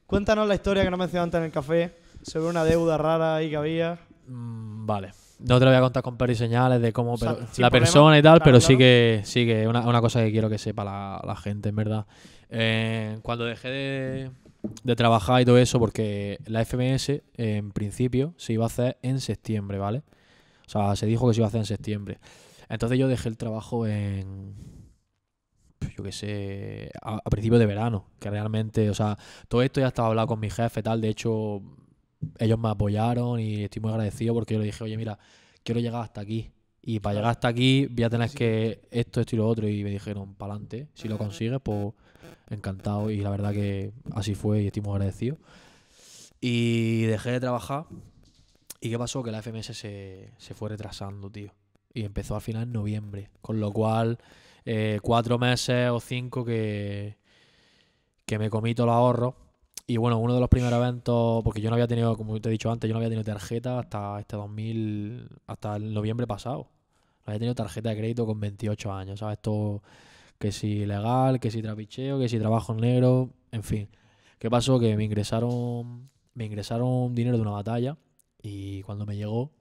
Cuéntanos 0.06 0.48
la 0.48 0.54
historia 0.56 0.84
que 0.84 0.92
no 0.92 0.98
mencioné 0.98 1.24
antes 1.24 1.40
en 1.40 1.46
el 1.46 1.52
café 1.52 1.96
sobre 2.22 2.50
una 2.50 2.64
deuda 2.64 2.98
rara 3.00 3.36
ahí 3.38 3.50
que 3.50 3.56
había. 3.58 3.98
Mm, 4.28 4.86
vale. 4.86 5.12
No 5.40 5.58
te 5.58 5.66
lo 5.66 5.72
voy 5.72 5.78
a 5.78 5.82
contar 5.82 6.04
con 6.04 6.18
pelos 6.18 6.36
y 6.36 6.40
señales 6.40 6.82
de 6.82 6.94
cómo 6.94 7.14
O 7.14 7.18
sea, 7.18 7.34
pero- 7.36 7.48
sin 7.52 7.62
la 7.64 7.70
problema. 7.70 7.86
persona 7.86 8.18
y 8.20 8.22
tal, 8.22 8.34
Claro, 8.40 8.44
pero 8.46 8.60
sí 8.62 8.78
que 8.78 9.22
sí 9.24 9.46
que 9.46 9.68
una, 9.68 9.82
una 9.88 10.00
cosa 10.02 10.22
que 10.24 10.32
quiero 10.32 10.50
que 10.50 10.58
sepa 10.58 10.84
la, 10.84 11.22
la 11.26 11.36
gente, 11.36 11.70
en 11.70 11.76
verdad. 11.76 12.06
Eh, 12.50 13.18
cuando 13.24 13.46
dejé 13.46 13.70
de, 13.70 14.32
de 14.84 14.96
trabajar 14.96 15.42
y 15.42 15.46
todo 15.46 15.58
eso, 15.58 15.80
porque 15.80 16.38
la 16.46 16.62
FMS 16.64 17.24
en 17.38 17.72
principio 17.72 18.34
se 18.38 18.54
iba 18.54 18.66
a 18.66 18.68
hacer 18.68 18.98
en 19.02 19.20
septiembre, 19.20 19.78
¿vale? 19.80 20.04
O 20.68 20.70
sea, 20.70 20.96
se 20.96 21.06
dijo 21.08 21.28
que 21.28 21.34
se 21.34 21.40
iba 21.40 21.48
a 21.48 21.50
hacer 21.50 21.62
en 21.62 21.66
septiembre. 21.66 22.20
Entonces 22.70 22.98
yo 23.00 23.08
dejé 23.08 23.28
el 23.30 23.38
trabajo 23.38 23.88
en. 23.88 24.54
Yo 25.82 25.90
yo 25.98 26.04
qué 26.04 26.12
sé, 26.12 26.92
a, 27.02 27.16
a 27.16 27.30
principios 27.30 27.60
de 27.60 27.66
verano, 27.66 28.06
que 28.20 28.30
realmente, 28.30 28.90
o 28.90 28.94
sea, 28.94 29.18
todo 29.48 29.62
esto 29.64 29.80
ya 29.82 29.88
estaba 29.88 30.10
hablado 30.10 30.28
con 30.28 30.40
mi 30.40 30.50
jefe, 30.50 30.84
tal, 30.84 31.02
de 31.02 31.10
hecho, 31.10 31.62
ellos 32.38 32.60
me 32.60 32.70
apoyaron 32.70 33.40
y 33.40 33.64
estoy 33.64 33.82
muy 33.82 33.92
agradecido 33.92 34.34
porque 34.34 34.54
yo 34.54 34.60
le 34.60 34.66
dije, 34.68 34.84
oye, 34.84 34.98
mira, 34.98 35.18
quiero 35.64 35.80
llegar 35.82 36.04
hasta 36.04 36.22
aquí. 36.22 36.52
Y 36.84 37.00
para 37.00 37.16
llegar 37.16 37.32
hasta 37.32 37.48
aquí 37.48 37.86
voy 37.88 38.04
a 38.04 38.10
tener 38.10 38.30
que 38.32 38.88
esto, 38.90 39.22
esto 39.22 39.36
y 39.36 39.38
lo 39.38 39.48
otro. 39.48 39.68
Y 39.68 39.84
me 39.84 39.92
dijeron, 39.92 40.36
para 40.36 40.54
adelante. 40.54 40.88
Si 40.94 41.08
lo 41.08 41.18
consigues, 41.18 41.60
pues 41.64 41.94
encantado. 42.50 43.12
Y 43.12 43.18
la 43.18 43.30
verdad 43.30 43.54
que 43.54 43.92
así 44.14 44.36
fue 44.36 44.64
y 44.64 44.68
estoy 44.68 44.82
muy 44.82 44.94
agradecido. 44.94 45.38
Y 46.40 47.04
dejé 47.04 47.32
de 47.32 47.40
trabajar. 47.40 47.86
¿Y 48.80 48.90
qué 48.90 48.98
pasó? 48.98 49.22
Que 49.22 49.32
la 49.32 49.44
FMS 49.44 49.78
se, 49.78 50.32
se 50.38 50.54
fue 50.56 50.70
retrasando, 50.70 51.30
tío. 51.30 51.54
Y 51.94 52.04
empezó 52.04 52.36
al 52.36 52.42
final 52.42 52.64
en 52.64 52.72
noviembre. 52.72 53.30
Con 53.42 53.60
lo 53.60 53.72
cual, 53.72 54.18
eh, 54.66 55.00
cuatro 55.04 55.38
meses 55.38 55.90
o 55.92 56.00
cinco 56.00 56.44
que, 56.44 57.18
que 58.26 58.40
me 58.40 58.50
comí 58.50 58.74
todos 58.74 58.88
los 58.88 58.96
ahorros. 58.96 59.36
Y 59.92 59.98
bueno, 59.98 60.20
uno 60.20 60.34
de 60.34 60.40
los 60.40 60.48
primeros 60.48 60.80
eventos, 60.80 61.44
porque 61.44 61.60
yo 61.60 61.70
no 61.70 61.74
había 61.74 61.86
tenido, 61.86 62.16
como 62.16 62.40
te 62.40 62.48
he 62.48 62.52
dicho 62.54 62.72
antes, 62.72 62.88
yo 62.88 62.94
no 62.94 63.00
había 63.00 63.10
tenido 63.10 63.26
tarjeta 63.26 63.78
hasta 63.78 64.22
este 64.22 64.38
2000, 64.38 65.28
hasta 65.48 65.76
el 65.76 65.94
noviembre 65.94 66.26
pasado. 66.26 66.70
No 67.20 67.24
había 67.26 67.40
tenido 67.40 67.56
tarjeta 67.56 67.90
de 67.90 67.98
crédito 67.98 68.26
con 68.26 68.40
28 68.40 68.94
años, 68.94 69.20
¿sabes? 69.20 69.40
Esto, 69.40 69.84
que 70.40 70.54
si 70.54 70.86
legal, 70.86 71.42
que 71.42 71.52
si 71.52 71.62
trapicheo, 71.62 72.20
que 72.20 72.30
si 72.30 72.40
trabajo 72.40 72.72
en 72.72 72.80
negro, 72.80 73.32
en 73.52 73.64
fin. 73.64 73.90
¿Qué 74.40 74.50
pasó? 74.50 74.80
Que 74.80 74.96
me 74.96 75.04
ingresaron, 75.04 76.10
me 76.36 76.46
ingresaron 76.46 77.14
dinero 77.14 77.36
de 77.36 77.42
una 77.42 77.52
batalla 77.52 77.98
y 78.42 78.84
cuando 78.84 79.06
me 79.06 79.18
llegó, 79.18 79.52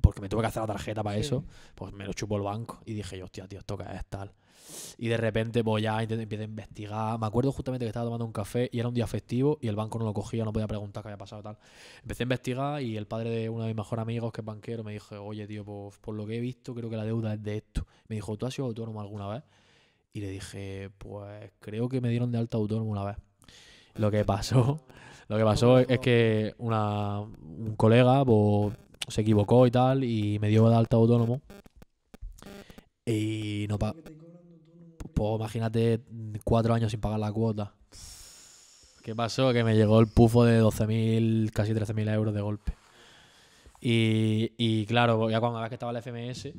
porque 0.00 0.20
me 0.20 0.28
tuve 0.28 0.42
que 0.42 0.46
hacer 0.46 0.62
la 0.62 0.68
tarjeta 0.68 1.02
para 1.02 1.16
Sí. 1.16 1.22
eso, 1.22 1.44
pues 1.74 1.92
me 1.92 2.04
lo 2.06 2.12
chupó 2.12 2.36
el 2.36 2.42
banco 2.42 2.80
y 2.86 2.94
dije 2.94 3.18
yo, 3.18 3.24
hostia, 3.24 3.48
tío, 3.48 3.58
esto 3.58 3.76
qué 3.76 3.84
es 3.94 4.06
tal. 4.06 4.32
Y 4.98 5.08
de 5.08 5.16
repente, 5.16 5.62
pues 5.62 5.82
ya 5.82 6.02
intent- 6.02 6.22
empecé 6.22 6.42
a 6.42 6.46
investigar. 6.46 7.18
Me 7.18 7.26
acuerdo 7.26 7.52
justamente 7.52 7.84
que 7.84 7.88
estaba 7.88 8.06
tomando 8.06 8.24
un 8.24 8.32
café 8.32 8.68
y 8.72 8.78
era 8.78 8.88
un 8.88 8.94
día 8.94 9.06
festivo 9.06 9.58
y 9.60 9.68
el 9.68 9.76
banco 9.76 9.98
no 9.98 10.04
lo 10.04 10.12
cogía, 10.14 10.44
no 10.44 10.52
podía 10.52 10.66
preguntar 10.66 11.02
qué 11.02 11.08
había 11.08 11.18
pasado 11.18 11.42
tal. 11.42 11.58
Empecé 12.02 12.22
a 12.22 12.24
investigar 12.24 12.82
y 12.82 12.96
el 12.96 13.06
padre 13.06 13.30
de 13.30 13.48
uno 13.48 13.62
de 13.62 13.68
mis 13.68 13.76
mejores 13.76 14.02
amigos, 14.02 14.32
que 14.32 14.40
es 14.40 14.44
banquero, 14.44 14.84
me 14.84 14.92
dijo, 14.92 15.20
oye, 15.22 15.46
tío, 15.46 15.64
pues 15.64 15.98
por 15.98 16.14
lo 16.14 16.26
que 16.26 16.36
he 16.36 16.40
visto, 16.40 16.74
creo 16.74 16.90
que 16.90 16.96
la 16.96 17.04
deuda 17.04 17.34
es 17.34 17.42
de 17.42 17.56
esto. 17.58 17.86
Me 18.08 18.16
dijo, 18.16 18.36
¿tú 18.36 18.46
has 18.46 18.54
sido 18.54 18.66
autónomo 18.66 19.00
alguna 19.00 19.28
vez? 19.28 19.42
Y 20.12 20.20
le 20.20 20.30
dije, 20.30 20.90
pues 20.98 21.52
creo 21.60 21.88
que 21.88 22.00
me 22.00 22.08
dieron 22.08 22.32
de 22.32 22.38
alta 22.38 22.56
autónomo 22.56 22.90
una 22.90 23.04
vez. 23.04 23.16
Lo 23.94 24.10
que 24.10 24.24
pasó, 24.24 24.80
lo 25.28 25.36
que 25.36 25.44
pasó 25.44 25.78
es, 25.78 25.88
es 25.90 25.98
que 26.00 26.54
una, 26.58 27.20
un 27.20 27.74
colega 27.76 28.24
pues, 28.24 28.74
se 29.08 29.20
equivocó 29.20 29.66
y 29.66 29.70
tal 29.70 30.04
y 30.04 30.38
me 30.38 30.48
dio 30.48 30.68
de 30.68 30.76
alta 30.76 30.96
autónomo. 30.96 31.40
Y 33.06 33.66
no 33.68 33.78
pa 33.78 33.94
pues 35.18 35.40
imagínate 35.40 36.00
cuatro 36.44 36.72
años 36.74 36.92
sin 36.92 37.00
pagar 37.00 37.18
la 37.18 37.32
cuota. 37.32 37.72
¿Qué 39.02 39.16
pasó? 39.16 39.52
Que 39.52 39.64
me 39.64 39.74
llegó 39.74 39.98
el 39.98 40.06
pufo 40.06 40.44
de 40.44 40.62
12.000, 40.62 41.50
casi 41.50 41.72
13.000 41.72 42.14
euros 42.14 42.32
de 42.32 42.40
golpe. 42.40 42.72
Y, 43.80 44.52
y 44.56 44.86
claro, 44.86 45.28
ya 45.28 45.40
cuando 45.40 45.60
vez 45.60 45.68
que 45.70 45.74
estaba 45.74 45.90
el 45.90 46.02
FMS, 46.02 46.52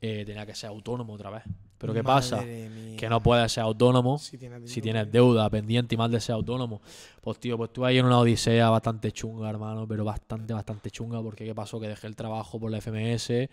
eh, 0.00 0.22
tenía 0.24 0.46
que 0.46 0.54
ser 0.54 0.70
autónomo 0.70 1.14
otra 1.14 1.30
vez. 1.30 1.42
Pero 1.76 1.92
¿qué 1.92 2.04
pasa? 2.04 2.40
Mía. 2.42 2.96
Que 2.96 3.08
no 3.08 3.20
puedes 3.20 3.50
ser 3.52 3.64
autónomo 3.64 4.18
Si 4.18 4.38
tienes, 4.38 4.70
si 4.70 4.80
dinero, 4.80 5.06
tienes 5.06 5.12
deuda 5.12 5.50
pendiente 5.50 5.96
y 5.96 5.98
más 5.98 6.10
de 6.10 6.20
ser 6.20 6.34
autónomo. 6.34 6.82
Pues 7.20 7.38
tío, 7.40 7.56
pues 7.56 7.70
estuve 7.70 7.88
ahí 7.88 7.98
en 7.98 8.06
una 8.06 8.20
odisea 8.20 8.70
bastante 8.70 9.10
chunga, 9.10 9.50
hermano, 9.50 9.88
pero 9.88 10.04
bastante, 10.04 10.54
bastante 10.54 10.90
chunga, 10.90 11.20
porque 11.20 11.44
¿qué 11.44 11.54
pasó? 11.54 11.80
Que 11.80 11.88
dejé 11.88 12.06
el 12.06 12.14
trabajo 12.14 12.60
por 12.60 12.70
la 12.70 12.78
FMS, 12.80 13.30
eh, 13.30 13.48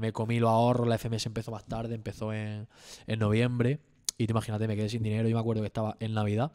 me 0.00 0.12
comí 0.12 0.38
los 0.38 0.50
ahorros, 0.50 0.86
la 0.86 0.98
FMS 0.98 1.26
empezó 1.26 1.50
más 1.50 1.64
tarde, 1.64 1.94
empezó 1.94 2.32
en, 2.32 2.68
en 3.06 3.18
noviembre, 3.18 3.80
y 4.18 4.26
te 4.26 4.32
imagínate, 4.32 4.66
me 4.68 4.76
quedé 4.76 4.88
sin 4.88 5.02
dinero, 5.02 5.28
yo 5.28 5.36
me 5.36 5.40
acuerdo 5.40 5.62
que 5.62 5.66
estaba 5.66 5.96
en 6.00 6.14
Navidad, 6.14 6.52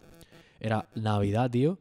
era 0.60 0.88
Navidad, 0.96 1.50
tío, 1.50 1.80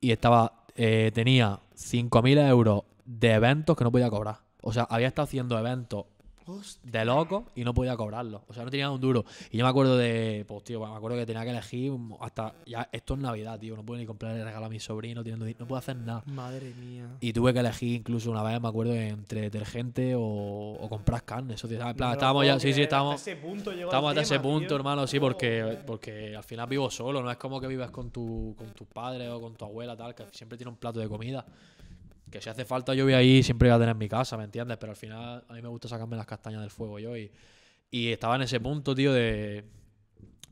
y 0.00 0.12
estaba, 0.12 0.64
eh, 0.76 1.10
tenía 1.14 1.60
5.000 1.74 2.48
euros 2.48 2.82
de 3.04 3.32
eventos 3.32 3.76
que 3.76 3.84
no 3.84 3.92
podía 3.92 4.10
cobrar. 4.10 4.40
O 4.62 4.72
sea, 4.72 4.84
había 4.84 5.08
estado 5.08 5.24
haciendo 5.24 5.58
eventos 5.58 6.06
Hostia. 6.48 6.90
de 6.90 7.04
loco 7.04 7.46
y 7.54 7.64
no 7.64 7.74
podía 7.74 7.96
cobrarlo. 7.96 8.42
O 8.48 8.54
sea, 8.54 8.64
no 8.64 8.70
tenía 8.70 8.90
un 8.90 9.00
duro. 9.00 9.24
Y 9.50 9.58
yo 9.58 9.64
me 9.64 9.70
acuerdo 9.70 9.96
de, 9.96 10.44
pues 10.48 10.64
tío, 10.64 10.80
me 10.80 10.96
acuerdo 10.96 11.16
que 11.18 11.26
tenía 11.26 11.44
que 11.44 11.50
elegir 11.50 11.92
hasta, 12.20 12.54
ya, 12.66 12.88
esto 12.90 13.14
es 13.14 13.20
Navidad, 13.20 13.58
tío, 13.58 13.76
no 13.76 13.84
puedo 13.84 13.98
ni 14.00 14.06
comprarle 14.06 14.44
regalo 14.44 14.66
a 14.66 14.68
mi 14.68 14.80
sobrino, 14.80 15.22
teniendo 15.22 15.46
no 15.58 15.66
puedo 15.66 15.78
hacer 15.78 15.96
nada. 15.96 16.22
Madre 16.26 16.72
mía. 16.74 17.06
Y 17.20 17.32
tuve 17.32 17.52
que 17.52 17.60
elegir 17.60 17.94
incluso 17.96 18.30
una 18.30 18.42
vez, 18.42 18.60
me 18.60 18.68
acuerdo, 18.68 18.94
entre 18.94 19.42
detergente 19.42 20.14
o, 20.14 20.22
o 20.22 20.88
comprar 20.88 21.24
carne. 21.24 21.54
Eso, 21.54 21.68
tío. 21.68 21.80
En 21.80 21.96
plan, 21.96 22.10
No 22.10 22.12
estábamos 22.14 22.46
ya, 22.46 22.58
sí, 22.58 22.72
sí, 22.72 22.82
estábamos, 22.82 23.16
hasta 23.16 23.30
ese 23.32 23.40
punto 23.40 23.72
llegó 23.72 23.90
el 23.90 23.96
hasta 24.06 24.20
ese 24.20 24.40
punto, 24.40 24.68
tío. 24.68 24.76
hermano, 24.76 25.06
sí, 25.06 25.20
porque, 25.20 25.78
porque 25.86 26.36
al 26.36 26.44
final 26.44 26.68
vivo 26.68 26.90
solo, 26.90 27.22
no 27.22 27.30
es 27.30 27.36
como 27.36 27.60
que 27.60 27.66
vives 27.66 27.90
con, 27.90 28.10
tu, 28.10 28.54
con 28.56 28.68
tus 28.72 28.86
padres 28.88 29.28
o 29.30 29.40
con 29.40 29.54
tu 29.54 29.64
abuela, 29.64 29.96
tal, 29.96 30.14
que 30.14 30.24
siempre 30.32 30.56
tiene 30.56 30.70
un 30.70 30.76
plato 30.76 31.00
de 31.00 31.08
comida. 31.08 31.44
Que 32.30 32.40
si 32.40 32.48
hace 32.50 32.64
falta 32.64 32.94
yo 32.94 33.04
voy 33.04 33.14
ahí, 33.14 33.42
siempre 33.42 33.68
voy 33.68 33.76
a 33.76 33.78
tener 33.78 33.92
en 33.92 33.98
mi 33.98 34.08
casa, 34.08 34.36
¿me 34.36 34.44
entiendes? 34.44 34.76
Pero 34.78 34.90
al 34.92 34.96
final 34.96 35.44
a 35.48 35.52
mí 35.52 35.62
me 35.62 35.68
gusta 35.68 35.88
sacarme 35.88 36.16
las 36.16 36.26
castañas 36.26 36.60
del 36.60 36.70
fuego 36.70 36.98
yo 36.98 37.16
y, 37.16 37.30
y 37.90 38.12
estaba 38.12 38.36
en 38.36 38.42
ese 38.42 38.60
punto, 38.60 38.94
tío, 38.94 39.12
de, 39.12 39.64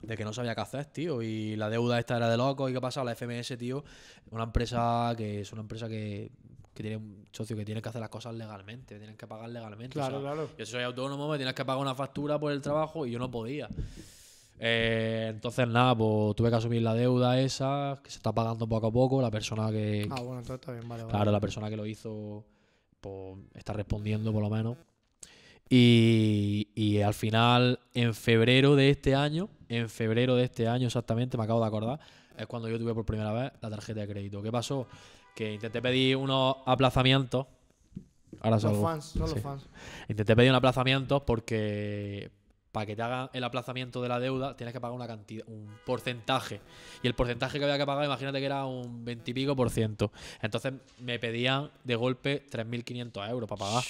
de 0.02 0.16
que 0.16 0.24
no 0.24 0.32
sabía 0.32 0.54
qué 0.54 0.60
hacer, 0.62 0.86
tío. 0.86 1.20
Y 1.22 1.56
la 1.56 1.68
deuda 1.68 1.98
esta 1.98 2.16
era 2.16 2.28
de 2.30 2.36
loco. 2.36 2.68
¿Y 2.68 2.72
qué 2.72 2.80
pasa? 2.80 3.04
La 3.04 3.14
FMS, 3.14 3.56
tío, 3.58 3.84
una 4.30 4.44
empresa 4.44 5.12
que 5.16 5.40
es 5.42 5.52
una 5.52 5.60
empresa 5.62 5.88
que, 5.88 6.30
que 6.72 6.82
tiene 6.82 6.96
un 6.96 7.26
socio 7.32 7.56
que 7.56 7.64
tiene 7.64 7.82
que 7.82 7.88
hacer 7.88 8.00
las 8.00 8.10
cosas 8.10 8.34
legalmente, 8.34 8.96
tienen 8.98 9.16
que 9.16 9.26
pagar 9.26 9.50
legalmente. 9.50 9.98
o 9.98 10.02
Claro, 10.02 10.20
sea, 10.22 10.32
claro. 10.32 10.50
yo 10.58 10.66
soy 10.66 10.82
autónomo, 10.82 11.28
me 11.28 11.36
tienes 11.36 11.54
que 11.54 11.64
pagar 11.64 11.80
una 11.82 11.94
factura 11.94 12.38
por 12.38 12.52
el 12.52 12.60
trabajo 12.62 13.06
y 13.06 13.10
yo 13.12 13.18
no 13.18 13.30
podía. 13.30 13.68
Eh, 14.58 15.28
entonces, 15.30 15.68
nada, 15.68 15.94
pues 15.96 16.34
tuve 16.36 16.48
que 16.50 16.56
asumir 16.56 16.82
la 16.82 16.94
deuda 16.94 17.38
esa, 17.40 17.98
que 18.02 18.10
se 18.10 18.16
está 18.18 18.32
pagando 18.32 18.66
poco 18.66 18.86
a 18.86 18.92
poco. 18.92 19.20
La 19.22 19.30
persona 19.30 19.70
que. 19.70 20.08
Ah, 20.10 20.20
bueno, 20.20 20.38
entonces 20.40 20.54
está 20.60 20.72
bien, 20.72 20.88
vale, 20.88 21.02
vale. 21.02 21.12
claro, 21.12 21.30
la 21.30 21.40
persona 21.40 21.68
que 21.68 21.76
lo 21.76 21.84
hizo, 21.86 22.44
pues 23.00 23.38
está 23.54 23.72
respondiendo 23.74 24.32
por 24.32 24.42
lo 24.42 24.50
menos. 24.50 24.76
Y, 25.68 26.68
y 26.74 27.00
al 27.02 27.14
final, 27.14 27.80
en 27.92 28.14
febrero 28.14 28.76
de 28.76 28.90
este 28.90 29.14
año, 29.14 29.48
en 29.68 29.88
febrero 29.88 30.36
de 30.36 30.44
este 30.44 30.68
año 30.68 30.86
exactamente, 30.86 31.36
me 31.36 31.42
acabo 31.44 31.60
de 31.60 31.66
acordar, 31.66 31.98
es 32.38 32.46
cuando 32.46 32.68
yo 32.68 32.78
tuve 32.78 32.94
por 32.94 33.04
primera 33.04 33.32
vez 33.32 33.52
la 33.60 33.70
tarjeta 33.70 34.00
de 34.00 34.08
crédito. 34.08 34.42
¿Qué 34.42 34.52
pasó? 34.52 34.86
Que 35.34 35.54
intenté 35.54 35.82
pedir 35.82 36.16
unos 36.16 36.56
aplazamientos. 36.66 37.46
Ahora 38.40 38.56
Los 38.56 38.62
salgo. 38.62 38.82
fans, 38.82 39.04
son 39.06 39.28
Sí. 39.28 39.34
los 39.34 39.42
fans. 39.42 39.66
Intenté 40.08 40.36
pedir 40.36 40.50
un 40.50 40.56
aplazamiento 40.56 41.24
porque 41.26 42.30
para 42.76 42.84
que 42.84 42.94
te 42.94 43.00
hagan 43.00 43.30
el 43.32 43.42
aplazamiento 43.42 44.02
de 44.02 44.08
la 44.10 44.20
deuda 44.20 44.54
tienes 44.54 44.74
que 44.74 44.80
pagar 44.82 44.94
una 44.94 45.06
cantidad, 45.06 45.46
un 45.48 45.66
porcentaje. 45.86 46.60
Y 47.02 47.06
el 47.06 47.14
porcentaje 47.14 47.58
que 47.58 47.64
había 47.64 47.78
que 47.78 47.86
pagar, 47.86 48.04
imagínate 48.04 48.38
que 48.38 48.44
era 48.44 48.66
un 48.66 49.02
20 49.02 49.30
y 49.30 49.32
pico 49.32 49.56
por 49.56 49.70
ciento. 49.70 50.12
Entonces 50.42 50.74
me 50.98 51.18
pedían 51.18 51.70
de 51.84 51.94
golpe 51.96 52.44
3.500 52.50 53.30
euros 53.30 53.48
para 53.48 53.58
pagar. 53.60 53.84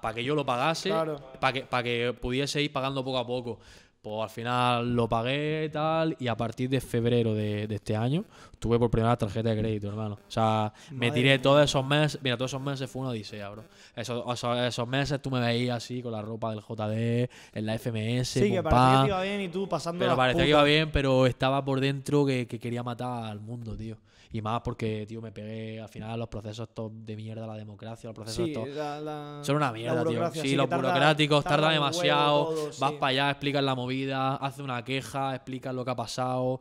Para 0.00 0.14
que 0.14 0.22
yo 0.22 0.36
lo 0.36 0.46
pagase, 0.46 0.90
Claro. 0.90 1.16
para 1.40 1.52
que, 1.52 1.62
pa' 1.62 1.82
que 1.82 2.12
pudiese 2.12 2.62
ir 2.62 2.72
pagando 2.72 3.04
poco 3.04 3.18
a 3.18 3.26
poco. 3.26 3.58
Pues 4.06 4.22
al 4.22 4.30
final 4.30 4.94
lo 4.94 5.08
pagué 5.08 5.64
y 5.64 5.68
tal, 5.68 6.16
y 6.20 6.28
a 6.28 6.36
partir 6.36 6.70
de 6.70 6.80
febrero 6.80 7.34
de, 7.34 7.66
de 7.66 7.74
este 7.74 7.96
año 7.96 8.24
tuve 8.60 8.78
por 8.78 8.88
primera 8.88 9.10
vez 9.10 9.18
tarjeta 9.18 9.48
de 9.50 9.58
crédito, 9.58 9.88
hermano. 9.88 10.14
O 10.14 10.30
sea, 10.30 10.72
me 10.92 11.10
tiré 11.10 11.30
mía. 11.30 11.42
todos 11.42 11.64
esos 11.64 11.84
meses, 11.84 12.20
mira, 12.22 12.36
todos 12.36 12.52
esos 12.52 12.62
meses 12.62 12.88
fue 12.88 13.02
una 13.02 13.10
odisea, 13.10 13.48
bro. 13.48 13.64
Esos, 13.96 14.22
esos, 14.32 14.58
esos 14.58 14.86
meses 14.86 15.20
tú 15.20 15.32
me 15.32 15.40
veías 15.40 15.78
así 15.78 16.02
con 16.02 16.12
la 16.12 16.22
ropa 16.22 16.50
del 16.50 16.60
JD, 16.60 17.28
en 17.52 17.66
la 17.66 17.76
FMS, 17.76 18.28
Sí, 18.28 18.52
que 18.52 18.62
parecía 18.62 19.02
que 19.02 19.08
iba 19.08 19.22
bien 19.22 19.40
y 19.40 19.48
tú 19.48 19.68
pasando 19.68 19.98
Pero 19.98 20.14
parecía 20.14 20.44
que 20.44 20.50
iba 20.50 20.62
bien, 20.62 20.92
pero 20.92 21.26
estaba 21.26 21.64
por 21.64 21.80
dentro 21.80 22.24
que, 22.24 22.46
que 22.46 22.60
quería 22.60 22.84
matar 22.84 23.24
al 23.24 23.40
mundo, 23.40 23.76
tío. 23.76 23.96
Y 24.32 24.42
más 24.42 24.60
porque, 24.62 25.06
tío, 25.06 25.22
me 25.22 25.32
pegué 25.32 25.80
al 25.80 25.88
final 25.88 26.18
los 26.18 26.28
procesos 26.28 26.68
estos 26.68 26.90
de 27.04 27.16
mierda, 27.16 27.46
la 27.46 27.54
democracia, 27.56 28.08
los 28.08 28.14
procesos 28.14 28.44
Sí, 28.44 28.52
estos. 28.52 28.68
la, 28.70 29.00
la- 29.00 29.40
Son 29.42 29.56
una 29.56 29.72
mierda, 29.72 30.04
tío. 30.04 30.30
Sí, 30.42 30.56
los 30.56 30.68
tarda- 30.68 30.76
burocráticos 30.82 31.44
tarda 31.44 31.56
tardan 31.56 31.70
huevo 31.72 31.84
demasiado. 31.84 32.44
todo, 32.46 32.64
vas 32.80 32.90
sí. 32.90 32.96
para 32.98 33.06
allá, 33.10 33.30
explicas 33.30 33.62
la 33.64 33.74
movida, 33.74 34.36
haces 34.36 34.60
una 34.60 34.84
queja, 34.84 35.34
explicas 35.34 35.74
lo 35.74 35.84
que 35.84 35.90
ha 35.92 35.96
pasado 35.96 36.60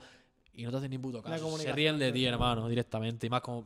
y 0.54 0.64
no 0.64 0.72
te 0.72 0.78
hacen 0.78 0.92
ni 0.92 0.98
puto 0.98 1.22
caso. 1.22 1.58
Se 1.58 1.72
ríen 1.72 1.98
de 2.00 2.12
ti, 2.12 2.26
hermano, 2.26 2.68
directamente. 2.70 3.28
Y 3.28 3.30
más 3.30 3.42
como. 3.42 3.66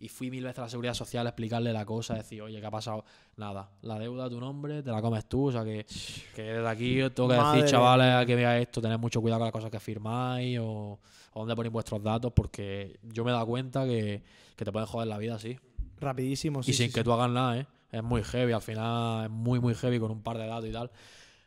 Y 0.00 0.08
fui 0.08 0.28
mil 0.28 0.42
veces 0.42 0.58
a 0.58 0.62
la 0.62 0.68
seguridad 0.68 0.92
social 0.92 1.24
a 1.26 1.30
explicarle 1.30 1.72
la 1.72 1.86
cosa, 1.86 2.14
decir, 2.14 2.42
oye, 2.42 2.60
¿qué 2.60 2.66
ha 2.66 2.70
pasado? 2.70 3.04
Nada, 3.36 3.70
la 3.82 3.98
deuda, 3.98 4.28
tu 4.28 4.40
nombre, 4.40 4.82
te 4.82 4.90
la 4.90 5.00
comes 5.00 5.26
tú. 5.26 5.48
O 5.48 5.52
sea 5.52 5.64
que, 5.64 5.86
que 6.34 6.42
desde 6.42 6.68
aquí 6.68 7.00
os 7.00 7.14
tengo 7.14 7.28
que 7.28 7.36
Madre 7.36 7.62
decir, 7.62 7.70
chavales, 7.70 8.12
a 8.14 8.26
que 8.26 8.34
veáis 8.34 8.62
esto, 8.66 8.82
tened 8.82 8.98
mucho 8.98 9.20
cuidado 9.22 9.38
con 9.40 9.46
las 9.46 9.52
cosas 9.52 9.70
que 9.70 9.78
firmáis 9.80 10.58
o, 10.60 10.98
o 11.34 11.40
dónde 11.40 11.54
ponéis 11.54 11.72
vuestros 11.72 12.02
datos, 12.02 12.32
porque 12.34 12.98
yo 13.02 13.24
me 13.24 13.30
he 13.30 13.34
dado 13.34 13.46
cuenta 13.46 13.84
que, 13.84 14.22
que 14.56 14.64
te 14.64 14.72
pueden 14.72 14.86
joder 14.86 15.08
la 15.08 15.18
vida 15.18 15.34
así 15.34 15.58
Rapidísimo, 16.00 16.62
sí. 16.62 16.70
y 16.70 16.74
sin 16.74 16.86
sí, 16.88 16.92
que 16.92 17.00
sí. 17.00 17.04
tú 17.04 17.12
hagas 17.12 17.30
nada, 17.30 17.58
¿eh? 17.58 17.66
Es 17.92 18.02
muy 18.02 18.22
heavy, 18.22 18.52
al 18.52 18.62
final 18.62 19.24
es 19.26 19.30
muy, 19.30 19.60
muy 19.60 19.74
heavy 19.74 20.00
con 20.00 20.10
un 20.10 20.22
par 20.22 20.38
de 20.38 20.46
datos 20.46 20.68
y 20.68 20.72
tal. 20.72 20.90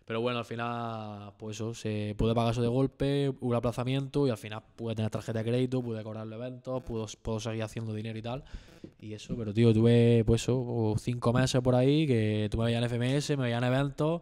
Pero 0.06 0.22
bueno, 0.22 0.40
al 0.40 0.46
final, 0.46 1.34
pues 1.38 1.58
eso, 1.58 1.74
se 1.74 2.16
pude 2.18 2.34
pagar 2.34 2.54
eso 2.54 2.62
de 2.62 2.70
golpe, 2.70 3.28
hubo 3.28 3.50
un 3.50 3.56
aplazamiento 3.56 4.26
y 4.26 4.30
al 4.30 4.38
final 4.38 4.64
pude 4.78 4.96
tener 4.96 5.12
tarjeta 5.12 5.40
de 5.40 5.50
crédito, 5.50 5.82
pude 5.82 6.02
cobrar 6.02 6.26
los 6.26 6.40
eventos, 6.40 6.82
puedo, 6.84 7.06
puedo 7.22 7.42
seguir 7.42 7.64
haciendo 7.64 7.94
dinero 7.94 8.18
y 8.18 8.22
tal. 8.22 8.46
Y 9.02 9.14
eso, 9.14 9.36
pero 9.38 9.54
tío, 9.54 9.74
tuve 9.74 10.24
pues 10.26 10.44
eso, 10.44 10.96
cinco 10.98 11.34
meses 11.34 11.62
por 11.62 11.76
ahí 11.76 12.08
que 12.08 12.48
tú 12.50 12.58
me 12.58 12.66
veías 12.66 12.82
en 12.82 12.90
FMS, 12.90 13.32
me 13.32 13.44
veían 13.44 13.66
en 13.66 13.74
eventos 13.74 14.22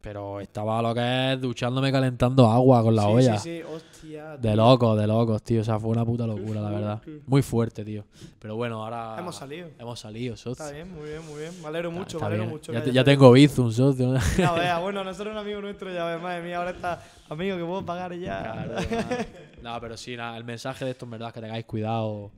Pero 0.00 0.40
estaba 0.40 0.80
lo 0.80 0.94
que 0.94 1.32
es 1.34 1.40
duchándome 1.40 1.92
calentando 1.92 2.46
agua 2.46 2.82
con 2.82 2.96
la 2.96 3.02
sí, 3.02 3.08
olla. 3.08 3.38
Sí, 3.38 3.58
sí, 3.58 3.62
hostia. 3.62 4.36
De 4.38 4.56
locos, 4.56 4.98
de 4.98 5.06
locos, 5.06 5.42
tío. 5.42 5.60
O 5.60 5.64
sea, 5.64 5.78
fue 5.78 5.90
una 5.90 6.06
puta 6.06 6.26
locura, 6.26 6.62
la 6.62 6.70
verdad. 6.70 7.02
Muy 7.26 7.42
fuerte, 7.42 7.84
tío. 7.84 8.04
Pero 8.38 8.56
bueno, 8.56 8.82
ahora. 8.82 9.16
Hemos 9.18 9.36
salido. 9.36 9.68
Hemos 9.78 10.00
salido, 10.00 10.36
socio. 10.38 10.52
Está 10.52 10.70
bien, 10.70 10.90
muy 10.90 11.06
bien, 11.06 11.26
muy 11.26 11.40
bien. 11.40 11.52
Me 11.60 11.68
alegro 11.68 11.90
mucho, 11.90 12.18
me 12.18 12.26
alegro 12.26 12.46
mucho. 12.46 12.72
Ya, 12.72 12.82
te- 12.82 12.92
ya 12.92 13.04
tengo 13.04 13.30
Bizum, 13.32 13.70
socio. 13.70 14.14
Ya 14.38 14.52
vea, 14.54 14.78
bueno, 14.78 15.04
nosotros 15.04 15.32
un 15.34 15.38
amigo 15.38 15.60
nuestro, 15.60 15.92
ya 15.92 16.06
ves, 16.06 16.22
madre 16.22 16.42
mía, 16.44 16.56
ahora 16.56 16.70
está 16.70 17.02
amigo 17.28 17.58
que 17.58 17.64
puedo 17.64 17.84
pagar 17.84 18.14
ya. 18.14 18.40
Claro, 18.42 18.74
no, 19.62 19.80
pero 19.82 19.96
sí, 19.98 20.16
nada, 20.16 20.38
el 20.38 20.44
mensaje 20.44 20.86
de 20.86 20.92
esto 20.92 21.04
en 21.04 21.10
verdad 21.10 21.28
es 21.28 21.34
que 21.34 21.40
tengáis 21.42 21.66
cuidado. 21.66 22.30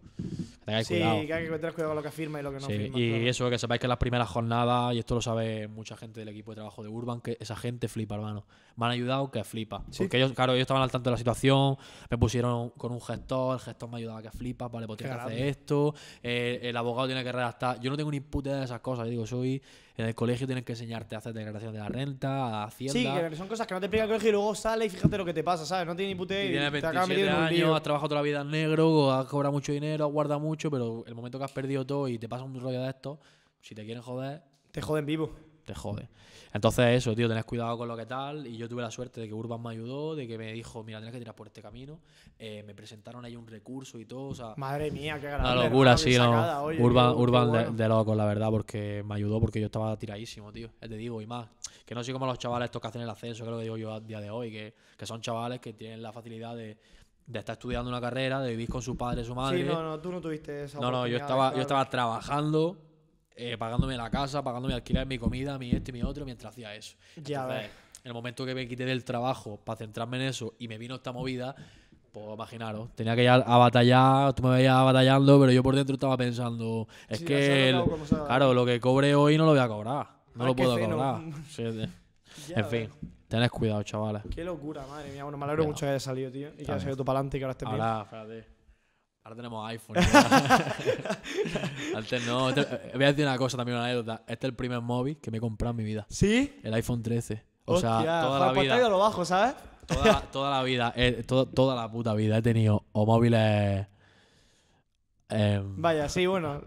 Tengáis 0.65 0.87
Sí, 0.87 0.95
cuidado. 0.95 1.27
que 1.27 1.35
hay 1.35 1.45
que 1.45 1.51
tener 1.59 1.73
cuidado 1.75 1.91
con 1.91 1.97
lo 1.97 2.03
que 2.03 2.11
firma 2.11 2.39
y 2.41 2.43
lo 2.43 2.51
que 2.51 2.61
no 2.61 2.67
Sí, 2.67 2.73
firma. 2.79 2.99
y 2.99 3.09
claro. 3.11 3.27
eso, 3.31 3.51
que 3.51 3.59
sepáis 3.59 3.81
que 3.81 3.87
en 3.87 3.91
las 3.91 3.99
primeras 3.99 4.29
jornadas, 4.29 4.95
y 4.95 4.99
esto 5.01 5.15
lo 5.17 5.21
sabe 5.21 5.67
mucha 5.69 5.97
gente 5.97 6.21
del 6.21 6.29
equipo 6.29 6.53
de 6.53 6.57
trabajo 6.57 6.83
de 6.83 6.89
Urban, 6.89 7.21
que 7.21 7.37
esa 7.41 7.57
gente 7.57 7.89
flipa, 7.89 8.15
hermano. 8.15 8.45
Me 8.77 8.87
han 8.87 8.93
ayudado 8.93 9.31
que 9.31 9.45
flipa. 9.45 9.83
Sí. 9.91 10.05
Porque 10.05 10.17
ellos, 10.19 10.33
claro, 10.33 10.53
ellos 10.53 10.63
estaban 10.63 10.83
al 10.83 10.91
tanto 10.91 11.11
de 11.11 11.13
la 11.13 11.19
situación, 11.19 11.77
me 12.11 12.17
pusieron 12.17 12.71
con 12.71 12.93
un 12.93 13.01
gestor, 13.01 13.55
el 13.57 13.61
gestor 13.61 13.91
me 13.91 13.99
ayudaba 13.99 14.23
que 14.23 14.31
flipa, 14.31 14.69
vale, 14.69 14.87
pues 14.87 14.99
tienes 14.99 15.17
que 15.17 15.23
hacer 15.23 15.39
esto, 15.47 15.95
eh, 16.23 16.61
el 16.63 16.77
abogado 16.77 17.07
tiene 17.09 17.23
que 17.25 17.33
redactar. 17.33 17.81
Yo 17.81 17.91
no 17.91 17.97
tengo 17.97 18.11
ni 18.11 18.21
puta 18.21 18.51
idea 18.51 18.59
de 18.61 18.65
esas 18.65 18.81
cosas, 18.81 19.07
yo 19.07 19.11
digo, 19.11 19.27
soy. 19.27 19.61
En 19.95 20.07
el 20.07 20.15
colegio 20.15 20.47
tienen 20.47 20.65
que 20.65 20.73
enseñarte 20.73 21.15
a 21.15 21.19
hacer 21.19 21.35
declaración 21.35 21.71
de 21.75 21.79
la 21.79 21.87
renta, 21.87 22.63
a 22.63 22.65
Hacienda. 22.65 22.95
Sí, 22.95 23.29
que 23.31 23.37
son 23.37 23.47
cosas 23.47 23.67
que 23.67 23.75
no 23.75 23.79
te 23.81 23.87
explica 23.87 24.05
el 24.05 24.09
colegio 24.09 24.31
y 24.31 24.33
luego 24.33 24.55
sale 24.55 24.87
y 24.87 24.89
fíjate 24.89 25.19
lo 25.19 25.25
que 25.27 25.35
te 25.35 25.45
pasa, 25.45 25.67
¿sabes? 25.67 25.87
No 25.87 25.95
tiene 25.95 26.15
ni 26.15 26.19
puta 26.19 26.33
idea 26.33 26.45
Y 26.47 26.49
tienes 26.51 26.73
te 26.73 26.79
acabas 26.79 27.09
27 27.09 27.15
metiendo 27.31 27.37
en 27.37 27.43
un 27.61 27.65
años, 27.67 27.77
has 27.77 27.83
trabajado 27.83 28.09
toda 28.09 28.21
la 28.21 28.25
vida 28.25 28.41
en 28.41 28.51
negro, 28.51 29.13
has 29.13 29.27
cobrado 29.27 29.53
mucho 29.53 29.71
dinero, 29.71 30.07
has 30.07 30.11
guardado 30.11 30.41
mucho, 30.41 30.52
pero 30.71 31.05
el 31.07 31.15
momento 31.15 31.39
que 31.39 31.45
has 31.45 31.53
perdido 31.53 31.85
todo 31.87 32.09
y 32.09 32.19
te 32.19 32.29
pasa 32.29 32.45
un 32.45 32.59
rollo 32.61 32.81
de 32.83 32.89
esto, 32.89 33.21
si 33.61 33.75
te 33.75 33.85
quieren 33.85 34.03
joder, 34.03 34.43
Te 34.71 34.81
joden 34.81 35.05
vivo. 35.07 35.31
te 35.65 35.75
jode. 35.75 36.09
Entonces 36.55 36.85
eso, 36.99 37.15
tío, 37.15 37.29
tenés 37.29 37.45
cuidado 37.45 37.79
con 37.79 37.89
lo 37.89 37.97
que 37.97 38.05
tal. 38.05 38.47
Y 38.47 38.57
yo 38.59 38.69
tuve 38.69 38.83
la 38.83 38.91
suerte 38.91 39.21
de 39.23 39.29
que 39.29 39.33
Urban 39.33 39.63
me 39.63 39.71
ayudó, 39.71 40.15
de 40.15 40.27
que 40.27 40.37
me 40.37 40.53
dijo, 40.53 40.83
mira, 40.85 40.99
tienes 40.99 41.13
que 41.15 41.19
tirar 41.19 41.35
por 41.35 41.47
este 41.47 41.63
camino. 41.63 42.01
Eh, 42.39 42.63
me 42.63 42.75
presentaron 42.75 43.25
ahí 43.25 43.37
un 43.37 43.47
recurso 43.47 43.99
y 43.99 44.05
todo, 44.05 44.29
o 44.29 44.35
sea... 44.35 44.55
Madre 44.59 44.91
mía, 44.91 45.15
qué 45.21 45.29
grande. 45.29 45.51
Una 45.51 45.65
locura, 45.65 45.97
sí, 45.97 46.15
no. 46.19 46.65
oye, 46.65 46.83
Urban, 46.83 47.15
qué 47.15 47.21
Urban 47.23 47.45
de, 47.45 47.51
bueno. 47.51 47.73
de 47.73 47.89
loco, 47.89 48.15
la 48.15 48.27
verdad, 48.27 48.51
porque 48.51 49.03
me 49.07 49.15
ayudó 49.15 49.41
porque 49.41 49.61
yo 49.61 49.67
estaba 49.67 49.97
tiradísimo, 49.97 50.53
tío. 50.53 50.69
Ya 50.81 50.89
te 50.89 50.97
digo, 50.97 51.23
y 51.23 51.27
más. 51.27 51.49
Que 51.87 51.95
no 51.95 52.05
soy 52.05 52.13
como 52.13 52.27
los 52.27 52.39
chavales 52.39 52.67
estos 52.67 52.83
que 52.83 52.89
hacen 52.89 53.03
el 53.03 53.09
acceso, 53.11 53.45
que 53.45 53.49
es 53.49 53.51
lo 53.51 53.57
que 53.59 53.65
digo 53.65 53.77
yo 53.79 53.93
a 53.95 54.01
día 54.01 54.21
de 54.21 54.31
hoy, 54.31 54.51
que, 54.51 54.75
que 54.97 55.07
son 55.07 55.21
chavales 55.23 55.61
que 55.61 55.73
tienen 55.73 56.03
la 56.03 56.13
facilidad 56.13 56.55
de, 56.55 56.77
de 57.33 57.39
estar 57.41 57.55
estudiando 57.55 57.89
una 57.89 58.01
carrera, 58.01 58.41
de 58.41 58.51
vivir 58.51 58.69
con 58.69 58.83
su 58.83 58.97
padre, 58.97 59.25
su 59.25 59.35
madre. 59.35 59.59
Sí, 59.59 59.65
no, 59.65 59.83
no, 59.83 59.99
tú 60.01 60.11
no 60.13 60.21
tuviste 60.21 60.65
esa 60.65 60.79
No, 60.81 60.91
no, 60.91 61.07
yo 61.07 61.17
estaba, 61.17 61.47
claro. 61.49 61.57
yo 61.57 61.63
estaba 61.63 61.89
trabajando, 61.89 62.77
eh, 63.35 63.57
pagándome 63.59 63.97
la 63.97 64.11
casa, 64.11 64.43
pagándome 64.43 64.75
alquiler, 64.75 65.07
mi 65.07 65.19
comida, 65.19 65.59
mi 65.59 65.71
este 65.73 65.91
y 65.91 65.95
mi 65.95 66.03
otro, 66.03 66.25
mientras 66.25 66.53
hacía 66.53 66.75
eso. 66.75 66.97
Ya 67.17 67.43
Entonces, 67.43 67.71
en 68.05 68.09
el 68.09 68.15
momento 68.15 68.45
que 68.45 68.55
me 68.55 68.67
quité 68.69 68.85
del 68.85 69.05
trabajo 69.05 69.59
para 69.65 69.77
centrarme 69.79 70.17
en 70.19 70.25
eso 70.25 70.55
y 70.59 70.69
me 70.69 70.77
vino 70.77 70.97
esta 70.97 71.13
movida, 71.13 71.55
pues 72.13 72.27
imaginaros, 72.35 72.95
tenía 72.95 73.17
que 73.17 73.23
ir 73.23 73.31
a, 73.31 73.39
batallar, 73.39 74.35
tú 74.35 74.43
me 74.43 74.51
veías 74.51 74.85
batallando, 74.85 75.41
pero 75.41 75.51
yo 75.53 75.63
por 75.63 75.75
dentro 75.75 75.95
estaba 75.95 76.17
pensando, 76.17 76.87
es 77.09 77.21
Sí, 77.21 77.25
que, 77.25 77.71
el- 77.71 77.83
claro, 78.27 78.53
lo 78.53 78.67
que 78.67 78.81
cobre 78.81 79.15
hoy 79.15 79.39
no 79.39 79.45
lo 79.47 79.53
voy 79.53 79.61
a 79.61 79.69
cobrar, 79.69 80.09
no 80.35 80.45
lo 80.47 80.55
puedo 80.55 80.79
cobrar. 80.79 81.23
Sí, 81.49 82.55
en 82.55 82.65
fin, 82.67 82.91
tened 83.37 83.51
cuidado, 83.51 83.83
chavales. 83.83 84.23
Qué 84.35 84.45
locura, 84.45 84.87
madre 84.87 85.11
mía. 85.13 85.25
Bueno, 85.25 85.39
me 85.39 85.45
alegro 85.45 85.65
Cuidado. 85.65 85.73
mucho 85.75 85.87
que 85.87 85.91
hayas 85.91 86.03
salido, 86.03 86.31
tío. 86.31 86.49
Y 86.59 86.65
que 86.65 86.71
hayas 86.71 86.83
salido 86.83 86.97
tú 86.99 87.05
para 87.05 87.19
adelante 87.19 87.37
y 87.37 87.41
que 87.41 87.45
ahora 87.45 87.53
estés 87.53 87.69
bien. 87.69 87.81
Ahora, 87.81 88.03
espérate. 88.05 88.47
Ahora 89.25 89.37
tenemos 89.37 89.69
iPhone. 89.69 89.97
Antes 91.97 92.27
no. 92.27 92.49
este- 92.51 92.63
eh, 92.63 92.91
voy 92.95 93.05
a 93.05 93.07
decir 93.09 93.25
una 93.25 93.39
cosa 93.39 93.57
también, 93.57 93.77
una 93.79 93.87
anécdota. 93.87 94.23
Este 94.27 94.47
es 94.47 94.51
el 94.51 94.55
primer 94.57 94.81
móvil 94.81 95.19
que 95.19 95.31
me 95.31 95.39
he 95.39 95.41
comprado 95.41 95.71
en 95.71 95.77
mi 95.77 95.85
vida. 95.85 96.07
¿Sí? 96.09 96.59
El 96.63 96.75
iPhone 96.75 97.03
13. 97.03 97.43
O 97.65 97.79
sea, 97.79 97.99
Hostia, 97.99 98.21
toda 98.23 98.39
joder, 98.39 98.41
la 98.49 98.55
pues 98.55 98.67
ido 98.67 98.75
vida. 98.77 98.87
a 98.87 98.91
lo 98.91 98.99
bajo, 98.99 99.25
¿sabes? 99.25 99.55
Toda, 99.87 100.05
la- 100.07 100.21
toda 100.33 100.51
la 100.51 100.63
vida. 100.63 100.93
eh, 100.97 101.23
to- 101.27 101.47
toda 101.47 101.75
la 101.77 101.91
puta 101.91 102.15
vida 102.15 102.39
he 102.39 102.43
tenido 102.43 102.85
o 102.93 103.07
móviles. 103.07 103.87
em, 105.29 105.81
Vaya, 105.81 106.09
sí, 106.09 106.27
bueno. 106.27 106.63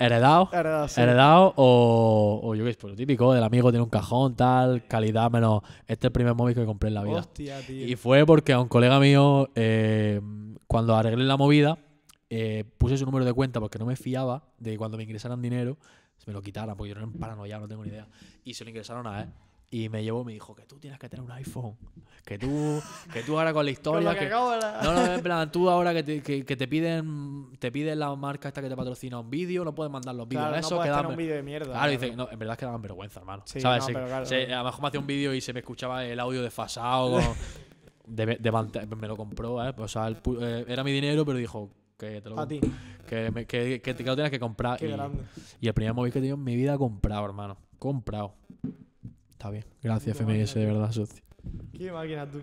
Heredados. 0.00 0.52
Heredado, 0.52 0.88
sí. 0.88 1.00
Heredados 1.00 1.52
o, 1.56 2.40
o 2.42 2.54
yo 2.54 2.64
qué 2.64 2.72
sé, 2.72 2.78
pues 2.80 2.90
lo 2.92 2.96
típico, 2.96 3.32
del 3.32 3.44
amigo 3.44 3.70
tiene 3.70 3.84
un 3.84 3.90
cajón, 3.90 4.34
tal, 4.34 4.86
calidad 4.86 5.30
menos. 5.30 5.62
Este 5.82 6.06
es 6.06 6.10
el 6.10 6.12
primer 6.12 6.34
móvil 6.34 6.54
que 6.54 6.64
compré 6.64 6.88
en 6.88 6.94
la 6.94 7.04
vida. 7.04 7.20
Hostia, 7.20 7.60
tío. 7.66 7.86
Y 7.86 7.96
fue 7.96 8.26
porque 8.26 8.52
a 8.52 8.60
un 8.60 8.68
colega 8.68 8.98
mío, 8.98 9.48
eh, 9.54 10.20
cuando 10.66 10.96
arreglé 10.96 11.24
la 11.24 11.36
movida, 11.36 11.78
eh, 12.28 12.64
puse 12.78 12.96
su 12.96 13.04
número 13.04 13.24
de 13.24 13.32
cuenta 13.32 13.60
porque 13.60 13.78
no 13.78 13.86
me 13.86 13.96
fiaba 13.96 14.44
de 14.58 14.72
que 14.72 14.78
cuando 14.78 14.96
me 14.96 15.02
ingresaran 15.02 15.42
dinero, 15.42 15.78
se 16.16 16.24
me 16.26 16.32
lo 16.32 16.42
quitaran, 16.42 16.76
porque 16.76 16.90
yo 16.90 16.96
era 16.96 17.06
un 17.06 17.14
paranoia, 17.14 17.58
no 17.58 17.66
tengo 17.66 17.82
ni 17.82 17.90
idea. 17.90 18.06
Y 18.44 18.54
se 18.54 18.64
lo 18.64 18.70
ingresaron 18.70 19.06
a 19.06 19.22
él. 19.22 19.28
Y 19.72 19.88
me 19.88 20.02
llevó 20.02 20.22
y 20.22 20.24
me 20.24 20.32
dijo 20.32 20.52
que 20.54 20.64
tú 20.66 20.78
tienes 20.80 20.98
que 20.98 21.08
tener 21.08 21.24
un 21.24 21.30
iPhone. 21.30 21.76
Que 22.24 22.36
tú, 22.38 22.82
que 23.12 23.22
tú 23.22 23.38
ahora 23.38 23.52
con 23.52 23.64
la 23.64 23.70
historia. 23.76 24.12
que 24.14 24.24
que- 24.24 24.28
la- 24.30 24.80
no, 24.82 24.92
no, 24.92 25.14
en 25.14 25.22
plan, 25.22 25.50
tú 25.52 25.70
ahora 25.70 25.94
que 25.94 26.02
te, 26.02 26.22
que, 26.22 26.44
que 26.44 26.56
te 26.56 26.66
piden 26.66 27.50
te 27.60 27.70
piden 27.70 27.98
la 28.00 28.14
marca 28.16 28.48
esta 28.48 28.60
que 28.60 28.68
te 28.68 28.74
patrocina 28.76 29.20
un 29.20 29.30
vídeo, 29.30 29.64
no 29.64 29.72
puedes 29.74 29.92
mandar 29.92 30.14
los 30.16 30.26
vídeos. 30.28 30.42
Claro, 30.42 30.56
no 30.56 30.60
Eso 30.60 30.76
puedes 30.76 30.82
que 30.82 30.90
tener 30.90 31.02
dan- 31.04 31.12
un 31.12 31.16
vídeo 31.16 31.34
de 31.36 31.42
mierda. 31.42 31.72
Claro, 31.72 31.90
dice, 31.92 32.16
no, 32.16 32.28
en 32.30 32.38
verdad 32.38 32.54
es 32.54 32.58
que 32.58 32.64
daban 32.66 32.82
vergüenza, 32.82 33.20
hermano. 33.20 33.42
Sí, 33.46 33.60
¿Sabes? 33.60 33.80
no, 33.82 33.86
Se- 33.86 33.92
pero 33.94 34.06
claro. 34.06 34.26
se- 34.26 34.52
a 34.52 34.58
lo 34.58 34.64
mejor 34.64 34.82
me 34.82 34.88
hacía 34.88 35.00
un 35.00 35.06
vídeo 35.06 35.34
y 35.34 35.40
se 35.40 35.52
me 35.52 35.60
escuchaba 35.60 36.04
el 36.04 36.18
audio 36.18 36.42
desfasado. 36.42 37.18
de, 38.06 38.26
de 38.26 38.96
me 38.96 39.06
lo 39.08 39.16
compró, 39.16 39.64
¿eh? 39.64 39.72
O 39.78 39.86
sea, 39.86 40.08
el 40.08 40.16
eh, 40.40 40.64
era 40.66 40.82
mi 40.82 40.90
dinero, 40.90 41.24
pero 41.24 41.38
dijo 41.38 41.70
que 41.96 42.20
te 42.20 42.28
lo 42.28 42.40
A 42.40 42.48
ti. 42.48 42.60
que, 43.08 43.30
me- 43.30 43.46
que, 43.46 43.80
que 43.80 43.94
te- 43.94 44.02
que 44.02 44.10
lo 44.10 44.16
tienes 44.16 44.32
que 44.32 44.40
comprar. 44.40 44.78
Qué 44.80 44.88
y, 44.88 44.90
grande. 44.90 45.22
y 45.60 45.68
el 45.68 45.74
primer 45.74 45.94
móvil 45.94 46.12
que 46.12 46.18
he 46.18 46.22
tenido 46.22 46.34
en 46.36 46.42
mi 46.44 46.56
vida 46.56 46.76
comprado, 46.76 47.24
hermano. 47.24 47.56
Comprado. 47.78 48.34
Está 49.40 49.48
bien. 49.48 49.64
Gracias, 49.82 50.18
FMS, 50.18 50.52
de 50.54 50.66
verdad, 50.66 50.92
socio. 50.92 51.22
Qué 51.72 51.90
máquina 51.90 52.30
tú. 52.30 52.42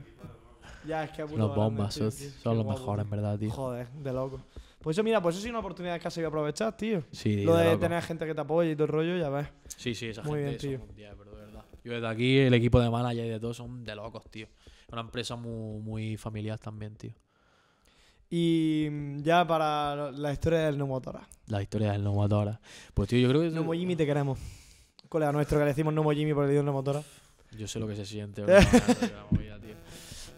Ya, 0.87 1.03
es 1.03 1.11
que 1.11 1.21
a 1.21 1.27
puto 1.27 1.37
Los 1.37 1.55
bombas, 1.55 1.93
tío, 1.93 2.09
socio. 2.09 2.31
tío. 2.31 2.39
Son 2.41 2.57
los 2.57 2.65
mejores, 2.65 3.03
en 3.05 3.11
tío. 3.11 3.21
verdad, 3.21 3.37
tío. 3.37 3.51
Joder, 3.51 3.87
de 3.91 4.13
loco. 4.13 4.41
Pues 4.81 4.97
eso, 4.97 5.03
mira, 5.03 5.21
pues 5.21 5.35
eso 5.35 5.43
sí 5.43 5.47
es 5.47 5.51
una 5.51 5.59
oportunidad 5.59 6.01
que 6.01 6.07
has 6.07 6.13
sabido 6.15 6.29
aprovechar, 6.29 6.75
tío. 6.75 7.03
Sí, 7.11 7.43
Lo 7.43 7.55
de 7.55 7.65
de 7.65 7.69
loco. 7.73 7.79
tener 7.81 8.01
gente 8.01 8.25
que 8.25 8.33
te 8.33 8.41
apoye 8.41 8.71
y 8.71 8.75
todo 8.75 8.85
el 8.85 8.89
rollo, 8.93 9.15
ya 9.15 9.29
ves. 9.29 9.47
Sí, 9.67 9.93
sí, 9.93 10.07
esa 10.07 10.23
Muy 10.23 10.39
gente 10.43 10.67
bien, 10.69 10.79
son 10.79 10.89
un 10.89 10.95
10, 10.95 11.13
pero 11.19 11.31
de 11.35 11.45
verdad. 11.45 11.65
Yo 11.83 11.93
desde 11.93 12.07
aquí, 12.07 12.37
el 12.39 12.53
equipo 12.55 12.79
de 12.81 12.89
manager 12.89 13.25
y 13.25 13.29
de 13.29 13.39
todos 13.39 13.57
son 13.57 13.83
de 13.83 13.95
locos, 13.95 14.23
tío. 14.31 14.47
Una 14.91 15.01
empresa 15.01 15.35
muy, 15.35 15.79
muy 15.79 16.17
familiar 16.17 16.57
también, 16.57 16.95
tío. 16.95 17.13
Y 18.31 18.87
mm, 18.89 19.21
ya 19.21 19.45
para 19.45 20.11
la 20.11 20.31
historia 20.33 20.61
del 20.61 20.79
Nomotora. 20.79 21.27
La 21.45 21.61
historia 21.61 21.91
del 21.91 22.03
Nomotora. 22.03 22.59
Pues, 22.95 23.07
tío, 23.07 23.19
yo 23.19 23.29
creo 23.29 23.41
que. 23.41 23.77
Jimmy 23.77 23.95
te 23.95 24.05
queremos. 24.07 24.39
Colega 25.09 25.31
nuestro 25.31 25.57
que 25.57 25.63
le 25.65 25.69
decimos 25.71 25.93
Nomo 25.93 26.11
Jimmy 26.11 26.34
por 26.34 26.45
el 26.45 26.51
dios 26.51 26.63
Nomotora. 26.65 27.01
Yo 27.57 27.67
sé 27.67 27.79
lo 27.79 27.88
que 27.88 27.95
se 27.95 28.05
siente, 28.05 28.41
¿verdad? 28.45 28.67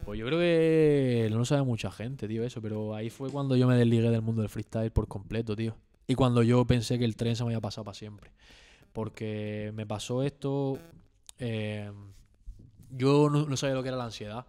Pues 0.06 0.20
yo 0.20 0.26
creo 0.26 0.40
que 0.40 1.28
no 1.32 1.38
lo 1.40 1.46
sabe 1.46 1.64
mucha 1.64 1.92
gente, 1.92 2.28
tío, 2.28 2.44
eso. 2.44 2.62
Pero 2.62 2.96
ahí 2.96 3.10
fue 3.10 3.30
cuando 3.32 3.56
yo 3.56 3.68
me 3.68 3.76
desligué 3.76 4.10
del 4.10 4.22
mundo 4.22 4.42
del 4.42 4.50
freestyle 4.50 4.92
por 4.92 5.08
completo, 5.08 5.56
tío. 5.56 5.76
Y 6.08 6.16
cuando 6.16 6.42
yo 6.44 6.66
pensé 6.66 6.98
que 6.98 7.06
el 7.06 7.16
tren 7.16 7.36
se 7.36 7.44
me 7.44 7.50
había 7.50 7.62
pasado 7.62 7.86
para 7.86 7.96
siempre. 7.96 8.32
Porque 8.94 9.72
me 9.76 9.86
pasó 9.86 10.24
esto. 10.24 10.80
eh, 11.38 11.92
yo 12.92 13.30
no, 13.30 13.46
no 13.46 13.56
sabía 13.58 13.76
lo 13.76 13.84
que 13.84 13.90
era 13.90 13.98
la 13.98 14.06
ansiedad. 14.06 14.48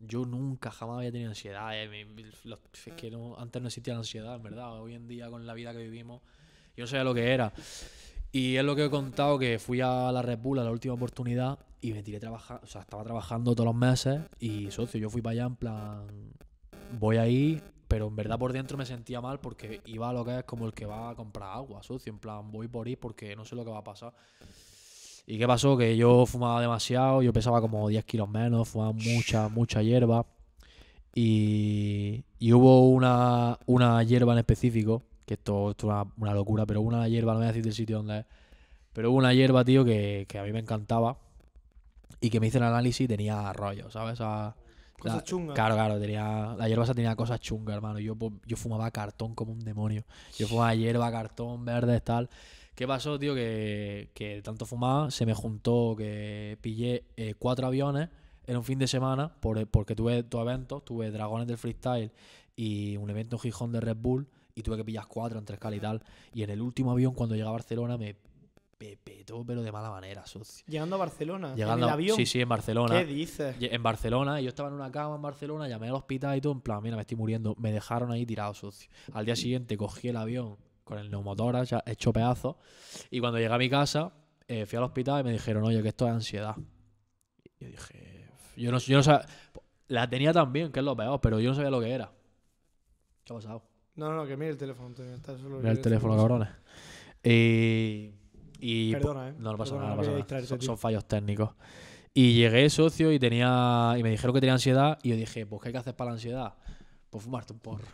Yo 0.00 0.24
nunca, 0.24 0.70
jamás 0.70 0.98
había 0.98 1.12
tenido 1.12 1.30
ansiedad. 1.30 1.70
eh, 1.78 1.88
mi- 1.88 2.24
los- 2.44 2.58
es 2.86 2.92
que 2.94 3.10
no- 3.10 3.36
antes 3.38 3.60
no 3.60 3.68
existía 3.68 3.92
la 3.94 4.00
ansiedad, 4.00 4.36
en 4.36 4.42
verdad. 4.42 4.80
Hoy 4.80 4.94
en 4.94 5.06
día, 5.08 5.28
con 5.30 5.46
la 5.46 5.52
vida 5.54 5.72
que 5.72 5.78
vivimos, 5.78 6.22
yo 6.76 6.84
no 6.84 6.86
sabía 6.86 7.04
lo 7.04 7.14
que 7.14 7.32
era. 7.32 7.52
Y 8.32 8.56
es 8.56 8.64
lo 8.64 8.76
que 8.76 8.84
he 8.84 8.90
contado, 8.90 9.38
que 9.38 9.58
fui 9.58 9.80
a 9.80 10.12
la 10.12 10.22
Red 10.22 10.38
Bull 10.38 10.58
a 10.58 10.64
la 10.64 10.70
última 10.70 10.94
oportunidad 10.94 11.58
y 11.80 11.92
me 11.92 12.02
tiré 12.02 12.18
a 12.18 12.20
trabajar, 12.20 12.60
o 12.62 12.66
sea, 12.66 12.82
estaba 12.82 13.04
trabajando 13.04 13.54
todos 13.54 13.66
los 13.66 13.74
meses 13.74 14.20
y, 14.40 14.70
socio, 14.70 15.00
yo 15.00 15.10
fui 15.10 15.22
para 15.22 15.32
allá 15.32 15.44
en 15.46 15.56
plan, 15.56 16.06
voy 16.98 17.16
ahí, 17.16 17.62
pero 17.88 18.08
en 18.08 18.16
verdad 18.16 18.38
por 18.38 18.52
dentro 18.52 18.76
me 18.76 18.84
sentía 18.84 19.20
mal 19.20 19.40
porque 19.40 19.80
iba 19.86 20.10
a 20.10 20.12
lo 20.12 20.24
que 20.24 20.38
es 20.38 20.44
como 20.44 20.66
el 20.66 20.74
que 20.74 20.86
va 20.86 21.10
a 21.10 21.14
comprar 21.14 21.50
agua, 21.50 21.82
socio, 21.82 22.12
en 22.12 22.18
plan, 22.18 22.50
voy 22.50 22.68
por 22.68 22.88
ir 22.88 22.98
porque 22.98 23.36
no 23.36 23.44
sé 23.44 23.54
lo 23.54 23.64
que 23.64 23.70
va 23.70 23.78
a 23.78 23.84
pasar. 23.84 24.12
¿Y 25.26 25.38
qué 25.38 25.46
pasó? 25.46 25.76
Que 25.76 25.96
yo 25.96 26.24
fumaba 26.24 26.60
demasiado, 26.60 27.20
yo 27.20 27.32
pesaba 27.32 27.60
como 27.60 27.88
10 27.88 28.04
kilos 28.04 28.28
menos, 28.28 28.68
fumaba 28.68 28.92
mucha, 28.92 29.48
mucha 29.48 29.82
hierba. 29.82 30.24
Y, 31.14 32.24
y 32.38 32.52
hubo 32.52 32.88
una, 32.90 33.58
una 33.66 34.02
hierba 34.04 34.34
en 34.34 34.38
específico, 34.38 35.02
que 35.26 35.34
esto, 35.34 35.72
esto 35.72 35.86
es 35.88 35.92
una, 35.92 36.04
una 36.18 36.34
locura, 36.34 36.64
pero 36.64 36.80
una 36.80 37.06
hierba, 37.08 37.32
no 37.32 37.40
voy 37.40 37.44
a 37.48 37.52
decir 37.52 37.66
el 37.66 37.74
sitio 37.74 37.98
donde 37.98 38.20
es, 38.20 38.24
pero 38.92 39.10
hubo 39.10 39.18
una 39.18 39.34
hierba, 39.34 39.64
tío, 39.64 39.84
que, 39.84 40.24
que 40.28 40.38
a 40.38 40.42
mí 40.44 40.52
me 40.52 40.60
encantaba 40.60 41.18
y 42.20 42.30
que 42.30 42.40
me 42.40 42.46
hice 42.46 42.58
el 42.58 42.64
análisis 42.64 43.02
y 43.04 43.08
tenía 43.08 43.52
rollo, 43.52 43.90
¿sabes? 43.90 44.20
A- 44.20 44.54
Cosas 44.98 45.18
la- 45.18 45.24
chungas. 45.24 45.54
Claro, 45.54 45.74
claro, 45.74 46.00
tenía, 46.00 46.54
la 46.56 46.68
hierba 46.68 46.84
esa 46.84 46.94
tenía 46.94 47.14
cosas 47.16 47.38
chungas, 47.40 47.76
hermano. 47.76 47.98
Yo, 47.98 48.16
po- 48.16 48.32
yo 48.46 48.56
fumaba 48.56 48.90
cartón 48.90 49.34
como 49.34 49.52
un 49.52 49.60
demonio. 49.62 50.04
Yo 50.38 50.48
fumaba 50.48 50.74
hierba, 50.74 51.10
cartón, 51.12 51.66
verde, 51.66 52.00
tal. 52.00 52.30
¿Qué 52.74 52.86
pasó, 52.86 53.18
tío? 53.18 53.34
Que, 53.34 54.08
que 54.14 54.40
tanto 54.42 54.64
fumaba, 54.64 55.10
se 55.10 55.26
me 55.26 55.34
juntó 55.34 55.94
que 55.98 56.56
pillé 56.62 57.04
eh, 57.18 57.34
cuatro 57.38 57.66
aviones 57.66 58.08
en 58.46 58.56
un 58.56 58.64
fin 58.64 58.78
de 58.78 58.86
semana, 58.86 59.34
por, 59.40 59.66
porque 59.66 59.94
tuve 59.94 60.22
dos 60.22 60.40
eventos, 60.40 60.82
tuve 60.84 61.10
Dragones 61.10 61.46
del 61.46 61.58
Freestyle 61.58 62.10
y 62.54 62.96
un 62.96 63.10
evento 63.10 63.36
en 63.36 63.40
Gijón 63.40 63.72
de 63.72 63.80
Red 63.80 63.96
Bull, 63.98 64.26
y 64.56 64.62
tuve 64.62 64.78
que 64.78 64.84
pillar 64.84 65.06
cuatro 65.06 65.38
entre 65.38 65.54
escala 65.54 65.76
y 65.76 65.80
tal. 65.80 66.02
Y 66.32 66.42
en 66.42 66.50
el 66.50 66.62
último 66.62 66.90
avión, 66.90 67.14
cuando 67.14 67.36
llegué 67.36 67.46
a 67.46 67.52
Barcelona, 67.52 67.98
me 67.98 68.16
pepetó, 68.78 69.44
pero 69.44 69.62
de 69.62 69.70
mala 69.70 69.90
manera, 69.90 70.26
socio. 70.26 70.64
Llegando 70.66 70.96
a 70.96 70.98
Barcelona. 70.98 71.54
Llegando 71.54 71.84
en 71.84 71.90
el 71.90 71.94
avión. 71.94 72.16
Sí, 72.16 72.24
sí, 72.24 72.40
en 72.40 72.48
Barcelona. 72.48 72.98
¿Qué 72.98 73.04
dices? 73.04 73.54
En 73.60 73.82
Barcelona, 73.82 74.40
yo 74.40 74.48
estaba 74.48 74.70
en 74.70 74.74
una 74.74 74.90
cama 74.90 75.16
en 75.16 75.22
Barcelona, 75.22 75.68
llamé 75.68 75.88
al 75.88 75.94
hospital 75.94 76.38
y 76.38 76.40
todo, 76.40 76.54
en 76.54 76.62
plan, 76.62 76.82
mira, 76.82 76.96
me 76.96 77.02
estoy 77.02 77.18
muriendo. 77.18 77.54
Me 77.58 77.70
dejaron 77.70 78.10
ahí 78.10 78.24
tirado, 78.24 78.54
socio. 78.54 78.90
Al 79.12 79.26
día 79.26 79.36
siguiente 79.36 79.76
cogí 79.76 80.08
el 80.08 80.16
avión 80.16 80.56
con 80.84 80.98
el 80.98 81.10
neumotórax 81.10 81.70
ya 81.70 81.82
hecho 81.84 82.10
pedazos. 82.12 82.56
Y 83.10 83.20
cuando 83.20 83.38
llegué 83.38 83.52
a 83.52 83.58
mi 83.58 83.68
casa, 83.68 84.14
eh, 84.48 84.64
fui 84.64 84.78
al 84.78 84.84
hospital 84.84 85.20
y 85.20 85.24
me 85.24 85.32
dijeron, 85.32 85.64
oye, 85.64 85.82
que 85.82 85.88
esto 85.88 86.06
es 86.06 86.12
ansiedad. 86.12 86.56
Y 87.44 87.64
yo 87.64 87.70
dije, 87.72 88.30
yo 88.56 88.72
no, 88.72 88.78
yo 88.78 88.96
no 88.96 89.02
sabía. 89.02 89.26
La 89.88 90.08
tenía 90.08 90.32
también, 90.32 90.72
que 90.72 90.80
es 90.80 90.84
lo 90.84 90.96
peor, 90.96 91.20
pero 91.20 91.40
yo 91.40 91.50
no 91.50 91.54
sabía 91.54 91.70
lo 91.70 91.80
que 91.80 91.90
era. 91.90 92.10
¿Qué 93.22 93.32
ha 93.32 93.36
pasado? 93.36 93.75
No, 93.96 94.12
no, 94.12 94.26
que 94.26 94.36
mire 94.36 94.50
el 94.50 94.56
teléfono, 94.56 94.88
Antonio. 94.88 95.14
Está 95.14 95.36
solo 95.38 95.58
Mira 95.58 95.72
el 95.72 95.80
teléfono, 95.80 96.16
cabrones. 96.16 96.48
Y. 97.22 98.12
y 98.60 98.92
Perdona, 98.92 99.30
eh. 99.30 99.34
no, 99.38 99.52
no 99.52 99.58
pasa 99.58 99.72
Perdona, 99.72 99.94
nada, 99.94 99.96
no 99.96 100.26
pasa 100.26 100.40
nada. 100.40 100.62
son 100.62 100.78
fallos 100.78 101.04
técnicos. 101.06 101.50
Y 102.12 102.34
llegué 102.34 102.68
socio 102.70 103.12
y 103.12 103.18
tenía. 103.18 103.94
Y 103.98 104.02
me 104.02 104.10
dijeron 104.10 104.34
que 104.34 104.40
tenía 104.40 104.54
ansiedad. 104.54 104.98
Y 105.02 105.10
yo 105.10 105.16
dije, 105.16 105.46
pues, 105.46 105.62
¿qué 105.62 105.68
hay 105.68 105.72
que 105.72 105.78
hacer 105.78 105.96
para 105.96 106.10
la 106.10 106.14
ansiedad? 106.14 106.54
Pues 107.10 107.24
fumarte 107.24 107.52
un 107.52 107.58
porro. 107.58 107.86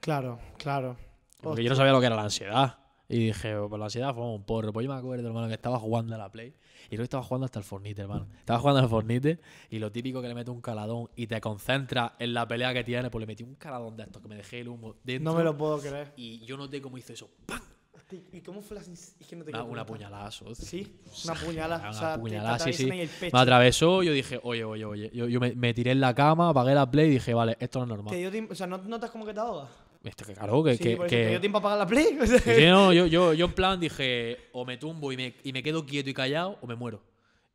Claro, 0.00 0.38
claro. 0.56 0.96
Porque 1.40 1.62
yo 1.62 1.70
no 1.70 1.76
sabía 1.76 1.92
lo 1.92 2.00
que 2.00 2.06
era 2.06 2.16
la 2.16 2.22
ansiedad. 2.22 2.78
Y 3.08 3.26
dije, 3.26 3.56
pues 3.68 3.78
la 3.78 3.86
ansiedad 3.86 4.14
fue 4.14 4.24
un 4.24 4.44
porro. 4.44 4.72
Pues 4.72 4.86
yo 4.86 4.92
me 4.92 4.98
acuerdo, 4.98 5.26
hermano, 5.26 5.48
que 5.48 5.54
estaba 5.54 5.78
jugando 5.78 6.14
a 6.14 6.18
la 6.18 6.30
Play. 6.30 6.54
Y 6.88 6.96
creo 6.96 7.00
que 7.00 7.04
estaba 7.04 7.22
jugando 7.22 7.44
hasta 7.44 7.58
el 7.58 7.64
Fornite, 7.64 8.00
hermano. 8.02 8.26
Estaba 8.38 8.58
jugando 8.58 8.80
al 8.80 8.88
Fornite. 8.88 9.38
Y 9.70 9.78
lo 9.78 9.92
típico 9.92 10.22
que 10.22 10.28
le 10.28 10.34
mete 10.34 10.50
un 10.50 10.60
caladón 10.60 11.08
y 11.16 11.26
te 11.26 11.40
concentras 11.40 12.12
en 12.18 12.32
la 12.34 12.48
pelea 12.48 12.72
que 12.72 12.82
tiene, 12.82 13.10
pues 13.10 13.20
le 13.20 13.26
metí 13.26 13.42
un 13.42 13.54
caladón 13.56 13.96
de 13.96 14.04
estos 14.04 14.22
que 14.22 14.28
me 14.28 14.36
dejé 14.36 14.60
el 14.60 14.68
humo 14.68 14.96
dentro. 15.04 15.32
No 15.32 15.38
me 15.38 15.44
lo 15.44 15.56
puedo 15.56 15.78
creer. 15.78 16.12
Y 16.16 16.40
yo 16.46 16.56
noté 16.56 16.80
cómo 16.80 16.96
hizo 16.98 17.12
eso. 17.12 17.28
¡Pam! 17.46 17.60
¿Y 18.32 18.40
cómo 18.40 18.62
fue 18.62 18.76
la 18.78 18.82
sens- 18.82 19.12
Es 19.20 19.26
que 19.26 19.36
no 19.36 19.44
te 19.44 19.50
Una, 19.50 19.64
una 19.64 19.84
puñalada. 19.86 20.30
Sí, 20.30 20.96
una 21.24 21.34
puñalada. 21.34 21.80
Una 21.80 21.90
o 21.90 21.92
sea, 21.92 22.14
te- 22.14 22.20
puñalada, 22.20 22.58
sí, 22.58 22.72
sí. 22.72 22.86
Me 22.86 23.38
atravesó, 23.38 24.02
yo 24.02 24.12
dije, 24.12 24.40
oye, 24.42 24.64
oye, 24.64 24.84
oye. 24.86 25.10
Yo, 25.12 25.28
yo 25.28 25.38
me, 25.40 25.54
me 25.54 25.74
tiré 25.74 25.90
en 25.90 26.00
la 26.00 26.14
cama, 26.14 26.48
apagué 26.48 26.74
la 26.74 26.90
play 26.90 27.08
y 27.08 27.10
dije, 27.10 27.34
vale, 27.34 27.58
esto 27.60 27.80
no 27.80 27.84
es 27.84 27.88
¿Te 28.10 28.22
normal. 28.30 28.48
O 28.50 28.54
sea, 28.54 28.66
¿no 28.66 28.78
notas 28.78 29.10
como 29.10 29.26
que 29.26 29.34
te 29.34 29.40
ahogas? 29.40 29.68
Este, 30.04 30.24
que 30.24 30.34
claro, 30.34 30.62
que. 30.62 30.76
sí, 30.76 30.82
que, 30.82 30.96
por 30.96 31.06
eso, 31.06 31.16
que- 31.16 31.22
¿Te 31.24 31.30
dio 31.30 31.40
tiempo 31.40 31.58
a 31.58 31.60
apagar 31.60 31.78
la 31.78 31.86
play? 31.86 32.18
Sí, 32.26 32.66
no, 32.66 32.92
yo, 32.92 33.06
yo, 33.06 33.34
yo 33.34 33.46
en 33.46 33.52
plan 33.52 33.80
dije, 33.80 34.36
o 34.52 34.64
me 34.64 34.76
tumbo 34.76 35.12
y 35.12 35.16
me, 35.16 35.34
y 35.42 35.52
me 35.52 35.62
quedo 35.62 35.84
quieto 35.84 36.08
y 36.10 36.14
callado, 36.14 36.58
o 36.60 36.66
me 36.66 36.74
muero. 36.76 37.02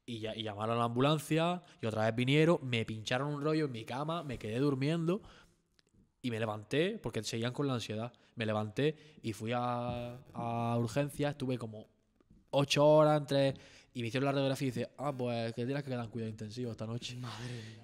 Y, 0.06 0.20
ya, 0.20 0.36
y 0.36 0.44
llamaron 0.44 0.76
a 0.76 0.80
la 0.80 0.86
ambulancia, 0.86 1.64
y 1.82 1.86
otra 1.86 2.03
vez 2.06 2.15
vinieron, 2.15 2.60
me 2.64 2.84
pincharon 2.86 3.34
un 3.34 3.41
rollo 3.41 3.65
en 3.65 3.72
mi 3.72 3.86
cama, 3.86 4.24
me 4.24 4.38
quedé 4.38 4.60
durmiendo, 4.60 5.22
y 6.22 6.30
me 6.32 6.40
levanté, 6.40 6.99
porque 7.02 7.24
seguían 7.24 7.53
con 7.53 7.68
la 7.68 7.74
ansiedad. 7.76 8.11
Me 8.36 8.45
levanté 8.45 8.95
y 9.22 9.32
fui 9.34 9.52
a, 9.53 10.18
a 10.34 10.78
urgencias, 10.80 11.32
estuve 11.32 11.57
como 11.57 11.88
ocho 12.49 12.86
horas 12.88 13.22
entre. 13.22 13.53
Y 13.94 14.02
me 14.02 14.07
hicieron 14.07 14.26
la 14.26 14.32
radiografía 14.32 14.68
y 14.68 14.72
dice, 14.72 14.90
ah, 14.98 15.14
pues 15.15 15.53
que 15.53 15.65
tienes 15.65 15.84
que 15.84 15.90
quedar 15.91 16.03
en 16.06 16.10
cuidado 16.10 16.32
intensivo 16.32 16.72
esta 16.72 16.88
noche. 16.88 17.15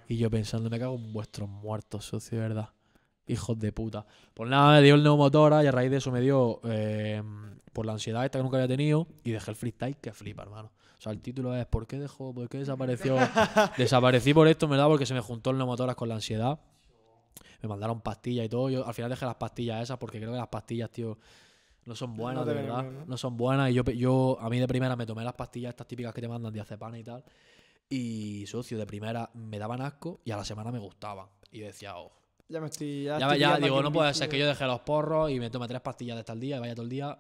Y 0.07 0.17
yo 0.17 0.29
pensando, 0.31 0.67
me 0.69 0.79
cago 0.79 0.95
en 0.95 1.13
vuestros 1.13 1.47
muertos, 1.47 2.05
socio, 2.05 2.37
de 2.39 2.47
verdad. 2.47 2.69
Hijos 3.29 3.59
de 3.59 3.71
puta. 3.71 4.05
Pues 4.33 4.49
nada, 4.49 4.73
me 4.73 4.81
dio 4.81 4.95
el 4.95 5.03
neumotora 5.03 5.63
y 5.63 5.67
a 5.67 5.71
raíz 5.71 5.91
de 5.91 5.97
eso 5.97 6.11
me 6.11 6.19
dio 6.19 6.59
eh, 6.63 7.21
por 7.71 7.85
la 7.85 7.93
ansiedad 7.93 8.25
esta 8.25 8.39
que 8.39 8.43
nunca 8.43 8.57
había 8.57 8.67
tenido 8.67 9.07
y 9.23 9.31
dejé 9.31 9.51
el 9.51 9.55
freestyle 9.55 9.97
que 9.97 10.11
flipa, 10.11 10.43
hermano. 10.43 10.71
O 10.97 11.01
sea, 11.01 11.11
el 11.11 11.21
título 11.21 11.55
es 11.55 11.65
¿Por 11.65 11.87
qué 11.87 11.97
dejó? 11.99 12.33
¿Por 12.33 12.49
qué 12.49 12.57
desapareció? 12.57 13.15
Desaparecí 13.77 14.33
por 14.33 14.47
esto, 14.47 14.67
me 14.67 14.75
da 14.75 14.87
porque 14.87 15.05
se 15.05 15.13
me 15.13 15.21
juntó 15.21 15.51
el 15.51 15.57
neumotoras 15.57 15.95
con 15.95 16.09
la 16.09 16.15
ansiedad. 16.15 16.59
Me 17.61 17.69
mandaron 17.69 18.01
pastillas 18.01 18.45
y 18.45 18.49
todo. 18.49 18.69
Yo 18.69 18.85
al 18.85 18.93
final 18.93 19.09
dejé 19.09 19.25
las 19.25 19.35
pastillas 19.35 19.83
esas 19.83 19.97
porque 19.97 20.17
creo 20.17 20.31
que 20.31 20.37
las 20.37 20.47
pastillas, 20.47 20.89
tío, 20.89 21.17
no 21.85 21.95
son 21.95 22.15
buenas, 22.15 22.45
de 22.45 22.53
verdad. 22.53 22.81
bien, 22.81 22.99
¿no? 22.99 23.05
¿no? 23.05 23.17
son 23.17 23.37
buenas. 23.37 23.69
Y 23.69 23.75
yo, 23.75 23.83
yo, 23.83 24.37
a 24.41 24.49
mí 24.49 24.59
de 24.59 24.67
primera 24.67 24.95
me 24.95 25.05
tomé 25.05 25.23
las 25.23 25.33
pastillas 25.33 25.69
estas 25.69 25.87
típicas 25.87 26.13
que 26.13 26.21
te 26.21 26.27
mandan 26.27 26.51
diazepam 26.51 26.95
y 26.95 27.03
tal. 27.03 27.23
Y 27.89 28.45
socio, 28.47 28.77
de 28.77 28.85
primera 28.85 29.29
me 29.33 29.57
daban 29.57 29.81
asco 29.81 30.19
y 30.25 30.31
a 30.31 30.37
la 30.37 30.45
semana 30.45 30.71
me 30.71 30.79
gustaban. 30.79 31.27
Y 31.51 31.59
yo 31.59 31.65
decía, 31.65 31.97
oh, 31.97 32.11
Ya 32.49 32.59
me 32.59 32.67
estoy. 32.67 33.03
Ya, 33.03 33.19
ya, 33.19 33.27
estoy 33.27 33.39
ya 33.39 33.47
pillando 33.47 33.65
digo, 33.67 33.81
no 33.83 33.91
puede 33.91 34.13
ser 34.13 34.27
que 34.27 34.39
yo 34.39 34.47
deje 34.47 34.65
los 34.65 34.81
porros 34.81 35.31
y 35.31 35.39
me 35.39 35.49
tome 35.49 35.67
tres 35.67 35.81
pastillas 35.81 36.17
de 36.17 36.33
el 36.33 36.39
día 36.39 36.57
y 36.57 36.59
vaya 36.59 36.73
todo 36.73 36.83
el 36.83 36.89
día 36.89 37.17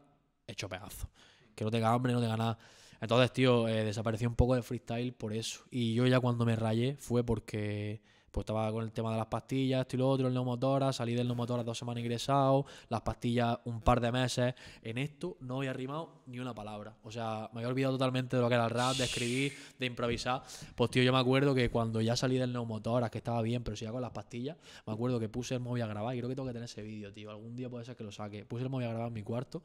hecho 0.47 0.67
pedazo. 0.67 1.07
Que 1.55 1.63
no 1.63 1.71
tenga 1.71 1.93
hambre, 1.93 2.13
no 2.13 2.19
tenga 2.19 2.35
nada. 2.35 2.57
Entonces, 2.99 3.31
tío, 3.31 3.67
eh, 3.67 3.85
desapareció 3.85 4.27
un 4.27 4.35
poco 4.35 4.55
de 4.55 4.63
freestyle 4.63 5.13
por 5.13 5.33
eso. 5.33 5.63
Y 5.69 5.93
yo 5.93 6.07
ya 6.07 6.19
cuando 6.19 6.45
me 6.45 6.55
rayé 6.55 6.97
fue 6.97 7.23
porque 7.23 8.01
pues 8.31 8.43
estaba 8.43 8.71
con 8.71 8.83
el 8.83 8.91
tema 8.91 9.11
de 9.11 9.17
las 9.17 9.27
pastillas, 9.27 9.81
esto 9.81 9.95
y 9.95 9.99
lo 9.99 10.09
otro, 10.09 10.27
el 10.27 10.33
neumotora, 10.33 10.93
salí 10.93 11.13
del 11.13 11.27
neumotora 11.27 11.63
dos 11.63 11.77
semanas 11.77 12.01
ingresado, 12.01 12.65
las 12.89 13.01
pastillas 13.01 13.59
un 13.65 13.81
par 13.81 13.99
de 14.01 14.11
meses. 14.11 14.53
En 14.81 14.97
esto 14.97 15.37
no 15.41 15.57
había 15.57 15.73
rimado 15.73 16.21
ni 16.27 16.39
una 16.39 16.53
palabra. 16.53 16.95
O 17.03 17.11
sea, 17.11 17.49
me 17.53 17.59
había 17.59 17.69
olvidado 17.69 17.93
totalmente 17.93 18.35
de 18.35 18.41
lo 18.41 18.49
que 18.49 18.55
era 18.55 18.65
el 18.65 18.71
rap, 18.71 18.95
de 18.95 19.05
escribir, 19.05 19.53
de 19.77 19.85
improvisar. 19.85 20.43
Pues, 20.75 20.91
tío, 20.91 21.03
yo 21.03 21.11
me 21.11 21.19
acuerdo 21.19 21.53
que 21.55 21.69
cuando 21.69 22.01
ya 22.01 22.15
salí 22.15 22.37
del 22.37 22.53
neumotora, 22.53 23.09
que 23.09 23.17
estaba 23.17 23.41
bien, 23.41 23.63
pero 23.63 23.75
seguía 23.75 23.91
con 23.91 24.01
las 24.01 24.11
pastillas, 24.11 24.57
me 24.85 24.93
acuerdo 24.93 25.19
que 25.19 25.29
puse 25.29 25.55
el 25.55 25.59
móvil 25.59 25.83
a 25.83 25.87
grabar 25.87 26.15
y 26.15 26.19
creo 26.19 26.29
que 26.29 26.35
tengo 26.35 26.47
que 26.47 26.53
tener 26.53 26.65
ese 26.65 26.81
vídeo, 26.81 27.11
tío. 27.11 27.29
Algún 27.29 27.55
día 27.55 27.69
puede 27.69 27.85
ser 27.85 27.95
que 27.95 28.03
lo 28.03 28.11
saque. 28.11 28.45
Puse 28.45 28.63
el 28.63 28.69
móvil 28.69 28.87
a 28.87 28.91
grabar 28.91 29.07
en 29.07 29.13
mi 29.13 29.23
cuarto, 29.23 29.63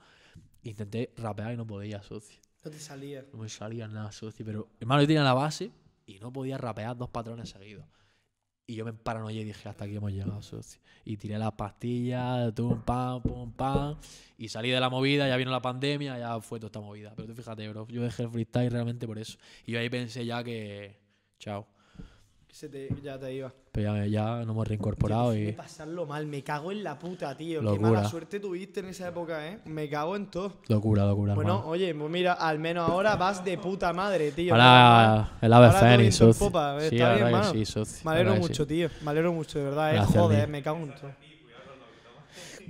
intenté 0.62 1.12
rapear 1.16 1.52
y 1.52 1.56
no 1.56 1.66
podía, 1.66 2.02
socio. 2.02 2.40
No 2.64 2.70
te 2.70 2.78
salía. 2.78 3.24
No 3.32 3.38
me 3.38 3.48
salía 3.48 3.86
nada, 3.88 4.10
socio. 4.10 4.44
Pero, 4.44 4.68
hermano, 4.80 5.02
yo 5.02 5.06
tenía 5.06 5.22
la 5.22 5.34
base 5.34 5.70
y 6.06 6.18
no 6.18 6.32
podía 6.32 6.56
rapear 6.58 6.96
dos 6.96 7.10
patrones 7.10 7.50
seguidos. 7.50 7.84
Y 8.66 8.76
yo 8.76 8.84
me 8.84 8.94
paranoia 8.94 9.42
y 9.42 9.44
dije, 9.44 9.68
hasta 9.68 9.84
aquí 9.84 9.96
hemos 9.96 10.10
llegado, 10.10 10.40
socio. 10.40 10.80
Y 11.04 11.18
tiré 11.18 11.38
las 11.38 11.52
pastillas, 11.52 12.54
tum, 12.54 12.80
pam, 12.80 13.20
pum, 13.22 13.52
pam. 13.52 13.96
Y 14.38 14.48
salí 14.48 14.70
de 14.70 14.80
la 14.80 14.88
movida, 14.88 15.28
ya 15.28 15.36
vino 15.36 15.50
la 15.50 15.60
pandemia, 15.60 16.18
ya 16.18 16.40
fue 16.40 16.58
toda 16.58 16.68
esta 16.68 16.80
movida. 16.80 17.12
Pero 17.14 17.28
tú 17.28 17.34
fíjate, 17.34 17.68
bro, 17.68 17.86
yo 17.88 18.02
dejé 18.02 18.22
el 18.22 18.30
freestyle 18.30 18.70
realmente 18.70 19.06
por 19.06 19.18
eso. 19.18 19.36
Y 19.66 19.72
yo 19.72 19.80
ahí 19.80 19.90
pensé 19.90 20.24
ya 20.24 20.42
que. 20.42 20.98
Chao. 21.38 21.66
Se 22.54 22.68
te, 22.68 22.88
ya 23.02 23.18
te 23.18 23.34
iba. 23.34 23.52
Pero 23.72 23.96
ya, 23.96 24.06
ya 24.06 24.36
nos 24.36 24.50
hemos 24.50 24.68
reincorporado 24.68 25.36
y. 25.36 25.50
pasarlo 25.50 26.06
mal, 26.06 26.24
me 26.26 26.44
cago 26.44 26.70
en 26.70 26.84
la 26.84 26.96
puta, 26.96 27.36
tío. 27.36 27.58
Qué 27.58 27.64
Locura. 27.64 27.90
mala 27.90 28.08
suerte 28.08 28.38
tuviste 28.38 28.78
en 28.78 28.86
esa 28.86 29.08
época, 29.08 29.44
¿eh? 29.48 29.58
Me 29.64 29.88
cago 29.90 30.14
en 30.14 30.26
todo. 30.30 30.52
Locura, 30.68 31.04
locura, 31.04 31.34
Bueno, 31.34 31.54
hermano. 31.54 31.68
oye, 31.68 31.92
pues 31.92 32.10
mira, 32.12 32.34
al 32.34 32.60
menos 32.60 32.88
ahora 32.88 33.16
vas 33.16 33.44
de 33.44 33.58
puta 33.58 33.92
madre, 33.92 34.30
tío. 34.30 34.54
Ahora 34.54 35.32
el 35.40 35.52
ave 35.52 35.72
fénix, 35.72 36.14
socio. 36.14 36.52
Sí, 36.88 36.94
bien, 36.94 37.18
que 37.18 37.44
sí, 37.50 37.64
socio. 37.64 38.04
Me 38.04 38.10
alegro 38.12 38.36
mucho, 38.36 38.62
sí. 38.62 38.68
tío. 38.68 38.88
Me 39.02 39.10
alegro 39.10 39.32
mucho, 39.32 39.58
de 39.58 39.64
verdad, 39.64 39.90
eh. 39.90 39.94
Gracias, 39.96 40.22
Joder, 40.22 40.44
tío. 40.44 40.52
me 40.52 40.62
cago 40.62 40.78
en 40.78 40.94
todo. 40.94 41.10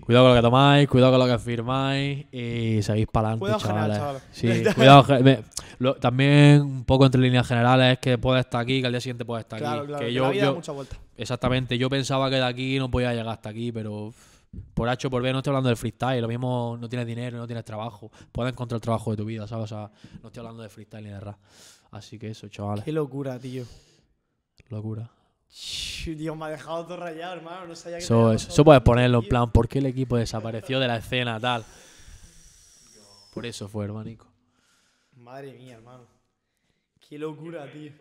Cuidado 0.05 0.26
con 0.26 0.35
lo 0.35 0.39
que 0.39 0.43
tomáis, 0.43 0.89
cuidado 0.89 1.12
con 1.18 1.26
lo 1.28 1.35
que 1.35 1.39
firmáis 1.43 2.26
y 2.31 2.82
seguís 2.82 3.06
para 3.06 3.28
adelante, 3.28 3.40
Cuidado 3.40 3.60
general, 3.60 3.93
chavales. 3.93 4.22
chavales. 4.32 4.66
Sí, 4.68 4.74
cuidado. 4.74 5.02
ge- 5.05 5.18
me- 5.22 5.43
lo- 5.78 5.94
también 5.94 6.60
un 6.62 6.85
poco 6.85 7.06
entre 7.06 7.20
líneas 7.20 7.47
generales 7.47 7.94
es 7.94 7.98
que 8.01 8.18
puedes 8.18 8.44
estar 8.44 8.60
aquí, 8.60 8.81
que 8.81 8.86
al 8.86 8.93
día 8.93 9.01
siguiente 9.01 9.24
puedes 9.24 9.44
estar 9.44 9.59
Claro, 9.59 9.78
aquí. 9.81 9.89
claro. 9.89 10.05
que 10.05 10.12
yo, 10.12 10.22
la 10.24 10.28
vida 10.31 10.44
da 10.47 10.52
mucha 10.52 10.72
vuelta. 10.72 10.97
exactamente, 11.16 11.78
yo 11.78 11.89
pensaba 11.89 12.28
que 12.28 12.36
de 12.36 12.44
aquí 12.44 12.78
no 12.78 12.90
podía 12.90 13.10
llegar 13.12 13.28
hasta 13.28 13.48
aquí, 13.48 13.72
pero 13.72 14.12
por 14.74 14.89
H 14.89 15.09
por 15.10 15.22
B 15.22 15.32
no 15.32 15.39
estoy 15.39 15.51
hablando 15.51 15.68
del 15.68 15.76
freestyle. 15.76 16.20
Lo 16.20 16.28
mismo 16.28 16.76
no 16.81 16.89
tienes 16.89 17.06
dinero, 17.09 17.39
no 17.39 17.47
tienes 17.47 17.64
trabajo. 17.64 18.12
Puedes 18.31 18.52
encontrar 18.52 18.76
el 18.76 18.82
trabajo 18.82 19.10
de 19.10 19.16
tu 19.16 19.24
vida, 19.24 19.48
¿sabes? 19.48 19.64
O 19.64 19.66
sea, 19.74 19.90
no 20.22 20.28
estoy 20.28 20.40
hablando 20.40 20.62
de 20.62 20.68
freestyle 20.68 21.02
ni 21.05 21.10
de 21.10 21.18
rap. 21.18 21.39
Así 21.90 22.18
que 22.20 22.28
eso, 22.28 22.47
chavales. 22.48 22.85
Qué 22.85 22.93
locura, 22.93 23.36
tío. 23.39 23.64
Locura. 24.68 25.10
Dios, 26.06 26.36
me 26.36 26.47
ha 26.47 26.48
dejado 26.48 26.85
todo 26.85 26.97
rayado, 26.97 27.35
hermano. 27.35 27.66
No 27.66 27.76
sabía 27.76 27.98
que 27.98 28.05
Eso, 28.05 28.32
eso, 28.32 28.48
eso 28.48 28.64
puedes 28.64 28.82
ponerlo 28.82 29.20
en 29.20 29.28
plan, 29.28 29.51
¿por 29.51 29.68
qué 29.68 29.78
el 29.78 29.86
equipo 29.86 30.16
desapareció 30.16 30.81
de 30.81 30.89
la 30.89 30.97
escena 30.97 31.39
tal? 31.39 31.64
Por 33.32 33.47
eso 33.47 33.68
fue, 33.68 33.85
hermanico. 33.85 34.26
Madre 35.16 35.52
mía, 35.55 35.74
hermano. 35.74 36.06
Qué 37.09 37.18
locura, 37.18 37.70
tío. 37.70 37.93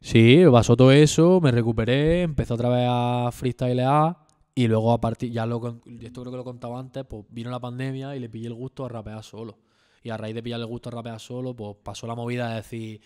Sí, 0.00 0.42
pasó 0.52 0.76
todo 0.76 0.92
eso, 0.92 1.40
me 1.40 1.50
recuperé, 1.50 2.22
empecé 2.22 2.52
otra 2.52 2.68
vez 2.68 2.86
a 2.90 3.30
freestylear 3.32 4.18
y 4.54 4.68
luego 4.68 4.92
a 4.92 5.00
partir, 5.00 5.32
ya 5.32 5.46
lo, 5.46 5.80
esto 6.02 6.20
creo 6.20 6.30
que 6.30 6.36
lo 6.36 6.44
contaba 6.44 6.78
antes, 6.78 7.04
pues 7.06 7.24
vino 7.30 7.50
la 7.50 7.58
pandemia 7.58 8.14
y 8.14 8.20
le 8.20 8.28
pillé 8.28 8.48
el 8.48 8.54
gusto 8.54 8.84
a 8.84 8.90
rapear 8.90 9.24
solo. 9.24 9.56
Y 10.02 10.10
a 10.10 10.18
raíz 10.18 10.34
de 10.34 10.42
pillarle 10.42 10.64
el 10.64 10.68
gusto 10.68 10.90
a 10.90 10.92
rapear 10.92 11.18
solo, 11.18 11.56
pues 11.56 11.76
pasó 11.82 12.06
la 12.06 12.14
movida 12.14 12.50
de 12.50 12.56
decir, 12.56 13.00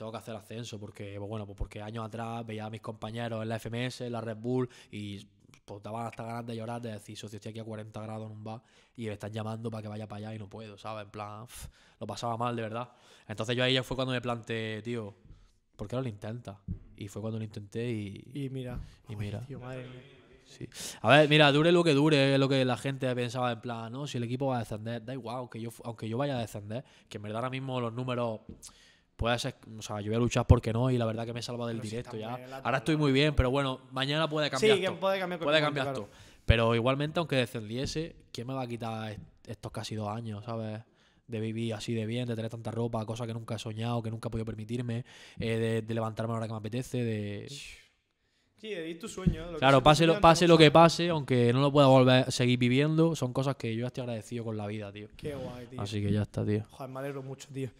tengo 0.00 0.12
que 0.12 0.18
hacer 0.18 0.34
ascenso, 0.34 0.80
porque, 0.80 1.16
pues 1.18 1.28
bueno, 1.28 1.44
pues 1.44 1.58
porque 1.58 1.82
años 1.82 2.06
atrás 2.06 2.46
veía 2.46 2.64
a 2.64 2.70
mis 2.70 2.80
compañeros 2.80 3.42
en 3.42 3.50
la 3.50 3.58
FMS, 3.58 4.00
en 4.00 4.12
la 4.12 4.22
Red 4.22 4.38
Bull, 4.38 4.66
y 4.90 5.26
pues 5.66 5.82
daban 5.82 6.06
hasta 6.06 6.24
ganas 6.24 6.46
de 6.46 6.56
llorar, 6.56 6.80
de 6.80 6.92
decir, 6.92 7.18
socio, 7.18 7.36
estoy 7.36 7.50
aquí 7.50 7.58
a 7.60 7.64
40 7.64 8.00
grados 8.00 8.26
en 8.30 8.32
un 8.32 8.42
bar 8.42 8.62
y 8.96 9.06
me 9.06 9.12
están 9.12 9.30
llamando 9.30 9.70
para 9.70 9.82
que 9.82 9.88
vaya 9.88 10.08
para 10.08 10.28
allá 10.28 10.34
y 10.36 10.38
no 10.38 10.48
puedo, 10.48 10.78
¿sabes? 10.78 11.04
En 11.04 11.10
plan, 11.10 11.46
pf, 11.46 11.68
lo 12.00 12.06
pasaba 12.06 12.38
mal, 12.38 12.56
de 12.56 12.62
verdad. 12.62 12.90
Entonces 13.28 13.54
yo 13.54 13.62
ahí 13.62 13.74
ya 13.74 13.82
fue 13.82 13.94
cuando 13.94 14.14
me 14.14 14.22
planteé, 14.22 14.80
tío, 14.80 15.14
¿por 15.76 15.86
qué 15.86 15.96
no 15.96 16.02
lo 16.02 16.08
intenta? 16.08 16.62
Y 16.96 17.08
fue 17.08 17.20
cuando 17.20 17.38
lo 17.38 17.44
intenté 17.44 17.90
y, 17.90 18.24
Y 18.32 18.48
mira. 18.48 18.80
y 19.06 19.16
mira. 19.16 19.40
Tío, 19.40 19.60
madre 19.60 19.86
mía. 19.86 20.00
Sí. 20.46 20.66
A 21.02 21.10
ver, 21.10 21.28
mira, 21.28 21.52
dure 21.52 21.72
lo 21.72 21.84
que 21.84 21.92
dure, 21.92 22.32
es 22.34 22.40
lo 22.40 22.48
que 22.48 22.64
la 22.64 22.78
gente 22.78 23.14
pensaba 23.14 23.52
en 23.52 23.60
plan, 23.60 23.92
no, 23.92 24.06
si 24.06 24.16
el 24.16 24.24
equipo 24.24 24.46
va 24.46 24.56
a 24.56 24.60
descender, 24.60 25.04
da 25.04 25.12
igual, 25.12 25.36
aunque 25.36 25.60
yo, 25.60 25.70
aunque 25.84 26.08
yo 26.08 26.16
vaya 26.16 26.36
a 26.36 26.40
descender, 26.40 26.84
que 27.08 27.18
en 27.18 27.22
verdad 27.22 27.36
ahora 27.36 27.50
mismo 27.50 27.80
los 27.80 27.92
números 27.92 28.40
puede 29.20 29.38
ser, 29.38 29.54
o 29.78 29.82
sea, 29.82 30.00
yo 30.00 30.06
voy 30.10 30.16
a 30.16 30.18
luchar 30.18 30.46
porque 30.46 30.72
no 30.72 30.90
y 30.90 30.96
la 30.96 31.04
verdad 31.04 31.26
que 31.26 31.34
me 31.34 31.40
he 31.40 31.42
salvado 31.42 31.68
del 31.68 31.76
Pero 31.76 31.90
directo 31.90 32.16
ya. 32.16 32.40
Ahora 32.64 32.78
estoy 32.78 32.96
muy 32.96 33.12
bien, 33.12 33.34
pero 33.34 33.50
bueno, 33.50 33.78
mañana 33.92 34.26
puede 34.30 34.48
cambiar 34.48 34.76
Sí, 34.76 34.80
que 34.80 34.86
todo. 34.88 34.98
puede 34.98 35.18
cambiar 35.18 35.40
Puede 35.40 35.60
cambiar 35.60 35.86
momento, 35.88 36.08
todo. 36.08 36.16
Pero 36.46 36.74
igualmente, 36.74 37.18
aunque 37.18 37.36
descendiese, 37.36 38.16
¿quién 38.32 38.46
me 38.46 38.54
va 38.54 38.62
a 38.62 38.66
quitar 38.66 39.12
est- 39.12 39.20
estos 39.46 39.70
casi 39.72 39.94
dos 39.94 40.08
años, 40.08 40.42
sabes? 40.44 40.80
de 41.26 41.38
vivir 41.38 41.74
así 41.74 41.94
de 41.94 42.06
bien, 42.06 42.26
de 42.26 42.34
tener 42.34 42.50
tanta 42.50 42.70
ropa, 42.72 43.06
cosas 43.06 43.26
que 43.28 43.34
nunca 43.34 43.54
he 43.54 43.58
soñado, 43.60 44.02
que 44.02 44.10
nunca 44.10 44.28
he 44.28 44.30
podido 44.32 44.46
permitirme, 44.46 45.04
eh, 45.38 45.58
de, 45.58 45.82
de 45.82 45.94
levantarme 45.94 46.32
a 46.32 46.34
la 46.34 46.38
hora 46.38 46.46
que 46.48 46.52
me 46.54 46.58
apetece, 46.58 47.04
de... 47.04 47.46
Sí, 48.56 48.68
de 48.70 48.94
tu 48.96 49.08
sueño. 49.08 49.50
lo 49.52 49.58
Claro, 49.58 49.80
pase 49.82 50.06
lo, 50.06 50.20
pase 50.20 50.48
lo 50.48 50.58
que 50.58 50.70
pase, 50.70 51.08
aunque 51.08 51.52
no 51.52 51.60
lo 51.60 51.70
pueda 51.70 51.86
volver 51.86 52.24
a 52.26 52.30
seguir 52.32 52.58
viviendo, 52.58 53.14
son 53.14 53.32
cosas 53.32 53.54
que 53.56 53.74
yo 53.74 53.82
ya 53.82 53.86
estoy 53.86 54.02
agradecido 54.02 54.44
con 54.44 54.56
la 54.56 54.66
vida, 54.66 54.90
tío. 54.92 55.06
Qué 55.16 55.34
guay, 55.34 55.66
tío. 55.66 55.80
Así 55.80 56.02
que 56.02 56.10
ya 56.12 56.22
está, 56.22 56.44
tío. 56.44 56.64
Joder, 56.70 56.90
me 56.92 56.98
alegro 57.00 57.22
mucho, 57.22 57.48
tío. 57.54 57.70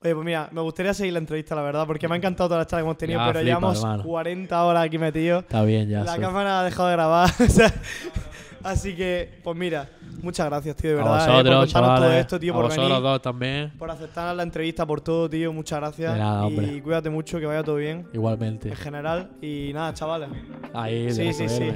Oye, 0.00 0.14
pues 0.14 0.24
mira, 0.24 0.48
me 0.52 0.60
gustaría 0.60 0.94
seguir 0.94 1.12
la 1.12 1.18
entrevista, 1.18 1.56
la 1.56 1.62
verdad, 1.62 1.84
porque 1.86 2.06
me 2.06 2.14
ha 2.14 2.18
encantado 2.18 2.48
toda 2.48 2.60
la 2.60 2.66
charla 2.66 2.82
que 2.82 2.86
hemos 2.86 2.98
tenido, 2.98 3.18
Ya, 3.18 3.26
pero 3.26 3.38
flipa, 3.40 3.46
llevamos 3.58 3.78
hermano. 3.78 4.02
40 4.04 4.64
horas 4.64 4.84
aquí 4.86 4.96
metidos. 4.98 5.42
Está 5.42 5.62
bien, 5.64 5.88
ya. 5.88 6.04
La 6.04 6.12
soy- 6.12 6.20
cámara 6.20 6.60
ha 6.60 6.64
dejado 6.64 6.88
de 6.88 6.94
grabar. 6.94 7.30
así 8.62 8.94
que, 8.94 9.40
pues 9.42 9.56
mira, 9.56 9.88
muchas 10.22 10.46
gracias, 10.46 10.76
tío, 10.76 10.90
de 10.94 11.00
a 11.00 11.04
verdad, 11.04 11.14
eh, 11.14 11.18
vosotros, 11.18 11.34
por 11.34 11.42
contarnos 11.42 11.72
todo 11.72 11.96
chavales, 11.96 12.20
esto, 12.20 12.38
tío, 12.38 12.52
a 12.52 12.56
por 12.56 12.64
vosotros 12.66 12.88
venir, 12.90 13.02
dos 13.02 13.22
también. 13.22 13.72
por 13.76 13.90
aceptar 13.90 14.36
la 14.36 14.42
entrevista, 14.44 14.86
por 14.86 15.00
todo, 15.00 15.28
tío. 15.28 15.52
Muchas 15.52 15.80
gracias. 15.80 16.12
De 16.14 16.18
nada, 16.20 16.42
y 16.42 16.46
hombre. 16.46 16.82
cuídate 16.82 17.10
mucho, 17.10 17.40
que 17.40 17.46
vaya 17.46 17.64
todo 17.64 17.76
bien, 17.76 18.06
Igualmente. 18.12 18.68
en 18.68 18.76
general. 18.76 19.30
Y 19.42 19.72
nada, 19.74 19.92
chavales. 19.94 20.28
Ahí, 20.74 21.10
Sí, 21.12 21.32
sí, 21.32 21.48
sí. 21.48 21.72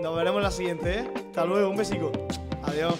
Nos 0.00 0.14
veremos 0.14 0.40
la 0.40 0.52
siguiente, 0.52 1.00
¿eh? 1.00 1.10
Hasta 1.16 1.44
luego, 1.44 1.68
un 1.68 1.76
besico. 1.76 2.12
Adiós. 2.62 2.94